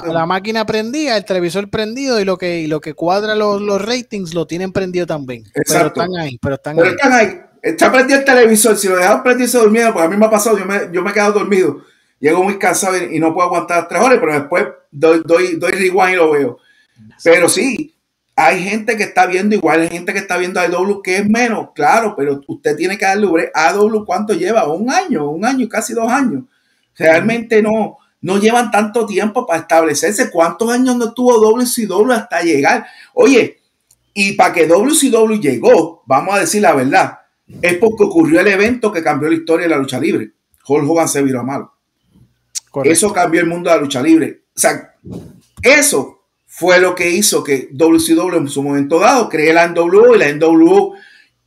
la, 0.06 0.26
máquina 0.28 0.64
prendida, 0.66 1.18
el 1.18 1.26
televisor 1.26 1.70
prendido 1.70 2.20
y 2.20 2.26
lo 2.26 2.38
que, 2.38 2.68
lo 2.68 2.80
que 2.80 2.94
cuadra 2.94 3.34
los, 3.34 3.82
ratings 3.82 4.36
lo 4.36 4.46
tienen 4.46 4.72
prendido 4.72 5.08
también. 5.08 5.44
Pero 5.68 5.88
están 5.88 6.16
ahí, 6.16 6.38
pero 6.40 6.56
están 6.56 6.80
ahí. 6.80 6.90
Están 6.90 7.12
ahí. 7.12 7.40
Está 7.62 7.92
prendido 7.92 8.20
el 8.20 8.26
televisor. 8.26 8.78
Si 8.78 8.88
lo 8.88 8.98
dejaron 8.98 9.24
prendido 9.24 9.50
se 9.50 9.58
durmieron, 9.58 9.92
porque 9.92 10.06
a 10.06 10.10
mí 10.10 10.16
me 10.16 10.28
ha 10.28 10.30
pasado, 10.30 10.60
yo 10.60 10.66
me, 10.66 10.90
yo 10.92 11.02
me 11.02 11.10
he 11.10 11.14
quedado 11.14 11.34
dormido 11.34 11.82
llego 12.20 12.44
muy 12.44 12.58
cansado 12.58 12.98
y, 12.98 13.20
no 13.20 13.34
puedo 13.34 13.48
aguantar 13.48 13.88
tres 13.88 14.02
horas, 14.02 14.20
pero 14.20 14.34
después 14.34 14.66
doy, 14.92 15.22
doy, 15.26 15.56
doy 15.56 15.72
rewind 15.72 16.14
y 16.14 16.16
lo 16.16 16.32
veo. 16.32 16.58
Pero 17.24 17.50
sí, 17.50 17.96
hay 18.36 18.64
gente 18.64 18.98
que 18.98 19.04
está 19.04 19.26
viendo 19.26 19.56
igual, 19.56 19.82
hay 19.82 19.90
gente 19.90 20.14
que 20.14 20.20
está 20.20 20.38
viendo 20.38 20.60
a 20.60 20.68
W 20.68 21.00
que 21.04 21.18
es 21.18 21.30
menos, 21.30 21.70
claro, 21.74 22.16
pero 22.18 22.42
usted 22.48 22.76
tiene 22.76 22.98
que 22.98 23.06
darle 23.06 23.52
a 23.54 23.72
W 23.74 24.04
cuánto 24.06 24.34
lleva, 24.34 24.68
un 24.68 24.90
año, 24.90 25.30
un 25.30 25.46
año, 25.46 25.68
casi 25.70 25.94
dos 25.94 26.12
años. 26.12 26.44
Realmente 26.98 27.62
no, 27.62 27.98
no 28.22 28.40
llevan 28.40 28.72
tanto 28.72 29.06
tiempo 29.06 29.46
para 29.46 29.62
establecerse. 29.62 30.32
¿Cuántos 30.32 30.72
años 30.72 30.96
no 30.96 31.14
tuvo 31.14 31.38
WCW 31.40 32.12
hasta 32.12 32.42
llegar? 32.42 32.86
Oye, 33.14 33.60
y 34.14 34.34
para 34.34 34.54
que 34.54 34.66
WCW 34.66 35.40
llegó, 35.40 36.04
vamos 36.06 36.36
a 36.36 36.40
decir 36.40 36.62
la 36.62 36.74
verdad, 36.74 37.20
es 37.62 37.78
porque 37.78 38.04
ocurrió 38.06 38.40
el 38.40 38.48
evento 38.48 38.92
que 38.92 39.04
cambió 39.04 39.30
la 39.30 39.36
historia 39.36 39.66
de 39.66 39.70
la 39.70 39.78
lucha 39.78 40.00
libre. 40.00 40.32
Hulk 40.68 40.90
Hogan 40.90 41.08
se 41.08 41.22
viró 41.22 41.42
a 41.42 41.44
malo. 41.44 41.75
Eso 42.84 43.14
cambió 43.14 43.42
el 43.42 43.48
mundo 43.48 43.70
de 43.70 43.76
la 43.76 43.82
lucha 43.82 44.02
libre. 44.02 44.44
O 44.56 44.60
sea, 44.60 44.96
eso 45.62 46.28
fue 46.46 46.80
lo 46.80 46.96
que 46.96 47.10
hizo 47.10 47.44
que 47.44 47.70
WCW 47.72 48.36
en 48.38 48.48
su 48.48 48.64
momento 48.64 49.00
dado 49.00 49.30
cree 49.30 49.54
la 49.54 49.68
NWO 49.68 50.16
y 50.16 50.20
la 50.20 50.32
NWO 50.32 50.96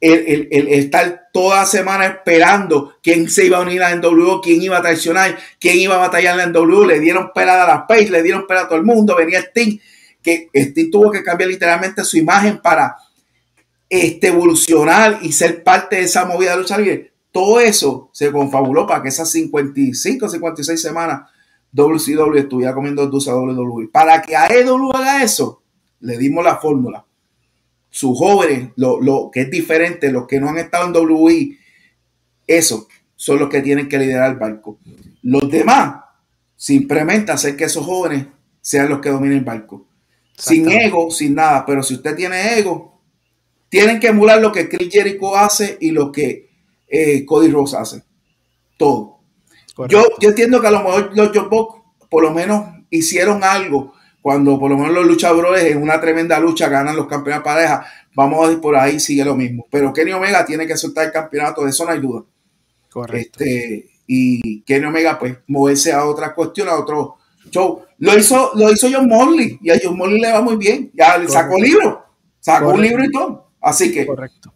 el, 0.00 0.48
el, 0.50 0.68
estar 0.68 1.28
toda 1.32 1.66
semana 1.66 2.06
esperando 2.06 2.94
quién 3.02 3.28
se 3.28 3.46
iba 3.46 3.58
a 3.58 3.62
unir 3.62 3.82
a 3.82 3.90
la 3.90 3.96
NWO, 3.96 4.40
quién 4.40 4.62
iba 4.62 4.78
a 4.78 4.82
traicionar, 4.82 5.36
quién 5.58 5.78
iba 5.78 5.96
a 5.96 5.98
batallar 5.98 6.38
en 6.38 6.52
la 6.52 6.60
NWO, 6.60 6.86
le 6.86 7.00
dieron 7.00 7.32
pelada 7.34 7.64
a 7.64 7.68
las 7.68 7.82
Page, 7.88 8.10
le 8.10 8.22
dieron 8.22 8.46
pelada 8.46 8.66
a 8.66 8.68
todo 8.68 8.78
el 8.78 8.84
mundo, 8.84 9.16
venía 9.16 9.40
Sting, 9.40 9.78
que 10.22 10.48
Sting 10.52 10.90
tuvo 10.90 11.10
que 11.10 11.22
cambiar 11.22 11.50
literalmente 11.50 12.04
su 12.04 12.16
imagen 12.16 12.58
para 12.58 12.96
este, 13.88 14.28
evolucionar 14.28 15.18
y 15.22 15.32
ser 15.32 15.64
parte 15.64 15.96
de 15.96 16.02
esa 16.02 16.24
movida 16.24 16.52
de 16.52 16.58
lucha 16.58 16.78
libre. 16.78 17.12
Todo 17.38 17.60
eso 17.60 18.10
se 18.12 18.32
confabuló 18.32 18.84
para 18.84 19.00
que 19.00 19.10
esas 19.10 19.30
55, 19.30 20.28
56 20.28 20.82
semanas 20.82 21.30
WCW 21.70 22.36
estuviera 22.36 22.74
comiendo 22.74 23.06
dulce 23.06 23.30
a 23.30 23.36
WWE. 23.36 23.86
Para 23.92 24.20
que 24.20 24.34
AEW 24.34 24.90
haga 24.92 25.22
eso, 25.22 25.62
le 26.00 26.18
dimos 26.18 26.44
la 26.44 26.56
fórmula. 26.56 27.06
Sus 27.90 28.18
jóvenes, 28.18 28.70
lo, 28.74 29.30
que 29.32 29.42
es 29.42 29.50
diferente, 29.52 30.10
los 30.10 30.26
que 30.26 30.40
no 30.40 30.48
han 30.48 30.58
estado 30.58 30.88
en 30.88 30.96
WWE, 30.96 31.56
eso 32.44 32.88
son 33.14 33.38
los 33.38 33.48
que 33.48 33.62
tienen 33.62 33.88
que 33.88 33.98
liderar 33.98 34.32
el 34.32 34.38
barco. 34.38 34.80
Los 35.22 35.48
demás, 35.48 36.00
simplemente 36.56 37.30
hacer 37.30 37.54
que 37.54 37.66
esos 37.66 37.86
jóvenes 37.86 38.26
sean 38.60 38.88
los 38.88 38.98
que 38.98 39.10
dominen 39.10 39.38
el 39.38 39.44
barco. 39.44 39.86
Sin 40.36 40.68
ego, 40.68 41.12
sin 41.12 41.36
nada. 41.36 41.64
Pero 41.64 41.84
si 41.84 41.94
usted 41.94 42.16
tiene 42.16 42.58
ego, 42.58 43.00
tienen 43.68 44.00
que 44.00 44.08
emular 44.08 44.40
lo 44.40 44.50
que 44.50 44.68
Chris 44.68 44.88
Jericho 44.90 45.36
hace 45.36 45.78
y 45.80 45.92
lo 45.92 46.10
que 46.10 46.47
eh, 46.88 47.24
Cody 47.24 47.48
Rose 47.48 47.76
hace. 47.76 48.02
Todo. 48.76 49.18
Yo, 49.88 50.02
yo 50.20 50.28
entiendo 50.30 50.60
que 50.60 50.66
a 50.66 50.72
lo 50.72 50.82
mejor 50.82 51.10
los 51.14 51.48
Box 51.48 51.82
por 52.10 52.22
lo 52.22 52.32
menos 52.32 52.66
hicieron 52.90 53.44
algo 53.44 53.94
cuando 54.20 54.58
por 54.58 54.70
lo 54.70 54.76
menos 54.76 54.94
los 54.94 55.06
luchadores 55.06 55.64
en 55.64 55.82
una 55.82 56.00
tremenda 56.00 56.38
lucha 56.40 56.68
ganan 56.68 56.96
los 56.96 57.06
campeonatos 57.06 57.44
pareja. 57.44 57.86
Vamos 58.14 58.46
a 58.46 58.52
ir 58.52 58.60
por 58.60 58.76
ahí, 58.76 58.98
sigue 58.98 59.24
lo 59.24 59.36
mismo. 59.36 59.66
Pero 59.70 59.92
Kenny 59.92 60.12
Omega 60.12 60.44
tiene 60.44 60.66
que 60.66 60.76
soltar 60.76 61.06
el 61.06 61.12
campeonato, 61.12 61.62
de 61.62 61.70
eso 61.70 61.84
no 61.84 61.92
hay 61.92 62.00
duda. 62.00 62.24
Correcto. 62.90 63.38
Este, 63.44 63.88
y 64.06 64.62
Kenny 64.62 64.86
Omega, 64.86 65.18
pues, 65.18 65.38
moverse 65.46 65.92
a 65.92 66.04
otra 66.04 66.34
cuestión, 66.34 66.68
a 66.68 66.74
otro 66.74 67.16
show. 67.50 67.82
Lo 67.98 68.18
hizo, 68.18 68.52
lo 68.54 68.72
hizo 68.72 68.88
John 68.92 69.08
Morley 69.08 69.58
y 69.62 69.70
a 69.70 69.78
John 69.82 69.96
Morley 69.96 70.20
le 70.20 70.32
va 70.32 70.40
muy 70.40 70.56
bien. 70.56 70.90
Ya 70.94 71.22
sacó 71.28 71.58
libro, 71.58 72.04
sacó 72.40 72.70
un 72.70 72.82
libro 72.82 73.04
y 73.04 73.10
todo. 73.10 73.50
Así 73.60 73.92
que. 73.92 74.06
Correcto. 74.06 74.52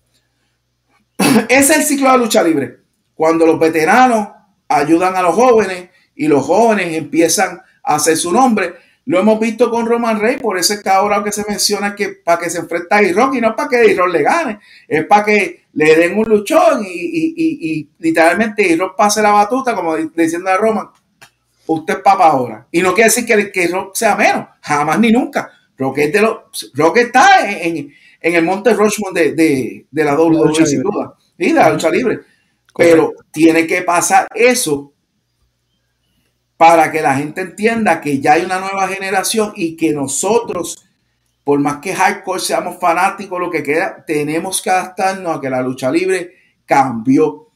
Ese 1.49 1.73
es 1.73 1.79
el 1.79 1.83
ciclo 1.85 2.07
de 2.07 2.19
la 2.19 2.25
lucha 2.25 2.43
libre. 2.43 2.79
Cuando 3.15 3.47
los 3.47 3.59
veteranos 3.59 4.29
ayudan 4.69 5.17
a 5.17 5.23
los 5.23 5.35
jóvenes 5.35 5.91
y 6.15 6.29
los 6.29 6.45
jóvenes 6.45 6.97
empiezan 6.97 7.61
a 7.83 7.95
hacer 7.97 8.17
su 8.17 8.33
nombre. 8.33 8.75
Lo 9.05 9.19
hemos 9.19 9.41
visto 9.41 9.69
con 9.69 9.87
Roman 9.87 10.21
Rey, 10.21 10.39
por 10.39 10.57
eso 10.57 10.75
es 10.75 10.83
que 10.83 10.89
ahora 10.89 11.25
que 11.25 11.33
se 11.33 11.45
menciona 11.49 11.95
que 11.97 12.09
para 12.11 12.41
que 12.41 12.51
se 12.51 12.59
enfrenta 12.59 12.97
a 12.97 13.03
Iron 13.03 13.35
y 13.35 13.41
no 13.41 13.49
es 13.49 13.55
para 13.55 13.69
que 13.69 13.91
Iron 13.91 14.13
le 14.13 14.23
gane, 14.23 14.61
es 14.87 15.05
para 15.07 15.25
que 15.25 15.65
le 15.73 15.97
den 15.97 16.17
un 16.17 16.29
luchón 16.29 16.85
y, 16.87 17.89
literalmente 17.99 18.63
Iron 18.63 18.93
pase 18.97 19.21
la 19.21 19.33
batuta, 19.33 19.75
como 19.75 19.97
diciendo 19.97 20.51
a 20.51 20.57
Roman, 20.57 20.87
usted 21.67 21.95
es 21.95 22.01
papa 22.01 22.27
ahora. 22.27 22.67
Y 22.71 22.81
no 22.81 22.95
quiere 22.95 23.09
decir 23.09 23.27
que, 23.27 23.51
que 23.51 23.67
Rock 23.67 23.97
sea 23.97 24.15
menos, 24.15 24.47
jamás 24.61 25.01
ni 25.01 25.11
nunca. 25.11 25.51
Rock, 25.77 25.97
de 25.97 26.21
Rock 26.75 26.97
está 26.99 27.51
en, 27.51 27.93
el 28.21 28.45
monte 28.45 28.73
Rushmore 28.73 29.33
de, 29.33 29.87
la 29.91 30.15
WWE, 30.15 30.65
sin 30.65 30.83
duda, 30.83 31.17
y 31.49 31.53
de 31.53 31.61
la 31.61 31.71
lucha 31.71 31.91
libre. 31.91 32.21
Pero 32.75 33.15
tiene 33.31 33.67
que 33.67 33.83
pasar 33.83 34.27
eso 34.35 34.93
para 36.57 36.93
que 36.93 37.03
la 37.03 37.17
gente 37.17 37.41
entienda 37.41 38.01
que 38.01 38.21
ya 38.21 38.35
hay 38.35 38.45
una 38.45 38.61
nueva 38.61 38.87
generación 38.87 39.53
y 39.57 39.77
que 39.77 39.93
nosotros, 39.93 40.87
por 41.43 41.59
más 41.59 41.79
que 41.79 41.93
hardcore 41.93 42.41
seamos 42.41 42.79
fanáticos, 42.79 43.41
lo 43.41 43.51
que 43.51 43.65
queda, 43.65 44.05
tenemos 44.07 44.63
que 44.63 44.71
adaptarnos 44.71 45.37
a 45.37 45.41
que 45.41 45.51
la 45.51 45.61
lucha 45.61 45.91
libre 45.91 46.37
cambió. 46.65 47.49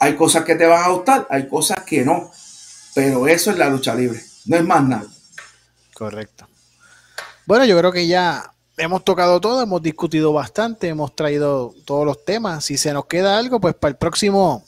Hay 0.00 0.16
cosas 0.16 0.44
que 0.44 0.54
te 0.54 0.66
van 0.66 0.82
a 0.82 0.88
gustar, 0.88 1.26
hay 1.28 1.46
cosas 1.46 1.82
que 1.84 2.02
no, 2.02 2.30
pero 2.94 3.28
eso 3.28 3.50
es 3.50 3.58
la 3.58 3.68
lucha 3.68 3.94
libre, 3.94 4.20
no 4.46 4.56
es 4.56 4.64
más 4.64 4.82
nada. 4.82 5.06
Correcto. 5.92 6.48
Bueno, 7.46 7.66
yo 7.66 7.78
creo 7.78 7.92
que 7.92 8.06
ya 8.06 8.53
hemos 8.76 9.04
tocado 9.04 9.40
todo, 9.40 9.62
hemos 9.62 9.82
discutido 9.82 10.32
bastante, 10.32 10.88
hemos 10.88 11.14
traído 11.14 11.74
todos 11.84 12.04
los 12.04 12.24
temas. 12.24 12.64
Si 12.64 12.76
se 12.76 12.92
nos 12.92 13.06
queda 13.06 13.38
algo, 13.38 13.60
pues 13.60 13.74
para 13.74 13.90
el 13.90 13.96
próximo, 13.96 14.64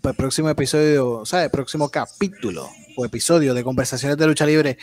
para 0.00 0.12
el 0.12 0.16
próximo 0.16 0.48
episodio, 0.48 1.10
o 1.10 1.26
sea, 1.26 1.44
el 1.44 1.50
próximo 1.50 1.88
capítulo 1.88 2.68
o 2.96 3.04
episodio 3.04 3.54
de 3.54 3.64
conversaciones 3.64 4.16
de 4.16 4.26
lucha 4.26 4.46
libre, 4.46 4.78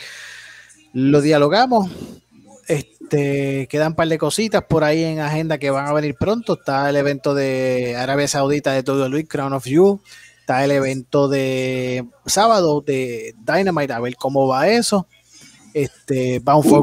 lo 0.92 1.20
dialogamos. 1.20 1.90
Este, 2.68 3.66
quedan 3.68 3.88
un 3.88 3.94
par 3.94 4.08
de 4.08 4.16
cositas 4.16 4.64
por 4.64 4.84
ahí 4.84 5.04
en 5.04 5.20
agenda 5.20 5.58
que 5.58 5.70
van 5.70 5.86
a 5.86 5.92
venir 5.92 6.14
pronto. 6.18 6.54
Está 6.54 6.88
el 6.88 6.96
evento 6.96 7.34
de 7.34 7.96
Arabia 7.96 8.28
Saudita 8.28 8.72
de 8.72 8.82
todo 8.82 9.08
Luis, 9.08 9.28
Crown 9.28 9.52
of 9.52 9.66
You. 9.66 10.00
Está 10.40 10.64
el 10.64 10.70
evento 10.70 11.28
de 11.28 12.06
sábado 12.26 12.82
de 12.82 13.34
Dynamite, 13.44 13.92
a 13.92 14.00
ver 14.00 14.14
cómo 14.16 14.46
va 14.46 14.68
eso. 14.68 15.06
Este, 15.72 16.38
Bound 16.38 16.68
for 16.68 16.82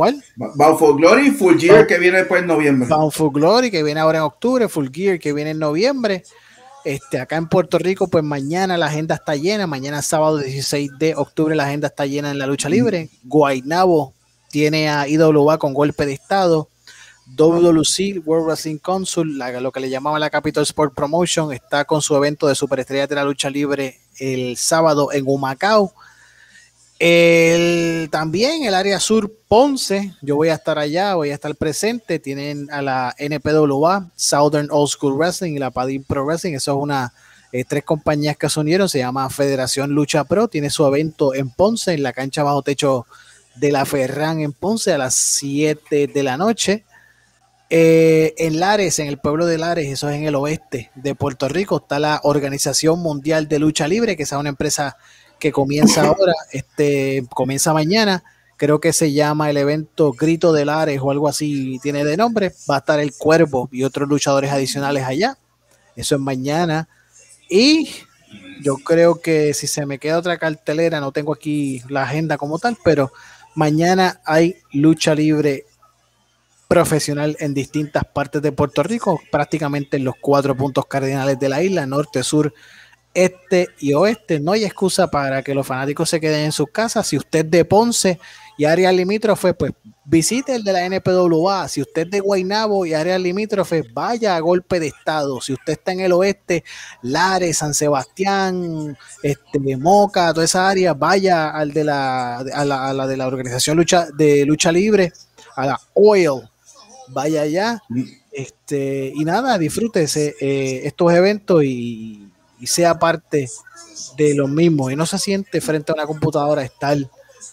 ¿Cuál? 0.00 0.24
Bound 0.34 0.78
for 0.78 0.96
Glory 0.96 1.30
Full 1.30 1.58
Gear 1.58 1.86
que 1.86 1.98
viene 1.98 2.16
después 2.16 2.40
en 2.40 2.46
noviembre. 2.46 2.88
Bound 2.88 3.12
for 3.12 3.30
Glory 3.30 3.70
que 3.70 3.82
viene 3.82 4.00
ahora 4.00 4.20
en 4.20 4.24
octubre, 4.24 4.66
Full 4.66 4.88
Gear 4.90 5.18
que 5.18 5.34
viene 5.34 5.50
en 5.50 5.58
noviembre. 5.58 6.24
Este, 6.86 7.20
acá 7.20 7.36
en 7.36 7.50
Puerto 7.50 7.76
Rico, 7.78 8.08
pues 8.08 8.24
mañana 8.24 8.78
la 8.78 8.86
agenda 8.86 9.16
está 9.16 9.36
llena. 9.36 9.66
Mañana 9.66 10.00
sábado 10.00 10.38
16 10.38 10.92
de 10.98 11.14
octubre 11.16 11.54
la 11.54 11.66
agenda 11.66 11.88
está 11.88 12.06
llena 12.06 12.30
en 12.30 12.38
la 12.38 12.46
lucha 12.46 12.70
libre. 12.70 13.10
Guaynabo 13.24 14.14
tiene 14.48 14.88
a 14.88 15.06
IWA 15.06 15.58
con 15.58 15.74
golpe 15.74 16.06
de 16.06 16.14
estado. 16.14 16.70
WC 17.36 18.22
World 18.24 18.46
Wrestling 18.46 18.78
Council, 18.78 19.38
lo 19.60 19.70
que 19.70 19.80
le 19.80 19.90
llamaba 19.90 20.18
la 20.18 20.30
Capital 20.30 20.62
Sport 20.62 20.94
Promotion, 20.94 21.52
está 21.52 21.84
con 21.84 22.00
su 22.00 22.16
evento 22.16 22.46
de 22.46 22.54
superestrellas 22.54 23.10
de 23.10 23.16
la 23.16 23.24
lucha 23.24 23.50
libre 23.50 24.00
el 24.18 24.56
sábado 24.56 25.12
en 25.12 25.24
Humacao. 25.26 25.92
El, 27.00 28.10
también 28.10 28.64
el 28.64 28.74
área 28.74 29.00
sur 29.00 29.34
Ponce, 29.48 30.12
yo 30.20 30.36
voy 30.36 30.50
a 30.50 30.54
estar 30.54 30.78
allá, 30.78 31.14
voy 31.14 31.30
a 31.30 31.34
estar 31.34 31.56
presente. 31.56 32.18
Tienen 32.18 32.70
a 32.70 32.82
la 32.82 33.14
NPWA, 33.18 34.10
Southern 34.16 34.68
Old 34.70 34.90
School 34.90 35.16
Wrestling 35.16 35.54
y 35.54 35.58
la 35.58 35.70
Padín 35.70 36.04
Pro 36.04 36.26
Wrestling. 36.26 36.52
Eso 36.52 36.72
es 36.72 36.82
una, 36.82 37.14
eh, 37.52 37.64
tres 37.64 37.84
compañías 37.84 38.36
que 38.36 38.50
se 38.50 38.60
unieron, 38.60 38.86
se 38.86 38.98
llama 38.98 39.30
Federación 39.30 39.92
Lucha 39.92 40.24
Pro. 40.24 40.48
Tiene 40.48 40.68
su 40.68 40.86
evento 40.86 41.34
en 41.34 41.48
Ponce, 41.48 41.94
en 41.94 42.02
la 42.02 42.12
cancha 42.12 42.42
bajo 42.42 42.60
techo 42.60 43.06
de 43.54 43.72
la 43.72 43.86
Ferran 43.86 44.42
en 44.42 44.52
Ponce 44.52 44.92
a 44.92 44.98
las 44.98 45.14
7 45.14 46.06
de 46.06 46.22
la 46.22 46.36
noche. 46.36 46.84
Eh, 47.70 48.34
en 48.36 48.60
Lares, 48.60 48.98
en 48.98 49.06
el 49.06 49.16
pueblo 49.16 49.46
de 49.46 49.56
Lares, 49.56 49.88
eso 49.88 50.10
es 50.10 50.16
en 50.16 50.24
el 50.24 50.34
oeste 50.34 50.90
de 50.96 51.14
Puerto 51.14 51.48
Rico, 51.48 51.78
está 51.78 51.98
la 51.98 52.20
Organización 52.24 52.98
Mundial 52.98 53.48
de 53.48 53.58
Lucha 53.58 53.88
Libre, 53.88 54.16
que 54.16 54.24
es 54.24 54.32
una 54.32 54.48
empresa 54.50 54.98
que 55.40 55.50
comienza 55.50 56.06
ahora, 56.06 56.34
este, 56.52 57.24
comienza 57.34 57.72
mañana. 57.72 58.22
Creo 58.56 58.78
que 58.78 58.92
se 58.92 59.12
llama 59.12 59.50
el 59.50 59.56
evento 59.56 60.12
Grito 60.12 60.52
de 60.52 60.64
Lares 60.64 61.00
o 61.02 61.10
algo 61.10 61.26
así 61.26 61.80
tiene 61.82 62.04
de 62.04 62.16
nombre. 62.16 62.52
Va 62.70 62.76
a 62.76 62.78
estar 62.78 63.00
el 63.00 63.12
Cuervo 63.14 63.68
y 63.72 63.82
otros 63.82 64.08
luchadores 64.08 64.52
adicionales 64.52 65.04
allá. 65.04 65.38
Eso 65.96 66.14
es 66.14 66.20
mañana. 66.20 66.88
Y 67.48 67.88
yo 68.62 68.76
creo 68.76 69.20
que 69.20 69.54
si 69.54 69.66
se 69.66 69.86
me 69.86 69.98
queda 69.98 70.18
otra 70.18 70.38
cartelera, 70.38 71.00
no 71.00 71.10
tengo 71.10 71.32
aquí 71.32 71.82
la 71.88 72.02
agenda 72.02 72.36
como 72.38 72.58
tal, 72.58 72.76
pero 72.84 73.10
mañana 73.54 74.20
hay 74.24 74.56
lucha 74.72 75.14
libre 75.14 75.64
profesional 76.68 77.36
en 77.40 77.52
distintas 77.52 78.04
partes 78.04 78.42
de 78.42 78.52
Puerto 78.52 78.82
Rico, 78.84 79.20
prácticamente 79.32 79.96
en 79.96 80.04
los 80.04 80.14
cuatro 80.20 80.54
puntos 80.54 80.86
cardinales 80.86 81.38
de 81.38 81.48
la 81.48 81.62
isla, 81.62 81.84
norte, 81.84 82.22
sur, 82.22 82.54
este 83.14 83.68
y 83.78 83.94
oeste. 83.94 84.40
No 84.40 84.52
hay 84.52 84.64
excusa 84.64 85.10
para 85.10 85.42
que 85.42 85.54
los 85.54 85.66
fanáticos 85.66 86.10
se 86.10 86.20
queden 86.20 86.46
en 86.46 86.52
sus 86.52 86.68
casas. 86.70 87.06
Si 87.06 87.16
usted 87.16 87.44
de 87.44 87.64
Ponce 87.64 88.18
y 88.56 88.64
área 88.64 88.92
limítrofe, 88.92 89.54
pues 89.54 89.72
visite 90.04 90.54
el 90.54 90.64
de 90.64 90.72
la 90.72 90.84
NPWA. 90.84 91.68
Si 91.68 91.80
usted 91.80 92.06
de 92.08 92.20
Guaynabo 92.20 92.84
y 92.84 92.94
área 92.94 93.18
limítrofe, 93.18 93.84
vaya 93.92 94.36
a 94.36 94.40
golpe 94.40 94.80
de 94.80 94.88
estado. 94.88 95.40
Si 95.40 95.52
usted 95.52 95.74
está 95.74 95.92
en 95.92 96.00
el 96.00 96.12
oeste, 96.12 96.64
Lares, 97.02 97.58
San 97.58 97.74
Sebastián, 97.74 98.96
este, 99.22 99.76
Moca, 99.76 100.32
toda 100.34 100.44
esa 100.44 100.68
área, 100.68 100.94
vaya 100.94 101.50
al 101.50 101.72
de 101.72 101.84
la, 101.84 102.38
a 102.38 102.64
la, 102.64 103.06
de 103.06 103.16
la 103.16 103.26
organización 103.26 103.76
lucha, 103.76 104.08
de 104.14 104.44
lucha 104.44 104.72
libre, 104.72 105.12
a 105.56 105.66
la 105.66 105.80
Oil. 105.94 106.42
Vaya 107.08 107.42
allá. 107.42 107.82
Mm. 107.88 108.02
Este, 108.32 109.12
y 109.14 109.24
nada, 109.24 109.58
disfrútese 109.58 110.36
eh, 110.40 110.82
estos 110.84 111.12
eventos 111.12 111.64
y 111.64 112.19
y 112.60 112.66
sea 112.66 112.98
parte 112.98 113.48
de 114.16 114.34
lo 114.34 114.46
mismo. 114.46 114.90
Y 114.90 114.96
no 114.96 115.06
se 115.06 115.18
siente 115.18 115.60
frente 115.60 115.92
a 115.92 115.94
una 115.94 116.06
computadora 116.06 116.62
estar, 116.62 116.96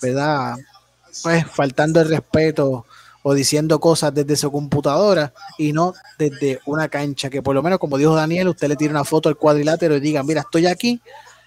¿verdad? 0.01 0.57
Pues 1.23 1.45
faltando 1.47 2.01
el 2.01 2.09
respeto 2.09 2.85
o 3.23 3.33
diciendo 3.33 3.79
cosas 3.79 4.13
desde 4.13 4.35
su 4.35 4.51
computadora 4.51 5.33
y 5.57 5.73
no 5.73 5.93
desde 6.17 6.59
una 6.65 6.87
cancha, 6.87 7.29
que 7.29 7.41
por 7.41 7.55
lo 7.55 7.63
menos 7.63 7.79
como 7.79 7.97
dijo 7.97 8.15
Daniel, 8.15 8.49
usted 8.49 8.67
le 8.67 8.75
tira 8.75 8.91
una 8.91 9.03
foto 9.03 9.27
al 9.27 9.37
cuadrilátero 9.37 9.95
y 9.95 9.99
diga, 9.99 10.23
mira, 10.23 10.41
estoy 10.41 10.67
aquí 10.67 11.01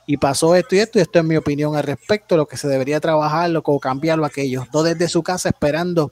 y 0.07 0.17
pasó 0.17 0.55
esto 0.57 0.75
y 0.75 0.81
esto 0.81 0.99
y 0.99 1.03
esto 1.03 1.21
es 1.21 1.25
mi 1.25 1.37
opinión 1.37 1.77
al 1.77 1.85
respecto, 1.85 2.37
lo 2.37 2.47
que 2.47 2.57
se 2.57 2.69
debería 2.69 3.01
trabajarlo 3.01 3.63
o 3.65 3.81
cambiarlo 3.81 4.27
aquello, 4.27 4.67
no 4.75 4.83
desde 4.83 5.09
su 5.09 5.23
casa 5.23 5.51
esperando 5.51 6.11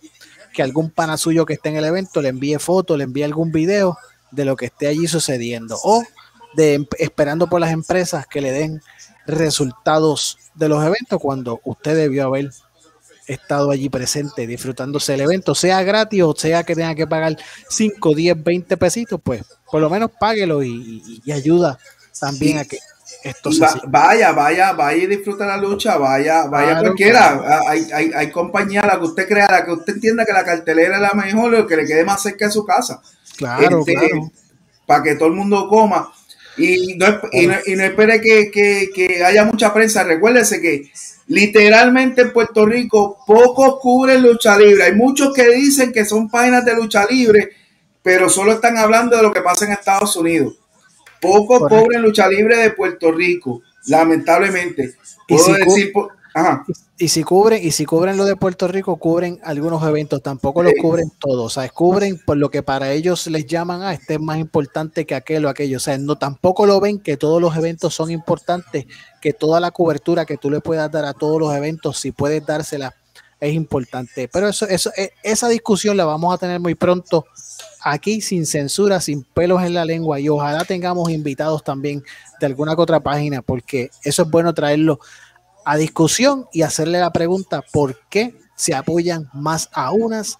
que 0.55 0.62
algún 0.62 0.91
pana 0.91 1.17
suyo 1.17 1.44
que 1.44 1.55
esté 1.55 1.68
en 1.68 1.77
el 1.77 1.85
evento 1.85 2.23
le 2.23 2.28
envíe 2.28 2.59
foto, 2.59 2.97
le 2.97 3.05
envíe 3.05 3.25
algún 3.25 3.52
video 3.52 3.99
de 4.31 4.44
lo 4.44 4.57
que 4.57 4.67
esté 4.67 4.86
allí 4.86 5.07
sucediendo. 5.07 5.78
O 5.83 6.02
de 6.55 6.86
esperando 6.99 7.49
por 7.49 7.60
las 7.60 7.73
empresas 7.73 8.27
que 8.27 8.41
le 8.41 8.52
den 8.52 8.81
resultados 9.27 10.39
de 10.55 10.68
los 10.68 10.85
eventos 10.85 11.20
cuando 11.20 11.60
usted 11.65 11.94
debió 11.94 12.27
haber 12.27 12.51
estado 13.27 13.70
allí 13.70 13.91
presente 13.91 14.47
disfrutándose 14.47 15.12
del 15.12 15.23
evento, 15.23 15.55
sea 15.55 15.83
gratis 15.83 16.23
o 16.23 16.35
sea 16.35 16.65
que 16.65 16.75
tenga 16.75 16.94
que 16.94 17.07
pagar 17.07 17.36
5, 17.68 18.15
10, 18.15 18.43
20 18.43 18.77
pesitos, 18.78 19.20
pues 19.23 19.44
por 19.70 19.83
lo 19.83 19.91
menos 19.91 20.10
páguelo 20.18 20.62
y, 20.62 21.23
ayuda 21.31 21.78
también 22.18 22.59
a 22.59 22.65
que 22.65 22.78
esto 23.23 23.52
se 23.52 23.65
Vaya, 23.86 24.33
vaya, 24.33 24.73
vaya 24.73 25.02
y 25.02 25.07
disfruta 25.07 25.47
la 25.47 25.57
lucha, 25.57 25.97
vaya, 25.97 26.44
vaya 26.47 26.78
cualquiera. 26.81 27.60
Hay, 27.68 27.89
hay, 27.93 28.10
hay 28.15 28.31
compañía, 28.31 28.83
la 28.83 28.99
que 28.99 29.07
usted 29.07 29.28
crea, 29.28 29.51
la 29.51 29.65
que 29.65 29.73
usted 29.73 29.94
entienda 29.94 30.25
que 30.25 30.33
la 30.33 30.44
cartelera 30.44 30.97
es 30.97 31.02
la 31.02 31.12
mejor 31.12 31.55
o 31.55 31.67
que 31.67 31.77
le 31.77 31.86
quede 31.86 32.05
más 32.05 32.23
cerca 32.23 32.47
de 32.47 32.52
su 32.52 32.65
casa. 32.65 33.01
Claro, 33.36 33.81
este, 33.81 33.94
claro. 33.94 34.31
Para 34.86 35.02
que 35.02 35.15
todo 35.17 35.28
el 35.28 35.35
mundo 35.35 35.68
coma. 35.68 36.12
Y 36.59 36.97
no, 36.97 37.20
y 37.33 37.47
no, 37.47 37.85
espere 37.85 38.20
que, 38.20 39.23
haya 39.25 39.45
mucha 39.45 39.73
prensa. 39.73 40.05
Recuérdese 40.05 40.61
que 40.61 40.91
literalmente 41.28 42.23
en 42.23 42.33
Puerto 42.33 42.67
Rico 42.67 43.19
pocos 43.27 43.78
cubren 43.81 44.23
lucha 44.23 44.59
libre. 44.59 44.85
Hay 44.85 44.95
muchos 44.95 45.33
que 45.33 45.49
dicen 45.51 45.93
que 45.93 46.05
son 46.05 46.28
páginas 46.28 46.65
de 46.65 46.75
lucha 46.75 47.07
libre, 47.09 47.51
pero 48.03 48.28
solo 48.28 48.53
están 48.53 48.77
hablando 48.77 49.17
de 49.17 49.23
lo 49.23 49.33
que 49.33 49.43
pasa 49.43 49.65
en 49.65 49.73
Estados 49.73 50.17
Unidos. 50.17 50.59
Pocos 51.20 51.69
cubren 51.69 52.03
lucha 52.03 52.28
libre 52.28 52.57
de 52.57 52.70
Puerto 52.70 53.12
Rico, 53.12 53.62
lamentablemente. 53.87 54.95
Puedo 55.27 55.55
decir, 55.55 55.93
Y, 56.99 57.08
si 57.08 57.23
cubren, 57.23 57.65
y 57.65 57.70
si 57.70 57.84
cubren 57.84 58.17
lo 58.17 58.25
de 58.25 58.36
Puerto 58.36 58.68
Rico, 58.68 58.97
cubren 58.97 59.41
algunos 59.44 59.83
eventos, 59.83 60.23
tampoco 60.23 60.62
los 60.62 60.73
cubren 60.81 61.10
todos, 61.18 61.47
o 61.47 61.60
sea, 61.60 61.68
cubren 61.68 62.18
por 62.25 62.36
lo 62.36 62.50
que 62.50 62.62
para 62.62 62.92
ellos 62.92 63.26
les 63.28 63.47
llaman 63.47 63.83
a 63.83 63.89
ah, 63.91 63.94
este 63.94 64.15
es 64.15 64.20
más 64.20 64.39
importante 64.39 65.07
que 65.07 65.15
aquel 65.15 65.44
o 65.44 65.49
aquello, 65.49 65.76
o 65.76 65.81
sea, 65.81 65.97
no 65.99 66.17
tampoco 66.17 66.67
lo 66.67 66.81
ven 66.81 66.99
que 66.99 67.17
todos 67.17 67.41
los 67.41 67.57
eventos 67.57 67.94
son 67.94 68.10
importantes, 68.10 68.86
que 69.20 69.33
toda 69.33 69.60
la 69.60 69.70
cobertura 69.70 70.26
que 70.26 70.36
tú 70.36 70.50
le 70.50 70.60
puedas 70.60 70.91
dar 70.91 71.05
a 71.05 71.15
todos 71.15 71.41
los 71.41 71.55
eventos, 71.55 71.99
si 71.99 72.12
puedes 72.12 72.44
dársela, 72.44 72.94
es 73.41 73.55
importante. 73.55 74.28
Pero 74.33 74.49
eso, 74.49 74.67
eso, 74.67 74.91
e, 74.97 75.12
esa 75.23 75.49
discusión 75.49 75.97
la 75.97 76.05
vamos 76.05 76.34
a 76.34 76.39
tener 76.39 76.60
muy 76.60 76.75
pronto 76.75 77.26
aquí 77.83 78.20
sin 78.20 78.47
censura, 78.47 79.00
sin 79.00 79.23
pelos 79.23 79.62
en 79.62 79.75
la 79.75 79.84
lengua 79.84 80.20
y 80.20 80.28
ojalá 80.28 80.65
tengamos 80.65 81.10
invitados 81.10 81.62
también 81.62 82.02
de 82.41 82.47
alguna 82.47 82.75
que 82.75 82.83
otra 82.83 83.00
página, 83.00 83.42
porque 83.42 83.91
eso 84.02 84.23
es 84.23 84.31
bueno 84.31 84.52
traerlo 84.55 84.99
a 85.69 85.77
discusión 85.77 86.47
y 86.51 86.63
hacerle 86.63 86.99
la 86.99 87.13
pregunta 87.13 87.63
por 87.75 88.01
qué 88.09 88.35
se 88.57 88.75
apoyan 88.75 89.29
más 89.35 89.69
a 89.75 89.93
unas 89.93 90.39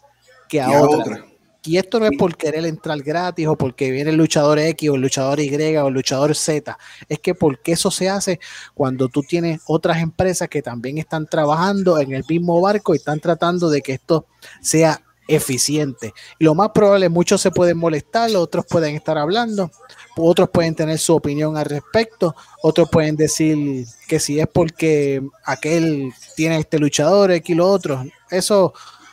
que 0.49 0.59
a, 0.59 0.81
otras. 0.81 1.21
Y 1.65 1.77
esto 1.77 2.01
no 2.01 2.07
es 2.07 2.17
por 2.17 2.35
querer 2.35 2.65
entrar 2.65 2.99
gratis 3.03 3.47
o 3.47 3.55
porque 3.55 3.91
viene 3.91 4.09
el 4.09 4.17
luchador 4.17 4.59
X 4.59 4.89
o 4.89 4.95
el 4.95 5.03
luchador 5.03 5.39
Y 5.39 5.77
o 5.77 5.89
el 5.89 5.93
luchador 5.93 6.35
Z. 6.35 6.79
Es 7.11 7.19
que 7.19 7.35
porque 7.35 7.73
eso 7.73 7.91
se 7.91 8.09
hace 8.09 8.41
cuando 8.73 9.09
tú 9.09 9.21
tienes 9.23 9.61
otras 9.67 9.99
empresas 9.99 10.49
que 10.49 10.63
también 10.63 10.97
están 10.97 11.27
trabajando 11.27 11.99
en 11.99 12.15
el 12.15 12.25
mismo 12.27 12.59
barco 12.63 12.95
y 12.95 12.97
están 12.97 13.21
tratando 13.21 13.69
de 13.69 13.83
que 13.83 13.93
esto 13.93 14.25
sea 14.63 15.03
eficiente. 15.29 16.15
Y 16.39 16.45
lo 16.45 16.55
más 16.55 16.71
probable, 16.71 17.09
muchos 17.09 17.41
se 17.41 17.51
pueden 17.51 17.79
molestar, 17.79 18.35
otros 18.35 18.67
pueden 18.67 18.97
estar 18.97 19.19
hablando, 19.19 19.71
otros 20.17 20.49
pueden 20.49 20.75
tener 20.75 20.99
su 20.99 21.15
opinión 21.15 21.57
al 21.57 21.67
respecto, 21.67 22.35
otros 22.63 22.89
pueden 22.91 23.15
decir 23.15 23.87
que 24.09 24.19
si 24.19 24.41
es 24.41 24.49
porque 24.49 25.23
aquel 25.45 26.13
tiene 26.35 26.59
este 26.59 26.79
luchador, 26.79 27.31
aquí 27.31 27.55
lo 27.55 27.69
otro. 27.69 28.03
Eso 28.31 28.73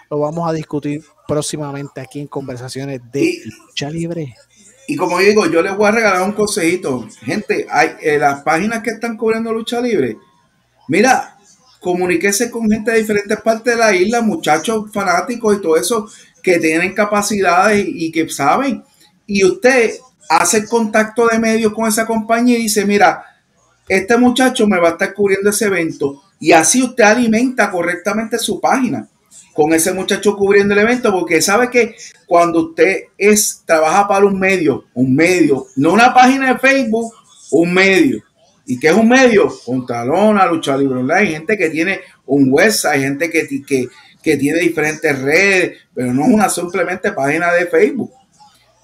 lo 0.09 0.19
vamos 0.19 0.49
a 0.49 0.53
discutir 0.53 1.03
próximamente 1.27 2.01
aquí 2.01 2.21
en 2.21 2.27
conversaciones 2.27 3.01
de 3.11 3.41
lucha 3.67 3.89
libre. 3.89 4.35
Y 4.87 4.95
como 4.95 5.19
digo, 5.19 5.47
yo 5.47 5.61
les 5.61 5.75
voy 5.75 5.87
a 5.87 5.91
regalar 5.91 6.21
un 6.21 6.33
consejito. 6.33 7.07
Gente, 7.21 7.65
hay 7.69 7.91
eh, 8.01 8.19
las 8.19 8.41
páginas 8.43 8.83
que 8.83 8.91
están 8.91 9.17
cubriendo 9.17 9.51
lucha 9.51 9.81
libre. 9.81 10.17
Mira, 10.87 11.34
comuníquese 11.85 12.49
con 12.49 12.67
gente 12.67 12.89
de 12.89 12.97
diferentes 12.97 13.39
partes 13.41 13.75
de 13.75 13.79
la 13.79 13.93
isla, 13.93 14.19
muchachos 14.19 14.91
fanáticos 14.91 15.55
y 15.55 15.61
todo 15.61 15.77
eso 15.77 16.09
que 16.41 16.57
tienen 16.57 16.95
capacidades 16.95 17.85
y, 17.87 18.11
que 18.11 18.27
saben. 18.27 18.83
Y 19.27 19.45
usted 19.45 19.91
hace 20.27 20.65
contacto 20.65 21.27
de 21.27 21.37
medios 21.37 21.71
con 21.73 21.87
esa 21.87 22.07
compañía 22.07 22.57
y 22.57 22.63
dice, 22.63 22.85
mira, 22.85 23.23
este 23.87 24.17
muchacho 24.17 24.65
me 24.65 24.79
va 24.79 24.87
a 24.87 24.91
estar 24.93 25.13
cubriendo 25.13 25.51
ese 25.51 25.65
evento. 25.65 26.23
Y 26.39 26.53
así 26.53 26.81
usted 26.81 27.03
alimenta 27.03 27.69
correctamente 27.69 28.39
su 28.39 28.59
página 28.59 29.07
con 29.53 29.71
ese 29.71 29.93
muchacho 29.93 30.35
cubriendo 30.35 30.73
el 30.73 30.79
evento, 30.79 31.11
porque 31.11 31.39
sabe 31.39 31.69
que 31.69 31.95
cuando 32.25 32.69
usted 32.69 33.03
es, 33.15 33.61
trabaja 33.63 34.07
para 34.07 34.25
un 34.25 34.39
medio, 34.39 34.85
un 34.95 35.15
medio, 35.15 35.67
no 35.75 35.93
una 35.93 36.11
página 36.15 36.51
de 36.51 36.57
Facebook, 36.57 37.13
un 37.51 37.71
medio 37.71 38.23
¿Y 38.65 38.79
qué 38.79 38.87
es 38.87 38.93
un 38.93 39.07
medio? 39.07 39.53
Talona, 39.87 40.45
Lucha 40.47 40.75
Libre 40.75 40.99
Online, 40.99 41.27
gente 41.27 41.57
que 41.57 41.69
tiene 41.69 42.01
un 42.25 42.47
website, 42.49 43.01
gente 43.01 43.29
que, 43.29 43.47
que, 43.63 43.87
que 44.21 44.37
tiene 44.37 44.59
diferentes 44.59 45.21
redes, 45.21 45.77
pero 45.93 46.11
no 46.11 46.23
es 46.23 46.29
una 46.29 46.49
simplemente 46.49 47.11
página 47.11 47.51
de 47.53 47.67
Facebook. 47.67 48.11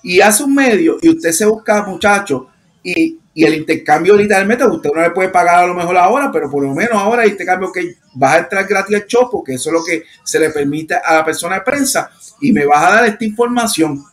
Y 0.03 0.22
hace 0.22 0.43
un 0.43 0.53
medio 0.53 0.98
y 1.01 1.10
usted 1.10 1.32
se 1.32 1.45
busca, 1.45 1.84
muchachos, 1.84 2.43
y, 2.84 3.19
y, 3.34 3.43
el 3.43 3.56
intercambio 3.56 4.16
literalmente, 4.16 4.66
usted 4.66 4.90
no 4.93 5.01
le 5.01 5.11
puede 5.11 5.30
pagar 5.30 5.64
a 5.64 5.68
lo 5.68 5.74
mejor 5.74 5.98
ahora, 5.98 6.32
pero 6.32 6.50
por 6.50 6.64
lo 6.64 6.74
menos 6.74 6.93
ahora 6.93 7.24
el 7.24 7.32
intercambio 7.32 7.72
que 7.72 7.98
vas 8.16 8.35
a 8.35 8.40
entrar 8.40 8.68
gratis 8.68 8.95
al 8.95 9.06
show, 9.06 9.30
porque 9.32 9.53
eso 9.53 9.69
es 9.69 9.74
lo 9.74 9.84
que 9.84 10.03
se 10.24 10.40
le 10.40 10.50
permite 10.50 10.95
a 10.95 11.16
la 11.16 11.26
persona 11.26 11.56
de 11.56 11.61
prensa, 11.61 12.11
y 12.40 12.51
me 12.51 12.66
vas 12.66 12.84
a 12.84 12.95
dar 12.95 13.06
esta 13.06 13.26
información. 13.26 14.03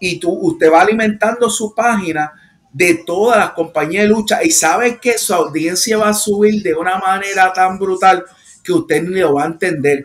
Y 0.00 0.18
tú, 0.18 0.30
usted 0.30 0.70
va 0.70 0.82
alimentando 0.82 1.48
su 1.48 1.74
página 1.74 2.32
de 2.74 3.04
todas 3.06 3.38
las 3.38 3.50
compañías 3.52 4.02
de 4.02 4.08
lucha 4.08 4.42
y 4.42 4.50
sabe 4.50 4.98
que 4.98 5.16
su 5.16 5.32
audiencia 5.32 5.96
va 5.96 6.08
a 6.08 6.14
subir 6.14 6.60
de 6.60 6.74
una 6.74 6.98
manera 6.98 7.52
tan 7.52 7.78
brutal 7.78 8.24
que 8.64 8.72
usted 8.72 9.04
ni 9.04 9.20
lo 9.20 9.34
va 9.34 9.44
a 9.44 9.46
entender. 9.46 10.04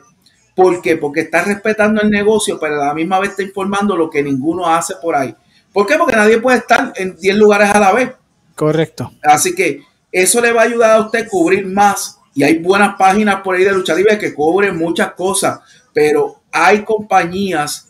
¿Por 0.53 0.79
qué? 0.79 0.95
Porque 0.95 1.21
está 1.21 1.43
respetando 1.43 1.99
el 2.01 2.11
negocio, 2.11 2.59
pero 2.59 2.79
a 2.79 2.85
la 2.85 2.93
misma 2.93 3.19
vez 3.19 3.31
está 3.31 3.41
informando 3.41 3.97
lo 3.97 4.07
que 4.07 4.21
ninguno 4.21 4.67
hace 4.67 4.93
por 5.01 5.15
ahí. 5.15 5.35
¿Por 5.73 5.87
qué? 5.87 5.95
Porque 5.97 6.15
nadie 6.15 6.37
puede 6.37 6.59
estar 6.59 6.93
en 6.95 7.15
10 7.15 7.37
lugares 7.37 7.69
a 7.71 7.79
la 7.79 7.91
vez. 7.91 8.11
Correcto. 8.53 9.13
Así 9.23 9.55
que 9.55 9.81
eso 10.11 10.39
le 10.39 10.51
va 10.51 10.61
a 10.61 10.65
ayudar 10.65 10.91
a 10.91 11.05
usted 11.05 11.25
a 11.25 11.27
cubrir 11.27 11.65
más. 11.65 12.19
Y 12.35 12.43
hay 12.43 12.59
buenas 12.59 12.95
páginas 12.99 13.41
por 13.41 13.55
ahí 13.55 13.63
de 13.63 13.71
lucha 13.71 13.95
libre 13.95 14.19
que 14.19 14.33
cubren 14.35 14.77
muchas 14.77 15.13
cosas, 15.13 15.59
pero 15.91 16.41
hay 16.51 16.83
compañías 16.83 17.88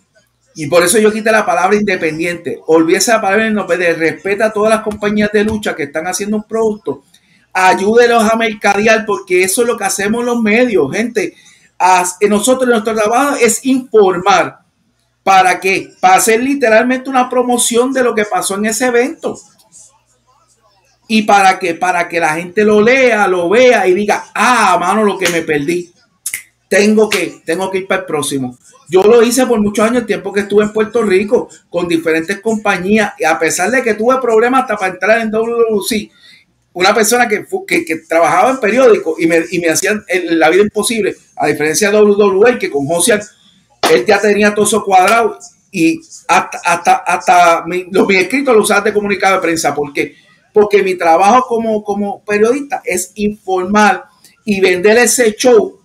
y 0.56 0.68
por 0.68 0.84
eso 0.84 0.98
yo 0.98 1.11
quité 1.11 1.32
la 1.32 1.45
palabra 1.45 1.76
independiente. 1.76 2.60
Olvídese 2.68 3.11
la 3.11 3.22
palabra 3.22 3.48
independiente. 3.48 4.00
Respeta 4.00 4.48
a 4.48 4.53
todas 4.53 4.69
las 4.69 4.82
compañías 4.82 5.32
de 5.32 5.44
lucha 5.44 5.76
que 5.76 5.84
están 5.84 6.08
haciendo 6.08 6.38
un 6.38 6.44
producto. 6.44 7.03
Ayúdelos 7.53 8.24
a 8.24 8.36
mercadear 8.36 9.06
porque 9.06 9.44
eso 9.44 9.61
es 9.61 9.68
lo 9.68 9.78
que 9.78 9.86
hacemos 9.86 10.24
los 10.24 10.42
medios, 10.42 10.92
gente. 10.92 11.34
nosotros, 12.28 12.69
nuestro 12.69 12.95
trabajo 12.95 13.36
es 13.36 13.66
informar. 13.66 14.60
¿Para 15.24 15.60
qué? 15.60 15.92
Para 16.00 16.16
hacer 16.16 16.42
literalmente 16.42 17.10
una 17.10 17.30
promoción 17.30 17.94
de 17.94 18.03
lo 18.03 18.16
que 18.16 18.26
pasó 18.26 18.56
en 18.56 18.66
ese 18.66 18.88
evento. 18.88 19.40
¿Y 21.08 21.24
para 21.24 21.58
qué? 21.58 21.74
Para 21.74 22.08
que 22.08 22.19
la 22.19 22.36
gente 22.36 22.64
lo 22.64 22.82
lea, 22.82 23.28
lo 23.28 23.50
vea 23.50 23.88
y 23.88 23.94
diga, 23.94 24.26
ah, 24.34 24.78
mano, 24.80 25.03
lo 25.03 25.18
que 25.18 25.30
me 25.30 25.42
perdí. 25.42 25.92
Tengo 26.69 27.09
que, 27.09 27.41
tengo 27.43 27.69
que 27.69 27.80
ir 27.80 27.88
para 27.88 28.01
el 28.01 28.06
próximo. 28.06 28.57
Yo 28.88 29.03
lo 29.03 29.22
hice 29.22 29.45
por 29.45 29.59
muchos 29.59 29.85
años, 29.85 30.01
el 30.01 30.07
tiempo 30.07 30.31
que 30.31 30.41
estuve 30.41 30.64
en 30.64 30.72
Puerto 30.72 31.01
Rico, 31.03 31.49
con 31.69 31.88
diferentes 31.88 32.39
compañías, 32.39 33.14
y 33.19 33.25
a 33.25 33.38
pesar 33.38 33.69
de 33.72 33.81
que 33.81 33.95
tuve 33.95 34.19
problemas 34.22 34.61
hasta 34.61 34.77
para 34.77 34.93
entrar 34.93 35.19
en 35.19 35.31
WWC, 35.31 36.11
una 36.73 36.93
persona 36.93 37.27
que, 37.27 37.45
que, 37.67 37.95
trabajaba 38.07 38.51
en 38.51 38.59
periódico 38.59 39.15
y 39.19 39.27
me, 39.27 39.43
y 39.51 39.59
me 39.59 39.69
hacían 39.69 40.03
la 40.30 40.49
vida 40.49 40.64
imposible, 40.64 41.15
a 41.35 41.48
diferencia 41.48 41.91
de 41.91 41.99
WWE, 41.99 42.57
que 42.57 42.69
con 42.69 42.85
José, 42.85 43.19
él 43.91 44.06
ya 44.06 44.22
tenía 44.22 44.53
todo 44.53 44.65
eso 44.65 44.83
cuadrado 44.83 45.39
y 45.72 45.99
hasta, 46.27 46.59
hasta, 46.64 46.95
hasta 46.98 47.65
los 47.91 48.07
mis 48.07 48.19
escritos 48.19 48.56
los 48.56 48.65
usaba 48.65 48.81
de 48.81 48.93
comunicado 48.93 49.35
de 49.35 49.41
prensa. 49.41 49.73
porque 49.73 50.15
Porque 50.53 50.83
mi 50.83 50.95
trabajo 50.95 51.45
como, 51.48 51.83
como 51.83 52.23
periodista 52.23 52.81
es 52.85 53.11
informar 53.15 54.06
y 54.45 54.59
vender 54.61 54.98
ese 54.98 55.33
show 55.33 55.78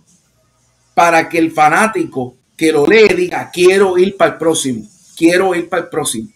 para 0.94 1.28
que 1.28 1.38
el 1.38 1.50
fanático 1.50 2.36
que 2.56 2.72
lo 2.72 2.86
lee 2.86 3.08
diga, 3.14 3.50
quiero 3.52 3.98
ir 3.98 4.16
para 4.16 4.32
el 4.32 4.38
próximo, 4.38 4.86
quiero 5.16 5.54
ir 5.54 5.68
para 5.68 5.82
el 5.82 5.88
próximo. 5.88 6.28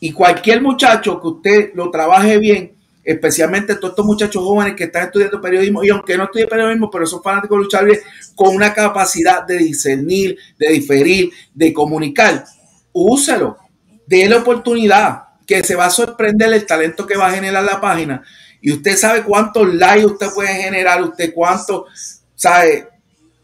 Y 0.00 0.12
cualquier 0.12 0.62
muchacho 0.62 1.20
que 1.20 1.28
usted 1.28 1.70
lo 1.74 1.90
trabaje 1.90 2.38
bien, 2.38 2.72
especialmente 3.04 3.74
todos 3.74 3.90
estos 3.90 4.06
muchachos 4.06 4.42
jóvenes 4.42 4.74
que 4.74 4.84
están 4.84 5.04
estudiando 5.04 5.40
periodismo, 5.40 5.84
y 5.84 5.90
aunque 5.90 6.16
no 6.16 6.24
estudien 6.24 6.48
periodismo, 6.48 6.90
pero 6.90 7.06
son 7.06 7.22
fanáticos 7.22 7.58
de 7.58 7.64
luchar 7.64 7.84
bien, 7.84 8.00
con 8.34 8.54
una 8.54 8.72
capacidad 8.72 9.46
de 9.46 9.58
discernir, 9.58 10.38
de 10.58 10.68
diferir, 10.70 11.30
de 11.52 11.72
comunicar, 11.72 12.44
úselo, 12.92 13.58
déle 14.06 14.36
oportunidad, 14.36 15.24
que 15.46 15.62
se 15.62 15.74
va 15.74 15.86
a 15.86 15.90
sorprender 15.90 16.52
el 16.52 16.64
talento 16.64 17.06
que 17.06 17.16
va 17.16 17.28
a 17.28 17.32
generar 17.32 17.64
la 17.64 17.80
página. 17.80 18.22
Y 18.62 18.72
usted 18.72 18.96
sabe 18.96 19.22
cuántos 19.22 19.74
likes 19.74 20.06
usted 20.06 20.28
puede 20.34 20.54
generar, 20.54 21.02
usted 21.02 21.34
cuánto, 21.34 21.86
sabe, 22.34 22.88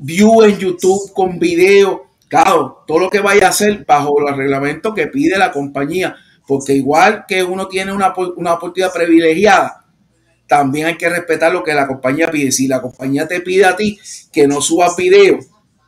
view 0.00 0.42
en 0.42 0.58
YouTube 0.58 1.12
con 1.12 1.38
video. 1.38 2.06
Claro, 2.28 2.84
todo 2.86 2.98
lo 2.98 3.10
que 3.10 3.20
vaya 3.20 3.46
a 3.46 3.50
hacer 3.50 3.84
bajo 3.84 4.20
los 4.20 4.36
reglamentos 4.36 4.94
que 4.94 5.08
pide 5.08 5.36
la 5.38 5.52
compañía, 5.52 6.16
porque 6.46 6.74
igual 6.74 7.24
que 7.26 7.42
uno 7.42 7.68
tiene 7.68 7.92
una, 7.92 8.14
una 8.36 8.54
oportunidad 8.54 8.92
privilegiada, 8.92 9.84
también 10.46 10.86
hay 10.86 10.96
que 10.96 11.08
respetar 11.08 11.52
lo 11.52 11.62
que 11.62 11.74
la 11.74 11.86
compañía 11.86 12.30
pide. 12.30 12.50
Si 12.50 12.66
la 12.66 12.80
compañía 12.80 13.28
te 13.28 13.40
pide 13.40 13.64
a 13.64 13.76
ti 13.76 13.98
que 14.32 14.48
no 14.48 14.60
subas 14.60 14.96
video, 14.96 15.38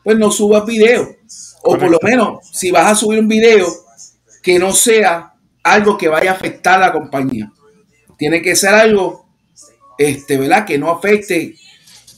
pues 0.05 0.17
no 0.19 0.31
subas 0.31 0.65
video. 0.67 1.17
O 1.65 1.79
por 1.79 1.91
lo 1.91 1.99
menos, 2.03 2.49
si 2.53 2.71
vas 2.71 2.91
a 2.91 2.95
subir 2.95 3.21
un 3.21 3.29
video, 3.29 3.67
que 4.43 4.59
no 4.59 4.73
sea 4.73 5.35
algo 5.63 5.97
que 5.97 6.09
vaya 6.09 6.33
a 6.33 6.35
afectar 6.35 6.83
a 6.83 6.87
la 6.87 6.93
compañía. 6.93 7.53
Tiene 8.17 8.43
que 8.43 8.57
ser 8.57 8.75
algo, 8.75 9.27
este, 9.99 10.39
¿verdad? 10.39 10.65
Que 10.65 10.79
no 10.79 10.91
afecte 10.91 11.57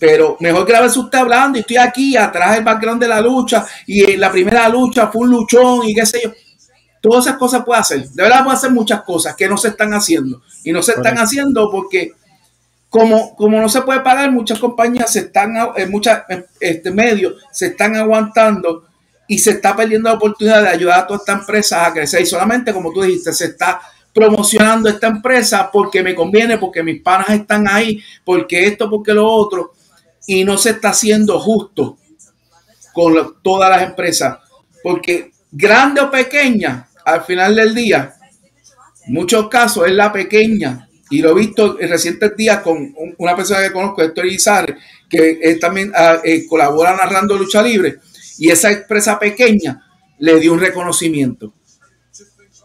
pero 0.07 0.37
mejor 0.39 0.67
que 0.67 0.73
la 0.75 0.83
vez 0.83 0.95
usted 0.99 1.17
hablando 1.17 1.57
y 1.57 1.63
estoy 1.63 1.79
aquí 1.79 2.15
atrás 2.15 2.57
del 2.57 2.63
background 2.63 3.01
de 3.01 3.09
la 3.09 3.23
lucha 3.23 3.65
y 3.87 4.13
en 4.13 4.21
la 4.21 4.31
primera 4.31 4.69
lucha 4.69 5.07
fue 5.07 5.23
un 5.23 5.31
luchón 5.31 5.89
y 5.89 5.95
qué 5.95 6.05
sé 6.05 6.21
yo. 6.23 6.31
Todas 7.01 7.25
esas 7.25 7.39
cosas 7.39 7.65
puede 7.65 7.81
hacer. 7.81 8.07
De 8.11 8.23
verdad 8.23 8.45
puede 8.45 8.59
hacer 8.59 8.71
muchas 8.71 9.01
cosas 9.01 9.35
que 9.35 9.49
no 9.49 9.57
se 9.57 9.69
están 9.69 9.95
haciendo. 9.95 10.43
Y 10.63 10.73
no 10.73 10.83
se 10.83 10.93
están 10.93 11.17
haciendo 11.17 11.71
porque 11.71 12.13
como, 12.91 13.35
como 13.35 13.59
no 13.63 13.69
se 13.71 13.81
puede 13.81 14.01
pagar, 14.01 14.31
muchas 14.31 14.59
compañías 14.59 15.11
se 15.11 15.21
están, 15.21 15.55
en 15.75 15.91
muchos 15.91 16.19
este, 16.61 16.91
medios 16.91 17.37
se 17.51 17.69
están 17.69 17.97
aguantando 17.97 18.85
y 19.27 19.39
se 19.39 19.53
está 19.53 19.75
perdiendo 19.75 20.11
la 20.11 20.17
oportunidad 20.17 20.61
de 20.61 20.69
ayudar 20.69 20.99
a 20.99 21.07
todas 21.07 21.23
estas 21.23 21.41
empresas 21.41 21.89
a 21.89 21.93
crecer. 21.95 22.21
Y 22.21 22.27
solamente, 22.27 22.75
como 22.75 22.93
tú 22.93 23.01
dijiste, 23.01 23.33
se 23.33 23.47
está 23.47 23.81
promocionando 24.13 24.91
esta 24.91 25.07
empresa 25.07 25.71
porque 25.73 26.03
me 26.03 26.15
conviene, 26.15 26.59
porque 26.59 26.83
mis 26.83 27.01
panas 27.01 27.31
están 27.31 27.67
ahí, 27.69 28.03
porque 28.23 28.67
esto, 28.67 28.91
porque 28.91 29.15
lo 29.15 29.27
otro 29.27 29.73
y 30.27 30.45
no 30.45 30.57
se 30.59 30.71
está 30.71 30.91
haciendo 30.91 31.39
justo 31.39 31.99
con 32.93 33.37
todas 33.43 33.71
las 33.71 33.83
empresas, 33.83 34.39
porque 34.83 35.33
grande 35.51 36.01
o 36.01 36.11
pequeña, 36.11 36.89
al 37.05 37.25
final 37.25 37.57
del 37.57 37.75
día, 37.75 38.15
muchos 39.07 39.49
casos 39.49 39.87
es 39.87 39.93
la 39.93 40.13
pequeña, 40.13 40.89
y 41.11 41.21
lo 41.21 41.31
he 41.31 41.35
visto 41.35 41.79
en 41.79 41.89
recientes 41.89 42.37
días 42.37 42.61
con 42.61 42.95
una 43.19 43.37
persona 43.37 43.63
que 43.63 43.73
conozco, 43.73 44.03
Héctor 44.03 44.27
Izarre, 44.27 44.79
que 45.09 45.59
también 45.61 45.93
ah, 45.95 46.19
eh, 46.25 46.47
colabora 46.47 46.97
narrando 46.97 47.37
lucha 47.37 47.63
libre, 47.63 47.99
y 48.39 48.51
esa 48.51 48.71
empresa 48.71 49.19
pequeña 49.19 49.85
le 50.19 50.41
dio 50.41 50.53
un 50.53 50.61
reconocimiento. 50.61 51.53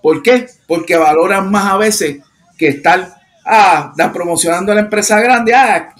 ¿Por 0.01 0.23
qué? 0.23 0.47
Porque 0.67 0.95
valoran 0.95 1.51
más 1.51 1.73
a 1.73 1.77
veces 1.77 2.19
que 2.57 2.69
estar 2.69 3.15
ah, 3.45 3.93
promocionando 4.13 4.71
a 4.71 4.75
la 4.75 4.81
empresa 4.81 5.19
grande. 5.19 5.53
Ah, 5.53 5.93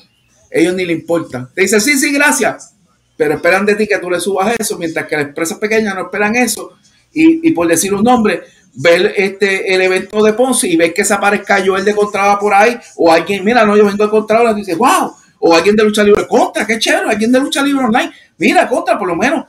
ellos 0.51 0.73
ni 0.73 0.85
le 0.85 0.93
importan. 0.93 1.49
Te 1.53 1.61
dicen, 1.61 1.81
sí, 1.81 1.97
sí, 1.97 2.11
gracias. 2.11 2.73
Pero 3.17 3.33
esperan 3.33 3.65
de 3.65 3.75
ti 3.75 3.85
que 3.85 3.97
tú 3.97 4.09
le 4.09 4.19
subas 4.19 4.55
eso, 4.57 4.77
mientras 4.77 5.05
que 5.05 5.17
las 5.17 5.25
empresas 5.25 5.57
pequeñas 5.57 5.93
no 5.93 6.03
esperan 6.03 6.35
eso. 6.35 6.77
Y, 7.11 7.51
por 7.51 7.67
decir 7.67 7.93
un 7.93 8.03
nombre, 8.03 8.43
ver 8.75 9.13
este, 9.17 9.73
el 9.73 9.81
evento 9.81 10.23
de 10.23 10.33
Ponce 10.33 10.67
y 10.67 10.77
ver 10.77 10.93
que 10.93 11.03
se 11.03 11.13
aparezca 11.13 11.57
el 11.57 11.83
de 11.83 11.95
Contraba 11.95 12.39
por 12.39 12.53
ahí, 12.53 12.79
o 12.95 13.11
alguien, 13.11 13.43
mira, 13.43 13.65
no, 13.65 13.75
yo 13.75 13.85
vengo 13.85 14.05
de 14.05 14.09
Contraba, 14.09 14.51
y 14.51 14.55
dice, 14.55 14.75
wow, 14.75 15.13
o 15.39 15.53
alguien 15.53 15.75
de 15.75 15.83
lucha 15.83 16.03
libre 16.03 16.27
contra, 16.27 16.65
qué 16.65 16.77
chévere, 16.79 17.09
alguien 17.09 17.31
de 17.31 17.39
lucha 17.39 17.61
libre 17.61 17.83
online, 17.83 18.11
mira, 18.37 18.69
contra, 18.69 18.97
por 18.97 19.07
lo 19.07 19.15
menos, 19.15 19.45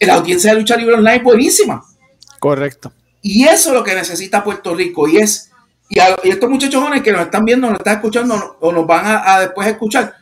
la 0.00 0.14
audiencia 0.14 0.52
de 0.52 0.60
lucha 0.60 0.76
libre 0.76 0.96
online 0.96 1.16
es 1.16 1.22
buenísima. 1.22 1.82
Correcto. 2.38 2.92
Y 3.22 3.44
eso 3.44 3.70
es 3.70 3.74
lo 3.74 3.82
que 3.82 3.94
necesita 3.94 4.44
Puerto 4.44 4.74
Rico, 4.74 5.08
y 5.08 5.18
es, 5.18 5.50
y, 5.88 6.00
estos 6.28 6.50
muchachos 6.50 6.82
jóvenes 6.82 7.02
que 7.02 7.12
nos 7.12 7.22
están 7.22 7.44
viendo, 7.44 7.68
nos 7.68 7.78
están 7.78 7.94
escuchando, 7.94 8.58
o 8.60 8.72
nos 8.72 8.86
van 8.86 9.06
a, 9.06 9.34
a 9.36 9.40
después 9.40 9.68
escuchar, 9.68 10.14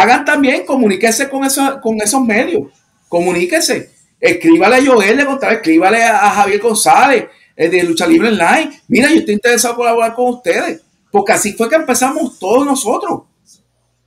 hagan 0.00 0.24
también, 0.24 0.64
comuníquese 0.64 1.28
con, 1.28 1.44
eso, 1.44 1.80
con 1.80 2.00
esos 2.00 2.20
medios, 2.22 2.68
comuníquese, 3.08 3.90
escríbale 4.20 4.76
a 4.76 4.84
Joel 4.84 5.16
de 5.16 5.26
Contreras, 5.26 5.56
escríbale 5.56 6.02
a, 6.02 6.30
Javier 6.30 6.60
González 6.60 7.26
el 7.56 7.70
de 7.70 7.82
Lucha 7.84 8.06
Libre 8.06 8.28
Online, 8.28 8.82
mira, 8.88 9.08
yo 9.08 9.16
estoy 9.16 9.34
interesado 9.34 9.74
en 9.74 9.78
colaborar 9.78 10.14
con 10.14 10.34
ustedes, 10.34 10.82
porque 11.10 11.32
así 11.32 11.52
fue 11.52 11.68
que 11.68 11.76
empezamos 11.76 12.38
todos 12.38 12.66
nosotros. 12.66 13.22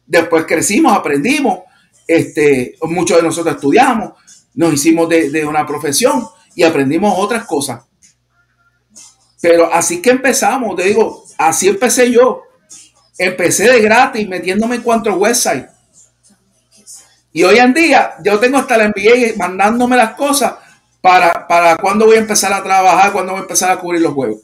Después 0.05 0.45
crecimos, 0.45 0.95
aprendimos, 0.95 1.59
este, 2.05 2.75
muchos 2.81 3.17
de 3.17 3.23
nosotros 3.23 3.55
estudiamos, 3.55 4.13
nos 4.55 4.73
hicimos 4.73 5.07
de, 5.07 5.29
de 5.29 5.45
una 5.45 5.65
profesión 5.65 6.27
y 6.55 6.63
aprendimos 6.63 7.13
otras 7.17 7.45
cosas. 7.45 7.83
Pero 9.41 9.71
así 9.71 10.01
que 10.01 10.09
empezamos, 10.09 10.75
te 10.75 10.83
digo, 10.83 11.23
así 11.37 11.69
empecé 11.69 12.11
yo. 12.11 12.41
Empecé 13.17 13.69
de 13.71 13.81
gratis 13.81 14.27
metiéndome 14.27 14.75
en 14.75 14.81
cuanto 14.81 15.13
website. 15.15 15.67
Y 17.37 17.43
hoy 17.43 17.59
en 17.59 17.71
día 17.71 18.15
yo 18.23 18.39
tengo 18.39 18.57
hasta 18.57 18.77
la 18.77 18.87
NBA 18.87 19.35
mandándome 19.37 19.95
las 19.95 20.15
cosas 20.15 20.55
para, 20.99 21.47
para 21.47 21.77
cuándo 21.77 22.07
voy 22.07 22.15
a 22.15 22.21
empezar 22.21 22.51
a 22.51 22.63
trabajar, 22.63 23.11
cuándo 23.11 23.33
voy 23.33 23.41
a 23.41 23.43
empezar 23.43 23.69
a 23.69 23.77
cubrir 23.77 24.01
los 24.01 24.15
juegos. 24.15 24.39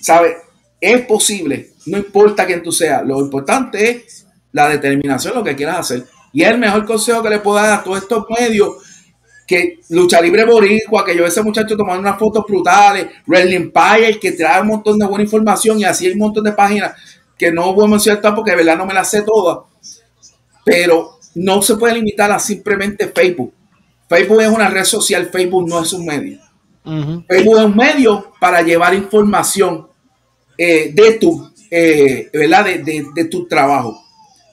¿Sabe? 0.00 0.38
Es 0.80 1.06
posible, 1.06 1.70
no 1.86 1.98
importa 1.98 2.46
quién 2.46 2.64
tú 2.64 2.72
seas, 2.72 3.06
lo 3.06 3.20
importante 3.20 3.88
es 3.88 4.26
la 4.50 4.68
determinación, 4.68 5.36
lo 5.36 5.44
que 5.44 5.54
quieras 5.54 5.78
hacer. 5.78 6.06
Y 6.32 6.42
el 6.42 6.58
mejor 6.58 6.84
consejo 6.84 7.22
que 7.22 7.30
le 7.30 7.38
puedo 7.38 7.58
dar 7.58 7.78
a 7.78 7.84
todos 7.84 7.98
estos 7.98 8.26
medios 8.28 8.78
que 9.46 9.78
Lucha 9.90 10.20
Libre 10.20 10.44
Boricua, 10.44 11.04
que 11.04 11.16
yo 11.16 11.24
ese 11.24 11.42
muchacho 11.42 11.76
tomando 11.76 12.00
unas 12.00 12.18
fotos 12.18 12.44
brutales, 12.44 13.06
Wrestling 13.24 13.54
Empire, 13.54 14.18
que 14.18 14.32
trae 14.32 14.62
un 14.62 14.66
montón 14.66 14.98
de 14.98 15.06
buena 15.06 15.22
información 15.22 15.78
y 15.78 15.84
así 15.84 16.06
hay 16.06 16.14
un 16.14 16.18
montón 16.18 16.42
de 16.42 16.50
páginas 16.50 16.92
que 17.38 17.52
no 17.52 17.72
voy 17.72 17.84
a 17.84 17.90
mencionar 17.90 18.34
porque 18.34 18.50
de 18.50 18.56
verdad 18.56 18.76
no 18.76 18.84
me 18.84 18.94
las 18.94 19.08
sé 19.08 19.22
todas, 19.22 19.58
pero 20.64 21.15
no 21.36 21.60
se 21.60 21.76
puede 21.76 21.94
limitar 21.94 22.32
a 22.32 22.38
simplemente 22.38 23.08
Facebook. 23.08 23.52
Facebook 24.08 24.40
es 24.40 24.48
una 24.48 24.68
red 24.68 24.84
social, 24.84 25.28
Facebook 25.30 25.68
no 25.68 25.82
es 25.82 25.92
un 25.92 26.06
medio. 26.06 26.40
Facebook 27.28 27.58
es 27.58 27.64
un 27.64 27.76
medio 27.76 28.32
para 28.40 28.62
llevar 28.62 28.94
información 28.94 29.86
eh, 30.56 30.92
de 30.94 31.12
tu, 31.12 31.52
eh, 31.70 32.30
¿verdad? 32.32 32.64
De, 32.64 33.24
tu 33.30 33.46
trabajo. 33.46 34.02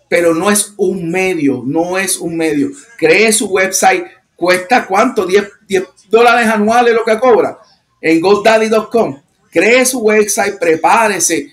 Pero 0.10 0.34
no 0.34 0.50
es 0.50 0.74
un 0.76 1.10
medio, 1.10 1.64
no 1.66 1.98
es 1.98 2.18
un 2.18 2.36
medio. 2.36 2.70
Cree 2.98 3.32
su 3.32 3.48
website, 3.48 4.06
cuesta 4.36 4.86
cuánto, 4.86 5.26
10, 5.26 5.48
10 5.68 5.84
dólares 6.10 6.48
anuales 6.48 6.94
lo 6.94 7.06
que 7.06 7.18
cobra 7.18 7.60
en 8.02 8.20
GoDaddy.com. 8.20 9.22
Cree 9.50 9.86
su 9.86 10.00
website, 10.00 10.60
prepárese, 10.60 11.52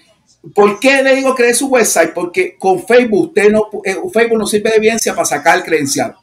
¿Por 0.55 0.81
qué 0.81 1.03
le 1.03 1.17
digo 1.17 1.35
creer 1.35 1.55
su 1.55 1.67
website? 1.69 2.13
Porque 2.15 2.57
con 2.59 2.87
Facebook 2.87 3.29
usted 3.29 3.51
no, 3.51 3.69
eh, 3.85 3.97
Facebook 4.13 4.39
no 4.39 4.47
sirve 4.47 4.71
de 4.71 4.77
evidencia 4.77 5.15
para 5.15 5.27
sacar 5.27 5.59
el 5.59 5.65
credencial. 5.65 6.15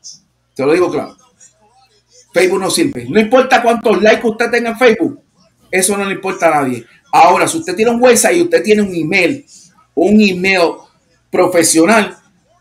Te 0.56 0.66
lo 0.66 0.74
digo 0.74 0.92
claro. 0.92 1.16
Facebook 2.34 2.60
no 2.60 2.70
sirve. 2.72 3.06
No 3.10 3.20
importa 3.20 3.62
cuántos 3.62 4.02
likes 4.02 4.28
usted 4.28 4.50
tenga 4.50 4.72
en 4.72 4.78
Facebook, 4.78 5.22
eso 5.72 5.98
no 5.98 6.06
le 6.06 6.14
importa 6.16 6.48
a 6.48 6.62
nadie. 6.62 6.86
Ahora, 7.12 7.48
si 7.48 7.58
usted 7.58 7.76
tiene 7.76 7.92
un 7.92 8.02
website 8.02 8.38
y 8.38 8.42
usted 8.42 8.64
tiene 8.64 8.82
un 8.82 8.94
email, 8.94 9.46
un 9.96 10.22
email 10.22 10.74
profesional, 11.32 12.18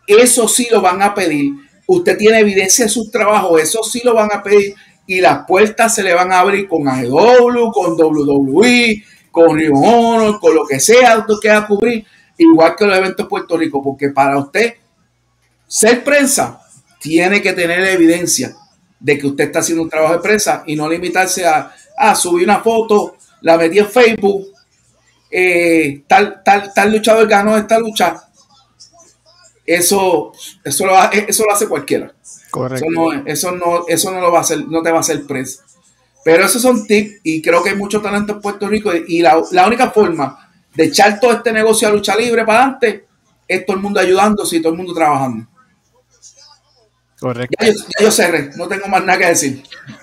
eso 0.06 0.48
sí 0.48 0.68
lo 0.70 0.80
van 0.80 1.02
a 1.02 1.14
pedir. 1.14 1.52
Usted 1.86 2.16
tiene 2.16 2.40
evidencia 2.40 2.84
de 2.84 2.90
su 2.90 3.10
trabajo, 3.10 3.58
eso 3.58 3.82
sí 3.82 4.00
lo 4.04 4.14
van 4.14 4.30
a 4.32 4.42
pedir 4.42 4.74
y 5.06 5.20
las 5.20 5.46
puertas 5.46 5.94
se 5.94 6.02
le 6.02 6.14
van 6.14 6.32
a 6.32 6.40
abrir 6.40 6.68
con 6.68 6.88
AEW, 6.88 7.70
con 7.72 7.92
WWE, 7.92 9.04
con 9.36 9.54
Río 9.54 9.74
Honor, 9.74 10.40
con 10.40 10.54
lo 10.54 10.66
que 10.66 10.80
sea 10.80 11.18
usted 11.18 11.34
quiera 11.42 11.66
cubrir, 11.66 12.06
igual 12.38 12.74
que 12.74 12.86
los 12.86 12.96
eventos 12.96 13.26
de 13.26 13.28
Puerto 13.28 13.58
Rico, 13.58 13.82
porque 13.82 14.08
para 14.08 14.38
usted 14.38 14.76
ser 15.66 16.02
prensa 16.02 16.58
tiene 16.98 17.42
que 17.42 17.52
tener 17.52 17.80
evidencia 17.80 18.56
de 18.98 19.18
que 19.18 19.26
usted 19.26 19.44
está 19.44 19.58
haciendo 19.58 19.82
un 19.82 19.90
trabajo 19.90 20.14
de 20.14 20.20
prensa 20.20 20.64
y 20.66 20.74
no 20.74 20.88
limitarse 20.88 21.44
a, 21.44 22.14
subir 22.14 22.44
una 22.44 22.60
foto, 22.60 23.18
la 23.42 23.58
metí 23.58 23.78
en 23.78 23.90
Facebook, 23.90 24.46
eh, 25.30 26.02
tal, 26.06 26.42
tal, 26.42 26.72
tal 26.72 26.92
luchador 26.92 27.28
ganó 27.28 27.58
esta 27.58 27.78
lucha. 27.78 28.16
Eso, 29.66 30.32
eso, 30.64 30.86
lo, 30.86 30.94
eso 31.12 31.44
lo 31.44 31.52
hace 31.52 31.68
cualquiera. 31.68 32.10
Correcto. 32.50 32.86
Eso 32.86 32.90
no, 32.90 33.26
eso 33.26 33.52
no, 33.52 33.86
eso 33.86 34.10
no 34.12 34.20
lo 34.20 34.32
va 34.32 34.38
a 34.38 34.42
hacer, 34.42 34.66
no 34.66 34.82
te 34.82 34.90
va 34.90 34.96
a 34.96 35.00
hacer 35.00 35.26
prensa. 35.26 35.62
Pero 36.26 36.44
esos 36.44 36.60
son 36.60 36.84
tips 36.84 37.20
y 37.22 37.40
creo 37.40 37.62
que 37.62 37.70
hay 37.70 37.76
mucho 37.76 38.02
talento 38.02 38.32
en 38.32 38.40
Puerto 38.40 38.66
Rico 38.66 38.90
y 38.92 39.22
la, 39.22 39.38
única 39.64 39.92
forma 39.92 40.50
de 40.74 40.86
echar 40.86 41.20
todo 41.20 41.30
este 41.30 41.52
negocio 41.52 41.86
a 41.86 41.92
lucha 41.92 42.16
libre 42.16 42.44
para 42.44 42.62
adelante 42.64 43.06
es 43.46 43.64
todo 43.64 43.76
el 43.76 43.82
mundo 43.84 44.00
ayudándose 44.00 44.56
y 44.56 44.60
todo 44.60 44.72
el 44.72 44.76
mundo 44.76 44.92
trabajando. 44.92 45.46
Correcto. 47.20 47.56
Ya 47.60 47.72
yo, 48.04 48.10
cerré, 48.10 48.50
no 48.56 48.66
tengo 48.66 48.88
más 48.88 49.04
nada 49.04 49.20
que 49.20 49.26
decir. 49.26 49.62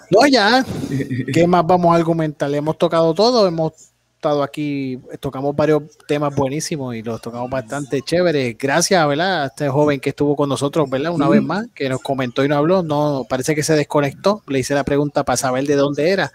No, 0.09 0.25
ya. 0.25 0.65
¿Qué 1.33 1.45
más 1.45 1.67
vamos 1.67 1.91
a 1.93 1.97
argumentar? 1.97 2.55
Hemos 2.55 2.77
tocado 2.77 3.13
todo, 3.13 3.45
hemos 3.45 3.73
estado 4.23 4.41
aquí, 4.41 4.97
tocamos 5.19 5.53
varios 5.53 5.83
temas 6.07 6.33
buenísimos 6.33 6.95
y 6.95 7.03
los 7.03 7.21
tocamos 7.21 7.49
bastante 7.49 8.01
chéveres. 8.01 8.57
Gracias, 8.57 9.05
¿verdad? 9.05 9.43
A 9.43 9.45
este 9.47 9.67
joven 9.67 9.99
que 9.99 10.11
estuvo 10.11 10.37
con 10.37 10.47
nosotros, 10.47 10.89
¿verdad? 10.89 11.11
Una 11.11 11.27
vez 11.27 11.41
más, 11.41 11.67
que 11.75 11.89
nos 11.89 12.01
comentó 12.01 12.45
y 12.45 12.47
nos 12.47 12.59
habló. 12.59 12.83
No, 12.83 13.25
parece 13.27 13.53
que 13.53 13.63
se 13.63 13.75
desconectó. 13.75 14.41
Le 14.47 14.59
hice 14.59 14.75
la 14.75 14.85
pregunta 14.85 15.25
para 15.25 15.35
saber 15.35 15.65
de 15.65 15.75
dónde 15.75 16.09
era. 16.09 16.31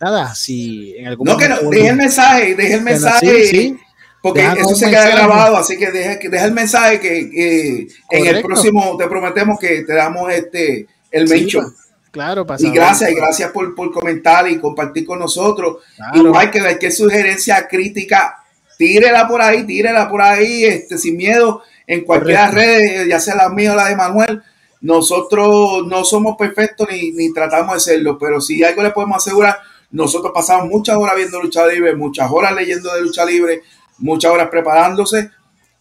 Nada, 0.00 0.34
si 0.34 0.96
en 0.96 1.06
algún 1.06 1.28
No, 1.28 1.36
que 1.36 1.48
no, 1.48 1.70
deje 1.70 1.88
el 1.88 1.96
mensaje, 1.96 2.54
deje 2.56 2.74
el 2.74 2.82
mensaje. 2.82 3.44
Sí, 3.46 3.78
Porque 4.20 4.44
eso 4.58 4.74
se 4.74 4.90
queda 4.90 5.08
grabado, 5.10 5.56
así 5.56 5.78
que 5.78 5.92
deja, 5.92 6.18
deja 6.28 6.44
el 6.46 6.52
mensaje 6.52 6.98
que, 6.98 7.86
en 8.10 8.26
el 8.26 8.42
próximo 8.42 8.96
te 8.96 9.06
prometemos 9.06 9.60
que 9.60 9.84
te 9.84 9.94
damos 9.94 10.32
este 10.32 10.88
el 11.12 11.28
mention. 11.28 11.72
Claro, 12.14 12.46
Y 12.60 12.70
gracias, 12.70 13.10
y 13.10 13.14
gracias 13.16 13.50
por, 13.50 13.74
comentar 13.74 14.48
y 14.48 14.60
compartir 14.60 15.04
con 15.04 15.18
nosotros. 15.18 15.78
Igual 16.14 16.48
que 16.52 16.60
cualquier 16.60 16.92
sugerencia 16.92 17.66
crítica, 17.66 18.36
tírela 18.78 19.26
por 19.26 19.42
ahí, 19.42 19.66
tírela 19.66 20.08
por 20.08 20.22
ahí, 20.22 20.64
este, 20.64 20.96
sin 20.96 21.16
miedo, 21.16 21.64
en 21.88 22.04
cualquier 22.04 22.52
red, 22.52 23.08
ya 23.08 23.18
sea 23.18 23.34
la 23.34 23.48
mía 23.48 23.72
o 23.72 23.74
la 23.74 23.88
de 23.88 23.96
Manuel. 23.96 24.40
Nosotros 24.80 25.84
no 25.88 26.04
somos 26.04 26.36
perfectos 26.38 26.86
ni, 26.88 27.10
ni 27.10 27.32
tratamos 27.32 27.74
de 27.74 27.80
serlo, 27.80 28.16
pero 28.16 28.40
si 28.40 28.62
algo 28.62 28.84
le 28.84 28.92
podemos 28.92 29.16
asegurar, 29.16 29.58
nosotros 29.90 30.30
pasamos 30.32 30.68
muchas 30.68 30.96
horas 30.96 31.16
viendo 31.16 31.42
lucha 31.42 31.66
libre, 31.66 31.96
muchas 31.96 32.30
horas 32.30 32.54
leyendo 32.54 32.94
de 32.94 33.02
lucha 33.02 33.24
libre, 33.24 33.62
muchas 33.98 34.30
horas 34.30 34.50
preparándose. 34.50 35.32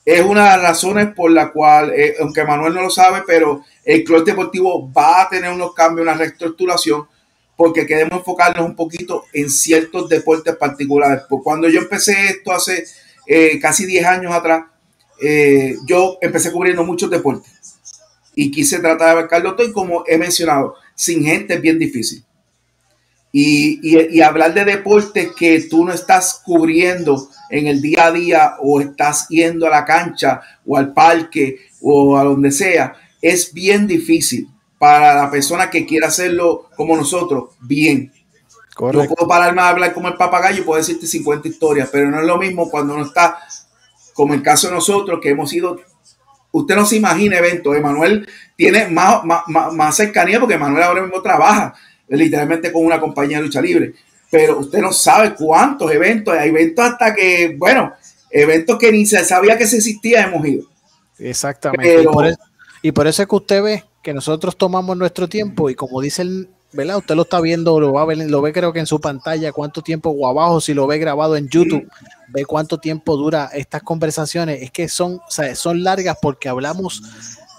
Es 0.04 0.26
una 0.26 0.46
de 0.46 0.50
las 0.58 0.62
razones 0.64 1.14
por 1.16 1.30
la 1.30 1.52
cual, 1.52 1.92
eh, 1.96 2.16
aunque 2.20 2.44
Manuel 2.44 2.74
no 2.74 2.82
lo 2.82 2.90
sabe, 2.90 3.22
pero 3.28 3.64
el 3.86 4.04
club 4.04 4.24
deportivo 4.24 4.92
va 4.92 5.24
a 5.24 5.30
tener 5.30 5.52
unos 5.52 5.74
cambios, 5.74 6.06
una 6.06 6.16
reestructuración, 6.16 7.08
porque 7.56 7.86
queremos 7.86 8.20
enfocarnos 8.20 8.66
un 8.66 8.76
poquito 8.76 9.26
en 9.34 9.50
ciertos 9.50 10.10
deportes 10.10 10.56
particulares. 10.56 11.24
Pues 11.30 11.42
cuando 11.44 11.70
yo 11.70 11.82
empecé 11.82 12.28
esto 12.28 12.52
hace 12.52 12.86
eh, 13.28 13.60
casi 13.60 13.86
10 13.86 14.06
años 14.06 14.34
atrás, 14.34 14.66
eh, 15.22 15.76
yo 15.86 16.18
empecé 16.22 16.52
cubriendo 16.52 16.84
muchos 16.84 17.10
deportes 17.10 17.52
y 18.36 18.50
quise 18.50 18.80
tratar 18.80 19.08
de 19.08 19.12
abarcarlo 19.12 19.56
todo 19.56 19.68
y 19.68 19.72
como 19.72 20.04
he 20.08 20.18
mencionado, 20.18 20.76
sin 20.96 21.24
gente 21.24 21.56
es 21.56 21.62
bien 21.62 21.78
difícil. 21.78 22.24
y, 23.36 24.22
hablar 24.22 24.54
de 24.54 24.64
deportes 24.64 25.30
que 25.36 25.62
tú 25.62 25.84
no 25.84 25.92
estás 25.92 26.42
cubriendo 26.46 27.30
en 27.50 27.66
el 27.66 27.82
día 27.82 28.06
a 28.06 28.12
día 28.12 28.56
o 28.60 28.80
estás 28.80 29.28
yendo 29.30 29.66
a 29.66 29.72
la 29.72 29.86
cancha 29.86 30.42
o 30.66 30.78
al 30.78 30.94
parque 30.94 31.58
o 31.82 32.16
a 32.18 32.24
donde 32.24 32.52
sea, 32.52 32.94
es 33.24 33.52
bien 33.54 33.88
difícil 33.88 34.48
para 34.78 35.16
la 35.16 35.32
persona 35.32 35.72
que 35.72 35.86
quiera 35.86 36.10
hacerlo 36.10 36.70
como 36.76 36.96
nosotros, 36.96 37.52
bien. 37.62 38.12
Yo 38.78 38.92
puedo 38.92 39.28
pararme 39.28 39.62
a 39.62 39.70
hablar 39.70 39.94
como 39.94 40.10
el 40.10 40.16
papagayo 40.16 40.62
y 40.62 40.66
puedo 40.66 40.78
decirte 40.78 41.08
50 41.08 41.48
historias, 41.48 41.90
pero 41.92 42.12
no 42.12 42.20
es 42.20 42.28
lo 42.28 42.38
mismo 42.38 42.70
cuando 42.70 42.94
uno 42.94 43.06
está, 43.06 43.40
como 44.14 44.34
el 44.34 44.44
caso 44.44 44.68
de 44.68 44.74
nosotros, 44.74 45.20
que 45.22 45.30
hemos 45.30 45.52
ido 45.54 45.80
usted 46.54 46.76
no 46.76 46.86
se 46.86 46.96
imagina 46.96 47.38
eventos. 47.38 47.76
Emanuel 47.76 48.28
tiene 48.56 48.88
más, 48.88 49.24
más, 49.26 49.44
más, 49.48 49.96
cercanía 49.96 50.40
porque 50.40 50.56
Emanuel 50.56 50.84
ahora 50.84 51.02
mismo 51.02 51.22
trabaja 51.22 51.74
literalmente 52.08 52.72
con 52.72 52.86
una 52.86 53.00
compañía 53.00 53.38
de 53.38 53.44
lucha 53.44 53.62
libre. 53.62 53.94
Pero 54.32 54.60
usted 54.60 54.80
no 54.80 54.92
sabe 54.94 55.34
cuántos 55.36 55.92
eventos, 55.92 56.34
hay 56.36 56.50
eventos 56.50 56.86
hasta 56.86 57.14
que, 57.14 57.56
bueno, 57.58 57.94
eventos 58.30 58.78
que 58.80 58.92
ni 58.92 59.06
se 59.06 59.24
sabía 59.26 59.58
que 59.58 59.68
se 59.68 59.78
existía 59.78 60.24
hemos 60.24 60.46
ido. 60.46 60.68
Exactamente. 61.20 62.06
Y, 62.84 62.92
por 62.92 63.08
eso, 63.08 63.24
es 63.24 63.28
que 63.28 63.36
usted 63.36 63.64
ve 63.64 63.84
que 64.04 64.14
nosotros 64.14 64.56
tomamos 64.56 64.96
nuestro 64.98 65.28
tiempo 65.28 65.70
y 65.70 65.76
como 65.76 66.02
dice 66.02 66.22
el, 66.22 66.50
¿verdad? 66.74 66.98
Usted 66.98 67.16
lo 67.16 67.22
está 67.24 67.40
viendo, 67.40 67.80
lo 67.80 67.94
va 67.94 68.02
a 68.02 68.06
ver, 68.06 68.18
lo 68.18 68.42
ve 68.42 68.52
creo 68.52 68.74
que 68.74 68.80
en 68.80 68.86
su 68.86 69.00
pantalla, 69.00 69.52
cuánto 69.52 69.82
tiempo 69.82 70.10
o 70.10 70.28
abajo, 70.28 70.60
si 70.60 70.74
lo 70.74 70.86
ve 70.86 70.98
grabado 70.98 71.36
en 71.36 71.48
YouTube, 71.48 71.90
ve 72.30 72.46
cuánto 72.46 72.80
tiempo 72.80 73.16
dura 73.16 73.50
estas 73.54 73.82
conversaciones. 73.84 74.62
Es 74.62 74.72
que 74.72 74.90
son, 74.90 75.22
son 75.56 75.84
largas 75.84 76.18
porque 76.22 76.50
hablamos 76.50 77.02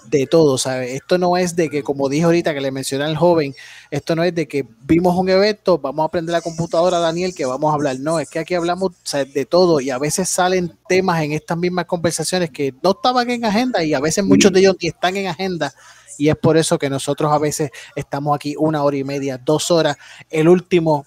de 0.09 0.27
todo, 0.27 0.57
¿sabes? 0.57 0.93
Esto 0.93 1.17
no 1.17 1.37
es 1.37 1.55
de 1.55 1.69
que, 1.69 1.83
como 1.83 2.09
dije 2.09 2.23
ahorita 2.23 2.53
que 2.53 2.61
le 2.61 2.71
mencioné 2.71 3.05
al 3.05 3.17
joven, 3.17 3.55
esto 3.91 4.15
no 4.15 4.23
es 4.23 4.33
de 4.33 4.47
que 4.47 4.65
vimos 4.83 5.17
un 5.17 5.29
evento, 5.29 5.77
vamos 5.77 6.03
a 6.03 6.07
aprender 6.07 6.33
la 6.33 6.41
computadora, 6.41 6.99
Daniel, 6.99 7.33
que 7.33 7.45
vamos 7.45 7.71
a 7.71 7.75
hablar. 7.75 7.99
No, 7.99 8.19
es 8.19 8.29
que 8.29 8.39
aquí 8.39 8.53
hablamos 8.55 8.91
de 9.33 9.45
todo 9.45 9.79
y 9.79 9.89
a 9.89 9.97
veces 9.97 10.29
salen 10.29 10.77
temas 10.87 11.21
en 11.23 11.31
estas 11.31 11.57
mismas 11.57 11.85
conversaciones 11.85 12.51
que 12.51 12.73
no 12.83 12.91
estaban 12.91 13.29
en 13.29 13.45
agenda 13.45 13.83
y 13.83 13.93
a 13.93 13.99
veces 13.99 14.23
muchos 14.23 14.51
de 14.51 14.59
ellos 14.61 14.75
ni 14.81 14.89
están 14.89 15.15
en 15.17 15.27
agenda. 15.27 15.73
Y 16.17 16.29
es 16.29 16.35
por 16.37 16.55
eso 16.57 16.77
que 16.77 16.89
nosotros 16.89 17.31
a 17.31 17.37
veces 17.37 17.71
estamos 17.95 18.35
aquí 18.35 18.55
una 18.57 18.83
hora 18.83 18.97
y 18.97 19.03
media, 19.03 19.37
dos 19.37 19.69
horas. 19.71 19.97
El 20.29 20.47
último 20.47 21.05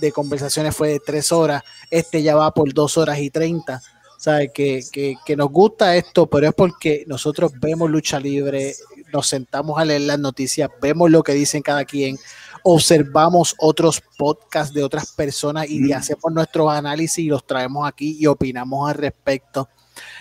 de 0.00 0.12
conversaciones 0.12 0.76
fue 0.76 0.88
de 0.88 1.00
tres 1.00 1.32
horas, 1.32 1.62
este 1.90 2.22
ya 2.22 2.34
va 2.34 2.52
por 2.52 2.72
dos 2.74 2.98
horas 2.98 3.18
y 3.18 3.30
treinta 3.30 3.82
¿sabe? 4.22 4.52
Que, 4.52 4.84
que, 4.92 5.16
que, 5.26 5.36
nos 5.36 5.50
gusta 5.50 5.96
esto, 5.96 6.28
pero 6.28 6.46
es 6.46 6.54
porque 6.54 7.02
nosotros 7.08 7.50
vemos 7.60 7.90
lucha 7.90 8.20
libre, 8.20 8.72
nos 9.12 9.26
sentamos 9.26 9.80
a 9.80 9.84
leer 9.84 10.02
las 10.02 10.18
noticias, 10.20 10.70
vemos 10.80 11.10
lo 11.10 11.24
que 11.24 11.32
dicen 11.32 11.60
cada 11.60 11.84
quien, 11.84 12.16
observamos 12.62 13.56
otros 13.58 14.00
podcasts 14.16 14.72
de 14.72 14.84
otras 14.84 15.10
personas 15.10 15.68
y 15.68 15.80
mm. 15.80 15.94
hacemos 15.94 16.32
nuestros 16.32 16.70
análisis 16.70 17.18
y 17.18 17.26
los 17.26 17.44
traemos 17.44 17.88
aquí 17.88 18.16
y 18.16 18.26
opinamos 18.26 18.88
al 18.88 18.94
respecto. 18.94 19.68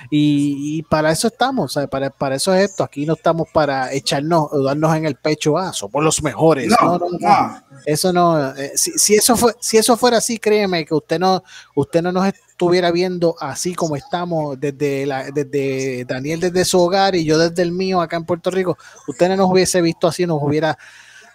Y, 0.09 0.83
para 0.83 1.11
eso 1.11 1.27
estamos, 1.27 1.77
Para, 1.89 2.09
para, 2.09 2.35
eso 2.35 2.53
es 2.53 2.69
esto. 2.69 2.83
Aquí 2.83 3.05
no 3.05 3.13
estamos 3.13 3.47
para 3.51 3.93
echarnos, 3.93 4.49
darnos 4.63 4.95
en 4.95 5.05
el 5.05 5.15
pecho, 5.15 5.57
ah, 5.57 5.73
somos 5.73 6.03
los 6.03 6.21
mejores. 6.23 6.69
No, 6.81 6.97
no, 6.97 7.07
no, 7.19 7.63
Eso 7.85 8.11
no, 8.11 8.55
eh, 8.55 8.71
si, 8.75 9.15
eso 9.15 9.35
fue, 9.35 9.53
si 9.59 9.77
eso 9.77 9.97
fuera 9.97 10.17
así, 10.17 10.37
créeme 10.37 10.85
que 10.85 10.93
usted 10.93 11.19
no, 11.19 11.43
usted 11.75 12.01
no 12.01 12.11
nos 12.11 12.27
estuviera 12.27 12.91
viendo 12.91 13.35
así 13.39 13.73
como 13.73 13.95
estamos 13.95 14.59
desde, 14.59 15.05
la, 15.05 15.31
desde 15.31 16.05
Daniel 16.05 16.39
desde 16.39 16.63
su 16.63 16.79
hogar 16.79 17.15
y 17.15 17.25
yo 17.25 17.37
desde 17.37 17.63
el 17.63 17.71
mío 17.71 18.01
acá 18.01 18.17
en 18.17 18.25
Puerto 18.25 18.51
Rico, 18.51 18.77
usted 19.07 19.29
no 19.29 19.35
nos 19.35 19.49
hubiese 19.49 19.81
visto 19.81 20.07
así, 20.07 20.27
nos 20.27 20.41
hubiera 20.41 20.77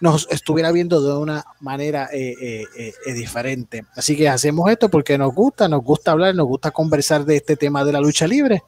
nos 0.00 0.28
estuviera 0.30 0.72
viendo 0.72 1.00
de 1.00 1.16
una 1.18 1.44
manera 1.60 2.08
eh, 2.12 2.34
eh, 2.40 2.94
eh, 3.06 3.12
diferente. 3.12 3.84
Así 3.94 4.16
que 4.16 4.28
hacemos 4.28 4.70
esto 4.70 4.88
porque 4.88 5.18
nos 5.18 5.34
gusta, 5.34 5.68
nos 5.68 5.82
gusta 5.82 6.12
hablar, 6.12 6.34
nos 6.34 6.46
gusta 6.46 6.70
conversar 6.70 7.24
de 7.24 7.36
este 7.36 7.56
tema 7.56 7.84
de 7.84 7.92
la 7.92 8.00
lucha 8.00 8.26
libre 8.26 8.62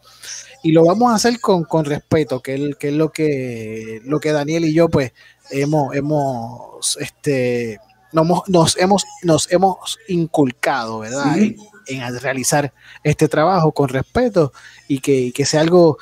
y 0.62 0.72
lo 0.72 0.84
vamos 0.84 1.12
a 1.12 1.16
hacer 1.16 1.40
con, 1.40 1.64
con 1.64 1.84
respeto, 1.84 2.40
que 2.40 2.54
es, 2.54 2.76
que 2.76 2.88
es 2.88 2.94
lo 2.94 3.10
que 3.10 4.00
lo 4.04 4.18
que 4.20 4.32
Daniel 4.32 4.64
y 4.64 4.74
yo 4.74 4.88
pues 4.88 5.12
hemos 5.50 5.94
hemos 5.94 6.96
este 7.00 7.78
nos, 8.12 8.76
hemos 8.78 9.04
nos 9.22 9.52
hemos 9.52 9.98
inculcado, 10.08 11.00
¿verdad? 11.00 11.36
En, 11.38 11.56
realizar 12.20 12.72
este 13.02 13.28
trabajo 13.28 13.72
con 13.72 13.88
respeto 13.88 14.52
y 14.88 15.00
que, 15.00 15.32
que 15.32 15.46
sea 15.46 15.60
algo 15.60 15.98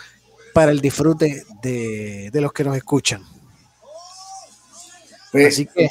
para 0.52 0.72
el 0.72 0.80
disfrute 0.80 1.44
de, 1.62 2.30
de 2.32 2.40
los 2.40 2.52
que 2.52 2.64
nos 2.64 2.76
escuchan. 2.76 3.22
Pues, 5.36 5.54
Así 5.54 5.66
que. 5.66 5.90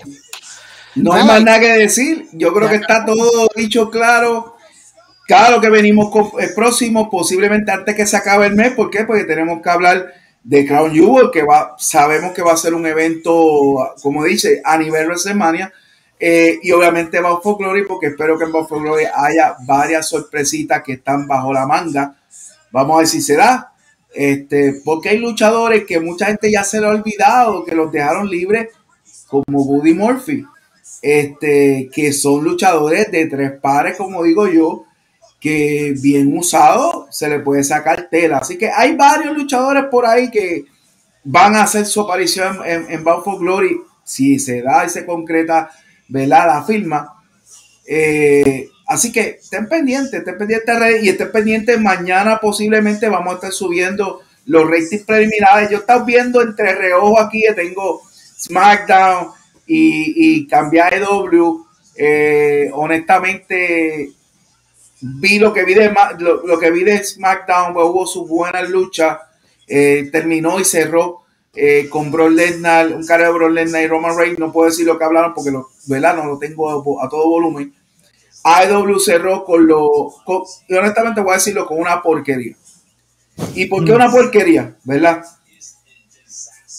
No 0.95 1.14
hay 1.14 1.25
más 1.25 1.43
nada 1.43 1.59
que 1.59 1.72
decir. 1.74 2.27
Yo 2.32 2.53
creo 2.53 2.69
que 2.69 2.77
está 2.77 3.06
todo 3.06 3.48
dicho 3.56 3.90
claro. 3.91 4.56
Claro 5.27 5.59
que 5.59 5.69
venimos 5.69 6.11
con 6.11 6.32
el 6.40 6.53
próximo, 6.53 7.09
posiblemente 7.09 7.72
antes 7.72 7.95
que 7.95 8.06
se 8.06 8.17
acabe 8.17 8.48
el 8.48 8.56
mes. 8.56 8.74
¿Por 8.74 8.90
qué? 8.90 9.03
Porque 9.03 9.24
tenemos 9.24 9.61
que 9.61 9.69
hablar 9.69 10.14
de 10.43 10.65
Crown 10.65 10.93
Jewel, 10.93 11.32
que 11.32 11.43
va, 11.43 11.75
sabemos 11.77 12.32
que 12.32 12.43
va 12.43 12.53
a 12.53 12.57
ser 12.57 12.74
un 12.74 12.85
evento, 12.85 13.95
como 14.01 14.24
dice, 14.24 14.61
a 14.64 14.77
nivel 14.77 15.07
WrestleMania. 15.07 15.74
Eh, 16.19 16.59
y 16.64 16.72
obviamente 16.72 17.19
va 17.19 17.41
for 17.41 17.57
Glory, 17.57 17.85
porque 17.85 18.07
espero 18.07 18.38
que 18.38 18.45
en 18.45 18.51
Bound 18.51 18.67
for 18.67 18.82
Glory 18.82 19.06
haya 19.14 19.56
varias 19.65 20.07
sorpresitas 20.07 20.82
que 20.82 20.93
están 20.93 21.27
bajo 21.27 21.51
la 21.51 21.67
manga. 21.67 22.15
Vamos 22.72 22.95
a 22.95 22.99
ver 22.99 23.07
si 23.07 23.22
será. 23.22 23.72
Este, 24.14 24.82
porque 24.85 25.09
hay 25.09 25.17
luchadores 25.17 25.83
que 25.85 25.99
mucha 25.99 26.27
gente 26.27 26.49
ya 26.49 26.64
se 26.64 26.80
lo 26.80 26.88
ha 26.88 26.91
olvidado, 26.91 27.65
que 27.65 27.75
los 27.75 27.91
dejaron 27.91 28.30
libres 28.30 28.69
como 29.28 29.66
Buddy 29.66 29.94
Murphy, 29.94 30.45
este, 31.02 31.90
que 31.94 32.14
son 32.14 32.44
luchadores 32.44 33.12
de 33.12 33.26
tres 33.28 33.54
pares, 33.62 33.98
como 33.98 34.24
digo 34.24 34.48
yo, 34.48 34.86
que 35.40 35.94
bien 36.02 36.36
usado 36.38 37.08
se 37.12 37.30
le 37.30 37.40
puede 37.40 37.64
sacar 37.64 38.08
tela. 38.10 38.38
Así 38.38 38.58
que 38.58 38.70
hay 38.70 38.95
varios 38.95 39.36
luchadores 39.36 39.86
por 39.92 40.06
ahí 40.06 40.32
que 40.32 40.66
van 41.24 41.56
a 41.56 41.64
hacer 41.64 41.86
su 41.86 42.02
aparición 42.02 42.60
en, 42.66 42.86
en 42.90 43.04
Bound 43.04 43.24
for 43.24 43.40
Glory 43.40 43.78
si 44.04 44.40
se 44.40 44.62
da 44.62 44.86
y 44.86 44.90
se 44.90 45.06
concreta 45.06 45.70
velada 46.08 46.64
firma. 46.64 47.16
Eh, 47.88 48.70
así 48.88 49.12
que 49.12 49.40
estén 49.42 49.68
pendientes, 49.68 50.14
estén 50.14 50.38
pendientes 50.38 51.04
y 51.04 51.10
estén 51.10 51.32
pendientes. 51.32 51.82
Mañana 51.82 52.40
posiblemente 52.40 53.10
vamos 53.10 53.34
a 53.34 53.36
estar 53.36 53.52
subiendo 53.52 54.22
los 54.45 54.70
ratings 54.70 55.04
preliminares. 55.04 55.70
Yo 55.70 55.80
estaba 55.80 56.04
viendo 56.06 56.42
entre 56.42 56.76
reojo 56.76 57.20
aquí 57.20 57.44
tengo 57.56 58.02
SmackDown 58.45 59.32
y, 59.67 60.38
y 60.40 60.48
cambiar 60.48 60.93
EW, 60.93 61.65
eh, 61.98 62.69
honestamente 62.74 64.11
vi 65.01 65.40
lo 65.40 65.53
que 65.53 65.64
vi 65.65 65.74
de 65.74 65.93
lo, 66.19 66.59
que 66.59 66.72
vi 66.72 66.83
de 66.83 67.03
SmackDown, 67.03 67.74
pues, 67.74 67.85
hubo 67.88 68.07
su 68.07 68.25
buena 68.25 68.61
lucha, 68.61 69.22
eh, 69.67 70.09
terminó 70.11 70.59
y 70.59 70.65
cerró 70.65 71.22
eh, 71.53 71.88
con 71.90 72.11
Brock 72.11 72.32
Lesnar, 72.32 72.88
un 72.88 73.06
cara 73.06 73.25
de 73.25 73.33
Brock 73.33 73.51
Lesnar 73.51 73.83
y 73.83 73.88
Roman 73.88 74.17
Reigns, 74.17 74.40
no 74.40 74.51
puedo 74.51 74.69
decir 74.69 74.85
lo 74.85 74.98
que 74.98 75.06
hablaron 75.06 75.33
porque 75.33 75.51
lo, 75.51 75.69
¿verdad? 75.88 76.15
no 76.15 76.25
lo 76.25 76.38
tengo 76.38 77.01
a, 77.01 77.09
todo 77.09 77.30
volumen. 77.30 77.74
AEW 78.43 78.99
cerró 78.99 79.43
con 79.43 79.65
lo, 79.65 80.14
y 80.67 80.75
honestamente 80.75 81.22
voy 81.22 81.32
a 81.32 81.35
decirlo 81.35 81.65
con 81.65 81.80
una 81.80 82.01
porquería. 82.01 82.56
¿Y 83.56 83.65
por 83.65 83.83
qué 83.83 83.91
una 83.91 84.11
porquería? 84.11 84.75
¿Verdad? 84.83 85.25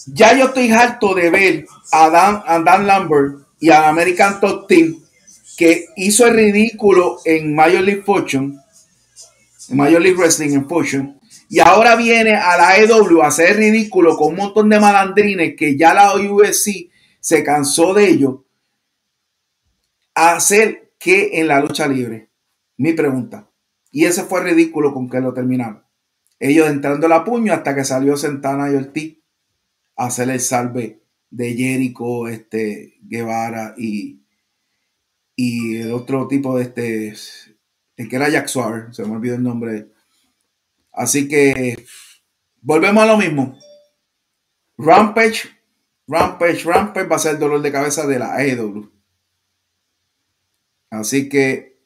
Ya 0.07 0.37
yo 0.37 0.45
estoy 0.45 0.71
harto 0.71 1.13
de 1.13 1.29
ver 1.29 1.67
a 1.91 2.09
Dan, 2.09 2.63
Dan 2.63 2.87
Lambert 2.87 3.39
y 3.59 3.69
al 3.69 3.85
American 3.85 4.39
Top 4.39 4.67
Team 4.67 5.03
que 5.57 5.87
hizo 5.95 6.25
el 6.27 6.35
ridículo 6.35 7.17
en 7.25 7.53
Major 7.53 7.81
League 7.81 8.03
Fortune, 8.03 8.59
en 9.69 9.77
Major 9.77 9.99
League 9.99 10.17
Wrestling 10.17 10.51
en 10.51 10.69
Fortune, 10.69 11.19
y 11.49 11.59
ahora 11.59 11.95
viene 11.95 12.35
a 12.35 12.57
la 12.57 12.77
EW 12.77 13.21
a 13.21 13.27
hacer 13.27 13.57
ridículo 13.57 14.15
con 14.15 14.29
un 14.29 14.35
montón 14.35 14.69
de 14.69 14.79
malandrines 14.79 15.55
que 15.57 15.75
ya 15.75 15.93
la 15.93 16.15
UFC 16.15 16.89
se 17.19 17.43
cansó 17.43 17.93
de 17.93 18.07
ello, 18.07 18.45
a 20.13 20.35
hacer 20.35 20.91
que 20.99 21.39
en 21.39 21.47
la 21.47 21.59
lucha 21.59 21.87
libre. 21.87 22.29
Mi 22.77 22.93
pregunta. 22.93 23.49
Y 23.91 24.05
ese 24.05 24.23
fue 24.23 24.43
ridículo 24.43 24.93
con 24.93 25.09
que 25.09 25.19
lo 25.19 25.33
terminaron. 25.33 25.83
Ellos 26.39 26.69
entrando 26.69 27.07
la 27.07 27.23
puño 27.23 27.53
hasta 27.53 27.73
que 27.73 27.83
salió 27.83 28.15
Santana 28.15 28.71
y 28.71 28.75
Ortiz 28.75 29.17
hacer 29.97 30.29
el 30.29 30.39
salve 30.39 31.01
de 31.29 31.53
Jericho, 31.55 32.27
este, 32.27 32.97
Guevara 33.01 33.75
y, 33.77 34.21
y 35.35 35.77
el 35.77 35.91
otro 35.91 36.27
tipo 36.27 36.57
de 36.57 36.63
este, 36.63 37.13
el 37.97 38.07
que 38.07 38.15
era 38.15 38.29
Jack 38.29 38.47
Swar, 38.47 38.93
se 38.93 39.03
me 39.03 39.15
olvidó 39.15 39.35
el 39.35 39.43
nombre. 39.43 39.89
Así 40.93 41.27
que 41.27 41.85
volvemos 42.61 43.03
a 43.03 43.07
lo 43.07 43.17
mismo. 43.17 43.57
Rampage, 44.77 45.49
Rampage, 46.07 46.63
Rampage 46.63 47.07
va 47.07 47.15
a 47.15 47.19
ser 47.19 47.33
el 47.33 47.39
dolor 47.39 47.61
de 47.61 47.71
cabeza 47.71 48.05
de 48.05 48.19
la 48.19 48.35
AEW. 48.35 48.91
Así 50.89 51.27
que 51.27 51.81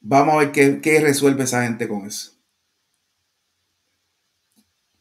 vamos 0.00 0.34
a 0.34 0.38
ver 0.38 0.52
qué, 0.52 0.80
qué 0.80 1.00
resuelve 1.00 1.44
esa 1.44 1.64
gente 1.64 1.88
con 1.88 2.06
eso. 2.06 2.33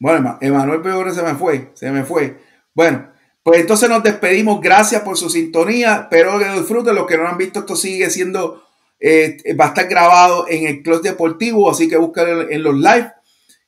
Bueno, 0.04 0.38
Emanuel 0.42 0.82
Peor 0.82 1.16
se 1.16 1.24
me 1.24 1.34
fue, 1.36 1.72
se 1.76 1.90
me 1.90 2.04
fue. 2.04 2.38
Bueno, 2.74 3.10
Pues 3.42 3.62
entonces 3.62 3.88
nos 3.90 4.04
despedimos. 4.04 4.60
Gracias 4.60 5.02
por 5.02 5.18
su 5.18 5.30
sintonía. 5.30 6.10
Espero 6.12 6.38
que 6.38 6.46
lo 6.46 6.56
disfruten. 6.56 6.94
Los 6.94 7.08
que 7.08 7.18
no 7.18 7.26
han 7.26 7.38
visto, 7.38 7.62
esto 7.62 7.78
sigue 7.78 8.10
siendo, 8.10 8.66
eh, 9.00 9.38
va 9.58 9.66
a 9.66 9.68
estar 9.70 9.88
grabado 9.88 10.46
en 10.50 10.68
el 10.68 10.84
Club 10.84 11.02
Deportivo, 11.02 11.72
así 11.72 11.88
que 11.88 11.96
búscalo 11.96 12.50
en 12.50 12.64
los 12.64 12.76
live. 12.76 13.14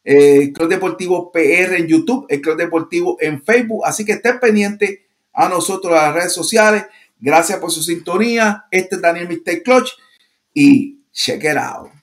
Eh, 0.04 0.52
Club 0.52 0.68
Deportivo 0.68 1.32
PR 1.32 1.78
en 1.78 1.88
YouTube, 1.88 2.26
el 2.28 2.42
Club 2.42 2.58
Deportivo 2.58 3.16
en 3.22 3.42
Facebook. 3.42 3.86
Así 3.86 4.04
que 4.04 4.12
estén 4.12 4.38
pendientes 4.42 5.00
a 5.32 5.48
nosotros, 5.48 5.94
a 5.94 6.08
las 6.08 6.16
redes 6.16 6.34
sociales. 6.34 6.84
Gracias 7.18 7.60
por 7.60 7.72
su 7.72 7.82
sintonía. 7.82 8.66
Este 8.72 8.96
es 8.96 9.02
Daniel 9.02 9.30
Mr. 9.30 9.64
Clutch 9.64 9.92
y 10.54 11.00
check 11.14 11.42
it 11.46 11.56
out. 11.56 11.95